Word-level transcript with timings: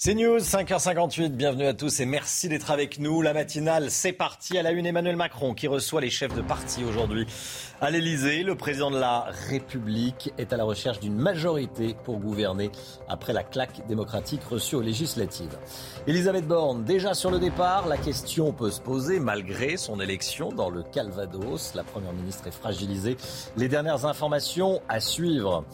C'est 0.00 0.14
News, 0.14 0.38
5h58, 0.38 1.30
bienvenue 1.30 1.66
à 1.66 1.74
tous 1.74 1.98
et 1.98 2.06
merci 2.06 2.48
d'être 2.48 2.70
avec 2.70 3.00
nous. 3.00 3.20
La 3.20 3.34
matinale, 3.34 3.90
c'est 3.90 4.12
parti 4.12 4.56
à 4.56 4.62
la 4.62 4.70
une 4.70 4.86
Emmanuel 4.86 5.16
Macron 5.16 5.54
qui 5.54 5.66
reçoit 5.66 6.00
les 6.00 6.08
chefs 6.08 6.36
de 6.36 6.40
parti 6.40 6.84
aujourd'hui 6.84 7.26
à 7.80 7.90
l'Elysée. 7.90 8.44
Le 8.44 8.54
président 8.54 8.92
de 8.92 8.98
la 8.98 9.26
République 9.48 10.32
est 10.38 10.52
à 10.52 10.56
la 10.56 10.62
recherche 10.62 11.00
d'une 11.00 11.16
majorité 11.16 11.96
pour 12.04 12.20
gouverner 12.20 12.70
après 13.08 13.32
la 13.32 13.42
claque 13.42 13.88
démocratique 13.88 14.44
reçue 14.44 14.76
aux 14.76 14.82
législatives. 14.82 15.58
Elisabeth 16.06 16.46
Borne, 16.46 16.84
déjà 16.84 17.12
sur 17.12 17.32
le 17.32 17.40
départ, 17.40 17.88
la 17.88 17.96
question 17.96 18.52
peut 18.52 18.70
se 18.70 18.80
poser 18.80 19.18
malgré 19.18 19.76
son 19.76 19.98
élection 20.00 20.52
dans 20.52 20.70
le 20.70 20.84
Calvados. 20.84 21.74
La 21.74 21.82
première 21.82 22.12
ministre 22.12 22.46
est 22.46 22.52
fragilisée. 22.52 23.16
Les 23.56 23.66
dernières 23.66 24.06
informations 24.06 24.80
à 24.88 25.00
suivre. 25.00 25.64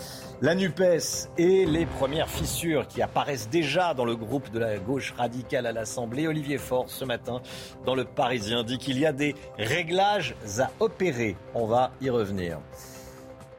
La 0.41 0.54
NUPES 0.54 1.30
et 1.38 1.64
les 1.64 1.86
premières 1.86 2.29
fissures 2.29 2.88
qui 2.88 3.02
apparaissent 3.02 3.48
déjà 3.48 3.95
dans 3.95 4.04
le 4.04 4.13
groupe 4.14 4.50
de 4.50 4.58
la 4.58 4.79
gauche 4.79 5.14
radicale 5.16 5.66
à 5.66 5.72
l'Assemblée. 5.72 6.26
Olivier 6.26 6.58
Faure, 6.58 6.89
ce 6.89 7.04
matin, 7.04 7.40
dans 7.84 7.94
le 7.94 8.04
Parisien, 8.04 8.64
dit 8.64 8.79
qu'il 8.79 8.98
y 8.98 9.06
a 9.06 9.12
des 9.12 9.34
réglages 9.58 10.34
à 10.58 10.70
opérer. 10.80 11.36
On 11.54 11.66
va 11.66 11.93
y 12.00 12.11
revenir. 12.11 12.58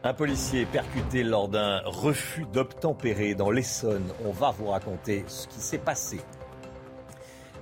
Un 0.04 0.14
policier 0.14 0.66
percuté 0.66 1.24
lors 1.24 1.48
d'un 1.48 1.82
refus 1.86 2.46
d'obtempérer 2.54 3.34
dans 3.34 3.50
l'Essonne. 3.50 4.06
On 4.24 4.32
va 4.32 4.52
vous 4.52 4.68
raconter 4.68 5.24
ce 5.28 5.48
qui 5.48 5.60
s'est 5.60 5.80
passé. 5.80 6.20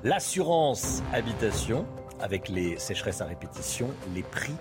L'assurance 0.03 1.01
habitation, 1.13 1.85
avec 2.19 2.49
les 2.49 2.77
sécheresses 2.77 3.21
à 3.21 3.25
répétition, 3.25 3.89
les 4.13 4.23
prix 4.23 4.55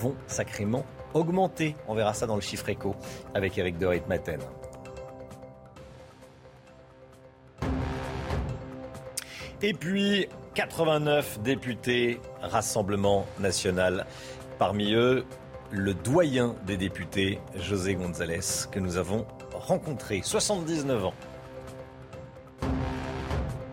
vont 0.00 0.14
sacrément 0.26 0.86
augmenter. 1.12 1.76
On 1.88 1.94
verra 1.94 2.14
ça 2.14 2.26
dans 2.26 2.36
le 2.36 2.40
chiffre 2.40 2.68
éco 2.70 2.94
avec 3.34 3.58
Eric 3.58 3.76
de 3.76 3.86
Maten. 4.08 4.40
Et 9.62 9.72
puis, 9.72 10.28
89 10.54 11.40
députés, 11.42 12.20
Rassemblement 12.42 13.26
national. 13.40 14.06
Parmi 14.58 14.92
eux, 14.92 15.24
le 15.70 15.94
doyen 15.94 16.54
des 16.66 16.76
députés, 16.76 17.40
José 17.56 17.94
González, 17.94 18.68
que 18.70 18.78
nous 18.78 18.98
avons 18.98 19.26
rencontré, 19.54 20.20
79 20.22 21.06
ans. 21.06 21.14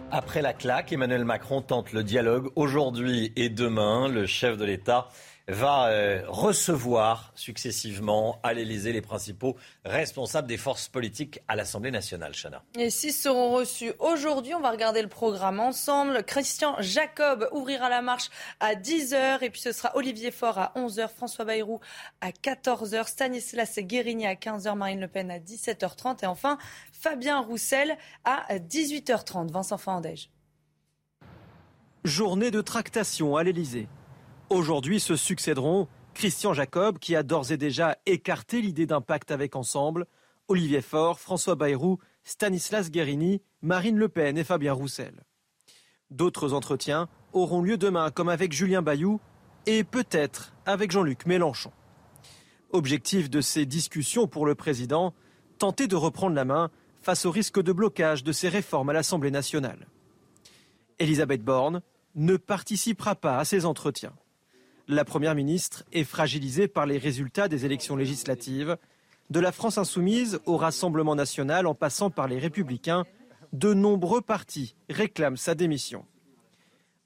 Après 0.10 0.42
la 0.42 0.54
claque, 0.54 0.94
Emmanuel 0.94 1.26
Macron 1.26 1.62
tente 1.62 1.92
le 1.92 2.04
dialogue 2.04 2.50
aujourd'hui 2.56 3.34
et 3.36 3.50
demain. 3.50 4.08
Le 4.08 4.26
chef 4.26 4.58
de 4.58 4.64
l'État 4.64 5.10
va 5.48 5.90
euh, 5.90 6.24
recevoir 6.28 7.32
successivement 7.36 8.40
à 8.44 8.54
l'Élysée 8.54 8.94
les 8.94 9.02
principaux 9.02 9.58
responsables 9.84 10.48
des 10.48 10.58
forces 10.58 10.88
politiques 10.88 11.42
à 11.48 11.56
l'Assemblée 11.56 11.92
nationale. 11.92 12.34
Chana. 12.34 12.64
Et 12.78 12.90
six 12.90 13.12
seront 13.12 13.52
reçus 13.52 13.94
aujourd'hui. 14.00 14.54
On 14.54 14.62
va 14.62 14.72
regarder 14.72 15.02
le 15.02 15.10
programme 15.10 15.60
ensemble. 15.60 16.24
Christian 16.24 16.76
Jacob 16.80 17.50
ouvrira 17.52 17.90
la 17.90 18.02
marche 18.02 18.30
à 18.60 18.76
10h 18.76 19.44
et 19.44 19.50
puis 19.50 19.62
ce 19.62 19.74
sera 19.74 19.96
Olivier 19.96 20.32
Faure 20.32 20.58
à 20.58 20.72
11h, 20.76 21.10
François 21.10 21.46
Bayrou 21.46 21.82
à 22.22 22.30
14h, 22.30 23.08
Stanislas 23.08 23.80
Guérini 23.80 24.26
à 24.26 24.36
15h, 24.36 24.76
Marine 24.76 25.02
Le 25.02 25.08
Pen 25.08 25.30
à 25.30 25.40
17h30 25.40 26.24
et 26.24 26.28
enfin 26.28 26.58
Fabien 26.94 27.42
Roussel 27.42 27.98
à 28.24 28.46
18h30. 28.58 29.52
Vincent 29.52 29.78
Fandège. 29.78 30.30
Journée 32.06 32.52
de 32.52 32.62
tractation 32.62 33.36
à 33.36 33.44
l'Élysée. 33.44 33.88
Aujourd'hui 34.54 35.00
se 35.00 35.16
succéderont 35.16 35.88
Christian 36.14 36.54
Jacob, 36.54 37.00
qui 37.00 37.16
a 37.16 37.24
d'ores 37.24 37.52
et 37.52 37.58
déjà 37.58 37.98
écarté 38.06 38.62
l'idée 38.62 38.86
d'un 38.86 39.02
pacte 39.02 39.32
avec 39.32 39.56
Ensemble, 39.56 40.06
Olivier 40.48 40.82
Faure, 40.82 41.20
François 41.20 41.56
Bayrou, 41.56 41.98
Stanislas 42.24 42.92
Guérini, 42.92 43.42
Marine 43.64 43.98
Le 43.98 44.10
Pen 44.10 44.38
et 44.38 44.44
Fabien 44.44 44.74
Roussel. 44.74 45.24
D'autres 46.12 46.54
entretiens 46.54 47.10
auront 47.32 47.64
lieu 47.64 47.78
demain, 47.78 48.12
comme 48.12 48.30
avec 48.30 48.54
Julien 48.54 48.84
Bayou 48.84 49.20
et 49.66 49.84
peut-être 49.84 50.54
avec 50.68 50.92
Jean-Luc 50.92 51.26
Mélenchon. 51.26 51.72
Objectif 52.70 53.32
de 53.32 53.42
ces 53.42 53.66
discussions 53.66 54.28
pour 54.28 54.46
le 54.46 54.54
président, 54.54 55.16
tenter 55.58 55.88
de 55.88 55.96
reprendre 55.96 56.36
la 56.36 56.46
main 56.46 56.70
face 57.02 57.26
au 57.26 57.32
risque 57.32 57.60
de 57.60 57.72
blocage 57.72 58.24
de 58.24 58.32
ces 58.32 58.50
réformes 58.50 58.90
à 58.90 58.94
l'Assemblée 58.94 59.32
nationale. 59.32 59.88
Elisabeth 61.00 61.44
Borne 61.44 61.82
ne 62.14 62.38
participera 62.38 63.16
pas 63.16 63.40
à 63.40 63.46
ces 63.46 63.66
entretiens 63.66 64.14
la 64.88 65.06
Première 65.06 65.36
ministre 65.36 65.84
est 65.94 66.04
fragilisée 66.04 66.68
par 66.68 66.86
les 66.86 66.98
résultats 66.98 67.48
des 67.48 67.66
élections 67.66 67.96
législatives. 67.96 68.78
De 69.30 69.40
la 69.40 69.52
France 69.52 69.78
insoumise 69.78 70.40
au 70.46 70.58
Rassemblement 70.58 71.16
national 71.16 71.68
en 71.68 71.74
passant 71.74 72.10
par 72.10 72.28
les 72.28 72.38
républicains, 72.38 73.06
de 73.54 73.74
nombreux 73.74 74.22
partis 74.22 74.76
réclament 74.90 75.38
sa 75.38 75.56
démission. 75.56 76.06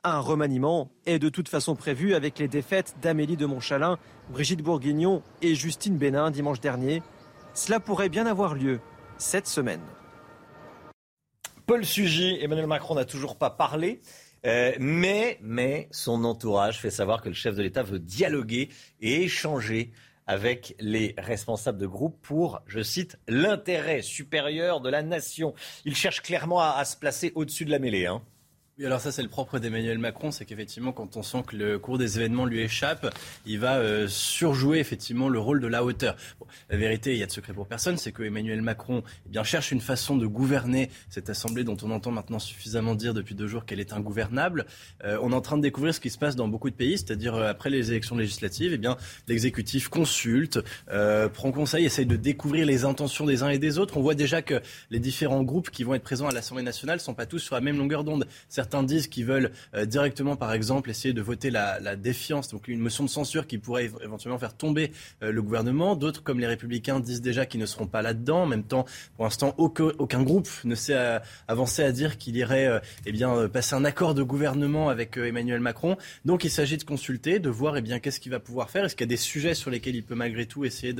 Un 0.04 0.20
remaniement 0.20 0.90
est 1.06 1.20
de 1.20 1.30
toute 1.30 1.50
façon 1.50 1.76
prévu 1.76 2.16
avec 2.16 2.40
les 2.40 2.48
défaites 2.48 2.96
d'Amélie 3.02 3.38
de 3.38 3.46
Montchalin, 3.46 3.98
Brigitte 4.30 4.62
Bourguignon 4.62 5.22
et 5.42 5.54
Justine 5.54 5.98
Bénin 5.98 6.32
dimanche 6.32 6.62
dernier. 6.62 7.04
Cela 7.54 7.80
pourrait 7.80 8.10
bien 8.10 8.26
avoir 8.26 8.56
lieu 8.56 8.80
cette 9.18 9.48
semaine. 9.48 9.82
Paul 11.66 11.86
Sugy, 11.86 12.38
Emmanuel 12.42 12.68
Macron 12.68 12.96
n'a 12.96 13.04
toujours 13.04 13.36
pas 13.36 13.50
parlé. 13.50 14.00
Euh, 14.47 14.74
mais, 14.80 15.38
mais 15.41 15.88
son 15.91 16.24
entourage 16.24 16.80
fait 16.80 16.90
savoir 16.90 17.22
que 17.22 17.28
le 17.28 17.35
chef 17.35 17.56
de 17.56 17.62
l'État 17.62 17.84
veut 17.84 18.00
dialoguer 18.00 18.69
et 19.02 19.24
échanger 19.24 19.91
avec 20.25 20.75
les 20.80 21.16
responsables 21.18 21.78
de 21.78 21.88
groupe 21.88 22.18
pour, 22.22 22.62
je 22.68 22.81
cite, 22.81 23.18
l'intérêt 23.28 24.02
supérieur 24.02 24.81
de 24.81 24.90
la 24.90 25.02
nation. 25.02 25.53
Il 25.86 25.96
cherche 25.96 26.22
clairement 26.22 26.62
à, 26.62 26.84
se 26.86 26.97
placer 26.97 27.31
au-dessus 27.36 27.66
de 27.66 27.72
la 27.72 27.80
mêlée. 27.80 28.06
Hein. 28.06 28.22
Oui, 28.80 28.86
alors 28.86 29.02
ça 29.02 29.12
c'est 29.12 29.24
le 29.24 29.28
propre 29.28 29.58
d'Emmanuel 29.58 29.98
Macron, 29.98 30.30
c'est 30.30 30.46
qu'effectivement 30.46 30.92
quand 30.92 31.18
on 31.18 31.24
sent 31.24 31.42
que 31.48 31.56
le 31.56 31.80
cours 31.80 31.98
des 31.98 32.20
événements 32.20 32.46
lui 32.46 32.60
échappe, 32.60 33.12
il 33.48 33.58
va 33.58 33.78
euh, 33.78 34.08
surjouer 34.08 34.78
effectivement 34.78 35.30
le 35.30 35.40
rôle 35.40 35.60
de 35.62 35.66
la 35.66 35.84
hauteur. 35.84 36.16
la 36.70 36.78
vérité, 36.78 37.14
il 37.14 37.18
y 37.18 37.24
a 37.24 37.26
de 37.26 37.32
secret 37.32 37.54
pour 37.54 37.66
personne, 37.66 37.98
c'est 37.98 38.12
que 38.12 38.22
Emmanuel 38.22 38.62
Macron 38.62 39.02
eh 39.26 39.30
bien, 39.30 39.44
cherche 39.44 39.72
une 39.72 39.82
façon 39.82 40.16
de 40.16 40.28
gouverner 40.28 40.92
cette 41.10 41.28
assemblée 41.32 41.64
dont 41.64 41.76
on 41.82 41.90
entend 41.90 42.12
maintenant 42.12 42.38
suffisamment 42.38 42.94
dire 42.94 43.16
depuis 43.16 43.34
deux 43.34 43.48
jours 43.48 43.66
qu'elle 43.66 43.80
est 43.80 43.94
ingouvernable. 43.94 44.68
Euh, 45.04 45.18
on 45.24 45.32
est 45.32 45.36
en 45.36 45.42
train 45.42 45.58
de 45.58 45.64
découvrir 45.64 45.96
ce 45.96 46.00
qui 46.00 46.12
se 46.12 46.20
passe 46.20 46.36
dans 46.36 46.48
beaucoup 46.48 46.70
de 46.70 46.76
pays, 46.76 47.00
c'est-à-dire 47.00 47.34
euh, 47.34 47.50
après 47.50 47.72
les 47.72 47.90
élections 47.90 48.16
législatives, 48.16 48.74
eh 48.74 48.78
bien 48.78 48.96
l'exécutif 49.28 49.88
consulte, 49.88 50.60
prend 51.34 51.52
conseil, 51.52 51.84
essaye 51.86 52.06
de 52.06 52.16
découvrir 52.16 52.68
les 52.68 52.86
intentions 52.86 53.26
des 53.26 53.42
uns 53.42 53.50
et 53.50 53.58
des 53.58 53.80
autres. 53.80 53.98
On 53.98 54.02
voit 54.02 54.14
déjà 54.14 54.44
que 54.44 54.62
les 54.92 55.00
différents 55.00 55.42
groupes 55.42 55.72
qui 55.72 55.84
vont 55.84 55.96
être 55.96 56.04
présents 56.04 56.28
à 56.28 56.32
l'Assemblée 56.32 56.64
nationale 56.64 57.00
sont 57.00 57.16
pas 57.16 57.26
tous 57.26 57.40
sur 57.40 57.56
la 57.56 57.62
même 57.62 57.80
longueur 57.80 58.04
d'onde. 58.04 58.28
Disent 58.84 59.08
qu'ils 59.08 59.26
veulent 59.26 59.52
euh, 59.74 59.86
directement, 59.86 60.36
par 60.36 60.54
exemple, 60.54 60.90
essayer 60.90 61.14
de 61.14 61.22
voter 61.22 61.50
la, 61.50 61.96
défiance, 61.96 62.50
donc 62.50 62.68
une 62.68 62.80
motion 62.80 63.04
de 63.04 63.10
censure 63.10 63.48
qui 63.48 63.58
pourrait 63.58 63.90
éventuellement 64.04 64.38
faire 64.38 64.56
tomber 64.56 64.92
euh, 65.24 65.32
le 65.32 65.42
gouvernement. 65.42 65.96
D'autres, 65.96 66.24
comme 66.24 66.40
les 66.40 66.48
Républicains, 66.48 67.00
disent 67.00 67.22
déjà 67.22 67.46
qu'ils 67.46 67.60
ne 67.60 67.66
seront 67.66 67.88
pas 67.88 68.02
là-dedans. 68.02 68.44
En 68.44 68.46
même 68.46 68.64
temps, 68.64 68.86
pour 69.16 69.26
l'instant, 69.26 69.56
aucun, 69.58 70.24
groupe 70.24 70.50
ne 70.64 70.76
s'est 70.76 70.96
euh, 70.96 71.20
avancé 71.48 71.84
à 71.84 71.92
dire 71.92 72.18
qu'il 72.18 72.36
irait 72.36 72.82
eh 73.06 73.14
passer 73.52 73.76
un 73.76 73.86
accord 73.86 74.14
de 74.14 74.24
gouvernement 74.24 74.90
avec 74.90 75.18
Emmanuel 75.18 75.60
Macron. 75.60 75.98
Donc 76.26 76.44
il 76.44 76.52
s'agit 76.52 76.78
de 76.78 76.84
consulter, 76.84 77.40
de 77.40 77.50
voir 77.50 77.78
eh 77.78 77.82
bien, 77.82 78.00
qu'est-ce 78.00 78.20
qu'il 78.20 78.32
va 78.32 78.40
pouvoir 78.40 78.70
faire. 78.70 78.86
Est-ce 78.86 78.96
qu'il 78.96 79.06
y 79.06 79.10
a 79.10 79.14
des 79.14 79.18
sujets 79.18 79.54
sur 79.54 79.72
lesquels 79.72 79.96
il 79.96 80.04
peut 80.04 80.16
malgré 80.16 80.46
tout 80.46 80.66
essayer 80.66 80.94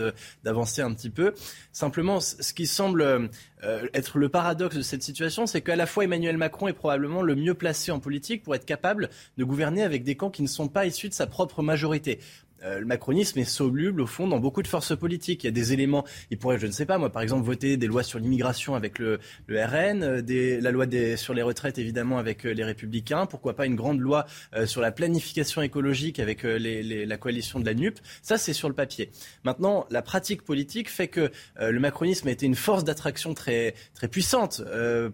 d'avancer 0.44 0.82
un 0.82 0.94
petit 0.94 1.10
peu? 1.10 1.34
Simplement, 1.72 2.20
ce 2.20 2.54
qui 2.54 2.66
semble 2.68 3.30
être 3.64 4.18
le 4.20 4.30
paradoxe 4.30 4.76
de 4.76 4.82
cette 4.82 5.02
situation, 5.02 5.48
c'est 5.48 5.62
qu'à 5.62 5.76
la 5.76 5.88
fois 5.88 6.04
Emmanuel 6.04 6.38
Macron 6.38 6.68
est 6.68 6.74
probablement 6.74 7.22
le 7.22 7.36
mieux 7.36 7.56
placé 7.56 7.92
en 7.92 8.00
politique 8.00 8.44
pour 8.44 8.54
être 8.56 8.66
capable 8.66 9.10
de 9.38 9.44
gouverner 9.44 9.84
avec 9.84 10.04
des 10.04 10.16
camps 10.16 10.30
qui 10.30 10.44
ne 10.44 10.48
sont 10.48 10.68
pas 10.68 10.86
issus 10.86 11.10
de 11.10 11.14
sa 11.14 11.26
propre 11.28 11.64
majorité. 11.64 12.20
Euh, 12.64 12.80
le 12.80 12.86
macronisme 12.86 13.40
est 13.40 13.46
soluble 13.46 14.02
au 14.02 14.08
fond 14.08 14.28
dans 14.28 14.40
beaucoup 14.40 14.62
de 14.62 14.68
forces 14.68 14.96
politiques. 14.98 15.44
Il 15.44 15.48
y 15.48 15.50
a 15.50 15.52
des 15.52 15.74
éléments, 15.74 16.06
il 16.32 16.38
pourrait, 16.38 16.60
je 16.60 16.68
ne 16.68 16.72
sais 16.72 16.86
pas, 16.86 16.98
moi 16.98 17.12
par 17.12 17.22
exemple, 17.22 17.46
voter 17.46 17.78
des 17.78 17.88
lois 17.88 18.04
sur 18.04 18.20
l'immigration 18.20 18.76
avec 18.76 19.00
le, 19.00 19.20
RN, 19.50 20.04
euh, 20.04 20.22
des, 20.22 20.60
la 20.60 20.72
loi 20.72 20.86
des, 20.86 21.18
sur 21.18 21.34
les 21.34 21.42
retraites 21.42 21.78
évidemment 21.78 22.18
avec 22.18 22.46
euh, 22.46 22.52
les 22.52 22.64
Républicains, 22.64 23.26
pourquoi 23.26 23.56
pas 23.56 23.66
une 23.66 23.76
grande 23.76 24.00
loi 24.00 24.26
sur 24.66 24.82
la 24.82 24.92
planification 24.92 25.62
écologique 25.62 26.20
avec 26.20 26.44
les, 26.44 27.06
la 27.06 27.18
coalition 27.18 27.60
de 27.60 27.66
la 27.66 27.74
NUP. 27.74 28.00
Ça, 28.22 28.38
c'est 28.38 28.54
sur 28.54 28.70
le 28.70 28.76
papier. 28.76 29.12
Maintenant, 29.44 29.86
la 29.90 30.02
pratique 30.02 30.44
politique 30.44 30.90
fait 30.90 31.08
que 31.08 31.32
le 31.60 31.80
macronisme 31.80 32.28
a 32.28 32.32
été 32.32 32.46
une 32.46 32.56
force 32.56 32.84
d'attraction 32.84 33.34
très, 33.34 33.74
très 33.94 34.08
puissante 34.08 34.62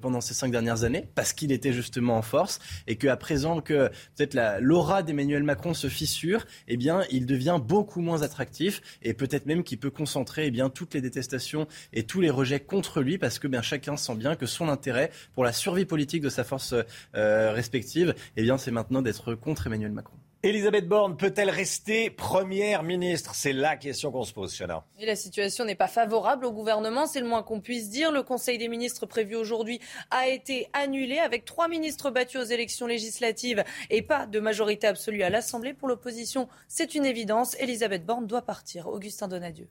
pendant 0.02 0.22
ces 0.22 0.34
cinq 0.34 0.52
dernières 0.52 0.84
années, 0.84 1.08
parce 1.16 1.34
qu'il 1.34 1.52
était 1.52 1.74
justement 1.74 2.18
en 2.18 2.22
force, 2.22 2.60
et 2.88 2.96
qu'à 2.96 3.18
présent 3.18 3.62
que 3.62 3.90
peut-être 4.16 4.38
l'aura 4.60 5.04
d'Emmanuel 5.04 5.44
Macron 5.44 5.74
se 5.74 5.88
fissure, 5.88 6.46
eh 6.68 6.78
bien, 6.78 7.04
il 7.12 7.26
devient 7.34 7.60
beaucoup 7.62 8.02
moins 8.02 8.22
attractif 8.22 8.82
et 9.02 9.14
peut-être 9.14 9.46
même 9.46 9.64
qu'il 9.64 9.80
peut 9.80 9.90
concentrer 9.90 10.48
eh 10.48 10.52
bien, 10.52 10.70
toutes 10.70 10.94
les 10.94 11.02
détestations 11.02 11.68
et 11.92 12.04
tous 12.04 12.22
les 12.22 12.30
rejets 12.30 12.60
contre 12.60 13.02
lui 13.02 13.18
parce 13.18 13.40
que 13.40 13.48
bien, 13.48 13.62
chacun 13.62 13.98
sent 13.98 14.16
bien 14.16 14.36
que 14.36 14.46
son 14.46 14.70
intérêt 14.70 15.12
pour 15.34 15.44
la 15.44 15.52
survie 15.52 15.86
politique 15.86 16.22
de 16.22 16.30
sa 16.30 16.44
force 16.44 16.76
euh, 17.16 17.52
respective, 17.52 18.16
eh 18.38 18.44
bien, 18.44 18.58
c'est 18.58 18.72
maintenant 18.72 19.02
d'être 19.02 19.36
contre 19.36 19.68
Emmanuel 19.68 19.92
Macron. 19.92 20.23
Elisabeth 20.46 20.90
Borne 20.90 21.16
peut-elle 21.16 21.50
rester 21.50 22.10
première 22.10 22.84
ministre? 22.84 23.34
C'est 23.34 23.54
la 23.54 23.78
question 23.78 24.12
qu'on 24.12 24.26
se 24.26 24.34
pose, 24.34 24.54
Chana. 24.54 24.84
Et 25.00 25.06
la 25.06 25.16
situation 25.16 25.64
n'est 25.64 25.74
pas 25.74 25.88
favorable 25.88 26.46
au 26.46 26.52
gouvernement, 26.52 27.08
c'est 27.08 27.22
le 27.22 27.28
moins 27.28 27.44
qu'on 27.44 27.62
puisse 27.62 27.90
dire. 27.90 28.12
Le 28.12 28.24
Conseil 28.24 28.58
des 28.58 28.68
ministres 28.68 29.06
prévu 29.06 29.38
aujourd'hui 29.38 29.80
a 30.12 30.28
été 30.28 30.68
annulé 30.74 31.18
avec 31.20 31.46
trois 31.46 31.70
ministres 31.70 32.12
battus 32.12 32.42
aux 32.42 32.44
élections 32.44 32.88
législatives 32.88 33.64
et 33.90 34.02
pas 34.02 34.26
de 34.26 34.42
majorité 34.42 34.86
absolue 34.86 35.24
à 35.24 35.30
l'Assemblée. 35.30 35.74
Pour 35.74 35.88
l'opposition, 35.88 36.50
c'est 36.68 36.94
une 36.94 37.06
évidence. 37.06 37.56
Elisabeth 37.62 38.06
Borne 38.06 38.28
doit 38.28 38.42
partir. 38.42 38.90
Augustin 38.90 39.30
Donadieu. 39.30 39.70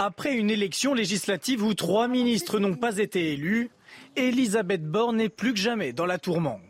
Après 0.00 0.34
une 0.34 0.50
élection 0.50 0.94
législative 0.94 1.62
où 1.62 1.74
trois 1.74 2.08
ministres 2.08 2.58
n'ont 2.58 2.74
pas 2.74 2.98
été 2.98 3.34
élus, 3.34 3.70
Elisabeth 4.16 4.84
Borne 4.84 5.20
est 5.20 5.28
plus 5.28 5.52
que 5.52 5.60
jamais 5.60 5.92
dans 5.92 6.06
la 6.06 6.18
tourmente. 6.18 6.60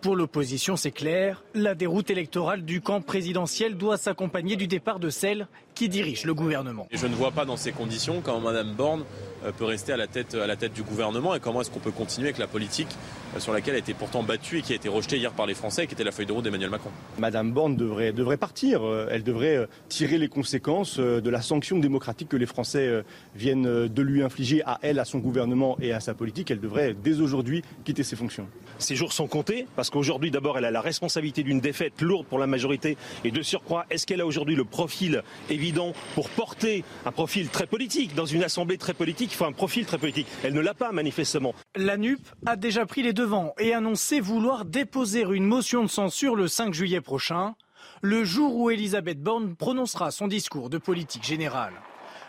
Pour 0.00 0.14
l'opposition, 0.14 0.76
c'est 0.76 0.92
clair, 0.92 1.42
la 1.54 1.74
déroute 1.74 2.08
électorale 2.10 2.64
du 2.64 2.80
camp 2.80 3.00
présidentiel 3.00 3.76
doit 3.76 3.96
s'accompagner 3.96 4.54
du 4.54 4.68
départ 4.68 5.00
de 5.00 5.10
celle 5.10 5.48
qui 5.78 5.88
dirige 5.88 6.24
le 6.24 6.34
gouvernement. 6.34 6.88
je 6.90 7.06
ne 7.06 7.14
vois 7.14 7.30
pas 7.30 7.44
dans 7.44 7.56
ces 7.56 7.70
conditions 7.70 8.20
comment 8.20 8.40
Mme 8.40 8.74
Borne 8.74 9.04
euh, 9.44 9.52
peut 9.52 9.64
rester 9.64 9.92
à 9.92 9.96
la 9.96 10.08
tête, 10.08 10.34
à 10.34 10.48
la 10.48 10.56
tête 10.56 10.72
du 10.72 10.82
gouvernement 10.82 11.36
et 11.36 11.38
comment 11.38 11.60
est-ce 11.60 11.70
qu'on 11.70 11.78
peut 11.78 11.92
continuer 11.92 12.26
avec 12.26 12.38
la 12.38 12.48
politique 12.48 12.88
euh, 13.36 13.38
sur 13.38 13.52
laquelle 13.52 13.74
elle 13.74 13.76
a 13.76 13.78
été 13.78 13.94
pourtant 13.94 14.24
battue 14.24 14.58
et 14.58 14.62
qui 14.62 14.72
a 14.72 14.74
été 14.74 14.88
rejetée 14.88 15.18
hier 15.18 15.30
par 15.30 15.46
les 15.46 15.54
Français 15.54 15.84
et 15.84 15.86
qui 15.86 15.94
était 15.94 16.02
la 16.02 16.10
feuille 16.10 16.26
de 16.26 16.32
route 16.32 16.42
d'Emmanuel 16.42 16.70
Macron. 16.70 16.90
Madame 17.20 17.52
Borne 17.52 17.76
devrait, 17.76 18.12
devrait 18.12 18.38
partir. 18.38 18.84
Euh, 18.84 19.06
elle 19.12 19.22
devrait 19.22 19.68
tirer 19.88 20.18
les 20.18 20.26
conséquences 20.26 20.98
de 20.98 21.30
la 21.30 21.42
sanction 21.42 21.78
démocratique 21.78 22.28
que 22.28 22.36
les 22.36 22.46
Français 22.46 23.04
viennent 23.36 23.86
de 23.86 24.02
lui 24.02 24.24
infliger 24.24 24.62
à 24.64 24.80
elle, 24.82 24.98
à 24.98 25.04
son 25.04 25.18
gouvernement 25.18 25.76
et 25.80 25.92
à 25.92 26.00
sa 26.00 26.14
politique. 26.14 26.50
Elle 26.50 26.60
devrait 26.60 26.96
dès 27.00 27.20
aujourd'hui 27.20 27.62
quitter 27.84 28.02
ses 28.02 28.16
fonctions. 28.16 28.48
Ces 28.78 28.96
jours 28.96 29.12
sont 29.12 29.28
comptés 29.28 29.66
parce 29.76 29.90
qu'aujourd'hui, 29.90 30.32
d'abord, 30.32 30.58
elle 30.58 30.64
a 30.64 30.70
la 30.72 30.80
responsabilité 30.80 31.44
d'une 31.44 31.60
défaite 31.60 32.00
lourde 32.00 32.26
pour 32.26 32.38
la 32.38 32.48
majorité 32.48 32.96
et 33.22 33.30
de 33.30 33.42
surcroît, 33.42 33.86
est-ce 33.90 34.06
qu'elle 34.06 34.20
a 34.20 34.26
aujourd'hui 34.26 34.56
le 34.56 34.64
profil 34.64 35.22
évident 35.50 35.67
pour 36.14 36.30
porter 36.30 36.84
un 37.04 37.12
profil 37.12 37.48
très 37.48 37.66
politique 37.66 38.14
dans 38.14 38.26
une 38.26 38.42
assemblée 38.42 38.78
très 38.78 38.94
politique 38.94 39.32
il 39.32 39.36
faut 39.36 39.44
un 39.44 39.52
profil 39.52 39.86
très 39.86 39.98
politique. 39.98 40.26
Elle 40.42 40.54
ne 40.54 40.60
l'a 40.60 40.74
pas, 40.74 40.92
manifestement. 40.92 41.54
La 41.76 41.96
NUP 41.96 42.20
a 42.46 42.56
déjà 42.56 42.86
pris 42.86 43.02
les 43.02 43.12
devants 43.12 43.54
et 43.58 43.72
annoncé 43.74 44.20
vouloir 44.20 44.64
déposer 44.64 45.22
une 45.22 45.44
motion 45.44 45.82
de 45.82 45.88
censure 45.88 46.36
le 46.36 46.48
5 46.48 46.72
juillet 46.74 47.00
prochain, 47.00 47.54
le 48.02 48.24
jour 48.24 48.56
où 48.56 48.70
Elisabeth 48.70 49.20
Borne 49.20 49.56
prononcera 49.56 50.10
son 50.10 50.28
discours 50.28 50.70
de 50.70 50.78
politique 50.78 51.24
générale. 51.24 51.74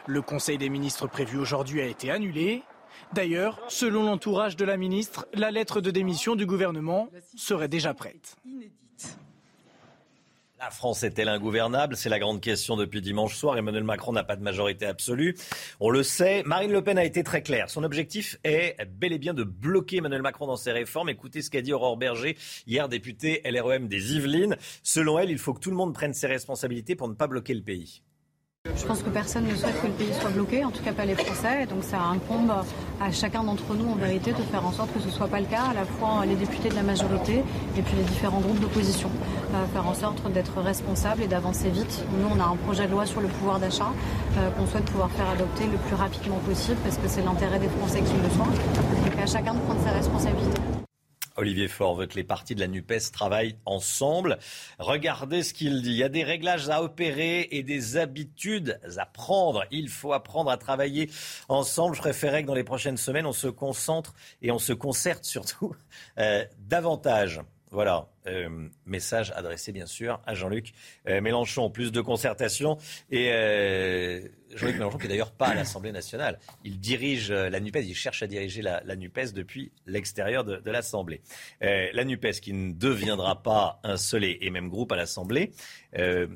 Le 0.08 0.22
Conseil 0.22 0.58
des 0.58 0.70
ministres 0.70 1.08
prévu 1.08 1.38
aujourd'hui 1.38 1.82
a 1.82 1.86
été 1.86 2.10
annulé. 2.12 2.64
D'ailleurs, 3.14 3.60
selon 3.70 4.04
l'entourage 4.04 4.56
de 4.56 4.66
la 4.66 4.78
ministre, 4.78 5.28
la 5.34 5.52
lettre 5.52 5.82
de 5.82 5.92
démission 5.92 6.36
du 6.36 6.46
gouvernement 6.46 7.10
serait 7.36 7.68
déjà 7.68 7.94
prête. 7.94 8.36
La 10.60 10.72
France 10.72 11.04
est-elle 11.04 11.30
ingouvernable? 11.30 11.96
C'est 11.96 12.10
la 12.10 12.20
grande 12.20 12.42
question 12.42 12.76
depuis 12.76 13.00
dimanche 13.00 13.34
soir. 13.34 13.58
Emmanuel 13.58 13.86
Macron 13.86 14.12
n'a 14.12 14.26
pas 14.26 14.36
de 14.36 14.44
majorité 14.44 14.86
absolue. 14.86 15.38
On 15.80 15.90
le 15.90 16.04
sait. 16.04 16.44
Marine 16.44 16.74
Le 16.74 16.84
Pen 16.84 16.98
a 16.98 17.06
été 17.06 17.24
très 17.24 17.42
claire. 17.42 17.70
Son 17.70 17.86
objectif 17.86 18.38
est 18.44 18.76
bel 18.86 19.14
et 19.14 19.20
bien 19.20 19.34
de 19.34 19.46
bloquer 19.46 19.98
Emmanuel 19.98 20.22
Macron 20.22 20.48
dans 20.48 20.58
ses 20.58 20.74
réformes. 20.74 21.08
Écoutez 21.08 21.42
ce 21.42 21.50
qu'a 21.50 21.62
dit 21.62 21.72
Aurore 21.72 21.96
Berger, 21.96 22.36
hier 22.68 22.90
députée 22.90 23.42
LREM 23.46 23.88
des 23.88 24.16
Yvelines. 24.16 24.58
Selon 24.84 25.18
elle, 25.18 25.30
il 25.30 25.38
faut 25.38 25.54
que 25.54 25.62
tout 25.62 25.72
le 25.72 25.78
monde 25.78 25.94
prenne 25.94 26.14
ses 26.14 26.28
responsabilités 26.28 26.98
pour 26.98 27.08
ne 27.08 27.14
pas 27.14 27.28
bloquer 27.28 27.54
le 27.54 27.64
pays. 27.64 28.04
Je 28.76 28.86
pense 28.86 29.02
que 29.02 29.10
personne 29.10 29.46
ne 29.46 29.56
souhaite 29.56 29.82
que 29.82 29.88
le 29.88 29.94
pays 29.94 30.14
soit 30.20 30.30
bloqué, 30.30 30.64
en 30.64 30.72
tout 30.72 30.84
cas 30.84 30.94
pas 30.94 31.06
les 31.06 31.16
Français. 31.16 31.66
Donc 31.66 31.84
ça 31.84 32.00
incombe 32.02 32.52
à 33.02 33.12
chacun 33.12 33.44
d'entre 33.44 33.76
nous 33.76 33.90
en 33.92 33.96
vérité 33.96 34.32
de 34.32 34.42
faire 34.44 34.66
en 34.66 34.72
sorte 34.72 34.94
que 34.94 35.00
ce 35.00 35.08
ne 35.08 35.12
soit 35.12 35.28
pas 35.28 35.40
le 35.40 35.46
cas, 35.46 35.64
à 35.72 35.74
la 35.74 35.86
fois 35.86 36.26
les 36.26 36.36
députés 36.36 36.70
de 36.70 36.76
la 36.76 36.84
majorité 36.84 37.44
et 37.78 37.82
puis 37.82 37.96
les 37.98 38.04
différents 38.04 38.40
groupes 38.40 38.60
d'opposition. 38.60 39.10
Euh, 39.54 39.66
faire 39.74 39.88
en 39.88 39.94
sorte 39.94 40.32
d'être 40.32 40.60
responsable 40.62 41.24
et 41.24 41.28
d'avancer 41.28 41.70
vite. 41.70 42.04
Nous, 42.20 42.28
on 42.34 42.40
a 42.40 42.46
un 42.46 42.56
projet 42.56 42.86
de 42.86 42.92
loi 42.92 43.06
sur 43.06 43.22
le 43.22 43.28
pouvoir 43.28 43.60
d'achat 43.60 43.92
euh, 44.38 44.50
qu'on 44.52 44.68
souhaite 44.68 44.86
pouvoir 44.86 45.10
faire 45.12 45.30
adopter 45.30 45.66
le 45.66 45.78
plus 45.78 45.96
rapidement 45.96 46.38
possible 46.48 46.78
parce 46.84 46.98
que 46.98 47.08
c'est 47.08 47.24
l'intérêt 47.24 47.60
des 47.60 47.70
Français 47.70 48.02
qui 48.02 48.14
le 48.14 48.30
sont. 48.30 48.46
Donc 48.46 49.22
à 49.22 49.26
chacun 49.26 49.54
de 49.54 49.60
prendre 49.60 49.82
ses 49.84 49.92
responsabilités. 49.92 50.79
Olivier 51.40 51.70
Faure 51.70 51.96
veut 51.96 52.06
que 52.06 52.16
les 52.16 52.26
partis 52.26 52.54
de 52.54 52.60
la 52.60 52.68
NUPES 52.68 53.12
travaillent 53.14 53.56
ensemble. 53.66 54.40
Regardez 54.78 55.42
ce 55.42 55.54
qu'il 55.54 55.82
dit. 55.82 55.92
Il 55.92 55.96
y 55.96 56.04
a 56.04 56.10
des 56.10 56.26
réglages 56.26 56.70
à 56.70 56.84
opérer 56.84 57.48
et 57.52 57.64
des 57.64 57.96
habitudes 57.96 58.78
à 58.98 59.06
prendre. 59.06 59.64
Il 59.72 59.88
faut 59.88 60.12
apprendre 60.12 60.52
à 60.52 60.58
travailler 60.58 61.10
ensemble. 61.48 61.96
Je 61.96 62.02
préférerais 62.02 62.44
que 62.44 62.48
dans 62.48 62.54
les 62.54 62.66
prochaines 62.66 62.98
semaines, 62.98 63.26
on 63.26 63.32
se 63.32 63.48
concentre 63.48 64.14
et 64.42 64.52
on 64.52 64.60
se 64.60 64.74
concerte 64.74 65.24
surtout 65.24 65.74
euh, 66.18 66.44
davantage. 66.60 67.42
Voilà, 67.72 68.10
euh, 68.26 68.68
message 68.88 69.32
adressé 69.36 69.72
bien 69.72 69.86
sûr 69.86 70.20
à 70.26 70.34
Jean-Luc 70.34 70.74
euh, 71.08 71.22
Mélenchon. 71.22 71.70
Plus 71.70 71.92
de 71.92 72.02
concertation 72.02 72.80
et 73.12 73.30
euh, 73.32 74.22
Jean-Luc 74.56 74.78
Mélenchon 74.78 74.98
qui 74.98 75.04
n'est 75.04 75.10
d'ailleurs 75.10 75.32
pas 75.32 75.50
à 75.50 75.54
l'Assemblée 75.54 75.92
nationale. 75.92 76.40
Il 76.64 76.80
dirige 76.80 77.32
la 77.32 77.60
NUPES, 77.60 77.84
il 77.86 77.94
cherche 77.94 78.24
à 78.24 78.28
diriger 78.28 78.64
la, 78.64 78.96
NUPES 78.96 79.34
depuis 79.36 79.72
l'extérieur 79.86 80.44
de, 80.44 80.72
l'Assemblée. 80.72 81.22
la 81.62 82.04
NUPES 82.04 82.40
qui 82.42 82.54
ne 82.54 82.74
deviendra 82.74 83.44
pas 83.44 83.80
un 83.84 83.98
seul 83.98 84.24
et, 84.24 84.50
même 84.50 84.70
groupe 84.70 84.92
à 84.92 84.96
l'Assemblée. 84.96 85.52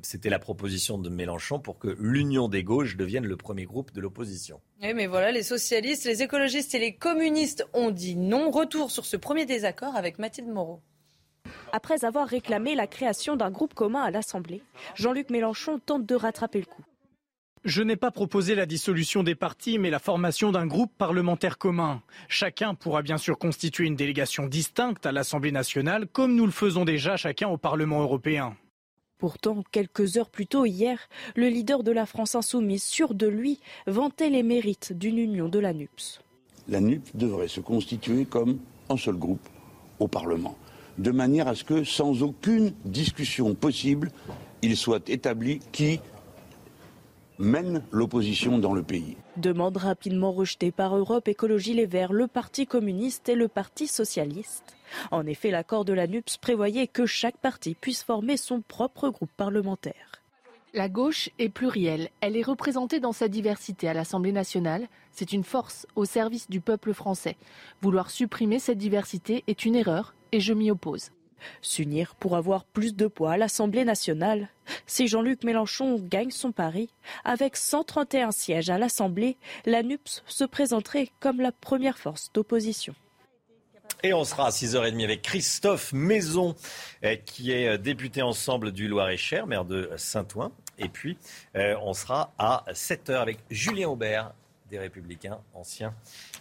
C'était 0.04 0.30
la 0.30 0.40
proposition 0.40 1.00
de 1.00 1.10
Mélenchon 1.10 1.60
pour 1.60 1.80
que 1.80 1.98
l'union 2.00 2.48
des 2.48 2.64
gauches 2.64 2.96
devienne 2.96 3.26
le 3.26 3.38
premier 3.38 3.66
groupe 3.66 3.92
de 3.92 4.02
l'opposition. 4.02 4.62
Oui, 4.84 4.94
mais 4.94 5.08
voilà, 5.08 5.32
les 5.32 5.44
socialistes, 5.44 6.06
les 6.06 6.22
écologistes 6.22 6.76
et 6.76 6.80
les 6.80 6.96
communistes 6.96 7.66
ont 7.74 7.90
dit 7.90 8.16
non. 8.16 8.52
Retour 8.52 8.92
sur 8.92 9.06
ce 9.06 9.18
premier 9.18 9.48
désaccord 9.48 9.96
avec 9.96 10.20
Mathilde 10.20 10.50
Moreau. 10.50 10.84
Après 11.76 12.06
avoir 12.06 12.28
réclamé 12.28 12.76
la 12.76 12.86
création 12.86 13.36
d'un 13.36 13.50
groupe 13.50 13.74
commun 13.74 14.04
à 14.04 14.12
l'Assemblée, 14.12 14.62
Jean-Luc 14.94 15.32
Mélenchon 15.32 15.80
tente 15.84 16.06
de 16.06 16.14
rattraper 16.14 16.60
le 16.60 16.66
coup. 16.66 16.84
Je 17.66 17.82
n'ai 17.82 17.96
pas 17.96 18.12
proposé 18.12 18.54
la 18.54 18.68
dissolution 18.68 19.24
des 19.24 19.34
partis, 19.34 19.80
mais 19.80 19.90
la 19.90 19.98
formation 19.98 20.52
d'un 20.52 20.68
groupe 20.68 20.92
parlementaire 20.96 21.58
commun. 21.58 22.04
Chacun 22.28 22.76
pourra 22.76 23.02
bien 23.02 23.18
sûr 23.18 23.40
constituer 23.40 23.88
une 23.88 23.96
délégation 23.96 24.46
distincte 24.46 25.08
à 25.08 25.12
l'Assemblée 25.12 25.52
nationale, 25.52 26.06
comme 26.06 26.36
nous 26.36 26.46
le 26.46 26.52
faisons 26.52 26.86
déjà 26.86 27.18
chacun 27.18 27.48
au 27.48 27.58
Parlement 27.58 28.02
européen. 28.02 28.56
Pourtant, 29.18 29.64
quelques 29.72 30.18
heures 30.18 30.30
plus 30.30 30.46
tôt 30.46 30.66
hier, 30.66 31.00
le 31.36 31.48
leader 31.48 31.82
de 31.82 31.92
la 31.92 32.06
France 32.06 32.36
insoumise, 32.36 32.84
sûr 32.84 33.16
de 33.16 33.26
lui, 33.26 33.60
vantait 33.88 34.30
les 34.30 34.44
mérites 34.44 34.94
d'une 34.94 35.18
union 35.18 35.50
de 35.50 35.58
la 35.58 35.74
NUPS. 35.74 36.22
La 36.68 36.82
NUPS 36.82 37.16
devrait 37.16 37.48
se 37.48 37.62
constituer 37.62 38.26
comme 38.26 38.60
un 38.90 38.98
seul 38.98 39.16
groupe 39.16 39.50
au 40.00 40.08
Parlement 40.08 40.56
de 40.98 41.12
manière 41.12 41.48
à 41.48 41.56
ce 41.56 41.64
que, 41.64 41.84
sans 41.84 42.24
aucune 42.24 42.74
discussion 42.86 43.56
possible, 43.56 44.12
il 44.62 44.78
soit 44.78 45.10
établi 45.10 45.60
qui 45.72 46.00
mène 47.40 47.84
l'opposition 47.92 48.60
dans 48.60 48.74
le 48.74 48.84
pays. 48.84 49.18
Demande 49.38 49.78
rapidement 49.78 50.32
rejetée 50.32 50.72
par 50.72 50.96
Europe 50.96 51.28
Écologie 51.28 51.74
Les 51.74 51.86
Verts, 51.86 52.14
le 52.14 52.28
Parti 52.28 52.66
communiste 52.68 53.28
et 53.30 53.36
le 53.36 53.48
Parti 53.48 53.88
socialiste. 53.88 54.76
En 55.12 55.26
effet, 55.26 55.52
l'accord 55.52 55.86
de 55.86 55.94
la 55.94 56.08
NUPS 56.08 56.38
prévoyait 56.38 56.88
que 56.88 57.06
chaque 57.06 57.38
parti 57.38 57.76
puisse 57.76 58.04
former 58.04 58.38
son 58.38 58.62
propre 58.62 59.10
groupe 59.10 59.32
parlementaire. 59.36 60.23
La 60.76 60.90
gauche 60.90 61.30
est 61.38 61.50
plurielle. 61.50 62.10
Elle 62.20 62.36
est 62.36 62.42
représentée 62.42 63.00
dans 63.00 63.12
sa 63.12 63.28
diversité 63.28 63.88
à 63.88 63.94
l'Assemblée 63.94 64.32
nationale. 64.32 64.88
C'est 65.12 65.32
une 65.32 65.44
force 65.44 65.86
au 65.96 66.04
service 66.04 66.50
du 66.50 66.62
peuple 66.62 66.96
français. 66.96 67.38
Vouloir 67.84 68.10
supprimer 68.10 68.58
cette 68.58 68.80
diversité 68.80 69.44
est 69.46 69.66
une 69.66 69.76
erreur 69.76 70.16
et 70.32 70.40
je 70.40 70.52
m'y 70.52 70.72
oppose. 70.72 71.12
S'unir 71.62 72.16
pour 72.16 72.36
avoir 72.36 72.66
plus 72.66 72.96
de 72.96 73.06
poids 73.06 73.34
à 73.34 73.38
l'Assemblée 73.38 73.86
nationale. 73.86 74.50
Si 74.88 75.08
Jean-Luc 75.08 75.44
Mélenchon 75.44 76.00
gagne 76.00 76.32
son 76.32 76.52
pari, 76.52 76.90
avec 77.24 77.56
131 77.56 78.32
sièges 78.32 78.72
à 78.72 78.80
l'Assemblée, 78.80 79.38
la 79.68 79.84
NUPS 79.84 80.24
se 80.26 80.44
présenterait 80.44 81.10
comme 81.20 81.40
la 81.40 81.52
première 81.52 82.00
force 82.00 82.32
d'opposition. 82.34 82.96
Et 84.02 84.14
on 84.14 84.24
sera 84.26 84.48
à 84.48 84.50
6h30 84.50 85.04
avec 85.04 85.22
Christophe 85.22 85.94
Maison, 85.94 86.56
euh, 87.04 87.16
qui 87.16 87.52
est 87.52 87.68
euh, 87.68 87.78
député 87.78 88.22
ensemble 88.22 88.72
du 88.72 88.88
Loir-et-Cher, 88.88 89.46
maire 89.46 89.66
de 89.66 89.92
Saint-Ouen. 89.98 90.52
Et 90.78 90.90
puis, 90.90 91.18
euh, 91.56 91.76
on 91.82 91.94
sera 91.94 92.34
à 92.38 92.64
7h 92.72 93.16
avec 93.16 93.40
Julien 93.50 93.90
Aubert, 93.90 94.34
des 94.70 94.80
Républicains, 94.80 95.40
ancien 95.54 95.94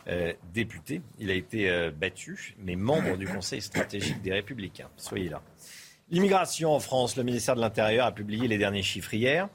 euh, 0.09 0.33
député. 0.55 1.03
Il 1.19 1.31
a 1.31 1.35
été 1.35 1.69
euh, 1.69 1.91
battu, 1.91 2.55
mais 2.59 2.77
membre 2.77 3.17
du 3.17 3.27
Conseil 3.27 3.61
stratégique 3.61 4.23
des 4.23 4.33
Républicains. 4.33 4.89
Soyez 4.97 5.29
là. 5.29 5.43
L'immigration 6.11 6.75
en 6.75 6.81
France, 6.81 7.17
le 7.17 7.23
ministère 7.23 7.57
de 7.57 7.61
l'Intérieur 7.61 8.05
a 8.05 8.13
publié 8.13 8.47
les 8.47 8.59
derniers 8.59 8.83
chiffres 8.83 9.15
hier, 9.15 9.49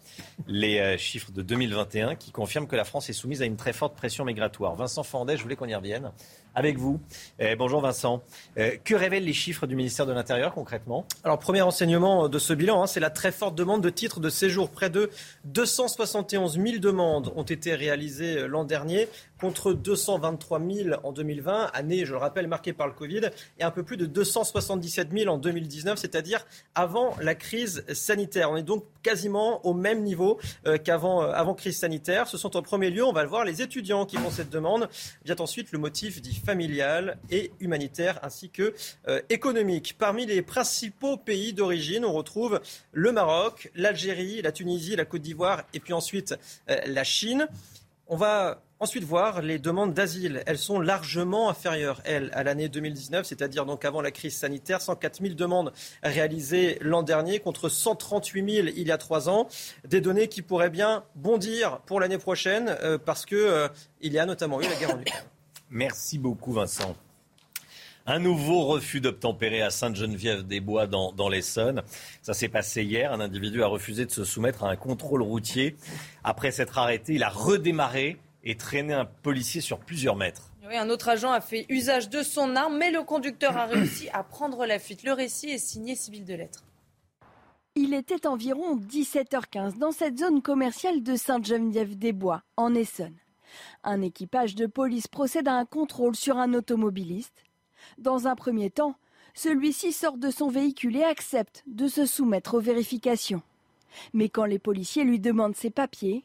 les 0.48 0.98
chiffres 0.98 1.32
de 1.32 1.44
2021 1.44 2.16
qui 2.16 2.32
confirment 2.32 2.68
que 2.68 2.76
la 2.76 2.84
France 2.84 3.10
est 3.12 3.14
soumise 3.14 3.44
à 3.44 3.46
une 3.46 3.58
très 3.58 3.74
forte 3.74 3.96
pression 3.96 4.26
migratoire. 4.26 4.74
Vincent 4.74 5.04
Fandès, 5.04 5.38
je 5.38 5.44
voulais 5.44 5.56
qu'on 5.56 5.68
y 5.68 5.76
revienne 5.76 6.12
avec 6.58 6.80
vous. 6.80 7.00
Eh, 7.38 7.56
bonjour 7.56 7.82
Vincent. 7.82 8.24
Eh, 8.58 8.80
que 8.84 8.96
révèlent 8.96 9.24
les 9.24 9.34
chiffres 9.34 9.68
du 9.68 9.76
ministère 9.76 10.08
de 10.08 10.12
l'Intérieur 10.12 10.56
concrètement? 10.56 11.06
Alors, 11.24 11.38
premier 11.38 11.62
enseignement 11.62 12.30
de 12.30 12.40
ce 12.40 12.52
bilan, 12.52 12.82
hein, 12.82 12.88
c'est 12.88 13.00
la 13.00 13.12
très 13.12 13.32
forte 13.32 13.54
demande 13.54 13.84
de 13.84 13.92
titres 13.92 14.20
de 14.20 14.30
séjour. 14.30 14.72
Près 14.72 14.90
de 14.90 15.12
271 15.46 16.54
000 16.60 16.80
demandes 16.80 17.32
ont 17.36 17.44
été 17.44 17.76
réalisées 17.76 18.40
euh, 18.40 18.48
l'an 18.48 18.64
dernier. 18.64 19.08
Contre 19.40 19.74
223 19.74 20.60
000 20.60 20.90
en 21.04 21.12
2020, 21.12 21.72
année, 21.74 22.06
je 22.06 22.12
le 22.12 22.18
rappelle, 22.18 22.48
marquée 22.48 22.74
par 22.74 22.88
le 22.88 22.94
Covid, 22.94 23.30
et 23.60 23.64
un 23.64 23.72
peu 23.72 23.84
plus 23.84 23.98
de 23.98 24.06
277 24.06 25.10
000 25.12 25.34
en 25.34 25.38
2019, 25.38 25.98
c'est-à-dire 26.00 26.46
avant 26.76 27.16
la 27.22 27.36
crise 27.36 27.84
sanitaire. 27.94 28.52
On 28.52 28.58
est 28.58 28.64
donc 28.64 28.84
quasiment 29.04 29.66
au 29.66 29.74
même 29.74 30.04
niveau 30.04 30.40
euh, 30.66 30.78
qu'avant 30.78 31.24
euh, 31.24 31.32
avant 31.32 31.54
crise 31.54 31.78
sanitaire. 31.78 32.28
Ce 32.28 32.38
sont 32.38 32.58
en 32.58 32.62
premier 32.62 32.90
lieu, 32.90 33.06
on 33.06 33.14
va 33.14 33.24
le 33.24 33.30
voir, 33.30 33.46
les 33.46 33.62
étudiants 33.62 34.06
qui 34.06 34.18
font 34.18 34.32
cette 34.32 34.50
demande. 34.50 34.90
Vient 35.26 35.36
ensuite 35.40 35.72
le 35.72 35.80
motif 35.80 36.22
dit 36.22 36.36
familial 36.36 37.18
et 37.30 37.52
humanitaire 37.60 38.20
ainsi 38.24 38.50
que 38.50 38.74
euh, 39.08 39.22
économique. 39.30 39.96
Parmi 39.98 40.26
les 40.26 40.42
principaux 40.42 41.18
pays 41.18 41.54
d'origine, 41.54 42.06
on 42.06 42.14
retrouve 42.14 42.60
le 42.92 43.12
Maroc, 43.12 43.72
l'Algérie, 43.76 44.42
la 44.42 44.52
Tunisie, 44.52 44.96
la 44.96 45.06
Côte 45.06 45.22
d'Ivoire 45.22 45.64
et 45.74 45.80
puis 45.80 45.94
ensuite 45.94 46.36
la 46.68 47.04
Chine. 47.04 47.48
On 48.10 48.16
va 48.16 48.62
ensuite 48.80 49.04
voir 49.04 49.42
les 49.42 49.60
demandes 49.60 49.94
d'asile. 49.94 50.44
Elles 50.46 50.58
sont 50.58 50.80
largement 50.80 51.50
inférieures, 51.50 52.02
elles, 52.06 52.30
à 52.34 52.44
l'année 52.44 52.70
2019, 52.70 53.26
c'est-à-dire 53.26 53.66
donc 53.66 53.84
avant 53.86 54.02
la 54.02 54.12
crise 54.12 54.36
sanitaire. 54.36 54.82
104 54.82 55.22
000 55.22 55.34
demandes 55.34 55.74
réalisées 56.04 56.78
l'an 56.82 57.04
dernier 57.04 57.40
contre 57.40 57.70
138 57.70 58.52
000 58.56 58.68
il 58.76 58.88
y 58.88 58.92
a 58.92 58.98
trois 58.98 59.30
ans. 59.30 59.48
Des 59.88 60.00
données 60.00 60.28
qui 60.28 60.42
pourraient 60.42 60.70
bien 60.70 61.04
bondir 61.16 61.80
pour 61.86 62.00
l'année 62.00 62.18
prochaine 62.18 62.78
euh, 62.82 62.98
parce 62.98 63.26
qu'il 63.26 63.38
euh, 63.38 63.68
y 64.02 64.18
a 64.18 64.26
notamment 64.26 64.62
eu 64.62 64.66
la 64.66 64.76
guerre 64.76 64.96
en 64.96 65.00
Ukraine. 65.02 65.24
Merci 65.70 66.18
beaucoup, 66.18 66.54
Vincent. 66.54 66.96
Un 68.10 68.20
nouveau 68.20 68.64
refus 68.64 69.02
d'obtempérer 69.02 69.62
à 69.62 69.70
Sainte-Geneviève-des-Bois 69.70 70.88
dans, 70.88 71.12
dans 71.12 71.28
l'Essonne. 71.28 71.84
Ça 72.22 72.34
s'est 72.34 72.48
passé 72.48 72.82
hier. 72.84 73.12
Un 73.12 73.20
individu 73.20 73.62
a 73.64 73.68
refusé 73.68 74.06
de 74.06 74.12
se 74.12 74.24
soumettre 74.24 74.64
à 74.64 74.70
un 74.70 74.78
contrôle 74.78 75.22
routier. 75.22 75.76
Après 76.24 76.52
s'être 76.52 76.78
arrêté, 76.78 77.16
il 77.16 77.24
a 77.24 77.30
redémarré 77.30 78.16
et 78.46 78.56
traîné 78.56 78.94
un 78.94 79.04
policier 79.04 79.60
sur 79.60 79.80
plusieurs 79.80 80.16
mètres. 80.16 80.54
Oui, 80.66 80.78
un 80.78 80.90
autre 80.90 81.10
agent 81.10 81.34
a 81.34 81.42
fait 81.42 81.66
usage 81.68 82.10
de 82.10 82.24
son 82.24 82.56
arme, 82.56 82.78
mais 82.78 82.92
le 82.92 83.04
conducteur 83.04 83.58
a 83.58 83.66
réussi 83.66 84.08
à 84.14 84.24
prendre 84.24 84.66
la 84.66 84.80
fuite. 84.80 85.04
Le 85.04 85.12
récit 85.12 85.50
est 85.50 85.58
signé 85.58 85.98
civil 85.98 86.24
de 86.24 86.34
lettres. 86.34 86.64
Il 87.76 87.94
était 87.94 88.26
environ 88.26 88.78
17h15 88.78 89.80
dans 89.80 89.92
cette 89.92 90.18
zone 90.18 90.42
commerciale 90.42 91.04
de 91.04 91.18
Sainte-Geneviève-des-Bois, 91.18 92.42
en 92.56 92.74
Essonne. 92.74 93.18
Un 93.84 94.02
équipage 94.02 94.56
de 94.56 94.66
police 94.66 95.08
procède 95.08 95.50
à 95.50 95.56
un 95.56 95.66
contrôle 95.66 96.16
sur 96.16 96.38
un 96.38 96.54
automobiliste. 96.54 97.44
Dans 97.98 98.28
un 98.28 98.36
premier 98.36 98.70
temps, 98.70 98.96
celui-ci 99.34 99.92
sort 99.92 100.18
de 100.18 100.30
son 100.30 100.50
véhicule 100.50 100.98
et 100.98 101.04
accepte 101.04 101.64
de 101.66 101.88
se 101.88 102.06
soumettre 102.06 102.56
aux 102.56 102.60
vérifications. 102.60 103.42
Mais 104.14 104.30
quand 104.30 104.46
les 104.46 104.60
policiers 104.60 105.04
lui 105.04 105.20
demandent 105.20 105.56
ses 105.56 105.72
papiers, 105.72 106.24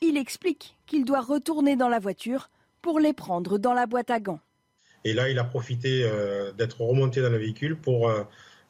il 0.00 0.16
explique 0.16 0.76
qu'il 0.86 1.04
doit 1.04 1.20
retourner 1.20 1.76
dans 1.76 1.88
la 1.88 1.98
voiture 1.98 2.50
pour 2.82 3.00
les 3.00 3.12
prendre 3.12 3.58
dans 3.58 3.74
la 3.74 3.86
boîte 3.86 4.10
à 4.10 4.20
gants. 4.20 4.40
Et 5.04 5.12
là, 5.12 5.28
il 5.28 5.38
a 5.38 5.44
profité 5.44 6.02
euh, 6.04 6.52
d'être 6.52 6.80
remonté 6.80 7.20
dans 7.20 7.30
le 7.30 7.38
véhicule 7.38 7.76
pour, 7.76 8.08
euh, 8.08 8.22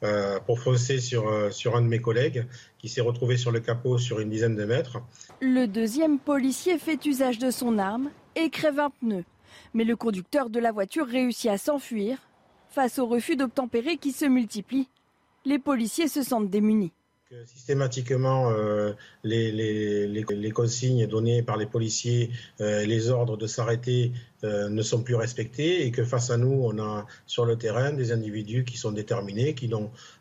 euh, 0.03 0.39
pour 0.39 0.59
foncer 0.59 0.99
sur, 0.99 1.53
sur 1.53 1.75
un 1.75 1.81
de 1.81 1.87
mes 1.87 1.99
collègues 1.99 2.47
qui 2.79 2.89
s'est 2.89 3.01
retrouvé 3.01 3.37
sur 3.37 3.51
le 3.51 3.59
capot 3.59 3.97
sur 3.97 4.19
une 4.19 4.29
dizaine 4.29 4.55
de 4.55 4.65
mètres. 4.65 4.97
Le 5.41 5.67
deuxième 5.67 6.19
policier 6.19 6.77
fait 6.79 7.05
usage 7.05 7.37
de 7.37 7.51
son 7.51 7.77
arme 7.77 8.09
et 8.35 8.49
crève 8.49 8.79
un 8.79 8.89
pneu. 8.89 9.23
Mais 9.73 9.83
le 9.83 9.95
conducteur 9.95 10.49
de 10.49 10.59
la 10.59 10.71
voiture 10.71 11.05
réussit 11.07 11.49
à 11.49 11.57
s'enfuir 11.57 12.17
Face 12.69 12.99
au 12.99 13.07
refus 13.07 13.35
d'obtempérer 13.35 13.97
qui 13.97 14.11
se 14.11 14.25
multiplient, 14.25 14.87
les 15.45 15.57
policiers 15.57 16.07
se 16.07 16.21
sentent 16.21 16.49
démunis. 16.49 16.91
Systématiquement, 17.45 18.49
euh, 18.49 18.93
les, 19.23 20.51
consignes 20.51 21.05
données 21.05 21.43
par 21.43 21.57
les 21.57 21.67
policiers, 21.67 22.31
euh, 22.59 22.85
les 22.85 23.09
ordres 23.11 23.37
de 23.37 23.45
s'arrêter 23.45 24.13
euh, 24.43 24.67
ne 24.67 24.81
sont 24.81 25.03
plus 25.03 25.13
respectés 25.13 25.85
et 25.85 25.91
que 25.91 26.03
face 26.03 26.31
à 26.31 26.37
nous, 26.37 26.51
on 26.51 26.79
a 26.79 27.05
sur 27.27 27.45
le 27.45 27.55
terrain 27.55 27.93
des 27.93 28.11
individus 28.11 28.65
qui 28.65 28.77
sont 28.77 28.91
déterminés, 28.91 29.53
qui, 29.53 29.69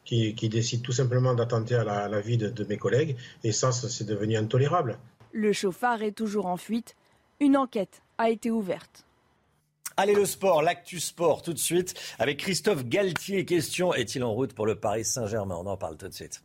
qui, 0.04 0.48
décident 0.50 0.82
tout 0.82 0.92
simplement 0.92 1.32
d'attenter 1.32 1.76
à 1.76 2.08
la, 2.08 2.20
vie 2.20 2.36
de, 2.36 2.50
de 2.50 2.64
mes 2.64 2.76
collègues. 2.76 3.16
Et 3.42 3.52
ça, 3.52 3.72
c'est 3.72 4.04
devenu 4.04 4.36
intolérable. 4.36 4.98
Le 5.32 5.54
chauffard 5.54 6.02
est 6.02 6.12
toujours 6.12 6.44
en 6.44 6.58
fuite. 6.58 6.94
Une 7.40 7.56
enquête 7.56 8.02
a 8.18 8.28
été 8.28 8.50
ouverte. 8.50 9.07
Allez, 10.00 10.14
le 10.14 10.26
sport, 10.26 10.62
l'actu 10.62 11.00
sport, 11.00 11.42
tout 11.42 11.52
de 11.52 11.58
suite, 11.58 11.92
avec 12.20 12.38
Christophe 12.38 12.84
Galtier. 12.84 13.44
Question, 13.44 13.92
est-il 13.92 14.22
en 14.22 14.32
route 14.32 14.52
pour 14.52 14.64
le 14.64 14.76
Paris 14.76 15.04
Saint-Germain? 15.04 15.56
On 15.58 15.66
en 15.66 15.76
parle 15.76 15.96
tout 15.96 16.06
de 16.06 16.14
suite. 16.14 16.40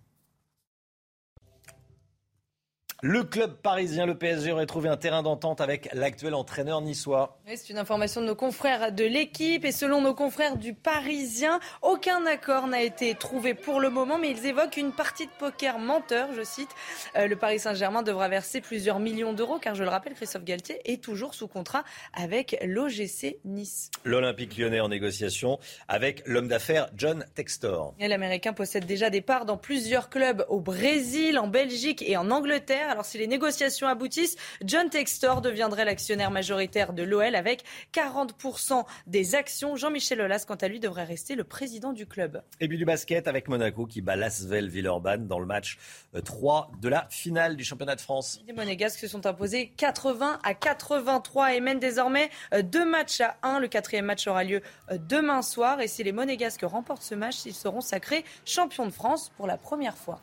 Le 3.05 3.25
club 3.25 3.55
parisien, 3.55 4.05
le 4.05 4.15
PSG, 4.15 4.53
aurait 4.53 4.65
trouvé 4.65 4.87
un 4.87 4.95
terrain 4.95 5.23
d'entente 5.23 5.59
avec 5.59 5.89
l'actuel 5.91 6.33
entraîneur 6.33 6.79
niçois. 6.79 7.37
c'est 7.45 7.69
une 7.69 7.77
information 7.77 8.21
de 8.21 8.27
nos 8.27 8.35
confrères 8.35 8.93
de 8.93 9.03
l'équipe 9.03 9.65
et 9.65 9.73
selon 9.73 9.99
nos 9.99 10.13
confrères 10.13 10.55
du 10.55 10.73
Parisien, 10.73 11.59
aucun 11.81 12.25
accord 12.25 12.67
n'a 12.67 12.81
été 12.81 13.13
trouvé 13.13 13.55
pour 13.55 13.81
le 13.81 13.89
moment, 13.89 14.17
mais 14.17 14.31
ils 14.31 14.45
évoquent 14.45 14.77
une 14.77 14.93
partie 14.93 15.25
de 15.25 15.31
poker 15.37 15.79
menteur, 15.79 16.29
je 16.33 16.43
cite. 16.43 16.69
Euh, 17.17 17.27
le 17.27 17.35
Paris 17.35 17.59
Saint-Germain 17.59 18.03
devra 18.03 18.29
verser 18.29 18.61
plusieurs 18.61 18.99
millions 18.99 19.33
d'euros 19.33 19.59
car 19.59 19.75
je 19.75 19.83
le 19.83 19.89
rappelle, 19.89 20.13
Christophe 20.13 20.45
Galtier 20.45 20.79
est 20.85 21.03
toujours 21.03 21.33
sous 21.33 21.49
contrat 21.49 21.83
avec 22.13 22.57
l'OGC 22.63 23.39
Nice. 23.43 23.91
L'Olympique 24.05 24.57
lyonnais 24.57 24.79
en 24.79 24.87
négociation 24.87 25.59
avec 25.89 26.23
l'homme 26.25 26.47
d'affaires 26.47 26.87
John 26.95 27.25
Textor. 27.35 27.95
L'Américain 27.99 28.53
possède 28.53 28.85
déjà 28.85 29.09
des 29.09 29.19
parts 29.19 29.43
dans 29.43 29.57
plusieurs 29.57 30.09
clubs 30.09 30.45
au 30.47 30.61
Brésil, 30.61 31.37
en 31.37 31.47
Belgique 31.47 32.01
et 32.07 32.15
en 32.15 32.31
Angleterre. 32.31 32.92
Alors 32.93 33.05
si 33.05 33.17
les 33.17 33.25
négociations 33.25 33.87
aboutissent, 33.87 34.35
John 34.63 34.87
Textor 34.87 35.41
deviendrait 35.41 35.83
l'actionnaire 35.83 36.29
majoritaire 36.29 36.93
de 36.93 37.01
l'OL 37.01 37.33
avec 37.33 37.63
40% 37.91 38.85
des 39.07 39.33
actions. 39.33 39.75
Jean-Michel 39.75 40.21
Aulas, 40.21 40.45
quant 40.47 40.53
à 40.53 40.67
lui, 40.67 40.79
devrait 40.79 41.03
rester 41.03 41.33
le 41.33 41.43
président 41.43 41.91
du 41.91 42.05
club. 42.05 42.43
Et 42.59 42.67
puis 42.67 42.77
du 42.77 42.85
basket 42.85 43.27
avec 43.27 43.47
Monaco 43.47 43.87
qui 43.87 44.03
bat 44.03 44.15
Lasvel 44.15 44.69
Villeurbanne 44.69 45.25
dans 45.25 45.39
le 45.39 45.47
match 45.47 45.79
3 46.23 46.69
euh, 46.71 46.81
de 46.81 46.87
la 46.87 47.07
finale 47.09 47.55
du 47.55 47.63
championnat 47.63 47.95
de 47.95 48.01
France. 48.01 48.39
Les 48.45 48.53
Monégasques 48.53 48.99
se 48.99 49.07
sont 49.07 49.25
imposés 49.25 49.73
80 49.75 50.37
à 50.43 50.53
83 50.53 51.55
et 51.55 51.61
mènent 51.61 51.79
désormais 51.79 52.29
euh, 52.53 52.61
deux 52.61 52.85
matchs 52.85 53.21
à 53.21 53.37
1. 53.41 53.59
Le 53.59 53.69
quatrième 53.69 54.05
match 54.05 54.27
aura 54.27 54.43
lieu 54.43 54.61
euh, 54.91 54.99
demain 54.99 55.41
soir. 55.41 55.81
Et 55.81 55.87
si 55.87 56.03
les 56.03 56.11
Monégasques 56.11 56.61
remportent 56.61 57.01
ce 57.01 57.15
match, 57.15 57.37
ils 57.47 57.55
seront 57.55 57.81
sacrés 57.81 58.23
champions 58.45 58.85
de 58.85 58.91
France 58.91 59.31
pour 59.35 59.47
la 59.47 59.57
première 59.57 59.97
fois. 59.97 60.21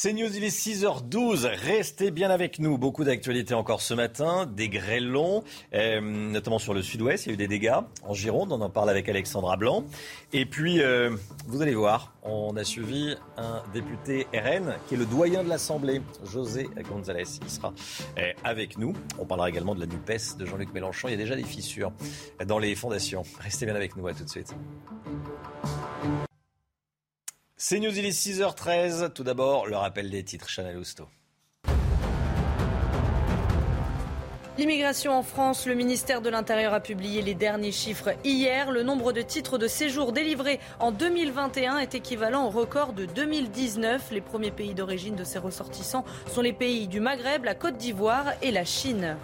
C'est 0.00 0.12
News, 0.12 0.28
il 0.32 0.44
est 0.44 0.56
6h12. 0.56 1.44
Restez 1.44 2.12
bien 2.12 2.30
avec 2.30 2.60
nous. 2.60 2.78
Beaucoup 2.78 3.02
d'actualités 3.02 3.54
encore 3.54 3.80
ce 3.80 3.94
matin. 3.94 4.46
Des 4.46 4.68
grêlons, 4.68 5.42
euh, 5.74 6.00
notamment 6.00 6.60
sur 6.60 6.72
le 6.72 6.82
sud-ouest. 6.82 7.26
Il 7.26 7.30
y 7.30 7.32
a 7.32 7.34
eu 7.34 7.36
des 7.36 7.48
dégâts 7.48 7.74
en 8.04 8.14
Gironde. 8.14 8.52
On 8.52 8.60
en 8.60 8.70
parle 8.70 8.90
avec 8.90 9.08
Alexandra 9.08 9.56
Blanc. 9.56 9.82
Et 10.32 10.46
puis, 10.46 10.80
euh, 10.82 11.16
vous 11.48 11.62
allez 11.62 11.74
voir, 11.74 12.14
on 12.22 12.56
a 12.56 12.62
suivi 12.62 13.16
un 13.36 13.64
député 13.74 14.28
RN 14.32 14.76
qui 14.86 14.94
est 14.94 14.98
le 14.98 15.04
doyen 15.04 15.42
de 15.42 15.48
l'Assemblée, 15.48 16.00
José 16.24 16.68
González. 16.88 17.40
Il 17.42 17.50
sera 17.50 17.72
euh, 18.18 18.30
avec 18.44 18.78
nous. 18.78 18.92
On 19.18 19.24
parlera 19.24 19.48
également 19.48 19.74
de 19.74 19.80
la 19.80 19.86
NUPES 19.86 20.36
de 20.38 20.46
Jean-Luc 20.46 20.72
Mélenchon. 20.72 21.08
Il 21.08 21.10
y 21.10 21.14
a 21.14 21.18
déjà 21.18 21.34
des 21.34 21.42
fissures 21.42 21.90
dans 22.46 22.60
les 22.60 22.76
fondations. 22.76 23.24
Restez 23.40 23.66
bien 23.66 23.74
avec 23.74 23.96
nous. 23.96 24.06
À 24.06 24.14
tout 24.14 24.22
de 24.22 24.30
suite. 24.30 24.54
C'est 27.60 27.80
News, 27.80 27.98
il 27.98 28.06
est 28.06 28.10
6h13. 28.10 29.12
Tout 29.12 29.24
d'abord, 29.24 29.66
le 29.66 29.76
rappel 29.76 30.10
des 30.10 30.22
titres. 30.22 30.48
Chanel 30.48 30.76
Housteau. 30.76 31.08
L'immigration 34.56 35.12
en 35.12 35.24
France, 35.24 35.66
le 35.66 35.74
ministère 35.74 36.20
de 36.20 36.30
l'Intérieur 36.30 36.72
a 36.72 36.78
publié 36.78 37.20
les 37.20 37.34
derniers 37.34 37.72
chiffres 37.72 38.10
hier. 38.22 38.70
Le 38.70 38.84
nombre 38.84 39.12
de 39.12 39.22
titres 39.22 39.58
de 39.58 39.66
séjour 39.66 40.12
délivrés 40.12 40.60
en 40.78 40.92
2021 40.92 41.78
est 41.78 41.96
équivalent 41.96 42.46
au 42.46 42.50
record 42.50 42.92
de 42.92 43.06
2019. 43.06 44.12
Les 44.12 44.20
premiers 44.20 44.52
pays 44.52 44.74
d'origine 44.74 45.16
de 45.16 45.24
ces 45.24 45.40
ressortissants 45.40 46.04
sont 46.32 46.42
les 46.42 46.52
pays 46.52 46.86
du 46.86 47.00
Maghreb, 47.00 47.44
la 47.44 47.56
Côte 47.56 47.76
d'Ivoire 47.76 48.34
et 48.40 48.52
la 48.52 48.64
Chine. 48.64 49.16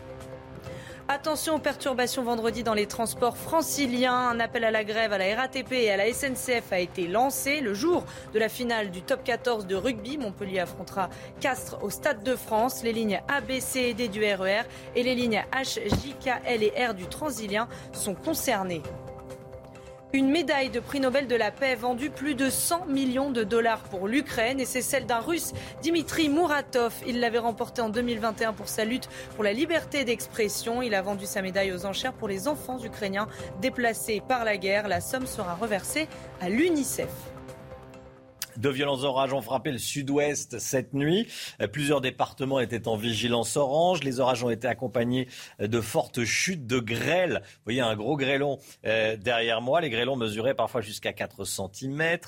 Attention 1.07 1.57
aux 1.57 1.59
perturbations 1.59 2.23
vendredi 2.23 2.63
dans 2.63 2.73
les 2.73 2.87
transports 2.87 3.37
franciliens. 3.37 4.31
Un 4.31 4.41
appel 4.41 4.65
à 4.65 4.71
la 4.71 4.85
grève 4.85 5.13
à 5.13 5.19
la 5.19 5.37
RATP 5.37 5.73
et 5.73 5.91
à 5.91 5.99
la 5.99 6.11
SNCF 6.11 6.73
a 6.73 6.79
été 6.79 7.07
lancé 7.07 7.61
le 7.61 7.75
jour 7.75 8.05
de 8.33 8.39
la 8.39 8.49
finale 8.49 8.91
du 8.91 9.03
top 9.03 9.23
14 9.23 9.67
de 9.67 9.75
rugby. 9.75 10.17
Montpellier 10.17 10.61
affrontera 10.61 11.11
Castres 11.41 11.77
au 11.83 11.91
Stade 11.91 12.23
de 12.23 12.35
France. 12.35 12.83
Les 12.83 12.95
lignes 12.95 13.21
A, 13.29 13.43
C 13.61 13.81
et 13.81 13.95
D 13.95 14.09
du 14.09 14.21
RER 14.25 14.63
e 14.63 14.65
et 14.97 15.03
les 15.03 15.15
lignes 15.15 15.45
H, 15.53 15.79
J, 15.85 16.15
K, 16.25 16.41
L 16.47 16.63
et 16.63 16.73
R 16.87 16.95
du 16.95 17.05
Transilien 17.05 17.69
sont 17.93 18.15
concernées. 18.15 18.81
Une 20.15 20.31
médaille 20.31 20.71
de 20.71 20.79
prix 20.79 21.01
Nobel 21.01 21.27
de 21.27 21.35
la 21.35 21.51
paix 21.51 21.75
vendue 21.75 22.09
plus 22.09 22.37
de 22.37 22.49
100 22.49 22.87
millions 22.87 23.33
de 23.33 23.43
dollars 23.43 23.81
pour 23.81 24.07
l'Ukraine 24.07 24.61
et 24.61 24.65
c'est 24.65 24.81
celle 24.81 25.07
d'un 25.07 25.19
russe, 25.19 25.53
Dimitri 25.83 26.29
Muratov. 26.29 26.95
Il 27.05 27.19
l'avait 27.19 27.39
remportée 27.39 27.83
en 27.83 27.89
2021 27.89 28.53
pour 28.53 28.69
sa 28.69 28.85
lutte 28.85 29.09
pour 29.35 29.43
la 29.43 29.53
liberté 29.53 30.05
d'expression. 30.05 30.83
Il 30.83 30.95
a 30.95 31.03
vendu 31.03 31.27
sa 31.27 31.43
médaille 31.43 31.73
aux 31.73 31.85
enchères 31.85 32.13
pour 32.13 32.29
les 32.29 32.47
enfants 32.47 32.79
ukrainiens 32.85 33.27
déplacés 33.61 34.23
par 34.29 34.45
la 34.45 34.57
guerre. 34.57 34.87
La 34.87 35.01
somme 35.01 35.27
sera 35.27 35.57
reversée 35.57 36.07
à 36.41 36.49
l'UNICEF. 36.49 37.34
De 38.57 38.69
violents 38.69 39.03
orages 39.03 39.33
ont 39.33 39.43
frappé 39.43 39.73
le 39.73 39.79
sud-ouest 39.79 40.59
cette 40.59 40.95
nuit. 40.95 41.27
Euh, 41.61 41.67
plusieurs 41.67 42.01
départements 42.01 42.61
étaient 42.61 42.87
en 42.87 42.97
vigilance 42.97 43.57
orange. 43.57 44.05
Les 44.05 44.21
orages 44.21 44.45
ont 44.45 44.51
été 44.51 44.69
accompagnés 44.69 45.29
euh, 45.61 45.67
de 45.67 45.81
fortes 45.81 46.25
chutes 46.25 46.67
de 46.67 46.79
grêle. 46.79 47.43
Vous 47.45 47.61
voyez 47.65 47.81
un 47.81 47.97
gros 47.97 48.17
grêlon 48.17 48.59
euh, 48.87 49.17
derrière 49.17 49.61
moi. 49.61 49.81
Les 49.81 49.91
grêlons 49.91 50.17
mesuraient 50.17 50.55
parfois 50.55 50.81
jusqu'à 50.81 51.13
4 51.13 51.45
cm. 51.45 52.19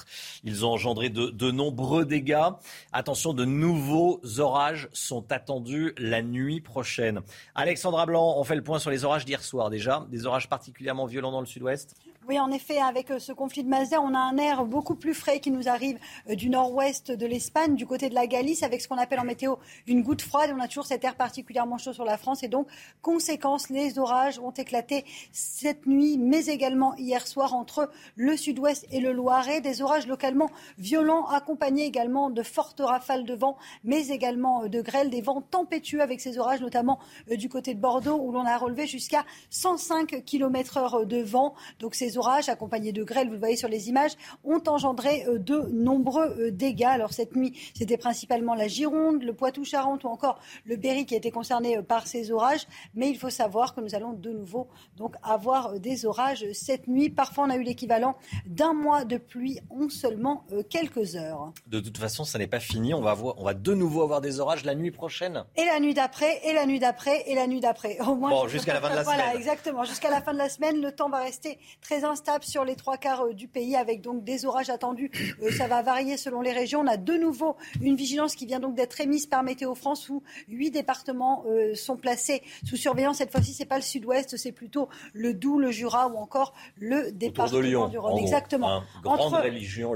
Ils 0.43 0.65
ont 0.65 0.71
engendré 0.71 1.11
de, 1.11 1.27
de, 1.27 1.51
nombreux 1.51 2.05
dégâts. 2.05 2.51
Attention, 2.93 3.33
de 3.33 3.45
nouveaux 3.45 4.21
orages 4.39 4.89
sont 4.93 5.31
attendus 5.31 5.95
la 5.99 6.23
nuit 6.23 6.61
prochaine. 6.61 7.21
Alexandra 7.55 8.07
Blanc, 8.07 8.35
on 8.37 8.45
fait 8.45 8.57
le 8.57 8.65
point 8.65 8.79
sur 8.79 8.91
les 8.91 9.05
orages 9.05 9.25
d'hier 9.25 9.43
soir 9.43 9.71
déjà. 9.71 10.07
Des 10.11 10.27
orages 10.27 10.49
particulièrement 10.49 11.07
violents 11.07 11.33
dans 11.33 11.41
le 11.41 11.47
sud-ouest 11.47 11.95
oui, 12.29 12.41
en 12.41 12.51
effet, 12.51 12.79
avec 12.79 13.13
euh, 13.13 13.21
ce 13.21 13.33
conflit 13.33 13.63
de 13.63 13.69
Mazda, 13.69 14.01
on 14.01 14.13
a 14.13 14.19
un 14.19 14.37
air 14.37 14.65
beaucoup 14.65 14.97
plus 14.97 15.15
frais 15.15 15.39
qui 15.39 15.53
nous 15.53 15.69
arrive 15.69 15.97
euh, 16.29 16.35
du 16.35 16.49
nord-ouest 16.49 17.13
de 17.13 17.25
l'Espagne, 17.25 17.77
du 17.77 17.87
côté 17.87 18.09
de 18.09 18.15
la 18.15 18.27
Galice, 18.27 18.65
avec 18.65 18.81
ce 18.81 18.89
qu'on 18.89 18.99
appelle 18.99 19.21
en 19.21 19.25
météo 19.25 19.55
une 19.87 20.03
goutte 20.03 20.23
froide. 20.23 20.53
On 20.57 20.61
a 20.61 20.67
toujours 20.67 20.87
cet 20.87 21.05
air 21.05 21.15
particulièrement 21.15 21.79
chaud 21.79 21.93
sur 21.93 22.05
la 22.05 22.19
France. 22.19 22.43
Et 22.43 22.49
donc, 22.49 22.67
conséquence, 23.01 23.71
les 23.71 24.01
orages 24.01 24.41
ont 24.41 24.51
éclaté 24.51 25.05
cette 25.31 25.87
nuit, 25.87 26.19
mais 26.19 26.47
également 26.47 26.97
hier 26.97 27.27
soir 27.29 27.55
entre 27.55 27.91
le 28.17 28.37
sud-ouest 28.37 28.87
et 28.91 28.99
le 28.99 29.13
Loiret. 29.13 29.61
Des 29.61 29.81
orages 29.81 30.09
localement 30.09 30.51
violents, 30.79 31.27
accompagnés 31.27 31.85
également 31.85 32.31
de 32.31 32.43
fortes 32.43 32.81
rafales 32.81 33.25
de 33.25 33.35
vent, 33.35 33.57
mais 33.85 34.09
également 34.09 34.65
euh, 34.65 34.69
de 34.69 34.81
grêle, 34.81 35.11
des 35.11 35.21
vents 35.23 35.43
tempétueux 35.43 36.01
avec 36.01 36.21
ces 36.21 36.39
orages, 36.39 36.61
notamment 36.61 36.99
du 37.31 37.49
côté 37.49 37.75
de 37.75 37.81
Bordeaux, 37.81 38.19
où 38.21 38.33
l'on 38.33 38.45
a 38.47 38.57
relevé 38.57 38.89
jusqu'à 38.89 39.25
105 39.51 40.25
km 40.25 40.77
heure 40.79 41.07
de 41.07 41.23
vent. 41.23 41.55
Donc, 41.79 41.95
ces 41.95 42.16
orages 42.19 42.49
accompagnés 42.49 42.93
de 42.93 43.05
grêle, 43.05 43.29
vous 43.29 43.35
le 43.35 43.39
voyez 43.39 43.57
sur 43.57 43.69
les 43.69 43.89
images, 43.89 44.13
ont 44.45 44.63
engendré 44.67 45.25
euh, 45.27 45.39
de 45.39 45.61
nombreux 45.73 46.37
euh, 46.39 46.51
dégâts. 46.51 46.85
Alors 46.85 47.13
cette 47.13 47.37
nuit, 47.37 47.59
c'était 47.75 47.97
principalement 47.97 48.55
la 48.55 48.69
Gironde, 48.69 49.23
le 49.23 49.33
Poitou-Charentes 49.33 50.05
ou 50.05 50.09
encore 50.09 50.41
le 50.65 50.77
Berry 50.77 51.07
qui 51.07 51.15
a 51.15 51.19
été 51.19 51.31
concerné 51.31 51.79
euh, 51.79 51.83
par 51.83 52.07
ces 52.07 52.31
orages. 52.31 52.67
Mais 52.95 53.09
il 53.09 53.19
faut 53.19 53.31
savoir 53.31 53.75
que 53.75 53.81
nous 53.81 53.95
allons 53.95 54.13
de 54.13 54.31
nouveau 54.31 54.69
donc 54.97 55.15
avoir 55.23 55.79
des 55.79 56.07
orages 56.07 56.45
cette 56.53 56.89
nuit. 56.89 57.11
Parfois, 57.11 57.45
on 57.45 57.51
a 57.51 57.57
eu 57.57 57.63
l'équivalent 57.63 58.17
d'un 58.47 58.73
mois 58.73 59.05
de 59.05 59.17
pluie 59.17 59.61
en 59.71 59.89
seulement 59.89 60.45
quelques 60.69 61.17
heures. 61.17 61.53
De 61.67 61.81
toute 61.81 61.99
façon, 61.99 62.25
ça 62.25 62.39
n'est 62.39 62.47
pas 62.47 62.61
fini. 62.61 62.95
On 62.95 63.01
va, 63.01 63.13
avoir, 63.13 63.39
on 63.39 63.45
va 63.45 63.55
de 63.55 63.75
nouveau 63.75 64.03
avoir 64.03 64.21
des 64.21 64.41
orages 64.41 64.65
la 64.65 64.75
nuit 64.75 64.91
prochaine. 64.91 65.45
Et 65.57 65.65
la 65.65 65.81
nuit 65.81 65.95
d'après, 65.95 66.41
et 66.45 66.53
la 66.53 66.67
nuit 66.67 66.79
d'après, 66.79 67.23
et 67.27 67.35
la 67.35 67.47
nuit 67.47 67.61
d'après. 67.61 67.99
Au 68.07 68.15
moins, 68.15 68.31
bon, 68.31 68.49
jusqu'à 68.49 68.75
la 68.75 68.81
fin 68.81 68.91
de 68.91 68.97
la 68.97 69.05
semaine. 69.05 69.17
Voilà, 69.17 69.35
exactement. 69.35 69.85
Jusqu'à 69.85 70.11
la 70.11 70.21
fin 70.21 70.33
de 70.33 70.39
la 70.39 70.49
semaine, 70.49 70.81
le 70.81 70.93
temps 70.93 71.09
va 71.09 71.21
rester 71.21 71.59
très 71.81 72.05
instable 72.07 72.45
sur 72.45 72.65
les 72.65 72.77
trois 72.77 72.97
quarts 72.97 73.27
euh, 73.27 73.35
du 73.35 73.49
pays 73.49 73.77
avec 73.77 74.01
donc 74.01 74.25
des 74.25 74.45
orages 74.45 74.71
attendus. 74.71 75.11
Euh, 75.43 75.51
ça 75.51 75.67
va 75.67 75.83
varier 75.83 76.17
selon 76.17 76.41
les 76.41 76.53
régions. 76.53 76.81
On 76.81 76.87
a 76.87 76.97
de 76.97 77.15
nouveau 77.15 77.57
une 77.81 77.97
vigilance 77.97 78.35
qui 78.35 78.47
vient 78.47 78.61
donc 78.61 78.75
d'être 78.75 79.01
émise 79.01 79.27
par 79.27 79.43
Météo 79.43 79.75
France 79.75 80.09
où 80.09 80.23
huit 80.49 80.71
départements 80.71 81.45
euh, 81.47 81.75
sont 81.75 81.97
placés 81.97 82.43
sous 82.65 82.77
surveillance. 82.77 83.19
Cette 83.19 83.33
fois-ci, 83.33 83.53
c'est 83.53 83.65
pas 83.65 83.77
le 83.77 83.83
sud-ouest, 83.83 84.37
c'est 84.37 84.53
plutôt 84.53 84.89
le 85.13 85.35
Doubs, 85.35 85.59
le 85.59 85.71
Jura 85.71 86.09
ou 86.09 86.17
encore 86.17 86.55
le 86.77 87.13
département 87.13 87.59
de 87.59 87.65
Lyon, 87.65 87.89
du 87.89 87.99
Rhône. 87.99 88.19
Exactement. 88.19 88.69
Hein, 88.69 88.85
grande 89.03 89.21
entre, 89.21 89.47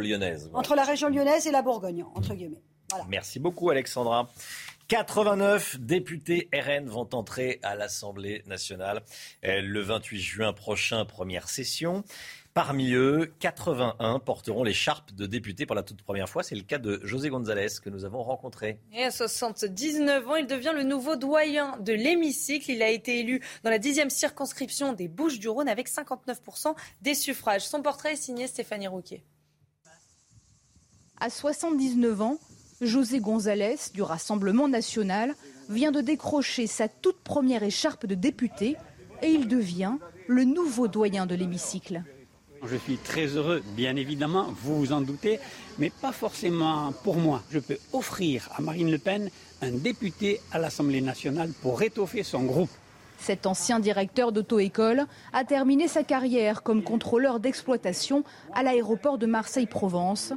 lyonnaise. 0.01 0.51
Entre 0.55 0.75
la 0.75 0.85
région 0.85 1.09
lyonnaise 1.09 1.47
et 1.47 1.51
la 1.51 1.63
Bourgogne, 1.63 2.05
entre 2.15 2.35
guillemets. 2.35 2.63
Voilà. 2.91 3.05
Merci 3.09 3.39
beaucoup, 3.39 3.71
Alexandra. 3.71 4.29
89 4.91 5.79
députés 5.79 6.49
RN 6.53 6.89
vont 6.89 7.09
entrer 7.13 7.61
à 7.63 7.77
l'Assemblée 7.77 8.43
nationale 8.49 9.03
le 9.45 9.81
28 9.83 10.19
juin 10.19 10.53
prochain, 10.53 11.05
première 11.05 11.49
session. 11.49 12.03
Parmi 12.55 12.95
eux, 12.95 13.33
81 13.39 14.19
porteront 14.19 14.65
l'écharpe 14.65 15.13
de 15.13 15.27
député 15.27 15.65
pour 15.65 15.77
la 15.77 15.85
toute 15.85 16.03
première 16.03 16.29
fois. 16.29 16.43
C'est 16.43 16.57
le 16.57 16.63
cas 16.63 16.79
de 16.79 17.01
José 17.05 17.29
González 17.29 17.69
que 17.81 17.89
nous 17.89 18.05
avons 18.05 18.25
rencontré. 18.25 18.81
Et 18.93 19.05
à 19.05 19.13
79 19.13 20.29
ans, 20.29 20.35
il 20.35 20.49
devient 20.49 20.73
le 20.75 20.83
nouveau 20.83 21.15
doyen 21.15 21.79
de 21.79 21.93
l'hémicycle. 21.93 22.73
Il 22.73 22.83
a 22.83 22.89
été 22.89 23.21
élu 23.21 23.41
dans 23.63 23.71
la 23.71 23.79
dixième 23.79 24.11
circonscription 24.11 24.93
des 24.93 25.07
Bouches-du-Rhône 25.07 25.69
avec 25.69 25.89
59% 25.89 26.75
des 27.01 27.15
suffrages. 27.15 27.65
Son 27.65 27.81
portrait 27.81 28.15
est 28.15 28.17
signé 28.17 28.49
Stéphanie 28.49 28.89
Rouquier. 28.89 29.23
À 31.21 31.31
79 31.31 32.23
ans, 32.23 32.39
José 32.81 33.21
González 33.21 33.77
du 33.93 34.01
Rassemblement 34.01 34.67
national 34.67 35.35
vient 35.69 35.93
de 35.93 36.01
décrocher 36.01 36.67
sa 36.67 36.89
toute 36.89 37.19
première 37.19 37.63
écharpe 37.63 38.07
de 38.07 38.15
député 38.15 38.77
et 39.23 39.29
il 39.29 39.49
devient 39.49 39.97
le 40.27 40.45
nouveau 40.45 40.89
doyen 40.89 41.27
de 41.27 41.35
l'hémicycle. 41.35 42.03
Je 42.65 42.77
suis 42.77 42.97
très 42.97 43.27
heureux, 43.27 43.63
bien 43.77 43.97
évidemment, 43.97 44.47
vous 44.63 44.79
vous 44.79 44.93
en 44.93 45.03
doutez, 45.03 45.41
mais 45.79 45.91
pas 45.91 46.13
forcément 46.13 46.93
pour 47.05 47.17
moi. 47.17 47.43
Je 47.51 47.59
peux 47.59 47.79
offrir 47.93 48.49
à 48.57 48.63
Marine 48.63 48.91
Le 48.91 48.99
Pen 48.99 49.31
un 49.61 49.73
député 49.73 50.41
à 50.51 50.59
l'Assemblée 50.59 51.03
nationale 51.03 51.53
pour 51.61 51.83
étoffer 51.83 52.23
son 52.23 52.45
groupe. 52.45 52.71
Cet 53.19 53.45
ancien 53.45 53.81
directeur 53.81 54.33
d'auto-école 54.33 55.05
a 55.35 55.45
terminé 55.45 55.87
sa 55.87 56.03
carrière 56.03 56.63
comme 56.63 56.83
contrôleur 56.83 57.41
d'exploitation 57.41 58.25
à 58.55 58.63
l'aéroport 58.63 59.19
de 59.19 59.27
Marseille-Provence. 59.27 60.33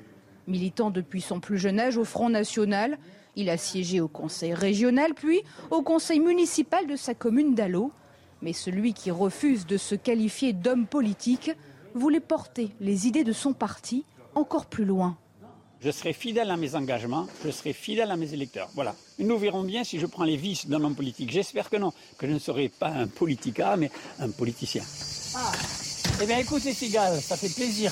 Militant 0.48 0.90
depuis 0.92 1.22
son 1.22 1.40
plus 1.40 1.58
jeune 1.58 1.80
âge 1.80 1.98
au 1.98 2.04
Front 2.04 2.30
National, 2.30 2.98
il 3.36 3.50
a 3.50 3.58
siégé 3.58 4.02
au 4.02 4.08
conseil 4.08 4.54
régional 4.54 5.14
puis 5.14 5.42
au 5.72 5.82
conseil 5.82 6.20
municipal 6.20 6.86
de 6.88 6.96
sa 6.96 7.14
commune 7.14 7.56
d'Allo. 7.56 7.92
Mais 8.42 8.54
celui 8.54 8.94
qui 8.94 9.10
refuse 9.10 9.66
de 9.66 9.78
se 9.78 9.96
qualifier 9.96 10.52
d'homme 10.52 10.86
politique 10.86 11.52
voulait 11.96 12.20
porter 12.20 12.72
les 12.82 13.08
idées 13.08 13.24
de 13.24 13.32
son 13.32 13.54
parti 13.54 14.06
encore 14.36 14.66
plus 14.66 14.86
loin. 14.86 15.18
Je 15.80 15.92
serai 15.92 16.14
fidèle 16.14 16.50
à 16.50 16.56
mes 16.56 16.76
engagements, 16.76 17.28
je 17.44 17.52
serai 17.52 17.74
fidèle 17.74 18.10
à 18.10 18.16
mes 18.16 18.34
électeurs. 18.34 18.70
Voilà. 18.74 18.96
Nous 19.20 19.38
verrons 19.38 19.64
bien 19.64 19.84
si 19.84 20.00
je 20.00 20.06
prends 20.06 20.24
les 20.24 20.38
vices 20.38 20.68
d'un 20.68 20.82
homme 20.82 20.96
politique. 20.96 21.30
J'espère 21.30 21.70
que 21.70 21.76
non, 21.76 21.92
que 22.18 22.26
je 22.26 22.32
ne 22.32 22.40
serai 22.40 22.70
pas 22.70 22.88
un 22.88 23.08
politica, 23.08 23.76
mais 23.76 23.92
un 24.20 24.30
politicien. 24.30 24.84
Ah. 25.36 25.52
Eh 26.22 26.26
bien 26.26 26.38
écoutez, 26.38 26.74
Sigal, 26.74 27.20
ça 27.22 27.36
fait 27.36 27.54
plaisir. 27.54 27.92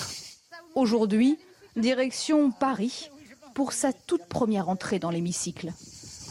Aujourd'hui, 0.73 1.37
direction 1.75 2.51
Paris 2.51 3.09
pour 3.53 3.73
sa 3.73 3.93
toute 3.93 4.25
première 4.27 4.69
entrée 4.69 4.99
dans 4.99 5.11
l'hémicycle. 5.11 5.71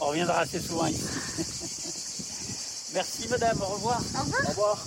On 0.01 0.07
reviendra 0.07 0.41
assez 0.41 0.59
souvent 0.59 0.87
ici. 0.87 2.93
Merci 2.95 3.29
madame, 3.29 3.61
au 3.61 3.67
revoir. 3.67 4.01
Au 4.01 4.25
revoir. 4.25 4.45
Au 4.45 4.49
revoir. 4.49 4.87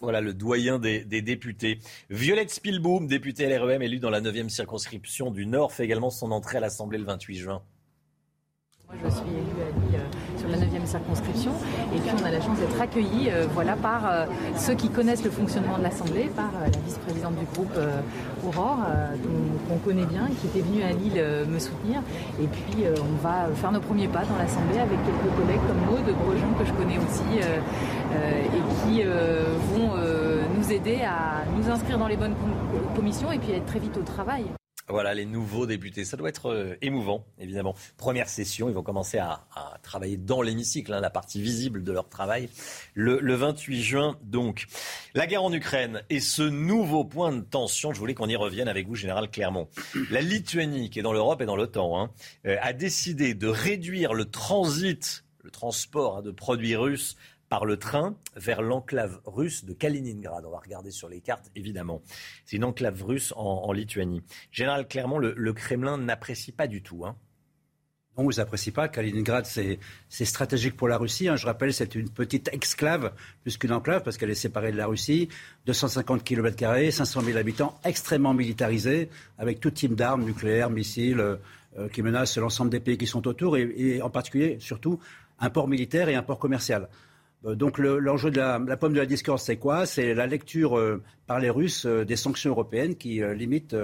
Voilà 0.00 0.20
le 0.20 0.34
doyen 0.34 0.78
des, 0.78 1.04
des, 1.04 1.22
députés. 1.22 1.78
Violette 2.10 2.50
Spielbaum, 2.50 3.06
députée 3.06 3.46
LREM 3.46 3.82
élue 3.82 4.00
dans 4.00 4.10
la 4.10 4.20
9e 4.20 4.48
circonscription 4.48 5.30
du 5.30 5.46
Nord, 5.46 5.72
fait 5.72 5.84
également 5.84 6.10
son 6.10 6.30
entrée 6.30 6.58
à 6.58 6.60
l'Assemblée 6.60 6.98
le 6.98 7.04
28 7.04 7.36
juin. 7.36 7.62
Moi, 8.86 8.96
je 9.02 9.10
suis 9.10 9.20
élue 9.20 9.73
à 10.92 10.98
Lille 10.98 10.98
euh, 10.98 10.98
sur 10.98 10.98
la 10.98 11.04
9e 11.04 11.04
circonscription. 11.04 11.52
Et 11.94 11.98
puis, 11.98 12.10
on 12.20 12.24
a 12.24 12.30
la 12.30 12.40
chance 12.40 12.58
d'être 12.58 12.80
accueillis 12.80 13.30
euh, 13.30 13.46
voilà, 13.52 13.76
par 13.76 14.02
euh, 14.06 14.26
ceux 14.56 14.74
qui 14.74 14.88
connaissent 14.88 15.24
le 15.24 15.30
fonctionnement 15.30 15.78
de 15.78 15.82
l'Assemblée, 15.82 16.30
par 16.34 16.50
la 16.60 16.78
vice-présidente 16.84 17.36
du 17.36 17.44
groupe 17.54 17.74
Aurore, 18.46 18.78
qu'on 19.68 19.78
connaît 19.78 20.06
bien, 20.06 20.28
qui 20.40 20.46
était 20.46 20.60
venue 20.60 20.82
à 20.82 20.92
Lille 20.92 21.22
me 21.48 21.58
soutenir. 21.58 22.00
Et 22.40 22.46
puis, 22.46 22.84
on 22.86 23.22
va 23.22 23.48
faire 23.54 23.72
nos 23.72 23.80
premiers 23.80 24.08
pas 24.08 24.24
dans 24.24 24.36
l'Assemblée 24.36 24.78
avec 24.78 24.98
quelques 25.04 25.34
collègues 25.36 25.60
comme 25.66 25.80
Maud 25.86 26.04
Grosjean, 26.04 26.52
que 26.58 26.64
je 26.64 26.72
connais 26.72 26.98
aussi, 26.98 27.38
et 27.38 28.92
qui 28.92 29.02
vont 29.02 29.90
nous 30.56 30.72
aider 30.72 31.00
à 31.02 31.44
nous 31.56 31.70
inscrire 31.70 31.98
dans 31.98 32.08
les 32.08 32.16
bonnes 32.16 32.34
commissions 32.94 33.32
et 33.32 33.38
puis 33.38 33.52
être 33.52 33.66
très 33.66 33.78
vite 33.78 33.96
au 33.96 34.02
travail. 34.02 34.44
Voilà, 34.88 35.14
les 35.14 35.24
nouveaux 35.24 35.64
députés. 35.64 36.04
Ça 36.04 36.18
doit 36.18 36.28
être 36.28 36.50
euh, 36.50 36.76
émouvant, 36.82 37.24
évidemment. 37.38 37.74
Première 37.96 38.28
session, 38.28 38.68
ils 38.68 38.74
vont 38.74 38.82
commencer 38.82 39.16
à, 39.16 39.46
travailler 39.82 40.18
dans 40.18 40.42
l'hémicycle, 40.42 40.92
hein, 40.92 41.00
la 41.00 41.08
partie 41.08 41.40
visible 41.40 41.82
de 41.82 41.92
leur 41.92 42.08
travail, 42.08 42.50
le, 42.92 43.18
le, 43.18 43.34
28 43.34 43.82
juin. 43.82 44.18
Donc, 44.22 44.66
la 45.14 45.26
guerre 45.26 45.42
en 45.42 45.52
Ukraine 45.52 46.02
et 46.10 46.20
ce 46.20 46.42
nouveau 46.42 47.04
point 47.04 47.32
de 47.32 47.40
tension, 47.40 47.94
je 47.94 47.98
voulais 47.98 48.14
qu'on 48.14 48.28
y 48.28 48.36
revienne 48.36 48.68
avec 48.68 48.86
vous, 48.86 48.94
Général 48.94 49.30
Clermont. 49.30 49.68
La 50.10 50.20
Lituanie, 50.20 50.90
qui 50.90 50.98
est 50.98 51.02
dans 51.02 51.14
l'Europe 51.14 51.40
et 51.40 51.46
dans 51.46 51.56
l'OTAN, 51.56 51.98
hein, 51.98 52.10
euh, 52.46 52.56
a 52.60 52.74
décidé 52.74 53.32
de 53.32 53.48
réduire 53.48 54.12
le 54.12 54.26
transit, 54.26 55.24
le 55.42 55.50
transport 55.50 56.18
hein, 56.18 56.22
de 56.22 56.30
produits 56.30 56.76
russes 56.76 57.16
par 57.54 57.66
le 57.66 57.76
train 57.76 58.16
vers 58.34 58.62
l'enclave 58.62 59.20
russe 59.26 59.64
de 59.64 59.74
Kaliningrad. 59.74 60.44
On 60.44 60.50
va 60.50 60.58
regarder 60.58 60.90
sur 60.90 61.08
les 61.08 61.20
cartes, 61.20 61.52
évidemment. 61.54 62.02
C'est 62.44 62.56
une 62.56 62.64
enclave 62.64 63.00
russe 63.04 63.32
en, 63.36 63.70
Lituanie. 63.70 64.24
Général 64.50 64.88
Clermont, 64.88 65.18
le, 65.18 65.52
Kremlin 65.52 65.96
n'apprécie 65.96 66.50
pas 66.50 66.66
du 66.66 66.82
tout. 66.82 67.06
Hein. 67.06 67.14
Non, 68.18 68.28
ils 68.28 68.38
n'apprécient 68.38 68.72
pas. 68.72 68.88
Kaliningrad, 68.88 69.46
c'est 69.46 69.78
stratégique 70.24 70.76
pour 70.76 70.88
la 70.88 70.98
Russie. 70.98 71.28
Hein. 71.28 71.36
Je 71.36 71.46
rappelle, 71.46 71.72
c'est 71.72 71.94
une 71.94 72.10
petite 72.10 72.50
exclave, 72.52 73.12
plus 73.42 73.56
qu'une 73.56 73.72
enclave, 73.72 74.02
parce 74.02 74.16
qu'elle 74.16 74.30
est 74.30 74.34
séparée 74.34 74.72
de 74.72 74.76
la 74.76 74.88
Russie. 74.88 75.28
250 75.66 76.24
km, 76.24 76.90
500 76.90 77.20
000 77.20 77.38
habitants, 77.38 77.78
extrêmement 77.84 78.34
militarisés, 78.34 79.10
avec 79.38 79.60
tout 79.60 79.70
type 79.70 79.94
d'armes 79.94 80.24
nucléaires, 80.24 80.70
missiles, 80.70 81.20
euh, 81.20 81.36
euh, 81.78 81.88
qui 81.88 82.02
menacent 82.02 82.36
l'ensemble 82.36 82.70
des 82.70 82.80
pays 82.80 82.98
qui 82.98 83.06
sont 83.06 83.28
autour, 83.28 83.56
et, 83.56 84.02
en 84.02 84.10
particulier, 84.10 84.56
surtout, 84.58 84.98
un 85.38 85.50
port 85.50 85.68
militaire 85.68 86.08
et 86.08 86.16
un 86.16 86.24
port 86.24 86.40
commercial. 86.40 86.88
Euh, 87.44 87.54
donc 87.54 87.78
l'enjeu 87.78 88.30
de 88.30 88.38
la, 88.38 88.76
pomme 88.76 88.92
de 88.92 88.98
la 88.98 89.06
discorde, 89.06 89.38
c'est 89.38 89.56
quoi? 89.56 89.86
C'est 89.86 90.14
la 90.14 90.26
lecture 90.26 90.78
euh, 90.78 91.02
par 91.26 91.38
les 91.38 91.50
Russes 91.50 91.86
euh, 91.86 92.04
des 92.04 92.16
sanctions 92.16 92.50
européennes 92.50 92.96
qui 92.96 93.20
limitent 93.34 93.76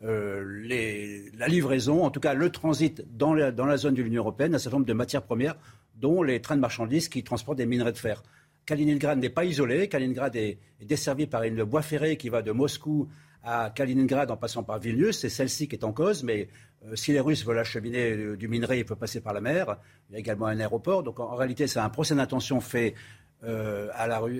la 0.00 1.48
livraison, 1.48 2.04
en 2.04 2.10
tout 2.10 2.20
cas 2.20 2.34
le 2.34 2.50
transit 2.50 3.04
dans 3.16 3.34
la, 3.34 3.76
zone 3.76 3.94
de 3.94 4.02
l'Union 4.02 4.22
européenne, 4.22 4.54
un 4.54 4.58
certain 4.58 4.76
nombre 4.76 4.86
de 4.86 4.92
matières 4.92 5.22
premières, 5.22 5.56
dont 5.94 6.22
les 6.22 6.40
trains 6.40 6.56
de 6.56 6.60
marchandises 6.60 7.08
qui 7.08 7.22
transportent 7.22 7.58
des 7.58 7.66
minerais 7.66 7.92
de 7.92 7.98
fer. 7.98 8.22
Kaliningrad 8.66 9.18
n'est 9.18 9.30
pas 9.30 9.44
isolé. 9.44 9.88
Kaliningrad 9.88 10.34
est, 10.36 10.58
desservi 10.82 11.26
par 11.26 11.44
une 11.44 11.62
voie 11.62 11.82
ferrée 11.82 12.16
qui 12.16 12.28
va 12.28 12.42
de 12.42 12.52
Moscou 12.52 13.08
à 13.42 13.70
Kaliningrad 13.70 14.30
en 14.30 14.36
passant 14.36 14.64
par 14.64 14.80
Vilnius. 14.80 15.20
C'est 15.20 15.28
celle-ci 15.28 15.68
qui 15.68 15.76
est 15.76 15.84
en 15.84 15.92
cause, 15.92 16.24
mais 16.24 16.48
si 16.94 17.12
les 17.12 17.20
Russes 17.20 17.44
veulent 17.44 17.58
acheminer 17.58 18.12
euh, 18.12 18.36
du 18.36 18.48
minerai, 18.48 18.78
il 18.78 18.84
peut 18.84 18.96
passer 18.96 19.20
par 19.20 19.32
la 19.32 19.40
mer. 19.40 19.76
Il 20.08 20.14
y 20.14 20.16
a 20.16 20.18
également 20.18 20.46
un 20.46 20.58
aéroport. 20.58 21.02
Donc 21.02 21.20
en, 21.20 21.34
réalité, 21.34 21.66
c'est 21.66 21.78
un 21.78 21.88
procès 21.88 22.14
d'intention 22.14 22.60
fait 22.60 22.94
euh, 23.44 23.88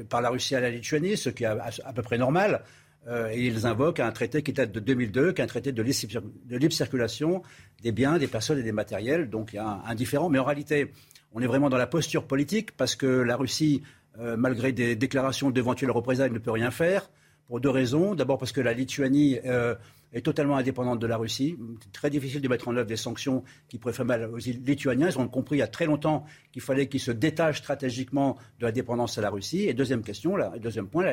par 0.05 0.21
la 0.21 0.31
Russie 0.31 0.55
à 0.55 0.61
la 0.61 0.71
Lituanie, 0.71 1.17
ce 1.17 1.31
qui 1.31 1.45
est 1.45 1.47
à, 1.47 1.93
peu 1.95 2.03
près 2.03 2.19
normal. 2.19 2.63
et 3.09 3.47
ils 3.47 3.67
invoquent 3.67 4.01
un 4.01 4.11
traité 4.11 4.43
qui 4.43 4.53
date 4.53 4.73
de 4.73 4.81
2002, 4.81 5.33
qui 5.33 5.41
est 5.41 5.45
un 5.45 5.47
traité 5.47 5.73
de 5.73 5.83
libre 5.83 6.73
circulation 6.73 7.43
des 7.83 7.93
biens, 7.93 8.19
des 8.19 8.27
personnes 8.27 8.59
et 8.59 8.63
des 8.63 8.73
matériels. 8.73 9.29
Donc 9.29 9.53
il 9.53 9.57
y 9.57 9.59
a 9.59 9.83
un, 9.87 9.95
différent. 9.95 10.29
Mais 10.29 10.39
en 10.39 10.45
réalité, 10.45 10.93
on 11.33 11.41
est 11.41 11.47
vraiment 11.47 11.69
dans 11.69 11.77
la 11.77 11.87
posture 11.87 12.25
politique 12.25 12.77
parce 12.77 12.97
que 12.97 13.07
la 13.07 13.37
Russie 13.37 13.83
euh, 14.19 14.37
malgré 14.37 14.73
des 14.73 14.97
déclarations 14.97 15.51
d'éventuelles 15.51 15.91
représailles, 15.91 16.31
ne 16.31 16.39
peut 16.39 16.51
rien 16.51 16.71
faire, 16.71 17.11
pour 17.49 17.61
deux 17.61 17.71
raisons. 17.71 18.15
D'abord 18.15 18.39
parce 18.39 18.53
que 18.53 18.63
la 18.63 18.73
Lituanie 18.73 19.39
euh, 19.45 19.75
est 20.17 20.23
totalement 20.23 20.57
indépendante 20.57 20.99
de 20.99 21.07
la 21.07 21.19
Russie. 21.19 21.59
Très 21.93 22.09
difficile 22.09 22.41
de 22.41 22.49
mettre 22.49 22.69
en 22.69 22.77
œuvre 22.77 22.87
des 22.87 22.97
sanctions 22.97 23.45
qui 23.69 23.79
pourraient 23.79 23.93
faire 23.93 24.07
mal 24.07 24.25
aux 24.25 24.39
Lituaniens. 24.39 25.11
Ils 25.11 25.19
ont 25.19 25.29
compris 25.29 25.57
il 25.57 25.59
y 25.59 25.63
a 25.63 25.69
très 25.69 25.85
longtemps 25.85 26.25
qu'il 26.53 26.63
fallait 26.63 26.89
qu'ils 26.89 27.01
se 27.01 27.11
détachent 27.11 27.59
stratégiquement 27.59 28.39
de 28.59 28.65
la 28.65 28.73
dépendance 28.73 29.19
à 29.19 29.21
la 29.21 29.29
Russie. 29.29 29.69
Et 29.69 29.75
deuxième 29.75 30.03
question, 30.03 30.37
deuxième 30.59 30.89
point, 30.89 31.05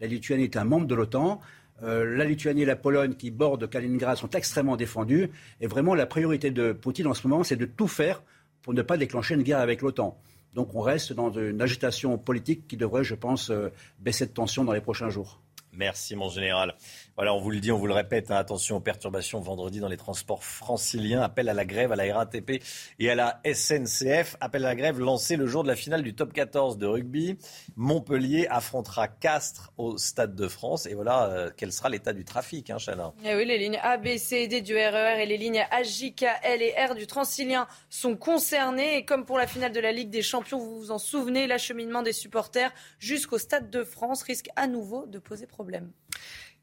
la, 0.00 0.06
Lituanie 0.06 0.44
est 0.44 0.56
un 0.58 0.64
membre 0.64 0.86
de 0.86 0.94
l'OTAN. 0.94 1.40
Euh, 1.82 2.04
la 2.04 2.26
Lituanie 2.26 2.62
et 2.62 2.66
la 2.66 2.76
Pologne 2.76 3.14
qui 3.14 3.30
bordent 3.30 3.66
Kaliningrad 3.66 4.18
sont 4.18 4.28
extrêmement 4.30 4.76
défendues. 4.76 5.30
Et 5.62 5.66
vraiment, 5.66 5.94
la 5.94 6.04
priorité 6.04 6.50
de 6.50 6.72
Poutine 6.72 7.06
en 7.06 7.14
ce 7.14 7.26
moment, 7.26 7.42
c'est 7.42 7.56
de 7.56 7.64
tout 7.64 7.88
faire 7.88 8.22
pour 8.60 8.74
ne 8.74 8.82
pas 8.82 8.98
déclencher 8.98 9.34
une 9.34 9.42
guerre 9.42 9.60
avec 9.60 9.80
l'OTAN. 9.80 10.20
Donc 10.52 10.74
on 10.74 10.82
reste 10.82 11.14
dans 11.14 11.32
une 11.32 11.62
agitation 11.62 12.18
politique 12.18 12.68
qui 12.68 12.76
devrait, 12.76 13.04
je 13.04 13.14
pense, 13.14 13.48
euh, 13.48 13.70
baisser 14.00 14.26
de 14.26 14.32
tension 14.32 14.64
dans 14.64 14.72
les 14.72 14.82
prochains 14.82 15.08
jours. 15.08 15.40
Merci, 15.72 16.16
mon 16.16 16.28
général. 16.28 16.74
Voilà, 17.20 17.34
on 17.34 17.38
vous 17.38 17.50
le 17.50 17.60
dit, 17.60 17.70
on 17.70 17.76
vous 17.76 17.86
le 17.86 17.92
répète, 17.92 18.30
hein, 18.30 18.36
attention 18.36 18.76
aux 18.76 18.80
perturbations 18.80 19.40
vendredi 19.40 19.78
dans 19.78 19.88
les 19.88 19.98
transports 19.98 20.42
franciliens. 20.42 21.20
Appel 21.20 21.50
à 21.50 21.52
la 21.52 21.66
grève 21.66 21.92
à 21.92 21.96
la 21.96 22.14
RATP 22.14 22.62
et 22.98 23.10
à 23.10 23.14
la 23.14 23.42
SNCF. 23.44 24.38
Appel 24.40 24.64
à 24.64 24.68
la 24.68 24.74
grève 24.74 24.98
lancé 24.98 25.36
le 25.36 25.46
jour 25.46 25.62
de 25.62 25.68
la 25.68 25.76
finale 25.76 26.02
du 26.02 26.14
top 26.14 26.32
14 26.32 26.78
de 26.78 26.86
rugby. 26.86 27.36
Montpellier 27.76 28.46
affrontera 28.48 29.06
Castres 29.06 29.70
au 29.76 29.98
Stade 29.98 30.34
de 30.34 30.48
France. 30.48 30.86
Et 30.86 30.94
voilà, 30.94 31.26
euh, 31.26 31.50
quel 31.54 31.72
sera 31.72 31.90
l'état 31.90 32.14
du 32.14 32.24
trafic, 32.24 32.70
hein, 32.70 32.78
eh 33.22 33.34
Oui, 33.34 33.44
les 33.44 33.58
lignes 33.58 33.78
A, 33.82 33.98
B, 33.98 34.16
C 34.16 34.48
D 34.48 34.62
du 34.62 34.72
RER 34.72 35.18
e 35.18 35.20
et 35.20 35.26
les 35.26 35.36
lignes 35.36 35.66
A, 35.70 35.82
J, 35.82 36.14
K, 36.14 36.24
L 36.42 36.62
et 36.62 36.72
R 36.72 36.94
du 36.94 37.06
Transilien 37.06 37.66
sont 37.90 38.16
concernées. 38.16 38.96
Et 38.96 39.04
comme 39.04 39.26
pour 39.26 39.36
la 39.36 39.46
finale 39.46 39.72
de 39.72 39.80
la 39.80 39.92
Ligue 39.92 40.08
des 40.08 40.22
Champions, 40.22 40.58
vous 40.58 40.78
vous 40.78 40.90
en 40.90 40.98
souvenez, 40.98 41.46
l'acheminement 41.46 42.02
des 42.02 42.14
supporters 42.14 42.72
jusqu'au 42.98 43.36
Stade 43.36 43.68
de 43.68 43.84
France 43.84 44.22
risque 44.22 44.48
à 44.56 44.66
nouveau 44.66 45.04
de 45.04 45.18
poser 45.18 45.46
problème. 45.46 45.92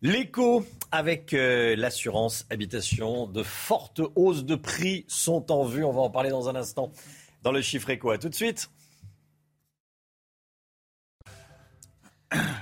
L'écho 0.03 0.63
avec 0.91 1.33
euh, 1.33 1.75
l'assurance 1.75 2.45
habitation, 2.51 3.25
de 3.25 3.41
fortes 3.41 4.01
hausses 4.15 4.45
de 4.45 4.53
prix 4.53 5.05
sont 5.07 5.51
en 5.51 5.65
vue. 5.65 5.83
On 5.83 5.91
va 5.91 6.01
en 6.01 6.12
parler 6.12 6.29
dans 6.29 6.49
un 6.49 6.55
instant 6.55 6.91
dans 7.41 7.51
le 7.51 7.62
chiffre 7.62 7.89
écho. 7.89 8.12
À 8.12 8.19
tout 8.19 8.29
de 8.29 8.36
suite. 8.36 8.69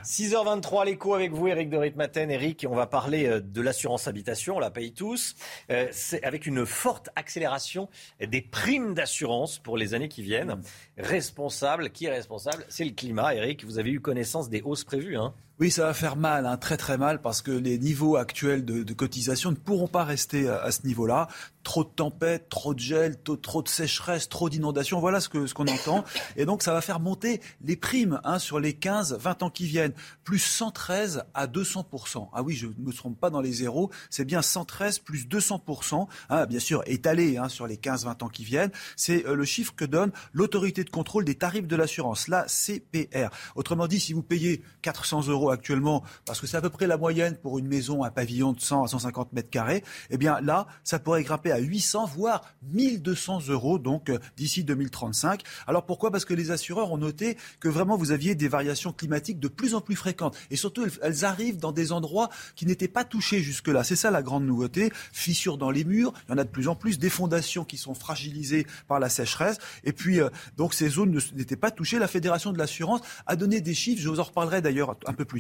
6h23, 0.06 0.86
l'écho 0.86 1.13
avec 1.13 1.34
vous, 1.34 1.48
Eric 1.48 1.69
de 1.69 1.78
Ritmaten. 1.78 2.32
Eric, 2.32 2.65
on 2.69 2.76
va 2.76 2.86
parler 2.88 3.26
euh, 3.26 3.41
de 3.41 3.62
l'assurance 3.62 4.08
habitation, 4.08 4.56
on 4.56 4.60
la 4.60 4.71
paye 4.71 4.93
tous. 4.93 5.36
Euh, 5.71 5.88
c'est 5.91 6.24
avec 6.24 6.45
une 6.45 6.65
forte 6.65 7.10
accélération 7.15 7.89
des 8.26 8.41
primes 8.41 8.93
d'assurance 8.93 9.58
pour 9.58 9.76
les 9.76 9.93
années 9.93 10.08
qui 10.08 10.21
viennent. 10.21 10.62
Responsable, 10.98 11.89
qui 11.89 12.06
est 12.06 12.12
responsable? 12.12 12.65
C'est 12.69 12.86
le 12.86 12.91
climat. 12.91 13.36
Eric, 13.36 13.65
vous 13.65 13.78
avez 13.78 13.89
eu 13.89 14.00
connaissance 14.00 14.48
des 14.50 14.62
hausses 14.62 14.86
prévues. 14.86 15.17
Hein? 15.17 15.34
Oui, 15.60 15.72
ça 15.72 15.86
va 15.86 15.94
faire 15.94 16.18
mal, 16.18 16.46
hein, 16.46 16.58
très 16.58 16.76
très 16.76 16.98
mal, 16.98 17.22
parce 17.22 17.41
que 17.41 17.52
les 17.52 17.78
niveaux 17.78 18.18
actuels 18.18 18.65
de, 18.65 18.94
cotisation 18.94 19.52
ne 19.52 19.56
pourront 19.56 19.88
pas 19.88 20.04
rester 20.04 20.50
à, 20.50 20.70
ce 20.72 20.86
niveau-là. 20.86 21.30
Trop 21.63 21.84
de 21.84 21.89
tempêtes, 21.89 22.50
trop 22.50 22.74
de 22.74 22.80
gel, 22.80 23.18
trop, 23.41 23.63
de 23.63 23.68
sécheresse, 23.70 24.28
trop 24.28 24.50
d'inondations, 24.50 25.00
voilà 25.00 25.22
ce 25.22 25.30
qu'on 25.30 25.48
ce 25.48 25.54
entend. 25.56 26.04
Et 26.36 26.46
donc 26.46 26.62
ça 26.62 26.74
va 26.74 26.82
faire 26.82 27.00
monter 27.00 27.41
les 27.62 27.78
primes 27.78 28.20
hein, 28.24 28.38
sur 28.38 28.60
les 28.60 28.74
15-20 28.74 29.46
ans 29.46 29.50
qui 29.50 29.65
viennent, 29.65 29.94
plus 30.26 30.39
113 30.39 31.24
à 31.34 31.48
200%. 31.48 32.30
Ah 32.34 32.44
oui, 32.44 32.54
je 32.54 32.68
ne 32.68 32.86
me 32.86 32.91
trompe 32.91 33.20
pas 33.20 33.30
dans 33.30 33.41
les 33.41 33.54
zéros, 33.54 33.89
c'est 34.10 34.26
bien 34.26 34.41
113 34.41 35.00
plus 35.00 35.26
200%, 35.26 36.08
hein, 36.30 36.46
bien 36.46 36.60
sûr 36.60 36.84
étalé 36.86 37.38
hein, 37.38 37.48
sur 37.50 37.65
les 37.65 37.78
15-20 37.78 38.26
ans 38.26 38.30
qui 38.30 38.44
viennent. 38.44 38.72
C'est 38.98 39.26
euh, 39.26 39.36
le 39.36 39.46
chiffre 39.46 39.74
que 39.74 39.86
donne 39.86 40.12
l'autorité 40.34 40.84
de 40.84 40.89
contrôle 40.89 41.24
des 41.24 41.36
tarifs 41.36 41.68
de 41.68 41.76
l'assurance, 41.76 42.28
la 42.28 42.46
CPR. 42.48 43.30
Autrement 43.56 43.88
dit, 43.88 44.00
si 44.00 44.13
vous 44.13 44.24
payez 44.24 44.62
400 44.82 45.28
euros 45.30 45.45
actuellement, 45.50 46.04
parce 46.26 46.40
que 46.42 46.48
c'est 46.48 46.58
à 46.58 46.62
peu 46.62 46.70
près 46.70 46.88
la 46.88 46.98
moyenne 46.98 47.36
pour 47.36 47.60
une 47.60 47.68
maison, 47.68 48.04
un 48.04 48.12
pavillon 48.12 48.54
de 48.54 48.60
100 48.60 48.84
à 48.84 48.88
150 48.88 49.34
mètres 49.34 49.50
carrés, 49.50 49.84
eh 50.10 50.18
bien 50.18 50.40
là, 50.42 50.68
ça 50.84 51.00
pourrait 51.00 51.24
grimper 51.24 51.52
à 51.52 51.58
800, 51.58 52.06
voire 52.16 52.42
1200 52.72 53.48
euros, 53.50 53.80
donc 53.80 54.10
euh, 54.10 54.20
d'ici 54.38 54.64
2035. 54.64 55.44
Alors 55.68 55.86
pourquoi? 55.86 56.12
Parce 56.12 56.26
que 56.26 56.34
les 56.34 56.52
assureurs 56.52 56.92
ont 56.92 56.98
noté 56.98 57.38
que 57.60 57.70
vraiment 57.70 57.98
vous 57.98 58.12
aviez 58.12 58.36
des 58.36 58.48
variations 58.48 58.94
climatiques 58.94 59.40
de 59.40 59.48
plus 59.48 59.76
en 59.76 59.82
plus 59.82 59.96
fréquentes. 59.96 60.36
Et 60.52 60.56
surtout, 60.56 60.86
elles 61.02 61.26
arrivent 61.26 61.58
dans 61.58 61.72
des 61.72 61.92
endroits 61.92 62.30
qui 62.56 62.66
n'étaient 62.66 62.88
pas 62.88 63.04
touchés 63.04 63.42
jusque-là. 63.42 63.84
C'est 63.84 63.96
ça 63.96 64.12
la 64.12 64.22
grande 64.22 64.46
nouveauté. 64.46 64.92
Fissures 65.12 65.58
dans 65.58 65.72
les 65.72 65.84
murs, 65.84 66.14
il 66.28 66.32
y 66.32 66.34
en 66.34 66.38
a 66.38 66.44
de 66.44 66.50
plus 66.50 66.68
en 66.68 66.76
plus. 66.76 67.00
Des 67.00 67.10
fondations 67.10 67.66
qui 67.66 67.78
sont 67.78 67.94
fragilisées 67.94 68.66
par 68.88 69.00
la 69.00 69.10
sécheresse. 69.10 69.58
Et 69.84 69.94
puis, 69.94 70.20
euh, 70.20 70.30
donc 70.58 70.74
ces 70.74 70.90
zones 70.90 71.20
n'étaient 71.36 71.56
pas 71.56 71.72
touchées. 71.72 72.00
La 72.00 72.08
Fédération 72.08 72.52
de 72.52 72.58
l'assurance 72.58 73.02
a 73.26 73.36
donné 73.36 73.62
des 73.62 73.74
chiffres. 73.74 74.02
Je 74.02 74.10
vous 74.10 74.20
en 74.20 74.24
reparlerai 74.24 74.62
d'ailleurs 74.62 74.98
un 75.06 75.14
peu 75.14 75.26
plus 75.26 75.35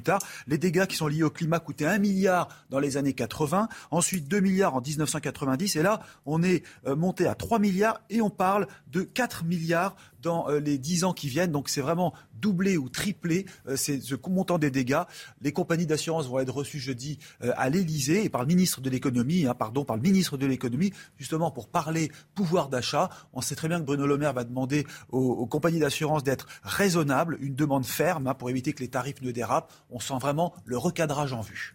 Les 0.47 0.57
dégâts 0.57 0.85
qui 0.85 0.95
sont 0.95 1.07
liés 1.07 1.23
au 1.23 1.29
climat 1.29 1.59
coûtaient 1.59 1.85
1 1.85 1.97
milliard 1.99 2.47
dans 2.69 2.79
les 2.79 2.97
années 2.97 3.13
80, 3.13 3.67
ensuite 3.91 4.27
2 4.27 4.39
milliards 4.39 4.75
en 4.75 4.81
1990, 4.81 5.75
et 5.75 5.83
là, 5.83 6.01
on 6.25 6.43
est 6.43 6.63
euh, 6.87 6.95
monté 6.95 7.27
à 7.27 7.35
3 7.35 7.59
milliards 7.59 8.01
et 8.09 8.21
on 8.21 8.29
parle 8.29 8.67
de 8.91 9.01
4 9.01 9.45
milliards 9.45 9.95
dans 10.25 10.49
euh, 10.49 10.59
les 10.59 10.77
10 10.77 11.05
ans 11.05 11.13
qui 11.13 11.29
viennent. 11.29 11.51
Donc 11.51 11.69
c'est 11.69 11.81
vraiment 11.81 12.13
doublé 12.41 12.77
ou 12.77 12.89
triplé 12.89 13.45
euh, 13.67 13.77
ce 13.77 14.15
montant 14.29 14.57
des 14.57 14.71
dégâts. 14.71 15.03
Les 15.41 15.53
compagnies 15.53 15.85
d'assurance 15.85 16.27
vont 16.27 16.39
être 16.39 16.53
reçues 16.53 16.79
jeudi 16.79 17.19
à 17.41 17.69
l'Elysée 17.69 18.25
et 18.25 18.29
par 18.29 18.41
le 18.41 18.47
ministre 18.47 18.81
de 18.81 18.89
l'économie, 18.89 19.45
hein, 19.45 19.53
pardon, 19.53 19.85
par 19.85 19.95
le 19.95 20.01
ministre 20.01 20.35
de 20.35 20.45
l'économie, 20.45 20.91
justement 21.17 21.51
pour 21.51 21.69
parler 21.69 22.11
pouvoir 22.33 22.67
d'achat. 22.67 23.09
On 23.33 23.39
sait 23.41 23.55
très 23.55 23.69
bien 23.69 23.79
que 23.79 23.85
Bruno 23.85 24.05
Le 24.05 24.17
Maire 24.17 24.33
va 24.33 24.43
demander 24.43 24.85
aux, 25.09 25.45
compagnies 25.45 25.79
d'assurance 25.79 26.23
d'être 26.23 26.47
raisonnables, 26.63 27.37
une 27.39 27.55
demande 27.55 27.85
ferme 27.85 28.27
hein, 28.27 28.33
pour 28.33 28.49
éviter 28.49 28.73
que 28.73 28.81
les 28.81 28.89
tarifs 28.89 29.21
ne 29.21 29.31
dérapent 29.31 29.71
on 29.89 29.99
sent 29.99 30.17
vraiment 30.19 30.53
le 30.65 30.77
recadrage 30.77 31.33
en 31.33 31.41
vue. 31.41 31.74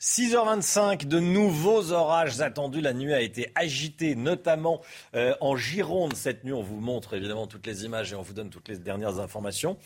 6h25, 0.00 1.06
de 1.06 1.20
nouveaux 1.20 1.92
orages 1.92 2.40
attendus. 2.40 2.80
La 2.80 2.94
nuit 2.94 3.12
a 3.12 3.20
été 3.20 3.52
agitée, 3.54 4.14
notamment 4.14 4.80
euh, 5.14 5.34
en 5.40 5.56
Gironde 5.56 6.14
cette 6.14 6.42
nuit. 6.42 6.54
On 6.54 6.62
vous 6.62 6.80
montre 6.80 7.14
évidemment 7.14 7.46
toutes 7.46 7.66
les 7.66 7.84
images 7.84 8.12
et 8.12 8.16
on 8.16 8.22
vous 8.22 8.32
donne 8.32 8.48
toutes 8.48 8.68
les 8.68 8.78
dernières 8.78 9.18
informations. 9.18 9.76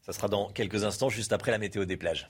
Ça 0.00 0.12
sera 0.12 0.26
dans 0.26 0.50
quelques 0.50 0.82
instants, 0.82 1.08
juste 1.08 1.32
après 1.32 1.52
la 1.52 1.58
météo 1.58 1.84
des 1.84 1.96
plages. 1.96 2.28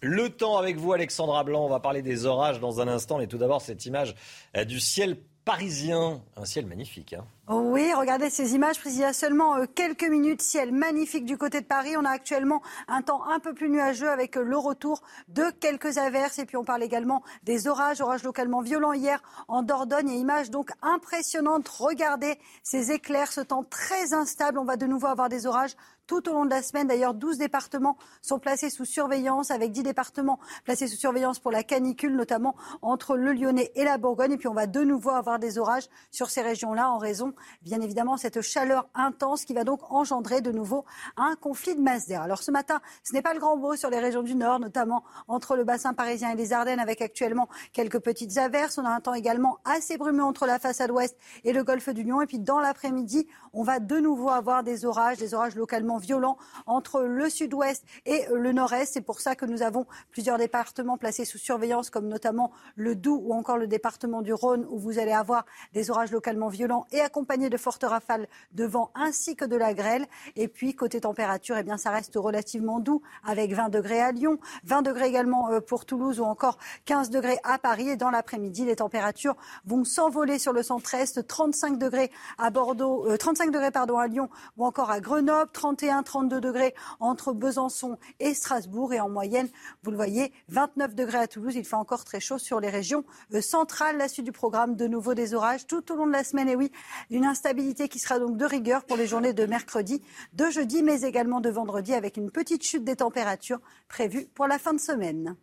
Le 0.00 0.30
temps 0.30 0.56
avec 0.56 0.76
vous, 0.76 0.94
Alexandra 0.94 1.44
Blanc. 1.44 1.66
On 1.66 1.68
va 1.68 1.80
parler 1.80 2.00
des 2.00 2.24
orages 2.24 2.58
dans 2.58 2.80
un 2.80 2.88
instant. 2.88 3.18
Mais 3.18 3.26
tout 3.26 3.38
d'abord, 3.38 3.60
cette 3.60 3.84
image 3.84 4.14
euh, 4.56 4.64
du 4.64 4.80
ciel 4.80 5.18
parisien. 5.46 6.20
Un 6.36 6.44
ciel 6.44 6.66
magnifique. 6.66 7.14
Hein. 7.14 7.24
Oui, 7.48 7.94
regardez 7.94 8.30
ces 8.30 8.56
images 8.56 8.76
il 8.84 8.98
y 8.98 9.04
a 9.04 9.12
seulement 9.12 9.56
euh, 9.56 9.66
quelques 9.72 10.02
minutes. 10.02 10.42
Ciel 10.42 10.72
magnifique 10.72 11.24
du 11.24 11.38
côté 11.38 11.60
de 11.60 11.66
Paris. 11.66 11.96
On 11.96 12.04
a 12.04 12.10
actuellement 12.10 12.60
un 12.88 13.00
temps 13.00 13.24
un 13.28 13.38
peu 13.38 13.54
plus 13.54 13.70
nuageux 13.70 14.10
avec 14.10 14.36
euh, 14.36 14.42
le 14.42 14.58
retour 14.58 15.02
de 15.28 15.44
quelques 15.60 15.98
averses. 15.98 16.40
Et 16.40 16.46
puis 16.46 16.56
on 16.56 16.64
parle 16.64 16.82
également 16.82 17.22
des 17.44 17.68
orages, 17.68 18.00
orages 18.00 18.24
localement 18.24 18.60
violents 18.60 18.92
hier 18.92 19.22
en 19.46 19.62
Dordogne. 19.62 20.10
Et 20.10 20.16
images 20.16 20.50
donc 20.50 20.72
impressionnantes. 20.82 21.68
Regardez 21.68 22.40
ces 22.64 22.90
éclairs, 22.90 23.30
ce 23.30 23.40
temps 23.40 23.62
très 23.62 24.14
instable. 24.14 24.58
On 24.58 24.64
va 24.64 24.76
de 24.76 24.86
nouveau 24.86 25.06
avoir 25.06 25.28
des 25.28 25.46
orages 25.46 25.76
tout 26.06 26.28
au 26.28 26.32
long 26.32 26.44
de 26.44 26.50
la 26.50 26.62
semaine. 26.62 26.86
D'ailleurs, 26.86 27.14
12 27.14 27.38
départements 27.38 27.96
sont 28.22 28.38
placés 28.38 28.70
sous 28.70 28.84
surveillance, 28.84 29.50
avec 29.50 29.72
10 29.72 29.82
départements 29.82 30.38
placés 30.64 30.86
sous 30.86 30.96
surveillance 30.96 31.38
pour 31.38 31.50
la 31.50 31.62
canicule, 31.62 32.14
notamment 32.14 32.54
entre 32.82 33.16
le 33.16 33.32
Lyonnais 33.32 33.72
et 33.74 33.84
la 33.84 33.98
Bourgogne. 33.98 34.32
Et 34.32 34.36
puis, 34.36 34.48
on 34.48 34.54
va 34.54 34.66
de 34.66 34.82
nouveau 34.82 35.10
avoir 35.10 35.38
des 35.38 35.58
orages 35.58 35.88
sur 36.10 36.30
ces 36.30 36.42
régions-là 36.42 36.90
en 36.90 36.98
raison, 36.98 37.32
bien 37.62 37.80
évidemment, 37.80 38.16
cette 38.16 38.40
chaleur 38.40 38.88
intense 38.94 39.44
qui 39.44 39.54
va 39.54 39.64
donc 39.64 39.80
engendrer 39.90 40.40
de 40.40 40.52
nouveau 40.52 40.84
un 41.16 41.34
conflit 41.36 41.74
de 41.74 41.80
masse 41.80 42.06
d'air. 42.06 42.22
Alors, 42.22 42.42
ce 42.42 42.50
matin, 42.50 42.80
ce 43.02 43.12
n'est 43.12 43.22
pas 43.22 43.34
le 43.34 43.40
grand 43.40 43.56
beau 43.56 43.76
sur 43.76 43.90
les 43.90 44.00
régions 44.00 44.22
du 44.22 44.34
Nord, 44.34 44.60
notamment 44.60 45.04
entre 45.28 45.56
le 45.56 45.64
bassin 45.64 45.94
parisien 45.94 46.30
et 46.30 46.36
les 46.36 46.52
Ardennes, 46.52 46.80
avec 46.80 47.00
actuellement 47.00 47.48
quelques 47.72 48.00
petites 48.00 48.38
averses. 48.38 48.78
On 48.78 48.84
a 48.84 48.90
un 48.90 49.00
temps 49.00 49.14
également 49.14 49.58
assez 49.64 49.96
brumeux 49.96 50.24
entre 50.24 50.46
la 50.46 50.58
façade 50.58 50.90
ouest 50.90 51.16
et 51.44 51.52
le 51.52 51.64
golfe 51.64 51.88
du 51.90 52.02
Lion. 52.02 52.20
Et 52.22 52.26
puis, 52.26 52.38
dans 52.38 52.60
l'après-midi, 52.60 53.26
on 53.52 53.62
va 53.62 53.80
de 53.80 53.98
nouveau 53.98 54.30
avoir 54.30 54.62
des 54.62 54.84
orages, 54.84 55.18
des 55.18 55.34
orages 55.34 55.56
localement 55.56 55.95
localement 55.96 56.06
violents 56.06 56.36
entre 56.66 57.02
le 57.02 57.28
sud-ouest 57.28 57.84
et 58.04 58.26
le 58.32 58.52
nord-est. 58.52 58.92
C'est 58.92 59.00
pour 59.00 59.20
ça 59.20 59.34
que 59.34 59.44
nous 59.44 59.62
avons 59.62 59.86
plusieurs 60.10 60.38
départements 60.38 60.96
placés 60.96 61.24
sous 61.24 61.38
surveillance, 61.38 61.90
comme 61.90 62.08
notamment 62.08 62.52
le 62.76 62.94
Doubs 62.94 63.22
ou 63.24 63.34
encore 63.34 63.58
le 63.58 63.66
département 63.66 64.22
du 64.22 64.32
Rhône, 64.32 64.66
où 64.70 64.78
vous 64.78 64.98
allez 64.98 65.12
avoir 65.12 65.44
des 65.72 65.90
orages 65.90 66.12
localement 66.12 66.48
violents 66.48 66.86
et 66.92 67.00
accompagnés 67.00 67.50
de 67.50 67.56
fortes 67.56 67.84
rafales 67.84 68.28
de 68.52 68.64
vent 68.64 68.90
ainsi 68.94 69.36
que 69.36 69.44
de 69.44 69.56
la 69.56 69.74
grêle. 69.74 70.06
Et 70.36 70.48
puis, 70.48 70.74
côté 70.74 71.00
température, 71.00 71.56
eh 71.56 71.62
bien, 71.62 71.76
ça 71.76 71.90
reste 71.90 72.14
relativement 72.16 72.80
doux 72.80 73.02
avec 73.24 73.52
20 73.52 73.68
degrés 73.68 74.00
à 74.00 74.12
Lyon, 74.12 74.38
20 74.64 74.82
degrés 74.82 75.08
également 75.08 75.50
euh, 75.50 75.60
pour 75.60 75.84
Toulouse 75.84 76.20
ou 76.20 76.24
encore 76.24 76.58
15 76.84 77.10
degrés 77.10 77.38
à 77.44 77.58
Paris. 77.58 77.88
Et 77.88 77.96
dans 77.96 78.10
l'après-midi, 78.10 78.64
les 78.64 78.76
températures 78.76 79.36
vont 79.64 79.84
s'envoler 79.84 80.38
sur 80.38 80.52
le 80.52 80.62
centre-est, 80.62 81.26
35 81.26 81.78
degrés 81.78 82.10
à 82.38 82.50
Bordeaux, 82.50 83.06
35 83.16 83.48
euh, 83.48 83.50
degrés 83.50 83.70
pardon 83.70 83.98
à 83.98 84.06
Lyon 84.06 84.28
ou 84.56 84.64
encore 84.64 84.90
à 84.90 85.00
Grenoble, 85.00 85.50
31, 85.52 85.85
32 86.02 86.40
degrés 86.40 86.74
entre 87.00 87.32
Besançon 87.32 87.98
et 88.20 88.34
Strasbourg 88.34 88.92
et 88.92 89.00
en 89.00 89.08
moyenne, 89.08 89.48
vous 89.82 89.90
le 89.90 89.96
voyez, 89.96 90.32
29 90.48 90.94
degrés 90.94 91.18
à 91.18 91.26
Toulouse. 91.26 91.54
Il 91.54 91.64
fait 91.64 91.76
encore 91.76 92.04
très 92.04 92.20
chaud 92.20 92.38
sur 92.38 92.60
les 92.60 92.70
régions 92.70 93.04
euh, 93.34 93.40
centrales. 93.40 93.96
La 93.96 94.08
suite 94.08 94.24
du 94.24 94.32
programme, 94.32 94.76
de 94.76 94.86
nouveau 94.86 95.14
des 95.14 95.34
orages 95.34 95.66
tout 95.66 95.92
au 95.92 95.96
long 95.96 96.06
de 96.06 96.12
la 96.12 96.24
semaine. 96.24 96.48
Et 96.48 96.56
oui, 96.56 96.70
une 97.10 97.24
instabilité 97.24 97.88
qui 97.88 97.98
sera 97.98 98.18
donc 98.18 98.36
de 98.36 98.44
rigueur 98.44 98.84
pour 98.84 98.96
les 98.96 99.06
journées 99.06 99.32
de 99.32 99.46
mercredi, 99.46 100.02
de 100.32 100.50
jeudi, 100.50 100.82
mais 100.82 101.02
également 101.02 101.40
de 101.40 101.50
vendredi 101.50 101.94
avec 101.94 102.16
une 102.16 102.30
petite 102.30 102.62
chute 102.62 102.84
des 102.84 102.96
températures 102.96 103.60
prévue 103.88 104.26
pour 104.34 104.46
la 104.46 104.58
fin 104.58 104.72
de 104.72 104.80
semaine. 104.80 105.36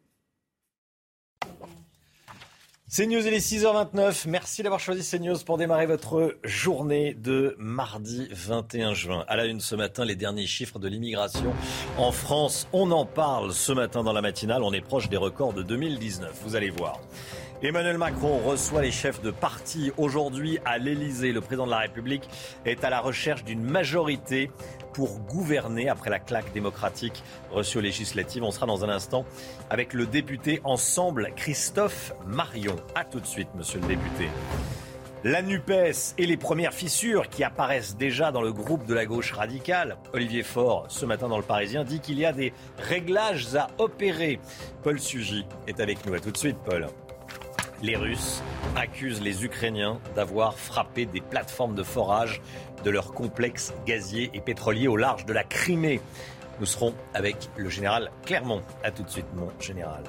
CNews, 2.95 3.25
il 3.25 3.33
est 3.33 3.39
6h29. 3.39 4.25
Merci 4.27 4.61
d'avoir 4.61 4.79
choisi 4.79 5.01
CNews 5.01 5.39
pour 5.43 5.57
démarrer 5.57 5.87
votre 5.87 6.37
journée 6.43 7.15
de 7.15 7.55
mardi 7.57 8.27
21 8.29 8.93
juin. 8.93 9.25
À 9.27 9.35
la 9.35 9.45
une 9.45 9.61
ce 9.61 9.75
matin, 9.75 10.05
les 10.05 10.15
derniers 10.15 10.45
chiffres 10.45 10.77
de 10.77 10.87
l'immigration 10.87 11.55
en 11.97 12.11
France. 12.11 12.67
On 12.71 12.91
en 12.91 13.07
parle 13.07 13.51
ce 13.51 13.71
matin 13.71 14.03
dans 14.03 14.13
la 14.13 14.21
matinale. 14.21 14.61
On 14.61 14.73
est 14.73 14.81
proche 14.81 15.09
des 15.09 15.17
records 15.17 15.53
de 15.53 15.63
2019. 15.63 16.39
Vous 16.43 16.55
allez 16.55 16.69
voir. 16.69 17.01
Emmanuel 17.63 17.97
Macron 17.97 18.37
reçoit 18.45 18.83
les 18.83 18.91
chefs 18.91 19.23
de 19.23 19.31
parti 19.31 19.91
aujourd'hui 19.97 20.59
à 20.63 20.77
l'Elysée. 20.77 21.31
Le 21.31 21.41
président 21.41 21.65
de 21.65 21.71
la 21.71 21.79
République 21.79 22.29
est 22.63 22.83
à 22.83 22.91
la 22.91 22.99
recherche 22.99 23.43
d'une 23.43 23.63
majorité 23.63 24.51
pour 24.93 25.19
gouverner 25.19 25.89
après 25.89 26.09
la 26.09 26.19
claque 26.19 26.53
démocratique 26.53 27.23
reçue 27.51 27.79
aux 27.79 27.81
législatives. 27.81 28.43
On 28.43 28.51
sera 28.51 28.65
dans 28.65 28.85
un 28.85 28.89
instant 28.89 29.25
avec 29.69 29.93
le 29.93 30.05
député 30.05 30.61
Ensemble, 30.63 31.31
Christophe 31.35 32.13
Marion. 32.25 32.75
A 32.95 33.03
tout 33.03 33.19
de 33.19 33.25
suite, 33.25 33.49
monsieur 33.55 33.79
le 33.79 33.87
député. 33.87 34.29
La 35.25 35.41
NUPES 35.41 36.15
et 36.17 36.25
les 36.25 36.35
premières 36.35 36.73
fissures 36.73 37.29
qui 37.29 37.45
apparaissent 37.45 37.95
déjà 37.95 38.33
dans 38.33 38.41
le 38.41 38.51
groupe 38.51 38.85
de 38.85 38.93
la 38.93 39.05
gauche 39.05 39.31
radicale. 39.31 39.95
Olivier 40.11 40.43
Faure, 40.43 40.85
ce 40.89 41.05
matin 41.05 41.29
dans 41.29 41.37
le 41.37 41.43
Parisien, 41.43 41.85
dit 41.85 42.01
qu'il 42.01 42.19
y 42.19 42.25
a 42.25 42.33
des 42.33 42.51
réglages 42.77 43.55
à 43.55 43.69
opérer. 43.77 44.41
Paul 44.83 44.99
Sugy 44.99 45.45
est 45.65 45.79
avec 45.79 46.05
nous. 46.05 46.13
A 46.13 46.19
tout 46.19 46.31
de 46.31 46.37
suite, 46.37 46.57
Paul. 46.65 46.87
Les 47.83 47.97
Russes 47.97 48.41
accusent 48.77 49.21
les 49.21 49.43
Ukrainiens 49.43 49.99
d'avoir 50.15 50.57
frappé 50.57 51.05
des 51.05 51.19
plateformes 51.19 51.75
de 51.75 51.83
forage 51.83 52.41
de 52.85 52.89
leur 52.89 53.11
complexe 53.11 53.73
gazier 53.85 54.31
et 54.33 54.39
pétrolier 54.39 54.87
au 54.87 54.95
large 54.95 55.25
de 55.25 55.33
la 55.33 55.43
Crimée. 55.43 55.99
Nous 56.61 56.65
serons 56.65 56.93
avec 57.13 57.49
le 57.57 57.67
général 57.67 58.09
Clermont. 58.25 58.61
A 58.85 58.91
tout 58.91 59.03
de 59.03 59.09
suite, 59.09 59.27
mon 59.35 59.49
général. 59.59 60.03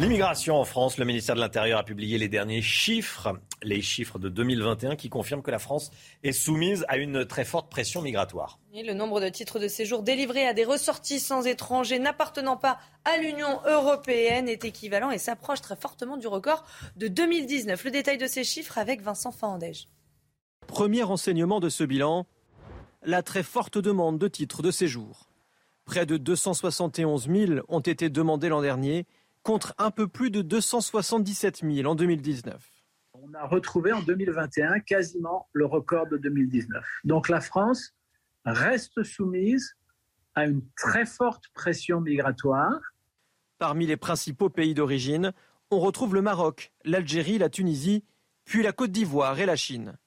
L'immigration 0.00 0.58
en 0.58 0.64
France, 0.64 0.96
le 0.96 1.04
ministère 1.04 1.34
de 1.34 1.40
l'Intérieur 1.40 1.78
a 1.78 1.82
publié 1.82 2.16
les 2.16 2.28
derniers 2.28 2.62
chiffres, 2.62 3.38
les 3.62 3.82
chiffres 3.82 4.18
de 4.18 4.30
2021 4.30 4.96
qui 4.96 5.10
confirment 5.10 5.42
que 5.42 5.50
la 5.50 5.58
France 5.58 5.90
est 6.22 6.32
soumise 6.32 6.86
à 6.88 6.96
une 6.96 7.26
très 7.26 7.44
forte 7.44 7.70
pression 7.70 8.00
migratoire. 8.00 8.58
le 8.72 8.94
nombre 8.94 9.20
de 9.20 9.28
titres 9.28 9.58
de 9.58 9.68
séjour 9.68 10.02
délivrés 10.02 10.46
à 10.46 10.54
des 10.54 10.64
ressortissants 10.64 11.42
étrangers 11.42 11.98
n'appartenant 11.98 12.56
pas 12.56 12.78
à 13.04 13.18
l'Union 13.18 13.60
européenne 13.66 14.48
est 14.48 14.64
équivalent 14.64 15.10
et 15.10 15.18
s'approche 15.18 15.60
très 15.60 15.76
fortement 15.76 16.16
du 16.16 16.28
record 16.28 16.64
de 16.96 17.06
2019. 17.06 17.84
Le 17.84 17.90
détail 17.90 18.16
de 18.16 18.26
ces 18.26 18.42
chiffres 18.42 18.78
avec 18.78 19.02
Vincent 19.02 19.32
Fandège. 19.32 19.86
Premier 20.66 21.02
enseignement 21.02 21.60
de 21.60 21.68
ce 21.68 21.84
bilan, 21.84 22.24
la 23.02 23.22
très 23.22 23.42
forte 23.42 23.76
demande 23.76 24.18
de 24.18 24.28
titres 24.28 24.62
de 24.62 24.70
séjour. 24.70 25.26
Près 25.84 26.06
de 26.06 26.16
271 26.16 27.28
000 27.28 27.60
ont 27.68 27.80
été 27.80 28.08
demandés 28.08 28.48
l'an 28.48 28.62
dernier 28.62 29.06
contre 29.42 29.74
un 29.78 29.90
peu 29.90 30.06
plus 30.06 30.30
de 30.30 30.42
277 30.42 31.62
000 31.62 31.90
en 31.90 31.94
2019. 31.94 32.70
On 33.14 33.34
a 33.34 33.46
retrouvé 33.46 33.92
en 33.92 34.02
2021 34.02 34.80
quasiment 34.80 35.48
le 35.52 35.66
record 35.66 36.06
de 36.08 36.16
2019. 36.16 36.84
Donc 37.04 37.28
la 37.28 37.40
France 37.40 37.94
reste 38.44 39.02
soumise 39.02 39.76
à 40.34 40.46
une 40.46 40.62
très 40.76 41.06
forte 41.06 41.44
pression 41.54 42.00
migratoire. 42.00 42.80
Parmi 43.58 43.86
les 43.86 43.96
principaux 43.96 44.48
pays 44.48 44.74
d'origine, 44.74 45.32
on 45.70 45.80
retrouve 45.80 46.14
le 46.14 46.22
Maroc, 46.22 46.72
l'Algérie, 46.84 47.38
la 47.38 47.48
Tunisie, 47.48 48.04
puis 48.44 48.62
la 48.62 48.72
Côte 48.72 48.90
d'Ivoire 48.90 49.38
et 49.38 49.46
la 49.46 49.56
Chine. 49.56 49.98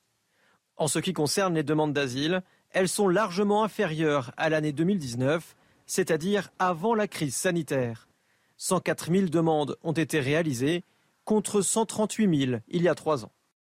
En 0.76 0.88
ce 0.88 1.00
qui 1.00 1.14
concerne 1.14 1.54
les 1.54 1.64
demandes 1.64 1.94
d'asile, 1.94 2.42
elles 2.72 2.90
sont 2.90 3.08
largement 3.08 3.64
inférieures 3.64 4.32
à 4.38 4.50
l'année 4.50 4.72
2019, 4.72 5.56
c'est-à-dire 5.86 6.50
avant 6.58 6.96
la 6.96 7.08
crise 7.08 7.36
sanitaire. 7.36 8.08
104 8.64 9.12
000 9.12 9.26
demandes 9.26 9.76
ont 9.84 9.92
été 9.92 10.22
réalisées 10.22 10.86
contre 11.26 11.60
138 11.60 12.46
000 12.48 12.62
il 12.70 12.82
y 12.82 12.88
a 12.88 12.96
trois 12.96 13.26
ans. 13.26 13.32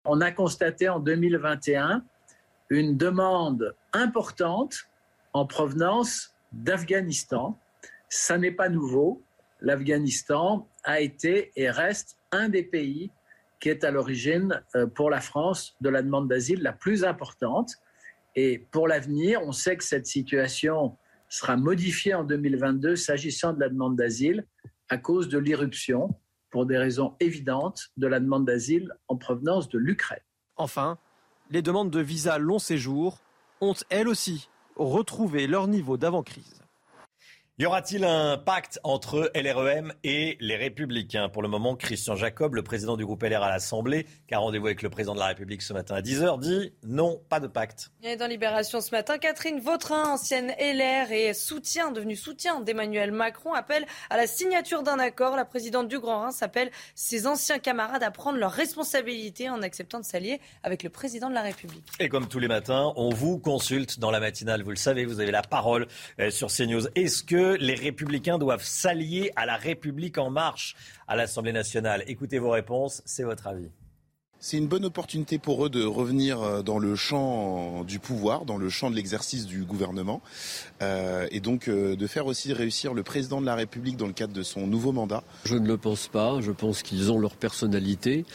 On 0.06 0.22
a 0.22 0.32
constaté 0.32 0.90
en 0.90 1.00
2021 1.00 2.06
une 2.70 2.96
demande 2.96 3.76
importante 3.94 4.76
en 5.34 5.48
provenance 5.48 6.36
d'Afghanistan. 6.52 7.60
Ça 8.10 8.38
n'est 8.38 8.52
pas 8.52 8.70
nouveau. 8.70 9.24
L'Afghanistan 9.60 10.70
a 10.84 11.00
été 11.00 11.52
et 11.56 11.72
reste 11.72 12.20
un 12.32 12.48
des 12.48 12.64
pays 12.64 13.10
qui 13.60 13.70
est 13.70 13.84
à 13.84 13.90
l'origine 13.90 14.62
euh, 14.76 14.86
pour 14.86 15.10
la 15.10 15.20
France 15.20 15.76
de 15.82 15.90
la 15.90 16.04
demande 16.04 16.28
d'asile 16.28 16.62
la 16.62 16.74
plus 16.74 17.04
importante. 17.04 17.72
Et 18.36 18.60
pour 18.70 18.88
l'avenir, 18.88 19.42
on 19.42 19.52
sait 19.52 19.78
que 19.78 19.84
cette 19.84 20.06
situation 20.06 20.96
sera 21.28 21.58
modifiée 21.58 22.14
en 22.14 22.24
2022 22.24 22.96
s'agissant 22.96 23.52
de 23.52 23.60
la 23.60 23.70
demande 23.70 23.96
d'asile 23.96 24.46
à 24.90 24.98
cause 24.98 25.30
de 25.30 25.38
l'irruption, 25.38 26.16
pour 26.50 26.66
des 26.66 26.78
raisons 26.78 27.16
évidentes, 27.20 27.92
de 27.98 28.08
la 28.08 28.20
demande 28.20 28.46
d'asile 28.46 28.94
en 29.08 29.18
provenance 29.18 29.70
de 29.70 29.78
l'Ukraine. 29.78 30.20
Enfin, 30.56 30.98
les 31.50 31.62
demandes 31.62 31.92
de 31.92 32.00
visa 32.00 32.38
long 32.38 32.60
séjour 32.60 33.20
ont 33.62 33.76
elles 33.90 34.08
aussi 34.08 34.50
retrouvé 34.76 35.48
leur 35.48 35.68
niveau 35.68 35.98
d'avant-crise. 35.98 36.65
Y 37.58 37.66
aura-t-il 37.68 38.04
un 38.04 38.38
pacte 38.38 38.82
entre 38.84 39.32
LREM 39.34 39.94
et 40.04 40.36
les 40.42 40.58
Républicains? 40.58 41.30
Pour 41.30 41.42
le 41.42 41.48
moment, 41.48 41.78
Christian 41.78 42.18
Jacob, 42.18 42.54
le 42.54 42.64
président 42.64 42.98
du 42.98 43.06
groupe 43.06 43.24
LR 43.24 43.44
à 43.44 43.50
l'Assemblée, 43.50 44.08
qui 44.28 44.34
a 44.34 44.40
rendez-vous 44.40 44.66
avec 44.66 44.82
le 44.82 44.90
président 44.90 45.14
de 45.14 45.20
la 45.20 45.28
République 45.28 45.62
ce 45.62 45.72
matin 45.72 45.96
à 45.96 46.02
10h, 46.02 46.38
dit 46.42 46.74
non, 46.84 47.22
pas 47.30 47.40
de 47.40 47.48
pacte. 47.48 47.92
Et 48.04 48.18
dans 48.18 48.28
Libération 48.28 48.82
ce 48.82 48.92
matin, 48.92 49.18
Catherine 49.18 49.62
Vautrin, 49.62 50.04
ancienne 50.04 50.54
LR 50.60 51.14
et 51.14 51.34
soutien, 51.34 51.94
devenue 51.94 52.18
soutien 52.18 52.60
d'Emmanuel 52.60 53.14
Macron, 53.14 53.54
appelle 53.54 53.86
à 54.10 54.18
la 54.18 54.28
signature 54.28 54.84
d'un 54.84 55.00
accord. 55.00 55.38
La 55.38 55.46
présidente 55.46 55.88
du 55.88 56.00
Grand 56.00 56.24
Rhin 56.24 56.32
s'appelle 56.32 56.72
ses 56.94 57.26
anciens 57.26 57.60
camarades 57.60 58.04
à 58.04 58.12
prendre 58.12 58.38
leurs 58.38 58.52
responsabilités 58.52 59.50
en 59.50 59.62
acceptant 59.62 60.02
de 60.02 60.06
s'allier 60.06 60.42
avec 60.64 60.84
le 60.84 60.90
président 60.90 61.30
de 61.30 61.36
la 61.36 61.44
République. 61.44 61.88
Et 62.02 62.10
comme 62.10 62.28
tous 62.28 62.40
les 62.40 62.50
matins, 62.50 62.92
on 62.98 63.12
vous 63.12 63.40
consulte 63.40 63.98
dans 63.98 64.12
la 64.12 64.20
matinale. 64.20 64.62
Vous 64.62 64.72
le 64.72 64.76
savez, 64.76 65.06
vous 65.06 65.22
avez 65.22 65.32
la 65.32 65.42
parole 65.42 65.88
euh, 66.20 66.30
sur 66.32 66.50
CNews. 66.50 66.90
Est-ce 66.96 67.24
que 67.24 67.45
les 67.54 67.76
républicains 67.76 68.38
doivent 68.38 68.64
s'allier 68.64 69.32
à 69.36 69.46
la 69.46 69.56
République 69.56 70.18
en 70.18 70.30
marche 70.30 70.76
à 71.08 71.16
l'Assemblée 71.16 71.54
nationale 71.54 72.04
Écoutez 72.08 72.40
vos 72.40 72.52
réponses, 72.52 73.02
c'est 73.06 73.24
votre 73.24 73.48
avis. 73.48 73.70
C'est 74.42 74.58
une 74.58 74.68
bonne 74.68 74.86
opportunité 74.86 75.40
pour 75.40 75.66
eux 75.66 75.70
de 75.70 75.84
revenir 75.84 76.42
euh, 76.42 76.62
dans 76.62 76.78
le 76.78 76.96
champ 76.96 77.84
du 77.84 78.00
pouvoir, 78.00 78.46
dans 78.46 78.58
le 78.58 78.70
champ 78.70 78.92
de 78.92 78.96
l'exercice 78.96 79.46
du 79.46 79.64
gouvernement, 79.64 80.22
euh, 80.82 81.28
et 81.32 81.40
donc 81.40 81.68
euh, 81.68 81.96
de 81.96 82.08
faire 82.08 82.28
aussi 82.28 82.54
réussir 82.54 82.94
le 82.94 83.02
président 83.02 83.42
de 83.42 83.46
la 83.46 83.56
République 83.56 83.98
dans 83.98 84.08
le 84.08 84.14
cadre 84.14 84.34
de 84.34 84.44
son 84.44 84.68
nouveau 84.68 84.92
mandat. 84.92 85.24
Je 85.46 85.56
ne 85.56 85.68
le 85.68 85.78
pense 85.78 86.08
pas. 86.08 86.42
Je 86.42 86.52
pense 86.52 86.84
qu'ils 86.84 87.12
ont 87.12 87.18
leur 87.18 87.36
personnalité. 87.36 88.26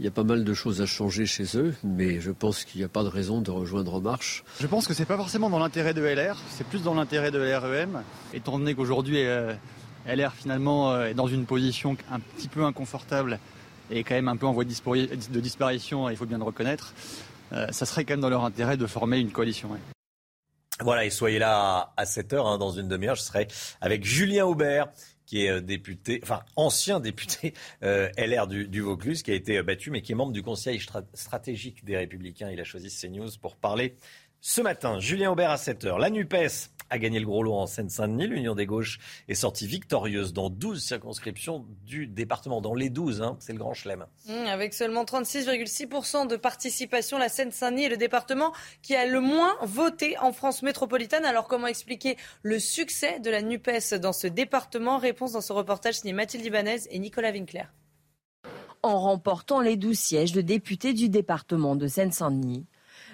Il 0.00 0.04
y 0.04 0.08
a 0.08 0.10
pas 0.10 0.24
mal 0.24 0.44
de 0.44 0.54
choses 0.54 0.82
à 0.82 0.86
changer 0.86 1.24
chez 1.24 1.56
eux, 1.56 1.74
mais 1.84 2.20
je 2.20 2.32
pense 2.32 2.64
qu'il 2.64 2.80
n'y 2.80 2.84
a 2.84 2.88
pas 2.88 3.04
de 3.04 3.08
raison 3.08 3.40
de 3.40 3.50
rejoindre 3.50 3.94
En 3.94 4.00
Marche. 4.00 4.44
Je 4.60 4.66
pense 4.66 4.86
que 4.86 4.92
c'est 4.92 5.06
pas 5.06 5.16
forcément 5.16 5.48
dans 5.48 5.60
l'intérêt 5.60 5.94
de 5.94 6.02
LR, 6.02 6.36
c'est 6.50 6.66
plus 6.66 6.82
dans 6.82 6.94
l'intérêt 6.94 7.30
de 7.30 7.38
LREM, 7.38 8.02
étant 8.34 8.58
donné 8.58 8.74
qu'aujourd'hui 8.74 9.22
LR 10.06 10.32
finalement 10.34 11.00
est 11.04 11.14
dans 11.14 11.28
une 11.28 11.46
position 11.46 11.96
un 12.10 12.18
petit 12.18 12.48
peu 12.48 12.64
inconfortable 12.64 13.38
est 13.90 14.04
quand 14.04 14.14
même 14.14 14.28
un 14.28 14.36
peu 14.36 14.46
en 14.46 14.52
voie 14.52 14.64
de 14.64 15.40
disparition, 15.40 16.08
il 16.08 16.16
faut 16.16 16.26
bien 16.26 16.38
le 16.38 16.44
reconnaître, 16.44 16.94
euh, 17.52 17.66
ça 17.70 17.86
serait 17.86 18.04
quand 18.04 18.14
même 18.14 18.20
dans 18.20 18.30
leur 18.30 18.44
intérêt 18.44 18.76
de 18.76 18.86
former 18.86 19.18
une 19.18 19.30
coalition. 19.30 19.70
Voilà, 20.80 21.04
et 21.04 21.10
soyez 21.10 21.38
là 21.38 21.92
à 21.96 22.04
7 22.04 22.32
heures, 22.32 22.46
hein, 22.46 22.58
dans 22.58 22.70
une 22.70 22.88
demi-heure, 22.88 23.14
je 23.14 23.22
serai 23.22 23.46
avec 23.80 24.04
Julien 24.04 24.44
Aubert 24.44 24.88
qui 25.26 25.46
est 25.46 25.50
euh, 25.50 25.60
député, 25.60 26.20
enfin 26.22 26.42
ancien 26.56 27.00
député 27.00 27.54
euh, 27.82 28.10
LR 28.18 28.46
du, 28.46 28.80
Vaucluse, 28.80 29.22
qui 29.22 29.30
a 29.30 29.34
été 29.34 29.62
battu, 29.62 29.90
mais 29.90 30.02
qui 30.02 30.12
est 30.12 30.14
membre 30.14 30.32
du 30.32 30.42
Conseil 30.42 30.80
stratégique 31.14 31.84
des 31.84 31.96
Républicains. 31.96 32.50
Il 32.50 32.60
a 32.60 32.64
choisi 32.64 32.88
CNews 32.88 33.30
pour 33.40 33.56
parler 33.56 33.94
Ce 34.40 34.60
matin, 34.60 34.98
Julien 34.98 35.30
Aubert 35.30 35.50
à 35.50 35.56
7h. 35.56 35.98
La 35.98 36.10
NUPES 36.10 36.73
a 36.90 36.98
gagné 36.98 37.20
le 37.20 37.26
gros 37.26 37.42
lot 37.42 37.54
en 37.54 37.66
Seine-Saint-Denis. 37.66 38.26
L'Union 38.26 38.54
des 38.54 38.66
gauches 38.66 38.98
est 39.28 39.34
sortie 39.34 39.66
victorieuse 39.66 40.32
dans 40.32 40.50
12 40.50 40.82
circonscriptions 40.82 41.66
du 41.84 42.06
département. 42.06 42.60
Dans 42.60 42.74
les 42.74 42.90
12, 42.90 43.22
hein, 43.22 43.36
c'est 43.40 43.52
le 43.52 43.58
grand 43.58 43.74
chelem. 43.74 44.06
Mmh, 44.26 44.32
avec 44.46 44.74
seulement 44.74 45.04
36,6% 45.04 46.26
de 46.26 46.36
participation, 46.36 47.18
la 47.18 47.28
Seine-Saint-Denis 47.28 47.84
est 47.84 47.88
le 47.90 47.96
département 47.96 48.52
qui 48.82 48.94
a 48.94 49.06
le 49.06 49.20
moins 49.20 49.56
voté 49.62 50.18
en 50.18 50.32
France 50.32 50.62
métropolitaine. 50.62 51.24
Alors 51.24 51.48
comment 51.48 51.66
expliquer 51.66 52.16
le 52.42 52.58
succès 52.58 53.20
de 53.20 53.30
la 53.30 53.42
NUPES 53.42 53.94
dans 54.00 54.12
ce 54.12 54.26
département? 54.26 54.98
Réponse 54.98 55.32
dans 55.32 55.40
ce 55.40 55.52
reportage 55.52 55.94
signé 55.94 56.12
Mathilde 56.12 56.44
Ibanez 56.44 56.80
et 56.90 56.98
Nicolas 56.98 57.32
Winkler. 57.32 57.64
En 58.82 59.00
remportant 59.00 59.60
les 59.60 59.76
12 59.76 59.98
sièges 59.98 60.32
de 60.32 60.42
députés 60.42 60.92
du 60.92 61.08
département 61.08 61.74
de 61.74 61.86
Seine-Saint-Denis, 61.86 62.66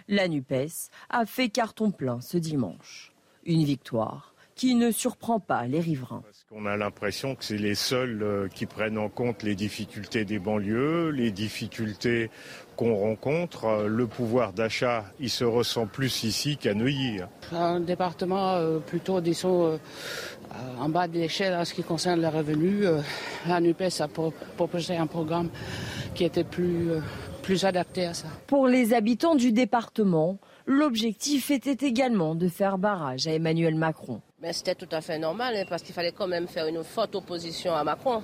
la 0.08 0.26
NUPES 0.26 0.90
a 1.08 1.26
fait 1.26 1.48
carton 1.48 1.92
plein 1.92 2.20
ce 2.20 2.36
dimanche. 2.36 3.09
Une 3.44 3.64
victoire 3.64 4.30
qui 4.60 4.74
ne 4.74 4.90
surprend 4.90 5.40
pas 5.40 5.66
les 5.66 5.80
riverains. 5.80 6.22
On 6.50 6.66
a 6.66 6.76
l'impression 6.76 7.34
que 7.34 7.42
c'est 7.42 7.56
les 7.56 7.74
seuls 7.74 8.22
euh, 8.22 8.46
qui 8.46 8.66
prennent 8.66 8.98
en 8.98 9.08
compte 9.08 9.42
les 9.42 9.54
difficultés 9.54 10.26
des 10.26 10.38
banlieues, 10.38 11.08
les 11.08 11.30
difficultés 11.30 12.30
qu'on 12.76 12.94
rencontre. 12.94 13.64
Euh, 13.64 13.86
le 13.86 14.06
pouvoir 14.06 14.52
d'achat, 14.52 15.06
il 15.18 15.30
se 15.30 15.44
ressent 15.44 15.86
plus 15.86 16.24
ici 16.24 16.58
qu'à 16.58 16.74
Neuilly. 16.74 17.20
Un 17.52 17.80
département 17.80 18.56
euh, 18.56 18.80
plutôt, 18.80 19.22
disons, 19.22 19.80
en 20.78 20.88
bas 20.90 21.08
de 21.08 21.14
l'échelle 21.14 21.54
en 21.54 21.64
ce 21.64 21.72
qui 21.72 21.82
concerne 21.82 22.20
les 22.20 22.28
revenus. 22.28 22.86
La 23.46 23.62
NUPES 23.62 24.00
a 24.00 24.08
proposé 24.08 24.94
un 24.94 25.06
programme 25.06 25.48
qui 26.14 26.24
était 26.24 26.44
plus 26.44 26.90
plus 27.40 27.64
adapté 27.64 28.04
à 28.04 28.12
ça. 28.14 28.28
Pour 28.46 28.68
les 28.68 28.92
habitants 28.92 29.34
du 29.34 29.52
département, 29.52 30.38
l'objectif 30.70 31.50
était 31.50 31.86
également 31.86 32.34
de 32.36 32.48
faire 32.48 32.78
barrage 32.78 33.26
à 33.26 33.32
Emmanuel 33.32 33.74
Macron. 33.74 34.20
Mais 34.40 34.52
c'était 34.52 34.76
tout 34.76 34.88
à 34.92 35.00
fait 35.00 35.18
normal 35.18 35.56
hein, 35.56 35.64
parce 35.68 35.82
qu'il 35.82 35.94
fallait 35.94 36.12
quand 36.12 36.28
même 36.28 36.46
faire 36.46 36.66
une 36.66 36.84
forte 36.84 37.14
opposition 37.16 37.74
à 37.74 37.82
Macron. 37.82 38.22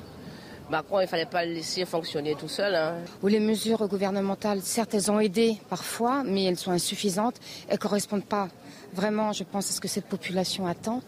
Macron, 0.71 1.01
il 1.01 1.03
ne 1.03 1.09
fallait 1.09 1.27
pas 1.27 1.45
le 1.45 1.53
laisser 1.53 1.85
fonctionner 1.85 2.35
tout 2.37 2.49
seul. 2.49 2.75
Hein. 2.75 2.95
les 3.25 3.41
mesures 3.41 3.87
gouvernementales, 3.89 4.63
certes, 4.63 4.95
elles 4.95 5.11
ont 5.11 5.21
aidé 5.21 5.61
parfois, 5.69 6.23
mais 6.25 6.45
elles 6.45 6.57
sont 6.57 6.73
insuffisantes. 6.73 7.37
Elles 7.69 7.75
ne 7.75 7.79
correspondent 7.79 8.25
pas 8.25 8.49
vraiment, 8.93 9.33
je 9.33 9.45
pense, 9.45 9.69
à 9.71 9.73
ce 9.75 9.81
que 9.81 9.89
cette 9.89 10.07
population 10.07 10.67
attend. 10.67 11.03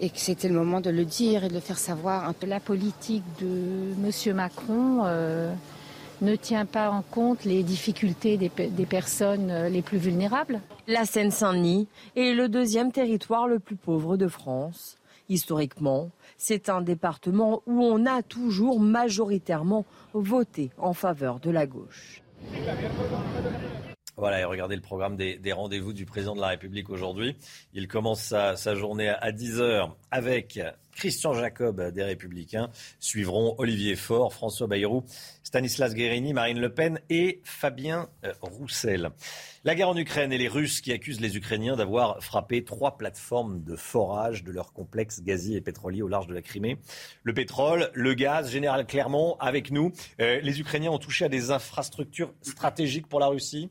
Et 0.00 0.10
que 0.10 0.18
c'était 0.18 0.48
le 0.48 0.54
moment 0.54 0.80
de 0.80 0.90
le 0.90 1.04
dire 1.04 1.44
et 1.44 1.48
de 1.48 1.54
le 1.54 1.60
faire 1.60 1.78
savoir. 1.78 2.28
Un 2.28 2.32
peu 2.32 2.46
la 2.46 2.60
politique 2.60 3.22
de 3.40 3.92
M. 4.04 4.34
Macron. 4.34 5.02
Euh, 5.04 5.52
ne 6.20 6.36
tient 6.36 6.66
pas 6.66 6.90
en 6.90 7.02
compte 7.02 7.44
les 7.44 7.62
difficultés 7.62 8.36
des, 8.36 8.48
personnes 8.86 9.50
euh, 9.50 9.68
les 9.68 9.82
plus 9.82 9.98
vulnérables. 9.98 10.60
La 10.86 11.04
Seine-Saint-Denis 11.04 11.88
est 12.16 12.34
le 12.34 12.48
deuxième 12.48 12.92
territoire 12.92 13.48
le 13.48 13.58
plus 13.58 13.76
pauvre 13.76 14.16
de 14.16 14.28
France. 14.28 14.98
Historiquement, 15.28 16.10
c'est 16.36 16.68
un 16.68 16.82
département 16.82 17.62
où 17.66 17.82
on 17.82 18.04
a 18.06 18.22
toujours 18.22 18.80
majoritairement 18.80 19.86
voté 20.12 20.70
en 20.78 20.92
faveur 20.92 21.40
de 21.40 21.50
la 21.50 21.66
gauche. 21.66 22.22
Voilà, 24.16 24.40
et 24.40 24.44
regardez 24.44 24.76
le 24.76 24.82
programme 24.82 25.16
des, 25.16 25.52
rendez-vous 25.52 25.92
du 25.92 26.06
président 26.06 26.36
de 26.36 26.40
la 26.40 26.48
République 26.48 26.88
aujourd'hui. 26.88 27.36
Il 27.72 27.88
commence 27.88 28.22
sa, 28.22 28.74
journée 28.76 29.08
à 29.08 29.32
10h 29.32 29.90
avec 30.12 30.60
Christian 30.92 31.34
Jacob 31.34 31.90
des 31.90 32.04
Républicains. 32.04 32.70
Suivront 33.00 33.56
Olivier 33.58 33.96
Faure, 33.96 34.32
François 34.32 34.68
Bayrou, 34.68 35.04
Stanislas 35.42 35.94
Guérini, 35.94 36.32
Marine 36.32 36.60
Le 36.60 36.72
Pen 36.72 37.00
et 37.10 37.40
Fabien 37.42 38.08
euh, 38.24 38.32
Roussel. 38.40 39.10
La 39.64 39.74
guerre 39.74 39.88
en 39.88 39.96
Ukraine 39.96 40.32
et 40.32 40.38
les 40.38 40.46
Russes 40.46 40.80
qui 40.80 40.92
accusent 40.92 41.20
les 41.20 41.36
Ukrainiens 41.36 41.74
d'avoir 41.74 42.22
frappé 42.22 42.62
trois 42.62 42.96
plateformes 42.96 43.64
de 43.64 43.74
forage 43.74 44.44
de 44.44 44.52
leur 44.52 44.72
complexe 44.72 45.22
gazier 45.22 45.56
et 45.56 45.60
pétrolier 45.60 46.02
au 46.02 46.08
large 46.08 46.28
de 46.28 46.34
la 46.34 46.42
Crimée. 46.42 46.78
Le 47.24 47.34
pétrole, 47.34 47.90
le 47.94 48.14
gaz, 48.14 48.48
Général 48.48 48.86
Clermont, 48.86 49.36
avec 49.40 49.72
nous. 49.72 49.92
Euh, 50.20 50.40
les 50.40 50.60
Ukrainiens 50.60 50.92
ont 50.92 50.98
touché 50.98 51.24
à 51.24 51.28
des 51.28 51.50
infrastructures 51.50 52.32
stratégiques 52.42 53.08
pour 53.08 53.18
la 53.18 53.26
Russie 53.26 53.70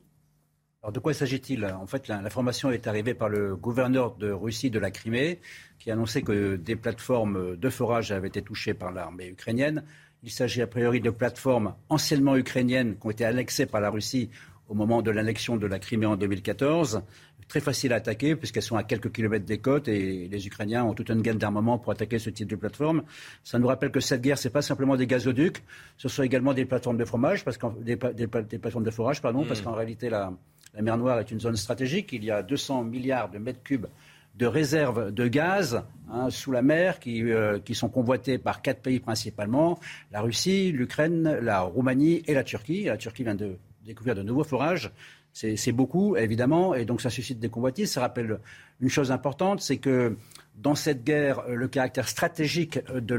alors 0.84 0.92
de 0.92 1.00
quoi 1.00 1.14
s'agit-il? 1.14 1.64
En 1.64 1.86
fait, 1.86 2.08
l'information 2.08 2.70
est 2.70 2.86
arrivée 2.86 3.14
par 3.14 3.30
le 3.30 3.56
gouverneur 3.56 4.16
de 4.16 4.30
Russie 4.30 4.70
de 4.70 4.78
la 4.78 4.90
Crimée, 4.90 5.40
qui 5.78 5.90
a 5.90 5.94
annoncé 5.94 6.20
que 6.20 6.56
des 6.56 6.76
plateformes 6.76 7.56
de 7.56 7.70
forage 7.70 8.12
avaient 8.12 8.28
été 8.28 8.42
touchées 8.42 8.74
par 8.74 8.92
l'armée 8.92 9.28
ukrainienne. 9.28 9.82
Il 10.22 10.30
s'agit 10.30 10.60
a 10.60 10.66
priori 10.66 11.00
de 11.00 11.08
plateformes 11.08 11.74
anciennement 11.88 12.36
ukrainiennes 12.36 12.98
qui 12.98 13.06
ont 13.06 13.10
été 13.10 13.24
annexées 13.24 13.64
par 13.64 13.80
la 13.80 13.88
Russie 13.88 14.28
au 14.68 14.74
moment 14.74 15.00
de 15.00 15.10
l'annexion 15.10 15.56
de 15.56 15.66
la 15.66 15.78
Crimée 15.78 16.04
en 16.04 16.16
2014. 16.16 17.00
Très 17.48 17.60
facile 17.60 17.94
à 17.94 17.96
attaquer 17.96 18.36
puisqu'elles 18.36 18.62
sont 18.62 18.76
à 18.76 18.82
quelques 18.82 19.10
kilomètres 19.10 19.46
des 19.46 19.58
côtes 19.58 19.88
et 19.88 20.28
les 20.28 20.46
Ukrainiens 20.46 20.84
ont 20.84 20.92
toute 20.92 21.08
une 21.08 21.22
gamme 21.22 21.38
d'armement 21.38 21.78
pour 21.78 21.92
attaquer 21.92 22.18
ce 22.18 22.28
type 22.28 22.48
de 22.48 22.56
plateforme. 22.56 23.04
Ça 23.42 23.58
nous 23.58 23.68
rappelle 23.68 23.90
que 23.90 24.00
cette 24.00 24.20
guerre, 24.20 24.36
ce 24.36 24.48
n'est 24.48 24.52
pas 24.52 24.60
simplement 24.60 24.96
des 24.96 25.06
gazoducs, 25.06 25.62
ce 25.96 26.10
sont 26.10 26.22
également 26.22 26.52
des 26.52 26.66
plateformes 26.66 26.98
de 26.98 27.06
fromage, 27.06 27.42
parce 27.42 27.58
des, 27.80 27.96
plateformes 27.96 28.84
de 28.84 28.90
forage, 28.90 29.22
pardon, 29.22 29.46
parce 29.46 29.62
mmh. 29.62 29.64
qu'en 29.64 29.72
réalité 29.72 30.10
la, 30.10 30.32
la 30.74 30.82
mer 30.82 30.96
Noire 30.96 31.20
est 31.20 31.30
une 31.30 31.40
zone 31.40 31.56
stratégique. 31.56 32.12
Il 32.12 32.24
y 32.24 32.30
a 32.30 32.42
200 32.42 32.84
milliards 32.84 33.30
de 33.30 33.38
mètres 33.38 33.62
cubes 33.62 33.86
de 34.36 34.46
réserves 34.46 35.12
de 35.12 35.28
gaz 35.28 35.84
hein, 36.10 36.28
sous 36.30 36.50
la 36.50 36.62
mer 36.62 36.98
euh, 37.06 37.60
qui, 37.60 37.74
sont 37.74 37.88
convoitées 37.88 38.38
par 38.38 38.62
quatre 38.62 38.80
pays 38.80 38.98
principalement, 38.98 39.78
la 40.10 40.20
Russie, 40.20 40.72
l'Ukraine, 40.72 41.38
la 41.40 41.60
Roumanie 41.60 42.22
et 42.26 42.34
la 42.34 42.42
Turquie. 42.42 42.84
La 42.84 42.96
Turquie 42.96 43.22
vient 43.22 43.36
de 43.36 43.56
découvrir 43.84 44.16
de 44.16 44.22
nouveaux 44.22 44.44
forages. 44.44 44.90
C'est 45.32 45.72
beaucoup, 45.72 46.14
évidemment, 46.14 46.76
et 46.76 46.84
donc 46.84 47.00
ça 47.00 47.10
suscite 47.10 47.40
des 47.40 47.48
convoitises. 47.48 47.90
Ça 47.90 48.00
rappelle 48.00 48.38
une 48.80 48.88
chose 48.88 49.10
importante, 49.10 49.60
c'est 49.60 49.78
que 49.78 50.16
dans 50.54 50.76
cette 50.76 51.02
guerre, 51.02 51.42
le 51.48 51.66
caractère 51.66 52.08
stratégique 52.08 52.78
de 52.94 53.14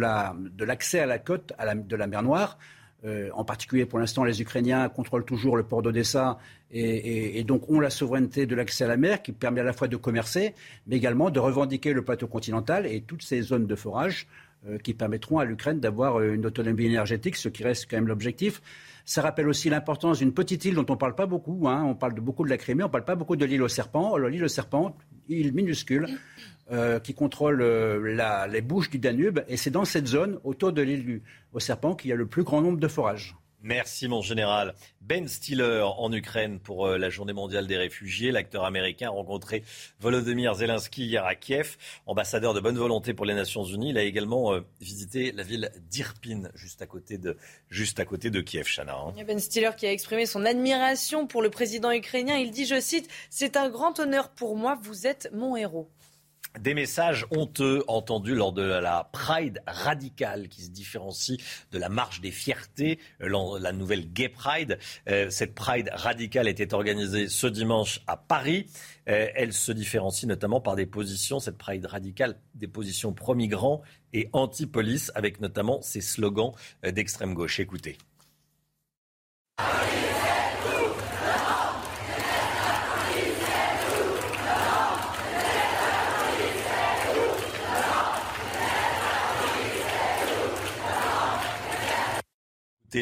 l'accès 0.63 0.99
à 0.99 1.05
la 1.05 1.19
côte 1.19 1.51
de 1.59 1.95
la 1.97 2.07
mer 2.07 2.23
Noire 2.23 2.57
euh, 3.05 3.29
en 3.33 3.43
particulier 3.43 3.85
pour 3.85 3.99
l'instant, 3.99 4.23
les 4.23 4.41
Ukrainiens 4.41 4.89
contrôlent 4.89 5.25
toujours 5.25 5.57
le 5.57 5.63
port 5.63 5.81
d'Odessa 5.81 6.39
et, 6.71 7.43
donc 7.43 7.69
ont 7.69 7.79
la 7.79 7.89
souveraineté 7.89 8.45
de 8.45 8.55
l'accès 8.55 8.83
à 8.83 8.87
la 8.87 8.97
mer 8.97 9.21
qui 9.21 9.31
permet 9.31 9.61
à 9.61 9.63
la 9.63 9.73
fois 9.73 9.87
de 9.87 9.95
commercer, 9.95 10.55
mais 10.87 10.97
également 10.97 11.29
de 11.29 11.39
revendiquer 11.39 11.93
le 11.93 12.03
plateau 12.03 12.27
continental 12.27 12.85
et 12.85 13.01
toutes 13.01 13.21
ces 13.21 13.41
zones 13.41 13.67
de 13.67 13.75
forage 13.75 14.27
euh, 14.67 14.77
qui 14.79 14.93
permettront 14.93 15.37
à 15.37 15.45
l'Ukraine 15.45 15.79
d'avoir 15.79 16.19
euh, 16.19 16.33
une 16.33 16.45
autonomie 16.45 16.85
énergétique, 16.85 17.35
ce 17.35 17.49
qui 17.49 17.63
reste 17.63 17.87
quand 17.89 17.97
même 17.97 18.07
l'objectif. 18.07 18.61
Ça 19.05 19.21
rappelle 19.21 19.47
aussi 19.47 19.69
l'importance 19.69 20.19
d'une 20.19 20.33
petite 20.33 20.65
île 20.65 20.73
dont 20.73 20.85
on 20.89 20.93
ne 20.93 20.97
parle 20.97 21.13
pas 21.13 21.27
beaucoup. 21.27 21.67
Hein. 21.67 21.83
On 21.85 21.93
parle 21.93 22.15
beaucoup 22.15 22.43
de 22.43 22.49
la 22.49 22.57
Crimée, 22.57 22.83
on 22.83 22.87
ne 22.87 22.91
parle 22.91 23.05
pas 23.05 23.15
beaucoup 23.15 23.35
de 23.35 23.45
l'île 23.45 23.61
aux 23.61 23.67
serpents. 23.67 24.17
L'île 24.17 24.43
aux 24.43 24.49
serpents, 24.49 24.97
île 25.29 25.53
minuscule, 25.53 26.07
euh, 26.71 26.99
qui 26.99 27.13
contrôle 27.13 27.61
euh, 27.61 28.47
les 28.47 28.61
bouches 28.61 28.89
du 28.89 28.97
Danube. 28.97 29.41
Et 29.47 29.55
c'est 29.55 29.69
dans 29.69 29.85
cette 29.85 30.07
zone, 30.07 30.39
autour 30.43 30.73
de 30.73 30.81
l'île 30.81 31.21
aux 31.53 31.59
serpents, 31.59 31.93
qu'il 31.93 32.09
y 32.09 32.13
a 32.13 32.15
le 32.15 32.25
plus 32.25 32.41
grand 32.41 32.59
nombre 32.59 32.79
de 32.79 32.87
forages. 32.87 33.35
Merci 33.61 34.07
mon 34.07 34.21
général. 34.21 34.73
Ben 35.01 35.27
Stiller 35.27 35.83
en 35.83 36.11
Ukraine 36.11 36.59
pour 36.59 36.87
euh, 36.87 36.97
la 36.97 37.11
journée 37.11 37.33
mondiale 37.33 37.67
des 37.67 37.77
réfugiés. 37.77 38.31
L'acteur 38.31 38.65
américain 38.65 39.07
a 39.07 39.11
rencontré 39.11 39.63
Volodymyr 39.99 40.55
Zelensky 40.55 41.05
hier 41.05 41.23
à 41.23 41.35
Kiev, 41.35 41.77
ambassadeur 42.07 42.55
de 42.55 42.59
bonne 42.59 42.77
volonté 42.77 43.13
pour 43.13 43.27
les 43.27 43.35
Nations 43.35 43.63
Unies. 43.63 43.91
Il 43.91 43.99
a 43.99 44.03
également 44.03 44.53
visité 44.81 45.31
la 45.33 45.43
ville 45.43 45.71
d'Irpin, 45.89 46.49
juste 46.55 46.81
à 46.81 46.87
côté 46.87 47.19
de, 47.19 47.37
juste 47.69 47.99
à 47.99 48.05
côté 48.05 48.31
de 48.31 48.41
Kiev, 48.41 48.65
Chana. 48.67 48.95
Hein. 48.95 49.23
Ben 49.27 49.37
Stiller 49.37 49.71
qui 49.77 49.85
a 49.85 49.91
exprimé 49.91 50.25
son 50.25 50.45
admiration 50.45 51.27
pour 51.27 51.43
le 51.43 51.51
président 51.51 51.91
ukrainien. 51.91 52.37
Il 52.37 52.49
dit, 52.49 52.65
je 52.65 52.79
cite, 52.79 53.07
C'est 53.29 53.55
un 53.55 53.69
grand 53.69 53.99
honneur 53.99 54.29
pour 54.29 54.55
moi, 54.55 54.79
vous 54.81 55.05
êtes 55.05 55.29
mon 55.31 55.55
héros. 55.55 55.91
Des 56.59 56.73
messages 56.73 57.25
honteux 57.31 57.83
entendus 57.87 58.33
lors 58.33 58.53
de 58.53 58.61
la 58.61 59.09
Pride 59.11 59.61
radicale 59.67 60.47
qui 60.47 60.61
se 60.63 60.69
différencie 60.69 61.37
de 61.71 61.77
la 61.77 61.89
marche 61.89 62.21
des 62.21 62.31
fiertés, 62.31 62.99
euh, 63.21 63.59
la 63.59 63.71
nouvelle 63.73 64.11
Gay 64.11 64.29
Pride. 64.29 64.79
Euh, 65.09 65.29
cette 65.29 65.53
Pride 65.53 65.89
radicale 65.93 66.47
était 66.47 66.73
organisée 66.73 67.27
ce 67.27 67.47
dimanche 67.47 68.01
à 68.07 68.15
Paris. 68.15 68.67
Euh, 69.09 69.27
elle 69.35 69.53
se 69.53 69.71
différencie 69.71 70.27
notamment 70.27 70.61
par 70.61 70.75
des 70.75 70.85
positions, 70.85 71.39
cette 71.39 71.57
Pride 71.57 71.85
radicale, 71.85 72.37
des 72.53 72.67
positions 72.67 73.11
pro-migrants 73.11 73.81
et 74.13 74.29
anti-police, 74.31 75.11
avec 75.15 75.41
notamment 75.41 75.81
ces 75.81 76.01
slogans 76.01 76.53
d'extrême 76.83 77.33
gauche. 77.33 77.59
Écoutez. 77.59 77.97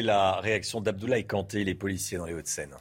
La 0.02 0.40
réaction 0.40 0.80
d'Abdoulaye 0.80 1.26
Kanté, 1.26 1.64
les 1.64 1.74
policiers 1.74 2.18
dans 2.18 2.26
les 2.26 2.34
Hauts-de-Seine. 2.34 2.74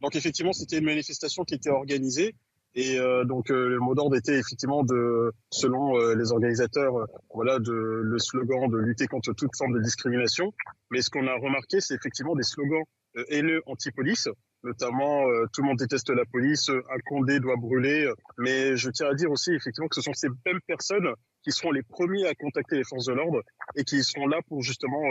Donc 0.00 0.16
effectivement, 0.16 0.52
c'était 0.52 0.78
une 0.78 0.84
manifestation 0.84 1.44
qui 1.44 1.54
était 1.54 1.70
organisée. 1.70 2.34
Et 2.76 2.98
euh, 2.98 3.24
donc 3.24 3.50
euh, 3.50 3.68
le 3.68 3.78
mot 3.78 3.94
d'ordre 3.94 4.16
était 4.16 4.36
effectivement 4.36 4.82
de, 4.82 5.32
selon 5.50 5.96
euh, 5.96 6.14
les 6.16 6.32
organisateurs, 6.32 7.06
voilà, 7.32 7.60
de, 7.60 7.72
le 7.72 8.18
slogan 8.18 8.68
de 8.68 8.78
lutter 8.78 9.06
contre 9.06 9.32
toute 9.32 9.56
forme 9.56 9.74
de 9.74 9.80
discrimination. 9.80 10.52
Mais 10.90 11.00
ce 11.00 11.10
qu'on 11.10 11.26
a 11.28 11.34
remarqué, 11.34 11.80
c'est 11.80 11.94
effectivement 11.94 12.34
des 12.34 12.42
slogans 12.42 12.82
haineux 13.28 13.62
anti-police. 13.66 14.28
notamment 14.64 15.22
tout 15.52 15.62
le 15.62 15.68
monde 15.68 15.78
déteste 15.78 16.10
la 16.10 16.24
police, 16.24 16.68
un 16.68 16.98
Condé 17.04 17.38
doit 17.38 17.54
brûler. 17.56 18.10
Mais 18.38 18.76
je 18.76 18.90
tiens 18.90 19.06
à 19.08 19.14
dire 19.14 19.30
aussi 19.30 19.52
effectivement 19.52 19.86
que 19.86 19.94
ce 19.94 20.02
sont 20.02 20.14
ces 20.14 20.28
mêmes 20.44 20.60
personnes 20.66 21.14
qui 21.44 21.52
seront 21.52 21.70
les 21.70 21.82
premiers 21.82 22.26
à 22.26 22.34
contacter 22.34 22.76
les 22.76 22.84
forces 22.84 23.06
de 23.06 23.12
l'ordre 23.12 23.42
et 23.76 23.84
qui 23.84 24.02
seront 24.02 24.26
là 24.26 24.40
pour 24.48 24.62
justement 24.62 25.02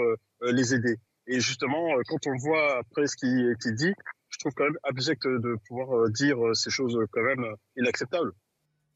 les 0.42 0.74
aider. 0.74 0.98
Et 1.28 1.40
justement, 1.40 1.96
quand 2.08 2.28
on 2.28 2.36
voit 2.36 2.80
après 2.80 3.08
ce 3.08 3.16
qui 3.16 3.28
est 3.28 3.74
dit, 3.74 3.94
je 4.30 4.38
trouve 4.40 4.52
quand 4.56 4.66
même 4.66 4.78
abject 4.84 5.26
de 5.26 5.56
pouvoir 5.68 6.10
dire 6.10 6.38
ces 6.54 6.70
choses 6.70 6.98
quand 7.12 7.22
même 7.22 7.46
inacceptables. 7.78 8.32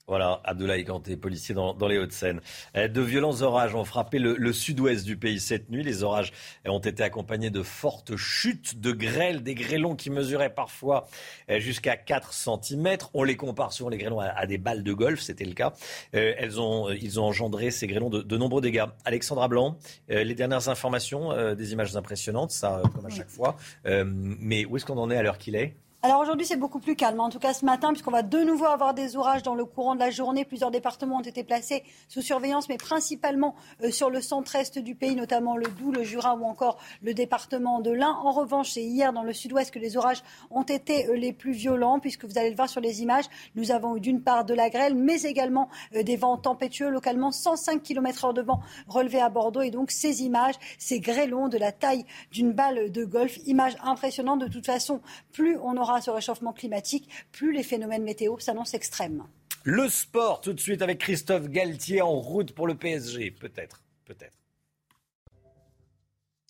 Voilà, 0.09 0.39
Abdoulaye 0.45 0.85
Kanté, 0.85 1.17
policier 1.17 1.53
dans, 1.53 1.75
les 1.85 1.97
Hauts-de-Seine. 1.97 2.39
Euh, 2.77 2.87
de 2.87 3.01
violents 3.01 3.41
orages 3.41 3.75
ont 3.75 3.83
frappé 3.83 4.19
le, 4.19 4.53
sud-ouest 4.53 5.05
du 5.05 5.17
pays 5.17 5.37
cette 5.41 5.69
nuit. 5.69 5.83
Les 5.83 6.01
orages 6.01 6.31
ont 6.65 6.79
été 6.79 7.03
accompagnés 7.03 7.49
de 7.49 7.61
fortes 7.61 8.15
chutes 8.15 8.79
de 8.79 8.93
grêle, 8.93 9.43
des 9.43 9.53
grêlons 9.53 9.97
qui 9.97 10.09
mesuraient 10.09 10.53
parfois 10.53 11.09
euh, 11.49 11.59
jusqu'à 11.59 11.97
4 11.97 12.31
cm. 12.31 12.99
On 13.13 13.23
les 13.23 13.35
compare 13.35 13.73
souvent, 13.73 13.89
les 13.89 13.97
grêlons, 13.97 14.21
à, 14.21 14.45
des 14.45 14.57
balles 14.57 14.81
de 14.81 14.93
golf, 14.93 15.19
c'était 15.19 15.43
le 15.43 15.53
cas. 15.53 15.73
Euh, 16.15 16.35
elles 16.37 16.61
ont, 16.61 16.89
ils 16.89 17.19
ont 17.19 17.25
engendré, 17.25 17.69
ces 17.69 17.87
grêlons, 17.87 18.09
de, 18.09 18.37
nombreux 18.37 18.61
dégâts. 18.61 18.85
Alexandra 19.03 19.49
Blanc, 19.49 19.77
les 20.07 20.35
dernières 20.35 20.69
informations, 20.69 21.53
des 21.53 21.73
images 21.73 21.97
impressionnantes, 21.97 22.51
ça, 22.51 22.81
comme 22.95 23.05
à 23.05 23.09
chaque 23.09 23.29
fois. 23.29 23.57
mais 23.85 24.63
où 24.65 24.77
est-ce 24.77 24.85
qu'on 24.85 24.97
en 24.97 25.11
est 25.11 25.17
à 25.17 25.23
l'heure 25.23 25.37
qu'il 25.37 25.55
est? 25.55 25.75
Alors 26.07 26.21
aujourd'hui, 26.21 26.45
c'est 26.45 26.55
beaucoup 26.55 26.79
plus 26.79 26.95
calme, 26.95 27.19
en 27.19 27.29
tout 27.29 27.37
cas 27.37 27.53
ce 27.53 27.65
matin, 27.65 27.89
puisqu'on 27.89 28.11
va 28.11 28.21
de 28.21 28.39
nouveau 28.39 28.63
avoir 28.63 28.93
des 28.93 29.17
orages 29.17 29.43
dans 29.43 29.55
le 29.55 29.65
courant 29.65 29.93
de 29.93 29.99
la 29.99 30.09
journée. 30.09 30.45
Plusieurs 30.45 30.71
départements 30.71 31.17
ont 31.17 31.21
été 31.21 31.43
placés 31.43 31.83
sous 32.07 32.21
surveillance, 32.21 32.69
mais 32.69 32.77
principalement 32.77 33.55
euh, 33.83 33.91
sur 33.91 34.09
le 34.09 34.21
centre-est 34.21 34.79
du 34.79 34.95
pays, 34.95 35.15
notamment 35.15 35.57
le 35.57 35.65
Doubs, 35.67 35.91
le 35.91 36.03
Jura 36.03 36.35
ou 36.35 36.45
encore 36.45 36.77
le 37.01 37.13
département 37.13 37.81
de 37.81 37.91
l'Ain. 37.91 38.17
En 38.23 38.31
revanche, 38.31 38.71
c'est 38.71 38.83
hier 38.83 39.11
dans 39.11 39.23
le 39.23 39.33
sud-ouest 39.33 39.69
que 39.69 39.79
les 39.79 39.97
orages 39.97 40.23
ont 40.49 40.63
été 40.63 41.09
euh, 41.09 41.17
les 41.17 41.33
plus 41.33 41.51
violents, 41.51 41.99
puisque 41.99 42.23
vous 42.23 42.37
allez 42.37 42.51
le 42.51 42.55
voir 42.55 42.69
sur 42.69 42.79
les 42.79 43.01
images. 43.01 43.25
Nous 43.55 43.71
avons 43.71 43.97
eu 43.97 43.99
d'une 43.99 44.21
part 44.21 44.45
de 44.45 44.53
la 44.53 44.69
grêle, 44.69 44.95
mais 44.95 45.23
également 45.23 45.67
euh, 45.93 46.03
des 46.03 46.15
vents 46.15 46.37
tempétueux, 46.37 46.89
localement 46.89 47.33
105 47.33 47.83
km 47.83 48.23
heure 48.23 48.33
de 48.33 48.43
vent 48.43 48.61
relevés 48.87 49.19
à 49.19 49.27
Bordeaux. 49.27 49.61
Et 49.61 49.71
donc 49.71 49.91
ces 49.91 50.23
images, 50.23 50.55
ces 50.77 51.01
grêlons 51.01 51.49
de 51.49 51.57
la 51.57 51.73
taille 51.73 52.05
d'une 52.31 52.53
balle 52.53 52.93
de 52.93 53.03
golf, 53.03 53.39
images 53.45 53.75
impressionnantes. 53.83 54.39
De 54.39 54.47
toute 54.47 54.65
façon, 54.65 55.01
plus 55.33 55.57
on 55.61 55.75
aura 55.75 55.96
ce 56.01 56.11
réchauffement 56.11 56.53
climatique, 56.53 57.09
plus 57.31 57.51
les 57.51 57.63
phénomènes 57.63 58.03
météo 58.03 58.37
s'annoncent 58.39 58.75
extrêmes. 58.75 59.23
Le 59.63 59.89
sport, 59.89 60.41
tout 60.41 60.53
de 60.53 60.59
suite 60.59 60.81
avec 60.81 60.99
Christophe 60.99 61.49
Galtier 61.49 62.01
en 62.01 62.19
route 62.19 62.53
pour 62.53 62.67
le 62.67 62.75
PSG. 62.75 63.31
Peut-être, 63.31 63.83
peut-être 64.05 64.37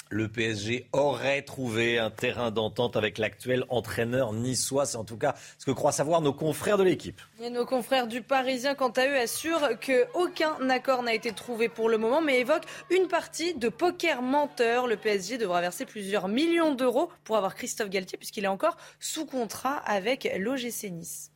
le 0.09 0.27
PSG 0.27 0.87
aurait 0.93 1.41
trouvé 1.41 1.99
un 1.99 2.09
terrain 2.09 2.51
d'entente 2.51 2.95
avec 2.95 3.17
l'actuel 3.17 3.65
entraîneur 3.69 4.33
niçois. 4.33 4.85
C'est 4.85 4.97
en 4.97 5.03
tout 5.03 5.17
cas 5.17 5.35
ce 5.57 5.65
que 5.65 5.71
croient 5.71 5.91
savoir 5.91 6.21
nos 6.21 6.33
confrères 6.33 6.77
de 6.77 6.83
l'équipe. 6.83 7.21
Et 7.41 7.49
nos 7.49 7.65
confrères 7.65 8.07
du 8.07 8.21
Parisien, 8.21 8.75
quant 8.75 8.89
à 8.89 9.07
eux, 9.07 9.17
assurent 9.17 9.69
qu'aucun 9.79 10.69
accord 10.69 11.03
n'a 11.03 11.13
été 11.13 11.31
trouvé 11.31 11.69
pour 11.69 11.89
le 11.89 11.97
moment, 11.97 12.21
mais 12.21 12.39
évoquent 12.39 12.67
une 12.89 13.07
partie 13.07 13.53
de 13.53 13.69
poker 13.69 14.21
menteur. 14.21 14.87
Le 14.87 14.97
PSG 14.97 15.37
devra 15.37 15.61
verser 15.61 15.85
plusieurs 15.85 16.27
millions 16.27 16.73
d'euros 16.73 17.09
pour 17.23 17.37
avoir 17.37 17.55
Christophe 17.55 17.89
Galtier, 17.89 18.17
puisqu'il 18.17 18.45
est 18.45 18.47
encore 18.47 18.77
sous 18.99 19.25
contrat 19.25 19.77
avec 19.85 20.29
l'OGC 20.37 20.91
Nice. 20.91 21.31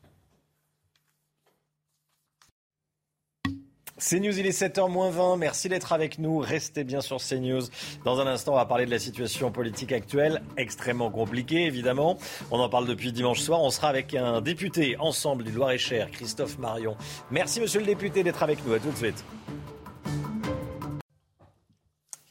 CNews, 4.02 4.40
il 4.40 4.48
est 4.48 4.60
7h20. 4.60 5.38
Merci 5.38 5.70
d'être 5.70 5.94
avec 5.94 6.18
nous. 6.18 6.40
Restez 6.40 6.84
bien 6.84 7.02
sur 7.02 7.18
CNews. 7.18 7.62
Dans 8.04 8.20
un 8.20 8.26
instant, 8.26 8.54
on 8.54 8.56
va 8.56 8.66
parler 8.66 8.86
de 8.88 8.92
la 8.92 8.98
situation 8.98 9.52
politique 9.52 9.92
actuelle, 9.92 10.42
extrêmement 10.58 11.12
compliquée, 11.12 11.66
évidemment. 11.66 12.18
On 12.50 12.60
en 12.60 12.68
parle 12.68 12.88
depuis 12.88 13.12
dimanche 13.12 13.42
soir. 13.42 13.62
On 13.62 13.70
sera 13.70 13.90
avec 13.90 14.16
un 14.16 14.42
député 14.42 14.98
ensemble 14.98 15.44
du 15.44 15.52
Loir-et-Cher, 15.52 16.10
Christophe 16.10 16.58
Marion. 16.58 16.98
Merci, 17.30 17.62
monsieur 17.62 17.80
le 17.80 17.86
député, 17.86 18.24
d'être 18.24 18.42
avec 18.42 18.66
nous. 18.66 18.74
À 18.74 18.80
tout 18.80 18.90
de 18.90 18.98
suite. 18.98 19.24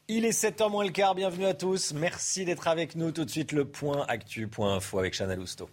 Il 0.09 0.25
est 0.25 0.37
7h 0.37 0.69
moins 0.71 0.85
le 0.85 0.91
quart. 0.91 1.15
Bienvenue 1.15 1.47
à 1.47 1.55
tous. 1.55 1.93
Merci 1.93 2.45
d'être 2.45 2.67
avec 2.67 2.97
nous. 2.97 3.13
Tout 3.13 3.25
de 3.25 3.31
suite, 3.31 3.53
le 3.53 3.65
point 3.65 4.05
actu, 4.09 4.49
point 4.49 4.75
info 4.75 4.99
avec 4.99 5.15
Chanel 5.15 5.39
Housteau. 5.39 5.71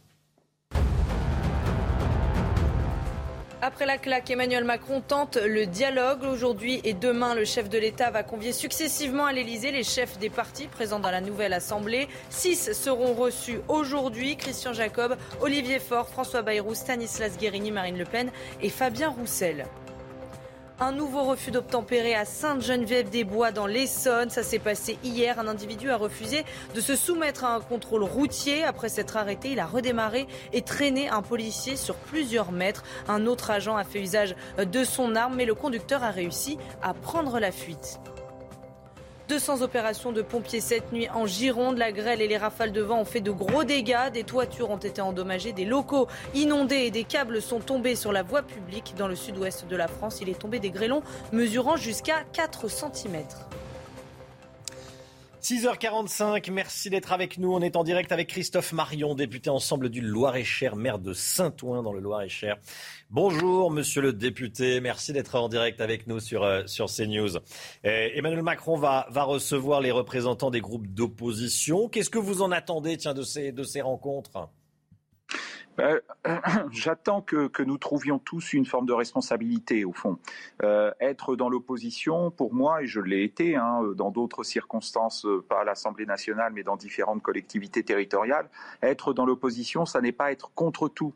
Après 3.67 3.85
la 3.85 3.97
claque, 3.97 4.31
Emmanuel 4.31 4.63
Macron 4.63 5.01
tente 5.01 5.35
le 5.35 5.65
dialogue. 5.65 6.23
Aujourd'hui 6.23 6.79
et 6.85 6.93
demain, 6.93 7.35
le 7.35 7.43
chef 7.43 7.67
de 7.67 7.77
l'État 7.77 8.09
va 8.11 8.23
convier 8.23 8.53
successivement 8.53 9.25
à 9.25 9.33
l'Elysée 9.33 9.73
les 9.73 9.83
chefs 9.83 10.17
des 10.19 10.29
partis 10.29 10.67
présents 10.67 11.01
dans 11.01 11.11
la 11.11 11.19
nouvelle 11.19 11.51
Assemblée. 11.51 12.07
Six 12.29 12.71
seront 12.71 13.13
reçus 13.13 13.59
aujourd'hui. 13.67 14.37
Christian 14.37 14.71
Jacob, 14.71 15.17
Olivier 15.41 15.79
Faure, 15.79 16.07
François 16.07 16.43
Bayrou, 16.43 16.75
Stanislas 16.75 17.37
Guérini, 17.37 17.71
Marine 17.71 17.97
Le 17.97 18.05
Pen 18.05 18.31
et 18.61 18.69
Fabien 18.69 19.09
Roussel. 19.09 19.65
Un 20.79 20.91
nouveau 20.91 21.23
refus 21.23 21.49
d'obtempérer 21.49 22.13
à 22.13 22.23
Sainte-Geneviève-des-Bois 22.23 23.51
dans 23.51 23.65
l'Essonne. 23.65 24.29
Ça 24.29 24.43
s'est 24.43 24.59
passé 24.59 24.99
hier. 25.03 25.39
Un 25.39 25.47
individu 25.47 25.89
a 25.89 25.97
refusé 25.97 26.45
de 26.75 26.81
se 26.81 26.95
soumettre 26.95 27.45
à 27.45 27.55
un 27.55 27.61
contrôle 27.61 28.03
routier. 28.03 28.63
Après 28.63 28.87
s'être 28.87 29.17
arrêté, 29.17 29.53
il 29.53 29.59
a 29.59 29.65
redémarré 29.65 30.27
et 30.53 30.61
traîné 30.61 31.09
un 31.09 31.23
policier 31.23 31.77
sur 31.77 31.95
plusieurs 31.95 32.51
mètres. 32.51 32.83
Un 33.07 33.25
autre 33.25 33.49
agent 33.49 33.75
a 33.75 33.83
fait 33.83 34.01
usage 34.01 34.35
de 34.59 34.83
son 34.83 35.15
arme, 35.15 35.35
mais 35.35 35.45
le 35.45 35.55
conducteur 35.55 36.03
a 36.03 36.11
réussi 36.11 36.59
à 36.83 36.93
prendre 36.93 37.39
la 37.39 37.51
fuite. 37.51 37.99
200 39.27 39.61
opérations 39.61 40.11
de 40.11 40.21
pompiers 40.21 40.61
cette 40.61 40.91
nuit 40.91 41.09
en 41.09 41.25
Gironde. 41.25 41.77
La 41.77 41.91
grêle 41.91 42.21
et 42.21 42.27
les 42.27 42.37
rafales 42.37 42.71
de 42.71 42.81
vent 42.81 43.01
ont 43.01 43.05
fait 43.05 43.21
de 43.21 43.31
gros 43.31 43.63
dégâts. 43.63 44.11
Des 44.13 44.23
toitures 44.23 44.69
ont 44.69 44.77
été 44.77 45.01
endommagées, 45.01 45.51
des 45.51 45.65
locaux 45.65 46.07
inondés 46.33 46.85
et 46.85 46.91
des 46.91 47.03
câbles 47.03 47.41
sont 47.41 47.59
tombés 47.59 47.95
sur 47.95 48.13
la 48.13 48.23
voie 48.23 48.41
publique 48.41 48.93
dans 48.97 49.07
le 49.07 49.15
sud-ouest 49.15 49.67
de 49.67 49.75
la 49.75 49.87
France. 49.87 50.19
Il 50.21 50.29
est 50.29 50.39
tombé 50.39 50.59
des 50.59 50.69
grêlons 50.69 51.01
mesurant 51.31 51.75
jusqu'à 51.75 52.23
4 52.33 52.69
cm. 52.69 53.23
6h45, 55.47 56.51
merci 56.51 56.89
d'être 56.89 57.13
avec 57.13 57.37
nous. 57.37 57.53
On 57.53 57.61
est 57.61 57.77
en 57.77 57.85
direct 57.85 58.11
avec 58.11 58.27
Christophe 58.27 58.73
Marion, 58.73 59.15
député 59.15 59.49
ensemble 59.49 59.87
du 59.87 60.01
Loir-et-Cher, 60.01 60.75
maire 60.75 60.99
de 60.99 61.13
Saint-Ouen 61.13 61.83
dans 61.83 61.93
le 61.93 62.01
Loir-et-Cher. 62.01 62.57
Bonjour, 63.11 63.71
monsieur 63.71 64.01
le 64.01 64.11
député. 64.11 64.81
Merci 64.81 65.13
d'être 65.13 65.35
en 65.35 65.47
direct 65.47 65.79
avec 65.79 66.05
nous 66.05 66.19
sur, 66.19 66.43
euh, 66.43 66.63
sur 66.65 66.87
CNews. 66.87 67.37
Euh, 67.37 68.09
Emmanuel 68.13 68.43
Macron 68.43 68.75
va, 68.75 69.07
va 69.09 69.23
recevoir 69.23 69.79
les 69.79 69.91
représentants 69.91 70.51
des 70.51 70.59
groupes 70.59 70.87
d'opposition. 70.87 71.87
Qu'est-ce 71.87 72.09
que 72.09 72.19
vous 72.19 72.41
en 72.41 72.51
attendez 72.51 72.97
tiens, 72.97 73.13
de, 73.13 73.23
ces, 73.23 73.53
de 73.53 73.63
ces 73.63 73.79
rencontres? 73.79 74.49
Euh, 75.79 75.99
j'attends 76.71 77.21
que, 77.21 77.63
nous 77.63 77.77
trouvions 77.77 78.19
tous 78.19 78.53
une 78.53 78.65
forme 78.65 78.85
de 78.85 78.93
responsabilité, 78.93 79.85
au 79.85 79.93
fond. 79.93 80.17
Euh, 80.63 80.91
être 80.99 81.35
dans 81.35 81.49
l'opposition, 81.49 82.31
pour 82.31 82.53
moi, 82.53 82.83
et 82.83 82.87
je 82.87 82.99
l'ai 82.99 83.23
été 83.23 83.55
hein, 83.55 83.81
dans 83.95 84.11
d'autres 84.11 84.43
circonstances, 84.43 85.25
euh, 85.25 85.43
pas 85.47 85.61
à 85.61 85.63
l'Assemblée 85.63 86.05
nationale, 86.05 86.53
mais 86.53 86.63
dans 86.63 86.77
différentes 86.77 87.21
collectivités 87.21 87.83
territoriales, 87.83 88.49
être 88.81 89.13
dans 89.13 89.25
l'opposition, 89.25 89.85
ça 89.85 90.01
n'est 90.01 90.11
pas 90.11 90.31
être 90.31 90.51
contre 90.53 90.87
tout. 90.87 91.13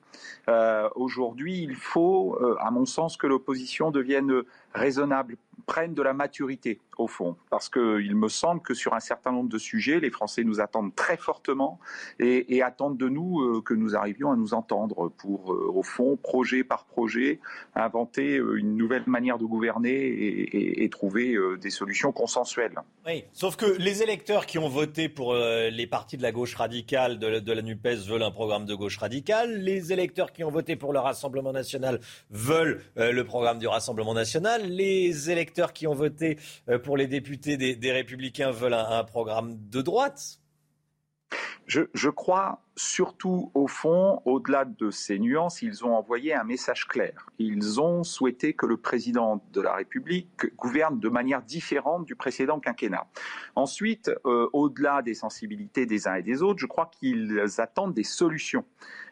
Aujourd'hui, 0.96 1.62
il 1.62 1.76
faut, 1.76 2.38
à 2.60 2.72
mon 2.72 2.86
sens, 2.86 3.18
que 3.18 3.28
l'opposition 3.28 3.92
devienne 3.92 4.44
raisonnable, 4.74 5.38
prenne 5.66 5.94
de 5.94 6.02
la 6.02 6.14
maturité 6.14 6.80
au 6.98 7.08
fond, 7.08 7.36
parce 7.50 7.70
qu'il 7.70 8.16
me 8.16 8.28
semble 8.28 8.62
que 8.62 8.74
sur 8.74 8.94
un 8.94 9.00
certain 9.00 9.32
nombre 9.32 9.50
de 9.50 9.58
sujets, 9.58 10.00
les 10.00 10.12
Français 10.12 10.44
nous 10.44 10.60
attendent 10.60 10.94
très 10.96 11.18
fortement 11.18 11.80
et, 12.20 12.62
attendent 12.62 12.98
de 12.98 13.10
nous 13.10 13.42
euh, 13.42 13.62
que 13.62 13.74
nous 13.74 13.96
arrivions 13.96 14.32
à 14.32 14.36
nous 14.36 14.54
entendre 14.54 15.10
pour, 15.18 15.52
euh, 15.52 15.72
au 15.74 15.82
fond, 15.82 16.16
projet 16.16 16.64
par 16.64 16.86
projet, 16.86 17.40
inventer 17.74 18.38
euh, 18.38 18.60
une 18.60 18.78
nouvelle 18.78 19.04
manière 19.08 19.40
de 19.40 19.46
gouverner 19.46 19.92
et, 19.92 20.90
trouver 20.92 21.38
des 21.62 21.70
solutions 21.70 22.12
consensuelles. 22.12 22.76
Oui, 23.06 23.24
sauf 23.32 23.56
que 23.56 23.66
les 23.66 24.04
électeurs 24.04 24.46
qui 24.46 24.60
ont 24.60 24.68
voté 24.68 25.08
pour 25.08 25.34
les 25.34 25.88
partis 25.88 26.18
de 26.18 26.22
la 26.22 26.34
gauche 26.34 26.56
radicale 26.56 27.18
de, 27.18 27.40
de 27.40 27.54
la 27.54 27.62
NUPES 27.62 28.08
veulent 28.08 28.24
un 28.24 28.32
programme 28.32 28.66
de 28.66 28.76
gauche 28.76 28.98
radicale, 28.98 29.62
les 29.62 29.94
électeurs 29.94 30.34
qui 30.34 30.44
ont 30.44 30.52
voté 30.52 30.76
pour 30.76 30.92
le 30.92 31.00
Rassemblement 31.00 31.54
national 31.54 32.02
veulent 32.30 32.82
le 32.98 33.22
programme 33.24 33.58
du 33.58 33.68
Rassemblement 33.68 34.14
national, 34.14 34.64
les 34.64 35.32
électeurs 35.32 35.41
qui 35.74 35.88
ont 35.88 35.94
voté 35.94 36.38
pour 36.66 36.92
pour 36.92 36.98
les 36.98 37.08
députés 37.08 37.58
des, 37.58 37.92
Républicains 37.92 38.52
veulent 38.52 38.74
un, 38.74 39.04
programme 39.04 39.58
de 39.70 39.82
droite? 39.82 40.40
Je, 41.68 42.10
crois 42.10 42.62
surtout, 42.82 43.52
au 43.54 43.68
fond, 43.68 44.22
au-delà 44.26 44.66
de 44.66 44.90
ces 44.90 45.20
nuances, 45.20 45.62
ils 45.62 45.86
ont 45.86 45.96
envoyé 45.96 46.34
un 46.34 46.44
message 46.44 46.88
clair. 46.88 47.28
Ils 47.38 47.80
ont 47.80 48.04
souhaité 48.04 48.54
que 48.54 48.66
le 48.66 48.78
président 48.78 49.44
de 49.54 49.62
la 49.62 49.76
République 49.76 50.56
gouverne 50.58 51.00
de 51.00 51.10
manière 51.10 51.44
différente 51.44 52.06
du 52.06 52.16
précédent 52.16 52.60
quinquennat. 52.60 53.08
Ensuite, 53.56 54.12
euh, 54.26 54.50
au-delà 54.54 55.04
des 55.04 55.14
sensibilités 55.14 55.86
des 55.86 56.08
uns 56.08 56.16
et 56.16 56.24
des 56.24 56.42
autres, 56.42 56.60
je 56.60 56.66
crois 56.66 56.90
qu'ils 56.92 57.40
attendent 57.60 57.94
des 57.94 58.04
solutions. 58.04 58.66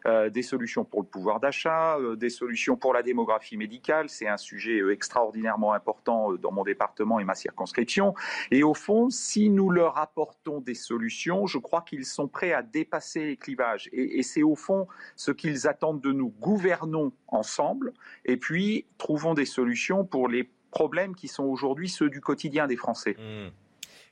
Euh, 0.05 0.29
des 0.29 0.43
solutions 0.43 0.85
pour 0.85 1.01
le 1.01 1.07
pouvoir 1.07 1.41
d'achat, 1.41 1.97
euh, 1.97 2.15
des 2.15 2.29
solutions 2.29 2.77
pour 2.77 2.93
la 2.93 3.03
démographie 3.03 3.57
médicale. 3.57 4.07
C'est 4.07 4.27
un 4.27 4.37
sujet 4.37 4.81
extraordinairement 4.91 5.73
important 5.73 6.33
dans 6.33 6.51
mon 6.51 6.63
département 6.63 7.19
et 7.19 7.25
ma 7.25 7.35
circonscription. 7.35 8.15
Et 8.49 8.63
au 8.63 8.73
fond, 8.73 9.09
si 9.09 9.49
nous 9.49 9.69
leur 9.69 9.97
apportons 9.97 10.61
des 10.61 10.73
solutions, 10.73 11.47
je 11.47 11.57
crois 11.57 11.81
qu'ils 11.81 12.05
sont 12.05 12.29
prêts 12.29 12.53
à 12.53 12.63
dépasser 12.63 13.25
les 13.25 13.37
clivages 13.37 13.58
et 13.91 14.23
c'est 14.23 14.43
au 14.43 14.55
fond 14.55 14.87
ce 15.15 15.31
qu'ils 15.31 15.67
attendent 15.67 16.01
de 16.01 16.11
nous. 16.11 16.33
Gouvernons 16.39 17.11
ensemble 17.27 17.93
et 18.25 18.37
puis 18.37 18.85
trouvons 18.97 19.33
des 19.33 19.45
solutions 19.45 20.05
pour 20.05 20.27
les 20.27 20.49
problèmes 20.71 21.15
qui 21.15 21.27
sont 21.27 21.45
aujourd'hui 21.45 21.89
ceux 21.89 22.09
du 22.09 22.21
quotidien 22.21 22.67
des 22.67 22.75
Français. 22.75 23.15
Mmh. 23.17 23.51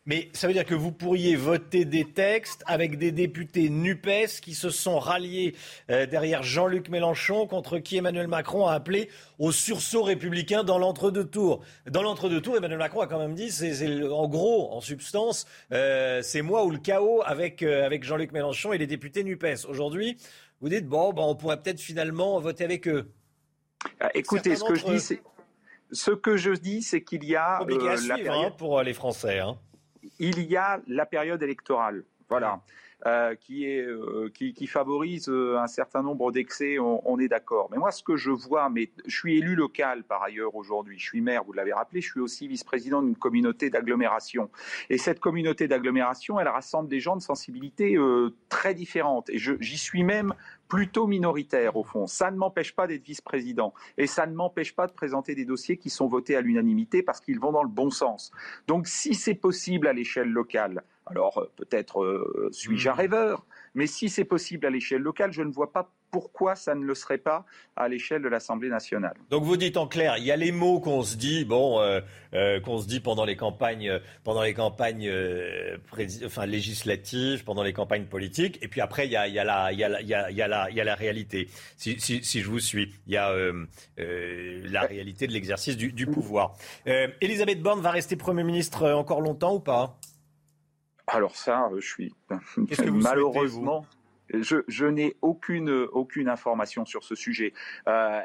Mais 0.07 0.29
ça 0.31 0.47
veut 0.47 0.53
dire 0.53 0.65
que 0.65 0.73
vous 0.73 0.93
pourriez 0.93 1.35
voter 1.35 1.83
des 1.83 2.05
textes 2.05 2.63
avec 2.65 2.97
des 2.97 3.11
députés 3.11 3.69
NUPES 3.69 4.39
qui 4.41 4.55
se 4.55 4.69
sont 4.69 4.99
ralliés 4.99 5.53
euh, 5.89 6.05
derrière 6.05 6.43
Jean-Luc 6.43 6.87
Mélenchon, 6.87 7.45
contre 7.45 7.77
qui 7.79 7.97
Emmanuel 7.97 8.29
Macron 8.29 8.67
a 8.67 8.73
appelé 8.73 9.09
au 9.37 9.51
sursaut 9.51 10.03
républicain 10.03 10.63
dans 10.63 10.79
l'entre-deux 10.79 11.25
tours. 11.25 11.61
Dans 11.91 12.03
l'entre-deux 12.03 12.39
tours, 12.39 12.55
Emmanuel 12.55 12.79
Macron 12.79 13.01
a 13.01 13.07
quand 13.07 13.19
même 13.19 13.35
dit, 13.35 13.51
c'est 13.51 14.01
en 14.05 14.29
gros, 14.29 14.71
en 14.71 14.79
substance, 14.79 15.45
euh, 15.73 16.21
c'est 16.23 16.41
moi 16.41 16.63
ou 16.63 16.71
le 16.71 16.79
chaos 16.79 17.21
avec, 17.25 17.61
euh, 17.61 17.85
avec 17.85 18.05
Jean-Luc 18.05 18.31
Mélenchon 18.31 18.71
et 18.71 18.77
les 18.77 18.87
députés 18.87 19.25
NUPES. 19.25 19.65
Aujourd'hui, 19.67 20.15
vous 20.61 20.69
dites, 20.69 20.87
bon, 20.87 21.11
ben, 21.11 21.23
on 21.23 21.35
pourrait 21.35 21.61
peut-être 21.61 21.81
finalement 21.81 22.39
voter 22.39 22.63
avec 22.63 22.87
eux. 22.87 23.11
Ah, 23.99 24.09
écoutez, 24.15 24.55
ce 24.55 24.63
que 24.63 24.75
je 24.75 24.85
dis, 24.85 24.99
c'est... 25.01 25.21
Ce 25.91 26.11
que 26.11 26.35
je 26.35 26.51
dis, 26.51 26.81
c'est 26.81 27.01
qu'il 27.01 27.23
y 27.23 27.37
a 27.37 27.61
euh, 27.61 27.97
la 28.07 28.15
hein, 28.15 28.17
période 28.21 28.57
pour 28.57 28.81
les 28.81 28.93
Français. 28.93 29.39
Hein 29.39 29.57
il 30.19 30.41
y 30.41 30.55
a 30.57 30.81
la 30.87 31.05
période 31.05 31.41
électorale. 31.43 32.03
Voilà. 32.29 32.61
Euh, 33.05 33.35
qui, 33.35 33.65
est, 33.65 33.85
euh, 33.85 34.31
qui, 34.33 34.55
qui, 34.55 34.65
favorise 34.65 35.29
euh, 35.29 35.59
un 35.59 35.67
certain 35.67 36.01
nombre 36.01 36.31
d'excès, 36.31 36.79
on, 36.79 37.07
on, 37.07 37.19
est 37.19 37.27
d'accord. 37.27 37.69
Mais 37.71 37.77
moi, 37.77 37.91
ce 37.91 38.01
que 38.01 38.17
je 38.17 38.31
vois, 38.31 38.71
mais 38.71 38.89
je 39.05 39.15
suis 39.15 39.37
élu 39.37 39.53
local 39.53 40.03
par 40.03 40.23
ailleurs 40.23 40.55
aujourd'hui, 40.55 40.97
je 40.97 41.05
suis 41.05 41.21
maire, 41.21 41.43
vous 41.43 41.53
l'avez 41.53 41.73
rappelé, 41.73 42.01
je 42.01 42.09
suis 42.09 42.19
aussi 42.19 42.47
vice-président 42.47 43.03
d'une 43.03 43.15
communauté 43.15 43.69
d'agglomération. 43.69 44.49
Et 44.89 44.97
cette 44.97 45.19
communauté 45.19 45.67
d'agglomération, 45.67 46.39
elle 46.39 46.47
rassemble 46.47 46.89
des 46.89 46.99
gens 46.99 47.15
de 47.15 47.21
sensibilités 47.21 47.97
très 48.49 48.73
différentes. 48.73 49.29
Et 49.29 49.37
j'y 49.37 49.77
suis 49.77 50.03
même 50.03 50.33
plutôt 50.67 51.07
minoritaire 51.07 51.75
au 51.75 51.83
fond. 51.83 52.07
Ça 52.07 52.31
ne 52.31 52.37
m'empêche 52.37 52.75
pas 52.75 52.87
d'être 52.87 53.03
vice-président 53.03 53.73
et 53.97 54.07
ça 54.07 54.25
ne 54.25 54.33
m'empêche 54.33 54.75
pas 54.75 54.87
de 54.87 54.93
présenter 54.93 55.35
des 55.35 55.45
dossiers 55.45 55.77
qui 55.77 55.89
sont 55.89 56.07
votés 56.07 56.35
à 56.35 56.41
l'unanimité 56.41 57.03
parce 57.03 57.19
qu'ils 57.19 57.39
vont 57.39 57.51
dans 57.51 57.63
le 57.63 57.69
bon 57.69 57.89
sens. 57.89 58.31
Donc 58.67 58.87
si 58.87 59.15
c'est 59.15 59.35
possible 59.35 59.87
à 59.87 59.93
l'échelle 59.93 60.29
locale, 60.29 60.83
alors 61.05 61.39
euh, 61.39 61.51
peut-être 61.55 62.03
euh, 62.03 62.49
suis-je 62.51 62.89
un 62.89 62.93
mmh. 62.93 62.97
rêveur, 62.97 63.45
mais 63.77 63.85
si 63.85 64.09
c'est 64.09 64.25
possible 64.25 64.65
à 64.65 64.71
l'échelle 64.71 65.03
locale, 65.03 65.31
je 65.31 65.43
ne 65.43 65.51
vois 65.51 65.71
pas 65.71 65.91
pourquoi 66.09 66.55
ça 66.55 66.73
ne 66.73 66.83
le 66.83 66.95
serait 66.95 67.19
pas 67.19 67.45
à 67.75 67.87
l'échelle 67.87 68.23
de 68.23 68.27
l'Assemblée 68.27 68.69
nationale. 68.69 69.13
Donc 69.29 69.43
vous 69.43 69.55
dites 69.55 69.77
en 69.77 69.87
clair, 69.87 70.15
il 70.17 70.23
y 70.23 70.31
a 70.31 70.35
les 70.35 70.51
mots 70.51 70.79
qu'on 70.79 71.03
se 71.03 71.15
dit, 71.15 71.45
bon, 71.45 71.79
euh, 71.79 72.01
euh, 72.33 72.59
qu'on 72.59 72.79
se 72.79 72.87
dit 72.87 72.99
pendant 72.99 73.23
les 73.23 73.35
campagnes, 73.35 73.99
pendant 74.23 74.41
les 74.41 74.55
campagnes 74.55 75.07
euh, 75.07 75.77
législatives, 76.47 77.43
pendant 77.43 77.61
les 77.61 77.73
campagnes 77.73 78.05
politiques, 78.05 78.57
et 78.63 78.67
puis 78.67 78.81
après 78.81 79.05
il 79.05 79.11
y 79.11 79.15
a, 79.15 79.43
la, 79.43 80.95
réalité. 80.95 81.47
Si, 81.77 81.99
je 81.99 82.49
vous 82.49 82.59
suis, 82.59 82.95
il 83.05 83.13
y 83.13 83.17
a 83.17 83.29
euh, 83.29 83.65
euh, 83.99 84.61
la 84.71 84.81
réalité 84.81 85.27
de 85.27 85.33
l'exercice 85.33 85.77
du, 85.77 85.91
du, 85.91 86.07
pouvoir. 86.07 86.57
Elisabeth 87.21 87.61
Borne 87.61 87.81
va 87.81 87.91
rester 87.91 88.15
Premier 88.15 88.43
ministre 88.43 88.89
encore 88.89 89.21
longtemps 89.21 89.53
ou 89.53 89.59
pas? 89.59 89.99
Alors 91.07 91.35
ça, 91.35 91.69
je 91.75 91.85
suis 91.85 92.13
malheureusement. 92.91 93.85
Je, 94.33 94.57
je 94.67 94.85
n'ai 94.85 95.15
aucune, 95.21 95.69
aucune 95.93 96.27
information 96.27 96.85
sur 96.85 97.05
ce 97.05 97.15
sujet. 97.15 97.53
Euh, 97.87 98.21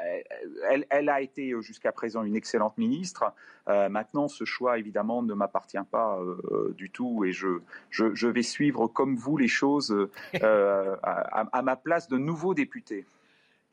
elle, 0.69 0.85
elle, 0.89 1.07
a 1.07 1.21
été 1.21 1.53
jusqu'à 1.61 1.93
présent 1.93 2.23
une 2.23 2.35
excellente 2.35 2.77
ministre. 2.77 3.33
Euh, 3.69 3.87
maintenant, 3.87 4.27
ce 4.27 4.43
choix, 4.43 4.77
évidemment, 4.77 5.23
ne 5.23 5.33
m'appartient 5.33 5.77
pas 5.89 6.19
euh, 6.19 6.73
du 6.75 6.89
tout 6.89 7.23
et 7.23 7.31
je, 7.31 7.59
je, 7.89 8.13
je, 8.13 8.27
vais 8.27 8.41
suivre 8.41 8.87
comme 8.87 9.15
vous 9.15 9.37
les 9.37 9.47
choses 9.47 9.91
euh, 10.41 10.95
à, 11.03 11.47
à, 11.57 11.61
ma 11.61 11.77
place 11.77 12.09
de 12.09 12.17
nouveau 12.17 12.53
député. 12.53 13.05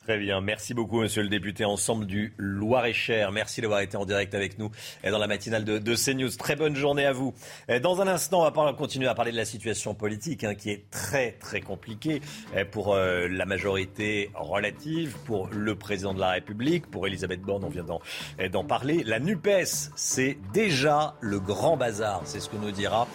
Très 0.05 0.17
bien. 0.17 0.41
Merci 0.41 0.73
beaucoup, 0.73 1.03
monsieur 1.03 1.23
le 1.23 1.29
député 1.29 1.67
Ensemble 1.67 2.07
du 2.07 2.33
Loir-et-Cher. 2.39 3.33
Merci 3.33 3.61
d'avoir 3.61 3.81
été 3.81 3.99
en 3.99 4.07
direct 4.07 4.35
avec 4.35 4.59
nous 4.59 4.71
dans 5.05 5.19
la 5.19 5.27
matinale 5.27 5.63
de, 5.63 5.79
de, 5.79 5.95
CNews. 5.95 6.31
Très 6.39 6.57
bonne 6.57 6.75
journée 6.75 7.05
à 7.05 7.13
vous. 7.13 7.35
Dans 7.83 8.01
un 8.01 8.09
instant, 8.09 8.41
on 8.41 8.51
va 8.51 8.73
continuer 8.73 9.09
à 9.09 9.15
parler 9.15 9.31
de 9.31 9.37
la 9.37 9.45
situation 9.45 9.95
politique 9.95 10.43
hein, 10.43 10.55
qui 10.55 10.71
est 10.71 10.89
très, 10.91 11.33
très 11.33 11.61
compliquée 11.61 12.23
pour 12.71 12.95
euh, 12.95 13.29
la 13.29 13.45
majorité 13.45 14.31
relative, 14.35 15.17
pour 15.27 15.49
le 15.49 15.75
président 15.75 16.15
de 16.15 16.21
la 16.21 16.31
République, 16.31 16.91
pour 16.91 17.07
Elisabeth 17.07 17.43
Borne, 17.43 17.65
on 17.65 17.69
vient 17.69 17.85
d'en 17.85 18.65
parler. 18.65 19.05
La 19.05 19.21
NUPES, 19.21 19.91
c'est 19.97 20.39
déjà 20.55 21.15
le 21.21 21.41
grand 21.41 21.77
bazar. 21.77 22.23
C'est 22.25 22.41
ce 22.41 22.49
que 22.49 22.57
nous 22.57 22.71
dira 22.71 23.07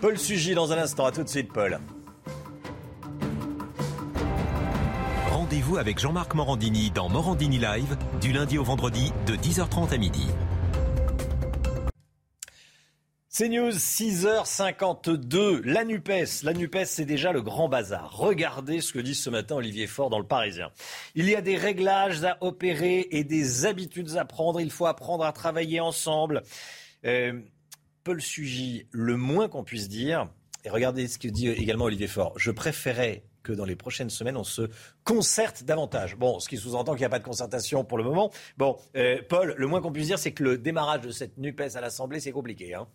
Paul 0.00 0.18
Sugy 0.18 0.56
dans 0.56 0.72
un 0.72 0.78
instant. 0.78 1.06
À 1.06 1.12
tout 1.12 1.22
de 1.22 1.28
suite, 1.28 1.52
Paul. 1.52 1.78
Rendez-vous 5.52 5.76
avec 5.76 5.98
Jean-Marc 5.98 6.32
Morandini 6.34 6.90
dans 6.90 7.10
Morandini 7.10 7.58
Live 7.58 7.98
du 8.22 8.32
lundi 8.32 8.56
au 8.56 8.64
vendredi 8.64 9.12
de 9.26 9.34
10h30 9.36 9.92
à 9.92 9.98
midi. 9.98 10.26
C'est 13.28 13.50
News, 13.50 13.72
6h52. 13.72 15.60
La 15.64 15.84
NUPES. 15.84 16.44
La 16.44 16.54
NUPES, 16.54 16.86
c'est 16.86 17.04
déjà 17.04 17.32
le 17.32 17.42
grand 17.42 17.68
bazar. 17.68 18.16
Regardez 18.16 18.80
ce 18.80 18.94
que 18.94 18.98
dit 18.98 19.14
ce 19.14 19.28
matin 19.28 19.56
Olivier 19.56 19.86
Faure 19.86 20.08
dans 20.08 20.18
le 20.18 20.26
Parisien. 20.26 20.70
Il 21.14 21.28
y 21.28 21.36
a 21.36 21.42
des 21.42 21.58
réglages 21.58 22.24
à 22.24 22.38
opérer 22.40 23.06
et 23.10 23.22
des 23.22 23.66
habitudes 23.66 24.16
à 24.16 24.24
prendre. 24.24 24.58
Il 24.58 24.70
faut 24.70 24.86
apprendre 24.86 25.22
à 25.22 25.32
travailler 25.32 25.80
ensemble. 25.80 26.44
Euh, 27.04 27.38
Paul 28.04 28.22
Sugy, 28.22 28.86
le 28.90 29.18
moins 29.18 29.50
qu'on 29.50 29.64
puisse 29.64 29.90
dire, 29.90 30.30
et 30.64 30.70
regardez 30.70 31.08
ce 31.08 31.18
que 31.18 31.28
dit 31.28 31.48
également 31.48 31.84
Olivier 31.84 32.08
Faure, 32.08 32.32
je 32.38 32.50
préférais 32.50 33.24
que 33.42 33.52
dans 33.52 33.64
les 33.64 33.76
prochaines 33.76 34.10
semaines, 34.10 34.36
on 34.36 34.44
se 34.44 34.68
concerte 35.04 35.64
davantage. 35.64 36.16
Bon, 36.16 36.40
ce 36.40 36.48
qui 36.48 36.56
sous-entend 36.56 36.92
qu'il 36.92 37.00
n'y 37.00 37.06
a 37.06 37.10
pas 37.10 37.18
de 37.18 37.24
concertation 37.24 37.84
pour 37.84 37.98
le 37.98 38.04
moment. 38.04 38.30
Bon, 38.56 38.76
euh, 38.96 39.18
Paul, 39.28 39.54
le 39.56 39.66
moins 39.66 39.80
qu'on 39.80 39.92
puisse 39.92 40.06
dire, 40.06 40.18
c'est 40.18 40.32
que 40.32 40.44
le 40.44 40.58
démarrage 40.58 41.02
de 41.02 41.10
cette 41.10 41.38
NUPES 41.38 41.76
à 41.76 41.80
l'Assemblée, 41.80 42.20
c'est 42.20 42.32
compliqué. 42.32 42.74
Hein 42.74 42.86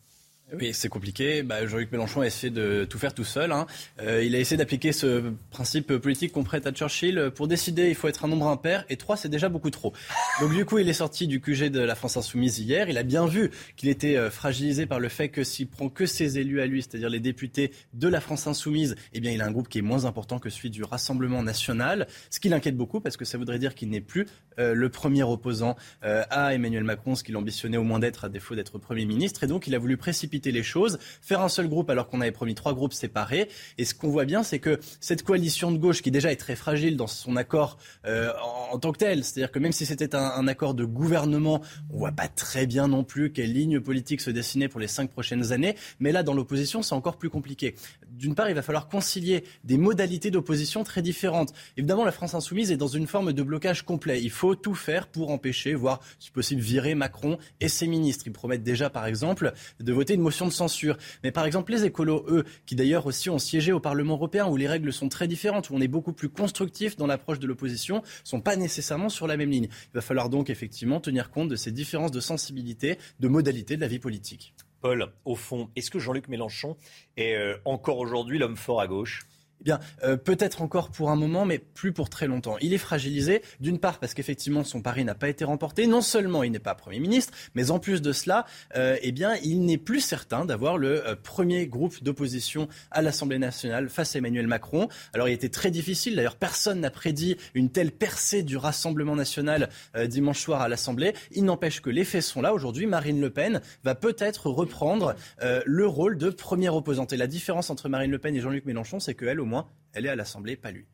oui, 0.53 0.73
c'est 0.73 0.87
compliqué. 0.87 1.43
Bah, 1.43 1.67
Jean-Luc 1.67 1.91
Mélenchon 1.91 2.21
a 2.21 2.25
essayé 2.25 2.49
de 2.49 2.85
tout 2.89 2.97
faire 2.97 3.13
tout 3.13 3.25
seul. 3.25 3.51
Hein. 3.51 3.67
Euh, 4.01 4.23
il 4.23 4.33
a 4.33 4.39
essayé 4.39 4.55
d'appliquer 4.55 4.93
ce 4.93 5.33
principe 5.51 5.97
politique 5.97 6.31
qu'on 6.31 6.45
prête 6.45 6.65
à 6.65 6.71
Churchill. 6.71 7.31
Pour 7.35 7.49
décider, 7.49 7.89
il 7.89 7.95
faut 7.95 8.07
être 8.07 8.23
un 8.23 8.29
nombre 8.29 8.47
impair, 8.47 8.85
et 8.89 8.95
trois, 8.95 9.17
c'est 9.17 9.27
déjà 9.27 9.49
beaucoup 9.49 9.71
trop. 9.71 9.91
Donc 10.39 10.53
du 10.53 10.63
coup, 10.63 10.77
il 10.77 10.87
est 10.87 10.93
sorti 10.93 11.27
du 11.27 11.41
QG 11.41 11.65
de 11.65 11.81
la 11.81 11.95
France 11.95 12.15
Insoumise 12.15 12.59
hier. 12.59 12.87
Il 12.89 12.97
a 12.97 13.03
bien 13.03 13.25
vu 13.25 13.51
qu'il 13.75 13.89
était 13.89 14.15
euh, 14.15 14.31
fragilisé 14.31 14.85
par 14.85 15.01
le 15.01 15.09
fait 15.09 15.27
que 15.27 15.43
s'il 15.43 15.67
prend 15.67 15.89
que 15.89 16.05
ses 16.05 16.39
élus 16.39 16.61
à 16.61 16.65
lui, 16.65 16.81
c'est-à-dire 16.81 17.09
les 17.09 17.19
députés 17.19 17.73
de 17.93 18.07
la 18.07 18.21
France 18.21 18.47
Insoumise, 18.47 18.95
eh 19.11 19.19
bien, 19.19 19.31
il 19.31 19.41
a 19.41 19.45
un 19.45 19.51
groupe 19.51 19.67
qui 19.67 19.79
est 19.79 19.81
moins 19.81 20.05
important 20.05 20.39
que 20.39 20.49
celui 20.49 20.69
du 20.69 20.85
Rassemblement 20.85 21.43
National. 21.43 22.07
Ce 22.29 22.39
qui 22.39 22.47
l'inquiète 22.47 22.77
beaucoup, 22.77 23.01
parce 23.01 23.17
que 23.17 23.25
ça 23.25 23.37
voudrait 23.37 23.59
dire 23.59 23.75
qu'il 23.75 23.89
n'est 23.89 23.99
plus 23.99 24.27
euh, 24.59 24.73
le 24.73 24.87
premier 24.87 25.23
opposant 25.23 25.75
à 26.01 26.53
Emmanuel 26.53 26.83
Macron, 26.83 27.15
ce 27.15 27.23
qu'il 27.23 27.35
ambitionnait 27.35 27.77
au 27.77 27.83
moins 27.83 27.99
d'être, 27.99 28.23
à 28.23 28.29
défaut 28.29 28.55
d'être 28.55 28.77
Premier 28.77 29.05
ministre. 29.05 29.43
Et 29.43 29.47
donc, 29.47 29.67
il 29.67 29.75
a 29.75 29.79
voulu 29.79 29.97
précipiter 29.97 30.36
les 30.45 30.63
choses, 30.63 30.99
faire 31.21 31.41
un 31.41 31.49
seul 31.49 31.67
groupe 31.67 31.89
alors 31.89 32.07
qu'on 32.07 32.21
avait 32.21 32.31
promis 32.31 32.55
trois 32.55 32.73
groupes 32.73 32.93
séparés. 32.93 33.49
Et 33.77 33.85
ce 33.85 33.93
qu'on 33.93 34.09
voit 34.09 34.25
bien, 34.25 34.43
c'est 34.43 34.59
que 34.59 34.79
cette 34.99 35.23
coalition 35.23 35.71
de 35.71 35.77
gauche, 35.77 36.01
qui 36.01 36.11
déjà 36.11 36.31
est 36.31 36.37
très 36.37 36.55
fragile 36.55 36.97
dans 36.97 37.07
son 37.07 37.35
accord 37.35 37.77
euh, 38.05 38.31
en, 38.71 38.77
tant 38.79 38.91
que 38.91 38.99
tel, 38.99 39.23
c'est-à-dire 39.23 39.51
que 39.51 39.59
même 39.59 39.71
si 39.71 39.85
c'était 39.85 40.15
un, 40.15 40.47
accord 40.47 40.73
de 40.73 40.85
gouvernement, 40.85 41.61
on 41.91 41.97
voit 41.97 42.11
pas 42.11 42.27
très 42.27 42.65
bien 42.65 42.87
non 42.87 43.03
plus 43.03 43.31
quelle 43.31 43.51
ligne 43.51 43.79
politique 43.79 44.21
se 44.21 44.29
dessiner 44.29 44.67
pour 44.67 44.79
les 44.79 44.87
cinq 44.87 45.09
prochaines 45.09 45.51
années. 45.51 45.75
Mais 45.99 46.11
là, 46.11 46.23
dans 46.23 46.33
l'opposition, 46.33 46.81
c'est 46.81 46.95
encore 46.95 47.17
plus 47.17 47.29
compliqué. 47.29 47.75
D'une 48.09 48.35
part, 48.35 48.49
il 48.49 48.55
va 48.55 48.61
falloir 48.61 48.87
concilier 48.87 49.43
des 49.63 49.77
modalités 49.77 50.31
d'opposition 50.31 50.83
très 50.83 51.01
différentes. 51.01 51.53
Évidemment, 51.75 52.05
la 52.05 52.11
France 52.11 52.33
insoumise 52.33 52.71
est 52.71 52.77
dans 52.77 52.87
une 52.87 53.07
forme 53.07 53.33
de 53.33 53.43
blocage 53.43 53.83
complet. 53.83 54.21
Il 54.21 54.31
faut 54.31 54.55
tout 54.55 54.75
faire 54.75 55.07
pour 55.07 55.31
empêcher, 55.31 55.73
voire 55.73 55.99
si 56.19 56.31
possible 56.31 56.61
virer 56.61 56.95
Macron 56.95 57.37
et 57.59 57.67
ses 57.67 57.87
ministres. 57.87 58.25
Ils 58.27 58.33
promettent 58.33 58.63
déjà, 58.63 58.89
par 58.89 59.05
exemple, 59.05 59.53
de 59.79 59.93
voter 59.93 60.13
une 60.13 60.21
motion 60.27 60.45
de 60.45 60.51
censure. 60.51 60.97
Mais 61.23 61.31
par 61.31 61.45
exemple, 61.45 61.71
les 61.71 61.85
écolos, 61.85 62.25
eux, 62.27 62.43
qui 62.65 62.75
d'ailleurs 62.75 63.05
aussi 63.05 63.29
ont 63.29 63.39
siégé 63.39 63.71
au 63.71 63.79
Parlement 63.79 64.15
européen, 64.15 64.45
où 64.47 64.57
les 64.57 64.67
règles 64.67 64.91
sont 64.91 65.07
très 65.07 65.25
différentes, 65.25 65.69
où 65.69 65.75
on 65.75 65.79
est 65.79 65.87
beaucoup 65.87 66.11
plus 66.11 66.27
constructif 66.27 66.97
dans 66.97 67.07
l'approche 67.07 67.39
de 67.39 67.47
l'opposition, 67.47 68.03
sont 68.25 68.41
pas 68.41 68.57
nécessairement 68.57 69.07
sur 69.07 69.25
la 69.25 69.37
même 69.37 69.49
ligne. 69.49 69.69
Il 69.71 69.95
va 69.95 70.01
falloir 70.01 70.29
donc 70.29 70.49
effectivement 70.49 70.99
tenir 70.99 71.31
compte 71.31 71.47
de 71.47 71.55
ces 71.55 71.71
différences 71.71 72.11
de 72.11 72.19
sensibilité, 72.19 72.97
de 73.21 73.27
modalité 73.29 73.77
de 73.77 73.81
la 73.81 73.87
vie 73.87 73.99
politique. 73.99 74.53
Paul, 74.81 75.07
au 75.23 75.35
fond, 75.35 75.69
est-ce 75.77 75.89
que 75.89 75.99
Jean-Luc 75.99 76.27
Mélenchon 76.27 76.75
est 77.15 77.35
euh, 77.35 77.55
encore 77.63 77.97
aujourd'hui 77.97 78.37
l'homme 78.37 78.57
fort 78.57 78.81
à 78.81 78.87
gauche? 78.87 79.27
Eh 79.61 79.63
bien, 79.63 79.79
euh, 80.03 80.17
peut-être 80.17 80.61
encore 80.61 80.91
pour 80.91 81.09
un 81.09 81.15
moment, 81.15 81.45
mais 81.45 81.57
plus 81.57 81.91
pour 81.91 82.09
très 82.09 82.27
longtemps. 82.27 82.57
Il 82.61 82.73
est 82.73 82.77
fragilisé, 82.77 83.41
d'une 83.59 83.79
part 83.79 83.99
parce 83.99 84.13
qu'effectivement 84.13 84.63
son 84.63 84.81
pari 84.81 85.03
n'a 85.03 85.15
pas 85.15 85.29
été 85.29 85.45
remporté. 85.45 85.87
Non 85.87 86.01
seulement 86.01 86.43
il 86.43 86.51
n'est 86.51 86.59
pas 86.59 86.75
Premier 86.75 86.99
ministre, 86.99 87.33
mais 87.55 87.71
en 87.71 87.79
plus 87.79 88.01
de 88.01 88.11
cela, 88.11 88.45
euh, 88.75 88.97
eh 89.01 89.11
bien, 89.11 89.35
il 89.43 89.65
n'est 89.65 89.77
plus 89.77 89.99
certain 89.99 90.45
d'avoir 90.45 90.77
le 90.77 91.07
euh, 91.07 91.15
premier 91.15 91.67
groupe 91.67 92.03
d'opposition 92.03 92.67
à 92.91 93.01
l'Assemblée 93.01 93.39
nationale 93.39 93.89
face 93.89 94.15
à 94.15 94.19
Emmanuel 94.19 94.47
Macron. 94.47 94.89
Alors, 95.13 95.27
il 95.27 95.33
était 95.33 95.49
très 95.49 95.71
difficile. 95.71 96.15
D'ailleurs, 96.15 96.35
personne 96.35 96.79
n'a 96.81 96.91
prédit 96.91 97.37
une 97.55 97.71
telle 97.71 97.91
percée 97.91 98.43
du 98.43 98.57
Rassemblement 98.57 99.15
national 99.15 99.69
dimanche 100.05 100.39
soir 100.39 100.61
à 100.61 100.67
l'Assemblée. 100.67 101.13
Il 101.31 101.45
n'empêche 101.45 101.81
que 101.81 101.89
les 101.89 102.03
faits 102.03 102.21
sont 102.21 102.41
là. 102.41 102.53
Aujourd'hui, 102.53 102.85
Marine 102.85 103.19
Le 103.19 103.29
Pen 103.29 103.61
va 103.83 103.95
peut-être 103.95 104.49
reprendre 104.49 105.15
le 105.41 105.87
rôle 105.87 106.17
de 106.17 106.29
première 106.29 106.75
opposante. 106.75 107.13
Et 107.13 107.17
la 107.17 107.27
différence 107.27 107.69
entre 107.69 107.89
Marine 107.89 108.11
Le 108.11 108.19
Pen 108.19 108.35
et 108.35 108.39
Jean-Luc 108.39 108.65
Mélenchon, 108.65 108.99
c'est 108.99 109.15
qu'elle, 109.15 109.39
moins, 109.47 109.67
elle 109.93 110.05
est 110.05 110.09
à 110.09 110.15
l'Assemblée, 110.15 110.55
pas 110.55 110.71
lui. 110.71 110.85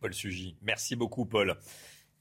Paul 0.00 0.14
Sugy, 0.14 0.56
merci 0.62 0.96
beaucoup 0.96 1.24
Paul. 1.24 1.56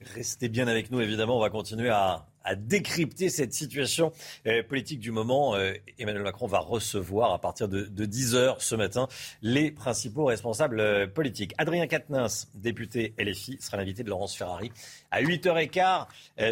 Restez 0.01 0.49
bien 0.49 0.67
avec 0.67 0.89
nous, 0.91 0.99
évidemment. 0.99 1.37
On 1.37 1.41
va 1.41 1.49
continuer 1.49 1.89
à, 1.89 2.30
à 2.43 2.55
décrypter 2.55 3.29
cette 3.29 3.53
situation 3.53 4.11
euh, 4.47 4.63
politique 4.63 4.99
du 4.99 5.11
moment. 5.11 5.55
Euh, 5.55 5.73
Emmanuel 5.99 6.23
Macron 6.23 6.47
va 6.47 6.59
recevoir 6.59 7.33
à 7.33 7.39
partir 7.39 7.67
de, 7.67 7.83
de 7.83 8.05
10 8.05 8.35
heures 8.35 8.61
ce 8.61 8.75
matin 8.75 9.07
les 9.41 9.71
principaux 9.71 10.25
responsables 10.25 10.79
euh, 10.79 11.07
politiques. 11.07 11.53
Adrien 11.57 11.87
Quatennens, 11.87 12.47
député 12.55 13.13
LFI, 13.19 13.57
sera 13.59 13.77
l'invité 13.77 14.03
de 14.03 14.09
Laurence 14.09 14.35
Ferrari 14.35 14.71
à 15.11 15.21
8h15 15.21 16.05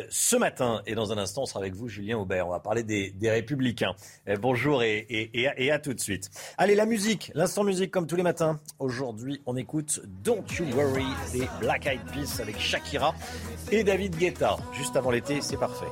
ce 0.10 0.36
matin. 0.36 0.82
Et 0.86 0.96
dans 0.96 1.12
un 1.12 1.18
instant, 1.18 1.44
on 1.44 1.46
sera 1.46 1.60
avec 1.60 1.74
vous, 1.74 1.88
Julien 1.88 2.18
Aubert. 2.18 2.48
On 2.48 2.52
va 2.52 2.60
parler 2.60 2.84
des, 2.84 3.14
Républicains. 3.30 3.94
bonjour 4.40 4.82
et, 4.84 5.06
à, 5.48 5.60
et, 5.60 5.72
à, 5.72 5.80
tout 5.80 5.94
de 5.94 6.00
suite. 6.00 6.30
Allez, 6.58 6.76
la 6.76 6.86
musique, 6.86 7.32
l'instant 7.36 7.64
musique 7.64 7.92
comme 7.92 8.08
tous 8.08 8.16
les 8.16 8.24
matins. 8.24 8.60
Aujourd'hui, 8.80 9.42
on 9.46 9.56
écoute 9.56 10.02
Don't 10.24 10.44
You 10.58 10.66
Worry 10.76 11.06
des 11.32 11.48
Black 11.60 11.86
Eyed 11.86 12.02
Peas 12.12 12.42
avec 12.42 12.60
Shakira 12.60 13.14
et 13.72 13.84
David 13.84 14.18
Guetta. 14.18 14.58
Juste 14.74 14.96
avant 14.96 15.12
l'été, 15.12 15.42
c'est 15.42 15.58
parfait. 15.80 15.92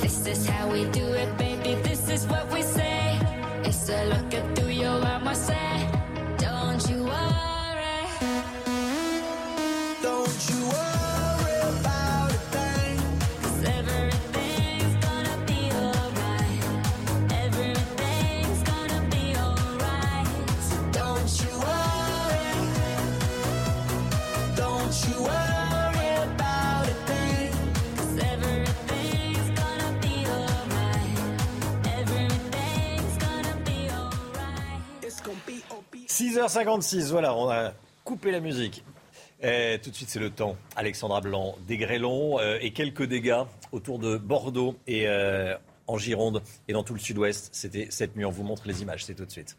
This 0.00 0.26
is 0.26 0.46
how 0.46 0.70
we 0.70 0.84
do 0.86 1.06
it, 1.14 1.36
baby. 1.38 1.74
This 1.82 2.08
is 2.08 2.26
what 2.26 2.52
we 2.52 2.62
say. 2.62 3.18
It's 3.64 3.88
a 3.88 4.04
look 4.06 4.34
at 4.34 4.55
6h56, 36.36 37.10
voilà, 37.12 37.34
on 37.34 37.48
a 37.48 37.72
coupé 38.04 38.30
la 38.30 38.40
musique. 38.40 38.84
Tout 39.40 39.90
de 39.90 39.94
suite, 39.94 40.10
c'est 40.10 40.18
le 40.18 40.28
temps. 40.28 40.56
Alexandra 40.76 41.22
Blanc, 41.22 41.56
des 41.66 41.78
grêlons 41.78 42.38
euh, 42.38 42.58
et 42.60 42.72
quelques 42.72 43.04
dégâts 43.04 43.44
autour 43.72 43.98
de 43.98 44.18
Bordeaux 44.18 44.76
et 44.86 45.08
euh, 45.08 45.56
en 45.86 45.96
Gironde 45.96 46.42
et 46.68 46.74
dans 46.74 46.82
tout 46.82 46.92
le 46.92 47.00
sud-ouest. 47.00 47.48
C'était 47.52 47.86
cette 47.90 48.16
nuit. 48.16 48.26
On 48.26 48.30
vous 48.30 48.42
montre 48.42 48.66
les 48.66 48.82
images. 48.82 49.06
C'est 49.06 49.14
tout 49.14 49.24
de 49.24 49.30
suite. 49.30 49.56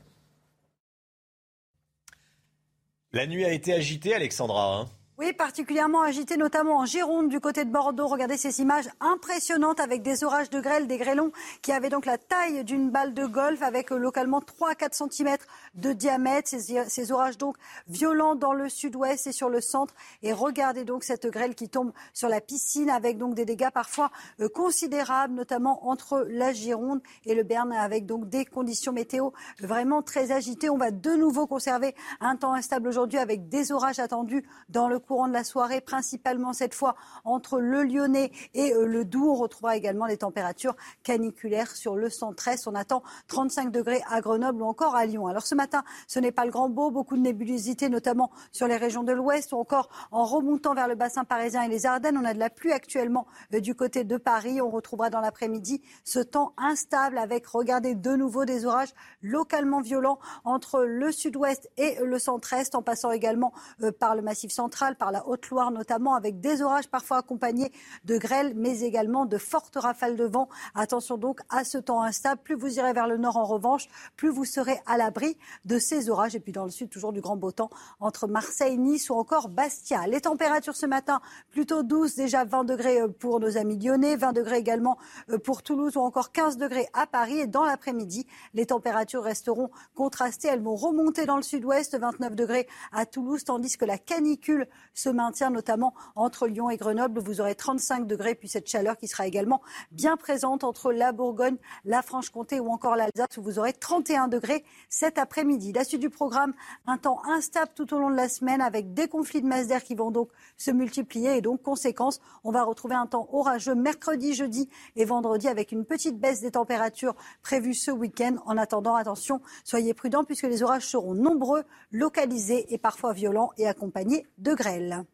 La 3.12 3.26
nuit 3.26 3.46
a 3.46 3.54
été 3.54 3.74
agitée, 3.74 4.14
Alexandra. 4.14 4.82
Hein 4.82 4.90
oui, 5.20 5.34
particulièrement 5.34 6.04
agité, 6.04 6.38
notamment 6.38 6.78
en 6.78 6.86
Gironde, 6.86 7.28
du 7.28 7.40
côté 7.40 7.66
de 7.66 7.72
Bordeaux. 7.72 8.06
Regardez 8.06 8.38
ces 8.38 8.62
images 8.62 8.88
impressionnantes 9.00 9.80
avec 9.80 10.04
des 10.04 10.24
orages 10.24 10.52
de 10.52 10.62
grêle, 10.62 10.86
des 10.86 11.00
grêlons 11.00 11.32
qui 11.64 11.72
avaient 11.72 11.90
donc 11.90 12.06
la 12.06 12.20
taille 12.20 12.64
d'une 12.64 12.92
balle 12.92 13.16
de 13.16 13.26
golf 13.26 13.64
avec 13.64 13.92
euh, 13.92 13.98
localement 13.98 14.42
3 14.42 14.70
à 14.70 14.76
4 14.76 14.94
cm 14.94 15.38
de 15.74 15.92
diamètre. 15.92 16.50
Ces, 16.50 17.12
orages 17.12 17.40
donc 17.40 17.58
violents 17.88 18.36
dans 18.36 18.54
le 18.54 18.70
sud-ouest 18.70 19.26
et 19.26 19.32
sur 19.32 19.50
le 19.50 19.60
centre. 19.60 19.96
Et 20.22 20.34
regardez 20.34 20.84
donc 20.84 21.04
cette 21.04 21.26
grêle 21.26 21.56
qui 21.56 21.68
tombe 21.68 21.94
sur 22.14 22.30
la 22.30 22.40
piscine 22.40 22.92
avec 22.92 23.18
donc 23.18 23.34
des 23.34 23.46
dégâts 23.46 23.72
parfois 23.74 24.12
euh, 24.40 24.50
considérables, 24.50 25.34
notamment 25.34 25.90
entre 25.90 26.28
la 26.30 26.54
Gironde 26.54 27.02
et 27.26 27.34
le 27.34 27.42
Berne 27.42 27.74
avec 27.74 28.06
donc 28.06 28.30
des 28.30 28.46
conditions 28.46 28.94
météo 28.94 29.32
vraiment 29.60 30.04
très 30.04 30.32
agitées. 30.32 30.70
On 30.70 30.78
va 30.78 30.92
de 30.92 31.16
nouveau 31.16 31.48
conserver 31.48 31.96
un 32.20 32.36
temps 32.36 32.54
instable 32.54 32.88
aujourd'hui 32.88 33.18
avec 33.18 33.50
des 33.50 33.72
orages 33.72 33.98
attendus 33.98 34.46
dans 34.70 34.88
le 34.88 35.00
courant 35.08 35.28
de 35.28 35.34
la 35.34 35.44
soirée, 35.44 35.82
principalement 35.82 36.54
cette 36.54 36.74
fois 36.74 36.96
entre 37.24 37.60
le 37.60 37.84
Lyonnais 37.84 38.32
et 38.54 38.74
euh, 38.74 38.86
le 38.86 39.06
Doubs. 39.06 39.32
On 39.32 39.36
retrouvera 39.36 39.76
également 39.76 40.06
les 40.06 40.18
températures 40.18 40.76
caniculaires 41.04 41.76
sur 41.76 41.96
le 41.96 42.10
centre-est. 42.10 42.68
On 42.68 42.76
attend 42.76 43.02
35 43.28 43.72
degrés 43.72 44.02
à 44.10 44.22
Grenoble 44.22 44.62
ou 44.62 44.66
encore 44.66 44.96
à 44.96 45.06
Lyon. 45.06 45.28
Alors 45.28 45.48
ce 45.48 45.56
matin, 45.56 45.84
ce 46.08 46.20
n'est 46.20 46.32
pas 46.32 46.46
le 46.46 46.52
grand 46.52 46.70
beau, 46.70 46.92
beaucoup 46.92 47.16
de 47.16 47.22
nébulosité, 47.22 47.90
notamment 47.90 48.32
sur 48.52 48.68
les 48.68 48.78
régions 48.78 49.04
de 49.04 49.14
l'Ouest 49.14 49.54
ou 49.54 49.58
encore 49.58 49.90
en 50.12 50.26
remontant 50.26 50.74
vers 50.74 50.88
le 50.88 50.96
bassin 50.96 51.24
parisien 51.24 51.64
et 51.64 51.70
les 51.70 51.86
Ardennes. 51.86 52.18
On 52.18 52.26
a 52.26 52.34
de 52.34 52.40
la 52.40 52.50
pluie 52.50 52.74
actuellement 52.74 53.26
euh, 53.54 53.62
du 53.62 53.76
côté 53.76 54.04
de 54.04 54.18
Paris. 54.18 54.62
On 54.62 54.70
retrouvera 54.70 55.10
dans 55.10 55.22
l'après-midi 55.22 55.82
ce 56.04 56.20
temps 56.20 56.54
instable 56.58 57.18
avec, 57.18 57.48
regardez, 57.48 57.96
de 57.96 58.16
nouveau 58.16 58.44
des 58.44 58.66
orages 58.66 58.94
localement 59.22 59.82
violents 59.82 60.20
entre 60.44 60.84
le 60.84 61.12
sud-ouest 61.12 61.70
et 61.78 61.98
le 62.04 62.20
centre-est, 62.20 62.76
en 62.76 62.82
passant 62.82 63.12
également 63.12 63.54
euh, 63.82 63.92
par 63.92 64.16
le 64.16 64.22
massif 64.22 64.52
central, 64.52 64.97
par 64.98 65.12
la 65.12 65.28
Haute-Loire 65.28 65.72
notamment, 65.72 66.16
avec 66.16 66.40
des 66.40 66.62
orages 66.62 66.88
parfois 66.88 67.18
accompagnés 67.18 67.72
de 68.06 68.18
grêle, 68.18 68.54
mais 68.56 68.82
également 68.82 69.26
de 69.26 69.38
fortes 69.38 69.76
rafales 69.76 70.16
de 70.16 70.26
vent. 70.26 70.50
Attention 70.76 71.18
donc 71.18 71.40
à 71.50 71.64
ce 71.64 71.78
temps 71.78 72.02
instable. 72.02 72.42
Plus 72.44 72.56
vous 72.56 72.80
irez 72.80 72.94
vers 72.94 73.08
le 73.08 73.18
nord 73.18 73.38
en 73.38 73.46
revanche, 73.46 73.88
plus 74.16 74.30
vous 74.30 74.46
serez 74.46 74.80
à 74.86 74.98
l'abri 74.98 75.38
de 75.66 75.80
ces 75.80 76.10
orages. 76.10 76.36
Et 76.36 76.40
puis 76.40 76.52
dans 76.52 76.66
le 76.66 76.72
sud, 76.72 76.90
toujours 76.90 77.14
du 77.14 77.22
grand 77.22 77.36
beau 77.36 77.52
temps 77.52 77.70
entre 78.00 78.28
Marseille, 78.28 78.78
Nice 78.78 79.10
ou 79.10 79.14
encore 79.14 79.50
Bastia. 79.50 80.08
Les 80.08 80.22
températures 80.22 80.76
ce 80.76 80.86
matin, 80.86 81.22
plutôt 81.52 81.84
douces, 81.84 82.16
déjà 82.16 82.44
20 82.44 82.64
degrés 82.64 83.02
euh, 83.02 83.08
pour 83.08 83.40
nos 83.40 83.58
amis 83.58 83.78
lyonnais, 83.78 84.16
20 84.16 84.34
degrés 84.34 84.58
également 84.58 84.98
euh, 85.30 85.38
pour 85.38 85.64
Toulouse 85.64 85.98
ou 85.98 86.02
encore 86.02 86.32
15 86.32 86.58
degrés 86.58 86.88
à 86.94 87.08
Paris. 87.08 87.40
Et 87.40 87.48
dans 87.48 87.64
l'après-midi, 87.64 88.28
les 88.54 88.66
températures 88.66 89.24
resteront 89.24 89.70
contrastées. 89.96 90.48
Elles 90.50 90.62
vont 90.62 90.76
remonter 90.76 91.26
dans 91.26 91.38
le 91.38 91.44
sud-ouest, 91.44 91.98
29 91.98 92.36
degrés 92.36 92.68
à 92.92 93.06
Toulouse, 93.06 93.44
tandis 93.44 93.78
que 93.78 93.86
la 93.86 93.98
canicule 93.98 94.68
se 94.94 95.10
maintient 95.10 95.50
notamment 95.50 95.94
entre 96.16 96.48
Lyon 96.48 96.70
et 96.70 96.78
Grenoble. 96.78 97.20
Vous 97.20 97.42
aurez 97.42 97.56
35 97.56 98.08
degrés, 98.08 98.36
puis 98.36 98.48
cette 98.48 98.70
chaleur 98.70 98.98
qui 98.98 99.08
sera 99.08 99.28
également 99.28 99.62
bien 99.92 100.18
présente 100.18 100.64
entre 100.64 100.92
la 100.92 101.12
Bourgogne, 101.12 101.58
la 101.86 102.02
Franche-Comté 102.02 102.60
ou 102.60 102.70
encore 102.70 102.96
l'Alsace, 102.96 103.38
où 103.38 103.42
vous 103.42 103.60
aurez 103.60 103.74
31 103.74 104.28
degrés 104.28 104.64
cet 104.90 105.18
après-midi. 105.18 105.74
La 105.74 105.84
suite 105.84 106.02
du 106.02 106.10
programme, 106.10 106.54
un 106.86 106.98
temps 106.98 107.22
instable 107.26 107.72
tout 107.76 107.94
au 107.94 108.00
long 108.00 108.10
de 108.10 108.16
la 108.16 108.30
semaine 108.30 108.62
avec 108.62 108.94
des 108.94 109.08
conflits 109.08 109.42
de 109.42 109.48
masse 109.48 109.68
d'air 109.68 109.84
qui 109.84 109.96
vont 109.96 110.12
donc 110.12 110.30
se 110.58 110.72
multiplier 110.72 111.38
et 111.38 111.42
donc 111.42 111.62
conséquence, 111.62 112.20
on 112.44 112.52
va 112.52 112.64
retrouver 112.64 112.96
un 112.96 113.08
temps 113.08 113.28
orageux 113.32 113.76
mercredi, 113.76 114.34
jeudi 114.34 114.70
et 114.96 115.06
vendredi 115.06 115.48
avec 115.48 115.72
une 115.72 115.86
petite 115.86 116.20
baisse 116.20 116.42
des 116.42 116.52
températures 116.52 117.16
prévues 117.42 117.74
ce 117.74 117.92
week-end. 117.92 118.36
En 118.46 118.58
attendant, 118.58 118.96
attention, 118.96 119.42
soyez 119.64 119.94
prudents 119.94 120.24
puisque 120.24 120.44
les 120.44 120.64
orages 120.64 120.88
seront 120.88 121.14
nombreux, 121.14 121.64
localisés 121.92 122.74
et 122.74 122.78
parfois 122.78 123.14
violents 123.14 123.52
et 123.58 123.68
accompagnés 123.68 124.26
de 124.38 124.54
grêle. 124.54 124.77
sorella 124.78 125.06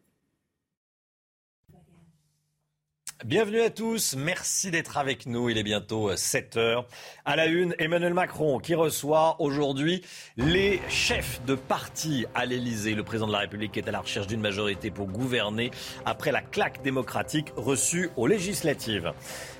Bienvenue 3.24 3.62
à 3.62 3.70
tous, 3.70 4.16
merci 4.18 4.70
d'être 4.70 4.98
avec 4.98 5.24
nous. 5.24 5.48
Il 5.48 5.56
est 5.56 5.62
bientôt 5.62 6.14
7 6.14 6.58
heures. 6.58 6.86
À 7.24 7.36
la 7.36 7.46
une, 7.46 7.74
Emmanuel 7.78 8.12
Macron 8.12 8.58
qui 8.58 8.74
reçoit 8.74 9.36
aujourd'hui 9.40 10.02
les 10.36 10.82
chefs 10.90 11.40
de 11.46 11.54
parti 11.54 12.26
à 12.34 12.44
l'Elysée. 12.44 12.94
Le 12.94 13.02
président 13.02 13.26
de 13.26 13.32
la 13.32 13.38
République 13.38 13.78
est 13.78 13.88
à 13.88 13.92
la 13.92 14.00
recherche 14.00 14.26
d'une 14.26 14.42
majorité 14.42 14.90
pour 14.90 15.06
gouverner 15.06 15.70
après 16.04 16.32
la 16.32 16.42
claque 16.42 16.82
démocratique 16.82 17.50
reçue 17.56 18.10
aux 18.18 18.26
législatives. 18.26 19.14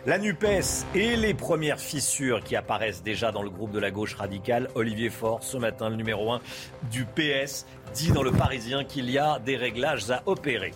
La 0.05 0.19
NUPES 0.19 0.85
et 0.95 1.17
les 1.17 1.33
premières 1.33 1.81
fissures 1.81 2.45
qui 2.45 2.57
apparaissent 2.57 3.03
déjà 3.03 3.33
dans 3.33 3.43
le 3.43 3.49
groupe 3.49 3.71
de 3.71 3.79
la 3.79 3.91
gauche 3.91 4.13
radicale. 4.13 4.69
Olivier 4.75 5.09
Faure, 5.09 5.43
ce 5.43 5.57
matin, 5.57 5.89
le 5.89 5.97
numéro 5.97 6.33
1 6.33 6.43
du 6.91 7.07
PS, 7.07 7.65
dit 7.95 8.13
dans 8.13 8.23
le 8.23 8.33
Parisien 8.33 8.85
qu'il 8.85 9.11
y 9.11 9.17
a 9.17 9.39
des 9.39 9.57
réglages 9.57 10.11
à 10.11 10.23
opérer. 10.27 10.73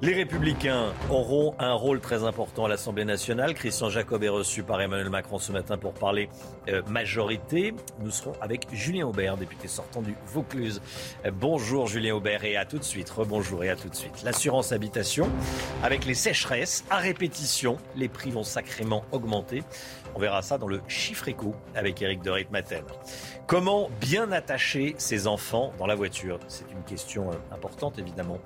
Les 0.00 0.14
Républicains 0.14 0.92
auront 1.10 1.56
un 1.58 1.72
rôle 1.72 2.00
très 2.00 2.22
important 2.22 2.66
à 2.66 2.68
l'Assemblée 2.68 3.04
nationale. 3.04 3.52
Christian 3.54 3.90
Jacob 3.90 4.22
est 4.22 4.28
reçu 4.28 4.62
par 4.62 4.80
Emmanuel 4.80 5.10
Macron 5.10 5.40
ce 5.40 5.50
matin 5.50 5.76
pour 5.76 5.92
parler 5.92 6.28
euh, 6.68 6.82
majorité. 6.88 7.74
Nous 7.98 8.12
serons 8.12 8.34
avec 8.40 8.68
Julien 8.72 9.08
Aubert, 9.08 9.36
député 9.36 9.66
sortant 9.66 10.00
du 10.00 10.14
Vaucluse. 10.26 10.80
Euh, 11.26 11.32
bonjour 11.32 11.88
Julien 11.88 12.14
Aubert 12.14 12.44
et 12.44 12.56
à 12.56 12.64
tout 12.64 12.78
de 12.78 12.84
suite. 12.84 13.10
Rebonjour 13.10 13.64
et 13.64 13.70
à 13.70 13.74
tout 13.74 13.88
de 13.88 13.94
suite. 13.96 14.22
L'assurance 14.22 14.70
habitation, 14.70 15.28
avec 15.82 16.04
les 16.04 16.14
sécheresses 16.14 16.84
à 16.90 16.98
répétition, 16.98 17.76
les 17.96 18.08
prix 18.08 18.30
vont 18.30 18.44
sacrément 18.44 19.04
augmenter. 19.10 19.64
On 20.18 20.20
verra 20.20 20.42
ça 20.42 20.58
dans 20.58 20.66
le 20.66 20.80
chiffre 20.88 21.28
éco 21.28 21.54
avec 21.76 22.02
Eric 22.02 22.22
de 22.22 22.30
Ritmaten. 22.32 22.82
Comment 23.46 23.88
bien 24.00 24.32
attacher 24.32 24.96
ses 24.98 25.28
enfants 25.28 25.72
dans 25.78 25.86
la 25.86 25.94
voiture? 25.94 26.40
C'est 26.48 26.68
une 26.72 26.82
question 26.82 27.30
euh, 27.30 27.34
importante 27.54 28.00
évidemment. 28.00 28.40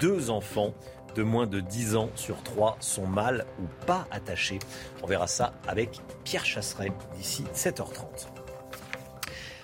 Deux 0.00 0.30
enfants 0.30 0.74
de 1.14 1.22
moins 1.22 1.46
de 1.46 1.60
10 1.60 1.94
ans 1.94 2.10
sur 2.16 2.42
3 2.42 2.76
sont 2.80 3.06
mal 3.06 3.46
ou 3.60 3.86
pas 3.86 4.08
attachés. 4.10 4.58
On 5.04 5.06
verra 5.06 5.28
ça 5.28 5.52
avec 5.68 6.00
Pierre 6.24 6.44
Chasseret 6.44 6.90
d'ici 7.14 7.44
7h30. 7.54 8.26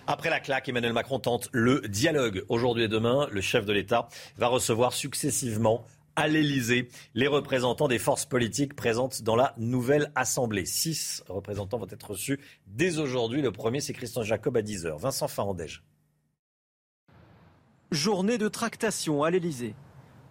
Après 0.06 0.30
la 0.30 0.38
claque, 0.38 0.68
Emmanuel 0.68 0.92
Macron 0.92 1.18
tente 1.18 1.48
le 1.50 1.80
dialogue. 1.88 2.44
Aujourd'hui 2.48 2.84
et 2.84 2.88
demain, 2.88 3.26
le 3.32 3.40
chef 3.40 3.66
de 3.66 3.72
l'État 3.72 4.06
va 4.36 4.46
recevoir 4.46 4.92
successivement 4.92 5.84
à 6.18 6.26
l'Elysée 6.26 6.88
les 7.14 7.28
représentants 7.28 7.86
des 7.86 8.00
forces 8.00 8.26
politiques 8.26 8.74
présentes 8.74 9.22
dans 9.22 9.36
la 9.36 9.54
nouvelle 9.56 10.10
Assemblée. 10.16 10.66
Six 10.66 11.22
représentants 11.28 11.78
vont 11.78 11.86
être 11.88 12.10
reçus 12.10 12.40
dès 12.66 12.98
aujourd'hui. 12.98 13.40
Le 13.40 13.52
premier, 13.52 13.80
c'est 13.80 13.92
Christian 13.92 14.24
Jacob 14.24 14.56
à 14.56 14.62
10h. 14.62 14.98
Vincent 14.98 15.28
Farandège. 15.28 15.84
Journée 17.92 18.36
de 18.36 18.48
tractation 18.48 19.22
à 19.22 19.30
l'Elysée. 19.30 19.76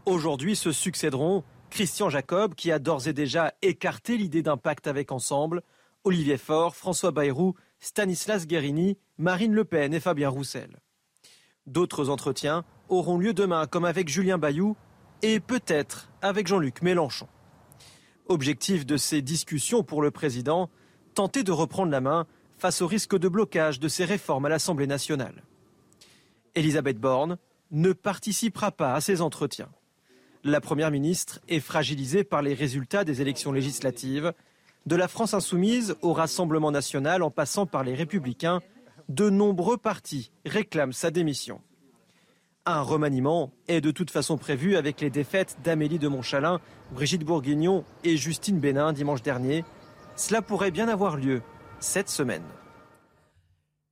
Aujourd'hui 0.05 0.57
se 0.57 0.73
succéderont 0.73 1.45
Christian 1.69 2.09
Jacob, 2.09 2.53
qui 2.53 2.69
a 2.69 2.79
d'ores 2.79 3.07
et 3.07 3.13
déjà 3.13 3.53
écarté 3.61 4.17
l'idée 4.17 4.41
d'un 4.41 4.57
pacte 4.57 4.87
avec 4.87 5.13
Ensemble, 5.13 5.63
Olivier 6.03 6.37
Faure, 6.37 6.75
François 6.75 7.11
Bayrou, 7.11 7.55
Stanislas 7.79 8.45
Guérini, 8.45 8.97
Marine 9.17 9.53
Le 9.53 9.63
Pen 9.63 9.93
et 9.93 10.01
Fabien 10.01 10.27
Roussel. 10.27 10.81
D'autres 11.65 12.09
entretiens 12.09 12.65
auront 12.89 13.17
lieu 13.17 13.33
demain, 13.33 13.67
comme 13.67 13.85
avec 13.85 14.09
Julien 14.09 14.37
Bayou 14.37 14.75
et 15.21 15.39
peut-être 15.39 16.09
avec 16.21 16.47
Jean-Luc 16.47 16.81
Mélenchon. 16.81 17.27
Objectif 18.27 18.85
de 18.85 18.97
ces 18.97 19.21
discussions 19.21 19.83
pour 19.83 20.01
le 20.01 20.11
président, 20.11 20.69
tenter 21.13 21.43
de 21.43 21.51
reprendre 21.51 21.91
la 21.91 22.01
main 22.01 22.27
face 22.57 22.81
au 22.81 22.87
risque 22.87 23.17
de 23.17 23.27
blocage 23.27 23.79
de 23.79 23.87
ces 23.87 24.05
réformes 24.05 24.45
à 24.45 24.49
l'Assemblée 24.49 24.87
nationale. 24.87 25.43
Elisabeth 26.55 26.99
Borne 26.99 27.37
ne 27.71 27.93
participera 27.93 28.71
pas 28.71 28.93
à 28.93 29.01
ces 29.01 29.21
entretiens. 29.21 29.69
La 30.43 30.61
Première 30.61 30.91
ministre 30.91 31.39
est 31.47 31.59
fragilisée 31.59 32.23
par 32.23 32.41
les 32.41 32.53
résultats 32.53 33.03
des 33.03 33.21
élections 33.21 33.51
législatives. 33.51 34.33
De 34.85 34.95
la 34.95 35.07
France 35.07 35.33
insoumise 35.33 35.95
au 36.01 36.13
Rassemblement 36.13 36.71
national 36.71 37.21
en 37.21 37.31
passant 37.31 37.65
par 37.65 37.83
les 37.83 37.95
Républicains, 37.95 38.61
de 39.09 39.29
nombreux 39.29 39.77
partis 39.77 40.31
réclament 40.45 40.93
sa 40.93 41.11
démission. 41.11 41.61
Un 42.69 42.81
remaniement 42.81 43.53
est 43.69 43.79
de 43.79 43.91
toute 43.91 44.11
façon 44.11 44.37
prévu 44.37 44.75
avec 44.75 44.99
les 44.99 45.09
défaites 45.09 45.55
d'Amélie 45.63 45.99
de 45.99 46.09
Montchalin, 46.09 46.59
Brigitte 46.91 47.23
Bourguignon 47.23 47.85
et 48.03 48.17
Justine 48.17 48.59
Bénin 48.59 48.91
dimanche 48.91 49.21
dernier. 49.21 49.63
Cela 50.17 50.41
pourrait 50.41 50.71
bien 50.71 50.89
avoir 50.89 51.15
lieu 51.15 51.41
cette 51.79 52.09
semaine. 52.09 52.43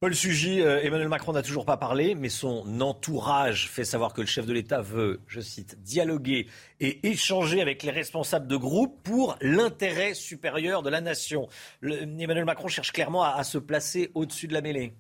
Paul 0.02 0.14
Sugy, 0.14 0.62
euh, 0.62 0.82
Emmanuel 0.84 1.08
Macron 1.08 1.32
n'a 1.32 1.42
toujours 1.42 1.66
pas 1.66 1.78
parlé, 1.78 2.16
mais 2.16 2.28
son 2.28 2.82
entourage 2.82 3.70
fait 3.70 3.86
savoir 3.86 4.12
que 4.12 4.20
le 4.20 4.28
chef 4.28 4.46
de 4.46 4.52
l'État 4.52 4.82
veut, 4.82 5.22
je 5.26 5.40
cite, 5.40 5.82
dialoguer 5.82 6.48
et 6.82 7.08
échanger 7.08 7.62
avec 7.62 7.82
les 7.82 7.92
responsables 7.92 8.46
de 8.46 8.58
groupe 8.58 9.02
pour 9.04 9.38
l'intérêt 9.40 10.14
supérieur 10.14 10.84
de 10.84 10.90
la 10.90 11.00
nation. 11.00 11.48
Emmanuel 11.82 12.44
Macron 12.44 12.68
cherche 12.68 12.92
clairement 12.92 13.24
à 13.24 13.46
se 13.46 13.58
placer 13.58 14.12
au-dessus 14.16 14.50
de 14.50 14.54
la 14.54 14.60
mêlée. 14.60 14.98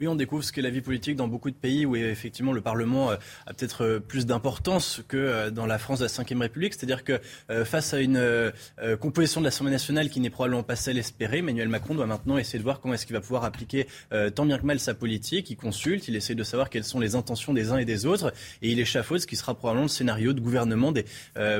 Oui, 0.00 0.08
on 0.08 0.14
découvre 0.14 0.42
ce 0.42 0.50
qu'est 0.50 0.62
la 0.62 0.70
vie 0.70 0.80
politique 0.80 1.14
dans 1.14 1.28
beaucoup 1.28 1.50
de 1.50 1.56
pays 1.56 1.84
où 1.84 1.94
effectivement 1.94 2.54
le 2.54 2.62
Parlement 2.62 3.10
euh, 3.10 3.16
a 3.46 3.52
peut-être 3.52 3.84
euh, 3.84 4.00
plus 4.00 4.24
d'importance 4.24 5.02
que 5.06 5.18
euh, 5.18 5.50
dans 5.50 5.66
la 5.66 5.76
France 5.78 5.98
de 5.98 6.06
la 6.06 6.10
Ve 6.24 6.40
République. 6.40 6.72
C'est-à-dire 6.72 7.04
que 7.04 7.20
face 7.64 7.92
à 7.92 8.00
une 8.00 8.52
composition 9.00 9.42
de 9.42 9.44
l'Assemblée 9.44 9.72
nationale 9.72 10.08
qui 10.08 10.20
n'est 10.20 10.30
probablement 10.30 10.62
pas 10.62 10.76
celle 10.76 10.96
espérée, 10.96 11.38
Emmanuel 11.38 11.68
Macron 11.68 11.94
doit 11.94 12.06
maintenant 12.06 12.38
essayer 12.38 12.58
de 12.58 12.64
voir 12.64 12.80
comment 12.80 12.94
est-ce 12.94 13.04
qu'il 13.04 13.14
va 13.14 13.20
pouvoir 13.20 13.44
appliquer 13.44 13.86
tant 14.34 14.46
bien 14.46 14.58
que 14.58 14.64
mal 14.64 14.78
sa 14.78 14.94
politique. 14.94 15.50
Il 15.50 15.56
consulte, 15.56 16.08
il 16.08 16.16
essaie 16.16 16.34
de 16.34 16.42
savoir 16.44 16.70
quelles 16.70 16.84
sont 16.84 17.00
les 17.00 17.14
intentions 17.14 17.52
des 17.52 17.72
uns 17.72 17.78
et 17.78 17.84
des 17.84 18.06
autres 18.06 18.32
et 18.62 18.70
il 18.70 18.78
échafaude 18.78 19.18
ce 19.18 19.26
qui 19.26 19.36
sera 19.36 19.54
probablement 19.54 19.84
le 19.84 19.88
scénario 19.88 20.32
de 20.32 20.40
gouvernement 20.40 20.92
des 20.92 21.04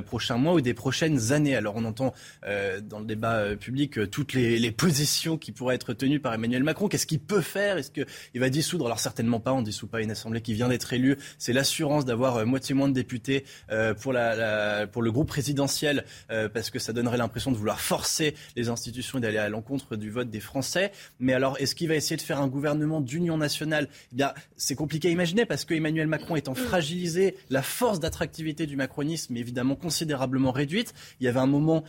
prochains 0.07 0.37
mois 0.37 0.55
ou 0.55 0.61
des 0.61 0.75
prochaines 0.75 1.33
années. 1.33 1.57
Alors 1.57 1.75
on 1.77 1.85
entend 1.85 2.15
dans 2.83 3.01
le 3.01 3.07
débat 3.07 3.57
public 3.57 4.11
toutes 4.11 4.33
les, 4.33 4.59
les 4.59 4.73
positions 4.73 5.37
qui 5.37 5.53
pourraient 5.53 5.75
être 5.75 5.93
tenues 5.93 6.21
par 6.21 6.33
Emmanuel 6.33 6.63
Macron. 6.63 6.89
Qu'est-ce 6.89 7.07
qu'il 7.07 7.21
peut 7.21 7.43
faire? 7.43 7.77
Est-ce 7.77 7.91
que 7.91 8.07
il 8.35 8.41
va 8.41 8.51
dissoudre. 8.51 8.87
Alors 8.87 9.01
certainement 9.01 9.41
pas, 9.41 9.53
on 9.53 9.61
ne 9.61 9.65
dissout 9.65 9.87
pas 9.87 10.01
une 10.03 10.11
assemblée 10.11 10.41
qui 10.41 10.55
vient 10.55 10.69
d'être 10.69 10.93
élue. 10.93 11.17
C'est 11.39 11.53
l'assurance 11.53 12.05
d'avoir 12.05 12.37
euh, 12.37 12.45
moitié 12.45 12.75
moins 12.75 12.89
de 12.89 12.95
députés 12.95 13.45
euh, 13.71 13.95
pour, 13.95 14.13
la, 14.13 14.87
pour 14.87 15.03
le 15.03 15.13
groupe 15.13 15.29
présidentiel, 15.29 16.05
euh, 16.31 16.49
parce 16.49 16.71
que 16.71 16.79
ça 16.79 16.93
donnerait 16.93 17.17
l'impression 17.17 17.53
de 17.53 17.57
vouloir 17.57 17.81
forcer 17.81 18.35
les 18.57 18.69
institutions 18.69 19.19
et 19.19 19.21
d'aller 19.21 19.39
à 19.39 19.49
l'encontre 19.49 19.97
du 19.97 20.11
vote 20.11 20.31
des 20.31 20.41
Français. 20.41 20.93
Mais 21.19 21.33
alors, 21.33 21.57
est-ce 21.59 21.75
qu'il 21.75 21.89
va 21.89 21.95
essayer 21.95 22.17
de 22.17 22.23
faire 22.23 22.41
un 22.41 22.49
gouvernement 22.49 23.01
d'union 23.01 23.37
nationale? 23.37 23.89
Eh 24.13 24.17
bien, 24.17 24.33
c'est 24.57 24.75
compliqué 24.75 25.09
à 25.09 25.11
imaginer, 25.11 25.47
parce 25.47 25.65
que 25.65 25.75
Emmanuel 25.75 26.07
Macron 26.07 26.37
étant 26.37 26.55
fragilisé, 26.55 27.37
la 27.49 27.63
force 27.63 28.01
d'attractivité 28.01 28.67
du 28.67 28.77
macronisme 28.77 29.37
est 29.37 29.41
évidemment 29.41 29.77
considérablement 29.77 30.53
réduite. 30.53 30.95
Il 31.21 31.25
y 31.25 31.29
avait 31.29 31.41
un 31.41 31.47
moment 31.47 31.85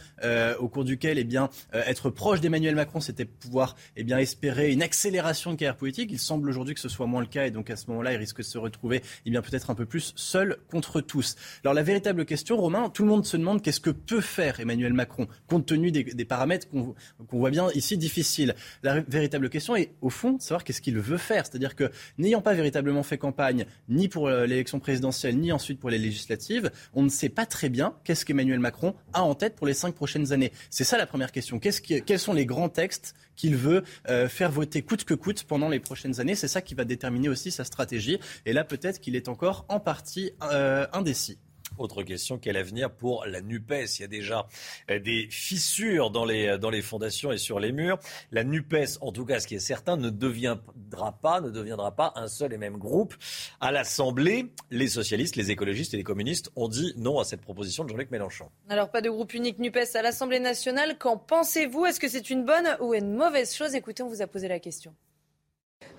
au 0.59 0.67
cours 0.67 0.83
duquel, 0.83 1.17
eh 1.17 1.23
bien, 1.23 1.49
être 1.73 2.09
proche 2.09 2.41
d'Emmanuel 2.41 2.75
Macron, 2.75 2.99
c'était 2.99 3.25
pouvoir, 3.25 3.75
eh 3.95 4.03
bien, 4.03 4.17
espérer 4.17 4.71
une 4.71 4.81
accélération 4.81 5.51
de 5.51 5.57
carrière 5.57 5.77
politique. 5.77 6.11
Semble 6.31 6.47
aujourd'hui 6.47 6.73
que 6.73 6.79
ce 6.79 6.87
soit 6.87 7.07
moins 7.07 7.19
le 7.19 7.27
cas 7.27 7.45
et 7.45 7.51
donc 7.51 7.69
à 7.69 7.75
ce 7.75 7.87
moment-là, 7.89 8.13
il 8.13 8.17
risque 8.17 8.37
de 8.37 8.43
se 8.43 8.57
retrouver 8.57 9.01
eh 9.25 9.29
bien 9.29 9.41
peut-être 9.41 9.69
un 9.69 9.75
peu 9.75 9.85
plus 9.85 10.13
seul 10.15 10.55
contre 10.69 11.01
tous. 11.01 11.35
Alors 11.65 11.73
la 11.73 11.83
véritable 11.83 12.23
question, 12.23 12.55
Romain, 12.55 12.89
tout 12.89 13.03
le 13.03 13.09
monde 13.09 13.25
se 13.25 13.35
demande 13.35 13.61
qu'est-ce 13.61 13.81
que 13.81 13.89
peut 13.89 14.21
faire 14.21 14.61
Emmanuel 14.61 14.93
Macron 14.93 15.27
compte 15.47 15.65
tenu 15.65 15.91
des, 15.91 16.23
paramètres 16.23 16.69
qu'on 16.69 16.95
voit 17.31 17.49
bien 17.49 17.69
ici 17.71 17.97
difficiles. 17.97 18.55
La 18.81 19.01
véritable 19.01 19.49
question 19.49 19.75
est 19.75 19.91
au 19.99 20.09
fond 20.09 20.31
de 20.31 20.41
savoir 20.41 20.63
qu'est-ce 20.63 20.79
qu'il 20.79 20.97
veut 20.97 21.17
faire, 21.17 21.45
c'est-à-dire 21.45 21.75
que 21.75 21.91
n'ayant 22.17 22.41
pas 22.41 22.53
véritablement 22.53 23.03
fait 23.03 23.17
campagne 23.17 23.65
ni 23.89 24.07
pour 24.07 24.29
euh, 24.29 24.45
l'élection 24.45 24.79
présidentielle 24.79 25.37
ni 25.37 25.51
ensuite 25.51 25.81
pour 25.81 25.89
les 25.89 25.97
législatives, 25.97 26.71
on 26.93 27.03
ne 27.03 27.09
sait 27.09 27.27
pas 27.27 27.45
très 27.45 27.67
bien 27.67 27.93
qu'est-ce 28.05 28.23
qu'Emmanuel 28.23 28.59
Macron 28.59 28.95
a 29.11 29.23
en 29.23 29.35
tête 29.35 29.57
pour 29.57 29.67
les 29.67 29.73
cinq 29.73 29.95
prochaines 29.95 30.31
années. 30.31 30.53
C'est 30.69 30.85
ça 30.85 30.97
la 30.97 31.07
première 31.07 31.33
question. 31.33 31.59
quels 31.59 32.19
sont 32.19 32.33
les 32.33 32.45
grands 32.45 32.69
textes 32.69 33.15
qu'il 33.35 33.57
veut 33.57 33.83
euh, 34.07 34.29
faire 34.29 34.51
voter 34.51 34.81
coûte 34.81 35.03
que 35.03 35.13
coûte 35.13 35.43
pendant 35.43 35.67
les 35.67 35.81
prochaines 35.81 36.19
années? 36.19 36.20
C'est 36.35 36.47
ça 36.47 36.61
qui 36.61 36.75
va 36.75 36.85
déterminer 36.85 37.29
aussi 37.29 37.51
sa 37.51 37.63
stratégie. 37.63 38.19
Et 38.45 38.53
là, 38.53 38.63
peut-être 38.63 38.99
qu'il 38.99 39.15
est 39.15 39.27
encore 39.27 39.65
en 39.69 39.79
partie 39.79 40.31
euh, 40.43 40.87
indécis. 40.93 41.37
Autre 41.77 42.03
question, 42.03 42.37
quel 42.37 42.57
avenir 42.57 42.91
pour 42.91 43.25
la 43.25 43.41
NUPES? 43.41 43.97
Il 43.97 44.01
y 44.01 44.03
a 44.03 44.07
déjà 44.07 44.45
euh, 44.89 44.99
des 44.99 45.27
fissures 45.31 46.11
dans 46.11 46.25
les, 46.25 46.57
dans 46.57 46.69
les 46.69 46.81
fondations 46.81 47.31
et 47.31 47.37
sur 47.37 47.61
les 47.61 47.71
murs. 47.71 47.97
La 48.31 48.43
NUPES, 48.43 48.97
en 48.99 49.13
tout 49.13 49.25
cas, 49.25 49.39
ce 49.39 49.47
qui 49.47 49.55
est 49.55 49.59
certain, 49.59 49.95
ne 49.95 50.09
deviendra 50.09 51.13
pas, 51.21 51.39
ne 51.39 51.49
deviendra 51.49 51.95
pas 51.95 52.11
un 52.15 52.27
seul 52.27 52.51
et 52.51 52.57
même 52.57 52.77
groupe. 52.77 53.15
À 53.61 53.71
l'Assemblée, 53.71 54.51
les 54.69 54.89
socialistes, 54.89 55.37
les 55.37 55.49
écologistes 55.49 55.93
et 55.93 55.97
les 55.97 56.03
communistes 56.03 56.51
ont 56.57 56.67
dit 56.67 56.93
non 56.97 57.19
à 57.19 57.23
cette 57.23 57.41
proposition 57.41 57.85
de 57.85 57.89
Jean-Luc 57.89 58.11
Mélenchon. 58.11 58.49
Alors, 58.67 58.91
pas 58.91 59.01
de 59.01 59.09
groupe 59.09 59.33
unique 59.33 59.57
NUPES 59.57 59.95
à 59.95 60.01
l'Assemblée 60.01 60.41
nationale. 60.41 60.97
Qu'en 60.97 61.17
pensez-vous? 61.17 61.85
Est-ce 61.85 62.01
que 62.01 62.09
c'est 62.09 62.29
une 62.29 62.43
bonne 62.43 62.67
ou 62.81 62.93
une 62.93 63.15
mauvaise 63.15 63.55
chose? 63.55 63.75
Écoutez, 63.75 64.03
on 64.03 64.09
vous 64.09 64.21
a 64.21 64.27
posé 64.27 64.49
la 64.49 64.59
question. 64.59 64.93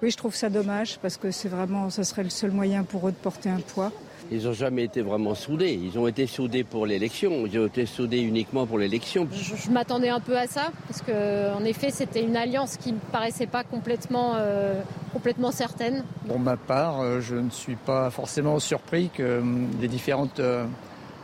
Oui, 0.02 0.10
je 0.10 0.16
trouve 0.16 0.34
ça 0.34 0.50
dommage 0.50 0.98
parce 1.00 1.16
que 1.16 1.30
c'est 1.30 1.48
vraiment, 1.48 1.88
ça 1.88 2.02
serait 2.02 2.24
le 2.24 2.28
seul 2.28 2.50
moyen 2.50 2.82
pour 2.82 3.06
eux 3.06 3.12
de 3.12 3.16
porter 3.16 3.48
un 3.48 3.60
poids. 3.60 3.92
Ils 4.32 4.44
n'ont 4.46 4.52
jamais 4.52 4.82
été 4.82 5.00
vraiment 5.00 5.36
soudés. 5.36 5.78
Ils 5.80 5.96
ont 5.96 6.08
été 6.08 6.26
soudés 6.26 6.64
pour 6.64 6.86
l'élection. 6.86 7.46
Ils 7.46 7.56
ont 7.60 7.66
été 7.66 7.86
soudés 7.86 8.20
uniquement 8.20 8.66
pour 8.66 8.78
l'élection. 8.78 9.28
Je, 9.30 9.70
m'attendais 9.70 10.08
un 10.08 10.18
peu 10.18 10.36
à 10.36 10.48
ça 10.48 10.72
parce 10.88 11.02
que, 11.02 11.54
en 11.54 11.64
effet, 11.64 11.90
c'était 11.90 12.24
une 12.24 12.36
alliance 12.36 12.78
qui 12.78 12.88
ne 12.88 12.96
me 12.96 13.12
paraissait 13.12 13.46
pas 13.46 13.62
complètement, 13.62 14.32
euh, 14.34 14.82
complètement 15.12 15.52
certaine. 15.52 16.02
Pour 16.26 16.40
ma 16.40 16.56
part, 16.56 17.00
euh, 17.00 17.20
je 17.20 17.36
ne 17.36 17.50
suis 17.50 17.76
pas 17.76 18.10
forcément 18.10 18.58
surpris 18.58 19.08
que 19.14 19.22
euh, 19.22 19.40
les 19.80 19.88
différentes 19.88 20.40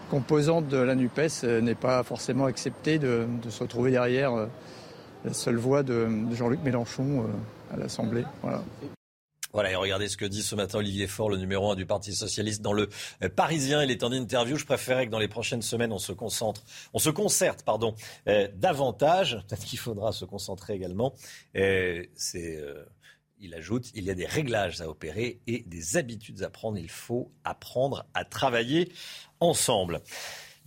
composantes 0.09 0.69
de 0.69 0.79
la 0.79 0.95
NUPES 0.95 1.43
n'aient 1.63 1.75
pas 1.75 2.05
forcément 2.05 2.45
accepté 2.45 3.01
de, 3.01 3.27
se 3.49 3.61
retrouver 3.61 3.91
derrière 3.91 4.33
la 5.25 5.33
seule 5.33 5.57
voix 5.57 5.83
de 5.83 6.07
Jean-Luc 6.33 6.61
Mélenchon 6.63 7.25
à 7.73 7.77
l'Assemblée. 7.77 8.25
Voilà. 8.43 8.63
Voilà, 9.53 9.73
et 9.73 9.77
regardez 9.77 10.09
ce 10.09 10.19
que 10.19 10.27
dit 10.27 10.43
ce 10.43 10.55
matin 10.55 10.79
Olivier 10.79 11.07
Faure, 11.07 11.31
le 11.31 11.39
numéro 11.39 11.71
un 11.71 11.75
du 11.75 11.87
Parti 11.87 12.15
Socialiste, 12.15 12.61
dans 12.61 12.75
le 12.75 12.91
euh, 13.23 13.31
Parisien. 13.31 13.83
Il 13.83 13.91
est 13.91 14.05
en 14.05 14.13
interview. 14.13 14.57
Je 14.57 14.67
préférais 14.67 15.07
que 15.07 15.11
dans 15.11 15.19
les 15.19 15.29
prochaines 15.29 15.63
semaines, 15.63 15.91
on 15.91 15.99
se 15.99 16.13
concentre, 16.13 16.63
on 16.93 16.99
se 16.99 17.09
concerte, 17.09 17.63
pardon, 17.63 17.95
euh, 18.29 18.49
davantage. 18.55 19.43
Peut-être 19.49 19.65
qu'il 19.65 19.79
faudra 19.79 20.13
se 20.13 20.27
concentrer 20.27 20.75
également. 20.75 21.15
Euh, 21.57 22.05
c'est, 22.15 22.63
il 23.41 23.55
ajoute, 23.55 23.91
il 23.95 24.05
y 24.05 24.11
a 24.11 24.15
des 24.15 24.27
réglages 24.27 24.83
à 24.83 24.89
opérer 24.89 25.41
et 25.47 25.65
des 25.67 25.97
habitudes 25.97 26.43
à 26.43 26.51
prendre. 26.51 26.77
Il 26.77 26.91
faut 26.91 27.33
apprendre 27.43 28.05
à 28.13 28.27
travailler 28.27 28.93
ensemble. 29.41 30.03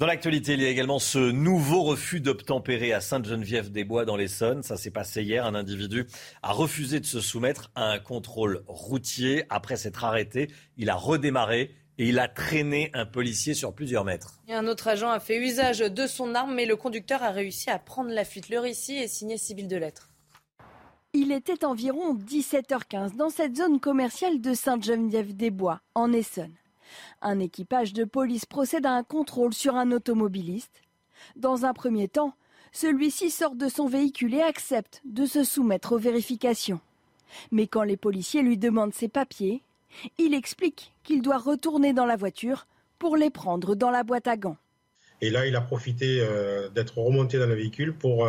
Dans 0.01 0.07
l'actualité, 0.07 0.53
il 0.53 0.63
y 0.63 0.65
a 0.65 0.69
également 0.69 0.97
ce 0.97 1.19
nouveau 1.19 1.83
refus 1.83 2.21
d'obtempérer 2.21 2.91
à 2.91 3.01
Sainte-Geneviève-des-Bois 3.01 4.03
dans 4.03 4.15
l'Essonne. 4.15 4.63
Ça 4.63 4.75
s'est 4.75 4.89
passé 4.89 5.21
hier. 5.21 5.45
Un 5.45 5.53
individu 5.53 6.07
a 6.41 6.53
refusé 6.53 6.99
de 6.99 7.05
se 7.05 7.19
soumettre 7.19 7.69
à 7.75 7.91
un 7.91 7.99
contrôle 7.99 8.63
routier. 8.65 9.43
Après 9.51 9.75
s'être 9.75 10.03
arrêté, 10.03 10.49
il 10.75 10.89
a 10.89 10.95
redémarré 10.95 11.75
et 11.99 12.09
il 12.09 12.17
a 12.17 12.27
traîné 12.27 12.89
un 12.95 13.05
policier 13.05 13.53
sur 13.53 13.75
plusieurs 13.75 14.03
mètres. 14.03 14.41
un 14.49 14.65
autre 14.65 14.87
agent 14.87 15.11
a 15.11 15.19
fait 15.19 15.37
usage 15.37 15.81
de 15.81 16.07
son 16.07 16.33
arme, 16.33 16.55
mais 16.55 16.65
le 16.65 16.75
conducteur 16.75 17.21
a 17.21 17.29
réussi 17.29 17.69
à 17.69 17.77
prendre 17.77 18.09
la 18.09 18.25
fuite. 18.25 18.49
Le 18.49 18.57
récit 18.57 18.95
est 18.95 19.07
signé 19.07 19.37
Sibyl 19.37 19.67
de 19.67 19.77
Lettres. 19.77 20.09
Il 21.13 21.31
était 21.31 21.63
environ 21.63 22.15
17h15 22.15 23.17
dans 23.17 23.29
cette 23.29 23.55
zone 23.55 23.79
commerciale 23.79 24.41
de 24.41 24.55
Sainte-Geneviève-des-Bois, 24.55 25.79
en 25.93 26.11
Essonne. 26.11 26.55
Un 27.21 27.39
équipage 27.39 27.93
de 27.93 28.03
police 28.03 28.45
procède 28.45 28.85
à 28.85 28.93
un 28.93 29.03
contrôle 29.03 29.53
sur 29.53 29.75
un 29.75 29.91
automobiliste. 29.91 30.81
Dans 31.35 31.65
un 31.65 31.73
premier 31.73 32.07
temps, 32.07 32.33
celui-ci 32.71 33.31
sort 33.31 33.55
de 33.55 33.67
son 33.67 33.87
véhicule 33.87 34.33
et 34.33 34.41
accepte 34.41 35.01
de 35.05 35.25
se 35.25 35.43
soumettre 35.43 35.93
aux 35.93 35.99
vérifications. 35.99 36.79
Mais 37.51 37.67
quand 37.67 37.83
les 37.83 37.97
policiers 37.97 38.41
lui 38.41 38.57
demandent 38.57 38.93
ses 38.93 39.07
papiers, 39.07 39.61
il 40.17 40.33
explique 40.33 40.93
qu'il 41.03 41.21
doit 41.21 41.37
retourner 41.37 41.93
dans 41.93 42.05
la 42.05 42.15
voiture 42.15 42.67
pour 42.97 43.17
les 43.17 43.29
prendre 43.29 43.75
dans 43.75 43.91
la 43.91 44.03
boîte 44.03 44.27
à 44.27 44.37
gants. 44.37 44.57
Et 45.21 45.29
là, 45.29 45.45
il 45.45 45.55
a 45.55 45.61
profité 45.61 46.25
d'être 46.73 46.97
remonté 46.97 47.37
dans 47.37 47.47
le 47.47 47.55
véhicule 47.55 47.93
pour 47.93 48.27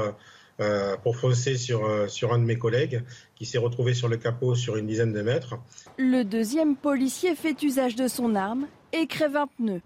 pour 1.03 1.17
foncer 1.17 1.57
sur, 1.57 2.09
sur 2.09 2.33
un 2.33 2.39
de 2.39 2.45
mes 2.45 2.59
collègues 2.59 3.03
qui 3.35 3.47
s'est 3.47 3.59
retrouvé 3.59 3.95
sur 3.95 4.09
le 4.09 4.17
capot 4.17 4.55
sur 4.55 4.77
une 4.77 4.87
dizaine 4.87 5.13
de 5.13 5.23
mètres. 5.23 5.57
Le 5.99 6.23
deuxième 6.23 6.77
policier 6.77 7.35
fait 7.35 7.61
usage 7.63 7.97
de 7.97 8.07
son 8.07 8.35
arme 8.35 8.69
et 8.93 9.07
crève 9.07 9.37
un 9.37 9.47
pneu. 9.47 9.81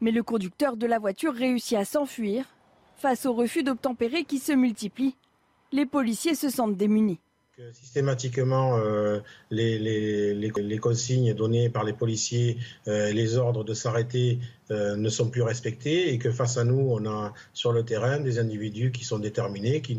Mais 0.00 0.10
le 0.10 0.22
conducteur 0.22 0.76
de 0.76 0.86
la 0.86 0.98
voiture 0.98 1.34
réussit 1.34 1.76
à 1.76 1.84
s'enfuir 1.84 2.44
face 2.96 3.26
au 3.26 3.32
refus 3.32 3.62
d'obtempérer 3.62 4.24
qui 4.24 4.38
se 4.38 4.52
multiplie. 4.52 5.16
Les 5.72 5.86
policiers 5.86 6.34
se 6.34 6.50
sentent 6.50 6.76
démunis. 6.76 7.18
Systématiquement, 7.72 8.78
euh, 8.78 9.20
les, 9.50 9.78
les, 10.34 10.78
consignes 10.78 11.32
données 11.34 11.68
par 11.68 11.84
les 11.84 11.92
policiers, 11.92 12.58
euh, 12.88 13.12
les 13.12 13.36
ordres 13.36 13.62
de 13.62 13.74
s'arrêter 13.74 14.38
euh, 14.70 14.96
ne 14.96 15.08
sont 15.08 15.30
plus 15.30 15.42
respectés 15.42 16.12
et 16.12 16.18
que 16.18 16.30
face 16.30 16.56
à 16.56 16.64
nous, 16.64 16.80
on 16.90 17.06
a 17.06 17.32
sur 17.52 17.72
le 17.72 17.84
terrain 17.84 18.18
des 18.20 18.38
individus 18.38 18.90
qui 18.90 19.04
sont 19.04 19.18
déterminés, 19.18 19.80
qui, 19.80 19.96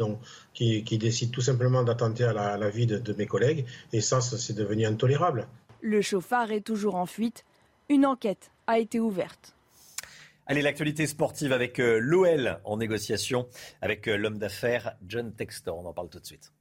qui, 0.53 0.83
qui 0.83 0.97
décident 0.97 1.31
tout 1.31 1.41
simplement 1.41 1.83
d'attenter 1.83 2.25
à 2.25 2.33
la, 2.33 2.69
vie 2.69 2.87
de, 2.87 2.97
de 2.97 3.13
mes 3.13 3.27
collègues. 3.27 3.65
Et 3.93 4.01
ça, 4.01 4.19
c'est 4.19 4.55
devenu 4.55 4.85
intolérable. 4.85 5.47
Le 5.81 6.01
chauffard 6.01 6.51
est 6.51 6.61
toujours 6.61 6.95
en 6.95 7.05
fuite. 7.05 7.45
Une 7.89 8.05
enquête 8.05 8.51
a 8.67 8.79
été 8.79 8.99
ouverte. 8.99 9.55
Allez, 10.47 10.61
l'actualité 10.61 11.07
sportive 11.07 11.53
avec 11.53 11.77
l'OL 11.77 12.59
en 12.65 12.77
négociation 12.77 13.47
avec 13.81 14.07
l'homme 14.07 14.37
d'affaires 14.37 14.95
John 15.07 15.33
Textor. 15.33 15.77
On 15.77 15.85
en 15.85 15.93
parle 15.93 16.09
tout 16.09 16.19
de 16.19 16.25
suite. 16.25 16.51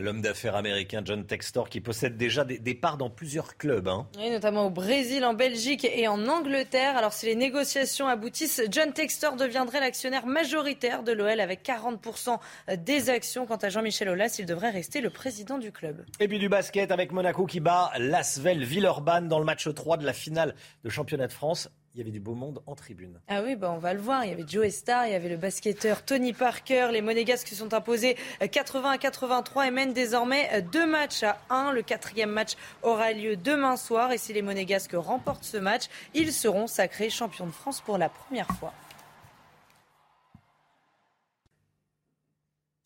L'homme 0.00 0.20
d'affaires 0.20 0.54
américain 0.54 1.00
John 1.04 1.24
Textor 1.24 1.68
qui 1.68 1.80
possède 1.80 2.16
déjà 2.16 2.44
des, 2.44 2.74
parts 2.74 2.98
dans 2.98 3.08
plusieurs 3.08 3.56
clubs. 3.56 3.88
Hein. 3.88 4.06
Oui, 4.18 4.30
notamment 4.30 4.66
au 4.66 4.70
Brésil, 4.70 5.24
en 5.24 5.32
Belgique 5.34 5.84
et 5.84 6.06
en 6.08 6.28
Angleterre. 6.28 6.96
Alors 6.96 7.12
si 7.12 7.26
les 7.26 7.34
négociations 7.34 8.06
aboutissent, 8.06 8.62
John 8.70 8.92
Textor 8.92 9.36
deviendrait 9.36 9.80
l'actionnaire 9.80 10.26
majoritaire 10.26 11.02
de 11.02 11.12
l'OL 11.12 11.40
avec 11.40 11.66
40% 11.66 12.38
des 12.76 13.08
actions. 13.08 13.46
Quant 13.46 13.56
à 13.56 13.70
Jean-Michel 13.70 14.10
Aulas, 14.10 14.36
il 14.38 14.46
devrait 14.46 14.70
rester 14.70 15.00
le 15.00 15.10
président 15.10 15.58
du 15.58 15.72
club. 15.72 16.04
Et 16.20 16.28
puis 16.28 16.38
du 16.38 16.48
basket 16.48 16.92
avec 16.92 17.12
Monaco 17.12 17.46
qui 17.46 17.60
bat 17.60 17.90
Lasvel 17.98 18.64
Villeurbanne 18.64 19.28
dans 19.28 19.38
le 19.38 19.44
match 19.44 19.72
3 19.72 19.96
de 19.96 20.04
la 20.04 20.12
finale 20.12 20.54
de 20.84 20.90
championnat 20.90 21.26
de 21.26 21.32
France 21.32 21.70
il 21.98 22.02
y 22.02 22.04
avait 22.04 22.12
du 22.12 22.20
beau 22.20 22.34
monde 22.34 22.62
en 22.66 22.76
tribune. 22.76 23.18
Ah 23.26 23.42
oui, 23.42 23.56
bah 23.56 23.72
on 23.74 23.78
va 23.78 23.92
le 23.92 23.98
voir. 23.98 24.24
Il 24.24 24.30
y 24.30 24.32
avait 24.32 24.44
Joe 24.46 24.68
Star, 24.70 25.06
il 25.06 25.12
y 25.12 25.16
avait 25.16 25.28
le 25.28 25.36
basketteur 25.36 26.04
Tony 26.04 26.32
Parker. 26.32 26.90
Les 26.92 27.02
Monégasques 27.02 27.48
sont 27.48 27.74
imposés 27.74 28.16
80 28.38 28.90
à 28.90 28.98
83 28.98 29.66
et 29.66 29.70
mènent 29.72 29.94
désormais 29.94 30.62
deux 30.70 30.86
matchs 30.86 31.24
à 31.24 31.40
1. 31.50 31.72
Le 31.72 31.82
quatrième 31.82 32.30
match 32.30 32.52
aura 32.84 33.12
lieu 33.12 33.34
demain 33.34 33.76
soir. 33.76 34.12
Et 34.12 34.18
si 34.18 34.32
les 34.32 34.42
Monégasques 34.42 34.94
remportent 34.94 35.42
ce 35.42 35.56
match, 35.56 35.86
ils 36.14 36.32
seront 36.32 36.68
sacrés 36.68 37.10
champions 37.10 37.46
de 37.46 37.50
France 37.52 37.80
pour 37.80 37.98
la 37.98 38.08
première 38.08 38.46
fois. 38.60 38.72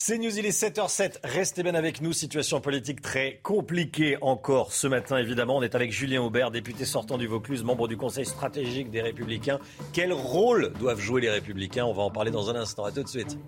C'est 0.04 0.18
News, 0.18 0.36
il 0.36 0.44
est 0.44 0.50
7h07. 0.50 1.18
Restez 1.22 1.62
bien 1.62 1.76
avec 1.76 2.00
nous. 2.00 2.12
Situation 2.12 2.60
politique 2.60 3.00
très 3.02 3.38
compliquée 3.40 4.18
encore 4.20 4.72
ce 4.72 4.88
matin, 4.88 5.16
évidemment. 5.16 5.58
On 5.58 5.62
est 5.62 5.76
avec 5.76 5.92
Julien 5.92 6.22
Aubert, 6.22 6.50
député 6.50 6.84
sortant 6.84 7.18
du 7.18 7.28
Vaucluse, 7.28 7.62
membre 7.62 7.86
du 7.86 7.96
Conseil 7.96 8.26
stratégique 8.26 8.90
des 8.90 9.00
Républicains. 9.00 9.60
Quel 9.92 10.12
rôle 10.12 10.72
doivent 10.72 10.98
jouer 10.98 11.20
les 11.20 11.30
Républicains? 11.30 11.84
On 11.84 11.92
va 11.92 12.02
en 12.02 12.10
parler 12.10 12.32
dans 12.32 12.50
un 12.50 12.56
instant. 12.56 12.84
À 12.84 12.90
tout 12.90 13.04
de 13.04 13.08
suite. 13.08 13.38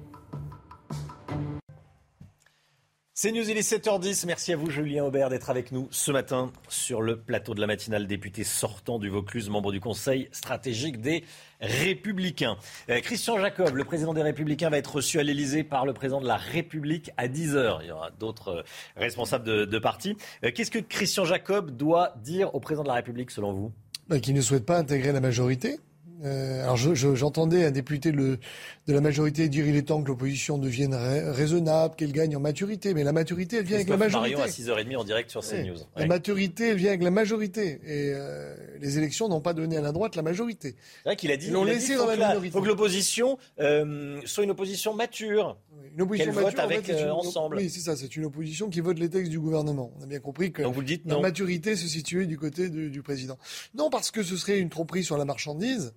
C'est 3.16 3.30
News, 3.30 3.48
il 3.48 3.56
est 3.56 3.60
7h10. 3.60 4.26
Merci 4.26 4.52
à 4.52 4.56
vous, 4.56 4.70
Julien 4.70 5.04
Aubert, 5.04 5.30
d'être 5.30 5.48
avec 5.48 5.70
nous 5.70 5.86
ce 5.92 6.10
matin 6.10 6.50
sur 6.68 7.00
le 7.00 7.16
plateau 7.16 7.54
de 7.54 7.60
la 7.60 7.68
matinale. 7.68 8.08
Député 8.08 8.42
sortant 8.42 8.98
du 8.98 9.08
Vaucluse, 9.08 9.48
membre 9.50 9.70
du 9.70 9.78
Conseil 9.78 10.28
stratégique 10.32 11.00
des 11.00 11.22
Républicains. 11.60 12.56
Euh, 12.90 12.98
Christian 12.98 13.38
Jacob, 13.38 13.76
le 13.76 13.84
président 13.84 14.14
des 14.14 14.22
Républicains, 14.22 14.68
va 14.68 14.78
être 14.78 14.96
reçu 14.96 15.20
à 15.20 15.22
l'Elysée 15.22 15.62
par 15.62 15.86
le 15.86 15.92
président 15.92 16.20
de 16.20 16.26
la 16.26 16.36
République 16.36 17.12
à 17.16 17.28
10h. 17.28 17.82
Il 17.82 17.86
y 17.86 17.92
aura 17.92 18.10
d'autres 18.10 18.48
euh, 18.48 18.62
responsables 18.96 19.44
de, 19.44 19.64
de 19.64 19.78
partis. 19.78 20.16
Euh, 20.42 20.50
qu'est-ce 20.52 20.72
que 20.72 20.80
Christian 20.80 21.24
Jacob 21.24 21.70
doit 21.70 22.16
dire 22.24 22.52
au 22.52 22.58
président 22.58 22.82
de 22.82 22.88
la 22.88 22.94
République, 22.94 23.30
selon 23.30 23.52
vous? 23.52 23.72
Bah, 24.08 24.18
Qu'il 24.18 24.34
ne 24.34 24.40
souhaite 24.40 24.66
pas 24.66 24.76
intégrer 24.76 25.12
la 25.12 25.20
majorité. 25.20 25.78
Euh, 26.22 26.62
alors 26.62 26.76
j'entendais 26.76 27.64
un 27.64 27.70
député 27.70 28.12
de 28.12 28.38
la 28.86 29.00
majorité 29.00 29.48
dire 29.48 29.66
il 29.66 29.76
est 29.76 29.82
temps 29.82 30.02
que 30.02 30.08
l'opposition 30.08 30.58
devienne 30.58 30.94
raisonnable, 30.94 31.96
qu'elle 31.96 32.12
gagne 32.12 32.36
en 32.36 32.40
maturité. 32.40 32.94
Mais 32.94 33.04
la 33.04 33.12
maturité, 33.12 33.56
elle 33.56 33.64
vient 33.64 33.76
avec 33.76 33.88
la 33.88 33.96
majorité. 33.96 34.36
Marion 34.36 34.44
à 34.44 34.48
6h30 34.48 34.96
en 34.96 35.04
direct 35.04 35.30
sur 35.30 35.42
CNews. 35.42 35.76
La 35.96 36.06
maturité, 36.06 36.68
elle 36.68 36.76
vient 36.76 36.90
avec 36.90 37.02
la 37.02 37.10
majorité. 37.10 37.80
Et 37.84 38.12
euh, 38.14 38.54
les 38.80 38.98
élections 38.98 39.28
n'ont 39.28 39.40
pas 39.40 39.54
donné 39.54 39.76
à 39.76 39.80
la 39.80 39.92
droite 39.92 40.16
la 40.16 40.22
majorité. 40.22 40.76
C'est 41.02 41.08
vrai 41.08 41.16
qu'il 41.16 41.30
a 41.32 41.36
dit, 41.36 41.48
il 41.48 41.64
laissé 41.64 41.96
dans 41.96 42.06
la 42.06 42.16
majorité. 42.16 42.52
faut 42.52 42.62
que 42.62 42.68
l'opposition 42.68 43.38
euh, 43.60 44.20
soit 44.24 44.44
une 44.44 44.50
opposition 44.50 44.94
mature. 44.94 45.56
Une 45.92 46.02
opposition 46.02 46.32
vote 46.32 46.58
avec, 46.58 46.90
ensemble. 47.10 47.56
Oui, 47.56 47.70
c'est 47.70 47.80
ça, 47.80 47.96
c'est 47.96 48.16
une 48.16 48.24
opposition 48.24 48.68
qui 48.70 48.80
vote 48.80 48.98
les 48.98 49.10
textes 49.10 49.30
du 49.30 49.40
gouvernement. 49.40 49.92
On 49.98 50.02
a 50.02 50.06
bien 50.06 50.20
compris 50.20 50.52
que 50.52 50.62
la 50.62 51.18
maturité 51.20 51.76
se 51.76 51.86
situait 51.86 52.26
du 52.26 52.38
côté 52.38 52.68
du 52.68 53.02
président. 53.02 53.38
Non, 53.74 53.90
parce 53.90 54.10
que 54.10 54.22
ce 54.22 54.36
serait 54.36 54.58
une 54.58 54.70
tromperie 54.70 55.04
sur 55.04 55.16
la 55.16 55.24
marchandise. 55.24 55.92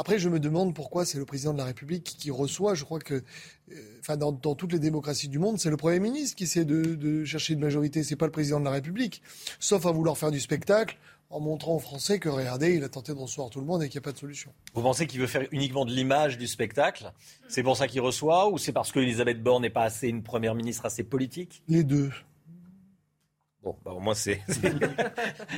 Après, 0.00 0.18
je 0.18 0.30
me 0.30 0.40
demande 0.40 0.74
pourquoi 0.74 1.04
c'est 1.04 1.18
le 1.18 1.26
président 1.26 1.52
de 1.52 1.58
la 1.58 1.66
République 1.66 2.04
qui 2.04 2.30
reçoit. 2.30 2.74
Je 2.74 2.84
crois 2.84 3.00
que, 3.00 3.14
euh, 3.14 3.74
enfin, 4.00 4.16
dans, 4.16 4.32
toutes 4.32 4.72
les 4.72 4.78
démocraties 4.78 5.28
du 5.28 5.38
monde, 5.38 5.58
c'est 5.58 5.68
le 5.68 5.76
Premier 5.76 6.00
ministre 6.00 6.36
qui 6.36 6.44
essaie 6.44 6.64
de, 6.64 7.24
chercher 7.26 7.52
une 7.52 7.60
majorité. 7.60 8.02
C'est 8.02 8.16
pas 8.16 8.24
le 8.24 8.32
président 8.32 8.60
de 8.60 8.64
la 8.64 8.70
République, 8.70 9.20
sauf 9.58 9.84
à 9.84 9.90
vouloir 9.90 10.16
faire 10.16 10.30
du 10.30 10.40
spectacle 10.40 10.96
en 11.30 11.40
montrant 11.40 11.76
aux 11.76 11.80
Français 11.80 12.18
que 12.18 12.28
regardez, 12.28 12.74
il 12.74 12.84
a 12.84 12.88
tenté 12.88 13.14
de 13.14 13.18
recevoir 13.18 13.50
tout 13.50 13.60
le 13.60 13.66
monde 13.66 13.82
et 13.82 13.88
qu'il 13.88 13.98
n'y 13.98 14.04
a 14.04 14.06
pas 14.06 14.12
de 14.12 14.18
solution. 14.18 14.52
Vous 14.74 14.82
pensez 14.82 15.06
qu'il 15.06 15.20
veut 15.20 15.26
faire 15.26 15.46
uniquement 15.52 15.84
de 15.84 15.92
l'image 15.92 16.36
du 16.36 16.46
spectacle? 16.46 17.12
C'est 17.48 17.62
pour 17.62 17.76
ça 17.76 17.86
qu'il 17.86 18.00
reçoit 18.00 18.50
ou 18.50 18.58
c'est 18.58 18.72
parce 18.72 18.90
qu'Elisabeth 18.90 19.42
Borne 19.42 19.62
n'est 19.62 19.70
pas 19.70 19.84
assez 19.84 20.08
une 20.08 20.22
première 20.22 20.54
ministre 20.54 20.84
assez 20.86 21.04
politique? 21.04 21.62
Les 21.68 21.84
deux. 21.84 22.10
Bon, 23.62 23.76
bah 23.84 23.92
au 23.92 24.00
moins 24.00 24.14
c'est 24.14 24.40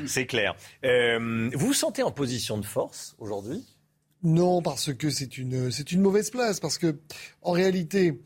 c'est 0.07 0.27
clair. 0.27 0.57
Euh, 0.85 1.51
vous 1.55 1.69
vous 1.69 1.73
sentez 1.73 2.03
en 2.03 2.11
position 2.11 2.59
de 2.59 2.67
force 2.67 3.15
aujourd'hui? 3.19 3.65
Non, 4.25 4.63
parce 4.63 4.93
que 4.93 5.11
c'est 5.11 5.39
une, 5.39 5.71
c'est 5.71 5.91
une 5.93 6.01
mauvaise 6.01 6.31
place. 6.31 6.61
Parce 6.61 6.79
que, 6.79 6.99
en 7.43 7.53
réalité, 7.53 8.21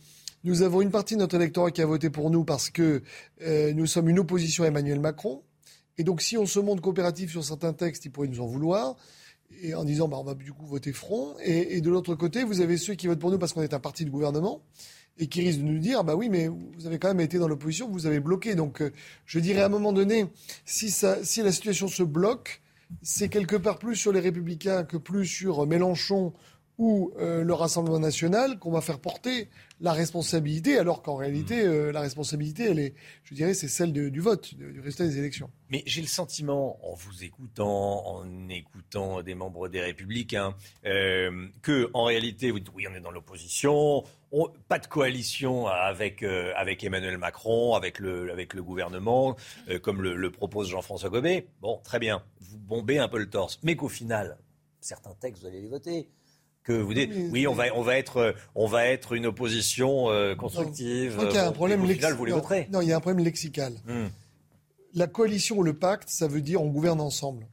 nous 0.44 0.62
avons 0.62 0.82
une 0.82 0.90
partie 0.90 1.14
de 1.14 1.20
notre 1.20 1.36
électorat 1.36 1.70
qui 1.70 1.80
a 1.82 1.86
voté 1.86 2.10
pour 2.10 2.30
nous 2.30 2.44
parce 2.44 2.70
que 2.70 3.02
euh, 3.42 3.72
nous 3.72 3.86
sommes 3.86 4.08
une 4.08 4.18
opposition 4.18 4.64
à 4.64 4.68
Emmanuel 4.68 5.00
Macron. 5.00 5.42
Et 5.98 6.04
donc, 6.04 6.20
si 6.20 6.36
on 6.36 6.46
se 6.46 6.58
montre 6.58 6.82
coopératif 6.82 7.30
sur 7.30 7.44
certains 7.44 7.72
textes, 7.72 8.04
ils 8.04 8.10
pourraient 8.10 8.28
nous 8.28 8.40
en 8.40 8.46
vouloir. 8.46 8.96
Et 9.62 9.74
en 9.74 9.84
disant, 9.84 10.08
bah, 10.08 10.16
on 10.18 10.24
va 10.24 10.34
du 10.34 10.52
coup 10.52 10.66
voter 10.66 10.92
front. 10.92 11.34
Et, 11.42 11.80
de 11.80 11.90
l'autre 11.90 12.14
côté, 12.14 12.42
vous 12.42 12.60
avez 12.60 12.76
ceux 12.76 12.94
qui 12.94 13.06
votent 13.06 13.20
pour 13.20 13.30
nous 13.30 13.38
parce 13.38 13.52
qu'on 13.52 13.62
est 13.62 13.74
un 13.74 13.80
parti 13.80 14.04
de 14.04 14.10
gouvernement 14.10 14.60
et 15.18 15.28
qui 15.28 15.40
risquent 15.40 15.60
de 15.60 15.66
nous 15.66 15.78
dire, 15.78 16.04
bah 16.04 16.14
oui, 16.14 16.28
mais 16.28 16.48
vous 16.48 16.86
avez 16.86 16.98
quand 16.98 17.08
même 17.08 17.20
été 17.20 17.38
dans 17.38 17.48
l'opposition, 17.48 17.88
vous 17.88 18.06
avez 18.06 18.20
bloqué. 18.20 18.54
Donc, 18.54 18.82
euh, 18.82 18.92
je 19.24 19.38
dirais 19.38 19.62
à 19.62 19.66
un 19.66 19.70
moment 19.70 19.92
donné, 19.92 20.26
si, 20.66 20.90
ça, 20.90 21.24
si 21.24 21.42
la 21.42 21.52
situation 21.52 21.88
se 21.88 22.02
bloque, 22.02 22.60
c'est 23.02 23.28
quelque 23.28 23.56
part 23.56 23.78
plus 23.78 23.96
sur 23.96 24.12
les 24.12 24.20
républicains 24.20 24.84
que 24.84 24.96
plus 24.96 25.26
sur 25.26 25.66
Mélenchon 25.66 26.34
ou 26.78 27.12
euh, 27.18 27.42
le 27.42 27.54
Rassemblement 27.54 27.98
national 27.98 28.58
qu'on 28.58 28.70
va 28.70 28.80
faire 28.80 28.98
porter 28.98 29.48
la 29.80 29.92
responsabilité, 29.92 30.78
alors 30.78 31.02
qu'en 31.02 31.16
réalité, 31.16 31.62
hmm. 31.62 31.70
euh, 31.70 31.92
la 31.92 32.00
responsabilité, 32.00 32.64
elle 32.64 32.78
est, 32.78 32.94
je 33.24 33.34
dirais, 33.34 33.54
c'est 33.54 33.68
celle 33.68 33.92
du 33.92 34.20
vote, 34.20 34.54
du 34.54 34.80
résultat 34.80 35.04
des 35.04 35.18
élections. 35.18 35.50
Mais 35.68 35.82
j'ai 35.86 36.00
le 36.00 36.06
sentiment, 36.06 36.78
en 36.86 36.94
vous 36.94 37.24
écoutant, 37.24 38.06
en 38.06 38.48
écoutant 38.48 39.22
des 39.22 39.34
membres 39.34 39.68
des 39.68 39.80
Républicains, 39.80 40.54
euh, 40.84 41.48
que 41.62 41.90
en 41.92 42.04
réalité, 42.04 42.50
oui, 42.50 42.62
on 42.90 42.94
est 42.94 43.00
dans 43.00 43.10
l'opposition, 43.10 44.04
pas 44.68 44.78
de 44.78 44.86
coalition 44.86 45.66
avec 45.66 46.22
euh, 46.22 46.52
avec 46.56 46.84
Emmanuel 46.84 47.16
Macron, 47.16 47.74
avec 47.74 47.98
le 47.98 48.30
avec 48.30 48.54
le 48.54 48.62
gouvernement, 48.62 49.36
comme 49.82 50.02
le, 50.02 50.14
le 50.14 50.30
propose 50.30 50.68
Jean-François 50.68 51.10
Gobet. 51.10 51.48
Bon, 51.60 51.80
très 51.82 51.98
bien, 51.98 52.22
vous 52.40 52.58
bombez 52.58 52.98
un 52.98 53.08
peu 53.08 53.18
le 53.18 53.30
torse, 53.30 53.58
mais 53.62 53.76
qu'au 53.76 53.88
final, 53.88 54.38
certains 54.80 55.14
textes, 55.14 55.42
vous 55.42 55.48
allez 55.48 55.60
les 55.60 55.68
voter 55.68 56.10
que 56.66 56.72
vous 56.72 56.94
dites 56.94 57.12
oui, 57.30 57.46
on 57.46 57.54
va 57.54 57.64
on 57.74 57.82
va 57.82 57.96
être 57.96 58.34
on 58.54 58.66
va 58.66 58.86
être 58.86 59.12
une 59.12 59.26
opposition 59.26 60.10
euh, 60.10 60.34
constructive. 60.34 61.16
il 61.22 61.34
y 61.34 61.38
a 61.38 61.46
un 61.46 61.52
problème 61.52 61.86
lexical. 61.86 62.16
Non, 62.72 62.80
il 62.80 62.88
y 62.88 62.92
a 62.92 62.96
un 62.96 63.00
problème 63.00 63.24
lexical. 63.24 63.72
Hmm. 63.86 64.08
La 64.94 65.06
coalition 65.06 65.58
ou 65.58 65.62
le 65.62 65.74
pacte, 65.74 66.08
ça 66.08 66.26
veut 66.26 66.40
dire 66.40 66.60
on 66.60 66.68
gouverne 66.68 67.00
ensemble. 67.00 67.46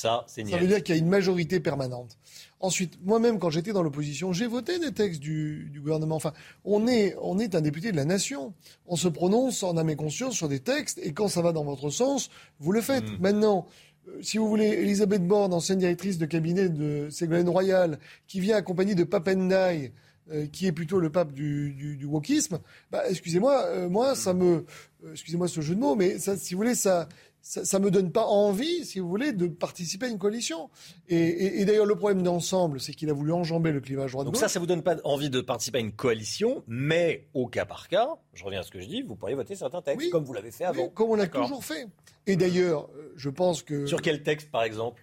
Ça, 0.00 0.24
c'est 0.28 0.48
Ça 0.48 0.56
veut 0.56 0.66
dire 0.66 0.82
qu'il 0.82 0.94
y 0.94 0.98
a 0.98 1.00
une 1.00 1.10
majorité 1.10 1.60
permanente. 1.60 2.16
Ensuite, 2.58 2.98
moi-même, 3.02 3.38
quand 3.38 3.50
j'étais 3.50 3.72
dans 3.74 3.82
l'opposition, 3.82 4.32
j'ai 4.32 4.46
voté 4.46 4.78
des 4.78 4.92
textes 4.92 5.20
du, 5.20 5.70
gouvernement. 5.76 6.16
Enfin, 6.16 6.32
on 6.64 6.86
est, 6.86 7.14
on 7.20 7.38
est 7.38 7.54
un 7.54 7.60
député 7.60 7.92
de 7.92 7.96
la 7.96 8.06
nation. 8.06 8.54
On 8.86 8.96
se 8.96 9.08
prononce 9.08 9.62
en 9.62 9.76
âme 9.76 9.90
et 9.90 9.96
conscience 9.96 10.34
sur 10.34 10.48
des 10.48 10.60
textes, 10.60 10.98
et 11.02 11.12
quand 11.12 11.28
ça 11.28 11.42
va 11.42 11.52
dans 11.52 11.64
votre 11.64 11.90
sens, 11.90 12.30
vous 12.60 12.72
le 12.72 12.80
faites. 12.80 13.04
Hmm. 13.04 13.16
Maintenant, 13.20 13.66
euh, 13.66 13.89
si 14.22 14.38
vous 14.38 14.48
voulez, 14.48 14.68
Elisabeth 14.68 15.26
Borne, 15.26 15.52
ancienne 15.52 15.78
directrice 15.78 16.18
de 16.18 16.26
cabinet 16.26 16.68
de 16.68 17.08
Ségolène 17.10 17.48
Royal, 17.48 17.98
qui 18.26 18.40
vient 18.40 18.56
accompagnée 18.56 18.94
de 18.94 19.04
Papendai, 19.04 19.92
euh, 20.32 20.46
qui 20.46 20.66
est 20.66 20.72
plutôt 20.72 21.00
le 21.00 21.10
pape 21.10 21.32
du, 21.32 21.72
du, 21.72 22.06
wokisme, 22.06 22.60
bah, 22.92 23.02
excusez-moi, 23.08 23.64
euh, 23.66 23.88
moi, 23.88 24.14
ça 24.14 24.32
me, 24.32 24.64
excusez-moi 25.10 25.48
ce 25.48 25.60
jeu 25.60 25.74
de 25.74 25.80
mots, 25.80 25.96
mais 25.96 26.18
si 26.18 26.54
vous 26.54 26.58
voulez, 26.58 26.76
ça, 26.76 27.08
ça 27.42 27.78
ne 27.78 27.84
me 27.84 27.90
donne 27.90 28.12
pas 28.12 28.26
envie, 28.26 28.84
si 28.84 29.00
vous 29.00 29.08
voulez, 29.08 29.32
de 29.32 29.46
participer 29.46 30.06
à 30.06 30.08
une 30.08 30.18
coalition. 30.18 30.70
Et, 31.08 31.64
d'ailleurs, 31.64 31.86
le 31.86 31.96
problème 31.96 32.22
d'ensemble, 32.22 32.80
c'est 32.80 32.92
qu'il 32.92 33.10
a 33.10 33.12
voulu 33.12 33.32
enjamber 33.32 33.72
le 33.72 33.80
clivage 33.80 34.12
droit 34.12 34.24
Donc 34.24 34.36
ça, 34.36 34.48
ça 34.48 34.60
vous 34.60 34.66
donne 34.66 34.82
pas 34.82 34.96
envie 35.04 35.30
de 35.30 35.40
participer 35.40 35.78
à 35.78 35.80
une 35.80 35.92
coalition, 35.92 36.62
mais 36.66 37.28
au 37.34 37.46
cas 37.46 37.64
par 37.64 37.88
cas, 37.88 38.16
je 38.34 38.44
reviens 38.44 38.60
à 38.60 38.62
ce 38.62 38.70
que 38.70 38.80
je 38.80 38.86
dis, 38.86 39.02
vous 39.02 39.16
pourriez 39.16 39.34
voter 39.34 39.56
certains 39.56 39.82
textes, 39.82 40.10
comme 40.10 40.24
vous 40.24 40.32
l'avez 40.32 40.50
fait 40.50 40.64
avant. 40.64 40.88
comme 40.88 41.10
on 41.10 41.14
l'a 41.14 41.26
toujours 41.26 41.64
fait. 41.64 41.86
Et 42.26 42.36
d'ailleurs, 42.36 42.88
euh, 42.96 43.12
je 43.16 43.30
pense 43.30 43.62
que... 43.62 43.86
Sur 43.86 44.02
quel 44.02 44.22
texte, 44.22 44.50
par 44.50 44.62
exemple? 44.62 45.02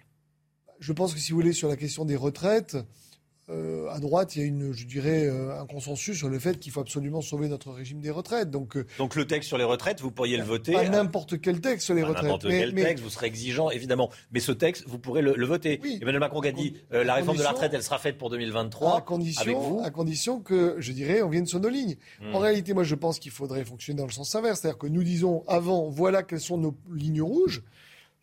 Je 0.78 0.92
pense 0.92 1.12
que 1.12 1.20
si 1.20 1.32
vous 1.32 1.38
voulez, 1.38 1.52
sur 1.52 1.68
la 1.68 1.76
question 1.76 2.04
des 2.04 2.16
retraites, 2.16 2.76
euh, 3.50 3.88
à 3.88 3.98
droite, 3.98 4.36
il 4.36 4.42
y 4.42 4.44
a 4.44 4.46
une, 4.46 4.72
je 4.72 4.84
dirais, 4.84 5.26
euh, 5.26 5.58
un 5.58 5.66
consensus 5.66 6.18
sur 6.18 6.28
le 6.28 6.38
fait 6.38 6.58
qu'il 6.58 6.70
faut 6.70 6.80
absolument 6.80 7.22
sauver 7.22 7.48
notre 7.48 7.72
régime 7.72 8.00
des 8.00 8.10
retraites. 8.10 8.50
Donc, 8.50 8.76
euh, 8.76 8.86
donc 8.98 9.14
le 9.14 9.26
texte 9.26 9.48
sur 9.48 9.56
les 9.56 9.64
retraites, 9.64 10.00
vous 10.02 10.10
pourriez 10.10 10.36
le 10.36 10.44
voter. 10.44 10.72
Pas 10.72 10.88
n'importe 10.88 11.40
quel 11.40 11.60
texte 11.60 11.86
sur 11.86 11.94
les 11.94 12.02
retraites. 12.02 12.24
N'importe 12.24 12.48
quel 12.48 12.74
texte, 12.74 13.02
vous 13.02 13.10
serez 13.10 13.26
exigeant, 13.26 13.70
évidemment. 13.70 14.10
Mais 14.32 14.40
ce 14.40 14.52
texte, 14.52 14.84
vous 14.86 14.98
pourrez 14.98 15.22
le, 15.22 15.46
voter. 15.46 15.80
Emmanuel 16.02 16.20
Macron 16.20 16.40
a 16.40 16.52
dit 16.52 16.74
la 16.90 17.14
réforme 17.14 17.38
de 17.38 17.42
la 17.42 17.52
retraite, 17.52 17.72
elle 17.72 17.82
sera 17.82 17.98
faite 17.98 18.18
pour 18.18 18.28
2023. 18.28 18.98
À 18.98 19.00
condition, 19.00 19.82
à 19.82 19.90
condition 19.90 20.40
que, 20.40 20.76
je 20.78 20.92
dirais, 20.92 21.22
on 21.22 21.30
vienne 21.30 21.46
sur 21.46 21.60
nos 21.60 21.70
lignes. 21.70 21.96
Hmm. 22.20 22.34
En 22.34 22.38
réalité, 22.38 22.74
moi, 22.74 22.84
je 22.84 22.94
pense 22.94 23.18
qu'il 23.18 23.32
faudrait 23.32 23.64
fonctionner 23.64 23.98
dans 23.98 24.06
le 24.06 24.12
sens 24.12 24.34
inverse, 24.34 24.60
c'est-à-dire 24.60 24.78
que 24.78 24.86
nous 24.86 25.02
disons 25.02 25.44
avant, 25.46 25.88
voilà 25.88 26.22
quelles 26.22 26.40
sont 26.40 26.58
nos 26.58 26.76
lignes 26.94 27.22
rouges. 27.22 27.62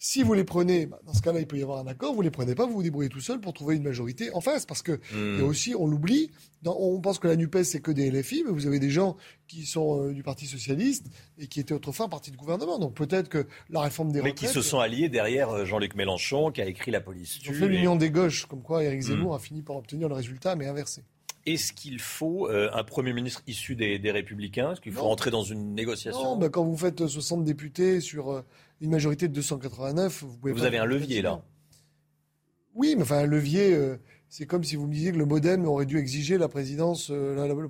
Si 0.07 0.21
vous 0.21 0.35
les 0.35 0.43
prenez, 0.43 0.85
bah, 0.85 0.99
dans 1.03 1.15
ce 1.15 1.21
cas-là, 1.23 1.39
il 1.39 1.47
peut 1.47 1.57
y 1.57 1.63
avoir 1.63 1.79
un 1.79 1.87
accord. 1.87 2.13
Vous 2.13 2.21
les 2.21 2.29
prenez 2.29 2.53
pas, 2.53 2.67
vous 2.67 2.73
vous 2.73 2.83
débrouillez 2.83 3.09
tout 3.09 3.21
seul 3.21 3.39
pour 3.39 3.53
trouver 3.53 3.75
une 3.75 3.81
majorité 3.81 4.31
en 4.33 4.39
face. 4.39 4.67
Parce 4.67 4.83
que 4.83 4.99
hmm. 5.11 5.41
a 5.41 5.43
aussi, 5.43 5.73
on 5.73 5.87
l'oublie, 5.87 6.29
on 6.63 7.01
pense 7.01 7.17
que 7.17 7.27
la 7.27 7.35
Nupes 7.35 7.63
c'est 7.63 7.81
que 7.81 7.89
des 7.89 8.11
LFI, 8.11 8.43
mais 8.45 8.51
vous 8.51 8.67
avez 8.67 8.77
des 8.77 8.91
gens 8.91 9.17
qui 9.47 9.65
sont 9.65 9.99
euh, 9.99 10.13
du 10.13 10.21
Parti 10.21 10.45
socialiste 10.45 11.07
et 11.39 11.47
qui 11.47 11.59
étaient 11.59 11.73
autrefois 11.73 12.05
un 12.05 12.09
parti 12.09 12.29
de 12.29 12.37
gouvernement. 12.37 12.77
Donc 12.77 12.93
peut-être 12.93 13.29
que 13.29 13.47
la 13.71 13.81
réforme 13.81 14.11
des 14.11 14.21
mais 14.21 14.35
qui 14.35 14.45
se 14.45 14.61
sont 14.61 14.77
alliés 14.77 15.09
derrière 15.09 15.49
euh, 15.49 15.65
Jean-Luc 15.65 15.95
Mélenchon, 15.95 16.51
qui 16.51 16.61
a 16.61 16.67
écrit 16.67 16.91
la 16.91 17.01
police. 17.01 17.39
Ils 17.43 17.49
ont 17.49 17.53
fait 17.53 17.67
l'union 17.67 17.95
des 17.95 18.11
gauches, 18.11 18.45
comme 18.45 18.61
quoi 18.61 18.83
Éric 18.83 18.99
hmm. 18.99 19.07
Zemmour 19.07 19.33
a 19.33 19.39
fini 19.39 19.63
par 19.63 19.75
obtenir 19.75 20.07
le 20.07 20.13
résultat, 20.13 20.55
mais 20.55 20.67
inversé. 20.67 21.01
Est-ce 21.45 21.73
qu'il 21.73 21.99
faut 21.99 22.49
euh, 22.49 22.69
un 22.73 22.83
Premier 22.83 23.13
ministre 23.13 23.43
issu 23.45 23.75
des, 23.75 23.99
Républicains 24.11 24.71
Est-ce 24.71 24.81
qu'il 24.81 24.93
faut 24.93 25.03
rentrer 25.03 25.29
dans 25.31 25.43
une 25.43 25.75
négociation 25.75 26.23
Non, 26.23 26.37
bah, 26.37 26.49
quand 26.49 26.63
vous 26.63 26.77
faites 26.77 27.05
60 27.05 27.43
députés 27.43 28.01
sur 28.01 28.43
une 28.81 28.89
majorité 28.89 29.27
de 29.27 29.33
289, 29.33 30.23
vous 30.23 30.37
pouvez. 30.37 30.53
Vous 30.53 30.63
avez 30.63 30.77
un 30.77 30.85
levier 30.85 31.21
là. 31.21 31.41
Oui, 32.75 32.93
mais 32.95 33.03
enfin 33.03 33.19
un 33.19 33.25
levier. 33.25 33.73
Euh, 33.73 33.97
c'est 34.38 34.45
comme 34.45 34.65
si 34.65 34.75
vous 34.75 34.86
me 34.86 34.93
disiez 34.93 35.13
que 35.13 35.17
le 35.17 35.25
MoDem 35.25 35.65
aurait 35.65 35.86
dû 35.86 35.97
exiger 35.97 36.38
la 36.38 36.49
présidence, 36.49 37.07
euh, 37.09 37.47
le, 37.47 37.69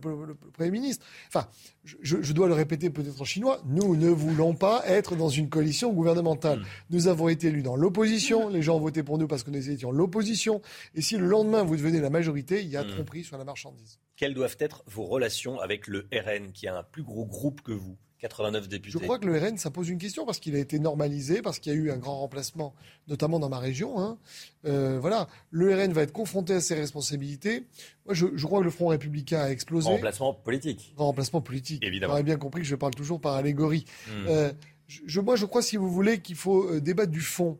Premier 0.52 0.72
ministre. 0.72 1.06
Enfin, 1.28 1.48
je, 1.84 2.34
dois 2.34 2.48
le 2.48 2.56
répéter 2.56 2.90
peut-être 2.90 3.22
en 3.22 3.24
chinois, 3.24 3.62
nous 3.68 3.96
ne 3.96 4.10
voulons 4.10 4.56
pas 4.56 4.82
être 4.88 5.16
dans 5.16 5.30
une 5.30 5.48
coalition 5.48 5.94
gouvernementale. 5.94 6.62
Hmm. 6.62 6.66
Nous 6.90 7.08
avons 7.08 7.30
été 7.30 7.50
élus 7.50 7.62
dans 7.62 7.76
l'opposition, 7.76 8.50
les 8.50 8.64
gens 8.64 8.78
ont 8.78 8.80
voté 8.80 9.04
pour 9.04 9.20
nous 9.20 9.28
parce 9.28 9.44
que 9.44 9.52
nous 9.52 9.70
étions 9.70 9.92
l'opposition, 9.92 10.60
et 10.96 11.02
si 11.02 11.18
le 11.18 11.28
lendemain 11.28 11.62
vous 11.62 11.76
devenez 11.76 12.02
la 12.02 12.10
majorité, 12.10 12.64
il 12.64 12.70
y 12.70 12.78
a 12.78 12.84
hmm. 12.84 12.88
tromperie 12.88 13.24
sur 13.24 13.38
la 13.38 13.44
marchandise. 13.44 14.00
Quelles 14.16 14.34
doivent 14.34 14.58
être 14.60 14.82
vos 14.88 15.06
relations 15.06 15.60
avec 15.60 15.86
le 15.86 16.08
RN, 16.12 16.52
qui 16.52 16.68
a 16.68 16.76
un 16.76 16.84
plus 16.84 17.04
gros 17.04 17.28
groupe 17.28 17.62
que 17.62 17.74
vous? 17.74 17.96
89 18.26 18.68
députés. 18.68 18.92
Je 18.92 18.98
crois 18.98 19.20
que 19.20 19.28
le 19.28 19.38
RN, 19.38 19.58
ça 19.58 19.70
pose 19.70 19.90
une 19.90 20.00
question 20.00 20.26
parce 20.26 20.40
qu'il 20.40 20.56
a 20.56 20.60
été 20.60 20.80
normalisé, 20.80 21.44
parce 21.44 21.60
qu'il 21.60 21.72
y 21.72 21.76
a 21.76 21.78
eu 21.78 21.92
un 21.92 21.98
grand 21.98 22.18
remplacement, 22.18 22.74
notamment 23.08 23.40
dans 23.40 23.50
ma 23.50 23.60
région. 23.60 24.00
Hein. 24.00 24.18
Euh, 24.66 24.98
voilà, 25.00 25.28
le 25.52 25.76
RN 25.76 25.94
va 25.94 26.02
être 26.02 26.12
confronté 26.12 26.54
à 26.54 26.62
ses 26.62 26.74
responsabilités. 26.74 27.66
Moi, 28.06 28.16
je, 28.16 28.46
crois 28.46 28.60
que 28.60 28.66
le 28.66 28.72
Front 28.72 28.88
républicain 28.88 29.42
a 29.42 29.50
explosé. 29.50 29.90
remplacement 29.90 30.34
politique. 30.34 30.94
remplacement 30.98 31.42
politique. 31.42 31.84
Évidemment. 31.84 32.14
Vous 32.14 32.18
avez 32.18 32.26
bien 32.26 32.38
compris 32.38 32.62
que 32.62 32.68
je 32.68 32.76
parle 32.76 32.96
toujours 32.96 33.22
par 33.22 33.36
allégorie. 33.36 33.86
Hmm. 34.08 34.26
Euh, 34.28 34.52
je, 34.88 35.20
moi, 35.20 35.36
je 35.36 35.46
crois, 35.46 35.62
si 35.62 35.78
vous 35.78 35.92
voulez, 35.92 36.20
qu'il 36.20 36.36
faut 36.36 36.68
euh, 36.68 36.82
débattre 36.82 37.12
du 37.12 37.22
fond 37.22 37.60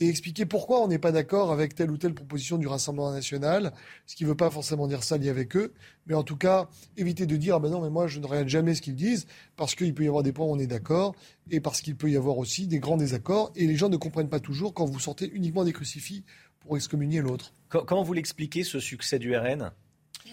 et 0.00 0.08
expliquer 0.08 0.46
pourquoi 0.46 0.82
on 0.82 0.88
n'est 0.88 0.98
pas 0.98 1.12
d'accord 1.12 1.52
avec 1.52 1.74
telle 1.74 1.90
ou 1.90 1.96
telle 1.96 2.14
proposition 2.14 2.58
du 2.58 2.66
Rassemblement 2.66 3.12
national, 3.12 3.72
ce 4.06 4.16
qui 4.16 4.24
ne 4.24 4.28
veut 4.28 4.34
pas 4.34 4.50
forcément 4.50 4.86
dire 4.86 5.02
ça 5.02 5.16
lié 5.16 5.28
avec 5.28 5.56
eux, 5.56 5.72
mais 6.06 6.14
en 6.14 6.22
tout 6.22 6.36
cas, 6.36 6.68
éviter 6.96 7.26
de 7.26 7.36
dire 7.36 7.56
ah 7.56 7.58
ben 7.58 7.70
non, 7.70 7.80
mais 7.80 7.90
moi 7.90 8.06
je 8.06 8.20
ne 8.20 8.26
regarde 8.26 8.48
jamais 8.48 8.74
ce 8.74 8.82
qu'ils 8.82 8.94
disent, 8.94 9.26
parce 9.56 9.74
qu'il 9.74 9.94
peut 9.94 10.04
y 10.04 10.08
avoir 10.08 10.22
des 10.22 10.32
points 10.32 10.46
où 10.46 10.50
on 10.50 10.58
est 10.58 10.66
d'accord, 10.66 11.14
et 11.50 11.60
parce 11.60 11.80
qu'il 11.80 11.96
peut 11.96 12.10
y 12.10 12.16
avoir 12.16 12.38
aussi 12.38 12.66
des 12.66 12.78
grands 12.78 12.96
désaccords, 12.96 13.52
et 13.56 13.66
les 13.66 13.76
gens 13.76 13.88
ne 13.88 13.96
comprennent 13.96 14.28
pas 14.28 14.40
toujours 14.40 14.74
quand 14.74 14.84
vous 14.84 15.00
sortez 15.00 15.30
uniquement 15.32 15.64
des 15.64 15.72
crucifix 15.72 16.24
pour 16.60 16.76
excommunier 16.76 17.20
l'autre. 17.20 17.54
Comment 17.68 18.02
vous 18.02 18.12
l'expliquez 18.12 18.64
ce 18.64 18.80
succès 18.80 19.18
du 19.18 19.36
RN 19.36 19.72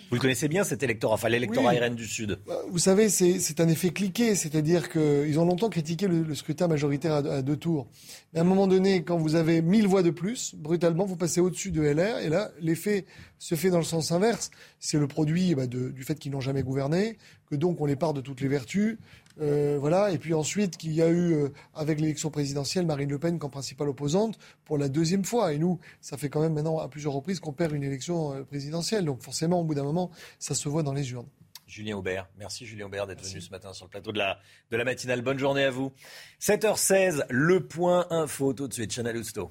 vous 0.09 0.15
le 0.15 0.21
connaissez 0.21 0.47
bien 0.47 0.63
cet 0.63 0.83
électorat, 0.83 1.15
enfin 1.15 1.29
l'électorat 1.29 1.71
RN 1.71 1.95
du 1.95 2.05
Sud. 2.05 2.39
Bah, 2.45 2.61
vous 2.69 2.79
savez, 2.79 3.09
c'est 3.09 3.59
un 3.59 3.67
effet 3.67 3.89
cliqué, 3.89 4.35
c'est-à-dire 4.35 4.89
qu'ils 4.89 5.39
ont 5.39 5.45
longtemps 5.45 5.69
critiqué 5.69 6.07
le, 6.07 6.35
scrutin 6.35 6.67
majoritaire 6.67 7.13
à, 7.13 7.41
deux 7.41 7.57
tours. 7.57 7.87
Mais 8.33 8.39
à 8.39 8.43
un 8.43 8.45
moment 8.45 8.67
donné, 8.67 9.03
quand 9.03 9.17
vous 9.17 9.35
avez 9.35 9.61
1000 9.61 9.87
voix 9.87 10.03
de 10.03 10.11
plus, 10.11 10.55
brutalement, 10.55 11.05
vous 11.05 11.15
passez 11.15 11.41
au-dessus 11.41 11.71
de 11.71 11.81
LR, 11.81 12.19
et 12.19 12.29
là, 12.29 12.51
l'effet 12.59 13.05
se 13.39 13.55
fait 13.55 13.69
dans 13.69 13.77
le 13.77 13.83
sens 13.83 14.11
inverse. 14.11 14.51
C'est 14.79 14.97
le 14.97 15.07
produit 15.07 15.55
bah, 15.55 15.67
du 15.67 16.03
fait 16.03 16.15
qu'ils 16.15 16.31
n'ont 16.31 16.41
jamais 16.41 16.63
gouverné, 16.63 17.17
que 17.49 17.55
donc 17.55 17.81
on 17.81 17.85
les 17.85 17.95
part 17.95 18.13
de 18.13 18.21
toutes 18.21 18.41
les 18.41 18.47
vertus, 18.47 18.97
euh, 19.41 19.77
voilà. 19.79 20.11
Et 20.11 20.17
puis 20.17 20.33
ensuite, 20.33 20.77
qu'il 20.77 20.93
y 20.93 21.01
a 21.01 21.09
eu, 21.09 21.33
euh, 21.33 21.49
avec 21.73 21.99
l'élection 21.99 22.29
présidentielle, 22.29 22.85
Marine 22.85 23.09
Le 23.09 23.19
Pen 23.19 23.39
comme 23.39 23.51
principale 23.51 23.89
opposante 23.89 24.37
pour 24.65 24.77
la 24.77 24.89
deuxième 24.89 25.25
fois. 25.25 25.53
Et 25.53 25.57
nous, 25.57 25.79
ça 26.01 26.17
fait 26.17 26.29
quand 26.29 26.41
même 26.41 26.53
maintenant 26.53 26.79
à 26.79 26.87
plusieurs 26.87 27.13
reprises 27.13 27.39
qu'on 27.39 27.53
perd 27.53 27.73
une 27.73 27.83
élection 27.83 28.33
euh, 28.33 28.43
présidentielle. 28.43 29.05
Donc 29.05 29.21
forcément, 29.21 29.61
au 29.61 29.63
bout 29.63 29.75
d'un 29.75 29.83
moment, 29.83 30.11
ça 30.39 30.55
se 30.55 30.69
voit 30.69 30.83
dans 30.83 30.93
les 30.93 31.11
urnes. 31.11 31.27
Julien 31.65 31.97
Aubert. 31.97 32.27
Merci 32.37 32.65
Julien 32.65 32.85
Aubert 32.85 33.07
d'être 33.07 33.23
venu 33.23 33.41
ce 33.41 33.49
matin 33.49 33.73
sur 33.73 33.85
le 33.85 33.89
plateau 33.89 34.11
de 34.11 34.17
la, 34.17 34.39
de 34.69 34.77
la 34.77 34.83
matinale. 34.83 35.21
Bonne 35.21 35.39
journée 35.39 35.63
à 35.63 35.71
vous. 35.71 35.91
7h16, 36.39 37.25
le 37.29 37.65
point 37.65 38.05
info 38.11 38.53
tout 38.53 38.67
de 38.67 38.73
suite. 38.73 38.91
Chanel 38.91 39.17
Housteau. 39.17 39.49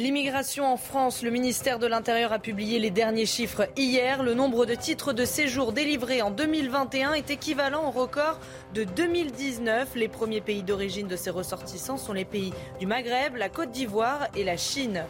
L'immigration 0.00 0.64
en 0.64 0.78
France, 0.78 1.22
le 1.22 1.28
ministère 1.28 1.78
de 1.78 1.86
l'Intérieur 1.86 2.32
a 2.32 2.38
publié 2.38 2.78
les 2.78 2.88
derniers 2.88 3.26
chiffres 3.26 3.68
hier. 3.76 4.22
Le 4.22 4.32
nombre 4.32 4.64
de 4.64 4.74
titres 4.74 5.12
de 5.12 5.26
séjour 5.26 5.74
délivrés 5.74 6.22
en 6.22 6.30
2021 6.30 7.12
est 7.12 7.28
équivalent 7.28 7.86
au 7.86 7.90
record 7.90 8.40
de 8.72 8.84
2019. 8.84 9.90
Les 9.96 10.08
premiers 10.08 10.40
pays 10.40 10.62
d'origine 10.62 11.06
de 11.06 11.16
ces 11.16 11.28
ressortissants 11.28 11.98
sont 11.98 12.14
les 12.14 12.24
pays 12.24 12.54
du 12.78 12.86
Maghreb, 12.86 13.36
la 13.36 13.50
Côte 13.50 13.72
d'Ivoire 13.72 14.28
et 14.34 14.42
la 14.42 14.56
Chine. 14.56 15.04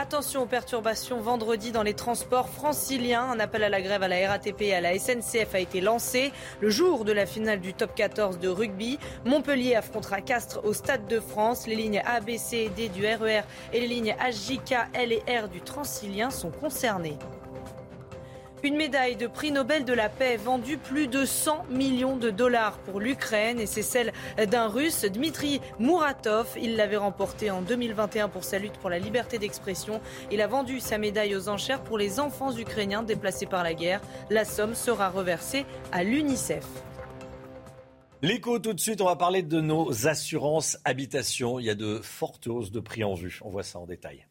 Attention 0.00 0.44
aux 0.44 0.46
perturbations 0.46 1.20
vendredi 1.20 1.72
dans 1.72 1.82
les 1.82 1.92
transports 1.92 2.48
franciliens. 2.48 3.24
Un 3.32 3.40
appel 3.40 3.64
à 3.64 3.68
la 3.68 3.82
grève 3.82 4.04
à 4.04 4.06
la 4.06 4.28
RATP 4.28 4.62
et 4.62 4.74
à 4.74 4.80
la 4.80 4.96
SNCF 4.96 5.56
a 5.56 5.58
été 5.58 5.80
lancé 5.80 6.30
le 6.60 6.70
jour 6.70 7.04
de 7.04 7.10
la 7.10 7.26
finale 7.26 7.58
du 7.58 7.74
top 7.74 7.96
14 7.96 8.38
de 8.38 8.46
rugby. 8.46 9.00
Montpellier 9.24 9.74
affrontera 9.74 10.20
Castres 10.20 10.60
au 10.64 10.72
Stade 10.72 11.08
de 11.08 11.18
France. 11.18 11.66
Les 11.66 11.74
lignes 11.74 12.00
A, 12.06 12.20
B, 12.20 12.36
C 12.36 12.70
D 12.76 12.88
du 12.90 13.04
RER 13.04 13.40
e 13.40 13.42
et 13.72 13.80
les 13.80 13.88
lignes 13.88 14.14
HJK, 14.20 14.76
L 14.94 15.12
et 15.12 15.22
R 15.36 15.48
du 15.48 15.60
Transilien 15.62 16.30
sont 16.30 16.52
concernées. 16.52 17.18
Une 18.64 18.76
médaille 18.76 19.14
de 19.14 19.28
prix 19.28 19.52
Nobel 19.52 19.84
de 19.84 19.92
la 19.92 20.08
paix 20.08 20.36
vendue 20.36 20.78
plus 20.78 21.06
de 21.06 21.24
100 21.24 21.66
millions 21.70 22.16
de 22.16 22.30
dollars 22.30 22.76
pour 22.78 22.98
l'Ukraine 22.98 23.60
et 23.60 23.66
c'est 23.66 23.82
celle 23.82 24.12
d'un 24.50 24.66
Russe, 24.66 25.04
Dmitri 25.04 25.60
Muratov. 25.78 26.48
Il 26.60 26.74
l'avait 26.74 26.96
remportée 26.96 27.52
en 27.52 27.62
2021 27.62 28.28
pour 28.28 28.42
sa 28.42 28.58
lutte 28.58 28.76
pour 28.78 28.90
la 28.90 28.98
liberté 28.98 29.38
d'expression. 29.38 30.00
Il 30.32 30.40
a 30.40 30.48
vendu 30.48 30.80
sa 30.80 30.98
médaille 30.98 31.36
aux 31.36 31.48
enchères 31.48 31.82
pour 31.84 31.98
les 31.98 32.18
enfants 32.18 32.56
ukrainiens 32.56 33.04
déplacés 33.04 33.46
par 33.46 33.62
la 33.62 33.74
guerre. 33.74 34.00
La 34.28 34.44
somme 34.44 34.74
sera 34.74 35.08
reversée 35.08 35.64
à 35.92 36.02
l'UNICEF. 36.02 36.66
L'écho 38.22 38.58
tout 38.58 38.74
de 38.74 38.80
suite, 38.80 39.00
on 39.00 39.04
va 39.04 39.14
parler 39.14 39.42
de 39.42 39.60
nos 39.60 40.08
assurances 40.08 40.78
habitation. 40.84 41.60
Il 41.60 41.66
y 41.66 41.70
a 41.70 41.76
de 41.76 42.00
fortes 42.02 42.48
hausses 42.48 42.72
de 42.72 42.80
prix 42.80 43.04
en 43.04 43.14
vue. 43.14 43.38
On 43.42 43.50
voit 43.50 43.62
ça 43.62 43.78
en 43.78 43.86
détail. 43.86 44.27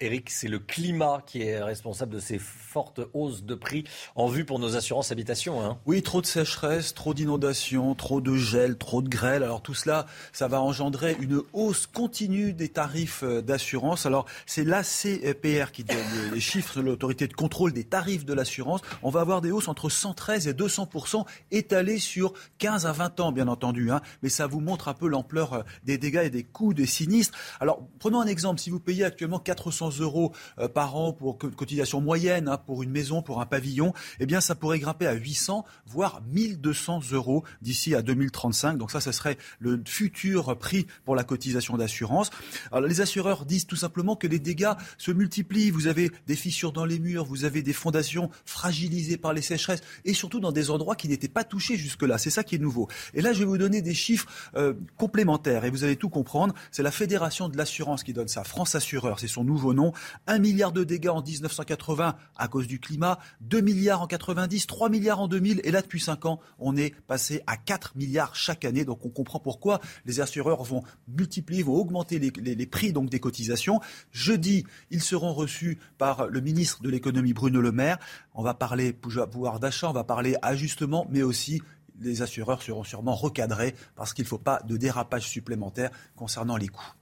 Eric, 0.00 0.28
c'est 0.28 0.48
le 0.48 0.58
climat 0.58 1.22
qui 1.24 1.42
est 1.42 1.62
responsable 1.62 2.14
de 2.14 2.18
ces 2.18 2.40
fortes 2.40 3.00
hausses 3.12 3.44
de 3.44 3.54
prix 3.54 3.84
en 4.16 4.26
vue 4.26 4.44
pour 4.44 4.58
nos 4.58 4.74
assurances 4.74 5.12
habitation. 5.12 5.64
Hein. 5.64 5.78
Oui, 5.86 6.02
trop 6.02 6.20
de 6.20 6.26
sécheresse, 6.26 6.94
trop 6.94 7.14
d'inondations, 7.14 7.94
trop 7.94 8.20
de 8.20 8.34
gel, 8.34 8.76
trop 8.76 9.02
de 9.02 9.08
grêle. 9.08 9.44
Alors 9.44 9.62
tout 9.62 9.74
cela, 9.74 10.06
ça 10.32 10.48
va 10.48 10.60
engendrer 10.60 11.16
une 11.20 11.42
hausse 11.52 11.86
continue 11.86 12.52
des 12.52 12.70
tarifs 12.70 13.22
euh, 13.22 13.40
d'assurance. 13.40 14.04
Alors 14.04 14.26
c'est 14.46 14.64
l'ACPR 14.64 15.70
qui 15.72 15.84
donne 15.84 15.96
les 16.32 16.40
chiffres 16.40 16.76
de 16.76 16.82
l'autorité 16.82 17.28
de 17.28 17.34
contrôle 17.34 17.72
des 17.72 17.84
tarifs 17.84 18.24
de 18.24 18.34
l'assurance. 18.34 18.80
On 19.04 19.10
va 19.10 19.20
avoir 19.20 19.42
des 19.42 19.52
hausses 19.52 19.68
entre 19.68 19.90
113 19.90 20.48
et 20.48 20.54
200% 20.54 21.24
étalées 21.52 22.00
sur 22.00 22.32
15 22.58 22.86
à 22.86 22.92
20 22.92 23.20
ans, 23.20 23.30
bien 23.30 23.46
entendu. 23.46 23.92
Hein. 23.92 24.00
Mais 24.24 24.28
ça 24.28 24.48
vous 24.48 24.60
montre 24.60 24.88
un 24.88 24.94
peu 24.94 25.06
l'ampleur 25.06 25.52
euh, 25.52 25.62
des 25.84 25.98
dégâts 25.98 26.22
et 26.24 26.30
des 26.30 26.42
coûts 26.42 26.74
des 26.74 26.86
sinistres. 26.86 27.38
Alors 27.60 27.86
prenons 28.00 28.20
un 28.20 28.26
exemple. 28.26 28.58
Si 28.58 28.70
vous 28.70 28.80
payez 28.80 29.04
actuellement 29.04 29.38
400 29.38 29.84
euros 30.00 30.32
euh, 30.58 30.68
par 30.68 30.96
an 30.96 31.12
pour 31.12 31.38
cotisation 31.38 32.00
moyenne 32.00 32.48
hein, 32.48 32.58
pour 32.58 32.82
une 32.82 32.90
maison, 32.90 33.22
pour 33.22 33.40
un 33.40 33.46
pavillon, 33.46 33.92
eh 34.20 34.26
bien 34.26 34.40
ça 34.40 34.54
pourrait 34.54 34.78
grimper 34.78 35.06
à 35.06 35.14
800, 35.14 35.64
voire 35.86 36.20
1200 36.30 37.00
euros 37.12 37.44
d'ici 37.62 37.94
à 37.94 38.02
2035. 38.02 38.78
Donc 38.78 38.90
ça, 38.90 39.00
ce 39.00 39.12
serait 39.12 39.38
le 39.58 39.82
futur 39.84 40.56
prix 40.58 40.86
pour 41.04 41.16
la 41.16 41.24
cotisation 41.24 41.76
d'assurance. 41.76 42.30
Alors 42.72 42.88
les 42.88 43.00
assureurs 43.00 43.44
disent 43.44 43.66
tout 43.66 43.76
simplement 43.76 44.16
que 44.16 44.26
les 44.26 44.38
dégâts 44.38 44.72
se 44.98 45.10
multiplient. 45.10 45.70
Vous 45.70 45.86
avez 45.86 46.10
des 46.26 46.36
fissures 46.36 46.72
dans 46.72 46.84
les 46.84 46.98
murs, 46.98 47.24
vous 47.24 47.44
avez 47.44 47.62
des 47.62 47.72
fondations 47.72 48.30
fragilisées 48.44 49.16
par 49.16 49.32
les 49.32 49.42
sécheresses 49.42 49.82
et 50.04 50.14
surtout 50.14 50.40
dans 50.40 50.52
des 50.52 50.70
endroits 50.70 50.96
qui 50.96 51.08
n'étaient 51.08 51.28
pas 51.28 51.44
touchés 51.44 51.76
jusque-là. 51.76 52.18
C'est 52.18 52.30
ça 52.30 52.44
qui 52.44 52.54
est 52.54 52.58
nouveau. 52.58 52.88
Et 53.12 53.20
là, 53.20 53.32
je 53.32 53.40
vais 53.40 53.44
vous 53.44 53.58
donner 53.58 53.82
des 53.82 53.94
chiffres 53.94 54.26
euh, 54.56 54.74
complémentaires 54.96 55.64
et 55.64 55.70
vous 55.70 55.84
allez 55.84 55.96
tout 55.96 56.08
comprendre. 56.08 56.54
C'est 56.70 56.82
la 56.82 56.90
Fédération 56.90 57.48
de 57.48 57.56
l'assurance 57.56 58.02
qui 58.02 58.12
donne 58.12 58.28
ça. 58.28 58.44
France 58.44 58.74
Assureur, 58.74 59.18
c'est 59.18 59.28
son 59.28 59.44
nouveau 59.44 59.73
nom. 59.74 59.92
Un 60.26 60.38
milliard 60.38 60.72
de 60.72 60.84
dégâts 60.84 61.08
en 61.08 61.22
1980 61.22 62.16
à 62.36 62.48
cause 62.48 62.66
du 62.66 62.80
climat, 62.80 63.18
2 63.42 63.60
milliards 63.60 64.02
en 64.02 64.06
90, 64.06 64.66
3 64.66 64.88
milliards 64.88 65.20
en 65.20 65.28
2000 65.28 65.60
et 65.64 65.70
là, 65.70 65.82
depuis 65.82 66.00
5 66.00 66.26
ans, 66.26 66.40
on 66.58 66.76
est 66.76 66.94
passé 67.06 67.42
à 67.46 67.56
4 67.56 67.96
milliards 67.96 68.34
chaque 68.34 68.64
année. 68.64 68.84
Donc 68.84 69.04
on 69.04 69.10
comprend 69.10 69.40
pourquoi 69.40 69.80
les 70.06 70.20
assureurs 70.20 70.62
vont 70.62 70.82
multiplier, 71.08 71.62
vont 71.62 71.74
augmenter 71.74 72.18
les, 72.18 72.30
les 72.30 72.66
prix 72.66 72.92
donc 72.92 73.10
des 73.10 73.20
cotisations. 73.20 73.80
Jeudi, 74.12 74.64
ils 74.90 75.02
seront 75.02 75.32
reçus 75.32 75.78
par 75.98 76.26
le 76.28 76.40
ministre 76.40 76.82
de 76.82 76.88
l'économie 76.88 77.32
Bruno 77.32 77.60
Le 77.60 77.72
Maire. 77.72 77.98
On 78.34 78.42
va 78.42 78.54
parler 78.54 78.92
pouvoir 78.92 79.60
d'achat, 79.60 79.90
on 79.90 79.92
va 79.92 80.04
parler 80.04 80.36
ajustement, 80.42 81.06
mais 81.10 81.22
aussi 81.22 81.60
les 82.00 82.22
assureurs 82.22 82.62
seront 82.62 82.84
sûrement 82.84 83.14
recadrés 83.14 83.74
parce 83.94 84.12
qu'il 84.12 84.24
ne 84.24 84.28
faut 84.28 84.38
pas 84.38 84.60
de 84.66 84.76
dérapage 84.76 85.28
supplémentaire 85.28 85.90
concernant 86.16 86.56
les 86.56 86.68
coûts. 86.68 86.94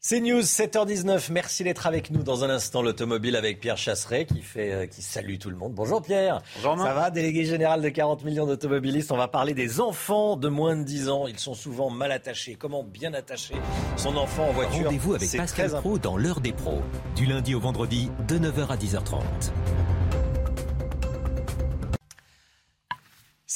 C'est 0.00 0.20
News 0.20 0.42
7h19. 0.42 1.32
Merci 1.32 1.64
d'être 1.64 1.88
avec 1.88 2.12
nous 2.12 2.22
dans 2.22 2.44
un 2.44 2.50
instant. 2.50 2.82
L'automobile 2.82 3.34
avec 3.34 3.58
Pierre 3.58 3.76
Chasseret 3.76 4.26
qui 4.26 4.42
fait, 4.42 4.72
euh, 4.72 4.86
qui 4.86 5.02
salue 5.02 5.38
tout 5.38 5.50
le 5.50 5.56
monde. 5.56 5.74
Bonjour 5.74 6.00
Pierre. 6.00 6.40
Bonjour 6.62 6.84
Ça 6.86 6.94
va, 6.94 7.10
délégué 7.10 7.44
général 7.44 7.82
de 7.82 7.88
40 7.88 8.24
millions 8.24 8.46
d'automobilistes? 8.46 9.10
On 9.10 9.16
va 9.16 9.26
parler 9.26 9.54
des 9.54 9.80
enfants 9.80 10.36
de 10.36 10.48
moins 10.48 10.76
de 10.76 10.84
10 10.84 11.08
ans. 11.08 11.26
Ils 11.26 11.40
sont 11.40 11.54
souvent 11.54 11.90
mal 11.90 12.12
attachés. 12.12 12.54
Comment 12.54 12.84
bien 12.84 13.12
attacher 13.12 13.54
son 13.96 14.16
enfant 14.16 14.48
en 14.48 14.52
voiture? 14.52 14.84
Rendez-vous 14.84 15.14
avec 15.14 15.36
Pascal 15.36 15.70
Pro 15.72 15.98
dans 15.98 16.16
l'heure 16.16 16.40
des 16.40 16.52
pros. 16.52 16.80
Du 17.16 17.26
lundi 17.26 17.56
au 17.56 17.60
vendredi 17.60 18.08
de 18.28 18.38
9h 18.38 18.68
à 18.68 18.76
10h30. 18.76 19.18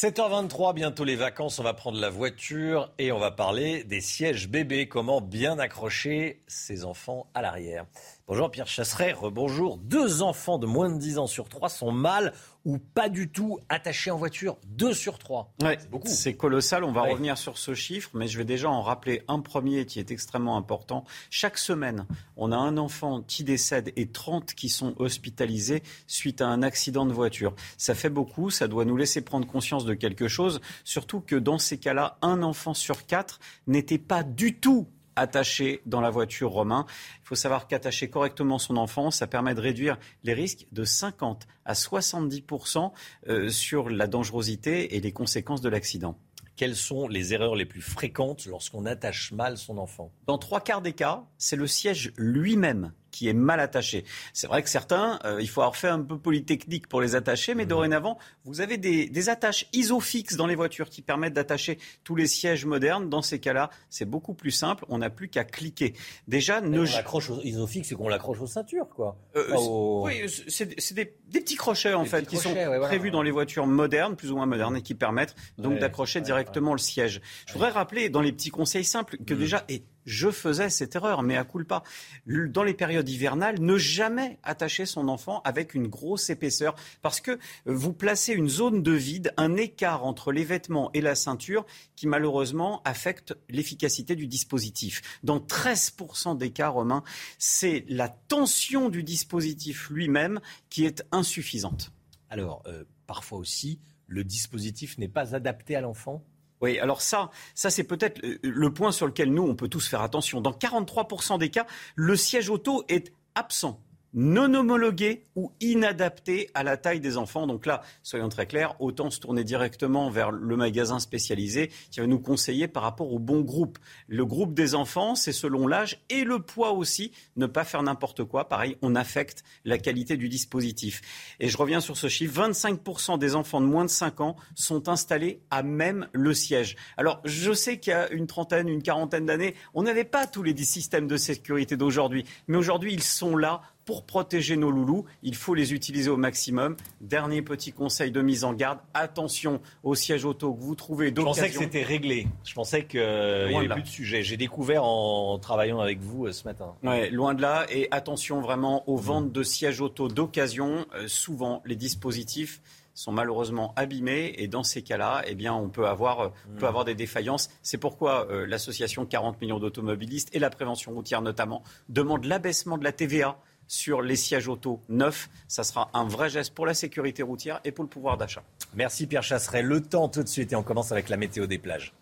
7h23, 0.03 0.75
bientôt 0.75 1.05
les 1.05 1.15
vacances, 1.15 1.61
on 1.61 1.63
va 1.63 1.75
prendre 1.75 2.01
la 2.01 2.11
voiture 2.11 2.91
et 2.99 3.13
on 3.13 3.21
va 3.21 3.31
parler 3.31 3.85
des 3.85 4.01
sièges 4.01 4.49
bébés, 4.49 4.89
comment 4.89 5.21
bien 5.21 5.61
accrocher 5.61 6.43
ses 6.49 6.85
enfants 6.85 7.29
à 7.35 7.43
l'arrière. 7.43 7.87
Bonjour 8.29 8.53
Pierre 8.53 8.69
Chasseret, 8.69 9.13
rebonjour. 9.13 9.79
Deux 9.79 10.23
enfants 10.23 10.57
de 10.57 10.67
moins 10.67 10.89
de 10.89 10.97
10 10.97 11.19
ans 11.19 11.27
sur 11.27 11.49
trois 11.49 11.69
sont 11.69 11.91
mal 11.91 12.33
ou 12.65 12.79
pas 12.79 13.09
du 13.09 13.29
tout 13.29 13.59
attachés 13.69 14.13
en 14.13 14.17
voiture. 14.17 14.59
Deux 14.69 14.95
sur 14.95 15.19
trois. 15.19 15.53
c'est 15.61 15.91
beaucoup. 15.91 16.07
C'est 16.07 16.35
colossal, 16.35 16.85
on 16.85 16.93
va 16.93 17.03
revenir 17.03 17.37
sur 17.37 17.59
ce 17.59 17.75
chiffre, 17.75 18.11
mais 18.15 18.29
je 18.29 18.39
vais 18.39 18.45
déjà 18.45 18.71
en 18.71 18.81
rappeler 18.81 19.25
un 19.27 19.41
premier 19.41 19.87
qui 19.87 19.99
est 19.99 20.13
extrêmement 20.13 20.57
important. 20.57 21.05
Chaque 21.31 21.59
semaine, 21.59 22.07
on 22.37 22.53
a 22.53 22.57
un 22.57 22.77
enfant 22.77 23.23
qui 23.23 23.43
décède 23.43 23.93
et 23.97 24.07
30 24.07 24.55
qui 24.55 24.69
sont 24.69 24.95
hospitalisés 24.99 25.83
suite 26.07 26.41
à 26.41 26.47
un 26.47 26.63
accident 26.63 27.05
de 27.07 27.13
voiture. 27.13 27.57
Ça 27.77 27.97
fait 27.97 28.09
beaucoup, 28.09 28.51
ça 28.51 28.69
doit 28.69 28.85
nous 28.85 28.97
laisser 28.97 29.23
prendre 29.23 29.49
conscience 29.49 29.85
de 29.85 29.95
quelque 29.95 30.29
chose, 30.29 30.61
surtout 30.85 31.21
que 31.21 31.35
dans 31.35 31.59
ces 31.59 31.77
cas-là, 31.77 32.19
un 32.23 32.45
enfant 32.45 32.73
sur 32.73 33.05
quatre 33.05 33.41
n'était 33.67 33.99
pas 33.99 34.23
du 34.23 34.55
tout 34.61 34.87
attaché 35.17 35.83
dans 35.87 36.01
la 36.01 36.11
voiture 36.11 36.51
romain. 36.51 36.87
Il 37.23 37.27
faut 37.27 37.35
savoir 37.35 37.67
qu'attacher 37.67 38.11
correctement 38.11 38.59
son 38.59 38.77
enfant, 38.77 39.11
ça 39.11 39.27
permet 39.27 39.55
de 39.55 39.61
réduire 39.61 39.99
les 40.25 40.35
risques 40.35 40.67
de 40.73 40.85
50 40.85 41.47
à 41.65 41.75
70% 41.75 42.93
euh, 43.29 43.49
sur 43.51 43.89
la 43.89 44.07
dangerosité 44.07 44.97
et 44.97 45.01
les 45.01 45.13
conséquences 45.13 45.61
de 45.61 45.69
l'accident. 45.69 46.19
Quelles 46.57 46.77
sont 46.77 47.09
les 47.09 47.33
erreurs 47.33 47.57
les 47.57 47.65
plus 47.65 47.81
fréquentes 47.81 48.47
lorsqu'on 48.47 48.85
attache 48.85 49.33
mal 49.33 49.57
son 49.57 49.79
enfant? 49.79 50.13
Dans 50.27 50.39
trois 50.39 50.61
quarts 50.61 50.83
des 50.83 50.93
cas, 50.93 51.25
c'est 51.39 51.57
le 51.57 51.67
siège 51.67 52.13
lui-même 52.17 52.93
qui 53.13 53.29
est 53.29 53.35
mal 53.35 53.61
attaché. 53.61 54.05
C'est 54.33 54.49
vrai 54.49 54.63
que 54.63 54.69
certains, 54.69 55.21
euh, 55.25 55.41
il 55.41 55.49
faut 55.49 55.61
avoir 55.61 55.77
fait 55.77 55.89
un 55.89 56.01
peu 56.01 56.19
polytechnique 56.19 56.89
pour 56.89 57.01
les 57.01 57.15
attacher, 57.15 57.55
mais 57.55 57.65
mmh. 57.65 57.69
dorénavant, 57.69 58.19
vous 58.45 58.61
avez 58.61 58.79
des, 58.79 59.09
des, 59.09 59.29
attaches 59.29 59.69
isofixes 59.73 60.35
dans 60.35 60.47
les 60.47 60.57
voitures 60.57 60.91
qui 60.91 61.03
permettent 61.03 61.35
d'attacher 61.35 61.79
tous 62.03 62.17
les 62.17 62.27
sièges 62.27 62.65
modernes. 62.65 63.09
Dans 63.09 63.23
ces 63.23 63.39
cas-là, 63.39 63.71
c'est 63.91 64.05
beaucoup 64.05 64.35
plus 64.35 64.51
simple. 64.51 64.85
On 64.89 64.99
n'a 64.99 65.11
plus 65.11 65.29
qu'à 65.29 65.45
cliquer. 65.45 65.95
Déjà, 66.27 66.61
ne... 66.61 66.81
on 66.81 66.83
l'accroche 66.83 67.31
aux 67.31 67.41
isofixes, 67.43 67.91
c'est 67.91 67.95
qu'on 67.95 68.09
l'accroche 68.09 68.41
aux 68.41 68.47
ceintures, 68.47 68.89
quoi. 68.89 69.17
Euh, 69.37 69.55
Oui, 69.57 70.25
c'est 70.49 70.95
des, 70.95 71.15
des, 71.29 71.41
petits 71.41 71.57
crochets 71.57 71.95
en 71.95 72.05
fait 72.05 72.27
qui 72.27 72.39
sont 72.39 72.55
prévus 72.55 73.11
dans 73.11 73.23
les 73.23 73.31
voitures 73.31 73.67
modernes, 73.67 74.17
plus 74.17 74.33
ou 74.33 74.37
moins 74.37 74.47
modernes, 74.47 74.77
et 74.77 74.83
qui 74.83 74.95
permettent 74.95 75.37
donc 75.59 75.79
d'accrocher 75.79 76.21
directement 76.21 76.73
le 76.73 76.79
siège. 76.79 77.21
Je 77.47 77.53
voudrais 77.53 77.71
rappeler 77.71 78.09
dans 78.09 78.23
les 78.23 78.33
petits 78.33 78.51
conseils 78.51 78.85
simples 78.85 79.19
que 79.19 79.35
mmh. 79.35 79.39
déjà, 79.39 79.65
et 79.69 79.83
je 80.05 80.31
faisais 80.31 80.71
cette 80.71 80.97
erreur, 80.97 81.23
mais 81.23 81.37
à 81.37 81.45
coup 81.45 81.63
pas. 81.65 81.83
Dans 82.27 82.63
les 82.63 82.75
périodes 82.75 83.09
hivernales, 83.09 83.61
ne 83.61 83.77
jamais 83.79 84.39
attacher 84.43 84.87
son 84.87 85.09
enfant 85.09 85.41
avec 85.45 85.75
une 85.75 85.89
grosse 85.89 86.31
épaisseur, 86.31 86.75
parce 87.03 87.21
que 87.21 87.39
vous 87.67 87.93
placez 87.93 88.33
une 88.33 88.49
zone 88.49 88.83
de 88.83 88.93
vide, 88.93 89.33
un 89.37 89.57
écart 89.57 90.05
entre 90.05 90.33
les 90.33 90.45
vêtements 90.45 90.91
et 90.95 91.01
la 91.01 91.15
ceinture, 91.15 91.67
qui 91.97 92.07
malheureusement 92.07 92.83
affecte 92.85 93.35
l'efficacité 93.49 94.17
du 94.17 94.27
dispositif. 94.27 95.03
Dans 95.23 95.39
13% 95.39 96.37
des 96.37 96.51
cas, 96.51 96.69
Romain, 96.69 97.03
c'est 97.39 97.85
la 97.89 98.09
tension 98.09 98.89
du 98.89 99.03
dispositif 99.03 99.91
lui-même 99.91 100.41
qui 100.71 100.85
est 100.85 101.05
insuffisante. 101.13 101.93
Alors, 102.31 102.63
euh, 102.67 102.85
parfois 103.07 103.39
aussi, 103.39 103.79
le 104.07 104.25
dispositif 104.25 104.99
n'est 104.99 105.09
pas 105.09 105.35
adapté 105.35 105.77
à 105.77 105.81
l'enfant? 105.81 106.25
Oui, 106.63 106.79
alors 106.79 107.03
ça, 107.03 107.31
ça 107.55 107.71
c'est 107.71 107.85
peut-être 107.85 108.21
le 108.43 108.73
point 108.73 108.93
sur 108.93 109.07
lequel 109.07 109.33
nous, 109.33 109.43
on 109.43 109.55
peut 109.55 109.69
tous 109.69 109.87
faire 109.87 110.01
attention. 110.01 110.41
Dans 110.41 110.53
43% 110.53 111.39
des 111.39 111.51
cas, 111.51 111.67
le 111.97 112.17
siège 112.17 112.49
auto 112.49 112.85
est 112.89 113.13
absent 113.35 113.83
non 114.15 114.53
homologué 114.55 115.25
ou 115.37 115.53
inadapté 115.61 116.51
à 116.55 116.63
la 116.63 116.77
taille 116.77 117.01
des 117.01 117.17
enfants. 117.17 117.47
Donc 117.47 117.67
là, 117.67 117.83
soyons 118.03 118.29
très 118.29 118.47
clairs, 118.47 118.75
autant 118.81 119.11
se 119.11 119.21
tourner 119.21 119.45
directement 119.45 120.11
vers 120.11 120.31
le 120.31 120.57
magasin 120.57 120.99
spécialisé 120.99 121.71
qui 121.91 122.01
va 122.01 122.07
nous 122.07 122.19
conseiller 122.19 122.69
par 122.69 122.83
rapport 122.83 123.13
au 123.13 123.19
bon 123.19 123.41
groupe. 123.41 123.79
Le 124.09 124.25
groupe 124.25 124.55
des 124.55 124.75
enfants, 124.75 125.15
c'est 125.15 125.33
selon 125.33 125.67
l'âge 125.67 126.03
et 126.11 126.25
le 126.25 126.41
poids 126.41 126.73
aussi. 126.73 127.13
Ne 127.37 127.47
pas 127.47 127.65
faire 127.65 127.83
n'importe 127.83 128.25
quoi. 128.25 128.49
Pareil, 128.49 128.77
on 128.83 128.95
affecte 128.95 129.45
la 129.65 129.79
qualité 129.79 130.17
du 130.17 130.29
dispositif. 130.29 131.01
Et 131.41 131.49
je 131.49 131.57
reviens 131.57 131.81
sur 131.81 131.97
ce 131.97 132.09
chiffre. 132.09 132.49
25% 132.49 133.19
des 133.19 133.35
enfants 133.35 133.61
de 133.61 133.67
moins 133.67 133.85
de 133.85 133.91
5 133.91 134.21
ans 134.21 134.37
sont 134.55 134.89
installés 134.89 135.41
à 135.51 135.63
même 135.63 136.09
le 136.13 136.35
siège. 136.35 136.77
Alors, 136.97 137.21
je 137.25 137.53
sais 137.53 137.79
qu'il 137.79 137.93
y 137.93 137.95
a 137.95 138.11
une 138.11 138.27
trentaine, 138.27 138.69
une 138.69 138.83
quarantaine 138.83 139.27
d'années, 139.27 139.55
on 139.75 139.83
n'avait 139.83 140.05
pas 140.05 140.27
tous 140.27 140.43
les 140.43 140.57
systèmes 140.57 141.07
de 141.07 141.17
sécurité 141.17 141.77
d'aujourd'hui. 141.77 142.25
Mais 142.47 142.57
aujourd'hui, 142.57 142.93
ils 142.93 143.03
sont 143.03 143.37
là 143.37 143.63
pour 143.85 144.05
protéger 144.05 144.57
nos 144.57 144.71
loulous, 144.71 145.05
il 145.23 145.35
faut 145.35 145.55
les 145.55 145.73
utiliser 145.73 146.11
au 146.11 146.17
maximum. 146.17 146.77
Dernier 147.01 147.43
petit 147.43 147.73
conseil 147.73 148.11
de 148.11 148.21
mise 148.23 148.45
en 148.45 148.53
garde, 148.53 148.79
attention 148.95 149.61
au 149.83 149.95
siège 149.95 150.25
auto 150.25 150.55
que 150.55 150.61
vous 150.61 150.75
trouvez 150.75 151.11
d'occasion. 151.11 151.35
Je 151.35 151.41
pensais 151.41 151.53
que 151.53 151.65
c'était 151.65 151.83
réglé. 151.83 152.29
Je 152.45 152.55
pensais 152.55 152.85
qu'il 152.87 153.01
n'y 153.01 153.57
avait 153.57 153.69
plus 153.69 153.83
de 153.83 153.89
sujet. 153.89 154.23
J'ai 154.23 154.37
découvert 154.37 154.85
en 154.85 155.39
travaillant 155.39 155.81
avec 155.81 156.01
vous 156.01 156.27
euh, 156.27 156.33
ce 156.33 156.45
matin. 156.45 156.75
Ouais, 156.83 157.11
loin 157.11 157.35
de 157.35 157.43
là. 157.43 157.67
Et 157.71 157.89
attention 157.91 158.41
vraiment 158.41 158.89
aux 158.89 158.97
ventes 158.97 159.33
de 159.33 159.43
sièges 159.43 159.81
auto 159.81 160.09
d'occasion. 160.09 160.87
Euh, 160.95 161.09
souvent, 161.09 161.63
les 161.65 161.77
dispositifs 161.77 162.61
sont 162.95 163.13
malheureusement 163.13 163.73
abîmés 163.77 164.35
et 164.37 164.49
dans 164.49 164.63
ces 164.63 164.83
cas-là, 164.83 165.23
eh 165.27 165.35
bien, 165.35 165.55
on 165.55 165.71
peut 165.71 165.89
avoir, 165.89 166.21
euh, 166.21 166.29
peut 166.59 166.67
avoir 166.67 166.85
des 166.85 166.95
défaillances. 166.95 167.49
C'est 167.63 167.79
pourquoi 167.79 168.29
l'association 168.47 169.07
40 169.07 169.41
millions 169.41 169.59
d'automobilistes 169.59 170.29
et 170.35 170.39
la 170.39 170.51
prévention 170.51 170.93
routière 170.93 171.23
notamment 171.23 171.63
demandent 171.89 172.27
l'abaissement 172.27 172.77
de 172.77 172.85
la 172.85 172.93
TVA 172.93 173.39
sur 173.73 174.03
les 174.03 174.17
sièges 174.17 174.49
auto 174.49 174.81
neufs. 174.91 175.31
Ça 175.49 175.65
sera 175.65 175.89
un 175.95 176.05
vrai 176.05 176.29
geste 176.29 176.55
pour 176.55 176.67
la 176.67 176.75
sécurité 176.75 177.23
routière 177.23 177.61
et 177.65 177.73
pour 177.73 177.85
le 177.85 177.89
pouvoir 177.89 178.19
d'achat. 178.19 178.43
Merci 178.75 179.07
Pierre 179.07 179.23
Chasseret. 179.23 179.63
Le 179.63 179.81
temps 179.81 180.09
tout 180.09 180.23
de 180.23 180.29
suite 180.29 180.53
et 180.53 180.57
on 180.57 180.63
commence 180.63 180.93
avec 180.93 181.09
la 181.09 181.17
météo 181.17 181.47
des 181.47 181.59
plages. 181.59 181.95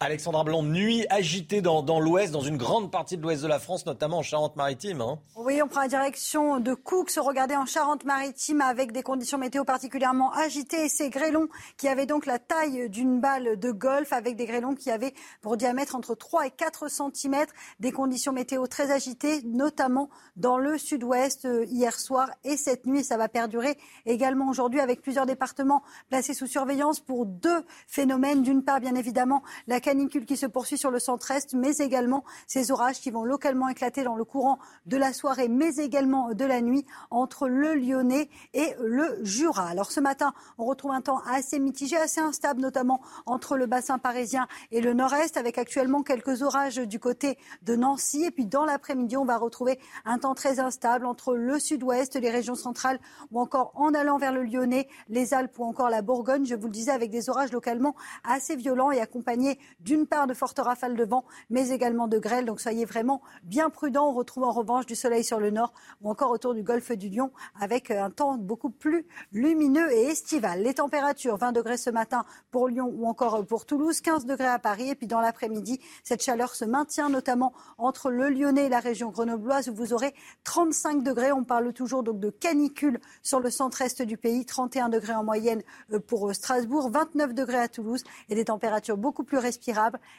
Alexandra 0.00 0.44
Blanc, 0.44 0.62
nuit 0.62 1.06
agitée 1.10 1.60
dans, 1.60 1.98
l'ouest, 1.98 2.32
dans 2.32 2.40
une 2.40 2.56
grande 2.56 2.92
partie 2.92 3.16
de 3.16 3.22
l'ouest 3.22 3.42
de 3.42 3.48
la 3.48 3.58
France, 3.58 3.84
notamment 3.84 4.18
en 4.18 4.22
Charente-Maritime. 4.22 5.00
Hein. 5.00 5.18
Oui, 5.34 5.60
on 5.60 5.66
prend 5.66 5.80
la 5.80 5.88
direction 5.88 6.60
de 6.60 6.72
Coux, 6.72 7.04
se 7.08 7.18
regarder 7.18 7.56
en 7.56 7.66
Charente-Maritime 7.66 8.60
avec 8.60 8.92
des 8.92 9.02
conditions 9.02 9.38
météo 9.38 9.64
particulièrement 9.64 10.32
agitées. 10.32 10.84
Et 10.84 10.88
ces 10.88 11.10
grêlons 11.10 11.48
qui 11.78 11.88
avaient 11.88 12.06
donc 12.06 12.26
la 12.26 12.38
taille 12.38 12.88
d'une 12.88 13.20
balle 13.20 13.58
de 13.58 13.72
golf, 13.72 14.12
avec 14.12 14.36
des 14.36 14.46
grêlons 14.46 14.76
qui 14.76 14.92
avaient 14.92 15.14
pour 15.42 15.56
diamètre 15.56 15.96
entre 15.96 16.14
3 16.14 16.46
et 16.46 16.50
4 16.52 16.88
cm, 16.88 17.46
des 17.80 17.90
conditions 17.90 18.32
météo 18.32 18.68
très 18.68 18.92
agitées, 18.92 19.42
notamment 19.42 20.10
dans 20.36 20.58
le 20.58 20.78
sud-ouest 20.78 21.44
euh, 21.44 21.64
hier 21.64 21.98
soir 21.98 22.30
et 22.44 22.56
cette 22.56 22.86
nuit. 22.86 23.02
Ça 23.02 23.16
va 23.16 23.28
perdurer 23.28 23.76
également 24.06 24.48
aujourd'hui 24.48 24.78
avec 24.78 25.02
plusieurs 25.02 25.26
départements 25.26 25.82
placés 26.08 26.34
sous 26.34 26.46
surveillance 26.46 27.00
pour 27.00 27.26
deux 27.26 27.64
phénomènes. 27.88 28.42
D'une 28.42 28.62
part, 28.62 28.78
bien 28.78 28.94
évidemment, 28.94 29.42
la 29.66 29.80
canicule 29.88 30.26
qui 30.26 30.36
se 30.36 30.44
poursuit 30.44 30.76
sur 30.76 30.90
le 30.90 30.98
centre-est, 30.98 31.54
mais 31.54 31.78
également 31.78 32.22
ces 32.46 32.70
orages 32.70 33.00
qui 33.00 33.10
vont 33.10 33.24
localement 33.24 33.70
éclater 33.70 34.04
dans 34.04 34.16
le 34.16 34.24
courant 34.24 34.58
de 34.84 34.98
la 34.98 35.14
soirée, 35.14 35.48
mais 35.48 35.76
également 35.76 36.34
de 36.34 36.44
la 36.44 36.60
nuit 36.60 36.84
entre 37.10 37.48
le 37.48 37.72
Lyonnais 37.74 38.28
et 38.52 38.74
le 38.82 39.18
Jura. 39.22 39.66
Alors 39.66 39.90
ce 39.90 40.00
matin, 40.00 40.34
on 40.58 40.66
retrouve 40.66 40.90
un 40.90 41.00
temps 41.00 41.22
assez 41.26 41.58
mitigé, 41.58 41.96
assez 41.96 42.20
instable, 42.20 42.60
notamment 42.60 43.00
entre 43.24 43.56
le 43.56 43.64
bassin 43.64 43.96
parisien 43.96 44.46
et 44.72 44.82
le 44.82 44.92
nord-est, 44.92 45.38
avec 45.38 45.56
actuellement 45.56 46.02
quelques 46.02 46.42
orages 46.42 46.76
du 46.76 47.00
côté 47.00 47.38
de 47.62 47.74
Nancy. 47.74 48.24
Et 48.24 48.30
puis 48.30 48.44
dans 48.44 48.66
l'après-midi, 48.66 49.16
on 49.16 49.24
va 49.24 49.38
retrouver 49.38 49.80
un 50.04 50.18
temps 50.18 50.34
très 50.34 50.60
instable 50.60 51.06
entre 51.06 51.34
le 51.34 51.58
sud-ouest, 51.58 52.14
les 52.16 52.28
régions 52.28 52.56
centrales 52.56 53.00
ou 53.30 53.40
encore 53.40 53.72
en 53.74 53.94
allant 53.94 54.18
vers 54.18 54.34
le 54.34 54.42
Lyonnais, 54.42 54.86
les 55.08 55.32
Alpes 55.32 55.58
ou 55.58 55.64
encore 55.64 55.88
la 55.88 56.02
Bourgogne. 56.02 56.44
Je 56.44 56.56
vous 56.56 56.66
le 56.66 56.72
disais, 56.72 56.92
avec 56.92 57.10
des 57.10 57.30
orages 57.30 57.52
localement 57.52 57.94
assez 58.22 58.54
violents 58.54 58.90
et 58.90 59.00
accompagnés 59.00 59.58
d'une 59.80 60.06
part 60.06 60.26
de 60.26 60.34
fortes 60.34 60.58
rafales 60.58 60.96
de 60.96 61.04
vent, 61.04 61.24
mais 61.50 61.70
également 61.70 62.08
de 62.08 62.18
grêle. 62.18 62.44
Donc 62.44 62.60
soyez 62.60 62.84
vraiment 62.84 63.22
bien 63.44 63.70
prudents. 63.70 64.08
On 64.08 64.12
retrouve 64.12 64.44
en 64.44 64.52
revanche 64.52 64.86
du 64.86 64.94
soleil 64.94 65.24
sur 65.24 65.38
le 65.38 65.50
nord 65.50 65.72
ou 66.02 66.10
encore 66.10 66.30
autour 66.30 66.54
du 66.54 66.62
golfe 66.62 66.92
du 66.92 67.08
Lion 67.08 67.30
avec 67.60 67.90
un 67.90 68.10
temps 68.10 68.36
beaucoup 68.36 68.70
plus 68.70 69.06
lumineux 69.32 69.90
et 69.92 70.06
estival. 70.06 70.62
Les 70.62 70.74
températures, 70.74 71.36
20 71.36 71.52
degrés 71.52 71.76
ce 71.76 71.90
matin 71.90 72.24
pour 72.50 72.68
Lyon 72.68 72.92
ou 72.96 73.06
encore 73.06 73.44
pour 73.46 73.66
Toulouse, 73.66 74.00
15 74.00 74.26
degrés 74.26 74.46
à 74.46 74.58
Paris. 74.58 74.90
Et 74.90 74.94
puis 74.94 75.06
dans 75.06 75.20
l'après-midi, 75.20 75.80
cette 76.02 76.22
chaleur 76.22 76.54
se 76.54 76.64
maintient 76.64 77.08
notamment 77.08 77.52
entre 77.76 78.10
le 78.10 78.28
Lyonnais 78.30 78.66
et 78.66 78.68
la 78.68 78.80
région 78.80 79.10
grenobloise 79.10 79.68
où 79.68 79.74
vous 79.74 79.92
aurez 79.92 80.14
35 80.44 81.02
degrés. 81.02 81.32
On 81.32 81.44
parle 81.44 81.72
toujours 81.72 82.02
donc 82.02 82.18
de 82.18 82.30
canicule 82.30 83.00
sur 83.22 83.40
le 83.40 83.50
centre-est 83.50 84.02
du 84.02 84.16
pays, 84.16 84.44
31 84.44 84.88
degrés 84.88 85.14
en 85.14 85.24
moyenne 85.24 85.62
euh, 85.92 86.00
pour 86.00 86.28
euh, 86.28 86.32
Strasbourg, 86.32 86.90
29 86.90 87.34
degrés 87.34 87.58
à 87.58 87.68
Toulouse 87.68 88.02
et 88.28 88.34
des 88.34 88.46
températures 88.46 88.96
beaucoup 88.96 89.24
plus 89.24 89.38
respirables 89.38 89.67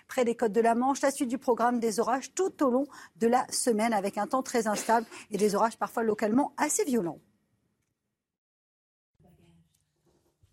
près 0.07 0.25
des 0.25 0.35
côtes 0.35 0.51
de 0.51 0.61
la 0.61 0.75
Manche. 0.75 1.01
La 1.01 1.11
suite 1.11 1.29
du 1.29 1.37
programme 1.37 1.79
des 1.79 1.99
orages 1.99 2.33
tout 2.33 2.63
au 2.63 2.69
long 2.69 2.85
de 3.17 3.27
la 3.27 3.45
semaine 3.49 3.93
avec 3.93 4.17
un 4.17 4.27
temps 4.27 4.43
très 4.43 4.67
instable 4.67 5.05
et 5.31 5.37
des 5.37 5.55
orages 5.55 5.77
parfois 5.77 6.03
localement 6.03 6.53
assez 6.57 6.83
violents. 6.83 7.19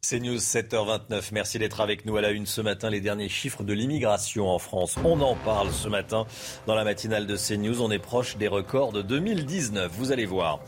C'est 0.09 0.21
News 0.21 0.37
7h29. 0.37 1.31
Merci 1.33 1.59
d'être 1.59 1.81
avec 1.81 2.07
nous 2.07 2.17
à 2.17 2.21
la 2.21 2.31
une 2.31 2.47
ce 2.47 2.61
matin. 2.61 2.91
Les 2.91 3.01
derniers 3.01 3.29
chiffres 3.29 3.65
de 3.65 3.73
l'immigration 3.73 4.49
en 4.49 4.61
France. 4.61 4.95
On 5.05 5.21
en 5.21 5.35
parle 5.35 5.73
ce 5.73 5.89
matin 5.89 6.27
dans 6.69 6.77
la 6.77 6.85
matinale 6.85 7.27
de 7.27 7.37
CNews. 7.37 7.83
On 7.83 7.91
est 7.91 7.99
proche 7.99 8.37
des 8.37 8.47
records 8.47 8.93
de 8.93 9.03
2019. 9.03 9.91
Vous 9.91 10.13
allez 10.13 10.25
voir. 10.25 10.61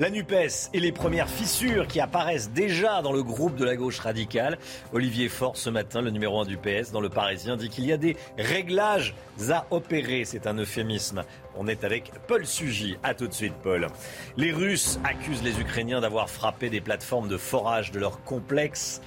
La 0.00 0.08
NUPES 0.08 0.70
et 0.72 0.80
les 0.80 0.92
premières 0.92 1.28
fissures 1.28 1.86
qui 1.86 2.00
apparaissent 2.00 2.52
déjà 2.52 3.02
dans 3.02 3.12
le 3.12 3.22
groupe 3.22 3.56
de 3.56 3.66
la 3.66 3.76
gauche 3.76 3.98
radicale. 3.98 4.56
Olivier 4.94 5.28
Faure, 5.28 5.58
ce 5.58 5.68
matin, 5.68 6.00
le 6.00 6.10
numéro 6.10 6.40
1 6.40 6.46
du 6.46 6.56
PS 6.56 6.90
dans 6.90 7.02
le 7.02 7.10
Parisien, 7.10 7.58
dit 7.58 7.68
qu'il 7.68 7.84
y 7.84 7.92
a 7.92 7.98
des 7.98 8.16
réglages 8.38 9.14
à 9.50 9.66
opérer. 9.72 10.24
C'est 10.24 10.46
un 10.46 10.56
euphémisme 10.56 11.22
on 11.56 11.66
est 11.66 11.84
avec 11.84 12.12
Paul 12.26 12.46
Sugy. 12.46 12.96
A 13.02 13.14
tout 13.14 13.28
de 13.28 13.32
suite, 13.32 13.54
Paul. 13.62 13.88
Les 14.36 14.52
Russes 14.52 14.98
accusent 15.04 15.42
les 15.42 15.60
Ukrainiens 15.60 16.00
d'avoir 16.00 16.30
frappé 16.30 16.70
des 16.70 16.80
plateformes 16.80 17.28
de 17.28 17.36
forage 17.36 17.92
de 17.92 17.98
leurs 17.98 18.22
complexes 18.24 19.00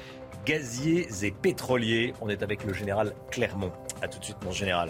gaziers 0.46 1.08
et 1.24 1.32
pétroliers. 1.32 2.14
On 2.22 2.30
est 2.30 2.44
avec 2.44 2.64
le 2.64 2.74
général 2.74 3.14
Clermont. 3.30 3.72
A 4.02 4.08
tout 4.08 4.20
de 4.20 4.24
suite, 4.24 4.38
mon 4.44 4.52
général. 4.52 4.90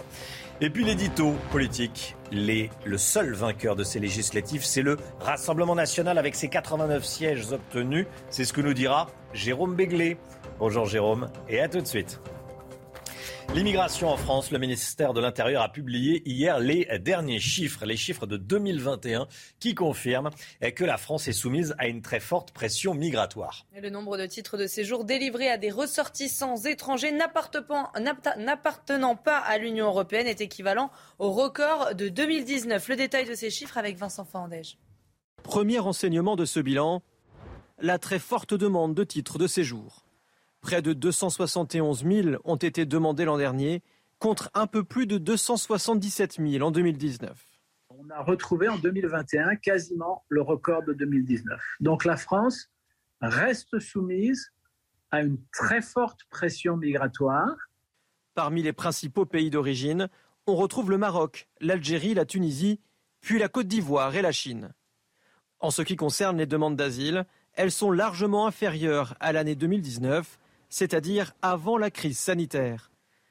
Et 0.60 0.70
puis 0.70 0.84
l'édito 0.84 1.34
politique. 1.50 2.16
Le 2.32 2.96
seul 2.96 3.32
vainqueur 3.34 3.76
de 3.76 3.82
ces 3.82 3.98
législatives, 3.98 4.64
c'est 4.64 4.82
le 4.82 4.96
Rassemblement 5.20 5.74
national 5.74 6.18
avec 6.18 6.34
ses 6.34 6.48
89 6.48 7.04
sièges 7.04 7.52
obtenus. 7.52 8.06
C'est 8.28 8.44
ce 8.44 8.52
que 8.52 8.60
nous 8.60 8.74
dira 8.74 9.08
Jérôme 9.32 9.74
Béglé. 9.74 10.16
Bonjour 10.58 10.86
Jérôme 10.86 11.28
et 11.48 11.60
à 11.60 11.68
tout 11.68 11.80
de 11.80 11.86
suite. 11.86 12.20
L'immigration 13.54 14.08
en 14.08 14.16
France, 14.16 14.52
le 14.52 14.58
ministère 14.58 15.12
de 15.12 15.20
l'Intérieur 15.20 15.62
a 15.62 15.68
publié 15.68 16.22
hier 16.24 16.60
les 16.60 16.86
derniers 17.00 17.40
chiffres, 17.40 17.84
les 17.84 17.96
chiffres 17.96 18.26
de 18.26 18.36
2021 18.36 19.26
qui 19.58 19.74
confirment 19.74 20.30
que 20.76 20.84
la 20.84 20.98
France 20.98 21.26
est 21.26 21.32
soumise 21.32 21.74
à 21.78 21.88
une 21.88 22.00
très 22.00 22.20
forte 22.20 22.52
pression 22.52 22.94
migratoire. 22.94 23.66
Et 23.74 23.80
le 23.80 23.90
nombre 23.90 24.16
de 24.16 24.26
titres 24.26 24.56
de 24.56 24.66
séjour 24.66 25.04
délivrés 25.04 25.48
à 25.48 25.58
des 25.58 25.70
ressortissants 25.70 26.56
étrangers 26.58 27.12
n'appartenant 27.12 29.16
pas 29.16 29.38
à 29.38 29.58
l'Union 29.58 29.86
européenne 29.86 30.28
est 30.28 30.40
équivalent 30.40 30.90
au 31.18 31.32
record 31.32 31.94
de 31.94 32.08
2019. 32.08 32.88
Le 32.88 32.96
détail 32.96 33.28
de 33.28 33.34
ces 33.34 33.50
chiffres 33.50 33.78
avec 33.78 33.96
Vincent 33.96 34.24
Fandège. 34.24 34.78
Premier 35.42 35.80
enseignement 35.80 36.36
de 36.36 36.44
ce 36.44 36.60
bilan, 36.60 37.02
la 37.80 37.98
très 37.98 38.18
forte 38.18 38.54
demande 38.54 38.94
de 38.94 39.04
titres 39.04 39.38
de 39.38 39.46
séjour. 39.46 39.99
Près 40.60 40.82
de 40.82 40.92
271 40.92 42.04
000 42.04 42.36
ont 42.44 42.56
été 42.56 42.84
demandés 42.84 43.24
l'an 43.24 43.38
dernier, 43.38 43.82
contre 44.18 44.50
un 44.54 44.66
peu 44.66 44.84
plus 44.84 45.06
de 45.06 45.16
277 45.16 46.38
000 46.38 46.64
en 46.64 46.70
2019. 46.70 47.46
On 47.88 48.10
a 48.10 48.22
retrouvé 48.22 48.68
en 48.68 48.78
2021 48.78 49.56
quasiment 49.56 50.24
le 50.28 50.42
record 50.42 50.82
de 50.84 50.92
2019. 50.92 51.60
Donc 51.80 52.04
la 52.04 52.16
France 52.16 52.70
reste 53.20 53.78
soumise 53.78 54.52
à 55.10 55.22
une 55.22 55.38
très 55.52 55.82
forte 55.82 56.20
pression 56.30 56.76
migratoire. 56.76 57.56
Parmi 58.34 58.62
les 58.62 58.72
principaux 58.72 59.26
pays 59.26 59.50
d'origine, 59.50 60.08
on 60.46 60.54
retrouve 60.54 60.90
le 60.90 60.98
Maroc, 60.98 61.48
l'Algérie, 61.60 62.14
la 62.14 62.24
Tunisie, 62.24 62.80
puis 63.20 63.38
la 63.38 63.48
Côte 63.48 63.66
d'Ivoire 63.66 64.14
et 64.14 64.22
la 64.22 64.32
Chine. 64.32 64.72
En 65.58 65.70
ce 65.70 65.82
qui 65.82 65.96
concerne 65.96 66.38
les 66.38 66.46
demandes 66.46 66.76
d'asile, 66.76 67.26
elles 67.54 67.72
sont 67.72 67.90
largement 67.90 68.46
inférieures 68.46 69.14
à 69.20 69.32
l'année 69.32 69.54
2019 69.54 70.38
c'est-à-dire 70.70 71.34
avant 71.42 71.76
la 71.76 71.90
crise 71.90 72.18
sanitaire. 72.18 72.90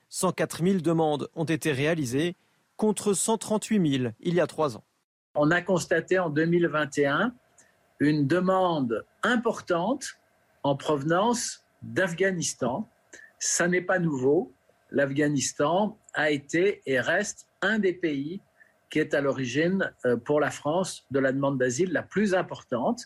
104 0.09 0.63
000 0.63 0.77
demandes 0.79 1.29
ont 1.35 1.45
été 1.45 1.71
réalisées 1.71 2.35
contre 2.77 3.13
138 3.13 3.97
000 3.97 4.11
il 4.19 4.35
y 4.35 4.39
a 4.39 4.47
trois 4.47 4.77
ans. 4.77 4.83
On 5.35 5.51
a 5.51 5.61
constaté 5.61 6.19
en 6.19 6.29
2021 6.29 7.33
une 7.99 8.27
demande 8.27 9.05
importante 9.23 10.05
en 10.63 10.75
provenance 10.75 11.63
d'Afghanistan. 11.81 12.89
Ça 13.39 13.67
n'est 13.67 13.81
pas 13.81 13.99
nouveau. 13.99 14.53
L'Afghanistan 14.91 15.97
a 16.13 16.31
été 16.31 16.81
et 16.85 16.99
reste 16.99 17.47
un 17.61 17.79
des 17.79 17.93
pays 17.93 18.41
qui 18.89 18.99
est 18.99 19.13
à 19.13 19.21
l'origine 19.21 19.93
euh, 20.05 20.17
pour 20.17 20.39
la 20.39 20.49
France 20.49 21.05
de 21.11 21.19
la 21.19 21.31
demande 21.31 21.59
d'asile 21.59 21.91
la 21.93 22.01
plus 22.01 22.33
importante. 22.33 23.03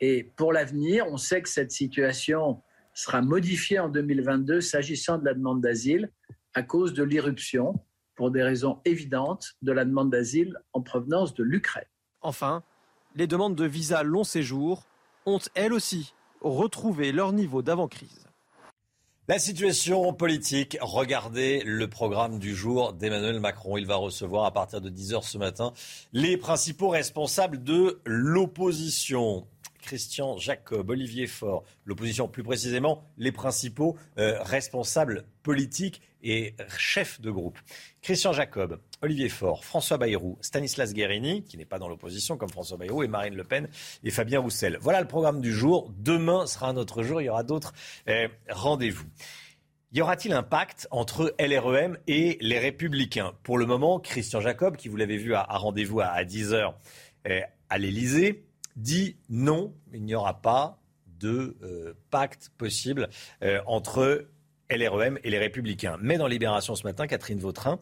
Et 0.00 0.24
pour 0.36 0.52
l'avenir, 0.52 1.06
on 1.08 1.16
sait 1.16 1.40
que 1.40 1.48
cette 1.48 1.70
situation 1.70 2.60
sera 2.94 3.20
modifié 3.20 3.78
en 3.78 3.88
2022 3.88 4.60
s'agissant 4.60 5.18
de 5.18 5.24
la 5.24 5.34
demande 5.34 5.60
d'asile 5.60 6.10
à 6.54 6.62
cause 6.62 6.94
de 6.94 7.02
l'irruption, 7.02 7.74
pour 8.14 8.30
des 8.30 8.42
raisons 8.42 8.80
évidentes, 8.84 9.56
de 9.62 9.72
la 9.72 9.84
demande 9.84 10.10
d'asile 10.10 10.56
en 10.72 10.80
provenance 10.80 11.34
de 11.34 11.42
l'Ukraine. 11.42 11.84
Enfin, 12.22 12.62
les 13.16 13.26
demandes 13.26 13.56
de 13.56 13.64
visa 13.64 14.02
long 14.02 14.24
séjour 14.24 14.84
ont 15.26 15.40
elles 15.54 15.72
aussi 15.72 16.14
retrouvé 16.40 17.12
leur 17.12 17.32
niveau 17.32 17.62
d'avant-crise. 17.62 18.26
La 19.26 19.38
situation 19.38 20.12
politique, 20.12 20.76
regardez 20.82 21.62
le 21.64 21.88
programme 21.88 22.38
du 22.38 22.54
jour 22.54 22.92
d'Emmanuel 22.92 23.40
Macron. 23.40 23.78
Il 23.78 23.86
va 23.86 23.96
recevoir 23.96 24.44
à 24.44 24.52
partir 24.52 24.82
de 24.82 24.90
10h 24.90 25.22
ce 25.22 25.38
matin 25.38 25.72
les 26.12 26.36
principaux 26.36 26.90
responsables 26.90 27.62
de 27.62 28.02
l'opposition. 28.04 29.46
Christian 29.84 30.38
Jacob, 30.38 30.88
Olivier 30.88 31.26
Faure, 31.26 31.62
l'opposition 31.84 32.26
plus 32.26 32.42
précisément, 32.42 33.04
les 33.18 33.32
principaux 33.32 33.96
euh, 34.18 34.42
responsables 34.42 35.26
politiques 35.42 36.00
et 36.22 36.54
chefs 36.78 37.20
de 37.20 37.30
groupe. 37.30 37.58
Christian 38.00 38.32
Jacob, 38.32 38.80
Olivier 39.02 39.28
Faure, 39.28 39.62
François 39.62 39.98
Bayrou, 39.98 40.38
Stanislas 40.40 40.94
Guérini, 40.94 41.44
qui 41.44 41.58
n'est 41.58 41.66
pas 41.66 41.78
dans 41.78 41.88
l'opposition 41.88 42.38
comme 42.38 42.48
François 42.48 42.78
Bayrou, 42.78 43.02
et 43.02 43.08
Marine 43.08 43.34
Le 43.34 43.44
Pen 43.44 43.68
et 44.02 44.10
Fabien 44.10 44.40
Roussel. 44.40 44.78
Voilà 44.80 45.02
le 45.02 45.06
programme 45.06 45.42
du 45.42 45.52
jour. 45.52 45.92
Demain 45.98 46.46
sera 46.46 46.68
un 46.68 46.76
autre 46.78 47.02
jour, 47.02 47.20
il 47.20 47.26
y 47.26 47.28
aura 47.28 47.42
d'autres 47.42 47.74
euh, 48.08 48.26
rendez-vous. 48.48 49.04
Y 49.92 50.00
aura-t-il 50.00 50.32
un 50.32 50.42
pacte 50.42 50.88
entre 50.90 51.34
LREM 51.38 51.98
et 52.06 52.38
les 52.40 52.58
Républicains? 52.58 53.34
Pour 53.42 53.58
le 53.58 53.66
moment, 53.66 54.00
Christian 54.00 54.40
Jacob, 54.40 54.76
qui 54.76 54.88
vous 54.88 54.96
l'avez 54.96 55.18
vu 55.18 55.34
à, 55.34 55.44
rendez-vous 55.44 56.00
à, 56.00 56.24
10h 56.24 56.72
euh, 57.28 57.40
à 57.68 57.78
l'Élysée, 57.78 58.44
dit 58.76 59.16
non, 59.28 59.74
il 59.92 60.04
n'y 60.04 60.14
aura 60.14 60.40
pas 60.40 60.80
de 61.20 61.56
euh, 61.62 61.94
pacte 62.10 62.50
possible 62.58 63.08
euh, 63.42 63.60
entre 63.66 64.28
LREM 64.70 65.18
et 65.22 65.30
les 65.30 65.38
Républicains. 65.38 65.96
Mais 66.00 66.18
dans 66.18 66.26
Libération 66.26 66.74
ce 66.74 66.84
matin, 66.84 67.06
Catherine 67.06 67.38
Vautrin, 67.38 67.78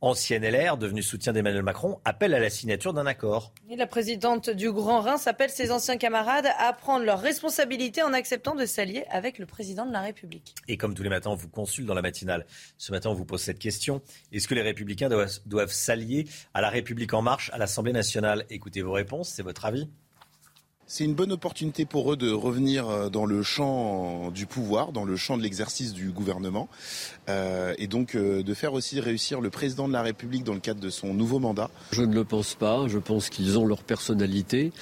ancienne 0.00 0.44
LR, 0.44 0.76
devenue 0.76 1.02
soutien 1.02 1.32
d'Emmanuel 1.32 1.62
Macron, 1.62 1.98
appelle 2.04 2.34
à 2.34 2.38
la 2.38 2.50
signature 2.50 2.92
d'un 2.92 3.06
accord. 3.06 3.54
la 3.74 3.86
présidente 3.86 4.50
du 4.50 4.70
Grand 4.70 5.00
Rhin 5.00 5.16
s'appelle 5.16 5.48
ses 5.48 5.70
anciens 5.70 5.96
camarades 5.96 6.48
à 6.58 6.72
prendre 6.74 7.06
leurs 7.06 7.20
responsabilités 7.20 8.02
en 8.02 8.12
acceptant 8.12 8.54
de 8.54 8.66
s'allier 8.66 9.04
avec 9.10 9.38
le 9.38 9.46
président 9.46 9.86
de 9.86 9.92
la 9.92 10.02
République. 10.02 10.54
Et 10.68 10.76
comme 10.76 10.94
tous 10.94 11.02
les 11.02 11.08
matins, 11.08 11.30
on 11.30 11.36
vous 11.36 11.48
consulte 11.48 11.86
dans 11.86 11.94
la 11.94 12.02
matinale. 12.02 12.44
Ce 12.76 12.92
matin, 12.92 13.10
on 13.10 13.14
vous 13.14 13.24
pose 13.24 13.40
cette 13.40 13.58
question. 13.58 14.02
Est-ce 14.30 14.46
que 14.46 14.54
les 14.54 14.62
Républicains 14.62 15.08
doivent, 15.08 15.38
doivent 15.46 15.72
s'allier 15.72 16.26
à 16.52 16.60
la 16.60 16.68
République 16.68 17.14
en 17.14 17.22
marche 17.22 17.50
à 17.54 17.58
l'Assemblée 17.58 17.92
nationale? 17.92 18.44
Écoutez 18.50 18.82
vos 18.82 18.92
réponses, 18.92 19.30
c'est 19.30 19.42
votre 19.42 19.64
avis 19.64 19.88
C'est 20.86 21.04
une 21.04 21.14
bonne 21.14 21.32
opportunité 21.32 21.86
pour 21.86 22.12
eux 22.12 22.16
de 22.16 22.30
revenir 22.30 22.88
euh, 22.88 23.08
dans 23.08 23.24
le 23.24 23.42
champ 23.42 24.30
du 24.30 24.44
pouvoir, 24.44 24.92
dans 24.92 25.04
le 25.04 25.16
champ 25.16 25.38
de 25.38 25.42
l'exercice 25.42 25.94
du 25.94 26.10
gouvernement, 26.10 26.68
euh, 27.30 27.72
et 27.78 27.86
donc 27.86 28.14
euh, 28.14 28.42
de 28.42 28.54
faire 28.54 28.74
aussi 28.74 29.00
réussir 29.00 29.40
le 29.40 29.48
président 29.48 29.88
de 29.88 29.94
la 29.94 30.02
République 30.02 30.44
dans 30.44 30.52
le 30.52 30.60
cadre 30.60 30.80
de 30.80 30.90
son 30.90 31.14
nouveau 31.14 31.38
mandat. 31.38 31.70
Je 31.92 32.02
ne 32.02 32.14
le 32.14 32.24
pense 32.24 32.54
pas. 32.54 32.86
Je 32.86 32.98
pense 32.98 33.30
qu'ils 33.30 33.58
ont 33.58 33.64
leur 33.64 33.82
personnalité. 33.82 34.72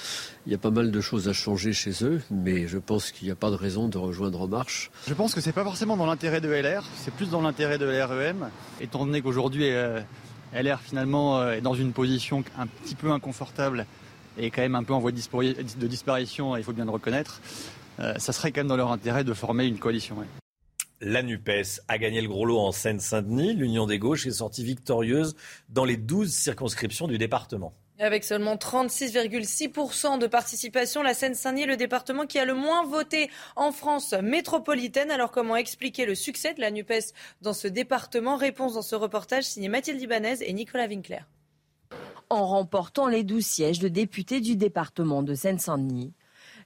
Il 0.45 0.51
y 0.51 0.55
a 0.55 0.57
pas 0.57 0.71
mal 0.71 0.91
de 0.91 1.01
choses 1.01 1.29
à 1.29 1.33
changer 1.33 1.71
chez 1.71 2.03
eux, 2.03 2.21
mais 2.29 2.67
je 2.67 2.79
pense 2.79 3.11
qu'il 3.11 3.27
n'y 3.27 3.31
a 3.31 3.35
pas 3.35 3.49
de 3.49 3.55
raison 3.55 3.87
de 3.87 3.97
rejoindre 3.97 4.41
En 4.41 4.47
Marche. 4.49 4.91
Je 5.07 5.13
pense 5.13 5.33
que 5.33 5.39
c'est 5.39 5.53
pas 5.53 5.63
forcément 5.63 5.95
dans 5.95 6.05
l'intérêt 6.05 6.41
de 6.41 6.49
LR, 6.49 6.83
c'est 6.97 7.13
plus 7.13 7.29
dans 7.29 7.41
l'intérêt 7.41 7.77
de 7.77 7.85
l'REM, 7.85 8.49
étant 8.81 9.05
donné 9.05 9.21
qu'aujourd'hui 9.21 9.69
LR 10.53 10.81
finalement 10.81 11.49
est 11.49 11.61
dans 11.61 11.75
une 11.75 11.93
position 11.93 12.43
un 12.57 12.67
petit 12.67 12.95
peu 12.95 13.11
inconfortable 13.11 13.85
est 14.37 14.51
quand 14.51 14.61
même 14.61 14.75
un 14.75 14.83
peu 14.83 14.93
en 14.93 14.99
voie 14.99 15.11
de 15.11 15.87
disparition, 15.87 16.57
il 16.57 16.63
faut 16.63 16.73
bien 16.73 16.85
le 16.85 16.91
reconnaître, 16.91 17.41
euh, 17.99 18.13
ça 18.17 18.33
serait 18.33 18.51
quand 18.51 18.61
même 18.61 18.67
dans 18.67 18.77
leur 18.77 18.91
intérêt 18.91 19.23
de 19.23 19.33
former 19.33 19.65
une 19.65 19.77
coalition. 19.77 20.17
La 21.01 21.21
NUPES 21.21 21.81
a 21.87 21.97
gagné 21.97 22.21
le 22.21 22.29
gros 22.29 22.45
lot 22.45 22.59
en 22.59 22.71
Seine-Saint-Denis. 22.71 23.55
L'Union 23.55 23.85
des 23.85 23.99
gauches 23.99 24.25
est 24.25 24.31
sortie 24.31 24.63
victorieuse 24.63 25.35
dans 25.67 25.83
les 25.83 25.97
12 25.97 26.31
circonscriptions 26.31 27.07
du 27.07 27.17
département. 27.17 27.73
Avec 27.99 28.23
seulement 28.23 28.55
36,6% 28.55 30.17
de 30.17 30.27
participation, 30.27 31.03
la 31.03 31.13
Seine-Saint-Denis 31.13 31.63
est 31.63 31.67
le 31.67 31.77
département 31.77 32.25
qui 32.25 32.39
a 32.39 32.45
le 32.45 32.55
moins 32.55 32.85
voté 32.85 33.29
en 33.55 33.71
France 33.71 34.13
métropolitaine. 34.13 35.11
Alors 35.11 35.31
comment 35.31 35.55
expliquer 35.55 36.05
le 36.05 36.15
succès 36.15 36.53
de 36.53 36.61
la 36.61 36.71
NUPES 36.71 37.13
dans 37.41 37.53
ce 37.53 37.67
département? 37.67 38.35
Réponse 38.35 38.73
dans 38.73 38.81
ce 38.81 38.95
reportage 38.95 39.43
signé 39.43 39.69
Mathilde 39.69 40.01
Ibanez 40.01 40.37
et 40.41 40.53
Nicolas 40.53 40.87
Winkler 40.87 41.19
en 42.29 42.45
remportant 42.45 43.07
les 43.07 43.23
douze 43.23 43.45
sièges 43.45 43.79
de 43.79 43.87
députés 43.87 44.41
du 44.41 44.55
département 44.55 45.23
de 45.23 45.33
Seine-Saint-Denis. 45.33 46.13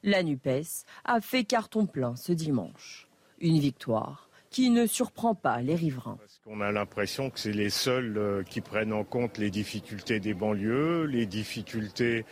La 0.03 0.23
NUPES 0.23 0.85
a 1.05 1.21
fait 1.21 1.43
carton 1.43 1.85
plein 1.85 2.15
ce 2.15 2.31
dimanche. 2.31 3.07
Une 3.39 3.59
victoire 3.59 4.27
qui 4.49 4.69
ne 4.69 4.85
surprend 4.85 5.35
pas 5.35 5.61
les 5.61 5.75
riverains. 5.75 6.17
Parce 6.19 6.39
qu'on 6.43 6.61
a 6.61 6.71
l'impression 6.71 7.29
que 7.29 7.39
c'est 7.39 7.51
les 7.51 7.69
seuls 7.69 8.17
euh, 8.17 8.43
qui 8.43 8.61
prennent 8.61 8.93
en 8.93 9.03
compte 9.03 9.37
les 9.37 9.51
difficultés 9.51 10.19
des 10.19 10.33
banlieues, 10.33 11.03
les 11.05 11.25
difficultés 11.25 12.25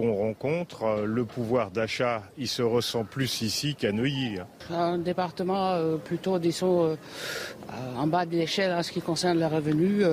qu'on 0.00 0.14
rencontre. 0.14 0.84
Euh, 0.84 1.04
le 1.04 1.24
pouvoir 1.24 1.70
d'achat, 1.70 2.22
il 2.38 2.48
se 2.48 2.62
ressent 2.62 3.04
plus 3.04 3.42
ici 3.42 3.74
qu'à 3.74 3.92
Neuilly. 3.92 4.38
Hein. 4.38 4.74
Un 4.74 4.98
département 4.98 5.72
euh, 5.72 5.96
plutôt, 5.96 6.38
disons, 6.38 6.96
en 7.96 8.06
bas 8.06 8.26
de 8.26 8.32
l'échelle 8.32 8.72
en 8.72 8.82
ce 8.82 8.92
qui 8.92 9.00
concerne 9.00 9.38
les 9.38 9.46
revenus. 9.46 10.04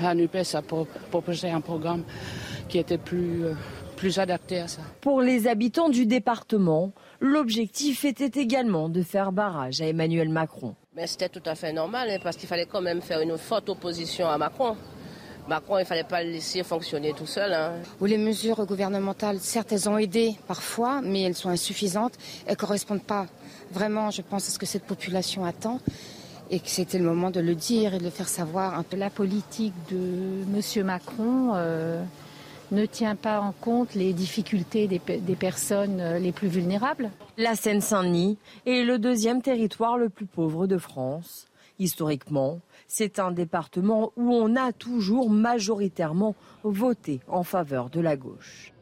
la 0.00 0.14
NUPES 0.14 0.54
a 0.54 0.62
proposé 0.62 1.50
un 1.50 1.60
programme 1.60 2.04
qui 2.68 2.78
était 2.78 2.98
plus, 2.98 3.44
plus 3.96 4.18
adapté 4.18 4.60
à 4.60 4.68
ça. 4.68 4.82
Pour 5.00 5.20
les 5.20 5.46
habitants 5.46 5.88
du 5.88 6.06
département, 6.06 6.92
l'objectif 7.20 8.04
était 8.04 8.40
également 8.40 8.88
de 8.88 9.02
faire 9.02 9.32
barrage 9.32 9.80
à 9.80 9.86
Emmanuel 9.86 10.28
Macron. 10.28 10.74
Mais 10.94 11.06
c'était 11.06 11.28
tout 11.28 11.42
à 11.44 11.54
fait 11.54 11.72
normal, 11.72 12.08
hein, 12.10 12.18
parce 12.22 12.36
qu'il 12.36 12.48
fallait 12.48 12.66
quand 12.66 12.80
même 12.80 13.02
faire 13.02 13.20
une 13.20 13.36
forte 13.36 13.68
opposition 13.68 14.28
à 14.28 14.38
Macron. 14.38 14.76
Macron, 15.48 15.78
il 15.78 15.82
ne 15.82 15.86
fallait 15.86 16.04
pas 16.04 16.22
le 16.24 16.30
laisser 16.30 16.62
fonctionner 16.62 17.12
tout 17.12 17.26
seul. 17.26 17.52
Hein. 17.52 17.74
les 18.00 18.18
mesures 18.18 18.64
gouvernementales, 18.66 19.38
certes, 19.38 19.72
elles 19.72 19.88
ont 19.88 19.98
aidé 19.98 20.34
parfois, 20.48 21.00
mais 21.02 21.22
elles 21.22 21.36
sont 21.36 21.50
insuffisantes. 21.50 22.14
Elles 22.46 22.52
ne 22.52 22.56
correspondent 22.56 23.02
pas 23.02 23.26
vraiment, 23.70 24.10
je 24.10 24.22
pense, 24.22 24.48
à 24.48 24.50
ce 24.50 24.58
que 24.58 24.66
cette 24.66 24.84
population 24.84 25.44
attend. 25.44 25.80
Et 26.50 26.60
que 26.60 26.68
c'était 26.68 26.98
le 26.98 27.04
moment 27.04 27.30
de 27.30 27.40
le 27.40 27.56
dire 27.56 27.94
et 27.94 27.98
de 27.98 28.04
le 28.04 28.10
faire 28.10 28.28
savoir. 28.28 28.78
Un 28.78 28.84
peu 28.84 28.96
la 28.96 29.10
politique 29.10 29.74
de 29.90 30.42
M. 30.54 30.84
Macron. 30.84 31.52
Euh, 31.54 32.02
ne 32.72 32.86
tient 32.86 33.16
pas 33.16 33.40
en 33.40 33.52
compte 33.52 33.94
les 33.94 34.12
difficultés 34.12 34.88
des, 34.88 34.98
personnes 35.36 36.00
euh, 36.00 36.18
les 36.18 36.32
plus 36.32 36.48
vulnérables. 36.48 37.10
La 37.36 37.54
Seine-Saint-Denis 37.54 38.38
est 38.66 38.82
le 38.82 38.98
deuxième 38.98 39.42
territoire 39.42 39.98
le 39.98 40.08
plus 40.08 40.26
pauvre 40.26 40.66
de 40.66 40.78
France. 40.78 41.46
Historiquement, 41.78 42.60
c'est 42.88 43.18
un 43.18 43.30
département 43.30 44.12
où 44.16 44.32
on 44.32 44.56
a 44.56 44.72
toujours 44.72 45.30
majoritairement 45.30 46.34
voté 46.62 47.20
en 47.28 47.42
faveur 47.42 47.90
de 47.90 48.00
la 48.00 48.16
gauche. 48.16 48.72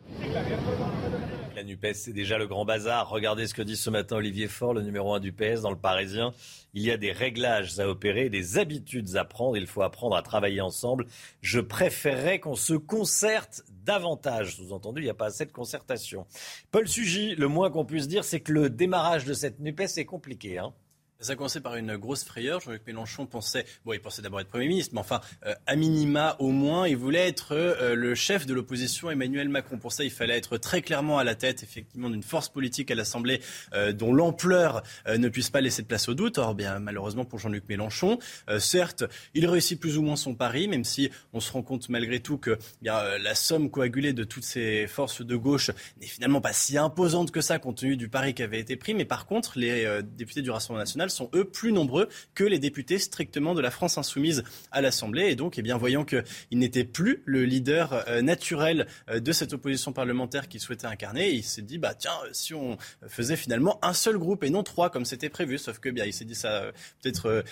La 1.55 1.62
NUPES, 1.62 1.94
c'est 1.94 2.12
déjà 2.12 2.36
le 2.36 2.48
grand 2.48 2.64
bazar. 2.64 3.09
Regardez 3.09 3.47
ce 3.47 3.55
que 3.55 3.62
dit 3.62 3.76
ce 3.76 3.89
matin 3.89 4.16
Olivier 4.16 4.48
Faure, 4.48 4.74
le 4.74 4.82
numéro 4.82 5.14
1 5.14 5.20
du 5.20 5.32
PS 5.32 5.60
dans 5.60 5.70
le 5.70 5.76
Parisien. 5.76 6.32
Il 6.72 6.82
y 6.82 6.90
a 6.90 6.97
des 6.97 7.12
réglages 7.12 7.78
à 7.78 7.89
opérer, 7.89 8.28
des 8.28 8.59
habitudes 8.59 9.14
à 9.14 9.24
prendre. 9.24 9.56
Il 9.56 9.68
faut 9.68 9.82
apprendre 9.82 10.16
à 10.16 10.22
travailler 10.22 10.60
ensemble. 10.60 11.06
Je 11.43 11.60
préférerais 11.60 12.40
qu'on 12.40 12.56
se 12.56 12.74
concerte 12.74 13.62
davantage. 13.85 14.56
Sous-entendu, 14.56 15.02
il 15.02 15.05
n'y 15.05 15.10
a 15.10 15.14
pas 15.14 15.26
assez 15.26 15.47
de 15.47 15.52
concertation. 15.52 16.26
Paul 16.72 16.89
Sugy, 16.89 17.36
le 17.36 17.47
moins 17.47 17.70
qu'on 17.70 17.85
puisse 17.85 18.09
dire, 18.09 18.24
c'est 18.24 18.40
que 18.40 18.52
le 18.52 18.68
démarrage 18.68 19.24
de 19.24 19.32
cette 19.32 19.60
NUPES 19.60 19.98
est 19.98 20.06
compliqué. 20.06 20.59
Hein 20.59 20.74
ça 21.20 21.32
a 21.32 21.36
commencé 21.36 21.60
par 21.60 21.76
une 21.76 21.96
grosse 21.96 22.24
frayeur. 22.24 22.60
Jean-Luc 22.60 22.82
Mélenchon 22.86 23.26
pensait, 23.26 23.64
bon, 23.84 23.92
il 23.92 24.00
pensait 24.00 24.20
d'abord 24.20 24.40
être 24.40 24.48
Premier 24.48 24.68
ministre, 24.68 24.92
mais 24.94 25.00
enfin, 25.00 25.20
euh, 25.46 25.54
à 25.66 25.76
minima 25.76 26.36
au 26.38 26.50
moins, 26.50 26.86
il 26.86 26.96
voulait 26.96 27.28
être 27.28 27.52
euh, 27.52 27.94
le 27.94 28.14
chef 28.14 28.46
de 28.46 28.54
l'opposition 28.54 29.10
Emmanuel 29.10 29.48
Macron. 29.48 29.78
Pour 29.78 29.92
ça, 29.92 30.04
il 30.04 30.10
fallait 30.10 30.36
être 30.36 30.58
très 30.58 30.82
clairement 30.82 31.18
à 31.18 31.24
la 31.24 31.34
tête, 31.34 31.62
effectivement, 31.62 32.10
d'une 32.10 32.22
force 32.22 32.48
politique 32.48 32.90
à 32.90 32.94
l'Assemblée 32.94 33.40
euh, 33.74 33.92
dont 33.92 34.12
l'ampleur 34.12 34.82
ne 35.06 35.28
puisse 35.28 35.50
pas 35.50 35.60
laisser 35.60 35.82
de 35.82 35.86
place 35.86 36.08
au 36.08 36.14
doute. 36.14 36.38
Or, 36.38 36.54
bien, 36.54 36.78
malheureusement 36.78 37.24
pour 37.24 37.38
Jean-Luc 37.38 37.64
Mélenchon, 37.68 38.18
certes, 38.58 39.04
il 39.34 39.46
réussit 39.46 39.78
plus 39.78 39.96
ou 39.98 40.02
moins 40.02 40.16
son 40.16 40.34
pari, 40.34 40.68
même 40.68 40.84
si 40.84 41.10
on 41.32 41.40
se 41.40 41.52
rend 41.52 41.62
compte 41.62 41.88
malgré 41.88 42.20
tout 42.20 42.38
que 42.38 42.58
bien, 42.82 43.18
la 43.18 43.34
somme 43.34 43.70
coagulée 43.70 44.12
de 44.12 44.24
toutes 44.24 44.44
ces 44.44 44.86
forces 44.86 45.22
de 45.22 45.36
gauche 45.36 45.70
n'est 46.00 46.06
finalement 46.06 46.40
pas 46.40 46.52
si 46.52 46.76
imposante 46.78 47.30
que 47.30 47.40
ça, 47.40 47.58
compte 47.58 47.78
tenu 47.78 47.96
du 47.96 48.08
pari 48.08 48.34
qui 48.34 48.42
avait 48.42 48.60
été 48.60 48.76
pris. 48.76 48.94
Mais 48.94 49.04
par 49.04 49.26
contre, 49.26 49.58
les 49.58 50.02
députés 50.02 50.42
du 50.42 50.50
Rassemblement 50.50 50.82
national 50.82 51.03
sont 51.10 51.31
eux 51.35 51.44
plus 51.44 51.72
nombreux 51.72 52.09
que 52.35 52.44
les 52.44 52.59
députés 52.59 52.98
strictement 52.98 53.55
de 53.55 53.60
la 53.60 53.70
France 53.70 53.98
insoumise 53.98 54.44
à 54.70 54.81
l'Assemblée. 54.81 55.31
Et 55.31 55.36
donc, 55.36 55.59
eh 55.59 55.62
bien, 55.62 55.76
voyant 55.76 56.05
qu'il 56.05 56.24
n'était 56.52 56.85
plus 56.85 57.22
le 57.24 57.44
leader 57.44 58.05
euh, 58.09 58.22
naturel 58.22 58.86
euh, 59.09 59.20
de 59.20 59.32
cette 59.32 59.52
opposition 59.52 59.93
parlementaire 59.93 60.48
qu'il 60.48 60.60
souhaitait 60.60 60.86
incarner, 60.86 61.31
il 61.31 61.43
s'est 61.43 61.62
dit, 61.62 61.78
bah 61.78 61.94
tiens, 61.94 62.12
si 62.32 62.55
on 62.55 62.76
faisait 63.09 63.36
finalement 63.36 63.78
un 63.82 63.93
seul 63.93 64.18
groupe 64.18 64.44
et 64.44 64.51
non 64.51 64.62
trois 64.62 64.90
comme 64.90 65.05
c'était 65.05 65.28
prévu, 65.28 65.59
sauf 65.59 65.78
que 65.78 65.89
bien, 65.89 66.05
il 66.05 66.12
s'est 66.12 66.24
dit 66.24 66.35
ça 66.35 66.52
euh, 66.52 66.72
peut-être 67.02 67.44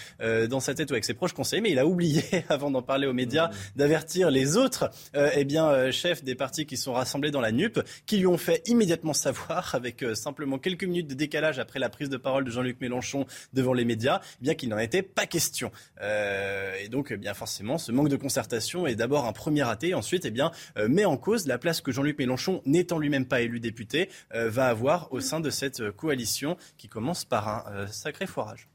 dans 0.49 0.61
sa 0.61 0.74
tête 0.74 0.91
ou 0.91 0.95
avec 0.95 1.05
ses 1.05 1.15
proches 1.15 1.33
conseillers, 1.33 1.62
mais 1.62 1.70
il 1.70 1.79
a 1.79 1.87
oublié, 1.87 2.23
avant 2.49 2.70
d'en 2.70 2.83
parler 2.83 3.07
aux 3.07 3.12
médias, 3.12 3.49
mmh. 3.49 3.53
d'avertir 3.77 4.31
les 4.31 4.57
autres 4.57 4.91
eh 5.15 5.45
bien, 5.45 5.91
chefs 5.91 6.23
des 6.24 6.35
partis 6.35 6.66
qui 6.66 6.77
sont 6.77 6.93
rassemblés 6.93 7.31
dans 7.31 7.41
la 7.41 7.53
NUP, 7.53 7.81
qui 8.07 8.19
lui 8.19 8.27
ont 8.27 8.39
fait 8.39 8.62
immédiatement 8.66 9.12
savoir, 9.12 9.74
avec 9.74 10.05
simplement 10.15 10.59
quelques 10.59 10.85
minutes 10.85 11.09
de 11.09 11.15
décalage 11.15 11.59
après 11.59 11.79
la 11.79 11.89
prise 11.89 12.09
de 12.09 12.16
parole 12.16 12.45
de 12.45 12.51
Jean-Luc 12.51 12.81
Mélenchon 12.81 13.27
devant 13.52 13.73
les 13.73 13.85
médias, 13.85 14.20
eh 14.40 14.44
bien 14.44 14.55
qu'il 14.55 14.69
n'en 14.69 14.78
était 14.78 15.02
pas 15.02 15.27
question. 15.27 15.73
Euh, 16.01 16.74
et 16.82 16.89
donc, 16.89 17.09
eh 17.10 17.16
bien 17.16 17.35
forcément, 17.35 17.78
ce 17.78 17.93
manque 17.93 18.09
de 18.09 18.16
concertation 18.16 18.86
est 18.86 18.94
d'abord 18.94 19.27
un 19.27 19.32
premier 19.32 19.62
raté, 19.62 19.94
ensuite, 19.94 20.24
eh 20.24 20.31
bien, 20.31 20.51
euh, 20.78 20.89
met 20.89 21.05
en 21.05 21.16
cause 21.16 21.47
la 21.47 21.59
place 21.59 21.81
que 21.81 21.93
Jean-Luc 21.93 22.19
Mélenchon, 22.19 22.62
n'étant 22.66 22.98
lui-même 22.98 23.27
pas 23.27 23.40
élu 23.40 23.60
député, 23.60 24.09
euh, 24.35 24.48
va 24.51 24.69
avoir 24.69 25.12
au 25.12 25.20
sein 25.20 25.40
de 25.40 25.51
cette 25.51 25.90
coalition 25.93 26.56
qui 26.77 26.89
commence 26.89 27.24
par 27.24 27.66
un 27.69 27.86
sacré 27.86 28.27
foirage 28.27 28.72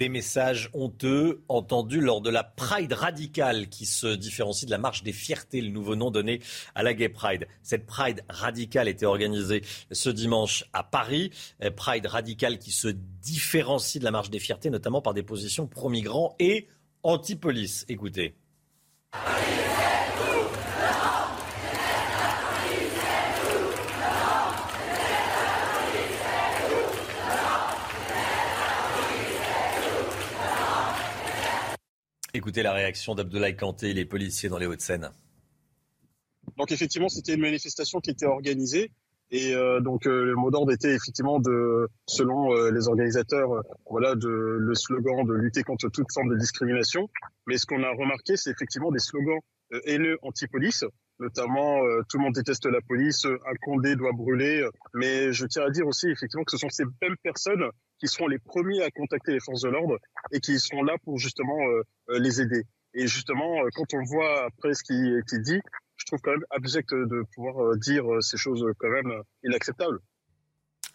des 0.00 0.08
messages 0.08 0.70
honteux 0.72 1.42
entendus 1.48 2.00
lors 2.00 2.22
de 2.22 2.30
la 2.30 2.42
Pride 2.42 2.94
radicale 2.94 3.68
qui 3.68 3.84
se 3.84 4.06
différencie 4.06 4.64
de 4.64 4.70
la 4.70 4.78
marche 4.78 5.02
des 5.02 5.12
fiertés, 5.12 5.60
le 5.60 5.68
nouveau 5.68 5.94
nom 5.94 6.10
donné 6.10 6.40
à 6.74 6.82
la 6.82 6.94
Gay 6.94 7.10
Pride. 7.10 7.46
Cette 7.62 7.84
Pride 7.84 8.24
radicale 8.30 8.88
était 8.88 9.04
organisée 9.04 9.62
ce 9.92 10.08
dimanche 10.08 10.64
à 10.72 10.82
Paris. 10.82 11.30
Euh, 11.62 11.70
Pride 11.70 12.06
radicale 12.06 12.58
qui 12.58 12.70
se 12.72 12.88
différencie 12.88 14.00
de 14.00 14.04
la 14.04 14.10
marche 14.10 14.30
des 14.30 14.38
fiertés, 14.38 14.70
notamment 14.70 15.02
par 15.02 15.12
des 15.12 15.22
positions 15.22 15.66
pro-migrants 15.66 16.34
et 16.38 16.66
anti-police. 17.02 17.84
Écoutez. 17.90 18.34
Écoutez 32.32 32.62
la 32.62 32.72
réaction 32.72 33.14
d'Abdoulaye 33.14 33.56
Kanté, 33.56 33.92
les 33.92 34.04
policiers 34.04 34.48
dans 34.48 34.58
les 34.58 34.66
Hauts-de-Seine. 34.66 35.10
Donc 36.56 36.70
effectivement, 36.70 37.08
c'était 37.08 37.34
une 37.34 37.40
manifestation 37.40 38.00
qui 38.00 38.10
était 38.10 38.26
organisée 38.26 38.92
et 39.32 39.54
euh, 39.54 39.80
donc 39.80 40.06
euh, 40.06 40.24
le 40.24 40.34
mot 40.34 40.50
d'ordre 40.50 40.72
était 40.72 40.92
effectivement 40.94 41.38
de, 41.38 41.88
selon 42.06 42.52
euh, 42.52 42.70
les 42.70 42.88
organisateurs, 42.88 43.62
voilà, 43.88 44.14
le 44.14 44.74
slogan 44.74 45.24
de 45.24 45.34
lutter 45.34 45.62
contre 45.62 45.88
toute 45.88 46.12
forme 46.12 46.30
de 46.30 46.36
discrimination. 46.36 47.08
Mais 47.46 47.56
ce 47.56 47.66
qu'on 47.66 47.82
a 47.82 47.90
remarqué, 47.90 48.36
c'est 48.36 48.50
effectivement 48.50 48.90
des 48.90 48.98
slogans 48.98 49.40
haineux 49.84 50.18
anti-police, 50.22 50.84
notamment 51.20 51.78
tout 52.08 52.18
le 52.18 52.24
monde 52.24 52.34
déteste 52.34 52.66
la 52.66 52.80
police, 52.80 53.24
un 53.24 53.54
Condé 53.60 53.94
doit 53.94 54.10
brûler. 54.12 54.68
Mais 54.94 55.32
je 55.32 55.46
tiens 55.46 55.62
à 55.64 55.70
dire 55.70 55.86
aussi 55.86 56.08
effectivement 56.08 56.42
que 56.42 56.50
ce 56.50 56.56
sont 56.56 56.70
ces 56.70 56.84
mêmes 57.00 57.16
personnes 57.22 57.70
qui 58.00 58.08
seront 58.08 58.26
les 58.26 58.38
premiers 58.38 58.82
à 58.82 58.90
contacter 58.90 59.32
les 59.32 59.40
forces 59.40 59.62
de 59.62 59.68
l'ordre 59.68 59.98
et 60.32 60.40
qui 60.40 60.58
seront 60.58 60.82
là 60.82 60.96
pour 61.04 61.18
justement 61.18 61.58
les 62.08 62.40
aider. 62.40 62.64
Et 62.94 63.06
justement, 63.06 63.62
quand 63.74 63.94
on 63.94 64.02
voit 64.02 64.46
après 64.46 64.74
ce 64.74 64.82
qui 64.82 64.94
est 64.94 65.40
dit, 65.40 65.60
je 65.96 66.06
trouve 66.06 66.20
quand 66.22 66.32
même 66.32 66.44
abject 66.50 66.92
de 66.92 67.22
pouvoir 67.34 67.76
dire 67.76 68.04
ces 68.20 68.36
choses 68.36 68.64
quand 68.78 68.90
même 68.90 69.22
inacceptables 69.44 70.00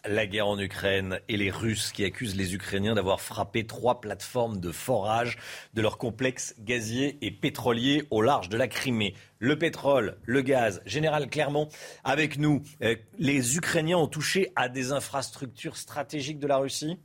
la 0.08 0.26
guerre 0.26 0.48
en 0.48 0.58
Ukraine 0.58 1.20
et 1.28 1.36
les 1.36 1.50
Russes 1.50 1.92
qui 1.92 2.04
accusent 2.04 2.36
les 2.36 2.54
Ukrainiens 2.54 2.94
d'avoir 2.94 3.20
frappé 3.20 3.66
trois 3.66 4.00
plateformes 4.00 4.60
de 4.60 4.70
forage 4.70 5.38
de 5.74 5.82
leur 5.82 5.98
complexe 5.98 6.54
gazier 6.60 7.18
et 7.22 7.30
pétrolier 7.30 8.04
au 8.10 8.22
large 8.22 8.48
de 8.48 8.56
la 8.56 8.68
Crimée. 8.68 9.14
Le 9.38 9.58
pétrole, 9.58 10.16
le 10.24 10.42
gaz, 10.42 10.82
Général 10.86 11.28
Clermont, 11.28 11.68
avec 12.04 12.38
nous, 12.38 12.62
euh, 12.82 12.96
les 13.18 13.56
Ukrainiens 13.56 13.98
ont 13.98 14.06
touché 14.06 14.52
à 14.56 14.68
des 14.68 14.92
infrastructures 14.92 15.76
stratégiques 15.76 16.38
de 16.38 16.46
la 16.46 16.58
Russie? 16.58 16.98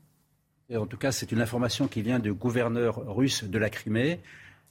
En 0.73 0.85
tout 0.85 0.97
cas, 0.97 1.11
c'est 1.11 1.31
une 1.31 1.41
information 1.41 1.87
qui 1.87 2.01
vient 2.01 2.19
du 2.19 2.33
gouverneur 2.33 2.95
russe 3.13 3.43
de 3.43 3.57
la 3.57 3.69
Crimée 3.69 4.19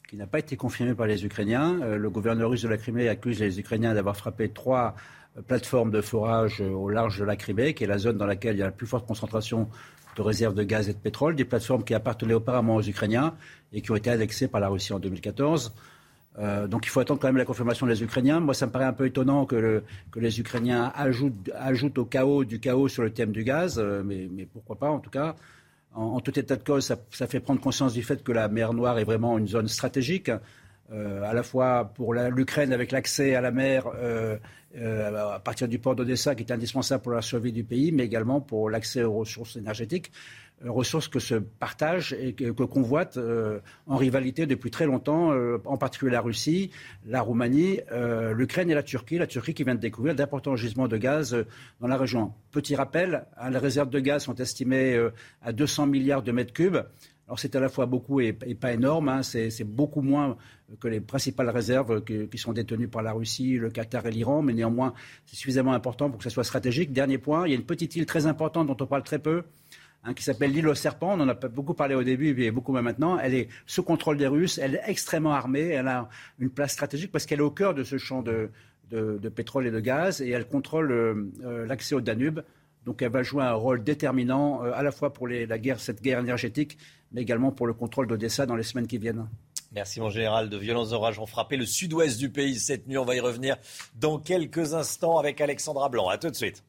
qui 0.09 0.17
n'a 0.17 0.27
pas 0.27 0.41
été 0.41 0.57
confirmée 0.57 0.95
par 0.95 1.07
les 1.07 1.25
Ukrainiens. 1.25 1.81
Euh, 1.83 1.97
le 1.97 2.11
gouverneur 2.11 2.51
russe 2.51 2.63
de 2.63 2.69
la 2.69 2.79
Crimée 2.79 3.09
accuse 3.09 3.39
les 3.39 3.61
Ukrainiens 3.61 3.95
d'avoir 3.95 4.17
frappé 4.17 4.49
trois 4.49 4.97
plateforme 5.41 5.91
de 5.91 6.01
forage 6.01 6.61
au 6.61 6.89
large 6.89 7.19
de 7.19 7.25
la 7.25 7.37
Crimée, 7.37 7.75
qui 7.75 7.85
est 7.85 7.87
la 7.87 7.99
zone 7.99 8.17
dans 8.17 8.27
laquelle 8.27 8.57
il 8.57 8.59
y 8.59 8.63
a 8.63 8.67
la 8.67 8.73
plus 8.73 8.87
forte 8.87 9.07
concentration 9.07 9.69
de 10.17 10.23
réserves 10.23 10.55
de 10.55 10.63
gaz 10.63 10.89
et 10.89 10.93
de 10.93 10.99
pétrole, 10.99 11.37
des 11.37 11.45
plateformes 11.45 11.85
qui 11.85 11.95
appartenaient 11.95 12.35
auparavant 12.35 12.77
aux 12.77 12.83
Ukrainiens 12.83 13.35
et 13.73 13.81
qui 13.81 13.91
ont 13.91 13.97
été 13.97 14.11
annexées 14.11 14.49
par 14.49 14.61
la 14.61 14.69
Russie 14.69 14.93
en 14.93 14.99
2014. 14.99 15.73
Euh, 16.39 16.69
donc 16.69 16.87
il 16.87 16.89
faut 16.89 17.01
attendre 17.01 17.21
quand 17.21 17.29
même 17.29 17.37
la 17.37 17.45
confirmation 17.45 17.87
des 17.87 18.03
Ukrainiens. 18.03 18.41
Moi, 18.41 18.55
ça 18.55 18.67
me 18.67 18.73
paraît 18.73 18.85
un 18.85 18.93
peu 18.93 19.07
étonnant 19.07 19.47
que, 19.47 19.83
les 20.17 20.41
Ukrainiens 20.41 20.93
ajoutent, 20.95 21.99
au 21.99 22.05
chaos 22.05 22.45
du 22.45 22.61
chaos 22.61 22.89
sur 22.89 23.03
le 23.03 23.11
thème 23.11 23.33
du 23.33 23.45
gaz, 23.45 23.79
euh, 23.79 24.03
mais, 24.05 24.29
pourquoi 24.53 24.77
pas 24.77 24.91
en 24.91 25.01
tout 25.01 25.11
cas. 25.11 25.35
En, 25.93 26.21
tout 26.21 26.39
état 26.39 26.55
de 26.55 26.63
cause, 26.63 26.95
ça, 27.11 27.27
fait 27.27 27.41
prendre 27.41 27.61
conscience 27.61 27.95
du 27.95 28.05
fait 28.05 28.23
que 28.23 28.31
la 28.31 28.47
mer 28.47 28.75
Noire 28.75 29.01
est 29.01 29.05
vraiment 29.05 29.39
une 29.39 29.49
zone 29.49 29.67
stratégique, 29.67 30.31
euh, 30.93 31.23
à 31.23 31.35
la 31.35 31.43
fois 31.43 31.93
pour 31.95 32.15
l'Ukraine 32.15 32.73
avec 32.73 32.93
l'accès 32.93 33.35
à 33.35 33.41
la 33.41 33.51
mer 33.51 33.87
euh, 34.77 35.35
à 35.35 35.41
partir 35.41 35.67
du 35.67 35.81
port 35.81 35.97
d'Odessa, 35.97 36.37
qui 36.37 36.45
est 36.45 36.53
indispensable 36.53 37.03
pour 37.03 37.13
la 37.13 37.23
survie 37.23 37.51
du 37.51 37.65
pays, 37.65 37.91
mais 37.91 38.05
également 38.05 38.41
pour 38.41 38.71
l'accès 38.71 39.03
aux 39.03 39.15
ressources 39.15 39.57
énergétiques, 39.57 40.13
euh, 40.65 40.71
ressources 40.71 41.09
que 41.09 41.19
se 41.19 41.35
partagent 41.35 42.13
et 42.13 42.35
que, 42.35 42.53
convoitent 42.53 43.17
euh, 43.17 43.59
en 43.89 43.97
rivalité 43.97 44.47
depuis 44.47 44.71
très 44.71 44.87
longtemps, 44.87 45.33
en 45.65 45.77
particulier 45.77 46.13
la 46.13 46.21
Russie, 46.21 46.71
la 47.05 47.21
Roumanie, 47.21 47.81
l'Ukraine 48.33 48.71
et 48.71 48.75
la 48.75 48.85
Turquie. 48.85 49.19
La 49.19 49.27
Turquie 49.27 49.55
qui 49.55 49.65
vient 49.65 49.75
de 49.75 49.81
découvrir 49.81 50.15
d'importants 50.15 50.55
gisements 50.55 50.87
de 50.87 50.97
gaz 50.97 51.37
dans 51.81 51.89
la 51.89 51.97
région. 51.97 52.33
Petit 52.53 52.77
rappel, 52.77 53.25
hein, 53.39 53.51
les 53.51 53.59
réserves 53.59 53.91
de 53.91 53.99
gaz 53.99 54.23
sont 54.23 54.37
estimées 54.37 54.97
à 55.43 55.53
200 55.53 55.87
milliards 55.87 56.23
de 56.23 56.31
mètres 56.31 56.53
cubes. 56.53 56.79
Alors 57.31 57.39
c'est 57.39 57.55
à 57.55 57.61
la 57.61 57.69
fois 57.69 57.87
beaucoup 57.87 58.19
et, 58.21 58.33
pas 58.33 58.73
énorme, 58.73 59.09
hein. 59.09 59.23
c'est 59.23 59.63
beaucoup 59.63 60.01
moins 60.01 60.37
que 60.81 60.89
les 60.89 61.01
principales 61.01 61.49
réserves 61.49 62.03
qui 62.03 62.39
sont 62.39 62.53
détenues 62.53 62.89
par 62.89 63.03
la 63.03 63.13
Russie, 63.13 63.57
le 63.57 63.71
Qatar 63.71 64.05
et 64.07 64.11
l'Iran, 64.11 64.43
mais 64.43 64.53
néanmoins 64.53 64.95
c'est 65.27 65.37
suffisamment 65.37 65.73
important 65.73 66.11
pour 66.11 66.19
que 66.19 66.25
ce 66.25 66.31
soit 66.31 66.43
stratégique. 66.43 66.93
Dernier 66.93 67.19
point, 67.19 67.47
il 67.47 67.51
y 67.51 67.53
a 67.53 67.57
une 67.57 67.65
petite 67.65 67.95
île 67.95 68.05
très 68.05 68.27
importante 68.27 68.67
dont 68.67 68.77
on 68.81 68.87
parle 68.87 69.05
très 69.05 69.21
peu, 69.21 69.45
hein, 70.03 70.13
qui 70.13 70.25
s'appelle 70.25 70.51
l'île 70.51 70.67
aux 70.67 70.75
serpents. 70.75 71.13
On 71.13 71.21
en 71.21 71.29
a 71.29 71.35
beaucoup 71.35 71.75
parlé 71.75 71.95
au 71.95 72.03
début, 72.03 72.37
et 72.43 72.51
beaucoup 72.51 72.73
maintenant. 72.73 73.17
Elle 73.17 73.35
est 73.35 73.49
sous 73.65 73.85
contrôle 73.85 74.17
des 74.17 74.27
Russes, 74.27 74.59
elle 74.59 74.75
est 74.75 74.83
extrêmement 74.87 75.33
armée, 75.33 75.69
elle 75.69 75.87
a 75.87 76.09
une 76.41 76.51
place 76.51 76.73
stratégique 76.73 77.13
parce 77.13 77.27
qu'elle 77.27 77.39
est 77.39 77.43
au 77.43 77.53
cœur 77.53 77.75
de 77.75 77.85
ce 77.85 77.97
champ 77.97 78.23
de, 78.23 78.51
pétrole 79.29 79.69
et 79.69 79.71
de 79.71 79.79
gaz 79.79 80.21
et 80.21 80.31
elle 80.31 80.49
contrôle 80.49 80.91
euh, 80.91 81.31
euh, 81.45 81.65
l'accès 81.65 81.95
au 81.95 82.01
Danube. 82.01 82.41
Donc 82.87 83.03
elle 83.03 83.11
va 83.11 83.23
jouer 83.23 83.45
un 83.45 83.55
rôle 83.55 83.85
déterminant 83.85 84.65
euh, 84.65 84.73
à 84.75 84.83
la 84.83 84.93
fois 84.93 85.13
pour 85.13 85.29
la 85.29 85.59
guerre, 85.59 85.81
cette 85.81 86.03
guerre 86.03 86.19
énergétique, 86.19 86.79
mais 87.13 87.23
également 87.23 87.53
pour 87.53 87.67
le 87.67 87.75
contrôle 87.75 88.07
d'Odessa 88.07 88.47
dans 88.47 88.57
les 88.57 88.63
semaines 88.63 88.87
qui 88.87 88.99
viennent. 88.99 89.27
Merci 89.73 90.01
mon 90.01 90.11
général. 90.11 90.49
De 90.49 90.57
violents 90.57 90.93
orages 90.93 91.19
ont 91.19 91.27
frappé 91.27 91.57
le 91.57 91.67
sud-ouest 91.67 92.19
du 92.19 92.31
pays 92.31 92.59
cette 92.59 92.89
nuit. 92.89 92.99
On 92.99 93.05
va 93.05 93.15
y 93.15 93.21
revenir 93.21 93.57
dans 93.95 94.19
quelques 94.19 94.75
instants 94.75 95.19
avec 95.19 95.41
Alexandra 95.41 95.89
Blanc. 95.89 96.09
A 96.09 96.19
tout 96.19 96.31
de 96.31 96.35
suite. 96.35 96.65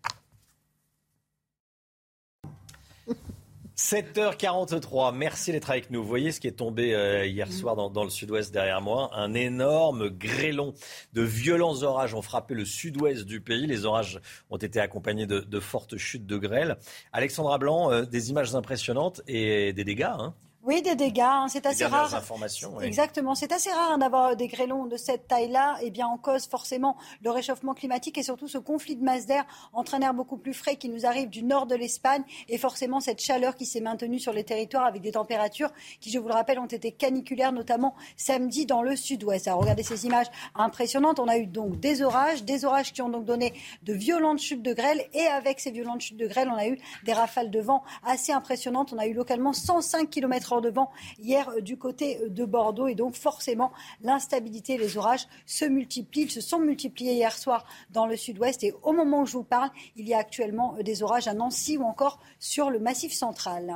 7h43, 3.82 5.14
merci 5.16 5.52
d'être 5.52 5.72
avec 5.72 5.90
nous. 5.90 6.04
Vous 6.04 6.08
voyez 6.08 6.32
ce 6.32 6.40
qui 6.40 6.48
est 6.48 6.52
tombé 6.52 6.94
euh, 6.94 7.26
hier 7.26 7.52
soir 7.52 7.76
dans, 7.76 8.04
le 8.04 8.12
sud-ouest 8.12 8.54
derrière 8.54 8.80
moi 8.80 9.10
Un 9.14 9.34
énorme 9.34 10.08
grêlon. 10.10 10.76
De 11.14 11.24
violents 11.24 11.82
orages 11.82 12.14
ont 12.14 12.22
frappé 12.22 12.54
le 12.54 12.64
sud-ouest 12.64 13.26
du 13.26 13.42
pays. 13.42 13.66
Les 13.66 13.86
orages 13.86 14.22
ont 14.52 14.58
été 14.58 14.80
accompagnés 14.80 15.26
de, 15.26 15.60
fortes 15.60 15.98
chutes 15.98 16.28
de 16.28 16.38
grêle. 16.38 16.78
Alexandra 17.12 17.58
Blanc, 17.58 17.92
euh, 17.92 18.04
des 18.04 18.30
images 18.30 18.54
impressionnantes 18.54 19.24
et 19.28 19.74
des 19.74 19.84
dégâts. 19.84 20.04
Hein 20.04 20.36
oui, 20.64 20.84
des 20.84 20.96
dégâts. 20.96 21.22
Hein, 21.22 21.48
c'est 21.50 21.66
assez 21.66 21.86
rare. 21.86 22.14
Informations, 22.14 22.80
Exactement. 22.82 23.34
C'est 23.34 23.52
assez 23.52 23.72
rare 23.72 23.98
d'avoir 23.98 24.36
des 24.36 24.48
grêlons 24.48 24.86
de 24.86 24.96
cette 24.96 25.28
taille-là. 25.28 25.78
Et 25.82 25.90
bien, 25.90 26.06
en 26.06 26.18
cause 26.18 26.46
forcément 26.46 26.98
le 27.24 27.32
réchauffement 27.32 27.74
climatique 27.74 28.20
et 28.20 28.24
surtout 28.24 28.48
ce 28.48 28.60
conflit 28.60 28.96
de 28.96 29.04
masse 29.04 29.26
d'air 29.26 29.46
entre 29.74 29.96
un 29.96 30.02
air 30.02 30.14
beaucoup 30.14 30.38
plus 30.38 30.54
frais 30.54 30.76
qui 30.76 30.90
nous 30.90 31.08
arrive 31.08 31.30
du 31.30 31.42
nord 31.44 31.66
de 31.66 31.74
l'Espagne 31.74 32.22
et 32.48 32.60
forcément 32.60 33.00
cette 33.00 33.22
chaleur 33.22 33.56
qui 33.56 33.66
s'est 33.66 33.82
maintenue 33.82 34.20
sur 34.20 34.34
les 34.34 34.44
territoires 34.44 34.86
avec 34.86 35.02
des 35.02 35.14
températures 35.14 35.72
qui, 36.00 36.12
je 36.12 36.20
vous 36.20 36.28
le 36.28 36.34
rappelle, 36.34 36.60
ont 36.60 36.68
été 36.68 36.92
caniculaires, 36.92 37.54
notamment 37.54 37.96
samedi 38.16 38.68
dans 38.68 38.84
le 38.84 38.96
sud-ouest. 38.96 39.48
Alors, 39.48 39.62
regardez 39.62 39.84
ces 39.84 40.06
images 40.06 40.28
impressionnantes. 40.54 41.20
On 41.20 41.28
a 41.28 41.38
eu 41.38 41.48
donc 41.48 41.80
des 41.80 42.04
orages, 42.04 42.44
des 42.44 42.66
orages 42.66 42.94
qui 42.94 43.02
ont 43.02 43.10
donc 43.10 43.26
donné 43.26 43.54
de 43.82 43.94
violentes 43.94 44.40
chutes 44.40 44.62
de 44.62 44.74
grêle 44.74 45.04
et 45.14 45.26
avec 45.26 45.60
ces 45.60 45.72
violentes 45.72 46.02
chutes 46.02 46.18
de 46.18 46.28
grêle, 46.28 46.50
on 46.54 46.58
a 46.58 46.68
eu 46.68 46.78
des 47.04 47.14
rafales 47.14 47.50
de 47.50 47.60
vent 47.62 47.84
assez 48.06 48.32
impressionnantes. 48.32 48.94
On 48.94 49.00
a 49.00 49.08
eu 49.08 49.14
localement 49.14 49.54
105 49.54 50.08
km 50.10 50.51
de 50.60 50.70
vent 50.70 50.92
hier 51.20 51.48
euh, 51.50 51.62
du 51.62 51.78
côté 51.78 52.18
euh, 52.18 52.30
de 52.30 52.44
Bordeaux. 52.44 52.88
Et 52.88 52.96
donc, 52.96 53.16
forcément, 53.16 53.72
l'instabilité, 54.02 54.78
les 54.78 54.98
orages 54.98 55.28
se 55.46 55.64
multiplient. 55.64 56.24
Ils 56.24 56.32
se 56.32 56.42
sont 56.42 56.60
multipliés 56.60 57.14
hier 57.14 57.38
soir 57.38 57.66
dans 57.92 58.08
le 58.08 58.18
sud-ouest. 58.18 58.64
Et 58.64 58.74
au 58.84 58.92
moment 58.92 59.22
où 59.22 59.26
je 59.26 59.34
vous 59.34 59.44
parle, 59.44 59.70
il 59.96 60.10
y 60.10 60.14
a 60.14 60.18
actuellement 60.18 60.76
euh, 60.78 60.84
des 60.84 61.04
orages 61.04 61.30
à 61.30 61.34
Nancy 61.34 61.78
ou 61.78 61.84
encore 61.84 62.20
sur 62.40 62.70
le 62.70 62.80
massif 62.80 63.14
central. 63.14 63.76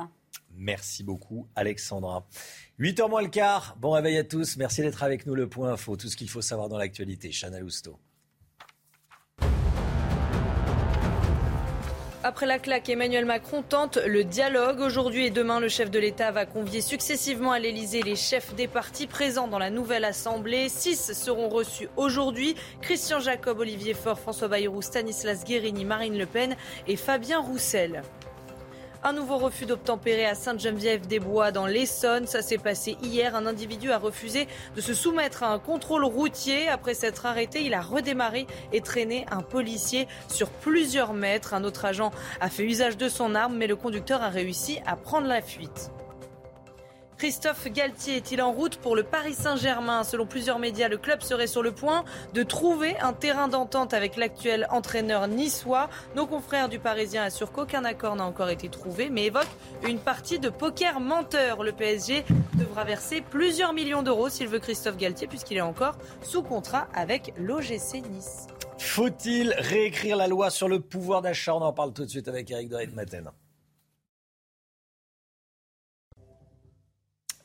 Merci 0.58 1.02
beaucoup, 1.02 1.46
Alexandra. 1.54 2.26
8h 2.80 3.08
moins 3.08 3.22
le 3.22 3.28
quart. 3.28 3.76
Bon 3.78 3.92
réveil 3.92 4.18
à 4.18 4.24
tous. 4.24 4.56
Merci 4.56 4.82
d'être 4.82 5.02
avec 5.02 5.26
nous. 5.26 5.34
Le 5.34 5.48
point 5.48 5.72
info, 5.72 5.96
tout 5.96 6.08
ce 6.08 6.16
qu'il 6.16 6.28
faut 6.28 6.42
savoir 6.42 6.68
dans 6.68 6.78
l'actualité. 6.78 7.30
Chana 7.30 7.60
Lousteau. 7.60 7.98
Après 12.28 12.46
la 12.46 12.58
claque, 12.58 12.88
Emmanuel 12.88 13.24
Macron 13.24 13.62
tente 13.62 13.98
le 14.04 14.24
dialogue. 14.24 14.80
Aujourd'hui 14.80 15.26
et 15.26 15.30
demain, 15.30 15.60
le 15.60 15.68
chef 15.68 15.92
de 15.92 16.00
l'État 16.00 16.32
va 16.32 16.44
convier 16.44 16.80
successivement 16.80 17.52
à 17.52 17.60
l'Elysée 17.60 18.02
les 18.02 18.16
chefs 18.16 18.52
des 18.56 18.66
partis 18.66 19.06
présents 19.06 19.46
dans 19.46 19.60
la 19.60 19.70
nouvelle 19.70 20.04
Assemblée. 20.04 20.68
Six 20.68 21.12
seront 21.12 21.48
reçus 21.48 21.88
aujourd'hui. 21.96 22.56
Christian 22.82 23.20
Jacob, 23.20 23.60
Olivier 23.60 23.94
Faure, 23.94 24.18
François 24.18 24.48
Bayrou, 24.48 24.82
Stanislas 24.82 25.44
Guérini, 25.44 25.84
Marine 25.84 26.18
Le 26.18 26.26
Pen 26.26 26.56
et 26.88 26.96
Fabien 26.96 27.38
Roussel. 27.38 28.02
Un 29.08 29.12
nouveau 29.12 29.38
refus 29.38 29.66
d'obtempérer 29.66 30.26
à 30.26 30.34
Sainte-Geneviève-des-Bois 30.34 31.52
dans 31.52 31.68
l'Essonne. 31.68 32.26
Ça 32.26 32.42
s'est 32.42 32.58
passé 32.58 32.96
hier. 33.00 33.36
Un 33.36 33.46
individu 33.46 33.92
a 33.92 33.98
refusé 33.98 34.48
de 34.74 34.80
se 34.80 34.94
soumettre 34.94 35.44
à 35.44 35.52
un 35.52 35.60
contrôle 35.60 36.04
routier. 36.04 36.66
Après 36.66 36.92
s'être 36.92 37.24
arrêté, 37.24 37.62
il 37.62 37.72
a 37.74 37.82
redémarré 37.82 38.48
et 38.72 38.80
traîné 38.80 39.24
un 39.30 39.42
policier 39.42 40.08
sur 40.26 40.50
plusieurs 40.50 41.12
mètres. 41.12 41.54
Un 41.54 41.62
autre 41.62 41.84
agent 41.84 42.10
a 42.40 42.50
fait 42.50 42.64
usage 42.64 42.96
de 42.96 43.08
son 43.08 43.36
arme, 43.36 43.56
mais 43.56 43.68
le 43.68 43.76
conducteur 43.76 44.24
a 44.24 44.28
réussi 44.28 44.80
à 44.86 44.96
prendre 44.96 45.28
la 45.28 45.40
fuite. 45.40 45.92
Christophe 47.18 47.68
Galtier 47.68 48.16
est-il 48.16 48.42
en 48.42 48.52
route 48.52 48.76
pour 48.76 48.94
le 48.94 49.02
Paris 49.02 49.32
Saint-Germain 49.32 50.04
Selon 50.04 50.26
plusieurs 50.26 50.58
médias, 50.58 50.88
le 50.88 50.98
club 50.98 51.22
serait 51.22 51.46
sur 51.46 51.62
le 51.62 51.72
point 51.72 52.04
de 52.34 52.42
trouver 52.42 52.94
un 53.00 53.14
terrain 53.14 53.48
d'entente 53.48 53.94
avec 53.94 54.16
l'actuel 54.16 54.66
entraîneur 54.70 55.26
niçois. 55.26 55.88
Nos 56.14 56.26
confrères 56.26 56.68
du 56.68 56.78
Parisien 56.78 57.22
assurent 57.22 57.52
qu'aucun 57.52 57.86
accord 57.86 58.16
n'a 58.16 58.26
encore 58.26 58.50
été 58.50 58.68
trouvé, 58.68 59.08
mais 59.08 59.24
évoquent 59.26 59.46
une 59.88 59.98
partie 59.98 60.38
de 60.38 60.50
poker 60.50 61.00
menteur. 61.00 61.62
Le 61.62 61.72
PSG 61.72 62.22
devra 62.58 62.84
verser 62.84 63.22
plusieurs 63.22 63.72
millions 63.72 64.02
d'euros 64.02 64.28
s'il 64.28 64.48
veut 64.48 64.58
Christophe 64.58 64.98
Galtier, 64.98 65.26
puisqu'il 65.26 65.56
est 65.56 65.62
encore 65.62 65.96
sous 66.22 66.42
contrat 66.42 66.86
avec 66.94 67.32
l'OGC 67.38 68.02
Nice. 68.10 68.46
Faut-il 68.78 69.54
réécrire 69.56 70.18
la 70.18 70.26
loi 70.26 70.50
sur 70.50 70.68
le 70.68 70.80
pouvoir 70.80 71.22
d'achat? 71.22 71.54
On 71.54 71.62
en 71.62 71.72
parle 71.72 71.94
tout 71.94 72.04
de 72.04 72.10
suite 72.10 72.28
avec 72.28 72.50
Eric 72.50 72.94
Maten. 72.94 73.30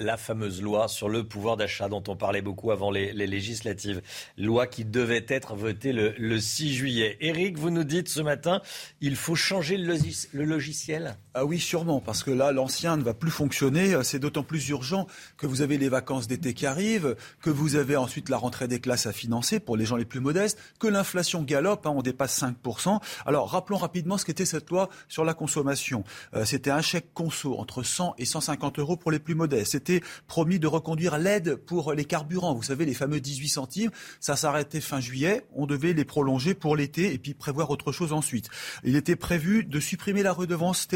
La 0.01 0.17
fameuse 0.17 0.61
loi 0.61 0.87
sur 0.87 1.09
le 1.09 1.23
pouvoir 1.23 1.57
d'achat 1.57 1.87
dont 1.87 2.03
on 2.07 2.15
parlait 2.15 2.41
beaucoup 2.41 2.71
avant 2.71 2.91
les, 2.91 3.13
législatives. 3.13 4.01
Loi 4.37 4.67
qui 4.67 4.83
devait 4.85 5.25
être 5.27 5.55
votée 5.55 5.93
le, 5.93 6.39
6 6.39 6.73
juillet. 6.73 7.17
Eric, 7.21 7.57
vous 7.57 7.69
nous 7.69 7.83
dites 7.83 8.09
ce 8.09 8.21
matin, 8.21 8.61
il 8.99 9.15
faut 9.15 9.35
changer 9.35 9.77
le, 9.77 9.97
logiciel? 10.33 11.15
Ah 11.33 11.45
oui, 11.45 11.59
sûrement, 11.59 12.01
parce 12.01 12.23
que 12.23 12.31
là, 12.31 12.51
l'ancien 12.51 12.97
ne 12.97 13.03
va 13.03 13.13
plus 13.13 13.31
fonctionner. 13.31 13.97
C'est 14.03 14.19
d'autant 14.19 14.43
plus 14.43 14.69
urgent 14.69 15.07
que 15.37 15.47
vous 15.47 15.61
avez 15.61 15.77
les 15.77 15.89
vacances 15.89 16.27
d'été 16.27 16.53
qui 16.53 16.65
arrivent, 16.65 17.15
que 17.41 17.49
vous 17.49 17.75
avez 17.75 17.95
ensuite 17.95 18.29
la 18.29 18.37
rentrée 18.37 18.67
des 18.67 18.79
classes 18.79 19.05
à 19.05 19.11
financer 19.11 19.59
pour 19.59 19.77
les 19.77 19.85
gens 19.85 19.95
les 19.95 20.05
plus 20.05 20.19
modestes, 20.19 20.57
que 20.79 20.87
l'inflation 20.87 21.41
galope, 21.43 21.85
hein, 21.85 21.93
on 21.95 22.01
dépasse 22.01 22.41
5%. 22.41 22.99
Alors, 23.25 23.49
rappelons 23.49 23.77
rapidement 23.77 24.17
ce 24.17 24.25
qu'était 24.25 24.45
cette 24.45 24.69
loi 24.69 24.89
sur 25.07 25.23
la 25.23 25.33
consommation. 25.33 26.03
Euh, 26.33 26.45
c'était 26.45 26.71
un 26.71 26.81
chèque 26.81 27.13
conso 27.13 27.57
entre 27.57 27.83
100 27.83 28.15
et 28.17 28.25
150 28.25 28.79
euros 28.79 28.97
pour 28.97 29.11
les 29.11 29.19
plus 29.19 29.35
modestes 29.35 29.75
été 29.81 30.03
promis 30.27 30.59
de 30.59 30.67
reconduire 30.67 31.17
l'aide 31.17 31.55
pour 31.55 31.93
les 31.93 32.05
carburants. 32.05 32.53
Vous 32.53 32.63
savez, 32.63 32.85
les 32.85 32.93
fameux 32.93 33.19
18 33.19 33.49
centimes, 33.49 33.91
ça 34.19 34.35
s'arrêtait 34.35 34.81
fin 34.81 34.99
juillet. 34.99 35.45
On 35.55 35.65
devait 35.65 35.93
les 35.93 36.05
prolonger 36.05 36.53
pour 36.53 36.75
l'été 36.75 37.13
et 37.13 37.17
puis 37.17 37.33
prévoir 37.33 37.69
autre 37.71 37.91
chose 37.91 38.13
ensuite. 38.13 38.49
Il 38.83 38.95
était 38.95 39.15
prévu 39.15 39.63
de 39.63 39.79
supprimer 39.79 40.23
la 40.23 40.33
redevance 40.33 40.87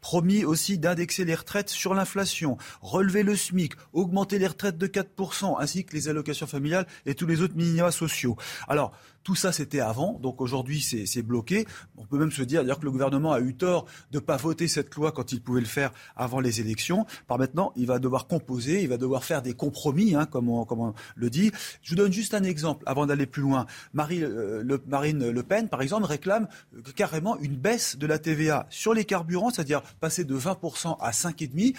Promis 0.00 0.44
aussi 0.44 0.78
d'indexer 0.78 1.24
les 1.24 1.34
retraites 1.34 1.70
sur 1.70 1.94
l'inflation, 1.94 2.56
relever 2.80 3.22
le 3.22 3.36
SMIC, 3.36 3.74
augmenter 3.92 4.38
les 4.38 4.46
retraites 4.46 4.78
de 4.78 4.86
4%, 4.86 5.60
ainsi 5.60 5.84
que 5.84 5.94
les 5.94 6.08
allocations 6.08 6.46
familiales 6.46 6.86
et 7.06 7.14
tous 7.14 7.26
les 7.26 7.42
autres 7.42 7.56
minima 7.56 7.90
sociaux. 7.90 8.36
Alors, 8.68 8.92
tout 9.24 9.34
ça, 9.34 9.52
c'était 9.52 9.80
avant, 9.80 10.18
donc 10.22 10.42
aujourd'hui, 10.42 10.80
c'est 10.82 11.22
bloqué. 11.22 11.66
On 11.96 12.04
peut 12.04 12.18
même 12.18 12.30
se 12.30 12.42
dire 12.42 12.60
d'ailleurs 12.60 12.78
que 12.78 12.84
le 12.84 12.90
gouvernement 12.90 13.32
a 13.32 13.40
eu 13.40 13.54
tort 13.54 13.86
de 14.12 14.18
ne 14.18 14.20
pas 14.20 14.36
voter 14.36 14.68
cette 14.68 14.94
loi 14.94 15.12
quand 15.12 15.32
il 15.32 15.40
pouvait 15.40 15.62
le 15.62 15.66
faire 15.66 15.92
avant 16.14 16.40
les 16.40 16.60
élections. 16.60 17.06
Par 17.26 17.38
maintenant, 17.38 17.72
il 17.74 17.86
va 17.86 17.98
devoir 17.98 18.26
composer, 18.26 18.82
il 18.82 18.88
va 18.88 18.98
devoir 18.98 19.24
faire 19.24 19.40
des 19.40 19.54
compromis, 19.54 20.14
hein, 20.14 20.26
comme, 20.26 20.50
on, 20.50 20.94
le 21.16 21.30
dit. 21.30 21.50
Je 21.82 21.90
vous 21.90 21.96
donne 21.96 22.12
juste 22.12 22.34
un 22.34 22.42
exemple 22.42 22.84
avant 22.86 23.06
d'aller 23.06 23.24
plus 23.24 23.42
loin. 23.42 23.66
Euh, 23.98 24.78
Marine 24.86 25.30
Le 25.30 25.42
Pen, 25.42 25.70
par 25.70 25.80
exemple, 25.80 26.04
réclame 26.04 26.46
carrément 26.94 27.38
une 27.38 27.56
baisse 27.56 27.96
de 27.96 28.06
la 28.06 28.18
TVA 28.18 28.66
sur 28.68 28.92
les 28.92 29.06
carburants, 29.06 29.48
c'est-à-dire 29.48 29.80
passer 30.00 30.24
de 30.24 30.36
20% 30.36 30.98
à 31.00 31.10
5,5%. 31.12 31.74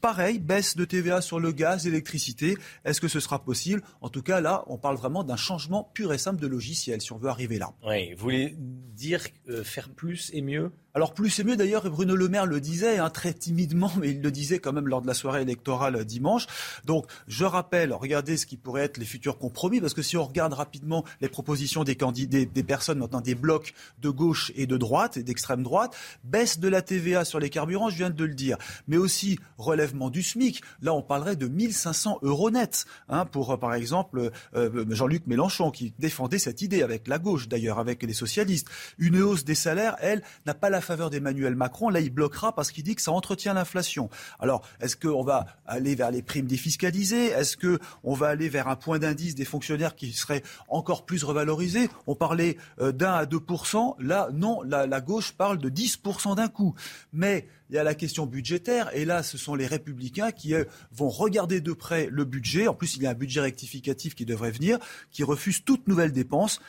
Pareil, 0.00 0.38
baisse 0.38 0.76
de 0.76 0.84
TVA 0.84 1.20
sur 1.20 1.40
le 1.40 1.52
gaz, 1.52 1.84
l'électricité. 1.84 2.56
Est-ce 2.84 3.00
que 3.00 3.08
ce 3.08 3.20
sera 3.20 3.42
possible? 3.42 3.82
En 4.00 4.08
tout 4.08 4.22
cas, 4.22 4.40
là, 4.40 4.64
on 4.66 4.78
parle 4.78 4.96
vraiment 4.96 5.24
d'un 5.24 5.36
changement 5.36 5.90
pur 5.94 6.12
et 6.12 6.18
simple 6.18 6.40
de 6.40 6.46
logiciel, 6.46 7.00
si 7.00 7.12
on 7.12 7.18
veut 7.18 7.28
arriver 7.28 7.58
là. 7.58 7.72
Oui, 7.86 8.12
vous 8.14 8.22
voulez 8.22 8.54
dire 8.58 9.22
euh, 9.48 9.64
faire 9.64 9.88
plus 9.88 10.30
et 10.32 10.42
mieux? 10.42 10.72
Alors 10.96 11.12
plus 11.12 11.38
et 11.38 11.44
mieux 11.44 11.58
d'ailleurs, 11.58 11.90
Bruno 11.90 12.16
Le 12.16 12.26
Maire 12.26 12.46
le 12.46 12.58
disait 12.58 12.96
hein, 12.96 13.10
très 13.10 13.34
timidement, 13.34 13.92
mais 14.00 14.12
il 14.12 14.22
le 14.22 14.30
disait 14.30 14.60
quand 14.60 14.72
même 14.72 14.88
lors 14.88 15.02
de 15.02 15.06
la 15.06 15.12
soirée 15.12 15.42
électorale 15.42 16.02
dimanche. 16.06 16.46
Donc 16.86 17.04
je 17.28 17.44
rappelle, 17.44 17.92
regardez 17.92 18.38
ce 18.38 18.46
qui 18.46 18.56
pourrait 18.56 18.84
être 18.84 18.96
les 18.96 19.04
futurs 19.04 19.36
compromis, 19.36 19.78
parce 19.78 19.92
que 19.92 20.00
si 20.00 20.16
on 20.16 20.24
regarde 20.24 20.54
rapidement 20.54 21.04
les 21.20 21.28
propositions 21.28 21.84
des 21.84 21.96
candidats, 21.96 22.46
des 22.46 22.62
personnes 22.62 22.98
maintenant 22.98 23.20
des 23.20 23.34
blocs 23.34 23.74
de 24.00 24.08
gauche 24.08 24.52
et 24.56 24.66
de 24.66 24.78
droite 24.78 25.18
et 25.18 25.22
d'extrême 25.22 25.62
droite, 25.62 25.94
baisse 26.24 26.60
de 26.60 26.68
la 26.68 26.80
TVA 26.80 27.26
sur 27.26 27.40
les 27.40 27.50
carburants, 27.50 27.90
je 27.90 27.96
viens 27.96 28.08
de 28.08 28.24
le 28.24 28.34
dire, 28.34 28.56
mais 28.88 28.96
aussi 28.96 29.38
relèvement 29.58 30.08
du 30.08 30.22
SMIC. 30.22 30.62
Là, 30.80 30.94
on 30.94 31.02
parlerait 31.02 31.36
de 31.36 31.46
1500 31.46 32.20
euros 32.22 32.50
nets 32.50 32.86
hein, 33.10 33.26
pour, 33.26 33.50
euh, 33.50 33.58
par 33.58 33.74
exemple, 33.74 34.30
euh, 34.54 34.84
Jean-Luc 34.88 35.26
Mélenchon 35.26 35.70
qui 35.70 35.92
défendait 35.98 36.38
cette 36.38 36.62
idée 36.62 36.82
avec 36.82 37.06
la 37.06 37.18
gauche 37.18 37.48
d'ailleurs, 37.48 37.78
avec 37.78 38.02
les 38.02 38.14
socialistes. 38.14 38.68
Une 38.98 39.20
hausse 39.20 39.44
des 39.44 39.54
salaires, 39.54 39.96
elle, 40.00 40.22
n'a 40.46 40.54
pas 40.54 40.70
la 40.70 40.80
faveur 40.86 41.10
d'Emmanuel 41.10 41.54
Macron, 41.54 41.90
là, 41.90 42.00
il 42.00 42.10
bloquera 42.10 42.54
parce 42.54 42.70
qu'il 42.70 42.84
dit 42.84 42.94
que 42.94 43.02
ça 43.02 43.12
entretient 43.12 43.54
l'inflation. 43.54 44.08
Alors, 44.40 44.62
est-ce 44.80 44.96
qu'on 44.96 45.22
va 45.22 45.46
aller 45.66 45.94
vers 45.94 46.10
les 46.10 46.22
primes 46.22 46.46
défiscalisées? 46.46 47.26
Est-ce 47.26 47.56
qu'on 47.56 48.14
va 48.14 48.28
aller 48.28 48.48
vers 48.48 48.68
un 48.68 48.76
point 48.76 48.98
d'indice 48.98 49.34
des 49.34 49.44
fonctionnaires 49.44 49.94
qui 49.94 50.12
serait 50.12 50.42
encore 50.68 51.04
plus 51.04 51.24
revalorisé 51.24 51.90
On 52.06 52.14
parlait 52.14 52.56
euh, 52.80 52.92
d'un 52.92 53.12
à 53.12 53.24
2% 53.24 53.96
Là, 53.98 54.28
non, 54.32 54.62
la, 54.62 55.00
gauche 55.00 55.32
parle 55.32 55.58
de 55.58 55.68
10% 55.68 56.36
d'un 56.36 56.48
coup. 56.48 56.74
Mais 57.12 57.46
il 57.68 57.76
y 57.76 57.78
a 57.78 57.84
la 57.84 57.94
question 57.94 58.26
budgétaire, 58.26 58.90
et 58.94 59.04
là, 59.04 59.22
ce 59.22 59.36
sont 59.36 59.56
les 59.56 59.66
républicains 59.66 60.30
qui 60.30 60.54
vont 60.92 61.08
regarder 61.08 61.60
de 61.60 61.72
près 61.72 62.08
le 62.10 62.24
budget. 62.24 62.68
En 62.68 62.74
plus, 62.74 62.96
il 62.96 63.02
y 63.02 63.06
a 63.06 63.10
un 63.10 63.14
budget 63.14 63.40
rectificatif 63.40 64.14
qui 64.14 64.24
devrait 64.24 64.52
venir, 64.52 64.78
qui 65.10 65.24
refuse 65.24 65.64
toute 65.64 65.88
nouvelle 65.88 66.12
dépense. 66.12 66.60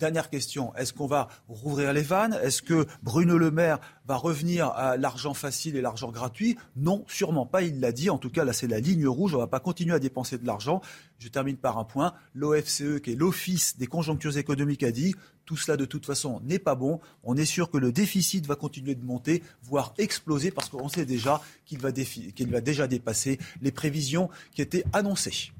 Dernière 0.00 0.28
question, 0.28 0.74
est-ce 0.74 0.92
qu'on 0.92 1.06
va 1.06 1.28
rouvrir 1.48 1.92
les 1.92 2.02
vannes? 2.02 2.36
Est-ce 2.42 2.62
que 2.62 2.84
Bruno 3.04 3.38
Le 3.38 3.52
Maire 3.52 3.78
va 4.06 4.16
revenir 4.16 4.66
à 4.68 4.96
l'argent 4.96 5.34
facile 5.34 5.76
et 5.76 5.80
l'argent 5.80 6.10
gratuit? 6.10 6.56
Non, 6.74 7.04
sûrement 7.06 7.46
pas, 7.46 7.62
il 7.62 7.78
l'a 7.78 7.92
dit. 7.92 8.10
En 8.10 8.18
tout 8.18 8.30
cas, 8.30 8.44
là, 8.44 8.52
c'est 8.52 8.66
la 8.66 8.80
ligne 8.80 9.06
rouge. 9.06 9.34
On 9.34 9.38
ne 9.38 9.42
va 9.42 9.46
pas 9.46 9.60
continuer 9.60 9.94
à 9.94 10.00
dépenser 10.00 10.36
de 10.36 10.46
l'argent. 10.46 10.80
Je 11.20 11.28
termine 11.28 11.56
par 11.56 11.78
un 11.78 11.84
point. 11.84 12.12
L'OFCE, 12.34 13.00
qui 13.04 13.12
est 13.12 13.16
l'Office 13.16 13.78
des 13.78 13.86
conjonctures 13.86 14.36
économiques, 14.36 14.82
a 14.82 14.90
dit 14.90 15.14
tout 15.44 15.56
cela, 15.56 15.76
de 15.76 15.84
toute 15.84 16.06
façon, 16.06 16.40
n'est 16.42 16.58
pas 16.58 16.74
bon. 16.74 17.00
On 17.22 17.36
est 17.36 17.44
sûr 17.44 17.70
que 17.70 17.78
le 17.78 17.92
déficit 17.92 18.46
va 18.46 18.56
continuer 18.56 18.96
de 18.96 19.04
monter, 19.04 19.42
voire 19.62 19.94
exploser, 19.98 20.50
parce 20.50 20.70
qu'on 20.70 20.88
sait 20.88 21.06
déjà 21.06 21.40
qu'il 21.66 21.78
va, 21.78 21.90
va 21.90 22.60
déjà 22.60 22.86
dépasser 22.88 23.38
les 23.60 23.70
prévisions 23.70 24.28
qui 24.54 24.62
étaient 24.62 24.84
annoncées. 24.92 25.52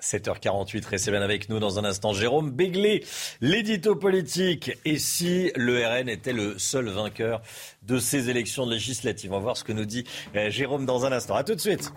7h48, 0.00 0.86
restez 0.86 1.10
bien 1.10 1.22
avec 1.22 1.48
nous 1.48 1.58
dans 1.58 1.78
un 1.78 1.84
instant. 1.84 2.12
Jérôme 2.12 2.50
Béglé, 2.50 3.04
l'édito 3.40 3.96
politique. 3.96 4.72
Et 4.84 4.98
si 4.98 5.50
le 5.56 5.84
RN 5.86 6.08
était 6.08 6.32
le 6.32 6.58
seul 6.58 6.88
vainqueur 6.88 7.42
de 7.82 7.98
ces 7.98 8.30
élections 8.30 8.66
législatives? 8.66 9.32
On 9.32 9.36
va 9.36 9.42
voir 9.42 9.56
ce 9.56 9.64
que 9.64 9.72
nous 9.72 9.84
dit 9.84 10.04
euh, 10.34 10.50
Jérôme 10.50 10.86
dans 10.86 11.04
un 11.04 11.12
instant. 11.12 11.34
A 11.34 11.44
tout 11.44 11.54
de 11.54 11.60
suite. 11.60 11.92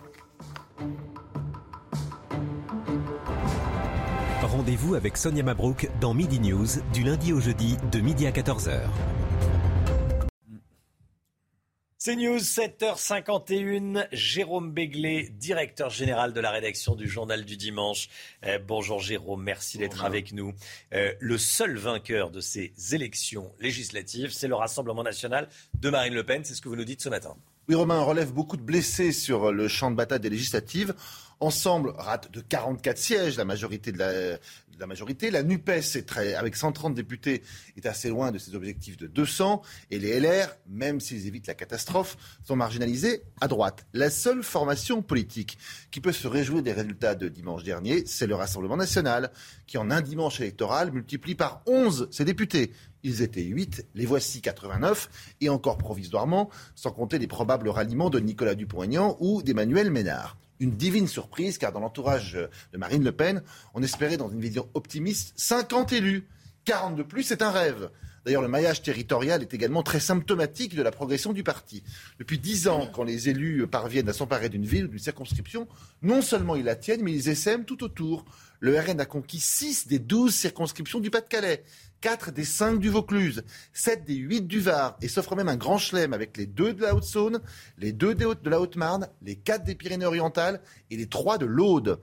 Rendez-vous 4.42 4.96
avec 4.96 5.16
Sonia 5.16 5.44
Mabrouk 5.44 5.90
dans 6.02 6.14
Midi 6.14 6.40
News 6.40 6.68
du 6.94 7.04
lundi 7.04 7.34
au 7.34 7.40
jeudi 7.40 7.78
de 7.92 8.00
midi 8.00 8.26
à 8.26 8.32
14h. 8.32 8.82
C'est 12.02 12.16
News, 12.16 12.38
7h51. 12.38 14.08
Jérôme 14.14 14.72
Béglé, 14.72 15.28
directeur 15.34 15.90
général 15.90 16.32
de 16.32 16.40
la 16.40 16.50
rédaction 16.50 16.96
du 16.96 17.10
Journal 17.10 17.44
du 17.44 17.58
Dimanche. 17.58 18.08
Eh, 18.42 18.58
bonjour 18.58 19.02
Jérôme, 19.02 19.44
merci 19.44 19.78
d'être 19.78 20.06
avec 20.06 20.32
nous. 20.32 20.54
Euh, 20.94 21.12
le 21.20 21.38
seul 21.38 21.76
vainqueur 21.76 22.32
de 22.32 22.40
ces 22.40 22.72
élections 22.94 23.52
législatives, 23.60 24.32
c'est 24.32 24.48
le 24.48 24.56
Rassemblement 24.56 25.04
national 25.04 25.50
de 25.78 25.90
Marine 25.90 26.14
Le 26.14 26.24
Pen. 26.24 26.46
C'est 26.46 26.54
ce 26.54 26.62
que 26.62 26.70
vous 26.70 26.78
nous 26.78 26.86
dites 26.86 27.02
ce 27.02 27.10
matin. 27.10 27.36
Oui, 27.68 27.76
Romain, 27.76 28.02
relève 28.02 28.32
beaucoup 28.32 28.56
de 28.56 28.62
blessés 28.62 29.12
sur 29.12 29.52
le 29.52 29.68
champ 29.68 29.92
de 29.92 29.98
bataille 29.98 30.22
des 30.22 30.30
législatives. 30.30 30.96
Ensemble, 31.42 31.94
rate 31.98 32.30
de 32.34 32.42
44 32.42 32.98
sièges, 32.98 33.38
la 33.38 33.46
majorité 33.46 33.94
de 33.94 33.98
la, 33.98 34.88
majorité. 34.88 35.32
La 35.32 35.42
NUPES, 35.42 35.96
est 35.96 36.06
très, 36.06 36.34
avec 36.34 36.58
130 36.58 36.94
députés, 36.94 37.44
est 37.78 37.86
assez 37.86 38.10
loin 38.10 38.32
de 38.32 38.38
ses 38.38 38.56
objectifs 38.56 38.98
de 38.98 39.08
200. 39.08 39.62
Et 39.90 40.00
les 40.00 40.20
LR, 40.20 40.50
même 40.68 41.00
s'ils 41.00 41.28
évitent 41.28 41.48
la 41.48 41.54
catastrophe, 41.54 42.18
sont 42.44 42.58
marginalisés 42.58 43.24
à 43.40 43.48
droite. 43.48 43.86
La 43.94 44.10
seule 44.10 44.44
formation 44.44 45.02
politique 45.02 45.58
qui 45.92 46.02
peut 46.02 46.12
se 46.12 46.28
réjouir 46.28 46.62
des 46.62 46.74
résultats 46.74 47.16
de 47.16 47.30
dimanche 47.30 47.64
dernier, 47.64 48.04
c'est 48.06 48.28
le 48.28 48.36
Rassemblement 48.36 48.78
national, 48.78 49.32
qui 49.66 49.78
en 49.78 49.92
un 49.92 50.02
dimanche 50.02 50.42
électoral 50.42 50.92
multiplie 50.92 51.36
par 51.36 51.62
11 51.68 52.10
ses 52.12 52.26
députés. 52.26 52.74
Ils 53.04 53.22
étaient 53.22 53.44
8, 53.44 53.86
les 53.96 54.06
voici 54.06 54.42
89, 54.42 55.10
et 55.40 55.48
encore 55.48 55.78
provisoirement, 55.78 56.50
sans 56.76 56.92
compter 56.92 57.18
les 57.18 57.28
probables 57.28 57.70
ralliements 57.70 58.10
de 58.10 58.20
Nicolas 58.20 58.56
Dupont-Aignan 58.56 59.16
ou 59.22 59.42
d'Emmanuel 59.42 59.90
Ménard 59.90 60.39
une 60.60 60.72
divine 60.72 61.08
surprise, 61.08 61.58
car 61.58 61.72
dans 61.72 61.80
l'entourage 61.80 62.34
de 62.74 62.78
Marine 62.78 63.04
Le 63.04 63.12
Pen, 63.12 63.42
on 63.74 63.84
espérait 63.84 64.18
dans 64.18 64.30
une 64.30 64.42
vision 64.42 64.68
optimiste 64.74 65.34
50 65.38 65.94
élus. 65.94 66.28
40 66.66 66.96
de 66.96 67.04
plus, 67.04 67.24
c'est 67.24 67.42
un 67.42 67.52
rêve. 67.52 67.90
D'ailleurs, 68.26 68.42
le 68.42 68.48
maillage 68.48 68.82
territorial 68.82 69.42
est 69.42 69.54
également 69.54 69.82
très 69.82 70.00
symptomatique 70.00 70.76
de 70.76 70.84
la 70.84 70.92
progression 70.92 71.34
du 71.34 71.44
parti. 71.44 71.84
Depuis 72.20 72.38
dix 72.38 72.68
ans, 72.68 72.90
quand 72.94 73.04
les 73.04 73.30
élus 73.30 73.66
parviennent 73.68 74.10
à 74.10 74.14
s'emparer 74.14 74.50
d'une 74.50 74.66
ville 74.66 74.86
ou 74.86 74.90
d'une 74.90 75.00
circonscription, 75.00 75.68
non 76.02 76.22
seulement 76.22 76.56
ils 76.56 76.66
la 76.66 76.76
tiennent, 76.76 77.02
mais 77.02 77.14
ils 77.14 77.30
essaiment 77.30 77.66
tout 77.66 77.84
autour. 77.84 78.26
Le 78.60 78.78
RN 78.78 79.00
a 79.00 79.06
conquis 79.06 79.40
6 79.40 79.88
des 79.88 80.00
12 80.00 80.36
circonscriptions 80.36 81.00
du 81.00 81.10
Pas-de-Calais. 81.10 81.64
4 82.02 82.32
des 82.32 82.46
5 82.46 82.80
du 82.80 82.90
Vaucluse, 82.90 83.44
7 83.74 84.06
des 84.06 84.16
8 84.16 84.48
du 84.48 84.60
Var, 84.60 84.98
et 85.02 85.08
s'offre 85.08 85.36
même 85.36 85.50
un 85.50 85.58
grand 85.58 85.78
chelem 85.78 86.14
avec 86.14 86.38
les 86.38 86.46
2 86.46 86.74
de 86.74 86.82
la 86.82 86.96
Haute-Saône, 86.96 87.42
les 87.78 87.92
2 87.92 88.16
de 88.16 88.50
la 88.50 88.62
Haute-Marne, 88.62 89.10
les 89.22 89.36
4 89.36 89.66
des 89.66 89.76
Pyrénées-Orientales 89.76 90.62
et 90.92 90.98
les 90.98 91.08
3 91.08 91.38
de 91.38 91.46
l'Aude. 91.46 92.00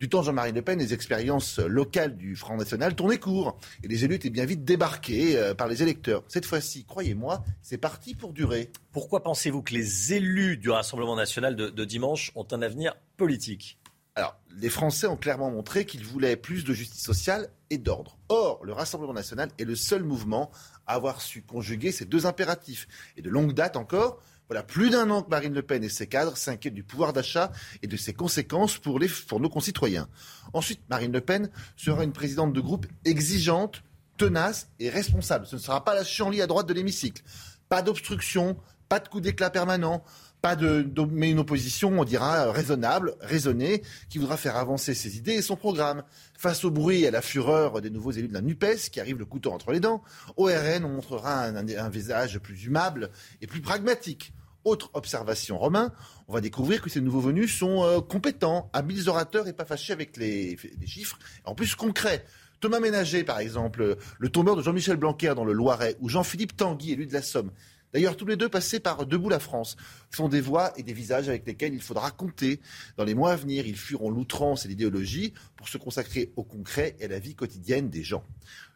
Du 0.00 0.08
temps 0.08 0.22
Jean-Marie 0.22 0.52
Le 0.52 0.62
Pen, 0.62 0.78
les 0.78 0.92
expériences 0.92 1.58
locales 1.58 2.16
du 2.16 2.34
Front 2.34 2.56
National 2.56 2.94
tournaient 2.94 3.18
court, 3.18 3.58
et 3.84 3.88
les 3.88 4.04
élus 4.04 4.16
étaient 4.16 4.30
bien 4.30 4.46
vite 4.46 4.64
débarqués 4.64 5.36
euh, 5.36 5.54
par 5.54 5.68
les 5.68 5.82
électeurs. 5.82 6.24
Cette 6.28 6.44
fois-ci, 6.44 6.84
croyez-moi, 6.84 7.44
c'est 7.62 7.78
parti 7.78 8.14
pour 8.14 8.32
durer. 8.32 8.70
Pourquoi 8.90 9.22
pensez-vous 9.22 9.62
que 9.62 9.74
les 9.74 10.12
élus 10.12 10.56
du 10.56 10.70
Rassemblement 10.70 11.16
national 11.16 11.54
de 11.54 11.84
dimanche 11.84 12.32
ont 12.34 12.46
un 12.50 12.62
avenir 12.62 12.96
politique? 13.16 13.78
Alors, 14.16 14.40
les 14.58 14.70
Français 14.70 15.06
ont 15.06 15.16
clairement 15.18 15.50
montré 15.50 15.84
qu'ils 15.84 16.04
voulaient 16.04 16.36
plus 16.36 16.64
de 16.64 16.72
justice 16.72 17.04
sociale 17.04 17.50
et 17.68 17.76
d'ordre. 17.76 18.16
Or, 18.30 18.64
le 18.64 18.72
Rassemblement 18.72 19.12
national 19.12 19.50
est 19.58 19.64
le 19.64 19.76
seul 19.76 20.02
mouvement 20.02 20.50
à 20.86 20.94
avoir 20.94 21.20
su 21.20 21.42
conjuguer 21.42 21.92
ces 21.92 22.06
deux 22.06 22.24
impératifs. 22.24 22.88
Et 23.18 23.22
de 23.22 23.28
longue 23.28 23.52
date 23.52 23.76
encore, 23.76 24.22
voilà 24.48 24.62
plus 24.62 24.88
d'un 24.88 25.10
an 25.10 25.22
que 25.22 25.28
Marine 25.28 25.52
Le 25.52 25.60
Pen 25.60 25.84
et 25.84 25.90
ses 25.90 26.06
cadres 26.06 26.38
s'inquiètent 26.38 26.72
du 26.72 26.82
pouvoir 26.82 27.12
d'achat 27.12 27.52
et 27.82 27.86
de 27.86 27.96
ses 27.98 28.14
conséquences 28.14 28.78
pour, 28.78 28.98
nos 28.98 29.50
concitoyens. 29.50 30.08
Ensuite, 30.54 30.80
Marine 30.88 31.12
Le 31.12 31.20
Pen 31.20 31.50
sera 31.76 32.02
une 32.02 32.12
présidente 32.12 32.54
de 32.54 32.60
groupe 32.60 32.86
exigeante, 33.04 33.82
tenace 34.16 34.70
et 34.78 34.88
responsable. 34.88 35.46
Ce 35.46 35.56
ne 35.56 35.60
sera 35.60 35.84
pas 35.84 35.94
la 35.94 36.04
chienlit 36.04 36.40
à 36.40 36.46
droite 36.46 36.66
de 36.66 36.72
l'hémicycle. 36.72 37.22
Pas 37.68 37.82
d'obstruction, 37.82 38.56
pas 38.88 39.00
de 39.00 39.08
coup 39.08 39.20
d'éclat 39.20 39.50
permanent, 39.50 40.02
pas 40.46 40.54
de, 40.54 40.86
mais 41.10 41.32
une 41.32 41.40
opposition, 41.40 41.98
on 41.98 42.04
dira, 42.04 42.52
raisonnable, 42.52 43.16
raisonnée, 43.20 43.82
qui 44.08 44.18
voudra 44.18 44.36
faire 44.36 44.54
avancer 44.54 44.94
ses 44.94 45.16
idées 45.16 45.32
et 45.32 45.42
son 45.42 45.56
programme. 45.56 46.04
Face 46.38 46.64
au 46.64 46.70
bruit 46.70 47.02
et 47.02 47.08
à 47.08 47.10
la 47.10 47.20
fureur 47.20 47.80
des 47.80 47.90
nouveaux 47.90 48.12
élus 48.12 48.28
de 48.28 48.34
la 48.34 48.42
NUPES, 48.42 48.90
qui 48.92 49.00
arrivent 49.00 49.18
le 49.18 49.24
couteau 49.24 49.50
entre 49.50 49.72
les 49.72 49.80
dents, 49.80 50.04
au 50.36 50.44
RN, 50.44 50.84
on 50.84 50.90
montrera 50.90 51.46
un, 51.46 51.88
visage 51.88 52.38
plus 52.38 52.64
humable 52.64 53.10
et 53.40 53.48
plus 53.48 53.60
pragmatique. 53.60 54.32
Autre 54.62 54.88
observation, 54.94 55.58
Romain, 55.58 55.92
on 56.28 56.34
va 56.34 56.40
découvrir 56.40 56.80
que 56.80 56.90
ces 56.90 57.00
nouveaux 57.00 57.22
venus 57.22 57.58
sont 57.58 57.82
euh, 57.82 58.00
compétents, 58.00 58.70
habiles 58.72 59.08
orateurs 59.08 59.48
et 59.48 59.52
pas 59.52 59.64
fâchés 59.64 59.94
avec 59.94 60.16
les, 60.16 60.56
les 60.80 60.86
chiffres, 60.86 61.18
en 61.44 61.56
plus 61.56 61.74
concrets. 61.74 62.24
Thomas 62.60 62.78
Ménager, 62.78 63.24
par 63.24 63.40
exemple, 63.40 63.96
le 64.18 64.28
tombeur 64.28 64.54
de 64.54 64.62
Jean-Michel 64.62 64.96
Blanquer 64.96 65.34
dans 65.34 65.44
le 65.44 65.52
Loiret, 65.52 65.96
ou 65.98 66.08
Jean-Philippe 66.08 66.56
Tanguy, 66.56 66.92
élu 66.92 67.06
de 67.06 67.12
la 67.12 67.22
Somme. 67.22 67.50
D'ailleurs, 67.96 68.18
tous 68.18 68.26
les 68.26 68.36
deux 68.36 68.50
passés 68.50 68.78
par 68.78 69.06
Debout 69.06 69.30
la 69.30 69.38
France 69.38 69.78
sont 70.10 70.28
des 70.28 70.42
voix 70.42 70.70
et 70.76 70.82
des 70.82 70.92
visages 70.92 71.30
avec 71.30 71.46
lesquels 71.46 71.72
il 71.72 71.80
faudra 71.80 72.10
compter. 72.10 72.60
Dans 72.98 73.04
les 73.04 73.14
mois 73.14 73.32
à 73.32 73.36
venir, 73.36 73.66
ils 73.66 73.74
fuiront 73.74 74.10
l'outrance 74.10 74.66
et 74.66 74.68
l'idéologie 74.68 75.32
pour 75.56 75.66
se 75.66 75.78
consacrer 75.78 76.30
au 76.36 76.42
concret 76.42 76.94
et 77.00 77.06
à 77.06 77.08
la 77.08 77.18
vie 77.18 77.34
quotidienne 77.34 77.88
des 77.88 78.02
gens. 78.02 78.22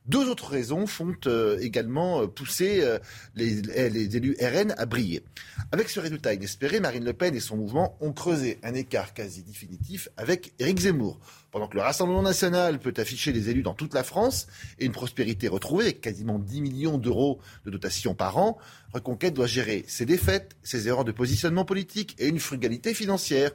Deux 0.06 0.26
autres 0.30 0.48
raisons 0.48 0.86
font 0.86 1.14
euh, 1.26 1.58
également 1.60 2.22
euh, 2.22 2.28
pousser 2.28 2.80
euh, 2.80 2.98
les, 3.34 3.60
les, 3.60 4.16
élus 4.16 4.38
RN 4.40 4.74
à 4.78 4.86
briller. 4.86 5.22
Avec 5.70 5.90
ce 5.90 6.00
résultat 6.00 6.32
inespéré, 6.32 6.80
Marine 6.80 7.04
Le 7.04 7.12
Pen 7.12 7.34
et 7.34 7.40
son 7.40 7.58
mouvement 7.58 7.98
ont 8.00 8.14
creusé 8.14 8.58
un 8.62 8.72
écart 8.72 9.12
quasi 9.12 9.42
définitif 9.42 10.08
avec 10.16 10.54
Éric 10.58 10.78
Zemmour. 10.78 11.20
Pendant 11.50 11.66
que 11.66 11.74
le 11.74 11.82
Rassemblement 11.82 12.22
national 12.22 12.78
peut 12.78 12.94
afficher 12.96 13.32
des 13.32 13.50
élus 13.50 13.62
dans 13.62 13.74
toute 13.74 13.92
la 13.92 14.04
France 14.04 14.46
et 14.78 14.84
une 14.84 14.92
prospérité 14.92 15.48
retrouvée 15.48 15.84
avec 15.84 16.00
quasiment 16.00 16.38
10 16.38 16.60
millions 16.60 16.96
d'euros 16.96 17.40
de 17.64 17.70
dotation 17.70 18.14
par 18.14 18.38
an, 18.38 18.56
Reconquête 18.92 19.34
doit 19.34 19.48
gérer 19.48 19.84
ses 19.88 20.06
défaites, 20.06 20.56
ses 20.62 20.86
erreurs 20.86 21.04
de 21.04 21.10
positionnement 21.10 21.64
politique 21.64 22.14
et 22.18 22.28
une 22.28 22.38
frugalité 22.38 22.94
financière. 22.94 23.50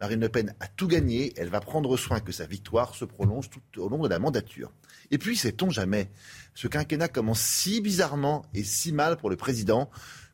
Marine 0.00 0.20
Le 0.20 0.28
Pen 0.28 0.54
a 0.58 0.66
tout 0.66 0.88
gagné, 0.88 1.32
elle 1.36 1.48
va 1.48 1.60
prendre 1.60 1.96
soin 1.96 2.18
que 2.20 2.32
sa 2.32 2.46
victoire 2.46 2.94
se 2.96 3.04
prolonge 3.04 3.48
tout 3.48 3.80
au 3.80 3.88
long 3.88 4.02
de 4.02 4.08
la 4.08 4.18
mandature. 4.18 4.72
Et 5.12 5.18
puis, 5.18 5.36
sait-on 5.36 5.70
jamais, 5.70 6.10
ce 6.54 6.66
quinquennat 6.66 7.08
commence 7.08 7.40
si 7.40 7.80
bizarrement 7.80 8.44
et 8.54 8.64
si 8.64 8.92
mal 8.92 9.16
pour 9.16 9.30
le 9.30 9.36
président 9.36 9.88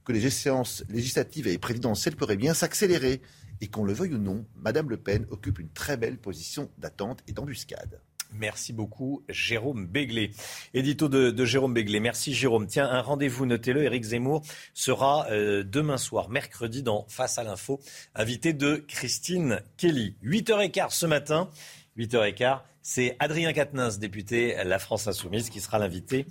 que 0.05 0.13
les 0.13 0.31
séances 0.31 0.83
législatives 0.89 1.47
et 1.47 1.59
présidentielles 1.59 2.17
pourraient 2.17 2.37
bien 2.37 2.55
s'accélérer. 2.55 3.21
Et 3.63 3.69
qu'on 3.69 3.85
le 3.85 3.95
veuille 3.95 4.15
ou 4.15 4.19
non, 4.19 4.45
Madame 4.57 4.91
Le 4.91 4.97
Pen 4.99 5.25
occupe 5.31 5.61
une 5.61 5.71
très 5.71 5.97
belle 5.97 6.19
position 6.19 6.69
d'attente 6.79 7.23
et 7.29 7.33
d'embuscade. 7.33 8.01
Merci 8.35 8.73
beaucoup, 8.73 9.23
Jérôme 9.29 9.87
Béglé. 9.87 10.33
Édito 10.75 11.09
de, 11.09 11.45
Jérôme 11.45 11.73
Béglé. 11.73 12.01
Merci, 12.01 12.35
Jérôme. 12.35 12.67
Tiens, 12.67 12.89
un 12.91 13.01
rendez-vous, 13.03 13.47
notez-le. 13.47 13.85
Éric 13.85 14.03
Zemmour 14.03 14.43
sera 14.75 15.27
euh, 15.31 15.63
demain 15.63 15.97
soir, 15.97 16.29
mercredi, 16.29 16.83
dans 16.83 17.07
Face 17.09 17.39
à 17.39 17.45
l'info, 17.45 17.81
invité 18.15 18.53
de 18.53 18.85
Christine 18.89 19.61
Kelly. 19.77 20.17
8h15 20.25 20.91
ce 20.91 21.07
matin. 21.07 21.49
8h15. 21.97 22.61
C'est 22.81 23.17
Adrien 23.21 23.53
Quatennens, 23.53 23.99
député 23.99 24.57
La 24.65 24.81
France 24.81 25.07
Insoumise, 25.07 25.51
qui 25.51 25.61
sera 25.61 25.79
l'invité 25.79 26.27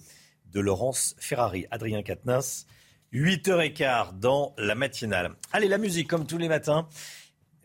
de 0.51 0.59
Laurence 0.59 1.15
Ferrari. 1.17 1.65
Adrien 1.71 2.03
Quatennens, 2.03 2.65
8h15 3.13 4.19
dans 4.19 4.53
la 4.57 4.75
matinale. 4.75 5.35
Allez, 5.53 5.67
la 5.67 5.77
musique, 5.77 6.09
comme 6.09 6.25
tous 6.25 6.37
les 6.37 6.49
matins. 6.49 6.87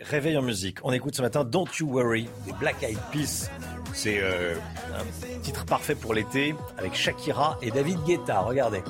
Réveil 0.00 0.36
en 0.36 0.42
musique. 0.42 0.78
On 0.82 0.92
écoute 0.92 1.14
ce 1.14 1.22
matin 1.22 1.42
Don't 1.42 1.68
You 1.80 1.88
Worry 1.90 2.28
des 2.44 2.52
Black 2.52 2.82
Eyed 2.82 2.98
Peas. 3.12 3.50
C'est 3.94 4.18
euh, 4.20 4.54
un 4.94 5.38
titre 5.40 5.64
parfait 5.64 5.94
pour 5.94 6.12
l'été 6.12 6.54
avec 6.76 6.94
Shakira 6.94 7.58
et 7.62 7.70
David 7.70 7.98
Guetta. 8.04 8.40
Regardez. 8.40 8.82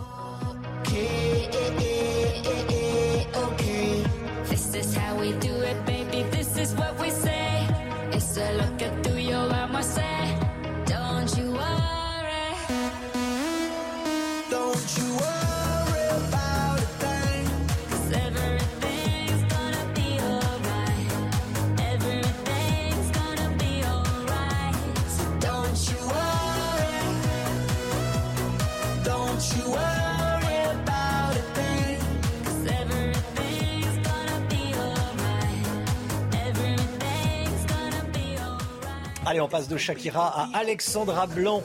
Allez, 39.37 39.43
on 39.43 39.49
passe 39.49 39.69
de 39.69 39.77
Shakira 39.77 40.49
à 40.55 40.59
Alexandra 40.59 41.27
Blanc 41.27 41.63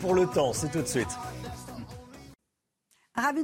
pour 0.00 0.14
le 0.14 0.26
temps. 0.26 0.52
C'est 0.52 0.72
tout 0.72 0.82
de 0.82 0.88
suite. 0.88 1.06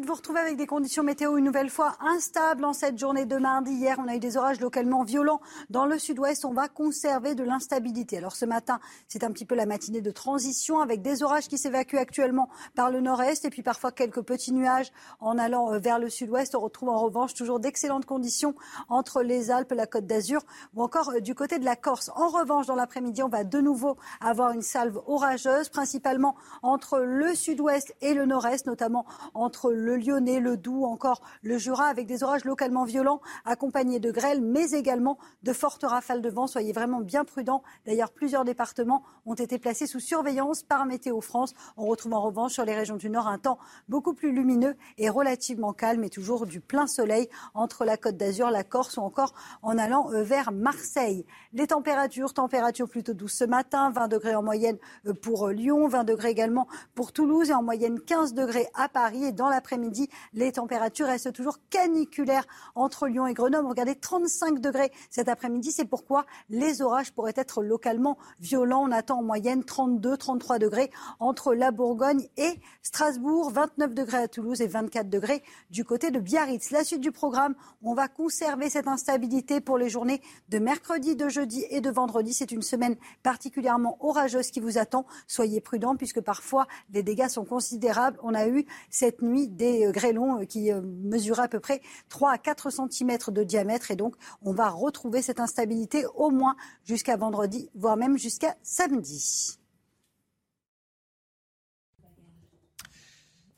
Vous 0.08 0.14
retrouver 0.14 0.40
avec 0.40 0.56
des 0.56 0.66
conditions 0.66 1.02
météo 1.02 1.36
une 1.36 1.44
nouvelle 1.44 1.68
fois 1.68 1.98
instables 2.00 2.64
en 2.64 2.72
cette 2.72 2.96
journée 2.96 3.26
de 3.26 3.36
mardi. 3.36 3.72
Hier, 3.72 3.98
on 4.02 4.08
a 4.08 4.16
eu 4.16 4.18
des 4.18 4.38
orages 4.38 4.58
localement 4.58 5.04
violents 5.04 5.38
dans 5.68 5.84
le 5.84 5.98
sud-ouest. 5.98 6.46
On 6.46 6.54
va 6.54 6.66
conserver 6.66 7.34
de 7.34 7.44
l'instabilité. 7.44 8.16
Alors 8.16 8.34
ce 8.34 8.46
matin, 8.46 8.80
c'est 9.06 9.22
un 9.22 9.30
petit 9.30 9.44
peu 9.44 9.54
la 9.54 9.66
matinée 9.66 10.00
de 10.00 10.10
transition 10.10 10.80
avec 10.80 11.02
des 11.02 11.22
orages 11.22 11.46
qui 11.46 11.58
s'évacuent 11.58 11.98
actuellement 11.98 12.48
par 12.74 12.90
le 12.90 13.02
nord-est 13.02 13.44
et 13.44 13.50
puis 13.50 13.60
parfois 13.60 13.92
quelques 13.92 14.22
petits 14.22 14.54
nuages 14.54 14.90
en 15.20 15.36
allant 15.36 15.74
euh, 15.74 15.78
vers 15.78 15.98
le 15.98 16.08
sud-ouest. 16.08 16.54
On 16.54 16.60
retrouve 16.60 16.88
en 16.88 16.96
revanche 16.96 17.34
toujours 17.34 17.60
d'excellentes 17.60 18.06
conditions 18.06 18.54
entre 18.88 19.20
les 19.20 19.50
Alpes, 19.50 19.74
la 19.76 19.86
Côte 19.86 20.06
d'Azur 20.06 20.40
ou 20.74 20.82
encore 20.82 21.10
euh, 21.10 21.20
du 21.20 21.34
côté 21.34 21.58
de 21.58 21.66
la 21.66 21.76
Corse. 21.76 22.10
En 22.16 22.28
revanche, 22.28 22.64
dans 22.64 22.76
l'après-midi, 22.76 23.22
on 23.22 23.28
va 23.28 23.44
de 23.44 23.60
nouveau 23.60 23.98
avoir 24.22 24.52
une 24.52 24.62
salve 24.62 25.02
orageuse, 25.06 25.68
principalement 25.68 26.34
entre 26.62 27.00
le 27.00 27.34
sud-ouest 27.34 27.94
et 28.00 28.14
le 28.14 28.24
nord-est, 28.24 28.64
notamment 28.64 29.04
entre 29.34 29.70
le 29.70 29.97
Lyonnais, 29.98 30.40
le 30.40 30.56
Doubs, 30.56 30.84
encore 30.84 31.20
le 31.42 31.58
Jura, 31.58 31.86
avec 31.86 32.06
des 32.06 32.22
orages 32.22 32.44
localement 32.44 32.84
violents 32.84 33.20
accompagnés 33.44 34.00
de 34.00 34.10
grêles, 34.10 34.40
mais 34.40 34.70
également 34.70 35.18
de 35.42 35.52
fortes 35.52 35.84
rafales 35.84 36.22
de 36.22 36.30
vent. 36.30 36.46
Soyez 36.46 36.72
vraiment 36.72 37.00
bien 37.00 37.24
prudents. 37.24 37.62
D'ailleurs, 37.86 38.10
plusieurs 38.10 38.44
départements 38.44 39.02
ont 39.26 39.34
été 39.34 39.58
placés 39.58 39.86
sous 39.86 40.00
surveillance 40.00 40.62
par 40.62 40.86
Météo 40.86 41.20
France. 41.20 41.54
On 41.76 41.86
retrouve 41.86 42.14
en 42.14 42.22
revanche 42.22 42.52
sur 42.52 42.64
les 42.64 42.74
régions 42.74 42.96
du 42.96 43.10
Nord 43.10 43.28
un 43.28 43.38
temps 43.38 43.58
beaucoup 43.88 44.14
plus 44.14 44.32
lumineux 44.32 44.76
et 44.96 45.08
relativement 45.08 45.72
calme 45.72 46.04
et 46.04 46.10
toujours 46.10 46.46
du 46.46 46.60
plein 46.60 46.86
soleil 46.86 47.28
entre 47.54 47.84
la 47.84 47.96
Côte 47.96 48.16
d'Azur, 48.16 48.50
la 48.50 48.64
Corse 48.64 48.96
ou 48.96 49.00
encore 49.00 49.34
en 49.62 49.78
allant 49.78 50.12
euh, 50.12 50.22
vers 50.22 50.52
Marseille. 50.52 51.24
Les 51.52 51.66
températures, 51.66 52.32
températures 52.34 52.88
plutôt 52.88 53.14
douces 53.14 53.38
ce 53.38 53.44
matin, 53.44 53.90
20 53.90 54.08
degrés 54.08 54.34
en 54.34 54.42
moyenne 54.42 54.78
euh, 55.06 55.14
pour 55.14 55.48
euh, 55.48 55.52
Lyon, 55.52 55.88
20 55.88 56.04
degrés 56.04 56.30
également 56.30 56.66
pour 56.94 57.12
Toulouse 57.12 57.50
et 57.50 57.54
en 57.54 57.62
moyenne 57.62 58.00
15 58.00 58.34
degrés 58.34 58.68
à 58.74 58.88
Paris 58.88 59.24
et 59.24 59.32
dans 59.32 59.48
l'après-midi, 59.48 59.87
les 60.32 60.52
températures 60.52 61.06
restent 61.06 61.32
toujours 61.32 61.58
caniculaires 61.70 62.46
entre 62.74 63.06
Lyon 63.08 63.26
et 63.26 63.34
Grenoble. 63.34 63.68
Regardez, 63.68 63.94
35 63.94 64.60
degrés 64.60 64.92
cet 65.10 65.28
après-midi. 65.28 65.72
C'est 65.72 65.84
pourquoi 65.84 66.26
les 66.50 66.82
orages 66.82 67.12
pourraient 67.12 67.32
être 67.36 67.62
localement 67.62 68.18
violents. 68.40 68.84
On 68.88 68.92
attend 68.92 69.18
en 69.18 69.22
moyenne 69.22 69.64
32, 69.64 70.16
33 70.16 70.58
degrés 70.58 70.90
entre 71.20 71.54
la 71.54 71.70
Bourgogne 71.70 72.28
et 72.36 72.60
Strasbourg, 72.82 73.50
29 73.50 73.94
degrés 73.94 74.18
à 74.18 74.28
Toulouse 74.28 74.60
et 74.60 74.66
24 74.66 75.08
degrés 75.08 75.42
du 75.70 75.84
côté 75.84 76.10
de 76.10 76.18
Biarritz. 76.18 76.70
La 76.70 76.84
suite 76.84 77.00
du 77.00 77.12
programme, 77.12 77.54
on 77.82 77.94
va 77.94 78.08
conserver 78.08 78.70
cette 78.70 78.88
instabilité 78.88 79.60
pour 79.60 79.78
les 79.78 79.88
journées 79.88 80.20
de 80.48 80.58
mercredi, 80.58 81.16
de 81.16 81.28
jeudi 81.28 81.64
et 81.70 81.80
de 81.80 81.90
vendredi. 81.90 82.32
C'est 82.32 82.52
une 82.52 82.62
semaine 82.62 82.96
particulièrement 83.22 83.96
orageuse 84.00 84.50
qui 84.50 84.60
vous 84.60 84.78
attend. 84.78 85.06
Soyez 85.26 85.60
prudents 85.60 85.96
puisque 85.96 86.20
parfois 86.20 86.66
les 86.92 87.02
dégâts 87.02 87.28
sont 87.28 87.44
considérables. 87.44 88.18
On 88.22 88.34
a 88.34 88.48
eu 88.48 88.66
cette 88.90 89.22
nuit 89.22 89.48
des 89.48 89.77
euh, 89.86 89.92
grêlons 89.92 90.40
euh, 90.40 90.44
qui 90.44 90.72
euh, 90.72 90.80
mesuraient 90.82 91.42
à 91.42 91.48
peu 91.48 91.60
près 91.60 91.80
3 92.08 92.32
à 92.32 92.38
4 92.38 92.70
cm 92.70 93.18
de 93.28 93.42
diamètre. 93.42 93.90
Et 93.90 93.96
donc, 93.96 94.16
on 94.42 94.52
va 94.52 94.68
retrouver 94.70 95.22
cette 95.22 95.40
instabilité 95.40 96.04
au 96.14 96.30
moins 96.30 96.56
jusqu'à 96.84 97.16
vendredi, 97.16 97.70
voire 97.74 97.96
même 97.96 98.18
jusqu'à 98.18 98.56
samedi. 98.62 99.58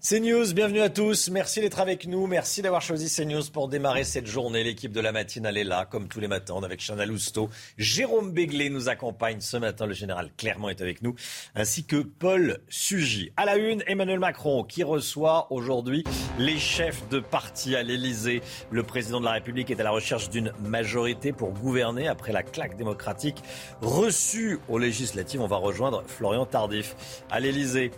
CNews, 0.02 0.54
bienvenue 0.54 0.80
à 0.80 0.88
tous. 0.88 1.28
Merci 1.28 1.60
d'être 1.60 1.78
avec 1.78 2.06
nous. 2.06 2.26
Merci 2.26 2.62
d'avoir 2.62 2.80
choisi 2.80 3.14
CNews 3.14 3.42
pour 3.52 3.68
démarrer 3.68 4.04
cette 4.04 4.26
journée. 4.26 4.64
L'équipe 4.64 4.92
de 4.92 5.00
la 5.00 5.12
matinale 5.12 5.58
est 5.58 5.64
là, 5.64 5.84
comme 5.84 6.08
tous 6.08 6.20
les 6.20 6.26
matins, 6.26 6.58
avec 6.64 6.80
Chana 6.80 7.04
Lousteau. 7.04 7.50
Jérôme 7.76 8.32
Béglé 8.32 8.70
nous 8.70 8.88
accompagne 8.88 9.42
ce 9.42 9.58
matin. 9.58 9.84
Le 9.84 9.92
général 9.92 10.30
Clermont 10.38 10.70
est 10.70 10.80
avec 10.80 11.02
nous, 11.02 11.16
ainsi 11.54 11.84
que 11.84 11.98
Paul 11.98 12.60
Sugy. 12.70 13.30
À 13.36 13.44
la 13.44 13.58
une, 13.58 13.84
Emmanuel 13.86 14.20
Macron, 14.20 14.64
qui 14.64 14.84
reçoit 14.84 15.52
aujourd'hui 15.52 16.02
les 16.38 16.58
chefs 16.58 17.06
de 17.10 17.20
parti 17.20 17.76
à 17.76 17.82
l'Elysée. 17.82 18.40
Le 18.70 18.82
président 18.82 19.20
de 19.20 19.26
la 19.26 19.32
République 19.32 19.70
est 19.70 19.80
à 19.80 19.84
la 19.84 19.90
recherche 19.90 20.30
d'une 20.30 20.54
majorité 20.64 21.32
pour 21.32 21.50
gouverner 21.50 22.08
après 22.08 22.32
la 22.32 22.42
claque 22.42 22.78
démocratique 22.78 23.42
reçue 23.82 24.60
aux 24.70 24.78
législatives. 24.78 25.42
On 25.42 25.46
va 25.46 25.58
rejoindre 25.58 26.04
Florian 26.06 26.46
Tardif 26.46 26.96
à 27.30 27.38
l'Elysée. 27.38 27.90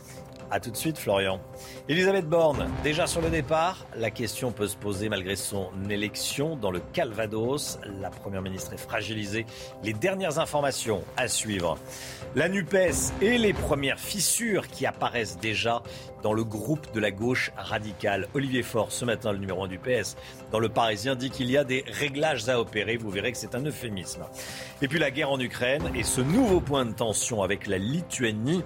A 0.54 0.60
tout 0.60 0.70
de 0.70 0.76
suite, 0.76 0.98
Florian. 0.98 1.40
Elisabeth 1.88 2.26
Borne, 2.26 2.68
déjà 2.82 3.06
sur 3.06 3.22
le 3.22 3.30
départ, 3.30 3.86
la 3.96 4.10
question 4.10 4.52
peut 4.52 4.68
se 4.68 4.76
poser 4.76 5.08
malgré 5.08 5.34
son 5.34 5.70
élection 5.88 6.56
dans 6.56 6.70
le 6.70 6.80
Calvados. 6.92 7.78
La 8.02 8.10
Première 8.10 8.42
ministre 8.42 8.74
est 8.74 8.76
fragilisée. 8.76 9.46
Les 9.82 9.94
dernières 9.94 10.38
informations 10.38 11.04
à 11.16 11.26
suivre. 11.26 11.78
La 12.34 12.50
NUPES 12.50 13.14
et 13.22 13.38
les 13.38 13.54
premières 13.54 13.98
fissures 13.98 14.68
qui 14.68 14.84
apparaissent 14.84 15.38
déjà 15.38 15.82
dans 16.22 16.32
le 16.32 16.44
groupe 16.44 16.92
de 16.94 17.00
la 17.00 17.10
gauche 17.10 17.52
radicale. 17.56 18.28
Olivier 18.34 18.62
Faure, 18.62 18.92
ce 18.92 19.04
matin, 19.04 19.32
le 19.32 19.38
numéro 19.38 19.64
1 19.64 19.68
du 19.68 19.78
PS, 19.78 20.16
dans 20.50 20.58
le 20.58 20.68
Parisien, 20.68 21.14
dit 21.14 21.30
qu'il 21.30 21.50
y 21.50 21.56
a 21.56 21.64
des 21.64 21.84
réglages 21.88 22.48
à 22.48 22.60
opérer. 22.60 22.96
Vous 22.96 23.10
verrez 23.10 23.32
que 23.32 23.38
c'est 23.38 23.54
un 23.54 23.64
euphémisme. 23.64 24.24
Et 24.80 24.88
puis 24.88 24.98
la 24.98 25.10
guerre 25.10 25.30
en 25.30 25.40
Ukraine 25.40 25.90
et 25.94 26.02
ce 26.02 26.20
nouveau 26.20 26.60
point 26.60 26.84
de 26.84 26.92
tension 26.92 27.42
avec 27.42 27.66
la 27.66 27.78
Lituanie 27.78 28.62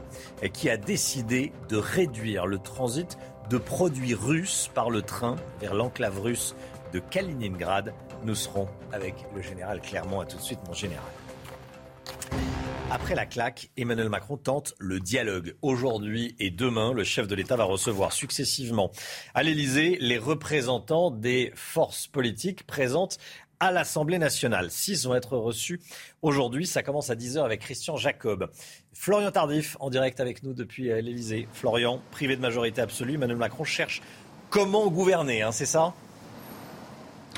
qui 0.53 0.71
a 0.71 0.77
décidé 0.77 1.53
de 1.69 1.77
réduire 1.77 2.47
le 2.47 2.59
transit 2.59 3.19
de 3.51 3.59
produits 3.59 4.15
russes 4.15 4.71
par 4.75 4.91
le 4.91 5.03
train 5.03 5.37
vers 5.61 5.75
l'enclave 5.75 6.21
russe 6.21 6.55
de 6.93 6.99
Kaliningrad. 6.99 7.93
Nous 8.25 8.35
serons 8.35 8.69
avec 8.93 9.15
le 9.35 9.43
général 9.43 9.81
Clermont. 9.81 10.21
À 10.21 10.27
tout 10.27 10.37
de 10.37 10.43
suite, 10.43 10.61
mon 10.67 10.75
général. 10.75 11.05
Après 12.89 13.17
la 13.17 13.27
claque, 13.27 13.71
Emmanuel 13.77 14.09
Macron 14.09 14.37
tente 14.37 14.75
le 14.79 15.01
dialogue. 15.01 15.57
Aujourd'hui 15.61 16.37
et 16.39 16.51
demain, 16.51 16.93
le 16.93 17.03
chef 17.03 17.27
de 17.27 17.35
l'État 17.35 17.57
va 17.57 17.65
recevoir 17.65 18.13
successivement 18.13 18.93
à 19.35 19.43
l'Élysée 19.43 19.99
les 20.01 20.19
représentants 20.19 21.11
des 21.11 21.53
forces 21.57 22.07
politiques 22.07 22.65
présentes 22.65 23.19
à 23.59 23.73
l'Assemblée 23.73 24.19
nationale. 24.19 24.71
Six 24.71 25.05
vont 25.05 25.17
être 25.17 25.37
reçus 25.37 25.81
aujourd'hui. 26.23 26.65
Ça 26.65 26.85
commence 26.85 27.11
à 27.11 27.17
10h 27.17 27.45
avec 27.45 27.61
Christian 27.61 27.97
Jacob. 27.97 28.51
Florian 28.93 29.33
Tardif 29.33 29.77
en 29.81 29.91
direct 29.91 30.21
avec 30.21 30.45
nous 30.45 30.55
depuis 30.55 30.91
euh, 30.93 31.01
l'Élysée. 31.01 31.49
Florian, 31.53 32.01
privé 32.13 32.37
de 32.37 32.41
majorité 32.41 32.81
absolue, 32.81 33.15
Emmanuel 33.15 33.39
Macron 33.39 33.65
cherche 33.65 34.01
comment 34.49 34.89
gouverner, 34.89 35.43
hein, 35.43 35.51
c'est 35.51 35.67
ça? 35.67 35.93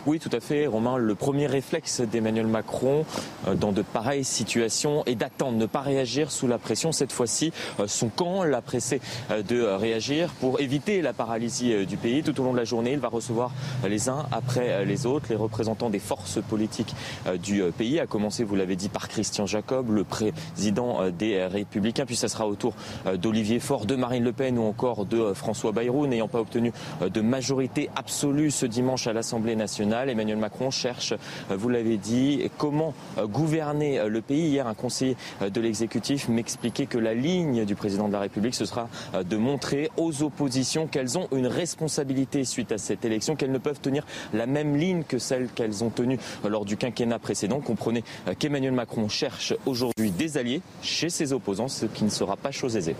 Oui, 0.06 0.18
tout 0.18 0.30
à 0.32 0.40
fait, 0.40 0.66
Romain. 0.66 0.96
Le 0.96 1.14
premier 1.14 1.46
réflexe 1.46 2.00
d'Emmanuel 2.00 2.46
Macron 2.46 3.04
euh, 3.46 3.54
dans 3.54 3.72
de 3.72 3.82
pareilles 3.82 4.24
situations 4.24 5.04
est 5.06 5.14
d'attendre, 5.14 5.58
ne 5.58 5.66
pas 5.66 5.80
réagir 5.80 6.30
sous 6.30 6.46
la 6.46 6.58
pression. 6.58 6.92
Cette 6.92 7.12
fois-ci, 7.12 7.52
euh, 7.80 7.86
son 7.86 8.08
camp 8.08 8.44
l'a 8.44 8.60
pressé 8.60 9.00
euh, 9.30 9.42
de 9.42 9.62
réagir 9.62 10.30
pour 10.40 10.60
éviter 10.60 11.02
la 11.02 11.12
paralysie 11.12 11.86
du 11.86 11.96
pays. 11.96 12.22
Tout 12.22 12.40
au 12.40 12.44
long 12.44 12.52
de 12.52 12.58
la 12.58 12.64
journée, 12.64 12.92
il 12.92 12.98
va 12.98 13.08
recevoir 13.08 13.52
les 13.86 14.08
uns 14.08 14.26
après 14.32 14.84
les 14.84 15.06
autres 15.06 15.26
les 15.30 15.36
représentants 15.36 15.90
des 15.90 15.98
forces 15.98 16.38
politiques 16.48 16.94
du 17.42 17.62
pays, 17.76 18.00
à 18.00 18.06
commencer, 18.06 18.44
vous 18.44 18.56
l'avez 18.56 18.76
dit, 18.76 18.88
par 18.88 19.08
Christian 19.08 19.46
Jacob, 19.46 19.90
le 19.90 20.04
président 20.04 21.10
des 21.10 21.44
Républicains. 21.46 22.06
Puis 22.06 22.16
ça 22.16 22.28
sera 22.28 22.46
au 22.46 22.54
tour 22.54 22.74
d'Olivier 23.16 23.60
Faure, 23.60 23.86
de 23.86 23.96
Marine 23.96 24.24
Le 24.24 24.32
Pen 24.32 24.58
ou 24.58 24.64
encore 24.64 25.04
de 25.06 25.32
François 25.32 25.72
Bayrou, 25.72 26.06
n'ayant 26.06 26.28
pas 26.28 26.40
obtenu 26.40 26.72
de 27.02 27.20
majorité 27.20 27.90
absolue 27.96 28.50
ce 28.50 28.66
dimanche 28.66 29.06
à 29.06 29.12
l'Assemblée 29.12 29.56
nationale. 29.56 29.97
Emmanuel 30.06 30.38
Macron 30.38 30.70
cherche, 30.70 31.12
euh, 31.50 31.56
vous 31.56 31.68
l'avez 31.68 31.96
dit, 31.96 32.50
comment 32.58 32.94
euh, 33.16 33.26
gouverner 33.26 33.98
euh, 33.98 34.08
le 34.08 34.20
pays. 34.20 34.48
Hier, 34.48 34.66
un 34.66 34.74
conseiller 34.74 35.16
de 35.40 35.60
l'exécutif 35.60 36.28
m'expliquait 36.28 36.86
que 36.86 36.98
la 36.98 37.14
ligne 37.14 37.64
du 37.64 37.74
président 37.74 38.08
de 38.08 38.12
la 38.12 38.20
République, 38.20 38.54
ce 38.54 38.64
sera 38.64 38.88
de 39.14 39.36
montrer 39.36 39.90
aux 39.96 40.22
oppositions 40.22 40.86
qu'elles 40.86 41.18
ont 41.18 41.28
une 41.32 41.46
responsabilité 41.46 42.44
suite 42.44 42.72
à 42.72 42.78
cette 42.78 43.04
élection, 43.04 43.36
qu'elles 43.36 43.52
ne 43.52 43.58
peuvent 43.58 43.80
tenir 43.80 44.06
la 44.32 44.46
même 44.46 44.76
ligne 44.76 45.02
que 45.02 45.18
celle 45.18 45.48
qu'elles 45.48 45.82
ont 45.82 45.90
tenue 45.90 46.18
lors 46.48 46.64
du 46.64 46.76
quinquennat 46.76 47.18
précédent. 47.18 47.60
Comprenez 47.60 48.04
qu'Emmanuel 48.38 48.72
Macron 48.72 49.08
cherche 49.08 49.54
aujourd'hui 49.66 50.10
des 50.10 50.38
alliés 50.38 50.62
chez 50.82 51.10
ses 51.10 51.32
opposants, 51.32 51.68
ce 51.68 51.86
qui 51.86 52.04
ne 52.04 52.10
sera 52.10 52.36
pas 52.36 52.50
chose 52.50 52.76
aisée. 52.76 52.96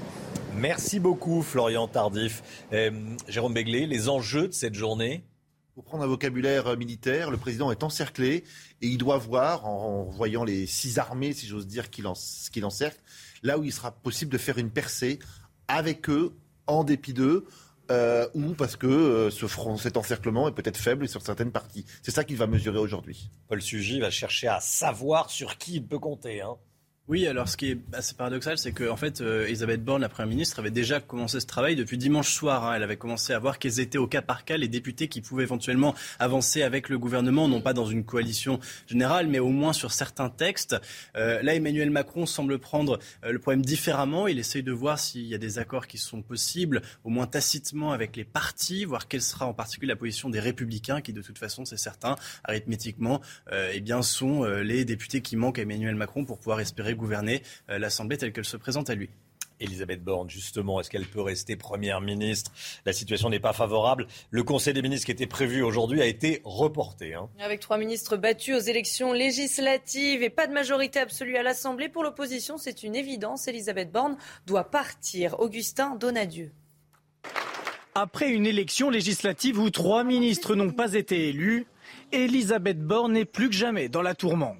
Merci 0.56 0.98
beaucoup 0.98 1.42
Florian 1.42 1.88
Tardif. 1.88 2.42
Jérôme 3.28 3.54
Béglé, 3.54 3.86
les 3.86 4.08
enjeux 4.08 4.48
de 4.48 4.52
cette 4.52 4.74
journée 4.74 5.22
pour 5.78 5.84
prendre 5.84 6.02
un 6.02 6.08
vocabulaire 6.08 6.76
militaire, 6.76 7.30
le 7.30 7.36
président 7.36 7.70
est 7.70 7.84
encerclé 7.84 8.42
et 8.82 8.88
il 8.88 8.98
doit 8.98 9.16
voir, 9.16 9.64
en, 9.64 10.02
voyant 10.06 10.42
les 10.42 10.66
six 10.66 10.98
armées, 10.98 11.32
si 11.32 11.46
j'ose 11.46 11.68
dire, 11.68 11.88
qu'il 11.88 12.08
encercle, 12.08 13.00
là 13.44 13.60
où 13.60 13.62
il 13.62 13.72
sera 13.72 13.92
possible 13.92 14.32
de 14.32 14.38
faire 14.38 14.58
une 14.58 14.70
percée 14.70 15.20
avec 15.68 16.10
eux, 16.10 16.34
en 16.66 16.82
dépit 16.82 17.12
d'eux, 17.12 17.46
euh, 17.92 18.26
ou 18.34 18.54
parce 18.54 18.74
que 18.74 18.88
euh, 18.88 19.30
ce 19.30 19.46
cet 19.80 19.96
encerclement 19.96 20.48
est 20.48 20.52
peut-être 20.52 20.78
faible 20.78 21.08
sur 21.08 21.22
certaines 21.22 21.52
parties. 21.52 21.84
C'est 22.02 22.10
ça 22.10 22.24
qu'il 22.24 22.38
va 22.38 22.48
mesurer 22.48 22.78
aujourd'hui. 22.78 23.30
Paul 23.46 23.62
Sugy 23.62 24.00
va 24.00 24.10
chercher 24.10 24.48
à 24.48 24.58
savoir 24.58 25.30
sur 25.30 25.58
qui 25.58 25.76
il 25.76 25.86
peut 25.86 26.00
compter. 26.00 26.40
Hein. 26.40 26.56
Oui, 27.08 27.26
alors 27.26 27.48
ce 27.48 27.56
qui 27.56 27.70
est 27.70 27.78
assez 27.94 28.14
paradoxal, 28.14 28.58
c'est 28.58 28.72
qu'en 28.72 28.98
fait, 28.98 29.22
euh, 29.22 29.46
Elisabeth 29.46 29.82
Borne, 29.82 30.02
la 30.02 30.10
Première 30.10 30.28
ministre, 30.28 30.58
avait 30.58 30.70
déjà 30.70 31.00
commencé 31.00 31.40
ce 31.40 31.46
travail 31.46 31.74
depuis 31.74 31.96
dimanche 31.96 32.34
soir. 32.34 32.66
Hein. 32.66 32.74
Elle 32.74 32.82
avait 32.82 32.98
commencé 32.98 33.32
à 33.32 33.38
voir 33.38 33.58
quels 33.58 33.80
étaient 33.80 33.96
au 33.96 34.06
cas 34.06 34.20
par 34.20 34.44
cas 34.44 34.58
les 34.58 34.68
députés 34.68 35.08
qui 35.08 35.22
pouvaient 35.22 35.44
éventuellement 35.44 35.94
avancer 36.18 36.60
avec 36.60 36.90
le 36.90 36.98
gouvernement, 36.98 37.48
non 37.48 37.62
pas 37.62 37.72
dans 37.72 37.86
une 37.86 38.04
coalition 38.04 38.60
générale, 38.86 39.26
mais 39.26 39.38
au 39.38 39.48
moins 39.48 39.72
sur 39.72 39.90
certains 39.90 40.28
textes. 40.28 40.76
Euh, 41.16 41.40
là, 41.40 41.54
Emmanuel 41.54 41.88
Macron 41.88 42.26
semble 42.26 42.58
prendre 42.58 42.98
euh, 43.24 43.32
le 43.32 43.38
problème 43.38 43.64
différemment. 43.64 44.28
Il 44.28 44.38
essaye 44.38 44.62
de 44.62 44.72
voir 44.72 44.98
s'il 44.98 45.24
y 45.24 45.34
a 45.34 45.38
des 45.38 45.58
accords 45.58 45.86
qui 45.86 45.96
sont 45.96 46.20
possibles, 46.20 46.82
au 47.04 47.08
moins 47.08 47.26
tacitement 47.26 47.92
avec 47.92 48.16
les 48.16 48.24
partis, 48.24 48.84
voir 48.84 49.08
quelle 49.08 49.22
sera 49.22 49.46
en 49.46 49.54
particulier 49.54 49.88
la 49.88 49.96
position 49.96 50.28
des 50.28 50.40
républicains, 50.40 51.00
qui 51.00 51.14
de 51.14 51.22
toute 51.22 51.38
façon, 51.38 51.64
c'est 51.64 51.78
certain, 51.78 52.16
arithmétiquement, 52.44 53.22
eh 53.50 53.80
bien, 53.80 54.02
sont 54.02 54.44
les 54.44 54.84
députés 54.84 55.22
qui 55.22 55.36
manquent 55.36 55.58
à 55.58 55.62
Emmanuel 55.62 55.94
Macron 55.94 56.26
pour 56.26 56.38
pouvoir 56.38 56.60
espérer 56.60 56.97
gouverner 56.98 57.42
euh, 57.70 57.78
l'Assemblée 57.78 58.18
telle 58.18 58.32
qu'elle 58.32 58.44
se 58.44 58.58
présente 58.58 58.90
à 58.90 58.94
lui. 58.94 59.08
Elisabeth 59.60 60.02
Borne, 60.02 60.30
justement, 60.30 60.80
est-ce 60.80 60.90
qu'elle 60.90 61.06
peut 61.06 61.20
rester 61.20 61.56
Première 61.56 62.00
ministre? 62.00 62.52
La 62.86 62.92
situation 62.92 63.28
n'est 63.28 63.40
pas 63.40 63.52
favorable. 63.52 64.06
Le 64.30 64.42
Conseil 64.42 64.74
des 64.74 64.82
ministres 64.82 65.06
qui 65.06 65.12
était 65.12 65.26
prévu 65.26 65.62
aujourd'hui 65.62 66.00
a 66.00 66.06
été 66.06 66.40
reporté. 66.44 67.14
Hein. 67.14 67.28
Avec 67.40 67.60
trois 67.60 67.78
ministres 67.78 68.16
battus 68.16 68.56
aux 68.56 68.60
élections 68.60 69.12
législatives 69.12 70.22
et 70.22 70.30
pas 70.30 70.46
de 70.46 70.52
majorité 70.52 71.00
absolue 71.00 71.36
à 71.36 71.42
l'Assemblée 71.42 71.88
pour 71.88 72.02
l'opposition, 72.02 72.58
c'est 72.58 72.82
une 72.82 72.94
évidence. 72.94 73.48
Elisabeth 73.48 73.90
Borne 73.90 74.16
doit 74.46 74.70
partir. 74.70 75.40
Augustin 75.40 75.96
Donadieu. 75.96 76.52
Après 77.94 78.30
une 78.30 78.46
élection 78.46 78.90
législative 78.90 79.58
où 79.58 79.70
trois 79.70 80.04
ministres 80.04 80.54
n'ont 80.54 80.70
pas 80.70 80.94
été 80.94 81.28
élus, 81.30 81.66
Elisabeth 82.12 82.80
Borne 82.80 83.16
est 83.16 83.24
plus 83.24 83.48
que 83.48 83.56
jamais 83.56 83.88
dans 83.88 84.02
la 84.02 84.14
tourmente. 84.14 84.56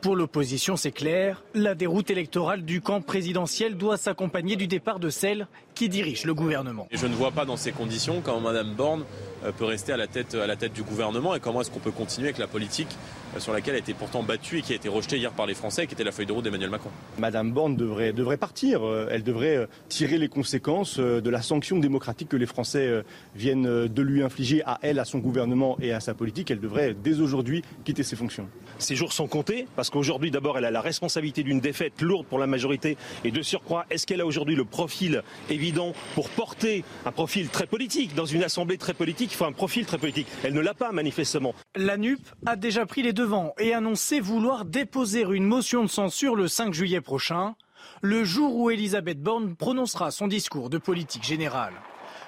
Pour 0.00 0.14
l'opposition, 0.14 0.76
c'est 0.76 0.92
clair, 0.92 1.42
la 1.54 1.74
déroute 1.74 2.10
électorale 2.10 2.64
du 2.64 2.80
camp 2.80 3.00
présidentiel 3.00 3.76
doit 3.76 3.96
s'accompagner 3.96 4.54
du 4.54 4.68
départ 4.68 5.00
de 5.00 5.10
celle 5.10 5.48
qui 5.78 5.88
dirige 5.88 6.24
le 6.24 6.34
gouvernement. 6.34 6.88
je 6.90 7.06
ne 7.06 7.14
vois 7.14 7.30
pas 7.30 7.44
dans 7.44 7.56
ces 7.56 7.70
conditions 7.70 8.20
comment 8.20 8.40
Mme 8.40 8.74
Borne 8.74 9.04
euh, 9.44 9.52
peut 9.52 9.64
rester 9.64 9.92
à 9.92 9.96
la 9.96 10.08
tête, 10.08 10.34
à 10.34 10.48
la 10.48 10.56
tête 10.56 10.72
du 10.72 10.82
gouvernement 10.82 11.36
et 11.36 11.40
comment 11.40 11.60
est-ce 11.60 11.70
qu'on 11.70 11.78
peut 11.78 11.92
continuer 11.92 12.26
avec 12.26 12.38
la 12.38 12.48
politique 12.48 12.88
euh, 13.36 13.38
sur 13.38 13.52
laquelle 13.52 13.74
elle 13.74 13.80
a 13.80 13.84
été 13.84 13.94
pourtant 13.94 14.24
battue 14.24 14.58
et 14.58 14.62
qui 14.62 14.72
a 14.72 14.74
été 14.74 14.88
rejetée 14.88 15.18
hier 15.18 15.30
par 15.30 15.46
les 15.46 15.54
Français 15.54 15.84
et 15.84 15.86
qui 15.86 15.94
était 15.94 16.02
la 16.02 16.10
feuille 16.10 16.26
de 16.26 16.32
route 16.32 16.42
d'Emmanuel 16.42 16.70
Macron. 16.70 16.90
Madame 17.20 17.52
Borne 17.52 17.76
devrait, 17.76 18.12
devrait 18.12 18.38
partir. 18.38 18.84
Euh, 18.84 19.06
elle 19.12 19.22
devrait 19.22 19.68
tirer 19.88 20.18
les 20.18 20.26
conséquences 20.26 20.98
de 20.98 21.30
la 21.30 21.42
sanction 21.42 21.78
démocratique 21.78 22.30
que 22.30 22.36
les 22.36 22.46
Français 22.46 23.04
viennent 23.36 23.86
de 23.86 24.02
lui 24.02 24.24
infliger 24.24 24.64
à 24.64 24.80
elle, 24.82 24.98
à 24.98 25.04
son 25.04 25.18
gouvernement 25.18 25.76
et 25.80 25.92
à 25.92 26.00
sa 26.00 26.14
politique. 26.14 26.50
Elle 26.50 26.58
devrait 26.58 26.96
dès 27.00 27.20
aujourd'hui 27.20 27.62
quitter 27.84 28.02
ses 28.02 28.16
fonctions. 28.16 28.48
Ces 28.78 28.96
jours 28.96 29.12
sont 29.12 29.28
comptés 29.28 29.66
parce 29.76 29.90
qu'aujourd'hui 29.90 30.30
d'abord 30.32 30.58
elle 30.58 30.64
a 30.64 30.70
la 30.70 30.80
responsabilité 30.80 31.42
d'une 31.42 31.60
défaite 31.60 32.00
lourde 32.00 32.26
pour 32.26 32.38
la 32.38 32.46
majorité 32.46 32.96
et 33.24 33.30
de 33.30 33.42
surcroît 33.42 33.86
est-ce 33.90 34.06
qu'elle 34.06 34.20
a 34.20 34.26
aujourd'hui 34.26 34.56
le 34.56 34.64
profil 34.64 35.22
évident 35.50 35.67
pour 36.14 36.28
porter 36.30 36.84
un 37.04 37.12
profil 37.12 37.48
très 37.48 37.66
politique 37.66 38.14
dans 38.14 38.26
une 38.26 38.42
assemblée 38.42 38.78
très 38.78 38.94
politique 38.94 39.32
il 39.32 39.36
faut 39.36 39.44
un 39.44 39.52
profil 39.52 39.86
très 39.86 39.98
politique. 39.98 40.26
Elle 40.42 40.54
ne 40.54 40.60
l'a 40.60 40.74
pas 40.74 40.92
manifestement. 40.92 41.54
La 41.76 41.96
NUP 41.96 42.20
a 42.46 42.56
déjà 42.56 42.86
pris 42.86 43.02
les 43.02 43.12
devants 43.12 43.54
et 43.58 43.74
annoncé 43.74 44.20
vouloir 44.20 44.64
déposer 44.64 45.22
une 45.22 45.44
motion 45.44 45.82
de 45.82 45.88
censure 45.88 46.36
le 46.36 46.48
5 46.48 46.72
juillet 46.72 47.00
prochain, 47.00 47.54
le 48.02 48.24
jour 48.24 48.56
où 48.56 48.70
Elisabeth 48.70 49.20
Borne 49.20 49.56
prononcera 49.56 50.10
son 50.10 50.28
discours 50.28 50.70
de 50.70 50.78
politique 50.78 51.24
générale. 51.24 51.74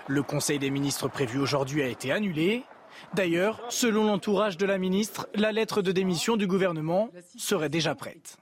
Le 0.07 0.23
Conseil 0.23 0.59
des 0.59 0.71
ministres 0.71 1.09
prévu 1.09 1.39
aujourd'hui 1.39 1.83
a 1.83 1.89
été 1.89 2.13
annulé. 2.13 2.65
D'ailleurs, 3.15 3.61
selon 3.71 4.05
l'entourage 4.05 4.57
de 4.57 4.67
la 4.67 4.79
ministre, 4.79 5.29
la 5.35 5.53
lettre 5.53 5.83
de 5.83 5.93
démission 5.93 6.37
du 6.37 6.47
gouvernement 6.47 7.11
serait 7.37 7.69
déjà 7.69 7.95
prête. 7.95 8.37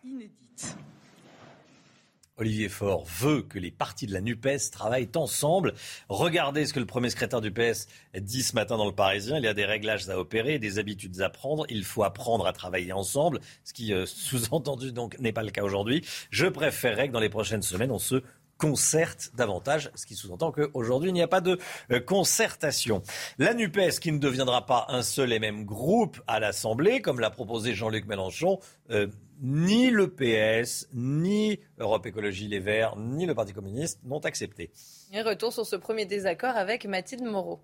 Olivier 2.38 2.68
Faure 2.68 3.04
veut 3.04 3.42
que 3.42 3.58
les 3.58 3.70
partis 3.70 4.06
de 4.06 4.12
la 4.12 4.20
NUPES 4.20 4.70
travaillent 4.70 5.10
ensemble. 5.16 5.74
Regardez 6.08 6.66
ce 6.66 6.72
que 6.72 6.80
le 6.80 6.86
premier 6.86 7.10
secrétaire 7.10 7.40
du 7.40 7.50
PS 7.50 7.88
dit 8.14 8.42
ce 8.42 8.54
matin 8.54 8.76
dans 8.76 8.86
le 8.86 8.94
Parisien. 8.94 9.38
Il 9.38 9.44
y 9.44 9.48
a 9.48 9.54
des 9.54 9.64
réglages 9.64 10.08
à 10.08 10.18
opérer, 10.18 10.58
des 10.58 10.78
habitudes 10.78 11.20
à 11.20 11.30
prendre. 11.30 11.66
Il 11.68 11.84
faut 11.84 12.04
apprendre 12.04 12.46
à 12.46 12.52
travailler 12.52 12.92
ensemble, 12.92 13.40
ce 13.64 13.72
qui, 13.72 13.92
euh, 13.92 14.06
sous-entendu, 14.06 14.92
donc 14.92 15.18
n'est 15.18 15.32
pas 15.32 15.42
le 15.42 15.50
cas 15.50 15.62
aujourd'hui. 15.62 16.04
Je 16.30 16.46
préférerais 16.46 17.08
que 17.08 17.12
dans 17.12 17.20
les 17.20 17.28
prochaines 17.28 17.62
semaines, 17.62 17.90
on 17.90 17.98
se 17.98 18.22
concerte 18.58 19.30
davantage, 19.36 19.90
ce 19.94 20.04
qui 20.04 20.14
sous-entend 20.14 20.52
qu'aujourd'hui, 20.52 21.10
il 21.10 21.14
n'y 21.14 21.22
a 21.22 21.28
pas 21.28 21.40
de 21.40 21.58
euh, 21.92 22.00
concertation. 22.00 23.02
La 23.38 23.54
NUPES, 23.54 24.00
qui 24.00 24.12
ne 24.12 24.18
deviendra 24.18 24.66
pas 24.66 24.86
un 24.88 25.02
seul 25.02 25.32
et 25.32 25.38
même 25.38 25.64
groupe 25.64 26.20
à 26.26 26.40
l'Assemblée, 26.40 27.00
comme 27.00 27.20
l'a 27.20 27.30
proposé 27.30 27.74
Jean-Luc 27.74 28.06
Mélenchon, 28.06 28.58
euh, 28.90 29.06
ni 29.40 29.90
le 29.90 30.08
PS, 30.08 30.88
ni 30.92 31.60
Europe 31.78 32.06
Écologie 32.06 32.48
Les 32.48 32.60
Verts, 32.60 32.96
ni 32.96 33.26
le 33.26 33.34
Parti 33.34 33.52
communiste 33.52 34.00
n'ont 34.04 34.20
accepté. 34.20 34.70
Et 35.12 35.22
retour 35.22 35.52
sur 35.52 35.66
ce 35.66 35.76
premier 35.76 36.06
désaccord 36.06 36.56
avec 36.56 36.86
Mathilde 36.86 37.24
Moreau. 37.24 37.60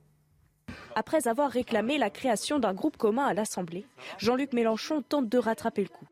Après 0.95 1.27
avoir 1.27 1.51
réclamé 1.51 1.99
la 1.99 2.11
création 2.11 2.59
d'un 2.59 2.73
groupe 2.73 2.97
commun 2.97 3.25
à 3.25 3.35
l'Assemblée, 3.35 3.85
Jean-Luc 4.19 4.53
Mélenchon 4.53 5.03
tente 5.03 5.29
de 5.29 5.39
rattraper 5.39 5.83
le 5.83 5.89
coup. 5.89 6.07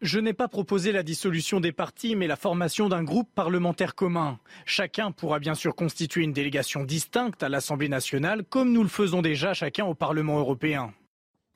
Je 0.00 0.20
n'ai 0.20 0.32
pas 0.32 0.46
proposé 0.46 0.92
la 0.92 1.02
dissolution 1.02 1.58
des 1.58 1.72
partis, 1.72 2.14
mais 2.14 2.28
la 2.28 2.36
formation 2.36 2.88
d'un 2.88 3.02
groupe 3.02 3.28
parlementaire 3.34 3.96
commun. 3.96 4.38
Chacun 4.64 5.10
pourra 5.10 5.40
bien 5.40 5.54
sûr 5.54 5.74
constituer 5.74 6.22
une 6.22 6.32
délégation 6.32 6.84
distincte 6.84 7.42
à 7.42 7.48
l'Assemblée 7.48 7.88
nationale, 7.88 8.44
comme 8.44 8.72
nous 8.72 8.84
le 8.84 8.88
faisons 8.88 9.22
déjà 9.22 9.54
chacun 9.54 9.86
au 9.86 9.94
Parlement 9.94 10.38
européen. 10.38 10.94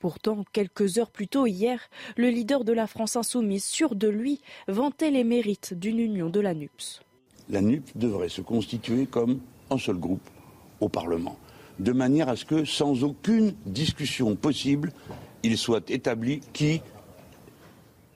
Pourtant, 0.03 0.45
quelques 0.53 0.99
heures 0.99 1.13
plus 1.13 1.29
tôt 1.29 1.47
hier, 1.47 1.79
le 2.17 2.29
leader 2.29 2.65
de 2.65 2.73
la 2.73 2.89
France 2.89 3.15
insoumise, 3.15 3.65
sûr 3.65 3.95
de 3.95 4.09
lui, 4.09 4.41
vantait 4.67 5.13
les 5.13 5.23
mérites 5.23 5.75
d'une 5.75 6.01
union 6.01 6.29
de 6.29 6.41
la 6.41 6.55
NUPS. 6.55 7.03
La 7.49 7.61
NUPS 7.61 7.93
devrait 7.95 8.29
se 8.29 8.41
constituer 8.41 9.07
comme 9.07 9.39
un 9.71 9.79
seul 9.79 9.99
groupe 9.99 10.29
au 10.81 10.89
Parlement, 10.89 11.37
de 11.79 11.93
manière 11.93 12.29
à 12.29 12.35
ce 12.35 12.45
que, 12.45 12.65
sans 12.65 13.05
aucune 13.05 13.55
discussion 13.65 14.35
possible, 14.35 14.93
il 15.45 15.57
soit 15.57 15.89
établi 15.89 16.41
qui 16.53 16.83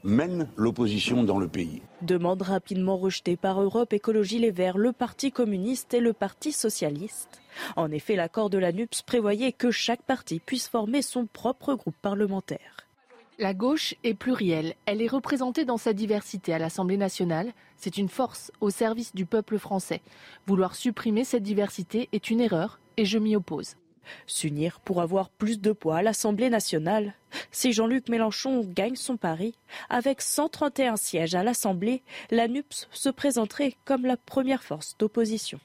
mène 0.07 0.49
l'opposition 0.57 1.25
dans 1.25 1.39
le 1.39 1.49
pays. 1.49 1.83
Demande 2.03 2.43
rapidement 2.43 2.97
rejetée 2.97 3.37
par 3.37 3.61
Europe 3.61 3.93
Écologie 3.93 4.39
Les 4.39 4.53
Verts, 4.53 4.79
le 4.79 4.93
Parti 4.93 5.33
communiste 5.33 5.93
et 5.95 6.01
le 6.01 6.13
Parti 6.13 6.53
socialiste. 6.53 7.43
En 7.75 7.91
effet, 7.91 8.17
l'accord 8.17 8.49
de 8.49 8.59
la 8.59 8.73
NUPS 8.73 9.03
prévoyait 9.03 9.53
que 9.53 9.71
chaque 9.71 10.03
parti 10.03 10.41
puisse 10.41 10.69
former 10.69 11.03
son 11.03 11.27
propre 11.27 11.75
groupe 11.75 11.97
parlementaire. 12.01 12.87
La 13.39 13.53
gauche 13.53 13.95
est 14.03 14.15
plurielle. 14.15 14.75
Elle 14.87 15.03
est 15.03 15.09
représentée 15.09 15.67
dans 15.67 15.77
sa 15.77 15.93
diversité 15.93 16.55
à 16.55 16.59
l'Assemblée 16.59 16.97
nationale. 16.97 17.53
C'est 17.77 17.99
une 17.99 18.09
force 18.09 18.51
au 18.61 18.71
service 18.71 19.15
du 19.15 19.27
peuple 19.27 19.59
français. 19.59 20.01
Vouloir 20.47 20.75
supprimer 20.75 21.25
cette 21.25 21.43
diversité 21.43 22.09
est 22.13 22.31
une 22.31 22.41
erreur 22.41 22.81
et 22.97 23.05
je 23.05 23.19
m'y 23.19 23.37
oppose. 23.37 23.77
S'unir 24.27 24.81
pour 24.81 25.01
avoir 25.01 25.31
plus 25.31 25.61
de 25.61 25.73
poids 25.73 25.99
à 25.99 26.03
l'Assemblée 26.03 26.51
nationale. 26.51 27.15
Si 27.51 27.73
Jean-Luc 27.73 28.09
Mélenchon 28.09 28.65
gagne 28.65 28.97
son 28.97 29.17
pari, 29.17 29.55
avec 29.89 30.23
131 30.23 30.97
sièges 30.97 31.35
à 31.35 31.43
l'Assemblée, 31.43 32.03
la 32.31 32.49
NUPS 32.49 32.89
se 32.93 33.09
présenterait 33.09 33.75
comme 33.85 34.07
la 34.07 34.17
première 34.17 34.63
force 34.63 34.97
d'opposition. 34.99 35.61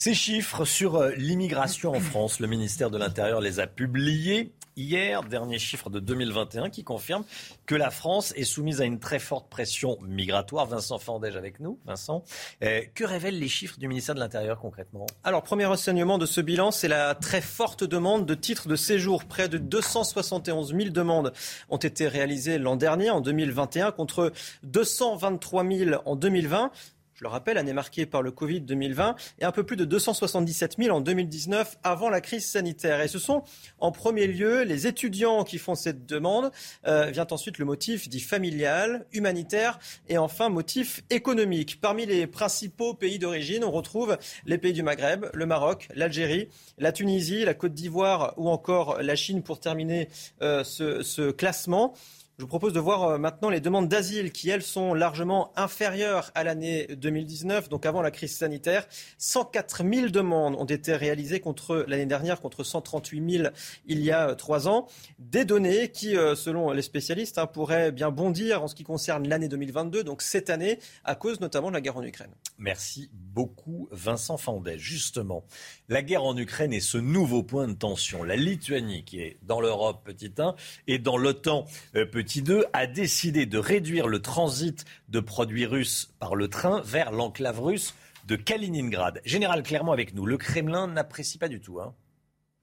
Ces 0.00 0.14
chiffres 0.14 0.64
sur 0.64 0.94
euh, 0.94 1.10
l'immigration 1.16 1.90
en 1.90 1.98
France, 1.98 2.38
le 2.38 2.46
ministère 2.46 2.88
de 2.88 2.98
l'Intérieur 2.98 3.40
les 3.40 3.58
a 3.58 3.66
publiés 3.66 4.52
hier, 4.76 5.24
dernier 5.24 5.58
chiffre 5.58 5.90
de 5.90 5.98
2021 5.98 6.70
qui 6.70 6.84
confirme 6.84 7.24
que 7.66 7.74
la 7.74 7.90
France 7.90 8.32
est 8.36 8.44
soumise 8.44 8.80
à 8.80 8.84
une 8.84 9.00
très 9.00 9.18
forte 9.18 9.50
pression 9.50 9.98
migratoire. 10.02 10.66
Vincent 10.66 11.00
Fandège 11.00 11.34
avec 11.34 11.58
nous. 11.58 11.80
Vincent, 11.84 12.22
euh, 12.62 12.82
que 12.94 13.02
révèlent 13.02 13.40
les 13.40 13.48
chiffres 13.48 13.76
du 13.80 13.88
ministère 13.88 14.14
de 14.14 14.20
l'Intérieur 14.20 14.60
concrètement? 14.60 15.06
Alors, 15.24 15.42
premier 15.42 15.64
renseignement 15.64 16.16
de 16.16 16.26
ce 16.26 16.40
bilan, 16.40 16.70
c'est 16.70 16.86
la 16.86 17.16
très 17.16 17.40
forte 17.40 17.82
demande 17.82 18.24
de 18.24 18.34
titres 18.34 18.68
de 18.68 18.76
séjour. 18.76 19.24
Près 19.24 19.48
de 19.48 19.58
271 19.58 20.76
000 20.76 20.90
demandes 20.90 21.32
ont 21.70 21.76
été 21.76 22.06
réalisées 22.06 22.58
l'an 22.58 22.76
dernier, 22.76 23.10
en 23.10 23.20
2021, 23.20 23.90
contre 23.90 24.32
223 24.62 25.66
000 25.66 26.02
en 26.04 26.14
2020 26.14 26.70
je 27.18 27.24
le 27.24 27.30
rappelle, 27.30 27.58
année 27.58 27.72
marquée 27.72 28.06
par 28.06 28.22
le 28.22 28.30
Covid 28.30 28.60
2020, 28.60 29.16
et 29.40 29.44
un 29.44 29.50
peu 29.50 29.64
plus 29.64 29.76
de 29.76 29.84
277 29.84 30.76
000 30.78 30.96
en 30.96 31.00
2019 31.00 31.78
avant 31.82 32.10
la 32.10 32.20
crise 32.20 32.46
sanitaire. 32.46 33.00
Et 33.00 33.08
ce 33.08 33.18
sont 33.18 33.42
en 33.80 33.90
premier 33.90 34.28
lieu 34.28 34.62
les 34.62 34.86
étudiants 34.86 35.42
qui 35.42 35.58
font 35.58 35.74
cette 35.74 36.06
demande. 36.06 36.52
Euh, 36.86 37.06
vient 37.06 37.26
ensuite 37.28 37.58
le 37.58 37.64
motif 37.64 38.08
dit 38.08 38.20
familial, 38.20 39.04
humanitaire 39.12 39.80
et 40.08 40.16
enfin 40.16 40.48
motif 40.48 41.02
économique. 41.10 41.80
Parmi 41.80 42.06
les 42.06 42.28
principaux 42.28 42.94
pays 42.94 43.18
d'origine, 43.18 43.64
on 43.64 43.72
retrouve 43.72 44.16
les 44.46 44.58
pays 44.58 44.72
du 44.72 44.84
Maghreb, 44.84 45.26
le 45.34 45.46
Maroc, 45.46 45.88
l'Algérie, 45.96 46.48
la 46.78 46.92
Tunisie, 46.92 47.44
la 47.44 47.54
Côte 47.54 47.74
d'Ivoire 47.74 48.34
ou 48.36 48.48
encore 48.48 49.02
la 49.02 49.16
Chine 49.16 49.42
pour 49.42 49.58
terminer 49.58 50.08
euh, 50.40 50.62
ce, 50.62 51.02
ce 51.02 51.32
classement. 51.32 51.94
Je 52.38 52.44
vous 52.44 52.48
propose 52.48 52.72
de 52.72 52.78
voir 52.78 53.02
euh, 53.02 53.18
maintenant 53.18 53.50
les 53.50 53.60
demandes 53.60 53.88
d'asile 53.88 54.30
qui, 54.30 54.48
elles, 54.48 54.62
sont 54.62 54.94
largement 54.94 55.50
inférieures 55.56 56.30
à 56.36 56.44
l'année 56.44 56.86
2019, 56.86 57.68
donc 57.68 57.84
avant 57.84 58.00
la 58.00 58.12
crise 58.12 58.32
sanitaire. 58.36 58.86
104 59.18 59.82
000 59.82 60.08
demandes 60.10 60.54
ont 60.54 60.64
été 60.64 60.94
réalisées 60.94 61.40
contre 61.40 61.84
l'année 61.88 62.06
dernière, 62.06 62.40
contre 62.40 62.62
138 62.62 63.38
000 63.38 63.48
il 63.86 64.04
y 64.04 64.12
a 64.12 64.28
euh, 64.28 64.34
trois 64.36 64.68
ans. 64.68 64.86
Des 65.18 65.44
données 65.44 65.90
qui, 65.90 66.16
euh, 66.16 66.36
selon 66.36 66.70
les 66.70 66.82
spécialistes, 66.82 67.38
hein, 67.38 67.48
pourraient 67.48 67.90
bien 67.90 68.12
bondir 68.12 68.62
en 68.62 68.68
ce 68.68 68.76
qui 68.76 68.84
concerne 68.84 69.26
l'année 69.26 69.48
2022, 69.48 70.04
donc 70.04 70.22
cette 70.22 70.48
année, 70.48 70.78
à 71.02 71.16
cause 71.16 71.40
notamment 71.40 71.70
de 71.70 71.74
la 71.74 71.80
guerre 71.80 71.96
en 71.96 72.04
Ukraine. 72.04 72.30
Merci 72.56 73.10
beaucoup, 73.12 73.88
Vincent 73.90 74.36
Fandet. 74.36 74.78
Justement, 74.78 75.44
la 75.88 76.02
guerre 76.02 76.22
en 76.22 76.36
Ukraine 76.36 76.72
est 76.72 76.78
ce 76.78 76.98
nouveau 76.98 77.42
point 77.42 77.66
de 77.66 77.74
tension. 77.74 78.22
La 78.22 78.36
Lituanie, 78.36 79.02
qui 79.02 79.22
est 79.22 79.38
dans 79.42 79.60
l'Europe 79.60 80.02
petit 80.04 80.30
1 80.38 80.54
et 80.86 81.00
dans 81.00 81.16
l'OTAN 81.16 81.64
petit 82.12 82.27
petit 82.28 82.42
2 82.42 82.66
a 82.74 82.86
décidé 82.86 83.46
de 83.46 83.56
réduire 83.56 84.06
le 84.06 84.20
transit 84.20 84.84
de 85.08 85.18
produits 85.18 85.64
russes 85.64 86.12
par 86.18 86.34
le 86.34 86.48
train 86.48 86.82
vers 86.82 87.10
l'enclave 87.10 87.58
russe 87.58 87.94
de 88.26 88.36
Kaliningrad. 88.36 89.22
Général 89.24 89.62
Clermont 89.62 89.92
avec 89.92 90.14
nous, 90.14 90.26
le 90.26 90.36
Kremlin 90.36 90.88
n'apprécie 90.88 91.38
pas 91.38 91.48
du 91.48 91.58
tout. 91.58 91.80
Hein. 91.80 91.94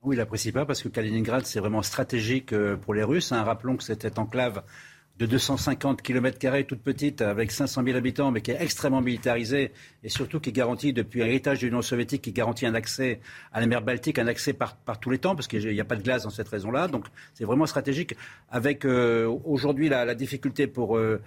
Oui, 0.03 0.17
il 0.17 0.19
n'apprécie 0.19 0.51
pas 0.51 0.67
parce 0.67 0.83
que 0.83 0.87
Kaliningrad, 0.87 1.47
c'est 1.47 1.59
vraiment 1.59 1.81
stratégique 1.81 2.53
euh, 2.53 2.77
pour 2.77 2.93
les 2.93 3.01
Russes. 3.01 3.31
Hein. 3.31 3.41
Rappelons 3.41 3.75
que 3.75 3.83
cette 3.83 4.19
enclave 4.19 4.61
de 5.17 5.25
250 5.25 6.01
km, 6.01 6.61
toute 6.67 6.81
petite, 6.81 7.21
avec 7.21 7.51
500 7.51 7.83
000 7.85 7.97
habitants, 7.97 8.31
mais 8.31 8.41
qui 8.41 8.51
est 8.51 8.61
extrêmement 8.61 9.01
militarisée 9.01 9.71
et 10.03 10.09
surtout 10.09 10.41
qui 10.41 10.51
garantit, 10.51 10.91
depuis 10.91 11.19
l'héritage 11.19 11.59
de 11.59 11.67
l'Union 11.67 11.81
soviétique, 11.81 12.21
qui 12.21 12.33
garantit 12.33 12.65
un 12.65 12.75
accès 12.75 13.21
à 13.53 13.61
la 13.61 13.67
mer 13.67 13.81
Baltique, 13.81 14.19
un 14.19 14.27
accès 14.27 14.51
par, 14.51 14.75
par 14.75 14.99
tous 14.99 15.09
les 15.09 15.17
temps, 15.17 15.33
parce 15.35 15.47
qu'il 15.47 15.65
n'y 15.65 15.79
a 15.79 15.85
pas 15.85 15.95
de 15.95 16.03
glace 16.03 16.23
dans 16.23 16.29
cette 16.29 16.49
raison-là. 16.49 16.89
Donc 16.89 17.05
c'est 17.33 17.45
vraiment 17.45 17.65
stratégique. 17.65 18.15
Avec 18.49 18.83
euh, 18.83 19.33
aujourd'hui 19.45 19.87
la, 19.87 20.03
la, 20.03 20.15
difficulté 20.15 20.67
pour. 20.67 20.97
Euh, 20.97 21.21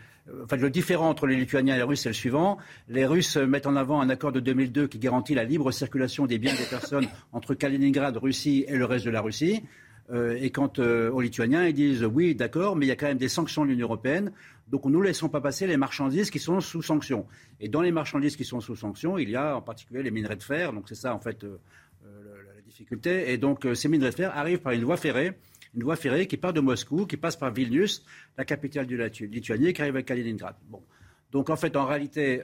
enfin, 0.45 0.57
le 0.57 0.69
différent 0.69 1.09
entre 1.09 1.27
les 1.27 1.37
Lituaniens 1.37 1.75
et 1.75 1.79
les 1.79 1.83
Russes, 1.83 2.03
c'est 2.03 2.11
le 2.11 2.15
suivant. 2.15 2.59
Les 2.89 3.07
Russes 3.07 3.39
mettent 3.39 3.67
en 3.67 3.77
avant 3.77 4.03
un 4.03 4.11
accord 4.11 4.33
de 4.33 4.41
2002 4.41 4.87
qui 4.89 4.99
garantit 4.99 5.35
la 5.35 5.45
libre 5.45 5.73
circulation 5.73 6.27
des 6.27 6.39
biens 6.39 6.53
et 6.53 6.59
des 6.59 6.69
personnes 6.69 7.07
entre 7.33 7.55
Kaliningrad, 7.55 8.17
Russie 8.19 8.67
et 8.69 8.77
le 8.77 8.85
reste 8.85 9.07
de 9.07 9.11
la 9.11 9.23
Russie. 9.23 9.63
Euh, 10.11 10.39
et 10.41 10.51
quant 10.51 10.73
euh, 10.79 11.11
aux 11.11 11.21
Lituaniens, 11.21 11.67
ils 11.67 11.75
disent 11.75 12.05
oui, 12.05 12.35
d'accord, 12.35 12.77
mais 12.77 12.87
il 12.87 12.89
y 12.89 12.93
a 12.93 12.97
quand 12.97 13.07
même 13.07 13.19
des 13.19 13.29
sanctions 13.29 13.65
de 13.65 13.71
l'Union 13.71 13.87
européenne. 13.87 14.33
Donc 14.69 14.85
nous 14.85 14.99
ne 14.99 15.05
laissons 15.05 15.29
pas 15.29 15.41
passer 15.41 15.67
les 15.67 15.77
marchandises 15.77 16.31
qui 16.31 16.39
sont 16.39 16.61
sous 16.61 16.83
sanction. 16.83 17.27
Et 17.61 17.69
dans 17.69 17.83
les 17.83 17.93
marchandises 17.93 18.37
qui 18.37 18.45
sont 18.45 18.61
sous 18.61 18.77
sanction, 18.77 19.19
il 19.19 19.31
y 19.31 19.37
a 19.37 19.57
en 19.57 19.63
particulier 19.63 20.03
les 20.03 20.11
minerais 20.11 20.37
de 20.37 20.43
fer. 20.43 20.73
Donc 20.73 20.89
c'est 20.89 20.95
ça 20.95 21.15
en 21.15 21.21
fait 21.21 21.45
euh, 21.45 21.59
la 22.05 22.63
difficulté. 22.63 23.33
Et 23.33 23.39
donc 23.39 23.67
ces 23.75 23.89
minerais 23.89 24.11
de 24.11 24.15
fer 24.15 24.37
arrivent 24.37 24.61
par 24.61 24.73
une 24.73 24.85
voie 24.85 24.97
ferrée 24.97 25.35
une 25.75 25.85
voie 25.85 25.97
ferrée 25.97 26.27
qui 26.27 26.39
part 26.39 26.55
de 26.55 26.61
Moscou, 26.61 27.05
qui 27.05 27.19
passe 27.19 27.37
par 27.37 27.53
Vilnius, 27.53 28.03
la 28.39 28.47
capitale 28.47 28.87
de 28.87 28.97
la 28.97 29.09
Lituanie, 29.09 29.75
qui 29.75 29.83
arrive 29.83 29.97
à 29.97 30.03
Kaliningrad. 30.03 30.55
Bon. 30.67 30.83
Donc 31.31 31.51
en 31.51 31.57
fait, 31.57 31.77
en 31.77 31.85
réalité, 31.85 32.43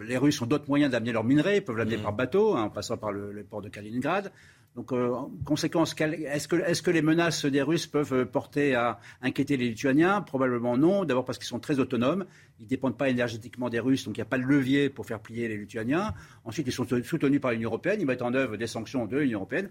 les 0.00 0.16
Russes 0.16 0.40
ont 0.40 0.46
d'autres 0.46 0.68
moyens 0.68 0.92
d'amener 0.92 1.10
leurs 1.10 1.24
minerais. 1.24 1.58
Ils 1.58 1.64
peuvent 1.64 1.76
l'amener 1.76 1.96
mmh. 1.96 2.02
par 2.02 2.12
bateau, 2.12 2.54
hein, 2.54 2.62
en 2.62 2.70
passant 2.70 2.96
par 2.96 3.10
le, 3.10 3.32
le, 3.32 3.42
port 3.42 3.60
de 3.60 3.68
Kaliningrad. 3.68 4.30
Donc, 4.76 4.92
euh, 4.92 5.12
en 5.12 5.30
conséquence, 5.44 5.96
est-ce 5.98 6.46
que, 6.82 6.90
les 6.90 7.02
menaces 7.02 7.44
des 7.44 7.60
Russes 7.60 7.86
peuvent 7.86 8.12
euh, 8.12 8.24
porter 8.24 8.74
à 8.74 9.00
inquiéter 9.20 9.56
les 9.56 9.68
Lituaniens? 9.68 10.20
Probablement 10.20 10.76
non. 10.76 11.04
D'abord 11.04 11.24
parce 11.24 11.38
qu'ils 11.38 11.48
sont 11.48 11.58
très 11.58 11.80
autonomes. 11.80 12.24
Ils 12.60 12.64
ne 12.64 12.68
dépendent 12.68 12.96
pas 12.96 13.08
énergétiquement 13.08 13.68
des 13.68 13.80
Russes, 13.80 14.04
donc 14.04 14.16
il 14.16 14.20
n'y 14.20 14.26
a 14.26 14.26
pas 14.26 14.38
de 14.38 14.44
levier 14.44 14.88
pour 14.88 15.06
faire 15.06 15.20
plier 15.20 15.48
les 15.48 15.56
Lituaniens. 15.56 16.14
Ensuite, 16.44 16.68
ils 16.68 16.72
sont 16.72 16.86
soutenus 17.02 17.40
par 17.40 17.50
l'Union 17.50 17.68
européenne. 17.68 18.00
Ils 18.00 18.06
mettent 18.06 18.22
en 18.22 18.32
œuvre 18.32 18.56
des 18.56 18.68
sanctions 18.68 19.06
de 19.06 19.18
l'Union 19.18 19.38
européenne. 19.40 19.70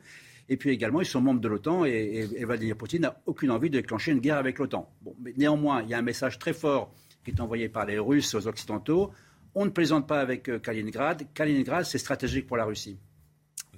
Et 0.49 0.57
puis 0.57 0.71
également, 0.71 0.99
ils 0.99 1.05
sont 1.05 1.21
membres 1.21 1.39
de 1.39 1.47
l'OTAN 1.47 1.85
et, 1.85 2.27
Vladimir 2.43 2.75
Poutine 2.75 3.03
n'a 3.03 3.21
aucune 3.27 3.51
envie 3.51 3.69
de 3.69 3.77
déclencher 3.77 4.11
une 4.11 4.19
guerre 4.19 4.37
avec 4.37 4.57
l'OTAN. 4.57 4.91
Néanmoins, 5.37 5.83
il 5.83 5.89
y 5.89 5.93
a 5.93 5.99
un 5.99 6.03
message 6.03 6.39
très 6.39 6.53
fort 6.53 6.91
qui 7.23 7.31
est 7.31 7.39
envoyé 7.39 7.69
par 7.69 7.85
les 7.85 7.99
Russes 7.99 8.33
aux 8.33 8.47
Occidentaux. 8.47 9.11
On 9.53 9.65
ne 9.65 9.69
plaisante 9.69 10.07
pas 10.07 10.19
avec 10.19 10.49
euh, 10.49 10.59
Kaliningrad. 10.59 11.27
Kaliningrad, 11.33 11.85
c'est 11.85 11.97
stratégique 11.99 12.47
pour 12.47 12.57
la 12.57 12.65
Russie. 12.65 12.97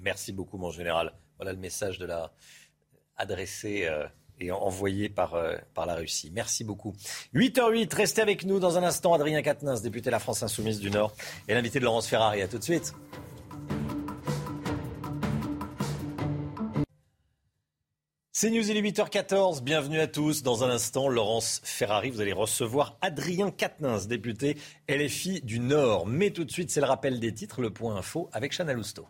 Merci 0.00 0.32
beaucoup, 0.32 0.58
mon 0.58 0.70
général. 0.70 1.12
Voilà 1.36 1.52
le 1.52 1.58
message 1.58 1.98
de 1.98 2.06
la 2.06 2.32
adressé 3.16 3.86
euh, 3.86 4.06
et 4.40 4.50
envoyé 4.50 5.08
par, 5.08 5.34
euh, 5.34 5.56
par 5.74 5.86
la 5.86 5.94
Russie. 5.94 6.30
Merci 6.34 6.64
beaucoup. 6.64 6.94
8h08, 7.34 7.94
restez 7.94 8.22
avec 8.22 8.44
nous 8.44 8.58
dans 8.58 8.78
un 8.78 8.82
instant. 8.82 9.14
Adrien 9.14 9.42
Quatennens, 9.42 9.82
député 9.82 10.06
de 10.06 10.12
la 10.12 10.18
France 10.18 10.42
Insoumise 10.42 10.80
du 10.80 10.90
Nord, 10.90 11.14
et 11.48 11.54
l'invité 11.54 11.78
de 11.78 11.84
Laurence 11.84 12.08
Ferrari. 12.08 12.42
À 12.42 12.48
tout 12.48 12.58
de 12.58 12.64
suite. 12.64 12.92
C'est 18.34 18.50
News, 18.50 18.68
il 18.68 18.76
est 18.76 18.82
8h14. 18.82 19.62
Bienvenue 19.62 20.00
à 20.00 20.08
tous. 20.08 20.42
Dans 20.42 20.64
un 20.64 20.70
instant, 20.70 21.08
Laurence 21.08 21.60
Ferrari, 21.62 22.10
vous 22.10 22.20
allez 22.20 22.32
recevoir 22.32 22.98
Adrien 23.00 23.52
Quatennens, 23.52 24.08
député 24.08 24.56
LFI 24.88 25.42
du 25.42 25.60
Nord. 25.60 26.08
Mais 26.08 26.30
tout 26.30 26.42
de 26.42 26.50
suite, 26.50 26.72
c'est 26.72 26.80
le 26.80 26.86
rappel 26.86 27.20
des 27.20 27.32
titres, 27.32 27.62
le 27.62 27.70
point 27.70 27.94
info 27.94 28.28
avec 28.32 28.50
Chanel 28.50 28.78
Lousteau. 28.78 29.06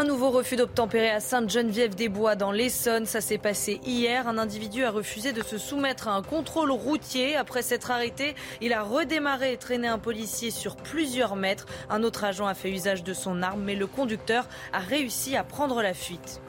Un 0.00 0.04
nouveau 0.04 0.30
refus 0.30 0.56
d'obtempérer 0.56 1.10
à 1.10 1.20
Sainte-Geneviève-des-Bois 1.20 2.34
dans 2.34 2.52
l'Essonne. 2.52 3.04
Ça 3.04 3.20
s'est 3.20 3.36
passé 3.36 3.80
hier. 3.84 4.26
Un 4.28 4.38
individu 4.38 4.82
a 4.82 4.90
refusé 4.90 5.34
de 5.34 5.42
se 5.42 5.58
soumettre 5.58 6.08
à 6.08 6.12
un 6.12 6.22
contrôle 6.22 6.70
routier. 6.70 7.36
Après 7.36 7.60
s'être 7.60 7.90
arrêté, 7.90 8.34
il 8.62 8.72
a 8.72 8.82
redémarré 8.82 9.52
et 9.52 9.56
traîné 9.58 9.88
un 9.88 9.98
policier 9.98 10.50
sur 10.50 10.76
plusieurs 10.76 11.36
mètres. 11.36 11.66
Un 11.90 12.02
autre 12.02 12.24
agent 12.24 12.46
a 12.46 12.54
fait 12.54 12.70
usage 12.70 13.04
de 13.04 13.12
son 13.12 13.42
arme, 13.42 13.62
mais 13.62 13.74
le 13.74 13.86
conducteur 13.86 14.48
a 14.72 14.78
réussi 14.78 15.36
à 15.36 15.44
prendre 15.44 15.82
la 15.82 15.92
fuite. 15.92 16.40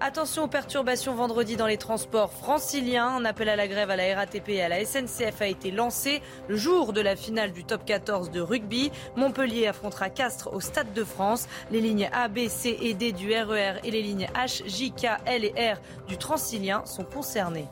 Attention 0.00 0.44
aux 0.44 0.48
perturbations 0.48 1.16
vendredi 1.16 1.56
dans 1.56 1.66
les 1.66 1.76
transports 1.76 2.32
franciliens. 2.32 3.08
Un 3.08 3.24
appel 3.24 3.48
à 3.48 3.56
la 3.56 3.66
grève 3.66 3.90
à 3.90 3.96
la 3.96 4.14
RATP 4.14 4.50
et 4.50 4.62
à 4.62 4.68
la 4.68 4.84
SNCF 4.84 5.42
a 5.42 5.48
été 5.48 5.72
lancé 5.72 6.22
le 6.46 6.56
jour 6.56 6.92
de 6.92 7.00
la 7.00 7.16
finale 7.16 7.50
du 7.50 7.64
top 7.64 7.84
14 7.84 8.30
de 8.30 8.40
rugby. 8.40 8.92
Montpellier 9.16 9.66
affrontera 9.66 10.08
Castres 10.08 10.50
au 10.52 10.60
Stade 10.60 10.92
de 10.92 11.02
France. 11.02 11.48
Les 11.72 11.80
lignes 11.80 12.08
A, 12.12 12.28
B, 12.28 12.46
C 12.46 12.78
et 12.80 12.94
D 12.94 13.10
du 13.10 13.32
RER 13.34 13.80
et 13.82 13.90
les 13.90 14.02
lignes 14.02 14.28
H, 14.36 14.62
J, 14.68 14.92
K, 14.92 15.18
L 15.26 15.44
et 15.44 15.72
R 15.72 15.78
du 16.06 16.16
Transilien 16.16 16.86
sont 16.86 17.04
concernées. 17.04 17.66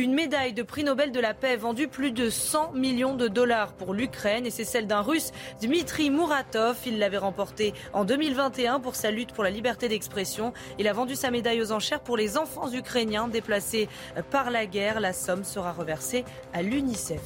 Une 0.00 0.14
médaille 0.14 0.54
de 0.54 0.62
prix 0.62 0.82
Nobel 0.82 1.12
de 1.12 1.20
la 1.20 1.34
paix 1.34 1.56
vendue 1.56 1.86
plus 1.86 2.10
de 2.10 2.30
100 2.30 2.72
millions 2.72 3.14
de 3.14 3.28
dollars 3.28 3.74
pour 3.74 3.92
l'Ukraine 3.92 4.46
et 4.46 4.50
c'est 4.50 4.64
celle 4.64 4.86
d'un 4.86 5.02
russe, 5.02 5.30
Dmitri 5.60 6.08
Muratov. 6.08 6.78
Il 6.86 6.98
l'avait 6.98 7.18
remportée 7.18 7.74
en 7.92 8.06
2021 8.06 8.80
pour 8.80 8.94
sa 8.94 9.10
lutte 9.10 9.34
pour 9.34 9.44
la 9.44 9.50
liberté 9.50 9.90
d'expression. 9.90 10.54
Il 10.78 10.88
a 10.88 10.94
vendu 10.94 11.16
sa 11.16 11.30
médaille 11.30 11.60
aux 11.60 11.70
enchères 11.70 12.00
pour 12.00 12.16
les 12.16 12.38
enfants 12.38 12.72
ukrainiens 12.72 13.28
déplacés 13.28 13.90
par 14.30 14.50
la 14.50 14.64
guerre. 14.64 15.00
La 15.00 15.12
somme 15.12 15.44
sera 15.44 15.70
reversée 15.70 16.24
à 16.54 16.62
l'UNICEF. 16.62 17.20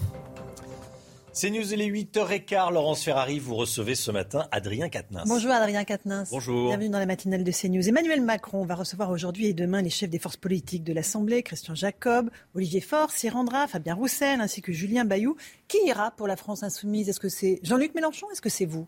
C'est 1.37 1.51
News, 1.51 1.73
il 1.73 1.81
est 1.81 1.91
8h15. 1.91 2.73
Laurence 2.73 3.03
Ferrari, 3.03 3.41
vous 3.41 3.57
recevez 3.57 3.97
ce 3.97 4.13
matin 4.13 4.47
Adrien 4.53 4.89
Quatennens. 4.89 5.27
Bonjour 5.27 5.51
Adrien 5.51 5.83
Quatennens. 5.83 6.31
Bonjour. 6.31 6.69
Bienvenue 6.69 6.91
dans 6.91 7.01
la 7.01 7.07
matinale 7.07 7.43
de 7.43 7.51
CNews. 7.51 7.89
Emmanuel 7.89 8.21
Macron 8.21 8.65
va 8.65 8.77
recevoir 8.77 9.11
aujourd'hui 9.11 9.47
et 9.47 9.53
demain 9.53 9.83
les 9.83 9.91
chefs 9.91 10.11
des 10.11 10.21
forces 10.21 10.37
politiques 10.37 10.85
de 10.85 10.93
l'Assemblée, 10.93 11.43
Christian 11.43 11.75
Jacob, 11.75 12.31
Olivier 12.55 12.81
Faure 12.81 13.11
s'y 13.11 13.29
rendra, 13.29 13.67
Fabien 13.67 13.97
Roussel 13.97 14.41
ainsi 14.41 14.63
que 14.63 14.73
Julien 14.73 15.05
Bayou. 15.05 15.37
Qui 15.67 15.79
ira 15.85 16.13
pour 16.13 16.29
la 16.29 16.37
France 16.37 16.63
insoumise? 16.63 17.09
Est-ce 17.09 17.19
que 17.19 17.29
c'est 17.29 17.59
Jean-Luc 17.65 17.97
Mélenchon? 17.97 18.31
Est-ce 18.31 18.41
que 18.41 18.49
c'est 18.49 18.67
vous? 18.67 18.87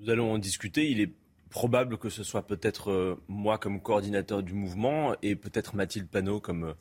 Nous 0.00 0.08
allons 0.08 0.32
en 0.32 0.38
discuter. 0.38 0.90
Il 0.90 0.98
est 1.02 1.12
probable 1.50 1.98
que 1.98 2.08
ce 2.08 2.24
soit 2.24 2.46
peut-être 2.46 2.90
euh, 2.90 3.22
moi 3.28 3.58
comme 3.58 3.82
coordinateur 3.82 4.42
du 4.42 4.54
mouvement 4.54 5.14
et 5.20 5.36
peut-être 5.36 5.76
Mathilde 5.76 6.08
Panot 6.08 6.40
comme 6.40 6.64
euh, 6.64 6.74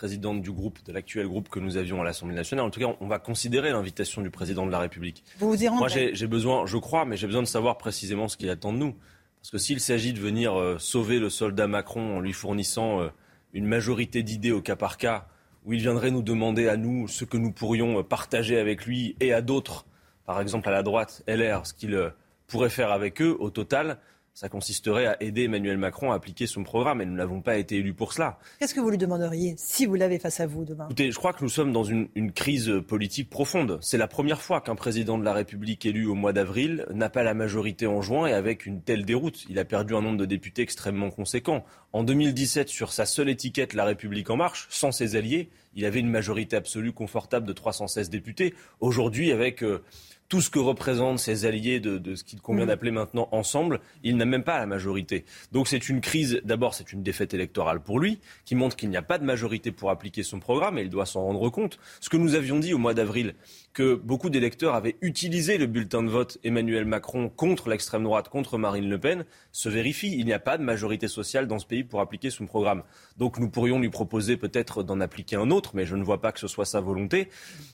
présidente 0.00 0.40
du 0.40 0.50
groupe, 0.50 0.78
de 0.86 0.92
l'actuel 0.94 1.28
groupe 1.28 1.50
que 1.50 1.60
nous 1.60 1.76
avions 1.76 2.00
à 2.00 2.04
l'Assemblée 2.04 2.34
nationale. 2.34 2.64
En 2.64 2.70
tout 2.70 2.80
cas, 2.80 2.86
on 3.02 3.06
va 3.06 3.18
considérer 3.18 3.70
l'invitation 3.70 4.22
du 4.22 4.30
président 4.30 4.64
de 4.64 4.70
la 4.70 4.78
République. 4.78 5.22
Vous 5.38 5.50
vous 5.50 5.62
y 5.62 5.68
Moi, 5.68 5.88
j'ai 5.88 6.26
besoin, 6.26 6.64
je 6.64 6.78
crois, 6.78 7.04
mais 7.04 7.18
j'ai 7.18 7.26
besoin 7.26 7.42
de 7.42 7.46
savoir 7.46 7.76
précisément 7.76 8.26
ce 8.26 8.38
qu'il 8.38 8.48
attend 8.48 8.72
de 8.72 8.78
nous. 8.78 8.94
Parce 9.42 9.50
que 9.50 9.58
s'il 9.58 9.78
s'agit 9.78 10.14
de 10.14 10.18
venir 10.18 10.58
euh, 10.58 10.78
sauver 10.78 11.18
le 11.18 11.28
soldat 11.28 11.66
Macron 11.66 12.16
en 12.16 12.20
lui 12.20 12.32
fournissant 12.32 13.02
euh, 13.02 13.08
une 13.52 13.66
majorité 13.66 14.22
d'idées 14.22 14.52
au 14.52 14.62
cas 14.62 14.74
par 14.74 14.96
cas, 14.96 15.26
où 15.66 15.74
il 15.74 15.80
viendrait 15.80 16.10
nous 16.10 16.22
demander 16.22 16.66
à 16.66 16.78
nous 16.78 17.06
ce 17.06 17.26
que 17.26 17.36
nous 17.36 17.52
pourrions 17.52 17.98
euh, 17.98 18.02
partager 18.02 18.58
avec 18.58 18.86
lui 18.86 19.16
et 19.20 19.34
à 19.34 19.42
d'autres, 19.42 19.84
par 20.24 20.40
exemple 20.40 20.66
à 20.70 20.72
la 20.72 20.82
droite, 20.82 21.22
LR, 21.28 21.66
ce 21.66 21.74
qu'il 21.74 22.10
pourrait 22.46 22.70
faire 22.70 22.90
avec 22.90 23.20
eux, 23.20 23.36
au 23.38 23.50
total, 23.50 23.98
ça 24.34 24.48
consisterait 24.48 25.06
à 25.06 25.22
aider 25.22 25.44
Emmanuel 25.44 25.76
Macron 25.76 26.12
à 26.12 26.14
appliquer 26.14 26.46
son 26.46 26.62
programme. 26.62 27.00
Et 27.00 27.06
nous 27.06 27.14
n'avons 27.14 27.42
pas 27.42 27.56
été 27.56 27.76
élus 27.76 27.94
pour 27.94 28.12
cela. 28.12 28.38
Qu'est-ce 28.58 28.74
que 28.74 28.80
vous 28.80 28.90
lui 28.90 28.98
demanderiez 28.98 29.54
si 29.58 29.86
vous 29.86 29.94
l'avez 29.94 30.18
face 30.18 30.40
à 30.40 30.46
vous 30.46 30.64
demain? 30.64 30.86
Écoutez, 30.86 31.10
je 31.10 31.16
crois 31.16 31.32
que 31.32 31.42
nous 31.42 31.50
sommes 31.50 31.72
dans 31.72 31.84
une, 31.84 32.08
une 32.14 32.32
crise 32.32 32.72
politique 32.86 33.28
profonde. 33.28 33.78
C'est 33.82 33.98
la 33.98 34.08
première 34.08 34.42
fois 34.42 34.60
qu'un 34.60 34.76
président 34.76 35.18
de 35.18 35.24
la 35.24 35.32
République 35.32 35.84
élu 35.84 36.06
au 36.06 36.14
mois 36.14 36.32
d'avril 36.32 36.86
n'a 36.92 37.10
pas 37.10 37.22
la 37.22 37.34
majorité 37.34 37.86
en 37.86 38.00
juin 38.00 38.26
et 38.26 38.32
avec 38.32 38.66
une 38.66 38.82
telle 38.82 39.04
déroute. 39.04 39.44
Il 39.48 39.58
a 39.58 39.64
perdu 39.64 39.94
un 39.94 40.02
nombre 40.02 40.18
de 40.18 40.26
députés 40.26 40.62
extrêmement 40.62 41.10
conséquent. 41.10 41.64
En 41.92 42.04
2017, 42.04 42.68
sur 42.68 42.92
sa 42.92 43.04
seule 43.06 43.28
étiquette 43.28 43.74
La 43.74 43.84
République 43.84 44.30
en 44.30 44.36
marche, 44.36 44.68
sans 44.70 44.92
ses 44.92 45.16
alliés, 45.16 45.50
il 45.74 45.84
avait 45.84 46.00
une 46.00 46.10
majorité 46.10 46.56
absolue 46.56 46.92
confortable 46.92 47.46
de 47.46 47.52
316 47.52 48.10
députés. 48.10 48.54
Aujourd'hui, 48.80 49.32
avec 49.32 49.62
euh, 49.62 49.82
tout 50.30 50.40
ce 50.40 50.48
que 50.48 50.58
représentent 50.60 51.18
ses 51.18 51.44
alliés 51.44 51.80
de, 51.80 51.98
de 51.98 52.14
ce 52.14 52.24
qu'il 52.24 52.40
convient 52.40 52.62
Mhm. 52.62 52.68
d'appeler 52.68 52.90
maintenant 52.92 53.28
ensemble, 53.32 53.80
il 54.04 54.16
n'a 54.16 54.24
même 54.24 54.44
pas 54.44 54.58
la 54.58 54.64
majorité. 54.66 55.24
Donc 55.52 55.68
c'est 55.68 55.88
une 55.90 56.00
crise, 56.00 56.40
d'abord 56.44 56.72
c'est 56.72 56.92
une 56.94 57.02
défaite 57.02 57.34
électorale 57.34 57.80
pour 57.82 57.98
lui, 57.98 58.20
qui 58.44 58.54
montre 58.54 58.76
qu'il 58.76 58.88
n'y 58.90 58.96
a 58.96 59.02
pas 59.02 59.18
de 59.18 59.24
majorité 59.24 59.72
pour 59.72 59.90
appliquer 59.90 60.22
son 60.22 60.38
programme 60.40 60.78
et 60.78 60.82
il 60.82 60.88
doit 60.88 61.04
s'en 61.04 61.22
rendre 61.24 61.50
compte. 61.50 61.78
Ce 62.00 62.08
que 62.08 62.16
nous 62.16 62.34
avions 62.36 62.58
dit 62.60 62.72
au 62.72 62.78
mois 62.78 62.94
d'avril, 62.94 63.34
que 63.72 63.94
beaucoup 63.94 64.30
d'électeurs 64.30 64.74
avaient 64.74 64.96
utilisé 65.00 65.56
le 65.56 65.66
bulletin 65.66 66.02
de 66.02 66.08
vote 66.08 66.38
Emmanuel 66.42 66.84
Macron 66.84 67.28
contre 67.28 67.68
l'extrême 67.68 68.02
droite, 68.02 68.28
contre 68.28 68.58
Marine 68.58 68.88
Le 68.88 68.98
Pen, 68.98 69.24
se 69.52 69.68
vérifie. 69.68 70.16
Il 70.18 70.26
n'y 70.26 70.32
a 70.32 70.40
pas 70.40 70.58
de 70.58 70.62
majorité 70.62 71.06
sociale 71.08 71.46
dans 71.46 71.58
ce 71.58 71.66
pays 71.66 71.84
pour 71.84 72.00
appliquer 72.00 72.30
son 72.30 72.46
programme. 72.46 72.82
Donc 73.16 73.38
nous 73.38 73.48
pourrions 73.48 73.78
lui 73.78 73.90
proposer 73.90 74.36
peut-être 74.36 74.82
d'en 74.82 75.00
appliquer 75.00 75.36
un 75.36 75.50
autre, 75.50 75.72
mais 75.74 75.86
je 75.86 75.94
ne 75.94 76.02
vois 76.02 76.20
pas 76.20 76.32
que 76.32 76.40
ce 76.40 76.48
soit 76.48 76.64
sa 76.64 76.80
volonté. 76.80 77.28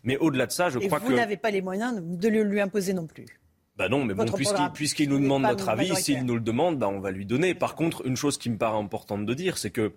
Mais 0.05 0.19
au-delà 0.19 0.47
de 0.47 0.53
ça, 0.53 0.69
je 0.69 0.79
Et 0.79 0.87
crois 0.87 0.99
vous 0.99 1.09
que... 1.09 1.15
n'avez 1.15 1.37
pas 1.37 1.51
les 1.51 1.63
moyens 1.63 2.03
de 2.03 2.29
le 2.29 2.43
lui 2.43 2.61
imposer 2.61 2.93
non 2.93 3.07
plus. 3.07 3.27
Bah 3.77 3.91
non, 3.91 4.05
mais 4.05 4.15
bon, 4.15 4.25
puisqu'il 4.73 5.09
nous 5.09 5.17
Vous 5.17 5.23
demande 5.23 5.43
notre 5.43 5.69
avis, 5.69 5.95
s'il 5.97 6.25
nous 6.25 6.35
le 6.35 6.41
demande, 6.41 6.79
bah 6.79 6.89
on 6.89 6.99
va 6.99 7.11
lui 7.11 7.27
donner. 7.27 7.55
Par 7.55 7.75
contre, 7.75 8.07
une 8.07 8.17
chose 8.17 8.39
qui 8.39 8.49
me 8.49 8.57
paraît 8.57 8.79
importante 8.79 9.27
de 9.27 9.35
dire, 9.35 9.59
c'est 9.59 9.71
que 9.71 9.93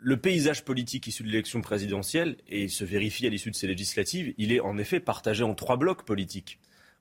le 0.00 0.16
paysage 0.16 0.64
politique 0.64 1.06
issu 1.06 1.22
de 1.24 1.28
l'élection 1.28 1.60
présidentielle, 1.60 2.36
et 2.48 2.62
il 2.62 2.70
se 2.70 2.84
vérifie 2.84 3.26
à 3.26 3.30
l'issue 3.30 3.50
de 3.50 3.56
ces 3.56 3.66
législatives, 3.66 4.32
il 4.38 4.52
est 4.52 4.60
en 4.60 4.78
effet 4.78 5.00
partagé 5.00 5.42
en 5.44 5.54
trois 5.54 5.76
blocs 5.76 6.04
politiques. 6.04 6.58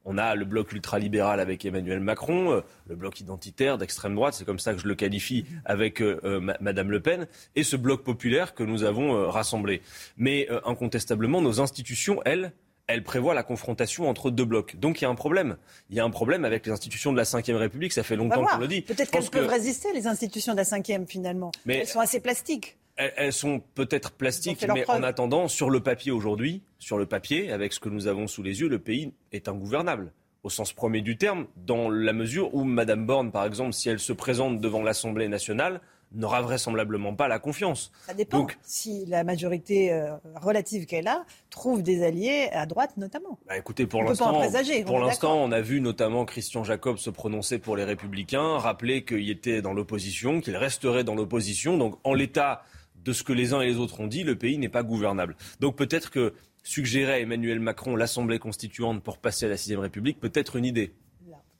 On 0.09 0.17
a 0.17 0.35
le 0.35 0.45
bloc 0.45 0.71
ultralibéral 0.71 1.39
avec 1.41 1.65
Emmanuel 1.65 1.99
Macron, 1.99 2.53
euh, 2.53 2.61
le 2.87 2.95
bloc 2.95 3.19
identitaire 3.19 3.77
d'extrême 3.77 4.15
droite, 4.15 4.33
c'est 4.35 4.45
comme 4.45 4.57
ça 4.57 4.73
que 4.73 4.79
je 4.79 4.87
le 4.87 4.95
qualifie, 4.95 5.45
avec 5.65 6.01
euh, 6.01 6.19
euh, 6.23 6.39
ma- 6.39 6.55
Madame 6.61 6.89
Le 6.91 7.01
Pen, 7.01 7.27
et 7.55 7.63
ce 7.63 7.75
bloc 7.75 8.03
populaire 8.03 8.53
que 8.53 8.63
nous 8.63 8.83
avons 8.83 9.15
euh, 9.15 9.27
rassemblé. 9.27 9.81
Mais 10.15 10.47
euh, 10.49 10.61
incontestablement, 10.65 11.41
nos 11.41 11.59
institutions, 11.59 12.21
elles, 12.23 12.53
elles 12.87 13.03
prévoient 13.03 13.33
la 13.33 13.43
confrontation 13.43 14.07
entre 14.09 14.31
deux 14.31 14.45
blocs. 14.45 14.77
Donc 14.77 15.01
il 15.01 15.03
y 15.03 15.05
a 15.07 15.09
un 15.09 15.15
problème. 15.15 15.57
Il 15.89 15.97
y 15.97 15.99
a 15.99 16.05
un 16.05 16.09
problème 16.09 16.45
avec 16.45 16.65
les 16.65 16.71
institutions 16.71 17.11
de 17.11 17.17
la 17.17 17.23
Ve 17.23 17.57
République, 17.57 17.91
ça 17.91 18.01
fait 18.03 18.15
longtemps 18.15 18.45
qu'on 18.45 18.57
le 18.59 18.67
dit. 18.69 18.81
Peut-être 18.81 19.11
qu'elles 19.11 19.29
peuvent 19.29 19.49
résister, 19.49 19.89
les 19.93 20.07
institutions 20.07 20.53
de 20.53 20.57
la 20.57 20.63
cinquième, 20.65 21.05
finalement. 21.05 21.51
Mais- 21.65 21.79
Elles 21.79 21.87
sont 21.87 21.99
assez 21.99 22.21
plastiques. 22.21 22.77
Elles, 22.97 23.33
sont 23.33 23.61
peut-être 23.75 24.11
plastiques, 24.11 24.65
mais 24.73 24.89
en 24.89 25.03
attendant, 25.03 25.47
sur 25.47 25.69
le 25.69 25.79
papier 25.79 26.11
aujourd'hui, 26.11 26.63
sur 26.79 26.97
le 26.97 27.05
papier, 27.05 27.51
avec 27.51 27.73
ce 27.73 27.79
que 27.79 27.89
nous 27.89 28.07
avons 28.07 28.27
sous 28.27 28.43
les 28.43 28.61
yeux, 28.61 28.67
le 28.67 28.79
pays 28.79 29.13
est 29.31 29.47
ingouvernable. 29.47 30.11
Au 30.43 30.49
sens 30.49 30.73
premier 30.73 31.01
du 31.01 31.17
terme, 31.17 31.47
dans 31.57 31.89
la 31.89 32.13
mesure 32.13 32.53
où 32.55 32.63
Madame 32.63 33.05
Borne, 33.05 33.31
par 33.31 33.45
exemple, 33.45 33.73
si 33.73 33.89
elle 33.89 33.99
se 33.99 34.13
présente 34.13 34.61
devant 34.61 34.81
l'Assemblée 34.81 35.27
nationale, 35.27 35.81
n'aura 36.13 36.41
vraisemblablement 36.41 37.13
pas 37.15 37.27
la 37.27 37.37
confiance. 37.39 37.91
Ça 38.05 38.13
dépend 38.13 38.47
si 38.63 39.05
la 39.07 39.23
majorité 39.23 39.91
euh, 39.91 40.15
relative 40.35 40.85
qu'elle 40.85 41.07
a 41.07 41.25
trouve 41.49 41.83
des 41.83 42.03
alliés 42.03 42.49
à 42.53 42.65
droite, 42.65 42.95
notamment. 42.97 43.37
Bah, 43.47 43.57
écoutez, 43.57 43.85
pour 43.87 44.03
l'instant, 44.03 44.41
pour 44.85 44.99
l'instant, 44.99 45.43
on 45.43 45.51
a 45.51 45.61
vu 45.61 45.81
notamment 45.81 46.25
Christian 46.25 46.63
Jacob 46.63 46.97
se 46.97 47.09
prononcer 47.09 47.59
pour 47.59 47.75
les 47.75 47.83
Républicains, 47.83 48.57
rappeler 48.57 49.03
qu'il 49.03 49.29
était 49.29 49.61
dans 49.61 49.73
l'opposition, 49.73 50.39
qu'il 50.39 50.55
resterait 50.55 51.03
dans 51.03 51.15
l'opposition. 51.15 51.77
Donc, 51.77 51.97
en 52.03 52.13
l'état 52.13 52.63
de 53.03 53.13
ce 53.13 53.23
que 53.23 53.33
les 53.33 53.53
uns 53.53 53.61
et 53.61 53.67
les 53.67 53.77
autres 53.77 53.99
ont 53.99 54.07
dit, 54.07 54.23
le 54.23 54.35
pays 54.35 54.57
n'est 54.57 54.69
pas 54.69 54.83
gouvernable. 54.83 55.35
Donc, 55.59 55.75
peut-être 55.75 56.11
que 56.11 56.33
suggérer 56.63 57.13
à 57.13 57.19
Emmanuel 57.19 57.59
Macron 57.59 57.95
l'Assemblée 57.95 58.39
constituante 58.39 59.01
pour 59.01 59.19
passer 59.19 59.45
à 59.45 59.49
la 59.49 59.57
sixième 59.57 59.79
République 59.79 60.19
peut 60.19 60.31
être 60.33 60.57
une 60.57 60.65
idée. 60.65 60.93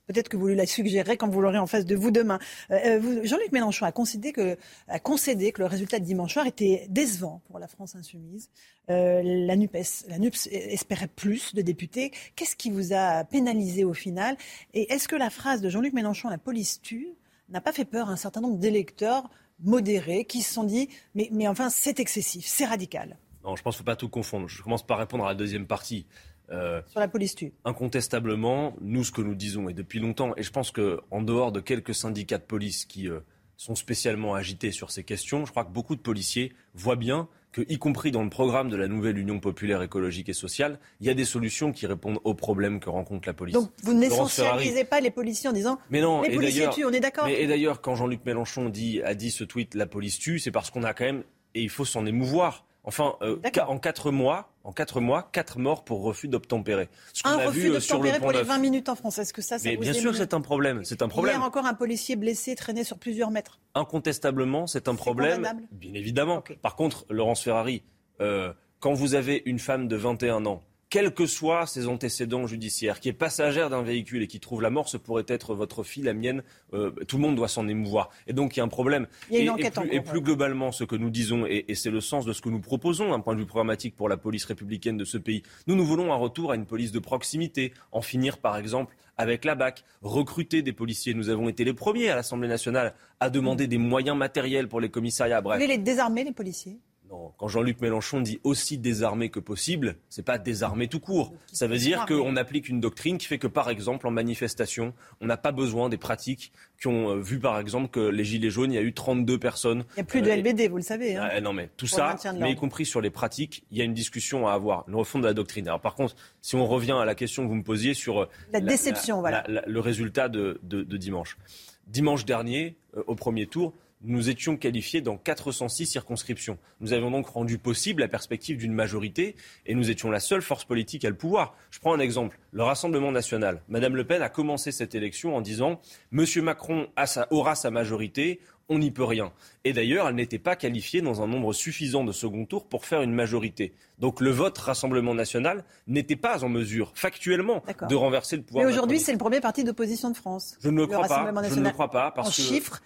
Peut-être 0.08 0.30
que 0.30 0.38
vous 0.38 0.48
lui 0.48 0.54
la 0.54 0.66
suggérerez 0.66 1.18
quand 1.18 1.28
vous 1.28 1.42
l'aurez 1.42 1.58
en 1.58 1.66
face 1.66 1.84
de 1.84 1.94
vous 1.94 2.10
demain. 2.10 2.38
Euh, 2.70 2.98
euh, 2.98 3.20
Jean-Luc 3.24 3.52
Mélenchon 3.52 3.84
a 3.84 3.92
concédé, 3.92 4.32
que, 4.32 4.56
le 4.88 5.66
résultat 5.66 5.98
de 5.98 6.04
dimanche 6.04 6.32
soir 6.32 6.46
était 6.46 6.86
décevant 6.88 7.42
pour 7.46 7.58
la 7.58 7.68
France 7.68 7.94
insoumise. 7.94 8.48
Euh, 8.88 9.20
la 9.22 9.54
NUPES, 9.54 10.06
la 10.08 10.18
NUPS 10.18 10.48
espérait 10.50 11.08
plus 11.08 11.54
de 11.54 11.60
députés. 11.60 12.12
Qu'est-ce 12.36 12.56
qui 12.56 12.70
vous 12.70 12.94
a 12.94 13.24
pénalisé 13.24 13.84
au 13.84 13.92
final? 13.92 14.38
Et 14.72 14.90
est-ce 14.90 15.08
que 15.08 15.16
la 15.16 15.28
phrase 15.28 15.60
de 15.60 15.68
Jean-Luc 15.68 15.92
Mélenchon, 15.92 16.30
la 16.30 16.38
police 16.38 16.80
tue, 16.80 17.10
n'a 17.50 17.60
pas 17.60 17.72
fait 17.72 17.84
peur 17.84 18.08
à 18.08 18.12
un 18.12 18.16
certain 18.16 18.40
nombre 18.40 18.56
d'électeurs 18.56 19.28
modérés 19.60 20.24
qui 20.24 20.42
se 20.42 20.52
sont 20.54 20.64
dit 20.64 20.88
mais, 21.14 21.28
mais 21.32 21.48
enfin 21.48 21.70
c'est 21.70 22.00
excessif, 22.00 22.44
c'est 22.46 22.64
radical 22.64 23.18
Non, 23.44 23.56
je 23.56 23.62
pense 23.62 23.76
qu'il 23.76 23.82
ne 23.82 23.84
faut 23.84 23.92
pas 23.92 23.96
tout 23.96 24.08
confondre. 24.08 24.48
Je 24.48 24.62
commence 24.62 24.86
par 24.86 24.98
répondre 24.98 25.24
à 25.24 25.28
la 25.28 25.34
deuxième 25.34 25.66
partie. 25.66 26.06
Euh, 26.50 26.80
sur 26.86 27.00
la 27.00 27.08
police 27.08 27.34
tue 27.34 27.52
incontestablement, 27.64 28.74
nous, 28.80 29.04
ce 29.04 29.12
que 29.12 29.20
nous 29.20 29.34
disons, 29.34 29.68
et 29.68 29.74
depuis 29.74 30.00
longtemps, 30.00 30.34
et 30.36 30.42
je 30.42 30.50
pense 30.50 30.70
qu'en 30.70 31.22
dehors 31.22 31.52
de 31.52 31.60
quelques 31.60 31.94
syndicats 31.94 32.38
de 32.38 32.44
police 32.44 32.86
qui 32.86 33.08
euh, 33.08 33.20
sont 33.56 33.74
spécialement 33.74 34.34
agités 34.34 34.72
sur 34.72 34.90
ces 34.90 35.04
questions, 35.04 35.44
je 35.44 35.50
crois 35.50 35.64
que 35.64 35.72
beaucoup 35.72 35.94
de 35.94 36.00
policiers 36.00 36.54
voient 36.74 36.96
bien 36.96 37.28
que, 37.52 37.62
y 37.68 37.78
compris 37.78 38.10
dans 38.10 38.22
le 38.22 38.30
programme 38.30 38.68
de 38.68 38.76
la 38.76 38.88
nouvelle 38.88 39.18
Union 39.18 39.40
populaire 39.40 39.82
écologique 39.82 40.28
et 40.28 40.34
sociale, 40.34 40.78
il 41.00 41.06
y 41.06 41.10
a 41.10 41.14
des 41.14 41.24
solutions 41.24 41.72
qui 41.72 41.86
répondent 41.86 42.18
aux 42.24 42.34
problèmes 42.34 42.80
que 42.80 42.90
rencontre 42.90 43.26
la 43.26 43.34
police. 43.34 43.54
Donc 43.54 43.70
vous 43.82 43.94
n'essentialisez 43.94 44.84
pas 44.84 45.00
les 45.00 45.10
policiers 45.10 45.48
en 45.48 45.52
disant 45.52 45.78
mais 45.90 46.00
non, 46.00 46.22
les 46.22 46.34
policiers 46.34 46.68
tuent, 46.70 46.84
on 46.84 46.92
est 46.92 47.00
d'accord 47.00 47.28
et 47.28 47.46
d'ailleurs, 47.46 47.80
quand 47.80 47.94
Jean-Luc 47.94 48.24
Mélenchon 48.24 48.68
dit, 48.68 49.00
a 49.02 49.14
dit 49.14 49.30
ce 49.30 49.44
tweet, 49.44 49.74
la 49.74 49.86
police 49.86 50.18
tue, 50.18 50.38
c'est 50.38 50.50
parce 50.50 50.70
qu'on 50.70 50.82
a 50.82 50.92
quand 50.92 51.04
même, 51.04 51.22
et 51.54 51.62
il 51.62 51.70
faut 51.70 51.84
s'en 51.84 52.04
émouvoir, 52.06 52.66
Enfin, 52.88 53.16
euh, 53.20 53.36
en 53.66 53.78
quatre 53.78 54.10
mois, 54.10 54.50
en 54.64 54.72
quatre 54.72 55.02
mois, 55.02 55.28
quatre 55.30 55.58
morts 55.58 55.84
pour 55.84 56.00
refus 56.00 56.26
d'obtempérer. 56.26 56.88
Ce 57.12 57.20
un 57.28 57.36
refus 57.36 57.68
d'obtempérer 57.68 58.18
pour 58.18 58.32
les 58.32 58.42
20 58.42 58.56
minutes 58.56 58.88
en 58.88 58.94
France. 58.94 59.18
Est-ce 59.18 59.34
que 59.34 59.42
ça, 59.42 59.58
ça 59.58 59.68
Mais 59.68 59.76
bien 59.76 59.92
sûr, 59.92 60.16
c'est 60.16 60.32
un 60.32 60.40
problème. 60.40 60.82
C'est 60.84 61.02
un 61.02 61.08
problème. 61.08 61.36
Hier 61.36 61.44
encore, 61.44 61.66
un 61.66 61.74
policier 61.74 62.16
blessé 62.16 62.54
traîné 62.54 62.84
sur 62.84 62.98
plusieurs 62.98 63.30
mètres. 63.30 63.60
Incontestablement, 63.74 64.66
c'est 64.66 64.88
un 64.88 64.94
problème. 64.94 65.46
Bien 65.70 65.92
évidemment. 65.92 66.42
Par 66.62 66.76
contre, 66.76 67.04
Laurence 67.10 67.42
Ferrari, 67.42 67.82
euh, 68.22 68.54
quand 68.80 68.94
vous 68.94 69.14
avez 69.14 69.42
une 69.44 69.58
femme 69.58 69.86
de 69.86 69.96
21 69.96 70.46
ans 70.46 70.62
quels 70.90 71.12
que 71.12 71.26
soient 71.26 71.66
ses 71.66 71.86
antécédents 71.86 72.46
judiciaires, 72.46 73.00
qui 73.00 73.08
est 73.08 73.14
passagère 73.14 73.68
d'un 73.68 73.82
véhicule 73.82 74.22
et 74.22 74.26
qui 74.26 74.40
trouve 74.40 74.62
la 74.62 74.70
mort, 74.70 74.88
ce 74.88 74.96
pourrait 74.96 75.26
être 75.28 75.54
votre 75.54 75.82
fille, 75.82 76.02
la 76.02 76.14
mienne. 76.14 76.42
Euh, 76.72 76.90
tout 77.06 77.16
le 77.16 77.22
monde 77.22 77.36
doit 77.36 77.48
s'en 77.48 77.68
émouvoir. 77.68 78.10
Et 78.26 78.32
donc 78.32 78.56
il 78.56 78.60
y 78.60 78.62
a 78.62 78.64
un 78.64 78.68
problème. 78.68 79.06
et, 79.30 80.00
plus, 80.00 80.20
globalement, 80.20 80.72
ce 80.72 80.84
que 80.84 80.96
nous 80.96 81.10
disons, 81.10 81.44
et, 81.46 81.64
c'est 81.74 81.90
le 81.90 82.00
sens 82.00 82.24
de 82.24 82.32
ce 82.32 82.40
que 82.40 82.48
nous 82.48 82.60
proposons 82.60 83.10
d'un 83.10 83.20
point 83.20 83.34
de 83.34 83.40
vue 83.40 83.46
programmatique 83.46 83.96
pour 83.96 84.08
la 84.08 84.16
police 84.16 84.44
républicaine 84.44 84.96
de 84.96 85.04
ce 85.04 85.18
pays, 85.18 85.42
nous 85.66 85.74
nous 85.74 85.84
voulons 85.84 86.12
un 86.12 86.16
retour 86.16 86.52
à 86.52 86.54
une 86.54 86.66
police 86.66 86.92
de 86.92 86.98
proximité, 86.98 87.72
en 87.92 88.00
finir 88.00 88.38
par 88.38 88.56
exemple 88.56 88.96
avec 89.18 89.44
la 89.44 89.56
BAC, 89.56 89.84
recruter 90.00 90.62
des 90.62 90.72
policiers. 90.72 91.12
Nous 91.12 91.28
avons 91.28 91.48
été 91.48 91.64
les 91.64 91.74
premiers 91.74 92.08
à 92.08 92.14
l'Assemblée 92.14 92.48
nationale 92.48 92.94
à 93.18 93.30
demander 93.30 93.66
des 93.66 93.78
moyens 93.78 94.16
matériels 94.16 94.68
pour 94.68 94.80
les 94.80 94.90
commissariats. 94.90 95.40
Bref. 95.40 95.58
Vous 95.58 95.64
voulez 95.64 95.76
les 95.76 95.82
désarmer, 95.82 96.22
les 96.22 96.32
policiers? 96.32 96.78
Non, 97.10 97.32
quand 97.38 97.48
Jean-Luc 97.48 97.80
Mélenchon 97.80 98.20
dit 98.20 98.40
aussi 98.44 98.76
désarmé 98.76 99.30
que 99.30 99.40
possible, 99.40 99.96
c'est 100.08 100.24
pas 100.24 100.38
désarmé 100.38 100.88
tout 100.88 101.00
court. 101.00 101.32
Ça 101.52 101.66
veut 101.66 101.78
dire 101.78 102.04
qu'on 102.06 102.36
applique 102.36 102.68
une 102.68 102.80
doctrine 102.80 103.18
qui 103.18 103.26
fait 103.26 103.38
que, 103.38 103.46
par 103.46 103.70
exemple, 103.70 104.06
en 104.06 104.10
manifestation, 104.10 104.92
on 105.20 105.26
n'a 105.26 105.36
pas 105.36 105.52
besoin 105.52 105.88
des 105.88 105.96
pratiques 105.96 106.52
qui 106.78 106.86
ont 106.86 107.10
euh, 107.10 107.20
vu, 107.20 107.38
par 107.38 107.58
exemple, 107.58 107.88
que 107.88 108.00
les 108.00 108.24
Gilets 108.24 108.50
jaunes, 108.50 108.72
il 108.72 108.74
y 108.74 108.78
a 108.78 108.82
eu 108.82 108.92
32 108.92 109.38
personnes. 109.38 109.84
Il 109.92 109.94
n'y 109.96 110.02
a 110.02 110.04
plus 110.04 110.20
de 110.20 110.30
euh, 110.30 110.36
LBD, 110.36 110.68
vous 110.68 110.76
le 110.76 110.82
savez. 110.82 111.16
Hein. 111.16 111.40
non, 111.40 111.52
mais 111.52 111.70
tout 111.76 111.86
ça, 111.86 112.16
mais 112.38 112.52
y 112.52 112.56
compris 112.56 112.84
sur 112.84 113.00
les 113.00 113.10
pratiques, 113.10 113.64
il 113.70 113.78
y 113.78 113.80
a 113.80 113.84
une 113.84 113.94
discussion 113.94 114.46
à 114.46 114.52
avoir, 114.52 114.84
une 114.88 114.94
refonte 114.94 115.22
de 115.22 115.26
la 115.26 115.34
doctrine. 115.34 115.66
Alors, 115.68 115.80
par 115.80 115.94
contre, 115.94 116.14
si 116.42 116.56
on 116.56 116.66
revient 116.66 116.96
à 117.00 117.04
la 117.04 117.14
question 117.14 117.44
que 117.44 117.48
vous 117.48 117.54
me 117.54 117.64
posiez 117.64 117.94
sur 117.94 118.22
euh, 118.22 118.28
la, 118.52 118.60
déception, 118.60 119.20
voilà. 119.20 119.44
le 119.48 119.80
résultat 119.80 120.28
de, 120.28 120.60
dimanche. 120.62 121.38
Dimanche 121.86 122.26
dernier, 122.26 122.76
au 123.06 123.14
premier 123.14 123.46
tour, 123.46 123.72
nous 124.02 124.30
étions 124.30 124.56
qualifiés 124.56 125.00
dans 125.00 125.16
406 125.16 125.86
circonscriptions. 125.86 126.58
Nous 126.80 126.92
avions 126.92 127.10
donc 127.10 127.26
rendu 127.28 127.58
possible 127.58 128.00
la 128.00 128.08
perspective 128.08 128.56
d'une 128.56 128.72
majorité 128.72 129.34
et 129.66 129.74
nous 129.74 129.90
étions 129.90 130.10
la 130.10 130.20
seule 130.20 130.42
force 130.42 130.64
politique 130.64 131.04
à 131.04 131.08
le 131.08 131.16
pouvoir. 131.16 131.56
Je 131.70 131.80
prends 131.80 131.94
un 131.94 132.00
exemple, 132.00 132.38
le 132.52 132.62
Rassemblement 132.62 133.12
national. 133.12 133.62
Madame 133.68 133.96
Le 133.96 134.06
Pen 134.06 134.22
a 134.22 134.28
commencé 134.28 134.72
cette 134.72 134.94
élection 134.94 135.36
en 135.36 135.40
disant 135.40 135.80
Monsieur 136.10 136.42
Macron 136.42 136.88
aura 137.30 137.54
sa 137.54 137.70
majorité, 137.70 138.40
on 138.68 138.78
n'y 138.78 138.90
peut 138.90 139.04
rien. 139.04 139.32
Et 139.64 139.72
d'ailleurs, 139.72 140.08
elle 140.08 140.14
n'était 140.14 140.38
pas 140.38 140.54
qualifiée 140.54 141.00
dans 141.00 141.22
un 141.22 141.26
nombre 141.26 141.52
suffisant 141.52 142.04
de 142.04 142.12
second 142.12 142.44
tour 142.44 142.66
pour 142.66 142.84
faire 142.84 143.02
une 143.02 143.14
majorité. 143.14 143.74
Donc 143.98 144.20
le 144.20 144.30
vote 144.30 144.58
Rassemblement 144.58 145.14
national 145.14 145.64
n'était 145.86 146.16
pas 146.16 146.44
en 146.44 146.48
mesure, 146.48 146.92
factuellement, 146.94 147.62
de 147.88 147.94
renverser 147.94 148.36
le 148.36 148.42
pouvoir. 148.42 148.66
Mais 148.66 148.72
aujourd'hui, 148.72 149.00
c'est 149.00 149.12
le 149.12 149.18
premier 149.18 149.40
parti 149.40 149.64
d'opposition 149.64 150.10
de 150.10 150.16
France. 150.16 150.56
Je 150.62 150.68
ne 150.68 150.76
le, 150.76 150.86
crois 150.86 151.08
pas. 151.08 151.32
Je 151.48 151.58
ne 151.58 151.64
le 151.64 151.70
crois 151.70 151.90
pas 151.90 152.10
parce 152.10 152.28
en 152.28 152.30
chiffres, 152.30 152.82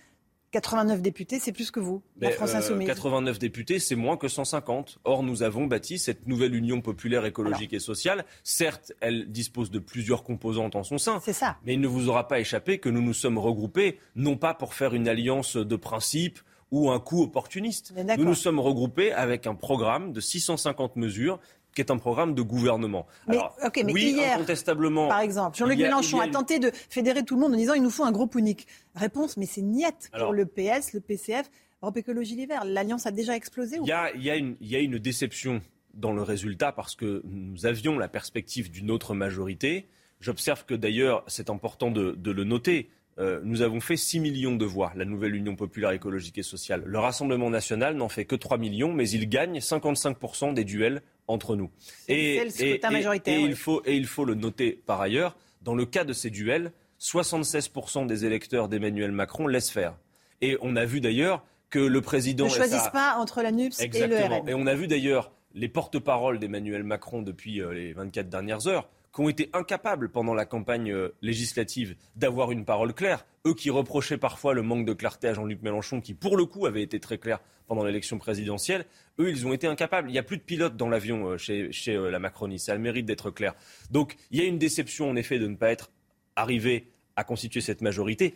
89 0.52 1.00
députés, 1.00 1.38
c'est 1.38 1.52
plus 1.52 1.70
que 1.70 1.80
vous, 1.80 2.02
la 2.20 2.30
France 2.30 2.54
Insoumise. 2.54 2.86
89 2.86 3.38
députés, 3.38 3.78
c'est 3.78 3.96
moins 3.96 4.18
que 4.18 4.28
150. 4.28 4.98
Or, 5.04 5.22
nous 5.22 5.42
avons 5.42 5.66
bâti 5.66 5.98
cette 5.98 6.26
nouvelle 6.26 6.54
Union 6.54 6.82
populaire 6.82 7.24
écologique 7.24 7.72
et 7.72 7.80
sociale. 7.80 8.26
Certes, 8.44 8.92
elle 9.00 9.32
dispose 9.32 9.70
de 9.70 9.78
plusieurs 9.78 10.22
composantes 10.24 10.76
en 10.76 10.82
son 10.82 10.98
sein. 10.98 11.20
C'est 11.24 11.32
ça. 11.32 11.56
Mais 11.64 11.72
il 11.74 11.80
ne 11.80 11.88
vous 11.88 12.08
aura 12.08 12.28
pas 12.28 12.38
échappé 12.38 12.78
que 12.78 12.90
nous 12.90 13.00
nous 13.00 13.14
sommes 13.14 13.38
regroupés, 13.38 13.98
non 14.14 14.36
pas 14.36 14.52
pour 14.52 14.74
faire 14.74 14.94
une 14.94 15.08
alliance 15.08 15.56
de 15.56 15.76
principe 15.76 16.38
ou 16.70 16.90
un 16.90 17.00
coup 17.00 17.22
opportuniste. 17.22 17.94
Nous 18.18 18.24
nous 18.24 18.34
sommes 18.34 18.58
regroupés 18.58 19.12
avec 19.12 19.46
un 19.46 19.54
programme 19.54 20.12
de 20.12 20.20
650 20.20 20.96
mesures 20.96 21.38
qui 21.74 21.80
est 21.80 21.90
un 21.90 21.96
programme 21.96 22.34
de 22.34 22.42
gouvernement. 22.42 23.06
Mais, 23.26 23.38
mais 23.84 23.92
oui, 23.92 24.12
hier, 24.12 24.34
incontestablement. 24.34 25.08
Par 25.08 25.20
exemple, 25.20 25.56
Jean-Luc 25.56 25.78
Mélenchon 25.78 26.20
a, 26.20 26.28
tenté 26.28 26.58
de 26.58 26.70
fédérer 26.72 27.24
tout 27.24 27.34
le 27.34 27.40
monde 27.40 27.54
en 27.54 27.56
disant 27.56 27.74
il 27.74 27.82
nous 27.82 27.90
faut 27.90 28.04
un 28.04 28.12
groupe 28.12 28.34
unique. 28.34 28.66
Réponse, 28.94 29.36
mais 29.36 29.46
c'est 29.46 29.62
niette 29.62 30.10
pour 30.18 30.32
le 30.32 30.46
PS, 30.46 30.92
le 30.92 31.00
PCF, 31.00 31.50
Europe 31.82 31.96
Écologie 31.96 32.36
Les 32.36 32.46
Verts. 32.46 32.64
L'alliance 32.64 33.06
a 33.06 33.10
déjà 33.10 33.34
explosé 33.36 33.78
Il 33.82 33.88
y, 33.88 34.30
a, 34.30 34.36
une 34.36 34.98
déception 34.98 35.62
dans 35.94 36.12
le 36.12 36.22
résultat 36.22 36.72
parce 36.72 36.94
que 36.94 37.22
nous 37.24 37.66
avions 37.66 37.98
la 37.98 38.08
perspective 38.08 38.70
d'une 38.70 38.90
autre 38.90 39.14
majorité. 39.14 39.88
J'observe 40.20 40.64
que 40.64 40.74
d'ailleurs, 40.74 41.24
c'est 41.26 41.50
important 41.50 41.90
de, 41.90 42.16
le 42.24 42.44
noter, 42.44 42.90
euh, 43.18 43.40
nous 43.44 43.60
avons 43.62 43.80
fait 43.80 43.96
6 43.96 44.20
millions 44.20 44.56
de 44.56 44.64
voix, 44.64 44.92
la 44.96 45.04
nouvelle 45.04 45.34
Union 45.34 45.54
populaire 45.54 45.90
écologique 45.90 46.38
et 46.38 46.42
sociale. 46.42 46.82
Le 46.86 46.98
Rassemblement 46.98 47.50
national 47.50 47.94
n'en 47.94 48.08
fait 48.08 48.24
que 48.24 48.36
3 48.36 48.56
millions, 48.56 48.92
mais 48.92 49.08
il 49.10 49.28
gagne 49.28 49.58
55% 49.58 50.54
des 50.54 50.64
duels 50.64 51.02
entre 51.28 51.54
nous. 51.56 51.70
Et, 52.08 52.42
il 52.42 53.56
faut, 53.56 53.82
et 53.84 53.96
il 53.96 54.06
faut 54.06 54.24
le 54.24 54.34
noter 54.34 54.82
par 54.86 55.00
ailleurs, 55.00 55.36
dans 55.60 55.74
le 55.74 55.84
cas 55.84 56.04
de 56.04 56.12
ces 56.12 56.30
duels, 56.30 56.72
76% 57.00 58.06
des 58.06 58.24
électeurs 58.24 58.68
d'Emmanuel 58.68 59.12
Macron 59.12 59.46
laissent 59.46 59.70
faire. 59.70 59.96
Et 60.40 60.56
on 60.62 60.76
a 60.76 60.84
vu 60.84 61.00
d'ailleurs 61.00 61.44
que 61.68 61.78
le 61.78 62.00
président... 62.00 62.44
Ne 62.44 62.50
choisissent 62.50 62.90
pas 62.92 63.16
entre 63.18 63.42
la 63.42 63.52
NUPS 63.52 63.80
et 63.80 64.06
le 64.06 64.16
RN. 64.16 64.48
Et 64.48 64.54
on 64.54 64.66
a 64.66 64.74
vu 64.74 64.86
d'ailleurs 64.86 65.32
les 65.54 65.68
porte-paroles 65.68 66.38
d'Emmanuel 66.38 66.82
Macron 66.82 67.22
depuis 67.22 67.60
euh, 67.60 67.72
les 67.72 67.92
24 67.92 68.28
dernières 68.28 68.66
heures 68.66 68.88
qui 69.14 69.20
ont 69.20 69.28
été 69.28 69.50
incapables 69.52 70.08
pendant 70.10 70.34
la 70.34 70.46
campagne 70.46 70.90
euh, 70.90 71.14
législative 71.20 71.96
d'avoir 72.16 72.50
une 72.50 72.64
parole 72.64 72.94
claire. 72.94 73.26
Eux 73.46 73.54
qui 73.54 73.70
reprochaient 73.70 74.18
parfois 74.18 74.54
le 74.54 74.62
manque 74.62 74.86
de 74.86 74.92
clarté 74.92 75.28
à 75.28 75.34
Jean-Luc 75.34 75.62
Mélenchon, 75.62 76.00
qui 76.00 76.14
pour 76.14 76.36
le 76.36 76.46
coup 76.46 76.66
avait 76.66 76.82
été 76.82 77.00
très 77.00 77.18
clair 77.18 77.40
pendant 77.66 77.84
l'élection 77.84 78.18
présidentielle, 78.18 78.86
eux, 79.18 79.30
ils 79.30 79.46
ont 79.46 79.52
été 79.52 79.66
incapables. 79.66 80.08
Il 80.08 80.12
n'y 80.12 80.18
a 80.18 80.22
plus 80.22 80.36
de 80.36 80.42
pilote 80.42 80.76
dans 80.76 80.88
l'avion 80.88 81.30
euh, 81.30 81.38
chez, 81.38 81.70
euh, 81.88 82.10
la 82.10 82.18
Macronie. 82.18 82.58
Ça 82.58 82.72
a 82.72 82.74
le 82.74 82.80
mérite 82.80 83.06
d'être 83.06 83.30
clair. 83.30 83.54
Donc, 83.90 84.16
il 84.30 84.38
y 84.38 84.42
a 84.42 84.46
une 84.46 84.58
déception, 84.58 85.08
en 85.08 85.16
effet, 85.16 85.38
de 85.38 85.46
ne 85.46 85.56
pas 85.56 85.70
être 85.70 85.90
arrivé 86.36 86.88
à 87.16 87.24
constituer 87.24 87.60
cette 87.60 87.82
majorité. 87.82 88.34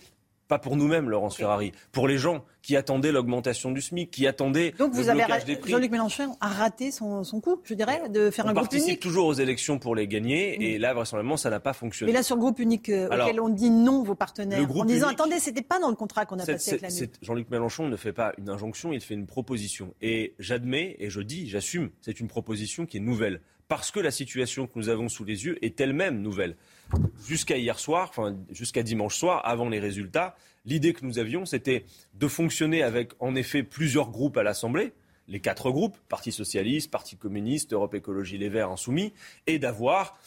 Pas 0.49 0.59
pour 0.59 0.77
nous-mêmes, 0.77 1.11
Laurence 1.11 1.37
Ferrari, 1.37 1.73
pour 1.93 2.07
les 2.07 2.19
gens 2.19 2.45
qui 2.63 2.77
attendaient 2.77 3.13
l'augmentation 3.13 3.73
du 3.73 3.81
SMIC, 3.81 4.11
qui 4.11 4.27
attendaient 4.27 4.73
Donc 4.79 4.93
vous 4.93 5.09
avez 5.09 5.25
des 5.45 5.57
prix. 5.57 5.71
Jean-Luc 5.73 5.91
Mélenchon 5.91 6.37
a 6.41 6.49
raté 6.49 6.91
son, 6.91 7.23
coup, 7.43 7.61
je 7.65 7.75
dirais, 7.75 8.09
de 8.09 8.31
faire 8.31 8.47
un 8.47 8.53
groupe 8.53 8.65
unique. 8.65 8.73
On 8.73 8.77
participe 8.77 9.01
toujours 9.01 9.27
aux 9.27 9.35
élections 9.35 9.79
pour 9.79 9.95
les 9.95 10.07
gagner, 10.07 10.75
et 10.75 10.79
là, 10.79 10.95
vraisemblablement, 10.95 11.37
ça 11.37 11.51
n'a 11.51 11.61
pas 11.61 11.73
fonctionné. 11.73 12.13
Mais 12.13 12.19
là, 12.19 12.23
sur 12.23 12.37
le 12.37 12.41
groupe 12.41 12.59
unique 12.61 12.89
euh, 12.89 13.07
auquel 13.07 13.41
on 13.41 13.49
dit 13.49 13.71
non, 13.71 14.03
vos 14.03 14.15
partenaires, 14.15 14.61
en 14.71 14.85
disant 14.85 15.09
attendez, 15.09 15.39
c'était 15.41 15.63
pas 15.63 15.79
dans 15.79 15.91
le 15.91 15.97
contrat 15.97 16.27
qu'on 16.27 16.39
a 16.39 16.47
passé 16.47 16.73
avec 16.73 16.83
la 16.83 16.89
Jean-Luc 17.23 17.51
Mélenchon 17.51 17.89
ne 17.89 17.97
fait 17.97 18.13
pas 18.13 18.33
une 18.39 18.49
injonction, 18.49 18.93
il 18.93 19.01
fait 19.01 19.15
une 19.15 19.27
proposition. 19.27 19.95
Et 20.01 20.35
j'admets, 20.39 20.97
et 20.99 21.11
je 21.11 21.21
dis, 21.21 21.49
j'assume, 21.49 21.91
c'est 22.01 22.21
une 22.21 22.29
proposition 22.29 22.87
qui 22.87 22.99
est 22.99 23.01
nouvelle 23.01 23.41
parce 23.69 23.91
que 23.91 24.01
la 24.01 24.11
situation 24.11 24.67
que 24.67 24.73
nous 24.77 24.89
avons 24.89 25.09
sous 25.09 25.25
les 25.25 25.45
yeux 25.45 25.65
est 25.65 25.81
elle-même 25.81 26.21
nouvelle. 26.21 26.57
Jusqu'à 27.27 27.57
hier 27.57 27.79
soir, 27.79 28.09
enfin 28.11 28.37
jusqu'à 28.51 28.83
dimanche 28.83 29.17
soir, 29.17 29.41
avant 29.45 29.69
les 29.69 29.81
résultats, 29.81 30.37
l'idée 30.65 30.93
que 30.93 31.05
nous 31.05 31.19
avions, 31.19 31.45
c'était 31.45 31.85
de 32.15 32.29
fonctionner 32.29 32.83
avec 32.83 33.13
en 33.19 33.35
effet 33.35 33.63
plusieurs 33.63 34.11
groupes 34.11 34.37
à 34.37 34.43
l'Assemblée, 34.43 34.93
les 35.29 35.41
quatre 35.41 35.71
groupes, 35.71 35.97
Parti 36.09 36.31
socialiste, 36.31 36.91
Parti 36.91 37.17
communiste, 37.17 37.73
Europe 37.73 37.95
écologie 37.95 38.39
les 38.39 38.49
Verts, 38.49 38.71
Insoumis, 38.71 39.13
et 39.47 39.59
d'avoir 39.59 40.19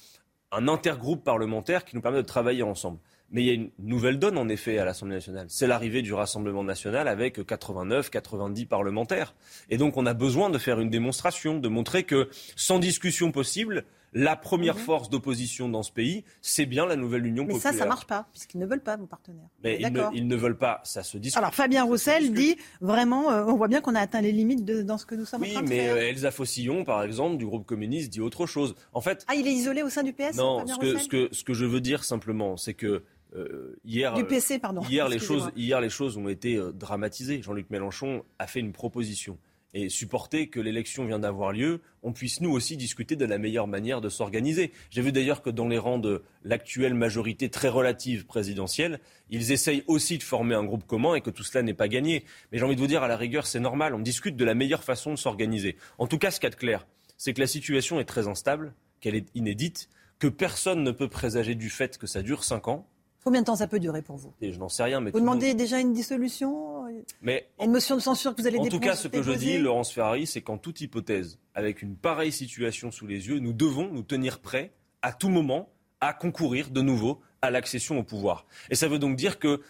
un 0.52 0.68
intergroupe 0.68 1.24
parlementaire 1.24 1.86
qui 1.86 1.96
nous 1.96 2.02
permet 2.02 2.18
de 2.18 2.24
travailler 2.24 2.64
ensemble. 2.64 3.00
Mais 3.32 3.44
il 3.44 3.48
y 3.48 3.52
a 3.52 3.54
une 3.54 3.70
nouvelle 3.78 4.18
donne, 4.18 4.40
en 4.40 4.50
effet, 4.50 4.80
à 4.80 4.86
l'Assemblée 4.86 5.16
nationale. 5.16 5.46
C'est 5.50 5.68
l'arrivée 5.68 6.02
du 6.02 6.14
Rassemblement 6.14 6.64
national 6.64 7.08
avec 7.08 7.46
89, 7.46 8.10
90 8.10 8.66
parlementaires. 8.66 9.36
Et 9.70 9.78
donc, 9.78 9.98
on 9.98 10.08
a 10.08 10.16
besoin 10.16 10.50
de 10.50 10.58
faire 10.58 10.80
une 10.80 10.90
démonstration, 10.90 11.60
de 11.60 11.68
montrer 11.70 12.04
que, 12.04 12.30
sans 12.56 12.80
discussion 12.80 13.32
possible, 13.32 13.86
la 14.14 14.36
première 14.36 14.76
mhm. 14.76 14.82
force 14.82 15.10
d'opposition 15.10 15.70
dans 15.70 15.84
ce 15.84 15.92
pays, 15.92 16.24
c'est 16.42 16.66
bien 16.66 16.86
la 16.86 16.96
nouvelle 16.96 17.26
Union 17.26 17.44
populaire. 17.44 17.72
Mais 17.72 17.78
ça, 17.78 17.84
ça 17.84 17.86
marche 17.86 18.06
pas, 18.06 18.28
puisqu'ils 18.32 18.60
ne 18.60 18.66
veulent 18.66 18.84
pas, 18.84 18.98
vos 18.98 19.06
partenaires. 19.06 19.50
Mais 19.64 19.80
ils 20.14 20.28
ne, 20.28 20.36
veulent 20.36 20.58
pas, 20.58 20.82
ça 20.84 21.04
se 21.04 21.18
discute. 21.18 21.38
Alors 21.38 21.54
Fabien 21.54 21.84
Roussel 21.84 22.34
dit, 22.34 22.58
vraiment, 22.82 23.32
euh, 23.32 23.46
on 23.46 23.56
voit 23.56 23.68
bien 23.68 23.82
qu'on 23.82 23.96
a 23.96 24.00
atteint 24.00 24.22
les 24.22 24.32
limites 24.32 24.66
de, 24.66 24.82
dans 24.82 24.98
ce 24.98 25.06
que 25.06 25.16
nous 25.16 25.26
sommes 25.26 25.44
en 25.44 25.46
train 25.46 25.62
de 25.62 25.68
faire. 25.68 25.94
Oui, 25.96 26.00
mais 26.00 26.08
euh, 26.08 26.10
Elsa 26.10 26.32
Fossillon, 26.32 26.84
par 26.84 27.04
exemple, 27.04 27.38
du 27.38 27.46
groupe 27.46 27.66
communiste, 27.66 28.12
dit 28.12 28.22
autre 28.22 28.46
chose. 28.46 28.76
En 28.94 29.02
fait... 29.02 29.26
Ah, 29.28 29.36
il 29.36 29.48
est 29.48 29.54
isolé 29.54 29.84
au 29.84 29.90
sein 29.90 30.04
du 30.04 30.14
PS 30.14 30.36
Non, 30.36 30.66
ce 30.66 30.78
que, 30.78 30.98
ce, 30.98 31.08
que, 31.08 31.30
ce 31.32 31.44
que 31.44 31.54
je 31.54 31.66
veux 31.66 31.82
dire 31.82 32.04
simplement, 32.04 32.58
c'est 32.58 32.74
que 32.74 33.04
euh, 33.36 33.80
hier, 33.86 34.14
du 34.16 34.26
PC, 34.26 34.58
pardon. 34.58 34.82
Hier, 34.90 35.08
les 35.08 35.20
choses, 35.20 35.52
hier, 35.56 35.80
les 35.82 35.90
choses 35.90 36.18
ont 36.18 36.28
été 36.28 36.60
dramatisées. 36.74 37.42
Jean-Luc 37.44 37.70
Mélenchon 37.70 38.24
a 38.40 38.48
fait 38.48 38.60
une 38.60 38.72
proposition 38.72 39.38
et 39.74 39.90
supporter 39.90 40.48
que 40.48 40.60
l'élection 40.60 41.06
vient 41.06 41.20
d'avoir 41.20 41.52
lieu, 41.52 41.82
on 42.02 42.12
puisse 42.12 42.42
nous 42.42 42.52
aussi 42.52 42.78
discuter 42.78 43.16
de 43.16 43.26
la 43.26 43.38
meilleure 43.38 43.68
manière 43.68 44.02
de 44.02 44.10
s'organiser. 44.10 44.72
J'ai 44.90 45.02
vu 45.02 45.12
d'ailleurs 45.12 45.42
que 45.42 45.50
dans 45.50 45.68
les 45.68 45.78
rangs 45.78 46.00
de 46.00 46.24
l'actuelle 46.44 46.94
majorité 46.94 47.50
très 47.50 47.70
relative 47.70 48.26
présidentielle, 48.26 49.00
ils 49.30 49.52
essayent 49.52 49.84
aussi 49.88 50.18
de 50.18 50.24
former 50.24 50.56
un 50.56 50.64
groupe 50.64 50.88
commun 50.88 51.16
et 51.16 51.22
que 51.22 51.30
tout 51.30 51.44
cela 51.44 51.62
n'est 51.62 51.74
pas 51.74 51.88
gagné. 51.88 52.24
Mais 52.52 52.58
j'ai 52.58 52.64
envie 52.64 52.76
de 52.76 52.82
vous 52.82 52.88
dire, 52.88 53.04
à 53.04 53.08
la 53.08 53.18
rigueur, 53.18 53.46
c'est 53.46 53.60
normal, 53.60 53.94
on 53.94 54.00
discute 54.00 54.36
de 54.36 54.46
la 54.46 54.56
meilleure 54.56 54.84
façon 54.84 55.12
de 55.12 55.18
s'organiser. 55.18 55.76
En 55.98 56.08
tout 56.08 56.18
cas, 56.18 56.32
ce 56.32 56.40
qu'il 56.40 56.48
y 56.48 56.52
a 56.52 56.56
de 56.56 56.56
clair, 56.56 56.88
c'est 57.18 57.34
que 57.34 57.42
la 57.42 57.48
situation 57.48 58.00
est 58.00 58.06
très 58.06 58.28
instable, 58.28 58.74
qu'elle 59.02 59.16
est 59.16 59.28
inédite, 59.36 59.90
que 60.18 60.28
personne 60.28 60.84
ne 60.84 60.92
peut 60.92 61.10
présager 61.10 61.56
du 61.56 61.70
fait 61.70 61.98
que 61.98 62.08
ça 62.08 62.22
dure 62.22 62.44
cinq 62.44 62.68
ans. 62.68 62.88
Combien 63.24 63.42
de 63.42 63.46
temps 63.46 63.56
ça 63.56 63.68
peut 63.68 63.80
durer 63.80 64.02
pour 64.02 64.16
vous 64.16 64.34
et 64.42 64.54
Je 64.54 64.60
n'en 64.60 64.70
sais 64.70 64.84
rien. 64.84 65.02
Mais 65.02 65.12
vous 65.12 65.20
demandez 65.20 65.54
déjà 65.54 65.80
une 65.80 65.94
dissolution 65.94 66.86
Mais 67.22 67.50
une 67.62 67.72
motion 67.72 67.96
de 67.96 68.02
censure 68.02 68.36
que 68.36 68.42
vous 68.42 68.48
allez 68.48 68.60
En 68.60 68.66
tout 68.66 68.80
cas, 68.80 68.96
ce 68.96 69.08
que 69.08 69.22
je 69.22 69.32
dis, 69.32 69.58
Laurence 69.58 69.92
Ferrari, 69.92 70.26
c'est 70.26 70.42
qu'en 70.42 70.58
toute 70.58 70.82
hypothèse, 70.82 71.40
avec 71.54 71.82
une 71.82 71.96
pareille 71.96 72.32
situation 72.32 72.92
sous 72.92 73.08
les 73.08 73.28
yeux, 73.28 73.40
nous 73.40 73.54
devons 73.54 73.90
nous 73.92 74.04
tenir 74.04 74.40
prêts 74.40 74.72
à 75.02 75.12
tout 75.12 75.30
moment 75.30 75.70
à 76.02 76.14
concourir 76.14 76.70
de 76.70 76.82
nouveau 76.82 77.22
à 77.42 77.52
l'accession 77.52 78.00
au 78.00 78.04
pouvoir. 78.04 78.46
Et 78.70 78.76
ça 78.76 78.88
veut 78.88 79.00
donc 79.00 79.16
dire 79.16 79.40
que 79.40 79.62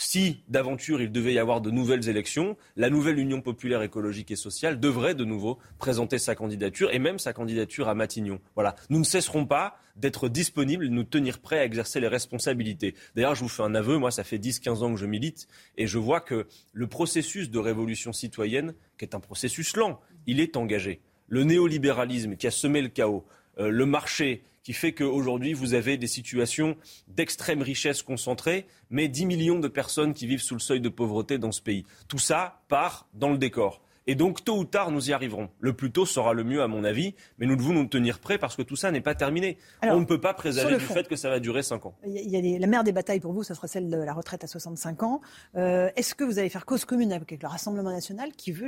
si 0.00 0.42
d'aventure 0.48 1.02
il 1.02 1.12
devait 1.12 1.34
y 1.34 1.38
avoir 1.38 1.60
de 1.60 1.70
nouvelles 1.70 2.08
élections, 2.08 2.56
la 2.74 2.88
nouvelle 2.88 3.18
Union 3.18 3.42
populaire 3.42 3.82
écologique 3.82 4.30
et 4.30 4.36
sociale 4.36 4.80
devrait 4.80 5.14
de 5.14 5.26
nouveau 5.26 5.58
présenter 5.76 6.16
sa 6.16 6.34
candidature 6.34 6.90
et 6.94 6.98
même 6.98 7.18
sa 7.18 7.34
candidature 7.34 7.86
à 7.86 7.94
Matignon. 7.94 8.40
Voilà. 8.54 8.76
Nous 8.88 8.98
ne 8.98 9.04
cesserons 9.04 9.44
pas 9.44 9.76
d'être 9.96 10.30
disponibles, 10.30 10.88
de 10.88 10.94
nous 10.94 11.04
tenir 11.04 11.38
prêts 11.38 11.58
à 11.58 11.66
exercer 11.66 12.00
les 12.00 12.08
responsabilités. 12.08 12.94
D'ailleurs, 13.14 13.34
je 13.34 13.42
vous 13.42 13.50
fais 13.50 13.62
un 13.62 13.74
aveu, 13.74 13.98
moi 13.98 14.10
ça 14.10 14.24
fait 14.24 14.38
10-15 14.38 14.82
ans 14.82 14.94
que 14.94 14.98
je 14.98 15.04
milite 15.04 15.48
et 15.76 15.86
je 15.86 15.98
vois 15.98 16.22
que 16.22 16.46
le 16.72 16.86
processus 16.86 17.50
de 17.50 17.58
révolution 17.58 18.14
citoyenne, 18.14 18.72
qui 18.96 19.04
est 19.04 19.14
un 19.14 19.20
processus 19.20 19.76
lent, 19.76 20.00
il 20.26 20.40
est 20.40 20.56
engagé. 20.56 21.02
Le 21.28 21.44
néolibéralisme 21.44 22.36
qui 22.36 22.46
a 22.46 22.50
semé 22.50 22.80
le 22.80 22.88
chaos, 22.88 23.26
le 23.58 23.86
marché 23.86 24.44
qui 24.62 24.72
fait 24.72 24.92
qu'aujourd'hui, 24.92 25.52
vous 25.52 25.74
avez 25.74 25.96
des 25.96 26.06
situations 26.06 26.76
d'extrême 27.08 27.62
richesse 27.62 28.02
concentrée, 28.02 28.66
mais 28.90 29.08
10 29.08 29.26
millions 29.26 29.58
de 29.58 29.68
personnes 29.68 30.14
qui 30.14 30.26
vivent 30.26 30.42
sous 30.42 30.54
le 30.54 30.60
seuil 30.60 30.80
de 30.80 30.88
pauvreté 30.88 31.38
dans 31.38 31.52
ce 31.52 31.62
pays. 31.62 31.84
Tout 32.08 32.18
ça 32.18 32.62
part 32.68 33.08
dans 33.14 33.30
le 33.30 33.38
décor. 33.38 33.82
Et 34.10 34.16
donc, 34.16 34.44
tôt 34.44 34.58
ou 34.58 34.64
tard, 34.64 34.90
nous 34.90 35.10
y 35.10 35.12
arriverons. 35.12 35.50
Le 35.60 35.72
plus 35.72 35.92
tôt 35.92 36.04
sera 36.04 36.32
le 36.32 36.42
mieux, 36.42 36.62
à 36.62 36.66
mon 36.66 36.82
avis, 36.82 37.14
mais 37.38 37.46
nous 37.46 37.54
devons 37.54 37.72
nous 37.72 37.86
tenir 37.86 38.18
prêts 38.18 38.38
parce 38.38 38.56
que 38.56 38.62
tout 38.62 38.74
ça 38.74 38.90
n'est 38.90 39.00
pas 39.00 39.14
terminé. 39.14 39.56
On 39.84 40.00
ne 40.00 40.04
peut 40.04 40.20
pas 40.20 40.34
présager 40.34 40.78
du 40.78 40.84
fait 40.84 41.06
que 41.06 41.14
ça 41.14 41.30
va 41.30 41.38
durer 41.38 41.62
5 41.62 41.86
ans. 41.86 41.94
Il 42.04 42.28
y 42.28 42.36
a 42.36 42.58
la 42.58 42.66
mère 42.66 42.82
des 42.82 42.90
batailles 42.90 43.20
pour 43.20 43.32
vous, 43.32 43.44
ce 43.44 43.54
sera 43.54 43.68
celle 43.68 43.88
de 43.88 43.96
la 43.96 44.12
retraite 44.12 44.42
à 44.42 44.48
65 44.48 45.04
ans. 45.04 45.20
Euh, 45.54 45.90
est-ce 45.94 46.16
que 46.16 46.24
vous 46.24 46.40
allez 46.40 46.48
faire 46.48 46.66
cause 46.66 46.84
commune 46.84 47.12
avec 47.12 47.40
le 47.40 47.46
Rassemblement 47.46 47.92
national 47.92 48.32
qui 48.32 48.50
veut 48.50 48.66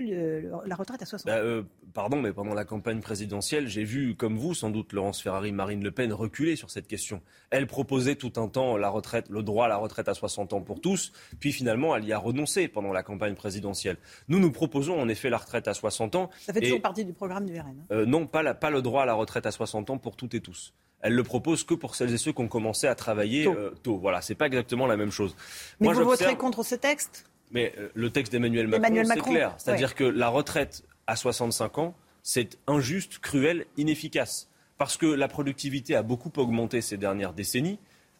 la 0.64 0.76
retraite 0.76 1.02
à 1.02 1.06
60 1.06 1.28
ans? 1.28 1.34
bah, 1.34 1.42
euh, 1.42 1.64
Pardon, 1.92 2.22
mais 2.22 2.32
pendant 2.32 2.54
la 2.54 2.64
campagne 2.64 3.00
présidentielle, 3.00 3.68
j'ai 3.68 3.84
vu, 3.84 4.14
comme 4.14 4.38
vous, 4.38 4.54
sans 4.54 4.70
doute, 4.70 4.94
Laurence 4.94 5.20
Ferrari, 5.20 5.52
Marine 5.52 5.82
Le 5.82 5.90
Pen 5.90 6.10
reculer 6.12 6.56
sur 6.56 6.70
cette 6.70 6.86
question. 6.86 7.20
Elle 7.50 7.66
proposait 7.66 8.14
tout 8.14 8.32
un 8.36 8.48
temps 8.48 8.78
la 8.78 8.88
retraite, 8.88 9.28
le 9.28 9.42
droit 9.42 9.66
à 9.66 9.68
la 9.68 9.76
retraite 9.76 10.08
à 10.08 10.14
60 10.14 10.54
ans 10.54 10.62
pour 10.62 10.80
tous, 10.80 11.12
puis 11.38 11.52
finalement, 11.52 11.94
elle 11.94 12.06
y 12.06 12.12
a 12.14 12.18
renoncé 12.18 12.66
pendant 12.68 12.92
la 12.92 13.02
campagne 13.02 13.34
présidentielle. 13.34 13.98
Nous, 14.28 14.38
nous 14.38 14.50
proposons 14.50 14.98
en 14.98 15.08
effet 15.08 15.28
la 15.32 15.38
retraite 15.38 15.66
à 15.66 15.74
60 15.74 16.14
ans. 16.14 16.30
Ça 16.40 16.52
fait 16.52 16.60
toujours 16.60 16.80
partie 16.80 17.04
du 17.04 17.12
programme 17.12 17.46
du 17.46 17.58
RN. 17.58 17.66
Hein. 17.66 17.84
Euh, 17.90 18.06
non, 18.06 18.26
pas, 18.26 18.42
le 18.42 18.82
droit 18.82 19.02
à 19.02 19.06
la 19.06 19.14
retraite 19.14 19.46
à 19.46 19.50
60 19.50 19.90
ans 19.90 19.98
pour 19.98 20.14
toutes 20.14 20.34
et 20.34 20.40
tous. 20.40 20.72
Elle 21.00 21.14
le 21.14 21.24
propose 21.24 21.64
que 21.64 21.74
pour 21.74 21.96
celles 21.96 22.14
et 22.14 22.18
ceux 22.18 22.32
qui 22.32 22.40
ont 22.40 22.48
commencé 22.48 22.86
à 22.86 22.94
travailler 22.94 23.44
tôt. 23.44 23.54
Euh, 23.54 23.74
tôt. 23.82 23.98
Voilà, 23.98 24.22
c'est 24.22 24.36
pas 24.36 24.46
exactement 24.46 24.86
la 24.86 24.96
même 24.96 25.10
chose. 25.10 25.34
Mais 25.80 25.92
vous 25.92 26.04
voterez 26.04 26.36
contre 26.36 26.62
ce 26.62 26.76
texte? 26.76 27.24
Mais 27.50 27.74
euh, 27.76 27.88
le 27.94 28.10
texte 28.10 28.30
d'Emmanuel 28.30 28.68
Macron, 28.68 29.02
c'est 29.04 29.20
clair. 29.20 29.54
C'est-à-dire 29.58 29.96
que 29.96 30.04
la 30.04 30.28
retraite 30.28 30.84
à 31.08 31.16
65 31.16 31.78
ans, 31.78 31.94
c'est 32.22 32.58
injuste, 32.68 33.18
cruel, 33.18 33.66
inefficace. 33.76 34.48
Parce 34.78 34.96
que 34.96 35.06
la 35.06 35.28
productivité 35.28 35.96
a 35.96 36.02
beaucoup 36.02 36.32
augmenté 36.36 36.80
ces 36.80 36.96
dernières 36.96 37.32
décennies. 37.32 37.78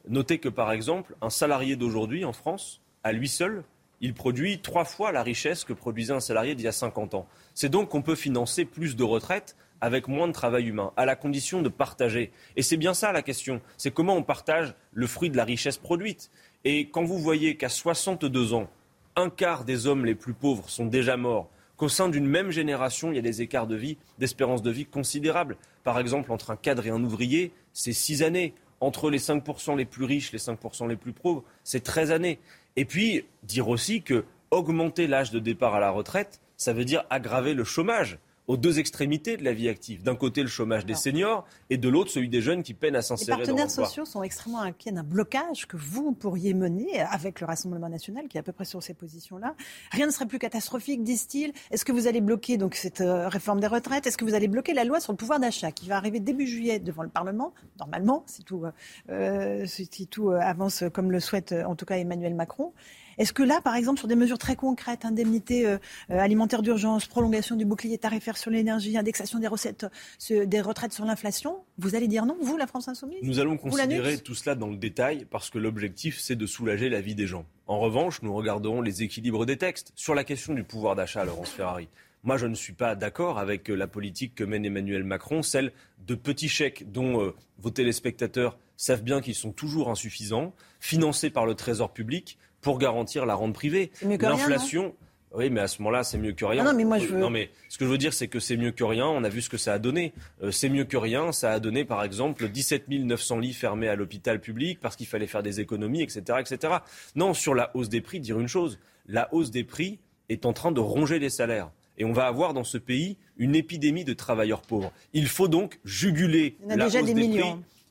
Notez 0.09 0.39
que, 0.39 0.48
par 0.48 0.72
exemple, 0.72 1.14
un 1.20 1.30
salarié 1.30 1.76
d'aujourd'hui 1.76 2.24
en 2.24 2.32
France, 2.32 2.80
à 3.05 3.12
lui 3.12 3.28
seul, 3.28 3.62
il 4.02 4.12
produit 4.12 4.58
trois 4.58 4.84
fois 4.84 5.12
la 5.12 5.22
richesse 5.22 5.64
que 5.64 5.72
produisait 5.72 6.12
un 6.12 6.20
salarié 6.20 6.54
d'il 6.54 6.64
y 6.64 6.68
a 6.68 6.72
50 6.72 7.14
ans. 7.14 7.26
C'est 7.54 7.70
donc 7.70 7.88
qu'on 7.88 8.02
peut 8.02 8.16
financer 8.16 8.64
plus 8.64 8.96
de 8.96 9.04
retraites 9.04 9.56
avec 9.80 10.06
moins 10.06 10.28
de 10.28 10.32
travail 10.32 10.68
humain, 10.68 10.92
à 10.96 11.06
la 11.06 11.16
condition 11.16 11.62
de 11.62 11.68
partager. 11.68 12.30
Et 12.56 12.62
c'est 12.62 12.76
bien 12.76 12.94
ça 12.94 13.10
la 13.10 13.22
question, 13.22 13.60
c'est 13.76 13.92
comment 13.92 14.14
on 14.14 14.22
partage 14.22 14.74
le 14.92 15.06
fruit 15.06 15.30
de 15.30 15.36
la 15.36 15.44
richesse 15.44 15.76
produite. 15.76 16.30
Et 16.64 16.88
quand 16.88 17.02
vous 17.04 17.18
voyez 17.18 17.56
qu'à 17.56 17.68
62 17.68 18.54
ans, 18.54 18.68
un 19.16 19.30
quart 19.30 19.64
des 19.64 19.86
hommes 19.86 20.04
les 20.04 20.14
plus 20.14 20.34
pauvres 20.34 20.68
sont 20.68 20.86
déjà 20.86 21.16
morts, 21.16 21.50
qu'au 21.76 21.88
sein 21.88 22.08
d'une 22.08 22.26
même 22.26 22.50
génération, 22.50 23.10
il 23.10 23.16
y 23.16 23.18
a 23.18 23.22
des 23.22 23.42
écarts 23.42 23.66
de 23.66 23.74
vie, 23.74 23.98
d'espérance 24.18 24.62
de 24.62 24.70
vie 24.70 24.86
considérables. 24.86 25.56
Par 25.82 25.98
exemple, 25.98 26.30
entre 26.30 26.52
un 26.52 26.56
cadre 26.56 26.86
et 26.86 26.90
un 26.90 27.02
ouvrier, 27.02 27.52
c'est 27.72 27.92
six 27.92 28.22
années. 28.22 28.54
Entre 28.80 29.10
les 29.10 29.18
5% 29.18 29.76
les 29.76 29.84
plus 29.84 30.04
riches, 30.04 30.32
les 30.32 30.38
5% 30.38 30.88
les 30.88 30.96
plus 30.96 31.12
pauvres, 31.12 31.44
c'est 31.62 31.84
13 31.84 32.10
années. 32.10 32.40
Et 32.76 32.84
puis, 32.84 33.24
dire 33.42 33.68
aussi 33.68 34.02
que 34.02 34.24
augmenter 34.50 35.06
l'âge 35.06 35.30
de 35.30 35.38
départ 35.38 35.74
à 35.74 35.80
la 35.80 35.90
retraite, 35.90 36.40
ça 36.56 36.72
veut 36.72 36.84
dire 36.84 37.04
aggraver 37.10 37.54
le 37.54 37.64
chômage 37.64 38.18
aux 38.48 38.56
deux 38.56 38.78
extrémités 38.78 39.36
de 39.36 39.44
la 39.44 39.52
vie 39.52 39.69
active. 39.69 40.02
D'un 40.02 40.16
côté, 40.16 40.43
le 40.43 40.48
chômage 40.48 40.85
des 40.85 40.94
seniors 40.94 41.44
et 41.70 41.77
de 41.77 41.89
l'autre, 41.89 42.10
celui 42.10 42.28
des 42.28 42.40
jeunes 42.40 42.62
qui 42.62 42.74
peinent 42.74 42.97
à 42.97 43.02
s'insérer 43.02 43.40
Les 43.40 43.47
partenaires 43.47 43.70
sociaux 43.70 44.05
sont 44.05 44.23
extrêmement 44.23 44.60
inquiets 44.60 44.93
d'un 44.93 45.05
blocage 45.05 45.66
que 45.66 45.77
vous 45.77 46.12
pourriez 46.12 46.52
mener 46.55 47.01
avec 47.01 47.40
le 47.40 47.47
Rassemblement 47.47 47.89
national, 47.89 48.28
qui 48.28 48.36
est 48.36 48.40
à 48.40 48.43
peu 48.43 48.52
près 48.52 48.64
sur 48.64 48.82
ces 48.82 48.94
positions-là. 48.94 49.55
Rien 49.93 50.06
ne 50.06 50.10
serait 50.10 50.27
plus 50.27 50.39
catastrophique, 50.39 51.05
disent-ils. 51.05 51.52
Est-ce 51.70 51.85
que 51.85 51.93
vous 51.93 52.06
allez 52.06 52.20
bloquer 52.20 52.56
donc 52.56 52.74
cette 52.74 53.01
euh, 53.01 53.28
réforme 53.28 53.60
des 53.60 53.69
retraites? 53.69 54.06
Est-ce 54.06 54.19
que 54.19 54.24
vous 54.24 54.35
allez 54.35 54.48
bloquer 54.48 54.74
la 54.74 54.85
loi 54.85 55.01
sur 55.01 55.12
le 55.12 55.16
pouvoir 55.16 55.39
d'achat 55.39 55.70
qui 55.70 55.89
va 55.89 55.97
arriver 55.97 56.19
début 56.19 56.47
juillet 56.47 56.81
devant 56.81 57.02
le 57.02 57.09
Parlement? 57.09 57.55
Normalement, 57.78 58.24
si 58.27 58.43
tout, 58.43 58.64
euh, 59.09 59.66
si 59.66 60.06
tout 60.09 60.31
euh, 60.31 60.40
avance 60.40 60.85
comme 60.93 61.12
le 61.12 61.20
souhaite 61.20 61.55
en 61.66 61.77
tout 61.77 61.85
cas 61.85 61.97
Emmanuel 61.97 62.35
Macron. 62.35 62.73
Est-ce 63.18 63.32
que 63.32 63.43
là, 63.43 63.60
par 63.60 63.74
exemple, 63.74 63.98
sur 63.98 64.09
des 64.09 64.14
mesures 64.14 64.39
très 64.39 64.56
concrètes, 64.56 65.05
indemnité 65.05 65.66
euh, 65.66 65.78
euh, 66.10 66.18
alimentaire 66.18 66.62
d'urgence, 66.62 67.06
prolongation 67.06 67.56
du 67.56 67.64
bouclier 67.64 67.98
tarifaire 67.98 68.36
sur 68.36 68.51
l'énergie, 68.51 68.97
indexation 68.97 69.39
des 69.39 69.48
recettes, 69.48 69.86
des 70.30 70.60
retraites 70.60 70.93
sur 70.93 71.05
l'inflation, 71.05 71.64
vous 71.78 71.94
allez 71.94 72.09
dire 72.09 72.26
non, 72.26 72.36
vous, 72.40 72.56
la 72.56 72.66
France 72.66 72.89
insoumise 72.89 73.20
Nous 73.22 73.39
allons 73.39 73.56
considérer 73.56 74.18
tout 74.18 74.34
cela 74.34 74.55
dans 74.55 74.68
le 74.68 74.76
détail 74.76 75.26
parce 75.30 75.51
que 75.51 75.59
l'objectif, 75.59 76.18
c'est 76.20 76.36
de 76.36 76.47
soulager 76.47 76.89
la 76.89 77.01
vie 77.01 77.14
des 77.14 77.26
gens. 77.26 77.47
En 77.66 77.78
revanche, 77.78 78.22
nous 78.22 78.34
regarderons 78.34 78.80
les 78.80 79.02
équilibres 79.02 79.47
des 79.47 79.56
textes. 79.56 79.93
Sur 79.94 80.14
la 80.14 80.24
question 80.24 80.55
du 80.55 80.64
pouvoir 80.64 80.94
d'achat, 80.94 81.24
Laurence 81.24 81.51
Ferrari, 81.51 81.89
moi, 82.24 82.36
je 82.36 82.47
ne 82.47 82.55
suis 82.55 82.72
pas 82.72 82.94
d'accord 82.94 83.39
avec 83.39 83.68
euh, 83.68 83.74
la 83.74 83.89
politique 83.89 84.36
que 84.36 84.44
mène 84.44 84.64
Emmanuel 84.64 85.02
Macron, 85.02 85.43
celle 85.43 85.72
de 86.06 86.14
petits 86.14 86.48
chèques 86.48 86.90
dont 86.93 87.32
vos 87.59 87.70
téléspectateurs 87.70 88.59
savent 88.76 89.02
bien 89.02 89.20
qu'ils 89.20 89.34
sont 89.34 89.52
toujours 89.52 89.90
insuffisants, 89.90 90.52
financés 90.80 91.30
par 91.30 91.47
le 91.47 91.55
Trésor 91.55 91.93
public 91.93 92.39
pour 92.62 92.78
garantir 92.78 93.26
la 93.26 93.34
rente 93.34 93.52
privée. 93.52 93.93
L'inflation. 94.02 94.94
Oui, 95.34 95.48
mais 95.48 95.60
à 95.60 95.68
ce 95.68 95.80
moment-là, 95.80 96.05
c'est 96.05 96.18
mieux 96.18 96.32
que 96.32 96.44
rien. 96.44 96.62
Non, 96.62 96.74
mais 96.74 96.84
moi, 96.84 96.98
je 96.98 97.06
veux... 97.06 97.18
non, 97.18 97.30
mais 97.30 97.51
ce 97.68 97.78
que 97.78 97.86
je 97.86 97.90
veux 97.90 97.98
dire, 97.98 98.12
c'est 98.12 98.28
que 98.28 98.39
c'est 98.39 98.56
mieux 98.56 98.70
que 98.70 98.84
rien. 98.84 99.06
On 99.06 99.24
a 99.24 99.28
vu 99.28 99.40
ce 99.40 99.48
que 99.48 99.56
ça 99.56 99.72
a 99.72 99.78
donné. 99.78 100.12
Euh, 100.43 100.51
c'est 100.51 100.68
mieux 100.68 100.84
que 100.84 100.97
rien. 100.97 101.32
Ça 101.32 101.52
a 101.52 101.60
donné, 101.60 101.84
par 101.84 102.05
exemple, 102.05 102.48
17 102.48 102.89
900 102.89 103.39
lits 103.39 103.55
fermés 103.55 103.89
à 103.89 103.97
l'hôpital 103.97 104.40
public 104.40 104.78
parce 104.80 104.94
qu'il 104.94 105.06
fallait 105.06 105.26
faire 105.26 105.43
des 105.43 105.60
économies, 105.60 106.02
etc., 106.02 106.39
etc. 106.39 106.74
Non, 107.16 107.32
sur 107.32 107.55
la 107.55 107.74
hausse 107.74 107.89
des 107.89 108.02
prix, 108.02 108.20
dire 108.20 108.39
une 108.39 108.48
chose. 108.48 108.78
La 109.06 109.32
hausse 109.32 109.51
des 109.51 109.64
prix 109.64 110.01
est 110.28 110.44
en 110.44 110.52
train 110.52 110.70
de 110.70 110.80
ronger 110.80 111.18
les 111.18 111.30
salaires. 111.30 111.70
Et 111.98 112.05
on 112.05 112.12
va 112.12 112.26
avoir 112.26 112.52
dans 112.52 112.64
ce 112.64 112.78
pays 112.78 113.16
une 113.36 113.55
épidémie 113.55 114.05
de 114.05 114.12
travailleurs 114.12 114.62
pauvres. 114.62 114.93
Il 115.12 115.28
faut 115.28 115.48
donc 115.48 115.80
juguler 115.84 116.56
la 116.66 116.86
hausse 116.86 116.93
des, 116.93 117.14
prix 117.14 117.40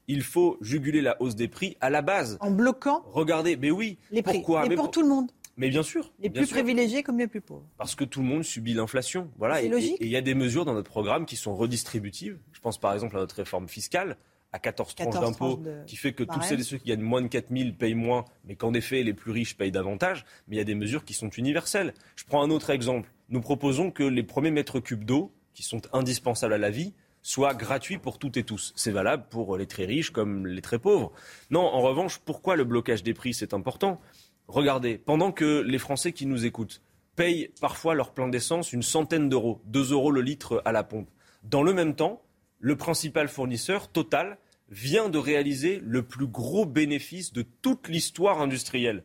il 0.08 0.22
faut 0.24 0.58
juguler 0.62 1.02
la 1.02 1.22
hausse 1.22 1.36
des 1.36 1.48
prix 1.48 1.78
à 1.82 1.90
la 1.90 2.02
base. 2.02 2.38
En 2.42 2.52
bloquant 2.52 3.04
Regardez, 3.12 3.56
mais 3.56 3.72
oui. 3.72 3.98
Les 4.12 4.22
prix. 4.22 4.40
Pourquoi 4.40 4.66
Et 4.66 4.76
pour 4.76 4.92
tout 4.92 5.02
le 5.02 5.08
monde. 5.08 5.32
Mais 5.58 5.70
bien 5.70 5.84
sûr. 5.84 6.12
Les 6.20 6.30
plus 6.30 6.48
privilégiés 6.48 7.04
comme 7.04 7.20
les 7.20 7.28
plus 7.28 7.42
pauvres. 7.42 7.66
Parce 7.78 7.96
que 7.96 8.04
tout 8.04 8.22
le 8.22 8.26
monde 8.26 8.44
subit 8.44 8.74
l'inflation. 8.74 9.30
Voilà. 9.38 9.62
C'est 9.62 9.70
logique. 9.70 9.98
Et 10.02 10.06
il 10.06 10.12
y 10.12 10.16
a 10.16 10.22
des 10.22 10.34
mesures 10.34 10.66
dans 10.66 10.74
notre 10.74 10.90
programme 10.90 11.26
qui 11.26 11.36
sont 11.36 11.56
redistributives. 11.56 12.40
Je 12.54 12.60
pense 12.60 12.80
par 12.80 12.94
exemple 12.94 13.18
à 13.18 13.20
notre 13.20 13.36
réforme 13.36 13.68
fiscale 13.68 14.18
à 14.54 14.60
14, 14.60 14.96
tranches 14.96 15.14
d'impôts, 15.14 15.62
qui 15.88 15.96
fait 15.96 16.12
que 16.12 16.24
tous 16.24 16.42
celles 16.42 16.60
et 16.60 16.64
ceux 16.64 16.78
qui 16.78 16.90
gagnent 16.90 17.02
moins 17.02 17.22
de 17.22 17.28
4 17.28 17.48
000 17.56 17.70
payent 17.72 17.96
moins, 17.96 18.26
mais 18.46 18.56
qu'en 18.56 18.74
effet 18.74 19.02
les 19.04 19.14
plus 19.14 19.32
riches 19.32 19.56
payent 19.56 19.72
davantage. 19.72 20.26
Mais 20.48 20.56
il 20.56 20.60
y 20.60 20.62
a 20.62 20.66
des 20.66 20.76
mesures 20.76 21.06
qui 21.06 21.14
sont 21.14 21.30
universelles. 21.30 21.94
Je 22.18 22.26
prends 22.26 22.44
un 22.44 22.50
autre 22.50 22.70
exemple. 22.70 23.10
Nous 23.30 23.40
proposons 23.40 23.92
que 23.92 24.04
les 24.04 24.24
premiers 24.24 24.52
mètres 24.52 24.80
cubes 24.82 25.06
d'eau, 25.06 25.32
qui 25.54 25.64
sont 25.64 25.82
indispensables 25.94 26.54
à 26.54 26.58
la 26.58 26.70
vie, 26.70 26.94
soit 27.22 27.54
gratuit 27.54 27.98
pour 27.98 28.18
toutes 28.18 28.38
et 28.38 28.44
tous. 28.44 28.74
C'est 28.76 28.92
valable 28.92 29.26
pour 29.30 29.58
les 29.58 29.68
très 29.68 29.86
riches 29.86 30.12
comme 30.12 30.48
les 30.48 30.62
très 30.62 30.80
pauvres. 30.80 31.12
Non, 31.50 31.62
en 31.62 31.82
revanche, 31.82 32.20
pourquoi 32.20 32.56
le 32.56 32.64
blocage 32.64 33.04
des 33.04 33.14
prix, 33.14 33.34
c'est 33.34 33.54
important? 33.54 34.02
Regardez, 34.48 34.98
pendant 34.98 35.32
que 35.32 35.62
les 35.62 35.78
Français 35.78 36.12
qui 36.12 36.26
nous 36.26 36.46
écoutent 36.46 36.82
payent 37.16 37.52
parfois 37.60 37.94
leur 37.94 38.14
plein 38.14 38.28
d'essence 38.28 38.74
une 38.74 38.82
centaine 38.82 39.30
d'euros, 39.30 39.62
2 39.66 39.92
euros 39.92 40.12
le 40.12 40.22
litre 40.22 40.62
à 40.66 40.72
la 40.72 40.84
pompe, 40.84 41.10
dans 41.44 41.64
le 41.64 41.74
même 41.74 41.96
temps, 41.96 42.22
le 42.60 42.76
principal 42.76 43.28
fournisseur, 43.28 43.88
Total, 43.88 44.38
vient 44.70 45.10
de 45.10 45.18
réaliser 45.18 45.80
le 45.84 46.04
plus 46.04 46.28
gros 46.28 46.66
bénéfice 46.66 47.34
de 47.34 47.42
toute 47.42 47.88
l'histoire 47.88 48.42
industrielle. 48.42 49.04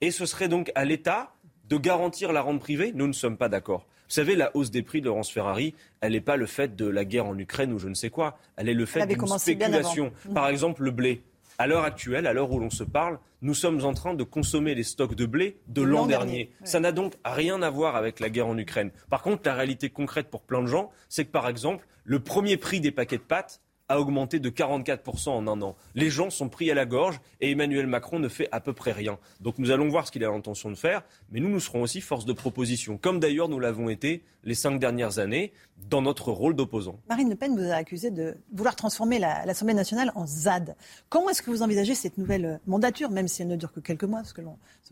Et 0.00 0.10
ce 0.10 0.26
serait 0.26 0.48
donc 0.48 0.72
à 0.74 0.84
l'État 0.84 1.34
de 1.68 1.76
garantir 1.76 2.32
la 2.32 2.42
rente 2.42 2.60
privée? 2.60 2.92
Nous 2.94 3.06
ne 3.06 3.12
sommes 3.12 3.36
pas 3.36 3.48
d'accord. 3.48 3.86
Vous 4.12 4.16
savez, 4.16 4.36
la 4.36 4.54
hausse 4.54 4.70
des 4.70 4.82
prix 4.82 5.00
de 5.00 5.06
Laurence 5.06 5.30
Ferrari, 5.30 5.74
elle 6.02 6.12
n'est 6.12 6.20
pas 6.20 6.36
le 6.36 6.44
fait 6.44 6.76
de 6.76 6.84
la 6.84 7.06
guerre 7.06 7.24
en 7.24 7.38
Ukraine 7.38 7.72
ou 7.72 7.78
je 7.78 7.88
ne 7.88 7.94
sais 7.94 8.10
quoi. 8.10 8.36
Elle 8.56 8.68
est 8.68 8.74
le 8.74 8.84
fait 8.84 9.06
d'une 9.06 9.26
spéculation. 9.38 10.12
Par 10.34 10.48
exemple, 10.48 10.82
le 10.82 10.90
blé. 10.90 11.22
À 11.56 11.66
l'heure 11.66 11.84
actuelle, 11.84 12.26
à 12.26 12.34
l'heure 12.34 12.52
où 12.52 12.58
l'on 12.58 12.68
se 12.68 12.84
parle, 12.84 13.18
nous 13.40 13.54
sommes 13.54 13.82
en 13.86 13.94
train 13.94 14.12
de 14.12 14.22
consommer 14.22 14.74
les 14.74 14.82
stocks 14.82 15.14
de 15.14 15.24
blé 15.24 15.56
de 15.68 15.80
l'an 15.80 16.04
dernier. 16.04 16.50
Ça 16.62 16.78
n'a 16.78 16.92
donc 16.92 17.14
rien 17.24 17.62
à 17.62 17.70
voir 17.70 17.96
avec 17.96 18.20
la 18.20 18.28
guerre 18.28 18.48
en 18.48 18.58
Ukraine. 18.58 18.90
Par 19.08 19.22
contre, 19.22 19.44
la 19.46 19.54
réalité 19.54 19.88
concrète 19.88 20.28
pour 20.28 20.42
plein 20.42 20.60
de 20.60 20.66
gens, 20.66 20.90
c'est 21.08 21.24
que 21.24 21.30
par 21.30 21.48
exemple, 21.48 21.86
le 22.04 22.20
premier 22.20 22.58
prix 22.58 22.82
des 22.82 22.90
paquets 22.90 23.16
de 23.16 23.22
pâtes 23.22 23.62
a 23.92 24.00
augmenté 24.00 24.40
de 24.40 24.48
44% 24.48 25.28
en 25.28 25.46
un 25.46 25.60
an. 25.60 25.76
Les 25.94 26.08
gens 26.08 26.30
sont 26.30 26.48
pris 26.48 26.70
à 26.70 26.74
la 26.74 26.86
gorge 26.86 27.20
et 27.42 27.50
Emmanuel 27.50 27.86
Macron 27.86 28.18
ne 28.18 28.28
fait 28.28 28.48
à 28.50 28.60
peu 28.60 28.72
près 28.72 28.92
rien. 28.92 29.18
Donc 29.40 29.58
nous 29.58 29.70
allons 29.70 29.88
voir 29.88 30.06
ce 30.06 30.12
qu'il 30.12 30.24
a 30.24 30.30
l'intention 30.30 30.70
de 30.70 30.76
faire, 30.76 31.02
mais 31.30 31.40
nous, 31.40 31.50
nous 31.50 31.60
serons 31.60 31.82
aussi 31.82 32.00
force 32.00 32.24
de 32.24 32.32
proposition, 32.32 32.96
comme 32.96 33.20
d'ailleurs 33.20 33.50
nous 33.50 33.60
l'avons 33.60 33.90
été 33.90 34.24
les 34.44 34.54
cinq 34.54 34.78
dernières 34.78 35.18
années 35.18 35.52
dans 35.88 36.02
notre 36.02 36.30
rôle 36.32 36.54
d'opposant. 36.54 36.98
Marine 37.08 37.28
Le 37.28 37.36
Pen 37.36 37.56
vous 37.56 37.70
a 37.70 37.74
accusé 37.74 38.10
de 38.10 38.36
vouloir 38.52 38.76
transformer 38.76 39.18
l'Assemblée 39.18 39.74
nationale 39.74 40.12
en 40.14 40.26
ZAD. 40.26 40.76
Comment 41.08 41.30
est-ce 41.30 41.42
que 41.42 41.50
vous 41.50 41.62
envisagez 41.62 41.94
cette 41.94 42.18
nouvelle 42.18 42.44
euh, 42.44 42.56
mandature, 42.66 43.10
même 43.10 43.28
si 43.28 43.42
elle 43.42 43.48
ne 43.48 43.56
dure 43.56 43.72
que 43.72 43.80
quelques 43.80 44.04
mois, 44.04 44.20
parce 44.20 44.32
que, 44.32 44.42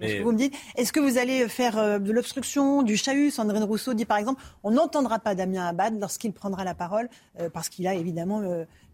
ce 0.00 0.18
que 0.18 0.22
vous 0.22 0.32
me 0.32 0.38
dites 0.38 0.54
Est-ce 0.76 0.92
que 0.92 1.00
vous 1.00 1.18
allez 1.18 1.48
faire 1.48 1.78
euh, 1.78 1.98
de 1.98 2.12
l'obstruction, 2.12 2.82
du 2.82 2.96
chahut 2.96 3.30
Sandrine 3.30 3.62
Rousseau 3.62 3.94
dit 3.94 4.04
par 4.04 4.18
exemple 4.18 4.42
on 4.62 4.72
n'entendra 4.72 5.18
pas 5.18 5.34
Damien 5.34 5.66
Abad 5.66 5.98
lorsqu'il 5.98 6.32
prendra 6.32 6.64
la 6.64 6.74
parole, 6.74 7.08
euh, 7.40 7.48
parce 7.50 7.68
qu'il 7.68 7.86
a 7.86 7.94
évidemment 7.94 8.42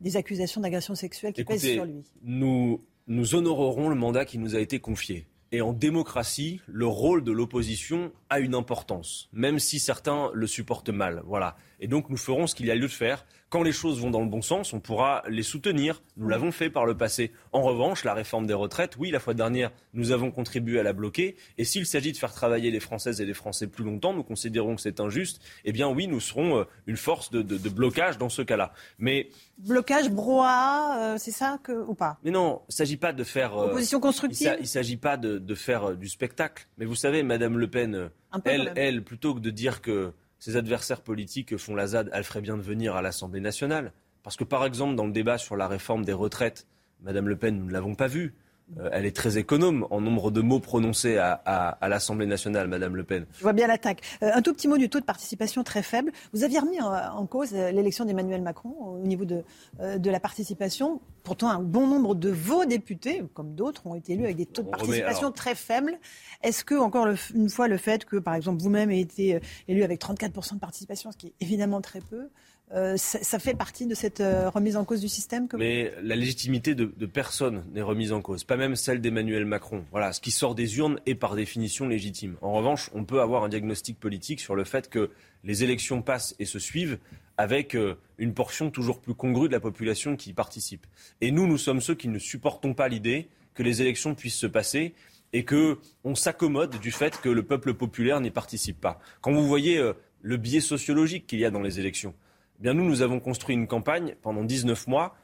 des 0.00 0.16
accusations 0.16 0.60
d'agression 0.60 0.94
sexuelle 0.94 1.32
qui 1.32 1.44
pèsent 1.44 1.62
sur 1.62 1.84
lui. 1.84 2.02
Nous, 2.22 2.80
nous 3.06 3.34
honorerons 3.34 3.88
le 3.88 3.94
mandat 3.94 4.24
qui 4.24 4.38
nous 4.38 4.54
a 4.54 4.60
été 4.60 4.80
confié. 4.80 5.26
Et 5.52 5.60
en 5.60 5.72
démocratie, 5.72 6.60
le 6.66 6.86
rôle 6.86 7.22
de 7.22 7.30
l'opposition 7.30 8.12
a 8.30 8.40
une 8.40 8.54
importance, 8.54 9.28
même 9.32 9.58
si 9.58 9.78
certains 9.78 10.30
le 10.34 10.46
supportent 10.46 10.90
mal. 10.90 11.22
Voilà. 11.24 11.56
Et 11.80 11.86
donc 11.86 12.10
nous 12.10 12.16
ferons 12.16 12.46
ce 12.46 12.54
qu'il 12.54 12.66
y 12.66 12.70
a 12.70 12.74
lieu 12.74 12.82
de 12.82 12.88
faire. 12.88 13.24
Quand 13.48 13.62
les 13.62 13.70
choses 13.70 14.00
vont 14.00 14.10
dans 14.10 14.22
le 14.22 14.28
bon 14.28 14.42
sens, 14.42 14.72
on 14.72 14.80
pourra 14.80 15.22
les 15.28 15.44
soutenir. 15.44 16.02
Nous 16.16 16.28
l'avons 16.28 16.50
fait 16.50 16.68
par 16.68 16.84
le 16.84 16.96
passé. 16.96 17.30
En 17.52 17.62
revanche, 17.62 18.02
la 18.02 18.12
réforme 18.12 18.44
des 18.46 18.54
retraites, 18.54 18.96
oui, 18.98 19.12
la 19.12 19.20
fois 19.20 19.34
dernière, 19.34 19.70
nous 19.94 20.10
avons 20.10 20.32
contribué 20.32 20.80
à 20.80 20.82
la 20.82 20.92
bloquer. 20.92 21.36
Et 21.56 21.64
s'il 21.64 21.86
s'agit 21.86 22.10
de 22.10 22.16
faire 22.16 22.32
travailler 22.32 22.72
les 22.72 22.80
Françaises 22.80 23.20
et 23.20 23.24
les 23.24 23.34
Français 23.34 23.68
plus 23.68 23.84
longtemps, 23.84 24.12
nous 24.12 24.24
considérons 24.24 24.74
que 24.74 24.82
c'est 24.82 24.98
injuste. 24.98 25.40
Eh 25.64 25.70
bien 25.70 25.88
oui, 25.88 26.08
nous 26.08 26.18
serons 26.18 26.58
euh, 26.58 26.64
une 26.88 26.96
force 26.96 27.30
de, 27.30 27.42
blocage 27.68 28.18
dans 28.18 28.28
ce 28.28 28.42
cas-là. 28.42 28.72
Mais 28.98 29.28
blocage, 29.58 30.10
brouhaha, 30.10 31.14
euh, 31.14 31.16
c'est 31.16 31.30
ça 31.30 31.60
que 31.62 31.72
ou 31.72 31.94
pas? 31.94 32.18
Mais 32.24 32.32
non, 32.32 32.62
il 32.64 32.72
ne 32.72 32.74
s'agit 32.74 32.96
pas 32.96 33.12
de 33.12 33.22
faire. 33.22 33.56
Euh, 33.56 33.66
Opposition 33.66 34.00
constructive? 34.00 34.56
Il 34.58 34.62
ne 34.62 34.66
s'agit 34.66 34.96
pas 34.96 35.16
de, 35.16 35.54
faire 35.54 35.96
du 35.96 36.08
spectacle. 36.08 36.66
Mais 36.78 36.84
vous 36.84 36.96
savez, 36.96 37.22
Madame 37.22 37.58
Le 37.58 37.68
Pen, 37.68 38.10
elle, 38.44 38.72
elle, 38.74 39.04
plutôt 39.04 39.34
que 39.34 39.40
de 39.40 39.50
dire 39.50 39.82
que 39.82 40.12
ses 40.38 40.56
adversaires 40.56 41.00
politiques 41.00 41.56
font 41.56 41.74
la 41.74 41.86
ZAD, 41.86 42.10
elle 42.12 42.24
ferait 42.24 42.40
bien 42.40 42.56
de 42.56 42.62
venir 42.62 42.94
à 42.94 43.02
l'Assemblée 43.02 43.40
nationale. 43.40 43.92
Parce 44.22 44.36
que, 44.36 44.44
par 44.44 44.64
exemple, 44.64 44.96
dans 44.96 45.06
le 45.06 45.12
débat 45.12 45.38
sur 45.38 45.56
la 45.56 45.68
réforme 45.68 46.04
des 46.04 46.12
retraites, 46.12 46.66
Madame 47.00 47.28
Le 47.28 47.36
Pen, 47.36 47.56
nous 47.56 47.66
ne 47.66 47.72
l'avons 47.72 47.94
pas 47.94 48.08
vu. 48.08 48.34
Euh, 48.78 48.88
elle 48.92 49.06
est 49.06 49.14
très 49.14 49.38
économe 49.38 49.86
en 49.90 50.00
nombre 50.00 50.30
de 50.32 50.40
mots 50.40 50.58
prononcés 50.58 51.18
à, 51.18 51.78
l'Assemblée 51.88 52.26
nationale, 52.26 52.66
Madame 52.66 52.96
Le 52.96 53.04
Pen. 53.04 53.26
Je 53.36 53.42
vois 53.42 53.52
bien 53.52 53.68
l'attaque. 53.68 54.02
Euh, 54.22 54.30
un 54.34 54.42
tout 54.42 54.52
petit 54.52 54.66
mot 54.66 54.76
du 54.76 54.88
taux 54.88 54.98
de 54.98 55.04
participation 55.04 55.62
très 55.62 55.82
faible. 55.82 56.12
Vous 56.32 56.42
aviez 56.42 56.58
remis 56.58 56.80
en, 56.80 57.26
cause 57.26 57.50
euh, 57.54 57.70
l'élection 57.70 58.04
d'Emmanuel 58.04 58.42
Macron 58.42 58.74
au 58.80 58.98
niveau 58.98 59.24
de, 59.24 59.44
de, 59.78 60.10
la 60.10 60.18
participation. 60.18 61.00
Pourtant, 61.22 61.48
un 61.48 61.60
bon 61.60 61.86
nombre 61.86 62.14
de 62.14 62.30
vos 62.30 62.64
députés, 62.64 63.22
comme 63.34 63.54
d'autres, 63.54 63.86
ont 63.86 63.94
été 63.94 64.14
élus 64.14 64.24
avec 64.24 64.36
des 64.36 64.46
taux 64.46 64.62
de 64.62 64.70
participation 64.70 65.30
très 65.30 65.54
faibles. 65.54 65.98
Est-ce 66.42 66.64
que, 66.64 66.74
encore 66.74 67.06
une 67.34 67.48
fois, 67.48 67.68
le 67.68 67.76
fait 67.76 68.04
que, 68.04 68.16
par 68.16 68.34
exemple, 68.34 68.62
vous-même 68.62 68.90
ayez 68.90 69.02
été 69.02 69.40
élu 69.68 69.84
avec 69.84 70.00
34% 70.00 70.54
de 70.54 70.58
participation, 70.60 71.12
ce 71.12 71.16
qui 71.16 71.28
est 71.28 71.34
évidemment 71.40 71.80
très 71.80 72.00
peu, 72.00 72.28
euh, 72.74 72.96
ça, 72.96 73.38
fait 73.38 73.54
partie 73.54 73.86
de 73.86 73.94
cette 73.94 74.20
euh, 74.20 74.50
remise 74.50 74.76
en 74.76 74.84
cause 74.84 75.00
du 75.00 75.08
système 75.08 75.46
Mais 75.56 75.92
la 76.02 76.16
légitimité 76.16 76.74
de, 76.74 76.86
personne 77.06 77.64
n'est 77.72 77.82
remise 77.82 78.12
en 78.12 78.20
cause, 78.20 78.42
pas 78.42 78.56
même 78.56 78.74
celle 78.74 79.00
d'Emmanuel 79.00 79.44
Macron. 79.44 79.84
Voilà, 79.92 80.12
ce 80.12 80.20
qui 80.20 80.32
sort 80.32 80.56
des 80.56 80.76
urnes 80.78 80.98
est 81.06 81.14
par 81.14 81.36
définition 81.36 81.86
légitime. 81.86 82.36
En 82.42 82.52
revanche, 82.54 82.90
on 82.92 83.04
peut 83.04 83.20
avoir 83.20 83.44
un 83.44 83.48
diagnostic 83.48 84.00
politique 84.00 84.40
sur 84.40 84.56
le 84.56 84.64
fait 84.64 84.90
que 84.90 85.10
les 85.44 85.62
élections 85.62 86.02
passent 86.02 86.34
et 86.40 86.44
se 86.44 86.58
suivent 86.58 86.98
avec 87.36 87.76
euh, 87.76 87.94
une 88.18 88.34
portion 88.34 88.72
toujours 88.72 89.00
plus 89.00 89.14
congrue 89.14 89.46
de 89.46 89.52
la 89.52 89.60
population 89.60 90.16
qui 90.16 90.30
y 90.30 90.32
participe. 90.32 90.88
Et 91.20 91.30
nous, 91.30 91.46
nous 91.46 91.58
sommes 91.58 91.80
ceux 91.80 91.94
qui 91.94 92.08
ne 92.08 92.18
supportons 92.18 92.74
pas 92.74 92.88
l'idée 92.88 93.28
que 93.54 93.62
les 93.62 93.80
élections 93.80 94.16
puissent 94.16 94.34
se 94.34 94.46
passer 94.48 94.92
et 95.32 95.44
que 95.44 95.78
on 96.02 96.16
s'accommode 96.16 96.80
du 96.80 96.90
fait 96.90 97.20
que 97.20 97.28
le 97.28 97.44
peuple 97.44 97.74
populaire 97.74 98.20
n'y 98.20 98.32
participe 98.32 98.80
pas. 98.80 98.98
Quand 99.20 99.32
vous 99.32 99.46
voyez 99.46 99.80
le 100.22 100.36
biais 100.36 100.60
sociologique 100.60 101.26
qu'il 101.26 101.38
y 101.38 101.44
a 101.44 101.50
dans 101.50 101.62
les 101.62 101.80
élections, 101.80 102.14
eh 102.58 102.62
bien 102.62 102.74
nous, 102.74 102.84
nous 102.84 103.02
avons 103.02 103.20
construit 103.20 103.54
une 103.54 103.66
campagne 103.66 104.14
pendant 104.22 104.44
19 104.44 104.86
mois 104.86 105.16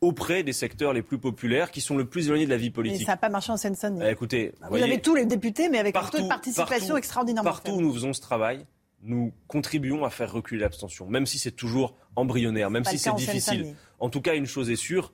auprès 0.00 0.42
des 0.42 0.52
secteurs 0.52 0.92
les 0.92 1.02
plus 1.02 1.18
populaires 1.18 1.70
qui 1.70 1.80
sont 1.80 1.96
le 1.96 2.06
plus 2.06 2.26
éloignés 2.26 2.46
de 2.46 2.50
la 2.50 2.56
vie 2.56 2.70
politique. 2.70 3.00
Mais 3.00 3.04
ça 3.06 3.12
n'a 3.12 3.16
pas 3.18 3.28
marché 3.28 3.52
en 3.52 3.56
Seine-Saint-Denis. 3.56 4.04
Eh, 4.06 4.10
écoutez, 4.10 4.52
vous, 4.70 4.76
avez 4.76 5.00
tous 5.00 5.14
les 5.14 5.26
députés, 5.26 5.68
mais 5.68 5.78
avec 5.78 5.94
un 5.96 6.02
taux 6.04 6.22
de 6.22 6.28
participation 6.28 6.96
extraordinairement 6.96 7.50
Partout 7.50 7.72
où 7.72 7.80
nous 7.80 7.92
faisons 7.92 8.12
ce 8.12 8.20
travail, 8.20 8.64
nous 9.02 9.32
contribuons 9.46 10.04
à 10.04 10.10
faire 10.10 10.32
reculer 10.32 10.60
l'abstention, 10.60 11.06
même 11.06 11.26
si 11.26 11.38
c'est 11.38 11.50
toujours 11.50 11.96
embryonnaire, 12.16 12.70
même 12.70 12.84
si 12.84 12.98
c'est 12.98 13.14
difficile. 13.14 13.74
En 13.98 14.08
tout 14.08 14.20
cas, 14.20 14.34
une 14.34 14.46
chose 14.46 14.70
est 14.70 14.76
sûre, 14.76 15.12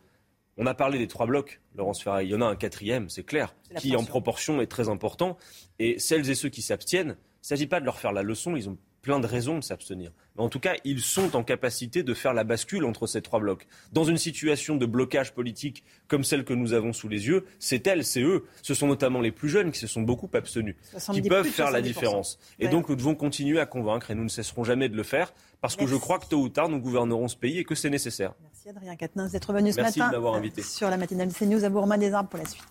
on 0.58 0.66
a 0.66 0.74
parlé 0.74 0.98
des 0.98 1.06
trois 1.06 1.26
blocs, 1.26 1.60
Laurence 1.74 2.02
Ferrari. 2.02 2.26
Il 2.26 2.30
y 2.30 2.34
en 2.34 2.40
a 2.40 2.46
un 2.46 2.56
quatrième, 2.56 3.08
c'est 3.10 3.24
clair, 3.24 3.54
qui 3.76 3.94
en 3.94 4.04
proportion 4.04 4.60
est 4.60 4.66
très 4.66 4.88
important. 4.88 5.36
Et 5.78 5.98
celles 5.98 6.30
et 6.30 6.34
ceux 6.34 6.48
qui 6.48 6.62
s'abstiennent, 6.62 7.16
il 7.16 7.44
ne 7.44 7.48
s'agit 7.48 7.66
pas 7.66 7.80
de 7.80 7.84
leur 7.84 7.98
faire 7.98 8.12
la 8.12 8.22
leçon, 8.22 8.56
ils 8.56 8.68
ont 8.68 8.78
plein 9.06 9.20
de 9.20 9.26
raisons 9.28 9.56
de 9.56 9.62
s'abstenir. 9.62 10.10
Mais 10.34 10.42
en 10.42 10.48
tout 10.48 10.58
cas, 10.58 10.74
ils 10.82 11.00
sont 11.00 11.36
en 11.36 11.44
capacité 11.44 12.02
de 12.02 12.12
faire 12.12 12.34
la 12.34 12.42
bascule 12.42 12.84
entre 12.84 13.06
ces 13.06 13.22
trois 13.22 13.38
blocs. 13.38 13.68
Dans 13.92 14.02
une 14.02 14.16
situation 14.16 14.74
de 14.74 14.84
blocage 14.84 15.32
politique 15.32 15.84
comme 16.08 16.24
celle 16.24 16.44
que 16.44 16.52
nous 16.52 16.72
avons 16.72 16.92
sous 16.92 17.08
les 17.08 17.28
yeux, 17.28 17.44
c'est 17.60 17.86
elles, 17.86 18.04
c'est 18.04 18.22
eux. 18.22 18.46
Ce 18.62 18.74
sont 18.74 18.88
notamment 18.88 19.20
les 19.20 19.30
plus 19.30 19.48
jeunes 19.48 19.70
qui 19.70 19.78
se 19.78 19.86
sont 19.86 20.02
beaucoup 20.02 20.28
abstenus, 20.34 20.74
qui 21.12 21.22
peuvent 21.22 21.46
faire 21.46 21.70
la 21.70 21.82
différence. 21.82 22.40
Et 22.58 22.66
donc, 22.66 22.88
nous 22.88 22.96
devons 22.96 23.14
continuer 23.14 23.60
à 23.60 23.66
convaincre 23.66 24.10
et 24.10 24.16
nous 24.16 24.24
ne 24.24 24.28
cesserons 24.28 24.64
jamais 24.64 24.88
de 24.88 24.96
le 24.96 25.04
faire 25.04 25.32
parce 25.60 25.76
que 25.76 25.86
je 25.86 25.94
crois 25.94 26.18
que 26.18 26.26
tôt 26.26 26.40
ou 26.40 26.48
tard, 26.48 26.68
nous 26.68 26.80
gouvernerons 26.80 27.28
ce 27.28 27.36
pays 27.36 27.58
et 27.58 27.64
que 27.64 27.76
c'est 27.76 27.90
nécessaire. 27.90 28.34
Merci 28.42 28.68
Adrien 28.70 28.96
Quatennens 28.96 29.30
d'être 29.30 29.52
venu 29.52 29.70
ce 29.70 29.76
matin. 29.76 29.84
Merci 29.84 30.00
de 30.00 30.16
m'avoir 30.16 30.34
invité. 30.34 30.62
Sur 30.62 30.90
la 30.90 30.96
matinale 30.96 31.32
CNews 31.32 31.62
à 31.62 31.68
Bourma 31.68 31.96
des 31.96 32.12
Arbres 32.12 32.28
pour 32.28 32.40
la 32.40 32.46
suite. 32.46 32.64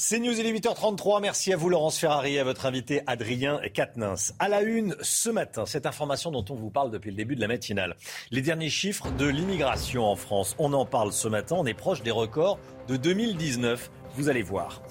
C'est 0.00 0.20
News, 0.20 0.38
il 0.38 0.46
est 0.46 0.52
8h33. 0.52 1.20
Merci 1.20 1.52
à 1.52 1.56
vous, 1.56 1.68
Laurence 1.68 1.98
Ferrari, 1.98 2.36
et 2.36 2.38
à 2.38 2.44
votre 2.44 2.66
invité, 2.66 3.02
Adrien 3.08 3.60
Quatennens. 3.74 4.32
À 4.38 4.48
la 4.48 4.62
une, 4.62 4.94
ce 5.02 5.28
matin, 5.28 5.66
cette 5.66 5.86
information 5.86 6.30
dont 6.30 6.44
on 6.50 6.54
vous 6.54 6.70
parle 6.70 6.92
depuis 6.92 7.10
le 7.10 7.16
début 7.16 7.34
de 7.34 7.40
la 7.40 7.48
matinale. 7.48 7.96
Les 8.30 8.40
derniers 8.40 8.70
chiffres 8.70 9.10
de 9.18 9.26
l'immigration 9.26 10.04
en 10.04 10.14
France. 10.14 10.54
On 10.60 10.72
en 10.72 10.86
parle 10.86 11.12
ce 11.12 11.26
matin. 11.26 11.56
On 11.58 11.66
est 11.66 11.74
proche 11.74 12.04
des 12.04 12.12
records 12.12 12.60
de 12.86 12.96
2019. 12.96 13.90
Vous 14.18 14.28
allez 14.28 14.42
voir. 14.42 14.82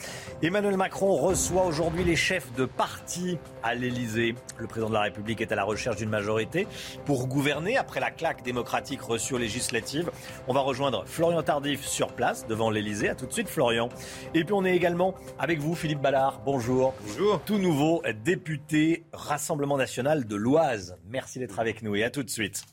Emmanuel 0.42 0.78
Macron 0.78 1.14
reçoit 1.18 1.66
aujourd'hui 1.66 2.06
les 2.06 2.16
chefs 2.16 2.54
de 2.54 2.64
parti 2.64 3.38
à 3.62 3.76
l'Elysée. 3.76 4.36
Le 4.58 4.68
président 4.68 4.88
de 4.88 4.94
la 4.94 5.02
République 5.02 5.42
est 5.42 5.52
à 5.52 5.56
la 5.56 5.66
recherche 5.66 5.98
d'une 5.98 6.10
majorité 6.10 6.66
pour 7.04 7.28
gouverner 7.28 7.76
après 7.76 8.00
la 8.00 8.10
claque 8.10 8.42
démocratique 8.42 9.02
reçue 9.02 9.34
aux 9.34 9.38
législatives. 9.38 10.10
On 10.48 10.54
va 10.54 10.62
rejoindre 10.62 11.04
Florian 11.06 11.44
Tardif 11.44 11.86
sur 11.86 12.14
place 12.14 12.48
devant 12.48 12.70
l'Elysée. 12.70 13.10
À 13.10 13.16
tout 13.16 13.26
de 13.26 13.34
suite, 13.34 13.50
Florian. 13.50 13.90
Et 14.34 14.46
puis 14.46 14.54
on 14.54 14.64
est 14.64 14.74
également 14.74 15.14
avec 15.38 15.60
vous, 15.60 15.76
Philippe 15.76 16.02
Ballard. 16.02 16.40
Bonjour. 16.46 16.94
Bonjour. 17.06 17.42
Tout 17.46 17.58
nouveau 17.58 18.02
député 18.24 19.04
Rassemblement 19.12 19.76
national 19.76 20.26
de 20.26 20.36
l'Oise. 20.38 20.96
Merci 21.10 21.40
d'être 21.40 21.60
avec 21.60 21.82
nous 21.82 21.98
et 21.98 22.06
à 22.06 22.10
tout 22.10 22.24
de 22.24 22.30
suite. 22.30 22.64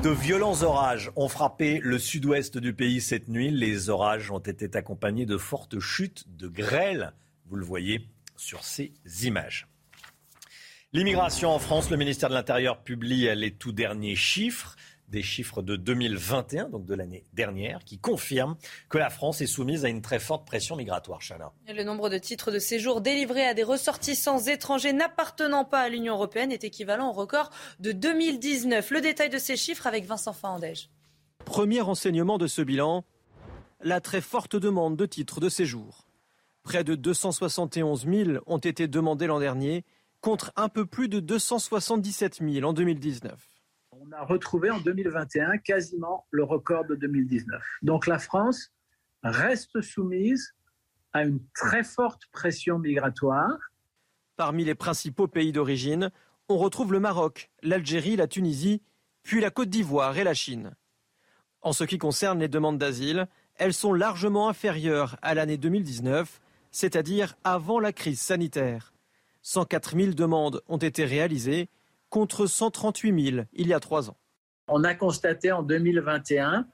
De 0.00 0.10
violents 0.10 0.62
orages 0.62 1.12
ont 1.14 1.28
frappé 1.28 1.78
le 1.80 1.98
sud-ouest 1.98 2.58
du 2.58 2.72
pays 2.72 3.00
cette 3.00 3.28
nuit. 3.28 3.50
Les 3.50 3.88
orages 3.88 4.30
ont 4.30 4.38
été 4.38 4.76
accompagnés 4.76 5.26
de 5.26 5.36
fortes 5.36 5.78
chutes 5.78 6.24
de 6.36 6.48
grêle. 6.48 7.12
Vous 7.46 7.56
le 7.56 7.64
voyez 7.64 8.08
sur 8.36 8.64
ces 8.64 8.92
images. 9.22 9.68
L'immigration 10.92 11.50
en 11.50 11.58
France, 11.58 11.88
le 11.90 11.96
ministère 11.96 12.28
de 12.28 12.34
l'Intérieur 12.34 12.82
publie 12.82 13.32
les 13.36 13.52
tout 13.52 13.72
derniers 13.72 14.16
chiffres 14.16 14.76
des 15.12 15.22
chiffres 15.22 15.60
de 15.60 15.76
2021, 15.76 16.70
donc 16.70 16.86
de 16.86 16.94
l'année 16.94 17.22
dernière, 17.34 17.84
qui 17.84 17.98
confirment 17.98 18.56
que 18.88 18.96
la 18.96 19.10
France 19.10 19.42
est 19.42 19.46
soumise 19.46 19.84
à 19.84 19.88
une 19.88 20.00
très 20.00 20.18
forte 20.18 20.46
pression 20.46 20.74
migratoire. 20.74 21.20
Chana. 21.20 21.52
Le 21.68 21.84
nombre 21.84 22.08
de 22.08 22.16
titres 22.16 22.50
de 22.50 22.58
séjour 22.58 23.02
délivrés 23.02 23.46
à 23.46 23.52
des 23.54 23.62
ressortissants 23.62 24.40
étrangers 24.40 24.94
n'appartenant 24.94 25.64
pas 25.64 25.82
à 25.82 25.88
l'Union 25.90 26.14
européenne 26.14 26.50
est 26.50 26.64
équivalent 26.64 27.10
au 27.10 27.12
record 27.12 27.50
de 27.78 27.92
2019. 27.92 28.90
Le 28.90 29.00
détail 29.02 29.28
de 29.28 29.38
ces 29.38 29.56
chiffres 29.56 29.86
avec 29.86 30.06
Vincent 30.06 30.32
Fahandège. 30.32 30.88
Premier 31.44 31.82
enseignement 31.82 32.38
de 32.38 32.46
ce 32.46 32.62
bilan, 32.62 33.04
la 33.82 34.00
très 34.00 34.22
forte 34.22 34.56
demande 34.56 34.96
de 34.96 35.04
titres 35.04 35.40
de 35.40 35.50
séjour. 35.50 36.06
Près 36.62 36.84
de 36.84 36.94
271 36.94 38.06
000 38.06 38.38
ont 38.46 38.58
été 38.58 38.88
demandés 38.88 39.26
l'an 39.26 39.40
dernier, 39.40 39.84
contre 40.22 40.52
un 40.56 40.70
peu 40.70 40.86
plus 40.86 41.08
de 41.08 41.20
277 41.20 42.38
000 42.40 42.66
en 42.66 42.72
2019 42.72 43.51
on 44.04 44.12
a 44.12 44.24
retrouvé 44.24 44.70
en 44.70 44.80
2021 44.80 45.58
quasiment 45.58 46.26
le 46.30 46.44
record 46.44 46.84
de 46.86 46.94
2019. 46.94 47.62
Donc 47.82 48.06
la 48.06 48.18
France 48.18 48.72
reste 49.22 49.80
soumise 49.80 50.54
à 51.12 51.22
une 51.22 51.40
très 51.54 51.84
forte 51.84 52.22
pression 52.32 52.78
migratoire. 52.78 53.56
Parmi 54.36 54.64
les 54.64 54.74
principaux 54.74 55.28
pays 55.28 55.52
d'origine, 55.52 56.10
on 56.48 56.56
retrouve 56.56 56.92
le 56.92 57.00
Maroc, 57.00 57.50
l'Algérie, 57.62 58.16
la 58.16 58.26
Tunisie, 58.26 58.82
puis 59.22 59.40
la 59.40 59.50
Côte 59.50 59.68
d'Ivoire 59.68 60.16
et 60.18 60.24
la 60.24 60.34
Chine. 60.34 60.74
En 61.60 61.72
ce 61.72 61.84
qui 61.84 61.98
concerne 61.98 62.40
les 62.40 62.48
demandes 62.48 62.78
d'asile, 62.78 63.28
elles 63.56 63.74
sont 63.74 63.92
largement 63.92 64.48
inférieures 64.48 65.16
à 65.22 65.34
l'année 65.34 65.58
2019, 65.58 66.40
c'est-à-dire 66.72 67.36
avant 67.44 67.78
la 67.78 67.92
crise 67.92 68.20
sanitaire. 68.20 68.94
104 69.42 69.96
000 69.96 70.14
demandes 70.14 70.62
ont 70.66 70.78
été 70.78 71.04
réalisées, 71.04 71.68
contre 72.12 72.44
138 72.46 73.30
000 73.30 73.44
il 73.54 73.68
y 73.68 73.72
a 73.72 73.80
trois 73.80 74.10
ans. 74.10 74.18
on 74.68 74.84
a 74.84 74.94
constaté 74.94 75.50
en 75.50 75.62
2021 75.62 76.68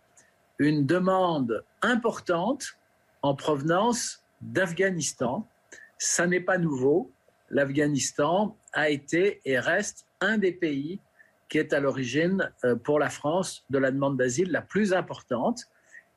une 0.58 0.84
demande 0.84 1.64
importante 1.80 2.76
en 3.22 3.36
provenance 3.36 4.24
d'Afghanistan. 4.40 5.48
Ça 5.96 6.26
n'est 6.26 6.40
pas 6.40 6.58
nouveau. 6.58 7.12
L'Afghanistan 7.50 8.56
a 8.72 8.90
été 8.90 9.40
et 9.44 9.60
reste 9.60 10.06
un 10.20 10.38
des 10.38 10.50
pays 10.50 11.00
qui 11.48 11.58
est 11.58 11.72
à 11.72 11.78
l'origine 11.78 12.52
euh, 12.64 12.74
pour 12.74 12.98
la 12.98 13.08
France 13.08 13.64
de 13.70 13.78
la 13.78 13.92
demande 13.92 14.18
d'asile 14.18 14.50
la 14.50 14.60
plus 14.60 14.92
importante. 14.92 15.60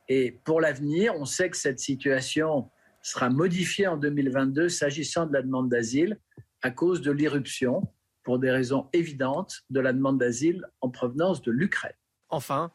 Et 0.08 0.40
pour 0.44 0.60
l'avenir, 0.60 1.14
on 1.16 1.26
sait 1.26 1.48
que 1.48 1.56
cette 1.56 1.78
situation 1.78 2.68
sera 3.02 3.30
modifiée 3.30 3.86
en 3.86 3.96
2022 3.96 4.68
s'agissant 4.68 5.26
de 5.26 5.32
la 5.32 5.42
demande 5.42 5.68
d'asile 5.68 6.18
à 6.60 6.70
cause 6.70 7.02
de 7.02 7.12
l'irruption, 7.12 7.88
pour 8.22 8.38
des 8.38 8.50
raisons 8.50 8.88
évidentes, 8.92 9.64
de 9.70 9.80
la 9.80 9.92
demande 9.92 10.18
d'asile 10.18 10.64
en 10.80 10.90
provenance 10.90 11.42
de 11.42 11.50
l'Ukraine. 11.50 11.92
Enfin, 12.28 12.70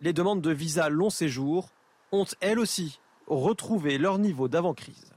les 0.00 0.12
demandes 0.12 0.42
de 0.42 0.50
visa 0.50 0.88
long 0.88 1.10
séjour 1.10 1.70
ont 2.12 2.26
elles 2.40 2.58
aussi 2.58 3.00
retrouvé 3.26 3.98
leur 3.98 4.18
niveau 4.18 4.48
d'avant-crise. 4.48 5.12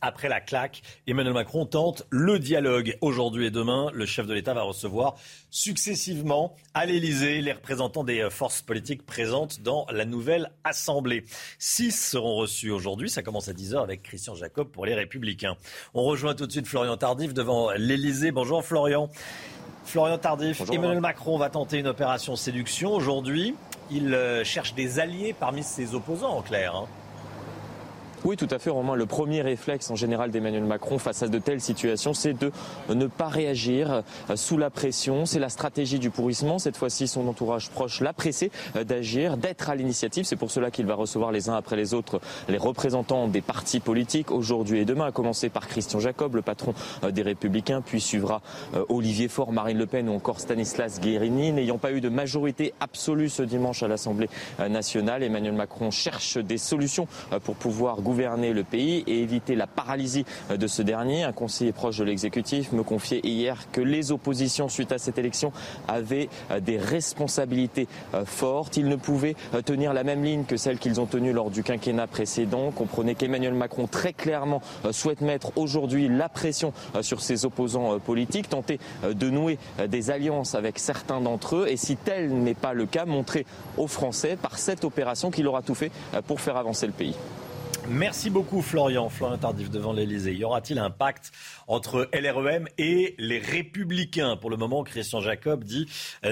Après 0.00 0.28
la 0.28 0.40
claque, 0.40 0.82
Emmanuel 1.06 1.34
Macron 1.34 1.66
tente 1.66 2.04
le 2.10 2.38
dialogue. 2.38 2.96
Aujourd'hui 3.00 3.46
et 3.46 3.50
demain, 3.50 3.90
le 3.92 4.06
chef 4.06 4.26
de 4.26 4.34
l'État 4.34 4.54
va 4.54 4.62
recevoir 4.62 5.16
successivement 5.50 6.54
à 6.72 6.86
l'Élysée 6.86 7.40
les 7.40 7.52
représentants 7.52 8.04
des 8.04 8.28
forces 8.30 8.62
politiques 8.62 9.04
présentes 9.04 9.60
dans 9.60 9.86
la 9.90 10.04
nouvelle 10.04 10.52
Assemblée. 10.62 11.24
Six 11.58 11.92
seront 11.92 12.36
reçus 12.36 12.70
aujourd'hui. 12.70 13.10
Ça 13.10 13.22
commence 13.22 13.48
à 13.48 13.52
10h 13.52 13.82
avec 13.82 14.02
Christian 14.02 14.34
Jacob 14.36 14.68
pour 14.68 14.86
les 14.86 14.94
Républicains. 14.94 15.56
On 15.94 16.04
rejoint 16.04 16.34
tout 16.34 16.46
de 16.46 16.52
suite 16.52 16.68
Florian 16.68 16.96
Tardif 16.96 17.34
devant 17.34 17.72
l'Élysée. 17.72 18.30
Bonjour 18.30 18.64
Florian. 18.64 19.10
Florian 19.84 20.18
Tardif, 20.18 20.62
Emmanuel 20.70 21.00
Macron 21.00 21.38
va 21.38 21.48
tenter 21.48 21.78
une 21.78 21.86
opération 21.86 22.36
séduction 22.36 22.92
aujourd'hui. 22.92 23.54
Il 23.90 24.12
euh, 24.12 24.44
cherche 24.44 24.74
des 24.74 25.00
alliés 25.00 25.34
parmi 25.38 25.62
ses 25.62 25.94
opposants 25.94 26.36
en 26.36 26.42
clair. 26.42 26.76
Hein. 26.76 26.86
Oui, 28.28 28.36
tout 28.36 28.48
à 28.50 28.58
fait, 28.58 28.68
Romain. 28.68 28.94
Le 28.94 29.06
premier 29.06 29.40
réflexe 29.40 29.90
en 29.90 29.96
général 29.96 30.30
d'Emmanuel 30.30 30.64
Macron 30.64 30.98
face 30.98 31.22
à 31.22 31.28
de 31.28 31.38
telles 31.38 31.62
situations, 31.62 32.12
c'est 32.12 32.34
de 32.34 32.52
ne 32.90 33.06
pas 33.06 33.28
réagir 33.28 34.02
euh, 34.28 34.36
sous 34.36 34.58
la 34.58 34.68
pression. 34.68 35.24
C'est 35.24 35.38
la 35.38 35.48
stratégie 35.48 35.98
du 35.98 36.10
pourrissement. 36.10 36.58
Cette 36.58 36.76
fois-ci, 36.76 37.08
son 37.08 37.26
entourage 37.26 37.70
proche 37.70 38.02
l'a 38.02 38.12
pressé 38.12 38.50
euh, 38.76 38.84
d'agir, 38.84 39.38
d'être 39.38 39.70
à 39.70 39.76
l'initiative. 39.76 40.26
C'est 40.26 40.36
pour 40.36 40.50
cela 40.50 40.70
qu'il 40.70 40.84
va 40.84 40.94
recevoir 40.94 41.32
les 41.32 41.48
uns 41.48 41.54
après 41.54 41.74
les 41.74 41.94
autres 41.94 42.20
les 42.50 42.58
représentants 42.58 43.28
des 43.28 43.40
partis 43.40 43.80
politiques 43.80 44.30
aujourd'hui 44.30 44.80
et 44.80 44.84
demain, 44.84 45.06
à 45.06 45.10
commencer 45.10 45.48
par 45.48 45.66
Christian 45.66 45.98
Jacob, 45.98 46.34
le 46.34 46.42
patron 46.42 46.74
euh, 47.04 47.10
des 47.10 47.22
Républicains, 47.22 47.80
puis 47.80 47.98
suivra 47.98 48.42
Olivier 48.90 49.28
Faure, 49.28 49.52
Marine 49.52 49.78
Le 49.78 49.86
Pen 49.86 50.06
ou 50.06 50.12
encore 50.12 50.40
Stanislas 50.40 51.00
Guérini. 51.00 51.50
N'ayant 51.52 51.78
pas 51.78 51.92
eu 51.92 52.02
de 52.02 52.10
majorité 52.10 52.74
absolue 52.78 53.30
ce 53.30 53.42
dimanche 53.42 53.82
à 53.82 53.88
l'Assemblée 53.88 54.28
nationale, 54.68 55.22
Emmanuel 55.22 55.54
Macron 55.54 55.90
cherche 55.90 56.36
des 56.36 56.58
solutions 56.58 57.08
pour 57.42 57.54
pouvoir 57.54 58.02
gouverner 58.02 58.17
le 58.26 58.62
pays 58.62 59.04
et 59.06 59.22
éviter 59.22 59.54
la 59.54 59.66
paralysie 59.66 60.24
de 60.50 60.66
ce 60.66 60.82
dernier. 60.82 61.24
Un 61.24 61.32
conseiller 61.32 61.72
proche 61.72 61.98
de 61.98 62.04
l'exécutif 62.04 62.72
me 62.72 62.82
confiait 62.82 63.20
hier 63.22 63.70
que 63.72 63.80
les 63.80 64.12
oppositions 64.12 64.68
suite 64.68 64.92
à 64.92 64.98
cette 64.98 65.18
élection 65.18 65.52
avaient 65.86 66.28
euh, 66.50 66.60
des 66.60 66.78
responsabilités 66.78 67.86
euh, 68.14 68.24
fortes. 68.24 68.76
Ils 68.76 68.88
ne 68.88 68.96
pouvaient 68.96 69.36
euh, 69.54 69.62
tenir 69.62 69.92
la 69.92 70.04
même 70.04 70.24
ligne 70.24 70.44
que 70.44 70.56
celle 70.56 70.78
qu'ils 70.78 71.00
ont 71.00 71.06
tenue 71.06 71.32
lors 71.32 71.50
du 71.50 71.62
quinquennat 71.62 72.06
précédent. 72.06 72.70
Comprenez 72.70 73.14
qu'Emmanuel 73.14 73.54
Macron 73.54 73.86
très 73.86 74.12
clairement 74.12 74.60
souhaite 74.90 75.20
mettre 75.20 75.52
aujourd'hui 75.56 76.08
la 76.08 76.28
pression 76.28 76.72
sur 77.00 77.20
ses 77.20 77.44
opposants 77.44 77.98
politiques, 77.98 78.48
tenter 78.48 78.78
de 79.04 79.30
nouer 79.30 79.58
des 79.88 80.10
alliances 80.10 80.54
avec 80.54 80.78
certains 80.78 81.20
d'entre 81.20 81.56
eux 81.56 81.66
et 81.68 81.76
si 81.76 81.96
tel 81.96 82.32
n'est 82.32 82.54
pas 82.54 82.72
le 82.72 82.86
cas, 82.86 83.04
montrer 83.04 83.46
aux 83.76 83.86
Français 83.86 84.36
par 84.40 84.58
cette 84.58 84.84
opération 84.84 85.30
qu'il 85.30 85.46
aura 85.46 85.62
tout 85.62 85.74
fait 85.74 85.92
pour 86.26 86.40
faire 86.40 86.56
avancer 86.56 86.86
le 86.86 86.92
pays. 86.92 87.14
Merci 87.90 88.28
beaucoup 88.28 88.60
Florian. 88.60 89.08
Florian 89.08 89.38
Tardif 89.38 89.70
devant 89.70 89.94
l'Elysée. 89.94 90.34
Y 90.34 90.44
aura-t-il 90.44 90.78
un 90.78 90.90
pacte 90.90 91.32
entre 91.68 92.10
LREM 92.12 92.68
et 92.76 93.14
les 93.16 93.38
Républicains? 93.38 94.36
Pour 94.36 94.50
le 94.50 94.58
moment, 94.58 94.84
Christian 94.84 95.20
Jacob 95.20 95.64
dit 95.64 95.86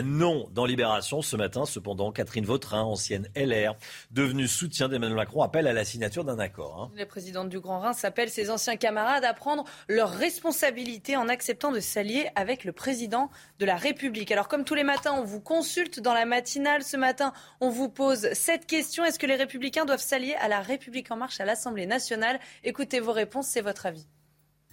non 0.04 0.48
dans 0.52 0.66
Libération 0.66 1.22
ce 1.22 1.34
matin. 1.34 1.64
Cependant, 1.64 2.12
Catherine 2.12 2.44
Vautrin, 2.44 2.82
ancienne 2.82 3.30
LR, 3.34 3.74
devenue 4.10 4.48
soutien 4.48 4.90
d'Emmanuel 4.90 5.16
Macron, 5.16 5.40
appelle 5.42 5.66
à 5.66 5.72
la 5.72 5.86
signature 5.86 6.24
d'un 6.24 6.38
accord. 6.38 6.78
Hein. 6.78 6.94
La 6.94 7.06
présidente 7.06 7.48
du 7.48 7.58
Grand 7.58 7.80
Rhin 7.80 7.94
s'appelle 7.94 8.28
ses 8.28 8.50
anciens 8.50 8.76
camarades 8.76 9.24
à 9.24 9.32
prendre 9.32 9.64
leurs 9.88 10.12
responsabilités 10.12 11.16
en 11.16 11.26
acceptant 11.26 11.72
de 11.72 11.80
s'allier 11.80 12.28
avec 12.34 12.64
le 12.64 12.72
président 12.72 13.30
de 13.60 13.64
la 13.64 13.76
République. 13.76 14.30
Alors 14.30 14.48
comme 14.48 14.64
tous 14.64 14.74
les 14.74 14.84
matins, 14.84 15.14
on 15.18 15.24
vous 15.24 15.40
consulte 15.40 16.00
dans 16.00 16.12
la 16.12 16.26
matinale. 16.26 16.82
Ce 16.82 16.98
matin, 16.98 17.32
on 17.62 17.70
vous 17.70 17.88
pose 17.88 18.28
cette 18.34 18.66
question. 18.66 19.06
Est-ce 19.06 19.18
que 19.18 19.26
les 19.26 19.36
Républicains 19.36 19.86
doivent 19.86 20.00
s'allier 20.00 20.34
à 20.34 20.48
la 20.48 20.60
République 20.60 21.10
en 21.10 21.16
marche 21.16 21.40
l'Assemblée 21.46 21.86
nationale. 21.86 22.38
Écoutez 22.64 23.00
vos 23.00 23.12
réponses, 23.12 23.46
c'est 23.46 23.62
votre 23.62 23.86
avis. 23.86 24.06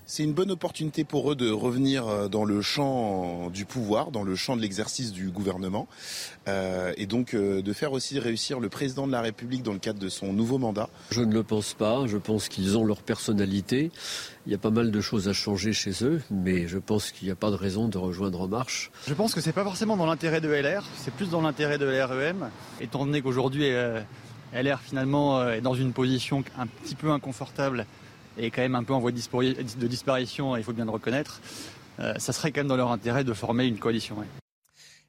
C'est 0.05 0.23
une 0.23 0.33
bonne 0.33 0.51
opportunité 0.51 1.05
pour 1.05 1.31
eux 1.31 1.35
de 1.35 1.49
revenir 1.49 2.07
euh, 2.07 2.27
dans 2.27 2.43
le 2.43 2.61
champ 2.61 3.49
du 3.49 3.63
pouvoir, 3.63 4.11
dans 4.11 4.23
le 4.23 4.35
champ 4.35 4.57
de 4.57 4.61
l'exercice 4.61 5.13
du 5.13 5.29
gouvernement, 5.29 5.87
euh, 6.49 6.91
et 6.97 7.05
donc 7.05 7.33
euh, 7.33 7.61
de 7.61 7.73
faire 7.73 7.93
aussi 7.93 8.19
réussir 8.19 8.59
le 8.59 8.67
président 8.67 9.07
de 9.07 9.13
la 9.13 9.21
République 9.21 9.63
dans 9.63 9.71
le 9.71 9.79
cadre 9.79 9.99
de 9.99 10.09
son 10.09 10.33
nouveau 10.33 10.57
mandat. 10.57 10.89
Je 11.11 11.21
ne 11.21 11.33
le 11.33 11.43
pense 11.43 11.73
pas. 11.73 12.05
Je 12.05 12.17
pense 12.17 12.49
qu'ils 12.49 12.77
ont 12.77 12.83
leur 12.83 13.01
personnalité. 13.01 13.91
Il 14.45 14.51
y 14.51 14.55
a 14.55 14.57
pas 14.57 14.71
mal 14.71 14.91
de 14.91 15.01
choses 15.01 15.29
à 15.29 15.33
changer 15.33 15.71
chez 15.71 16.03
eux, 16.03 16.21
mais 16.29 16.67
je 16.67 16.79
pense 16.79 17.11
qu'il 17.11 17.27
n'y 17.27 17.31
a 17.31 17.35
pas 17.35 17.49
de 17.49 17.55
raison 17.55 17.87
de 17.87 17.97
rejoindre 17.97 18.41
En 18.41 18.47
Marche. 18.49 18.91
Je 19.07 19.13
pense 19.13 19.33
que 19.33 19.39
c'est 19.39 19.53
pas 19.53 19.63
forcément 19.63 19.95
dans 19.95 20.05
l'intérêt 20.05 20.41
de 20.41 20.49
LR, 20.49 20.83
c'est 20.97 21.13
plus 21.13 21.29
dans 21.29 21.41
l'intérêt 21.41 21.77
de 21.77 21.85
l'REM, 21.85 22.49
étant 22.81 23.05
donné 23.05 23.21
qu'aujourd'hui 23.21 23.69
LR 24.53 24.79
finalement 24.79 25.39
euh, 25.39 25.53
est 25.53 25.61
dans 25.61 25.73
une 25.73 25.93
position 25.93 26.43
un 26.57 26.67
petit 26.67 26.95
peu 26.95 27.11
inconfortable 27.11 27.85
et 28.37 28.51
quand 28.51 28.61
même 28.61 28.75
un 28.75 28.83
peu 28.83 28.93
en 28.93 28.99
voie 28.99 29.11
de 29.11 29.87
disparition, 29.87 30.57
il 30.57 30.63
faut 30.63 30.73
bien 30.73 30.85
le 30.85 30.91
reconnaître. 30.91 31.41
Euh, 31.99 32.15
ça 32.17 32.33
serait 32.33 32.51
quand 32.51 32.61
même 32.61 32.67
dans 32.67 32.77
leur 32.77 32.91
intérêt 32.91 33.23
de 33.23 33.33
former 33.33 33.65
une 33.65 33.77
coalition. 33.77 34.17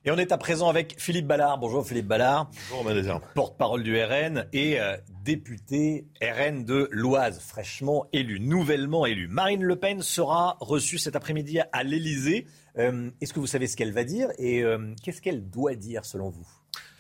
Et 0.05 0.11
on 0.11 0.19
est 0.19 0.33
à 0.33 0.37
présent 0.37 0.69
avec 0.69 0.97
Philippe 0.99 1.27
Ballard. 1.27 1.57
Bonjour 1.57 1.87
Philippe 1.87 2.07
Ballard. 2.07 2.51
Bonjour 2.71 3.21
Porte-parole 3.35 3.83
du 3.83 3.99
RN 3.99 4.47
et 4.53 4.79
euh, 4.79 4.99
député 5.23 6.07
RN 6.21 6.65
de 6.65 6.89
l'Oise, 6.91 7.41
fraîchement 7.41 8.07
élu, 8.13 8.41
nouvellement 8.41 9.07
élu. 9.07 9.29
Marine 9.29 9.63
Le 9.63 9.77
Pen 9.77 10.03
sera 10.03 10.59
reçue 10.61 10.99
cet 10.99 11.17
après-midi 11.17 11.61
à 11.73 11.83
l'Elysée. 11.83 12.47
Est-ce 12.77 13.33
que 13.33 13.39
vous 13.39 13.47
savez 13.47 13.69
ce 13.69 13.77
qu'elle 13.77 13.93
va 13.93 14.03
dire 14.03 14.29
et 14.37 14.65
qu'est-ce 15.01 15.23
qu'elle 15.23 15.49
doit 15.49 15.77
dire 15.77 16.05
selon 16.05 16.29
vous? 16.29 16.45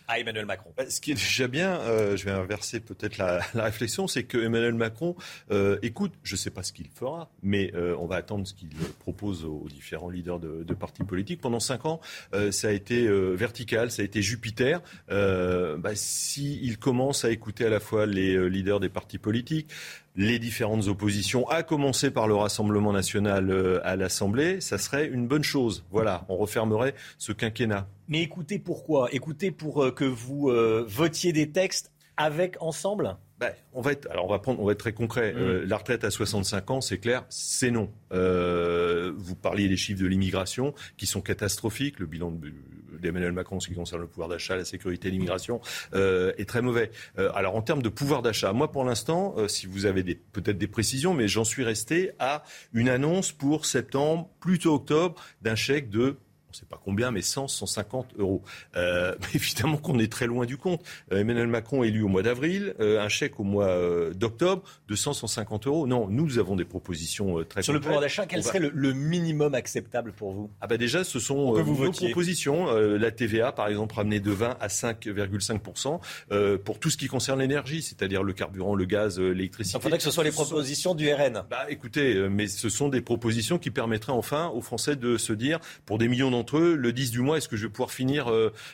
À 0.08 0.18
Emmanuel 0.18 0.46
Macron. 0.46 0.72
Bah, 0.76 0.88
ce 0.88 1.00
qui 1.00 1.12
est 1.12 1.14
déjà 1.14 1.48
bien, 1.48 1.80
euh, 1.80 2.16
je 2.16 2.24
vais 2.24 2.30
inverser 2.30 2.80
peut-être 2.80 3.18
la, 3.18 3.38
réflexion, 3.54 4.06
c'est 4.06 4.24
que 4.24 4.38
Emmanuel 4.38 4.74
Macron 4.74 5.16
euh, 5.50 5.78
écoute, 5.82 6.12
je 6.22 6.34
ne 6.34 6.38
sais 6.38 6.50
pas 6.50 6.62
ce 6.62 6.72
qu'il 6.72 6.88
fera, 6.88 7.30
mais 7.42 7.72
euh, 7.74 7.96
on 7.98 8.06
va 8.06 8.16
attendre 8.16 8.46
ce 8.46 8.54
qu'il 8.54 8.68
propose 8.98 9.44
aux 9.44 9.66
différents 9.70 10.10
leaders 10.10 10.40
de, 10.40 10.74
partis 10.74 11.04
politiques. 11.04 11.40
Pendant 11.40 11.60
cinq 11.60 11.86
ans, 11.86 12.00
ça 12.50 12.68
a 12.68 12.70
été 12.72 13.08
vertical, 13.08 13.92
ça 13.92 14.02
a 14.02 14.04
été 14.04 14.22
Jupiter. 14.22 14.82
Bah, 15.08 15.94
S'il 15.94 16.78
commence 16.78 17.24
à 17.24 17.30
écouter 17.30 17.64
à 17.66 17.70
la 17.70 17.80
fois 17.80 18.06
les 18.06 18.50
leaders 18.50 18.80
des 18.80 18.88
partis 18.88 19.18
politiques, 19.18 19.70
les 20.16 20.38
différentes 20.38 20.86
oppositions, 20.86 21.48
à 21.48 21.62
commencer 21.62 22.10
par 22.10 22.28
le 22.28 22.34
Rassemblement 22.34 22.92
national 22.92 23.50
euh, 23.50 23.80
à 23.84 23.96
l'Assemblée, 23.96 24.60
ça 24.60 24.78
serait 24.78 25.06
une 25.06 25.26
bonne 25.26 25.42
chose. 25.42 25.84
Voilà, 25.90 26.24
on 26.28 26.36
refermerait 26.36 26.94
ce 27.18 27.32
quinquennat. 27.32 27.88
Mais 28.08 28.22
écoutez 28.22 28.58
pourquoi? 28.58 29.08
Écoutez 29.12 29.50
pour 29.50 29.82
euh, 29.82 29.90
que 29.90 30.04
vous 30.04 30.50
euh, 30.50 30.84
votiez 30.88 31.32
des 31.32 31.50
textes 31.50 31.92
avec 32.16 32.56
ensemble? 32.60 33.16
Ben, 33.40 33.52
on 33.72 33.80
va 33.80 33.90
être, 33.90 34.08
alors 34.08 34.26
on 34.26 34.28
va 34.28 34.38
prendre, 34.38 34.60
on 34.60 34.66
va 34.66 34.72
être 34.72 34.78
très 34.78 34.92
concret. 34.92 35.32
Mm. 35.32 35.64
la 35.64 35.76
retraite 35.76 36.04
à 36.04 36.10
65 36.10 36.70
ans, 36.70 36.80
c'est 36.80 36.98
clair, 36.98 37.24
c'est 37.28 37.72
non. 37.72 37.90
vous 38.10 39.34
parliez 39.34 39.68
des 39.68 39.76
chiffres 39.76 40.00
de 40.00 40.06
l'immigration 40.06 40.74
qui 40.96 41.06
sont 41.06 41.20
catastrophiques. 41.20 41.98
Le 41.98 42.06
bilan 42.06 42.30
de, 42.30 42.52
d'Emmanuel 43.04 43.32
Macron 43.32 43.56
en 43.56 43.60
ce 43.60 43.68
qui 43.68 43.74
concerne 43.74 44.00
le 44.00 44.08
pouvoir 44.08 44.28
d'achat, 44.28 44.56
la 44.56 44.64
sécurité 44.64 45.10
l'immigration 45.10 45.60
euh, 45.94 46.32
est 46.38 46.48
très 46.48 46.62
mauvais. 46.62 46.90
Euh, 47.18 47.30
alors 47.34 47.54
en 47.54 47.62
termes 47.62 47.82
de 47.82 47.88
pouvoir 47.88 48.22
d'achat, 48.22 48.52
moi 48.52 48.72
pour 48.72 48.84
l'instant, 48.84 49.34
euh, 49.36 49.46
si 49.46 49.66
vous 49.66 49.86
avez 49.86 50.02
peut-être 50.02 50.58
des 50.58 50.66
précisions, 50.66 51.14
mais 51.14 51.28
j'en 51.28 51.44
suis 51.44 51.64
resté 51.64 52.10
à 52.18 52.42
une 52.72 52.88
annonce 52.88 53.32
pour 53.32 53.66
septembre, 53.66 54.28
plutôt 54.40 54.74
octobre, 54.74 55.22
d'un 55.42 55.54
chèque 55.54 55.90
de 55.90 56.16
ne 56.54 56.60
sait 56.60 56.66
pas 56.66 56.80
combien, 56.82 57.10
mais 57.10 57.22
100, 57.22 57.48
150 57.48 58.14
euros. 58.18 58.42
Euh, 58.76 59.14
évidemment 59.34 59.76
qu'on 59.76 59.98
est 59.98 60.10
très 60.10 60.26
loin 60.26 60.46
du 60.46 60.56
compte. 60.56 60.82
Euh, 61.12 61.20
Emmanuel 61.20 61.48
Macron 61.48 61.82
élu 61.82 62.02
au 62.02 62.08
mois 62.08 62.22
d'avril, 62.22 62.74
euh, 62.80 63.00
un 63.00 63.08
chèque 63.08 63.40
au 63.40 63.44
mois 63.44 63.74
d'octobre 64.14 64.62
de 64.88 64.94
100, 64.94 65.14
150 65.14 65.66
euros. 65.66 65.86
Non, 65.86 66.08
nous 66.08 66.38
avons 66.38 66.56
des 66.56 66.64
propositions 66.64 67.42
très 67.44 67.62
Sur 67.62 67.72
le 67.72 67.80
pouvoir 67.80 68.00
d'achat, 68.00 68.26
quel 68.26 68.42
serait 68.42 68.60
le, 68.60 68.92
minimum 68.94 69.54
acceptable 69.54 70.12
pour 70.12 70.32
vous? 70.32 70.50
Ah 70.60 70.66
bah 70.66 70.76
déjà, 70.76 71.04
ce 71.04 71.18
sont 71.18 71.54
nos 71.54 71.92
propositions. 71.92 72.72
la 72.72 73.10
TVA, 73.10 73.52
par 73.52 73.68
exemple, 73.68 73.94
ramenée 73.94 74.20
de 74.20 74.30
20 74.30 74.56
à 74.60 74.68
5,5% 74.68 76.58
pour 76.58 76.78
tout 76.78 76.90
ce 76.90 76.96
qui 76.96 77.08
concerne 77.08 77.40
l'énergie, 77.40 77.82
c'est-à-dire 77.82 78.22
le 78.22 78.32
carburant, 78.32 78.74
le 78.74 78.84
gaz, 78.84 79.18
l'électricité. 79.18 79.78
Il 79.78 79.82
faudrait 79.82 79.98
que 79.98 80.04
ce 80.04 80.10
soit 80.10 80.24
les 80.24 80.30
propositions 80.30 80.94
du 80.94 81.12
RN. 81.12 81.42
Bah 81.50 81.66
écoutez, 81.68 82.28
mais 82.28 82.46
ce 82.46 82.68
sont 82.68 82.88
des 82.88 83.00
propositions 83.00 83.58
qui 83.58 83.70
permettraient 83.70 84.12
enfin 84.12 84.48
aux 84.54 84.60
Français 84.60 84.96
de 84.96 85.16
se 85.16 85.32
dire, 85.32 85.58
pour 85.86 85.98
des 85.98 86.08
millions 86.08 86.30
d'entre 86.30 86.43
d'entre 86.44 86.58
eux 86.58 86.74
le 86.76 86.92
disent 86.92 87.10
du 87.10 87.20
mois, 87.20 87.38
est-ce 87.38 87.48
que 87.48 87.56
je 87.56 87.66
vais 87.66 87.72
pouvoir 87.72 87.90
finir 87.90 88.30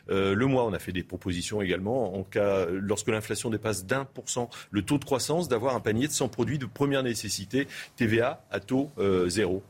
le 0.09 0.47
mois? 0.47 0.64
On 0.64 0.72
a 0.72 0.78
fait 0.78 0.92
des 0.92 1.05
propositions 1.05 1.62
également 1.62 2.16
en 2.16 2.24
cas, 2.24 2.66
lorsque 2.66 3.09
l'inflation 3.09 3.48
dépasse 3.51 3.84
d'un 3.84 4.05
pour 4.05 4.28
cent 4.28 4.51
le 4.70 4.82
taux 4.82 4.98
de 4.98 5.05
croissance, 5.05 5.48
d'avoir 5.48 5.76
un 5.76 5.80
panier 5.80 6.09
de 6.09 6.12
100 6.12 6.28
produits 6.28 6.59
de 6.59 6.66
première 6.66 7.02
nécessité, 7.02 7.68
TVA 7.97 8.42
à 8.51 8.59
taux 8.59 8.90
zéro. 9.28 9.62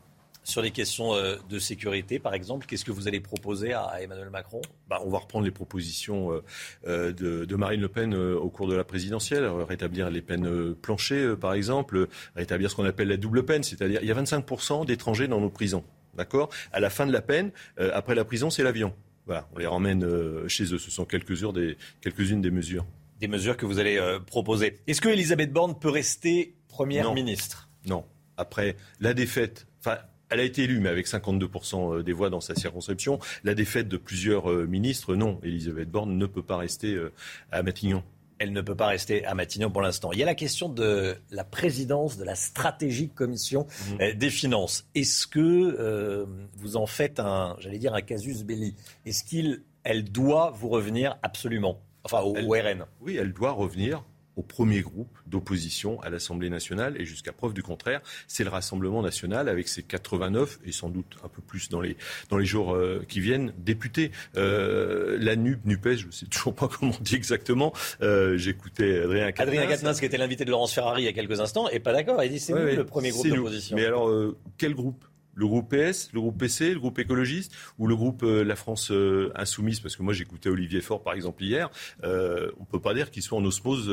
Sur 0.43 0.63
les 0.63 0.71
questions 0.71 1.13
euh, 1.13 1.35
de 1.49 1.59
sécurité, 1.59 2.17
par 2.17 2.33
exemple, 2.33 2.65
qu'est-ce 2.65 2.83
que 2.83 2.91
vous 2.91 3.07
allez 3.07 3.19
proposer 3.19 3.73
à 3.73 4.01
Emmanuel 4.01 4.31
Macron? 4.31 4.61
Bah, 4.89 4.99
On 5.05 5.09
va 5.09 5.19
reprendre 5.19 5.45
les 5.45 5.51
propositions 5.51 6.31
euh, 6.31 6.43
euh, 6.87 7.45
de, 7.45 7.55
Marine 7.55 7.81
Le 7.81 7.89
Pen 7.89 8.15
au 8.15 8.49
cours 8.49 8.67
de 8.67 8.73
la 8.73 8.83
présidentielle. 8.83 9.45
Rétablir 9.45 10.09
les 10.09 10.21
peines 10.21 10.73
planchées, 10.73 11.35
par 11.39 11.53
exemple. 11.53 12.07
Rétablir 12.35 12.71
ce 12.71 12.75
qu'on 12.75 12.85
appelle 12.85 13.09
la 13.09 13.17
double 13.17 13.45
peine, 13.45 13.61
c'est-à-dire 13.61 13.99
il 14.01 14.07
y 14.07 14.11
a 14.11 14.15
25% 14.15 14.85
d'étrangers 14.85 15.27
dans 15.27 15.39
nos 15.39 15.51
prisons. 15.51 15.83
D'accord? 16.15 16.49
À 16.71 16.79
la 16.79 16.89
fin 16.89 17.05
de 17.05 17.11
la 17.11 17.21
peine, 17.21 17.51
après 17.77 18.15
la 18.15 18.25
prison, 18.25 18.49
c'est 18.49 18.63
l'avion. 18.63 18.93
Voilà, 19.25 19.47
on 19.53 19.59
les 19.59 19.67
ramène 19.67 20.05
chez 20.47 20.73
eux. 20.73 20.77
Ce 20.77 20.91
sont 20.91 21.05
quelques-unes 21.05 21.53
des, 21.53 21.77
quelques 22.01 22.23
des 22.23 22.51
mesures. 22.51 22.85
Des 23.19 23.27
mesures 23.27 23.55
que 23.55 23.65
vous 23.65 23.79
allez 23.79 23.99
proposer. 24.25 24.79
Est-ce 24.87 24.99
que 24.99 25.09
Elisabeth 25.09 25.53
Borne 25.53 25.79
peut 25.79 25.89
rester 25.89 26.55
première 26.67 27.13
ministre? 27.13 27.69
Non. 27.85 28.03
Après 28.37 28.75
la 28.99 29.13
défaite, 29.13 29.67
enfin, 29.79 29.99
elle 30.31 30.39
a 30.39 30.43
été 30.43 30.63
élue, 30.63 30.79
mais 30.79 30.89
avec 30.89 31.07
52% 31.07 31.99
euh, 31.99 32.03
des 32.03 32.13
voix 32.13 32.29
dans 32.29 32.39
sa 32.39 32.55
circonscription. 32.55 33.19
La 33.43 33.53
défaite 33.53 33.89
de 33.89 33.97
plusieurs 33.97 34.49
euh, 34.49 34.65
ministres, 34.65 35.15
non. 35.15 35.39
Elisabeth 35.43 35.91
Borne 35.91 36.17
ne 36.17 36.25
peut 36.25 36.41
pas 36.41 36.57
rester 36.57 36.93
euh, 36.93 37.11
à 37.51 37.61
Matignon 37.63 38.03
elle 38.41 38.53
ne 38.53 38.61
peut 38.61 38.75
pas 38.75 38.87
rester 38.87 39.23
à 39.25 39.35
Matignon 39.35 39.69
pour 39.69 39.83
l'instant. 39.83 40.11
Il 40.11 40.19
y 40.19 40.23
a 40.23 40.25
la 40.25 40.35
question 40.35 40.67
de 40.67 41.15
la 41.29 41.43
présidence 41.43 42.17
de 42.17 42.23
la 42.23 42.35
stratégique 42.35 43.13
commission 43.13 43.67
mhm. 43.99 44.13
des 44.13 44.29
finances. 44.29 44.87
Est-ce 44.95 45.27
que 45.27 46.25
vous 46.57 46.75
en 46.75 46.87
faites 46.87 47.19
un, 47.19 47.55
j'allais 47.59 47.77
dire, 47.77 47.93
un 47.93 48.01
casus 48.01 48.43
belli? 48.43 48.75
Est-ce 49.05 49.23
qu'elle 49.23 50.03
doit 50.03 50.51
vous 50.55 50.69
revenir 50.69 51.17
absolument? 51.21 51.79
Enfin, 52.03 52.21
au 52.21 52.33
RN 52.33 52.85
Oui, 53.01 53.17
elle 53.17 53.31
doit 53.31 53.51
revenir 53.51 54.03
au 54.35 54.41
premier 54.41 54.81
groupe 54.81 55.17
d'opposition 55.27 55.99
à 56.01 56.09
l'Assemblée 56.09 56.49
nationale. 56.49 56.95
Et 56.99 57.05
jusqu'à 57.05 57.31
preuve 57.31 57.53
du 57.53 57.63
contraire, 57.63 58.01
c'est 58.27 58.43
le 58.43 58.49
Rassemblement 58.49 59.01
national 59.01 59.49
avec 59.49 59.67
ses 59.67 59.83
89 59.83 60.59
et 60.65 60.71
sans 60.71 60.89
doute 60.89 61.17
un 61.23 61.27
peu 61.27 61.41
plus 61.41 61.69
dans 61.69 61.81
les, 61.81 61.97
dans 62.29 62.37
les 62.37 62.45
jours 62.45 62.73
euh, 62.73 63.03
qui 63.07 63.19
viennent, 63.19 63.53
députés. 63.57 64.11
Euh, 64.37 65.17
la 65.19 65.35
NUP, 65.35 65.65
NUPES, 65.65 65.95
je 65.97 66.07
ne 66.07 66.11
sais 66.11 66.25
toujours 66.25 66.55
pas 66.55 66.67
comment 66.79 66.93
on 66.97 67.03
dit 67.03 67.15
exactement. 67.15 67.73
Euh, 68.01 68.37
J'écoutais 68.37 69.01
Adrien 69.01 69.31
Quatennens. 69.31 69.53
Adrien 69.53 69.67
Quatennens, 69.67 69.99
qui 69.99 70.05
était 70.05 70.17
l'invité 70.17 70.45
de 70.45 70.51
Laurence 70.51 70.73
Ferrari 70.73 71.03
il 71.03 71.05
y 71.05 71.09
a 71.09 71.13
quelques 71.13 71.39
instants, 71.39 71.67
est 71.69 71.79
pas 71.79 71.93
d'accord. 71.93 72.23
Il 72.23 72.31
dit 72.31 72.39
c'est 72.39 72.53
nous 72.53 72.59
le 72.59 72.85
premier 72.85 73.11
groupe 73.11 73.27
d'opposition. 73.27 73.75
Mais 73.75 73.85
alors, 73.85 74.11
quel 74.57 74.73
groupe? 74.73 75.03
Le 75.33 75.47
groupe 75.47 75.75
PS, 75.75 76.09
le 76.13 76.19
groupe 76.19 76.37
PC, 76.37 76.73
le 76.73 76.79
groupe 76.79 76.99
écologiste 76.99 77.53
ou 77.77 77.87
le 77.87 77.95
groupe 77.95 78.23
euh, 78.23 78.43
La 78.43 78.55
France 78.55 78.91
euh, 78.91 79.31
Insoumise? 79.35 79.79
Parce 79.79 79.95
que 79.95 80.03
moi 80.03 80.13
j'écoutais 80.13 80.49
Olivier 80.49 80.81
Faure 80.81 81.03
par 81.03 81.13
exemple 81.13 81.43
hier. 81.43 81.69
Euh, 82.03 82.51
on 82.57 82.61
ne 82.61 82.65
peut 82.65 82.81
pas 82.81 82.93
dire 82.93 83.11
qu'il 83.11 83.23
soit 83.23 83.37
en 83.37 83.45
osmose 83.45 83.91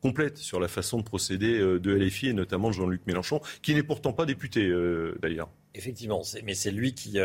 complète 0.00 0.38
sur 0.38 0.60
la 0.60 0.68
façon 0.68 0.98
de 0.98 1.02
procéder 1.02 1.58
de 1.58 1.94
LFI 1.94 2.28
et 2.28 2.32
notamment 2.32 2.68
de 2.68 2.74
Jean-Luc 2.74 3.06
Mélenchon, 3.06 3.40
qui 3.62 3.74
n'est 3.74 3.82
pourtant 3.82 4.12
pas 4.12 4.24
député 4.24 4.72
d'ailleurs. 5.20 5.50
Effectivement, 5.74 6.22
mais 6.44 6.54
c'est 6.54 6.70
lui 6.70 6.94
qui, 6.94 7.18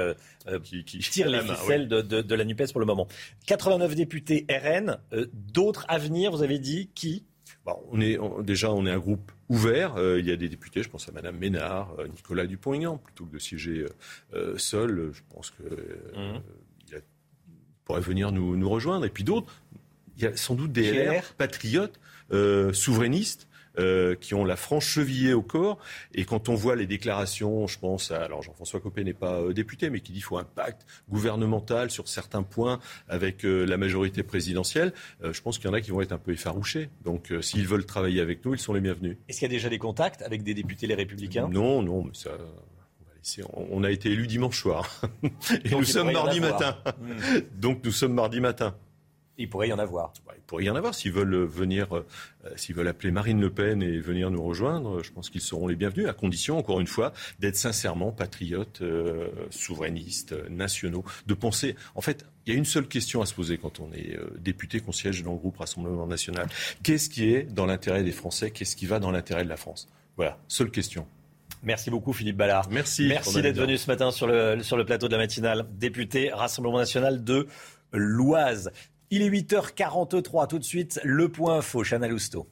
qui, 0.64 1.00
tire 1.00 1.30
les 1.30 1.40
ficelles 1.40 1.88
de, 1.88 2.02
de, 2.02 2.36
la 2.36 2.44
NUPES 2.44 2.72
pour 2.72 2.82
le 2.82 2.86
moment. 2.86 3.08
89 3.48 3.96
députés 3.96 4.46
RN, 4.50 4.98
d'autres 5.34 5.86
à 5.88 5.98
venir, 5.98 6.32
vous 6.32 6.44
avez 6.44 6.60
dit, 6.60 6.90
qui? 6.94 7.26
On 7.66 8.00
est, 8.00 8.18
déjà, 8.44 8.72
on 8.72 8.86
est 8.86 8.92
un 8.92 9.00
groupe 9.00 9.32
ouvert. 9.50 9.96
Euh, 9.96 10.20
il 10.20 10.26
y 10.26 10.32
a 10.32 10.36
des 10.36 10.50
députés, 10.50 10.84
je 10.84 10.90
pense 10.90 11.08
à 11.10 11.12
Madame 11.12 11.38
Ménard, 11.38 11.96
euh, 12.00 12.08
Nicolas 12.08 12.46
Dupont-Aignan, 12.46 12.98
plutôt 12.98 13.26
que 13.26 13.34
de 13.34 13.40
siéger 13.40 13.86
euh, 14.34 14.58
seul. 14.58 15.12
Je 15.14 15.22
pense 15.34 15.52
qu'il 15.52 15.66
mmh. 15.66 17.00
pourrait 17.86 18.02
venir 18.02 18.32
nous, 18.32 18.56
nous, 18.56 18.70
rejoindre. 18.70 19.06
Et 19.06 19.10
puis 19.10 19.24
d'autres, 19.24 19.54
il 20.18 20.24
y 20.24 20.28
a 20.28 20.36
sans 20.36 20.56
doute 20.56 20.72
des 20.72 20.92
LR, 20.92 21.34
patriotes, 21.38 22.00
souverainistes, 22.74 23.48
euh, 23.80 24.16
qui 24.16 24.34
ont 24.34 24.46
la 24.46 24.56
franche 24.56 24.88
chevillée 24.88 25.34
au 25.34 25.42
corps. 25.42 25.78
Et 26.14 26.26
quand 26.26 26.50
on 26.50 26.56
voit 26.56 26.76
les 26.76 26.88
déclarations, 26.88 27.68
je 27.68 27.80
pense 27.80 28.12
à, 28.12 28.24
alors 28.24 28.42
Jean-François 28.42 28.80
Copé 28.80 29.04
n'est 29.04 29.14
pas 29.14 29.40
euh, 29.40 29.54
député, 29.54 29.90
mais 29.90 30.00
qui 30.00 30.12
dit 30.12 30.20
qu'il 30.20 30.24
faut 30.24 30.38
un 30.38 30.44
pacte 30.44 30.86
gouvernemental 31.10 31.92
sur 31.92 32.08
certains 32.08 32.44
points 32.44 32.80
avec 33.08 33.46
euh, 33.46 33.66
la 33.66 33.78
majorité 33.78 34.24
présidentielle, 34.24 34.94
je 35.24 35.42
pense 35.42 35.58
qu'il 35.58 35.68
y 35.68 35.70
en 35.70 35.74
a 35.74 35.82
qui 35.82 35.92
vont 35.92 36.02
être 36.02 36.12
un 36.12 36.18
peu 36.18 36.32
effarouchés. 36.32 36.90
Donc 37.04 37.34
s'ils 37.42 37.68
veulent 37.68 37.86
travailler 37.86 38.22
avec 38.22 38.46
nous, 38.46 38.54
ils 38.54 38.60
sont 38.60 38.74
les 38.74 38.82
bienvenus. 38.82 39.18
Est-ce 39.28 39.40
qu'il 39.40 39.48
y 39.48 39.52
a 39.52 39.56
déjà 39.56 39.70
des 39.70 39.80
contacts 39.80 40.22
avec 40.22 40.44
des 40.44 40.54
députés 40.54 40.88
les 40.88 40.96
républicains? 40.96 41.48
Non, 41.48 41.82
non, 41.82 42.04
mais 42.04 42.14
ça... 42.14 42.32
On 43.54 43.84
a 43.84 43.90
été 43.90 44.12
élu 44.12 44.28
dimanche 44.28 44.62
soir. 44.62 45.02
Et 45.66 45.72
nous 45.72 45.84
sommes 45.84 46.12
mardi 46.12 46.40
matin. 46.40 46.78
Hmm. 47.02 47.40
Donc 47.60 47.84
nous 47.84 47.92
sommes 47.92 48.14
mardi 48.14 48.40
matin. 48.40 48.76
Il 49.38 49.50
pourrait 49.50 49.68
y 49.68 49.74
en 49.74 49.80
avoir. 49.80 50.14
Il 50.36 50.42
pourrait 50.44 50.64
y 50.64 50.70
en 50.70 50.76
avoir. 50.76 50.96
S'ils 50.96 51.12
veulent 51.12 51.44
venir, 51.44 51.96
euh, 51.96 52.06
s'ils 52.56 52.74
veulent 52.74 52.88
appeler 52.88 53.12
Marine 53.12 53.42
Le 53.42 53.50
Pen 53.50 53.84
et 53.84 54.00
venir 54.00 54.32
nous 54.32 54.42
rejoindre, 54.42 55.04
je 55.04 55.12
pense 55.12 55.30
qu'ils 55.30 55.42
seront 55.42 55.68
les 55.68 55.76
bienvenus, 55.76 56.08
à 56.08 56.14
condition, 56.14 56.58
encore 56.58 56.80
une 56.80 56.88
fois, 56.88 57.12
d'être 57.40 57.58
sincèrement 57.58 58.12
patriotes, 58.12 58.82
euh, 58.82 59.28
souverainistes, 59.50 60.36
nationaux, 60.50 61.04
de 61.28 61.34
penser. 61.34 61.76
En 61.96 62.02
fait, 62.02 62.26
il 62.46 62.54
y 62.54 62.56
a 62.56 62.58
une 62.58 62.66
seule 62.66 62.88
question 62.88 63.22
à 63.22 63.26
se 63.26 63.34
poser 63.34 63.58
quand 63.58 63.80
on 63.80 63.92
est 63.92 64.16
euh, 64.16 64.34
député, 64.40 64.80
qu'on 64.80 64.94
siège 64.94 65.24
dans 65.24 65.34
le 65.34 65.38
groupe 65.38 65.58
Rassemblement 65.58 66.08
national. 66.08 66.48
Qu'est-ce 66.84 67.10
qui 67.10 67.34
est 67.34 67.44
dans 67.44 67.66
l'intérêt 67.66 68.04
des 68.04 68.12
Français? 68.12 68.52
Qu'est-ce 68.52 68.76
qui 68.76 68.86
va 68.86 69.00
dans 69.00 69.12
l'intérêt 69.12 69.44
de 69.44 69.50
la 69.50 69.58
France? 69.58 69.90
Voilà, 70.16 70.38
seule 70.48 70.72
question. 70.72 71.08
Merci 71.64 71.90
beaucoup 71.90 72.14
Philippe 72.14 72.38
Ballard. 72.38 72.70
Merci. 72.70 73.08
Merci 73.08 73.42
d'être 73.42 73.58
venu 73.58 73.78
ce 73.78 73.88
matin 73.90 74.12
sur 74.12 74.28
le, 74.28 74.62
sur 74.62 74.78
le 74.78 74.86
plateau 74.86 75.08
de 75.08 75.14
la 75.14 75.18
matinale. 75.18 75.66
Député 75.72 76.30
Rassemblement 76.30 76.78
national 76.78 77.24
de 77.24 77.48
l'Oise. 77.92 78.72
Il 79.12 79.22
est 79.22 79.30
8h43 79.30 80.48
tout 80.48 80.58
de 80.58 80.64
suite. 80.64 81.00
Le 81.04 81.30
point 81.30 81.58
info, 81.58 81.84
Chana 81.84 82.08
Lousteau. 82.08 82.48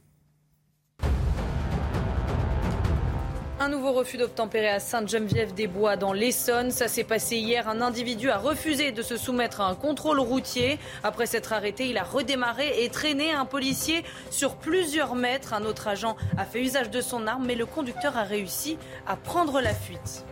Un 3.59 3.69
nouveau 3.69 3.93
refus 3.93 4.17
d'obtempérer 4.17 4.67
à 4.67 4.79
Sainte-Geneviève-des-Bois 4.79 5.95
dans 5.95 6.13
l'Essonne. 6.13 6.69
Ça 6.69 6.87
s'est 6.87 7.05
passé 7.05 7.37
hier. 7.37 7.67
Un 7.67 7.81
individu 7.81 8.29
a 8.29 8.37
refusé 8.37 8.91
de 8.91 9.01
se 9.01 9.17
soumettre 9.17 9.61
à 9.61 9.67
un 9.69 9.73
contrôle 9.73 10.19
routier. 10.19 10.77
Après 11.01 11.25
s'être 11.25 11.53
arrêté, 11.53 11.89
il 11.89 11.97
a 11.97 12.03
redémarré 12.03 12.83
et 12.83 12.89
traîné 12.89 13.31
un 13.31 13.45
policier 13.45 14.03
sur 14.29 14.57
plusieurs 14.57 15.15
mètres. 15.15 15.53
Un 15.53 15.63
autre 15.63 15.87
agent 15.87 16.17
a 16.37 16.45
fait 16.45 16.61
usage 16.61 16.91
de 16.91 17.01
son 17.01 17.25
arme, 17.25 17.45
mais 17.47 17.55
le 17.55 17.65
conducteur 17.65 18.15
a 18.17 18.23
réussi 18.23 18.77
à 19.07 19.15
prendre 19.15 19.59
la 19.59 19.73
fuite. 19.73 20.25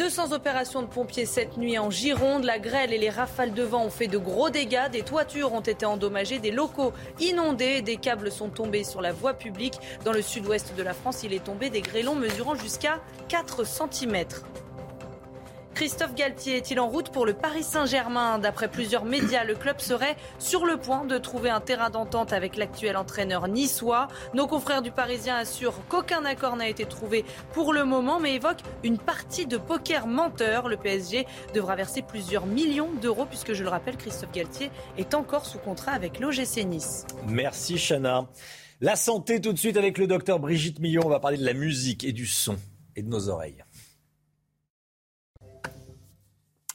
200 0.00 0.32
opérations 0.32 0.80
de 0.80 0.86
pompiers 0.86 1.26
cette 1.26 1.58
nuit 1.58 1.78
en 1.78 1.90
Gironde. 1.90 2.44
La 2.44 2.58
grêle 2.58 2.94
et 2.94 2.96
les 2.96 3.10
rafales 3.10 3.52
de 3.52 3.62
vent 3.62 3.84
ont 3.84 3.90
fait 3.90 4.06
de 4.06 4.16
gros 4.16 4.48
dégâts. 4.48 4.88
Des 4.90 5.02
toitures 5.02 5.52
ont 5.52 5.60
été 5.60 5.84
endommagées, 5.84 6.38
des 6.38 6.52
locaux 6.52 6.94
inondés, 7.20 7.82
des 7.82 7.98
câbles 7.98 8.32
sont 8.32 8.48
tombés 8.48 8.82
sur 8.82 9.02
la 9.02 9.12
voie 9.12 9.34
publique. 9.34 9.74
Dans 10.02 10.12
le 10.12 10.22
sud-ouest 10.22 10.74
de 10.74 10.82
la 10.82 10.94
France, 10.94 11.22
il 11.22 11.34
est 11.34 11.44
tombé 11.44 11.68
des 11.68 11.82
grêlons 11.82 12.14
mesurant 12.14 12.54
jusqu'à 12.54 12.98
4 13.28 13.66
cm. 13.66 14.24
Christophe 15.80 16.14
Galtier 16.14 16.58
est-il 16.58 16.78
en 16.78 16.90
route 16.90 17.08
pour 17.08 17.24
le 17.24 17.32
Paris 17.32 17.62
Saint-Germain 17.62 18.38
D'après 18.38 18.68
plusieurs 18.68 19.06
médias, 19.06 19.44
le 19.44 19.54
club 19.54 19.80
serait 19.80 20.14
sur 20.38 20.66
le 20.66 20.76
point 20.76 21.06
de 21.06 21.16
trouver 21.16 21.48
un 21.48 21.62
terrain 21.62 21.88
d'entente 21.88 22.34
avec 22.34 22.58
l'actuel 22.58 22.98
entraîneur 22.98 23.48
niçois. 23.48 24.08
Nos 24.34 24.46
confrères 24.46 24.82
du 24.82 24.90
Parisien 24.90 25.36
assurent 25.36 25.80
qu'aucun 25.88 26.26
accord 26.26 26.56
n'a 26.56 26.68
été 26.68 26.84
trouvé 26.84 27.24
pour 27.54 27.72
le 27.72 27.86
moment, 27.86 28.20
mais 28.20 28.34
évoquent 28.34 28.60
une 28.84 28.98
partie 28.98 29.46
de 29.46 29.56
poker 29.56 30.06
menteur. 30.06 30.68
Le 30.68 30.76
PSG 30.76 31.26
devra 31.54 31.76
verser 31.76 32.02
plusieurs 32.02 32.44
millions 32.44 32.92
d'euros, 33.00 33.24
puisque 33.24 33.54
je 33.54 33.62
le 33.62 33.70
rappelle, 33.70 33.96
Christophe 33.96 34.32
Galtier 34.32 34.70
est 34.98 35.14
encore 35.14 35.46
sous 35.46 35.60
contrat 35.60 35.92
avec 35.92 36.20
l'OGC 36.20 36.62
Nice. 36.66 37.06
Merci 37.26 37.78
Chana. 37.78 38.28
La 38.82 38.96
santé 38.96 39.40
tout 39.40 39.54
de 39.54 39.58
suite 39.58 39.78
avec 39.78 39.96
le 39.96 40.06
docteur 40.06 40.40
Brigitte 40.40 40.78
Millon. 40.78 41.04
On 41.06 41.08
va 41.08 41.20
parler 41.20 41.38
de 41.38 41.46
la 41.46 41.54
musique 41.54 42.04
et 42.04 42.12
du 42.12 42.26
son 42.26 42.58
et 42.96 43.02
de 43.02 43.08
nos 43.08 43.30
oreilles. 43.30 43.64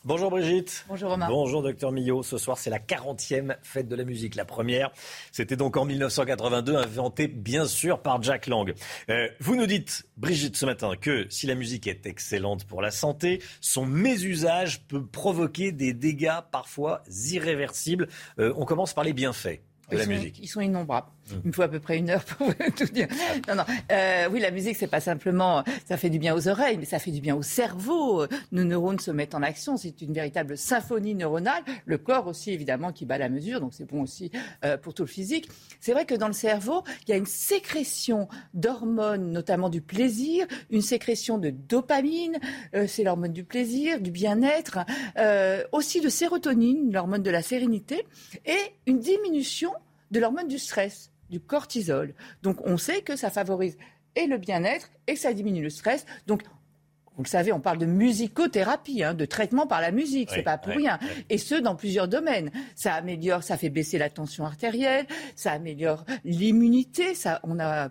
Bonjour 0.05 0.29
Brigitte. 0.29 0.85
Bonjour 0.87 1.09
Romain. 1.09 1.27
Bonjour 1.27 1.63
docteur 1.63 1.91
Millot. 1.91 2.21
Ce 2.21 2.37
soir, 2.37 2.59
c'est 2.59 2.69
la 2.69 2.77
40e 2.77 3.57
fête 3.63 3.87
de 3.87 3.95
la 3.95 4.03
musique. 4.03 4.35
La 4.35 4.45
première, 4.45 4.91
c'était 5.31 5.55
donc 5.55 5.77
en 5.77 5.85
1982, 5.85 6.75
inventée 6.75 7.27
bien 7.27 7.65
sûr 7.65 7.99
par 7.99 8.21
Jack 8.21 8.45
Lang. 8.45 8.71
Euh, 9.09 9.27
vous 9.39 9.55
nous 9.55 9.65
dites, 9.65 10.07
Brigitte, 10.15 10.57
ce 10.57 10.67
matin, 10.67 10.91
que 10.95 11.25
si 11.31 11.47
la 11.47 11.55
musique 11.55 11.87
est 11.87 12.05
excellente 12.05 12.65
pour 12.65 12.83
la 12.83 12.91
santé, 12.91 13.41
son 13.61 13.87
mésusage 13.87 14.83
peut 14.83 15.03
provoquer 15.03 15.71
des 15.71 15.93
dégâts 15.93 16.39
parfois 16.51 17.01
irréversibles. 17.31 18.07
Euh, 18.37 18.53
on 18.57 18.65
commence 18.65 18.93
par 18.93 19.05
les 19.05 19.13
bienfaits 19.13 19.59
de 19.89 19.97
la 19.97 20.05
musique. 20.05 20.37
Ils 20.39 20.47
sont 20.47 20.61
innombrables. 20.61 21.07
Il 21.31 21.47
me 21.47 21.51
faut 21.51 21.63
à 21.63 21.67
peu 21.67 21.79
près 21.79 21.97
une 21.97 22.09
heure 22.09 22.23
pour 22.37 22.53
tout 22.75 22.85
dire. 22.85 23.07
Non, 23.47 23.55
non. 23.55 23.63
Euh, 23.91 24.29
oui, 24.31 24.39
la 24.39 24.51
musique, 24.51 24.75
c'est 24.75 24.87
pas 24.87 24.99
simplement, 24.99 25.63
ça 25.87 25.97
fait 25.97 26.09
du 26.09 26.19
bien 26.19 26.35
aux 26.35 26.47
oreilles, 26.47 26.77
mais 26.77 26.85
ça 26.85 26.99
fait 26.99 27.11
du 27.11 27.21
bien 27.21 27.35
au 27.35 27.41
cerveau. 27.41 28.25
Nos 28.51 28.63
neurones 28.63 28.99
se 28.99 29.11
mettent 29.11 29.35
en 29.35 29.41
action. 29.41 29.77
C'est 29.77 30.01
une 30.01 30.13
véritable 30.13 30.57
symphonie 30.57 31.15
neuronale. 31.15 31.63
Le 31.85 31.97
corps 31.97 32.27
aussi, 32.27 32.51
évidemment, 32.51 32.91
qui 32.91 33.05
bat 33.05 33.17
la 33.17 33.29
mesure. 33.29 33.59
Donc, 33.59 33.73
c'est 33.73 33.85
bon 33.85 34.01
aussi 34.01 34.31
euh, 34.63 34.77
pour 34.77 34.93
tout 34.93 35.03
le 35.03 35.07
physique. 35.07 35.49
C'est 35.79 35.93
vrai 35.93 36.05
que 36.05 36.15
dans 36.15 36.27
le 36.27 36.33
cerveau, 36.33 36.83
il 37.07 37.11
y 37.11 37.13
a 37.13 37.17
une 37.17 37.25
sécrétion 37.25 38.27
d'hormones, 38.53 39.31
notamment 39.31 39.69
du 39.69 39.81
plaisir, 39.81 40.45
une 40.69 40.81
sécrétion 40.81 41.37
de 41.37 41.49
dopamine, 41.49 42.37
euh, 42.75 42.85
c'est 42.87 43.03
l'hormone 43.03 43.33
du 43.33 43.43
plaisir, 43.43 43.99
du 43.99 44.11
bien-être, 44.11 44.79
aussi 45.71 46.01
de 46.01 46.09
sérotonine, 46.09 46.91
l'hormone 46.91 47.23
de 47.23 47.29
la 47.29 47.41
sérénité, 47.41 48.05
et 48.45 48.57
une 48.85 48.99
diminution 48.99 49.71
de 50.11 50.19
l'hormone 50.19 50.47
du 50.47 50.59
stress 50.59 51.11
du 51.29 51.39
cortisol. 51.39 52.13
Donc 52.41 52.57
on 52.65 52.77
sait 52.77 53.01
que 53.01 53.15
ça 53.15 53.29
favorise 53.29 53.77
et 54.15 54.27
le 54.27 54.37
bien-être 54.37 54.89
et 55.07 55.13
que 55.13 55.19
ça 55.19 55.33
diminue 55.33 55.63
le 55.63 55.69
stress. 55.69 56.05
Donc 56.27 56.43
vous 57.17 57.23
le 57.23 57.29
savez, 57.29 57.53
on 57.53 57.61
parle 57.61 57.77
de 57.77 57.85
musicothérapie, 57.85 59.01
hein, 59.01 59.13
de 59.13 59.23
traitement 59.23 59.67
par 59.67 59.79
la 59.79 59.91
musique, 59.91 60.29
c'est 60.33 60.43
pas 60.43 60.57
pour 60.57 60.73
rien. 60.73 60.99
Et 61.29 61.37
ce, 61.37 61.55
dans 61.55 61.75
plusieurs 61.75 62.09
domaines. 62.09 62.51
Ça 62.75 62.93
améliore, 62.93 63.41
ça 63.41 63.55
fait 63.55 63.69
baisser 63.69 63.97
la 63.97 64.09
tension 64.09 64.45
artérielle, 64.45 65.05
ça 65.35 65.53
améliore 65.53 66.03
l'immunité, 66.25 67.15
ça, 67.15 67.39
on 67.43 67.57
a 67.59 67.89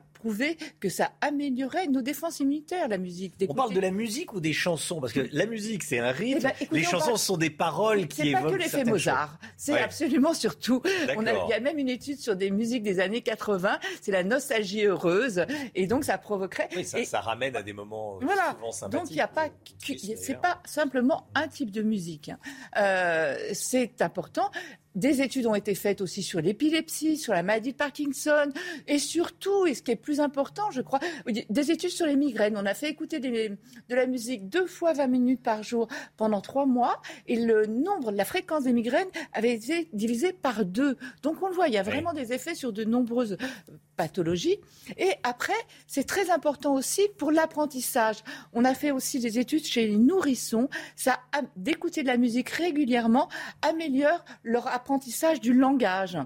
que 0.80 0.88
ça 0.88 1.12
améliorait 1.20 1.86
nos 1.86 2.02
défenses 2.02 2.40
immunitaires, 2.40 2.88
la 2.88 2.98
musique. 2.98 3.34
On 3.48 3.54
parle 3.54 3.74
de 3.74 3.80
la 3.80 3.90
musique 3.90 4.32
ou 4.32 4.40
des 4.40 4.52
chansons? 4.52 5.00
Parce 5.00 5.12
que 5.12 5.28
la 5.32 5.46
musique, 5.46 5.82
c'est 5.82 5.98
un 5.98 6.10
rythme. 6.10 6.38
Eh 6.38 6.64
ben, 6.64 6.68
les 6.72 6.82
chansons 6.82 7.16
sont 7.16 7.36
des 7.36 7.50
paroles 7.50 8.08
qui 8.08 8.28
évoquent. 8.28 8.40
C'est 8.40 8.44
pas 8.44 8.50
que 8.50 8.56
l'effet 8.56 8.84
Mozart. 8.84 9.38
C'est 9.56 9.78
absolument 9.78 10.34
surtout. 10.34 10.82
On 11.16 11.26
a, 11.26 11.32
il 11.32 11.50
y 11.50 11.52
a 11.52 11.60
même 11.60 11.78
une 11.78 11.88
étude 11.88 12.18
sur 12.18 12.36
des 12.36 12.50
musiques 12.50 12.82
des 12.82 13.00
années 13.00 13.22
80. 13.22 13.78
C'est 14.00 14.12
la 14.12 14.24
nostalgie 14.24 14.84
heureuse. 14.84 15.44
Et 15.74 15.86
donc, 15.86 16.04
ça 16.04 16.18
provoquerait. 16.18 16.68
Oui, 16.76 16.84
ça, 16.84 17.04
ça 17.04 17.20
ramène 17.20 17.56
à 17.56 17.62
des 17.62 17.72
moments 17.72 18.18
voilà. 18.20 18.52
souvent 18.52 18.72
sympathiques. 18.72 19.00
Donc, 19.00 19.10
il 19.10 19.14
n'y 19.14 19.20
a 19.20 19.28
pas. 19.28 19.48
C'est 19.78 20.40
pas 20.40 20.60
simplement 20.64 21.26
un 21.34 21.48
type 21.48 21.70
de 21.70 21.82
musique. 21.82 22.30
Hein. 22.30 22.38
Euh, 22.76 23.36
c'est 23.52 24.02
important. 24.02 24.50
Des 24.94 25.22
études 25.22 25.46
ont 25.46 25.54
été 25.54 25.74
faites 25.74 26.00
aussi 26.00 26.22
sur 26.22 26.40
l'épilepsie, 26.40 27.16
sur 27.16 27.32
la 27.32 27.42
maladie 27.42 27.72
de 27.72 27.76
Parkinson, 27.76 28.52
et 28.86 28.98
surtout, 28.98 29.66
et 29.66 29.74
ce 29.74 29.82
qui 29.82 29.90
est 29.90 29.96
plus 29.96 30.20
important, 30.20 30.70
je 30.70 30.82
crois, 30.82 31.00
des 31.26 31.70
études 31.70 31.90
sur 31.90 32.06
les 32.06 32.16
migraines. 32.16 32.56
On 32.56 32.66
a 32.66 32.74
fait 32.74 32.90
écouter 32.90 33.18
de 33.20 33.56
la 33.88 34.06
musique 34.06 34.48
deux 34.48 34.66
fois 34.66 34.92
20 34.92 35.06
minutes 35.08 35.42
par 35.42 35.62
jour 35.62 35.88
pendant 36.16 36.40
trois 36.40 36.66
mois, 36.66 37.00
et 37.26 37.36
le 37.36 37.66
nombre, 37.66 38.12
la 38.12 38.24
fréquence 38.24 38.64
des 38.64 38.72
migraines 38.72 39.08
avait 39.32 39.54
été 39.54 39.88
divisé 39.92 40.32
par 40.32 40.64
deux. 40.64 40.96
Donc 41.22 41.42
on 41.42 41.48
le 41.48 41.54
voit, 41.54 41.68
il 41.68 41.74
y 41.74 41.78
a 41.78 41.82
vraiment 41.82 42.12
des 42.12 42.32
effets 42.32 42.54
sur 42.54 42.72
de 42.72 42.84
nombreuses 42.84 43.36
pathologies. 43.96 44.58
Et 44.96 45.12
après, 45.22 45.52
c'est 45.86 46.04
très 46.04 46.30
important 46.30 46.74
aussi 46.74 47.08
pour 47.18 47.32
l'apprentissage. 47.32 48.18
On 48.52 48.64
a 48.64 48.74
fait 48.74 48.90
aussi 48.90 49.20
des 49.20 49.38
études 49.38 49.64
chez 49.64 49.86
les 49.86 49.98
nourrissons. 49.98 50.68
Ça, 50.96 51.20
d'écouter 51.56 52.02
de 52.02 52.08
la 52.08 52.16
musique 52.16 52.50
régulièrement 52.50 53.28
améliore 53.62 54.24
leur 54.42 54.66
apprentissage 54.68 55.40
du 55.40 55.52
langage. 55.52 56.18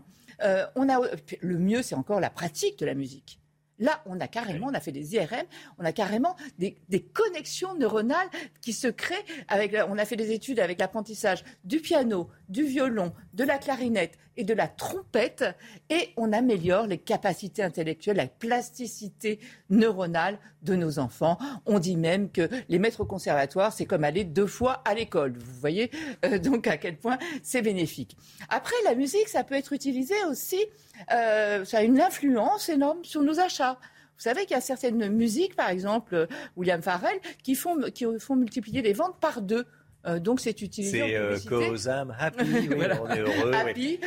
Euh, 0.43 0.67
on 0.77 0.89
a, 0.89 1.01
le 1.41 1.59
mieux, 1.59 1.83
c'est 1.83 1.95
encore 1.95 2.21
la 2.21 2.31
pratique 2.31 2.79
de 2.79 2.87
la 2.87 2.95
musique. 2.95 3.41
Là, 3.79 4.03
on 4.07 4.19
a 4.21 4.29
carrément, 4.29 4.67
on 4.69 4.75
a 4.75 4.81
fait 4.81 4.93
des 4.93 5.15
IRM, 5.15 5.45
on 5.79 5.85
a 5.85 5.93
carrément 5.93 6.37
des, 6.59 6.77
connexions 7.13 7.75
neuronales 7.75 8.29
qui 8.61 8.73
se 8.73 8.89
créent 8.89 9.25
avec, 9.49 9.75
on 9.89 9.99
a 9.99 10.05
fait 10.05 10.17
des 10.17 10.33
études 10.33 10.61
avec 10.61 10.81
l'apprentissage 10.81 11.45
du 11.65 11.81
piano, 11.81 12.29
du 12.49 12.65
violon, 12.65 13.13
de 13.35 13.45
la 13.45 13.59
clarinette 13.59 14.19
et 14.37 14.45
de 14.45 14.55
la 14.55 14.69
trompette 14.69 15.45
et 15.91 16.11
on 16.17 16.33
améliore 16.33 16.87
les 16.87 16.99
capacités 16.99 17.63
intellectuelles, 17.63 18.17
la 18.17 18.29
plasticité 18.29 19.41
neuronale 19.69 20.39
de 20.63 20.77
nos 20.77 20.99
enfants. 21.01 21.39
On 21.67 21.79
dit 21.79 21.97
même 21.97 22.31
que 22.31 22.49
les 22.69 22.79
maîtres 22.79 23.01
au 23.01 23.05
conservatoire, 23.05 23.73
c'est 23.73 23.85
comme 23.85 24.05
aller 24.05 24.25
deux 24.25 24.47
fois 24.47 24.83
à 24.85 24.95
l'école. 24.95 25.37
Vous 25.39 25.61
voyez 25.61 25.91
euh, 26.25 26.39
donc 26.39 26.69
à 26.69 26.77
quel 26.77 26.97
point 26.97 27.19
c'est 27.43 27.63
bénéfique. 27.63 28.17
Après, 28.49 28.77
la 28.85 28.95
musique, 28.95 29.29
ça 29.29 29.43
peut 29.43 29.57
être 29.57 29.73
utilisé 29.73 30.15
aussi, 30.31 30.65
euh, 31.13 31.65
ça 31.65 31.79
a 31.79 31.83
une 31.83 32.01
influence 32.01 32.69
énorme 32.69 33.05
sur 33.05 33.23
nos 33.23 33.41
achats. 33.41 33.79
Vous 34.17 34.23
savez 34.23 34.43
qu'il 34.43 34.53
y 34.53 34.55
a 34.55 34.61
certaines 34.61 35.09
musiques, 35.11 35.55
par 35.55 35.71
exemple 35.71 36.27
William 36.57 36.83
Farrell, 36.83 37.21
qui 37.43 37.55
font, 37.55 37.79
qui 37.95 38.05
font 38.19 38.37
multiplier 38.37 38.83
les 38.83 38.93
ventes 38.93 39.19
par 39.21 39.43
deux. 39.43 39.65
Euh, 40.07 40.21
donc 40.21 40.41
c'est 40.41 40.63
utilisé 40.63 41.19
c'est, 41.37 41.49
cause 41.49 41.87
I'm 41.87 42.15
happy, 42.17 42.43
on 42.71 43.11
est 43.11 43.19
heureux, 43.19 43.53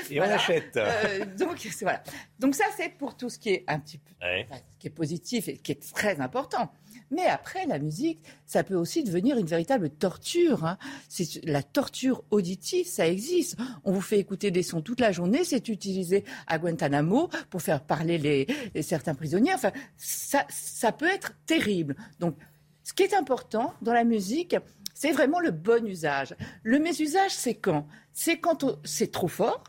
et 0.10 0.22
on 0.22 0.24
achète. 0.24 0.78
Euh, 0.78 1.26
donc 1.38 1.68
voilà. 1.82 2.02
Donc 2.40 2.56
ça 2.56 2.64
c'est 2.78 2.90
pour 2.90 3.18
tout 3.18 3.30
ce 3.30 3.38
qui 3.38 3.50
est 3.50 3.64
un 3.68 3.80
petit 3.80 3.98
peu, 3.98 4.14
qui 4.80 4.88
est 4.88 4.92
positif 4.92 5.50
et 5.50 5.58
qui 5.58 5.74
est 5.74 5.94
très 5.94 6.20
important. 6.22 6.72
Mais 7.12 7.26
après 7.26 7.66
la 7.66 7.78
musique, 7.78 8.20
ça 8.46 8.64
peut 8.64 8.76
aussi 8.76 9.04
devenir 9.04 9.38
une 9.38 9.46
véritable 9.46 9.90
torture. 9.90 10.66
Hein. 10.66 10.78
C'est 11.10 11.44
la 11.46 11.62
torture 11.62 12.24
auditive, 12.32 12.88
ça 12.88 13.08
existe. 13.08 13.58
On 13.84 13.92
vous 13.92 14.02
fait 14.02 14.18
écouter 14.18 14.50
des 14.50 14.64
sons 14.64 14.82
toute 14.82 15.02
la 15.02 15.12
journée, 15.12 15.44
c'est 15.44 15.68
utilisé 15.68 16.24
à 16.48 16.58
Guantanamo 16.58 17.30
pour 17.50 17.62
faire 17.62 17.84
parler 17.84 18.18
les, 18.18 18.82
certains 18.82 19.14
prisonniers. 19.14 19.54
Enfin, 19.54 19.72
ça, 19.98 20.46
ça 20.50 20.92
peut 20.92 21.10
être 21.10 21.34
terrible. 21.46 21.96
Donc, 22.20 22.36
ce 22.84 22.94
qui 22.94 23.04
est 23.04 23.14
important 23.14 23.74
dans 23.82 23.94
la 23.94 24.04
musique, 24.04 24.56
c'est 24.94 25.12
vraiment 25.12 25.40
le 25.40 25.52
bon 25.52 25.86
usage. 25.86 26.36
Le 26.64 26.80
mésusage, 26.80 27.32
c'est 27.32 27.56
quand? 27.56 27.88
C'est 28.14 28.40
quand 28.40 28.66
c'est 28.84 29.12
trop 29.12 29.28
fort, 29.28 29.64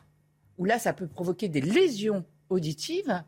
où 0.59 0.64
là, 0.64 0.78
ça 0.78 0.93
peut 0.93 1.06
provoquer 1.06 1.48
des 1.48 1.60
lésions 1.60 2.24
auditives. 2.51 3.23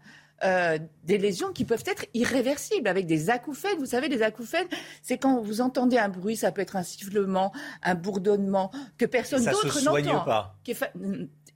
Euh, 0.44 0.78
des 1.04 1.16
lésions 1.16 1.52
qui 1.52 1.64
peuvent 1.64 1.84
être 1.86 2.04
irréversibles 2.12 2.88
avec 2.88 3.06
des 3.06 3.30
acouphènes. 3.30 3.78
Vous 3.78 3.86
savez, 3.86 4.08
les 4.08 4.22
acouphènes, 4.22 4.66
c'est 5.02 5.16
quand 5.16 5.40
vous 5.40 5.62
entendez 5.62 5.96
un 5.96 6.10
bruit, 6.10 6.36
ça 6.36 6.52
peut 6.52 6.60
être 6.60 6.76
un 6.76 6.82
sifflement, 6.82 7.52
un 7.82 7.94
bourdonnement 7.94 8.70
que 8.98 9.06
personne 9.06 9.42
d'autre 9.42 9.64
n'entend. 9.64 9.72
Ça 9.72 9.80
se 9.80 9.84
soigne 9.84 10.24
pas. 10.24 10.58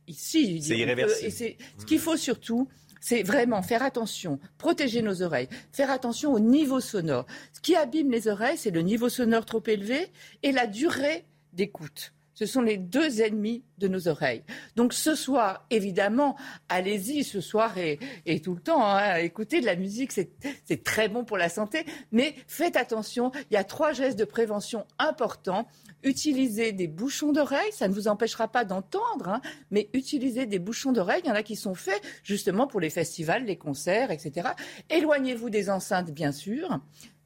Ici, 0.06 0.62
c'est 0.62 0.78
irréversible. 0.78 1.26
Et 1.26 1.58
ce 1.78 1.84
qu'il 1.84 1.98
faut 1.98 2.16
surtout, 2.16 2.68
c'est 3.00 3.22
vraiment 3.22 3.62
faire 3.62 3.82
attention, 3.82 4.38
protéger 4.56 5.02
nos 5.02 5.22
oreilles, 5.22 5.48
faire 5.70 5.90
attention 5.90 6.32
au 6.32 6.40
niveau 6.40 6.80
sonore. 6.80 7.26
Ce 7.52 7.60
qui 7.60 7.76
abîme 7.76 8.10
les 8.10 8.26
oreilles, 8.26 8.56
c'est 8.56 8.70
le 8.70 8.80
niveau 8.80 9.10
sonore 9.10 9.44
trop 9.44 9.62
élevé 9.66 10.10
et 10.42 10.52
la 10.52 10.66
durée 10.66 11.26
d'écoute. 11.52 12.14
Ce 12.38 12.46
sont 12.46 12.62
les 12.62 12.76
deux 12.76 13.20
ennemis 13.20 13.64
de 13.78 13.88
nos 13.88 14.06
oreilles. 14.06 14.44
Donc 14.76 14.92
ce 14.92 15.16
soir, 15.16 15.66
évidemment, 15.70 16.36
allez-y 16.68 17.24
ce 17.24 17.40
soir 17.40 17.76
et, 17.78 17.98
tout 18.42 18.54
le 18.54 18.60
temps. 18.60 18.86
Hein, 18.86 19.16
écoutez 19.16 19.60
de 19.60 19.66
la 19.66 19.74
musique, 19.74 20.12
c'est 20.12 20.84
très 20.84 21.08
bon 21.08 21.24
pour 21.24 21.36
la 21.36 21.48
santé. 21.48 21.84
Mais 22.12 22.36
faites 22.46 22.76
attention, 22.76 23.32
il 23.50 23.54
y 23.54 23.56
a 23.56 23.64
trois 23.64 23.92
gestes 23.92 24.16
de 24.16 24.24
prévention 24.24 24.86
importants. 25.00 25.66
Utilisez 26.04 26.70
des 26.70 26.86
bouchons 26.86 27.32
d'oreilles, 27.32 27.72
ça 27.72 27.88
ne 27.88 27.92
vous 27.92 28.06
empêchera 28.06 28.46
pas 28.46 28.64
d'entendre, 28.64 29.28
hein, 29.28 29.40
mais 29.72 29.88
utilisez 29.92 30.46
des 30.46 30.60
bouchons 30.60 30.92
d'oreilles. 30.92 31.22
Il 31.24 31.28
y 31.28 31.32
en 31.32 31.34
a 31.34 31.42
qui 31.42 31.56
sont 31.56 31.74
faits 31.74 32.00
justement 32.22 32.68
pour 32.68 32.78
les 32.78 32.90
festivals, 32.90 33.46
les 33.46 33.56
concerts, 33.56 34.12
etc. 34.12 34.50
Éloignez-vous 34.90 35.50
des 35.50 35.70
enceintes, 35.70 36.12
bien 36.12 36.30
sûr. 36.30 36.78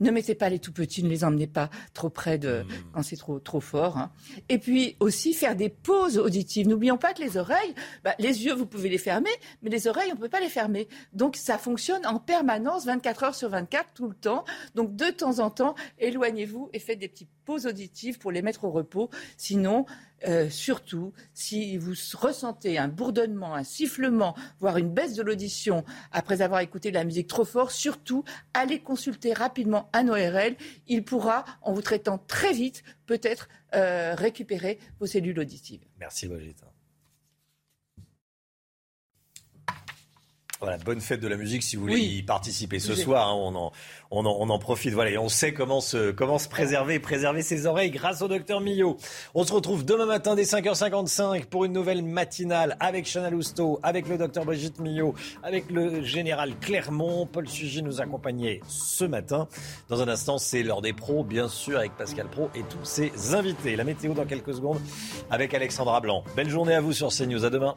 Ne 0.02 0.10
mettez 0.10 0.34
pas 0.34 0.48
les 0.48 0.58
tout 0.58 0.72
petits, 0.72 1.02
ne 1.02 1.08
les 1.08 1.24
emmenez 1.24 1.46
pas 1.46 1.70
trop 1.94 2.10
près 2.10 2.36
de 2.36 2.62
mmh. 2.62 2.66
quand 2.92 3.02
c'est 3.02 3.16
trop 3.16 3.38
trop 3.38 3.60
fort. 3.60 3.96
Hein. 3.96 4.12
Et 4.48 4.58
puis 4.58 4.96
aussi 5.00 5.32
faire 5.32 5.56
des 5.56 5.68
pauses 5.68 6.18
auditives. 6.18 6.68
N'oublions 6.68 6.98
pas 6.98 7.14
que 7.14 7.22
les 7.22 7.36
oreilles, 7.36 7.74
bah, 8.04 8.14
les 8.18 8.44
yeux 8.44 8.52
vous 8.52 8.66
pouvez 8.66 8.88
les 8.88 8.98
fermer, 8.98 9.30
mais 9.62 9.70
les 9.70 9.86
oreilles 9.86 10.10
on 10.12 10.16
ne 10.16 10.20
peut 10.20 10.28
pas 10.28 10.40
les 10.40 10.48
fermer. 10.48 10.88
Donc 11.12 11.36
ça 11.36 11.56
fonctionne 11.56 12.04
en 12.06 12.18
permanence, 12.18 12.84
24 12.84 13.24
heures 13.24 13.34
sur 13.34 13.48
24, 13.48 13.92
tout 13.94 14.08
le 14.08 14.14
temps. 14.14 14.44
Donc 14.74 14.94
de 14.96 15.10
temps 15.10 15.38
en 15.38 15.50
temps, 15.50 15.74
éloignez-vous 15.98 16.70
et 16.72 16.78
faites 16.78 16.98
des 16.98 17.08
petites 17.08 17.30
pauses 17.44 17.66
auditives 17.66 18.18
pour 18.18 18.32
les 18.32 18.42
mettre 18.42 18.64
au 18.64 18.70
repos. 18.70 19.10
Sinon, 19.36 19.86
euh, 20.26 20.48
surtout, 20.50 21.12
si 21.34 21.76
vous 21.76 21.94
ressentez 22.14 22.78
un 22.78 22.88
bourdonnement, 22.88 23.54
un 23.54 23.64
sifflement, 23.64 24.34
voire 24.60 24.78
une 24.78 24.90
baisse 24.90 25.14
de 25.14 25.22
l'audition 25.22 25.84
après 26.10 26.42
avoir 26.42 26.60
écouté 26.60 26.90
de 26.90 26.94
la 26.94 27.04
musique 27.04 27.26
trop 27.26 27.44
fort, 27.44 27.70
surtout, 27.70 28.24
allez 28.54 28.80
consulter 28.80 29.32
rapidement 29.32 29.88
un 29.92 30.08
ORL. 30.08 30.56
Il 30.88 31.04
pourra, 31.04 31.44
en 31.62 31.72
vous 31.72 31.82
traitant 31.82 32.18
très 32.18 32.52
vite, 32.52 32.82
peut-être 33.06 33.48
euh, 33.74 34.14
récupérer 34.14 34.78
vos 35.00 35.06
cellules 35.06 35.38
auditives. 35.38 35.80
Merci 35.98 36.28
Brigitte. 36.28 36.62
Voilà, 40.62 40.78
bonne 40.78 41.00
fête 41.00 41.18
de 41.18 41.26
la 41.26 41.36
musique 41.36 41.64
si 41.64 41.74
vous 41.74 41.82
voulez 41.82 41.98
y 41.98 42.22
participer 42.22 42.78
ce 42.78 42.94
soir. 42.94 43.28
Hein, 43.28 43.34
on, 43.34 43.56
en, 43.56 43.72
on, 44.12 44.24
en, 44.24 44.36
on, 44.38 44.48
en, 44.48 44.58
profite. 44.60 44.92
Voilà, 44.94 45.10
et 45.10 45.18
on 45.18 45.28
sait 45.28 45.52
comment 45.52 45.80
se, 45.80 46.12
comment 46.12 46.38
se 46.38 46.48
préserver, 46.48 47.00
préserver 47.00 47.42
ses 47.42 47.66
oreilles 47.66 47.90
grâce 47.90 48.22
au 48.22 48.28
docteur 48.28 48.60
Millot. 48.60 48.96
On 49.34 49.42
se 49.44 49.52
retrouve 49.52 49.84
demain 49.84 50.06
matin 50.06 50.36
dès 50.36 50.44
5h55 50.44 51.46
pour 51.46 51.64
une 51.64 51.72
nouvelle 51.72 52.04
matinale 52.04 52.76
avec 52.78 53.12
Chana 53.12 53.28
Lousteau, 53.30 53.80
avec 53.82 54.06
le 54.06 54.16
docteur 54.16 54.44
Brigitte 54.44 54.78
Millot, 54.78 55.16
avec 55.42 55.68
le 55.68 56.00
général 56.04 56.56
Clermont. 56.60 57.26
Paul 57.26 57.48
Sugy 57.48 57.82
nous 57.82 58.00
accompagnait 58.00 58.60
ce 58.68 59.04
matin. 59.04 59.48
Dans 59.88 60.00
un 60.00 60.06
instant, 60.06 60.38
c'est 60.38 60.62
l'heure 60.62 60.80
des 60.80 60.92
pros, 60.92 61.24
bien 61.24 61.48
sûr, 61.48 61.76
avec 61.76 61.96
Pascal 61.96 62.28
Pro 62.28 62.50
et 62.54 62.62
tous 62.62 62.84
ses 62.84 63.34
invités. 63.34 63.74
La 63.74 63.82
météo 63.82 64.14
dans 64.14 64.26
quelques 64.26 64.54
secondes 64.54 64.78
avec 65.28 65.54
Alexandra 65.54 66.00
Blanc. 66.00 66.22
Belle 66.36 66.50
journée 66.50 66.74
à 66.74 66.80
vous 66.80 66.92
sur 66.92 67.08
CNews. 67.08 67.44
À 67.44 67.50
demain. 67.50 67.74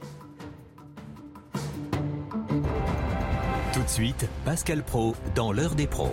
De 3.86 3.92
suite, 3.92 4.28
Pascal 4.44 4.84
Pro 4.84 5.16
dans 5.34 5.52
l'heure 5.52 5.76
des 5.76 5.88
pros. 5.88 6.12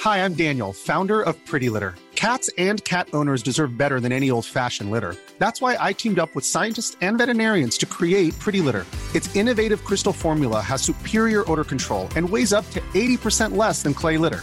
Hi, 0.00 0.18
I'm 0.18 0.34
Daniel, 0.34 0.72
founder 0.72 1.22
of 1.22 1.34
Pretty 1.46 1.70
Litter. 1.70 1.94
Cats 2.14 2.50
and 2.58 2.82
cat 2.84 3.08
owners 3.12 3.42
deserve 3.42 3.76
better 3.76 4.00
than 4.00 4.12
any 4.12 4.30
old-fashioned 4.30 4.90
litter. 4.90 5.16
That's 5.38 5.60
why 5.60 5.76
I 5.80 5.92
teamed 5.94 6.18
up 6.18 6.34
with 6.34 6.44
scientists 6.44 6.96
and 7.00 7.18
veterinarians 7.18 7.78
to 7.78 7.86
create 7.86 8.38
Pretty 8.38 8.60
Litter. 8.60 8.86
Its 9.14 9.34
innovative 9.34 9.84
crystal 9.84 10.12
formula 10.12 10.60
has 10.60 10.82
superior 10.82 11.50
odor 11.50 11.64
control 11.64 12.08
and 12.16 12.28
weighs 12.28 12.52
up 12.52 12.68
to 12.70 12.80
80% 12.94 13.56
less 13.56 13.82
than 13.82 13.94
clay 13.94 14.18
litter. 14.18 14.42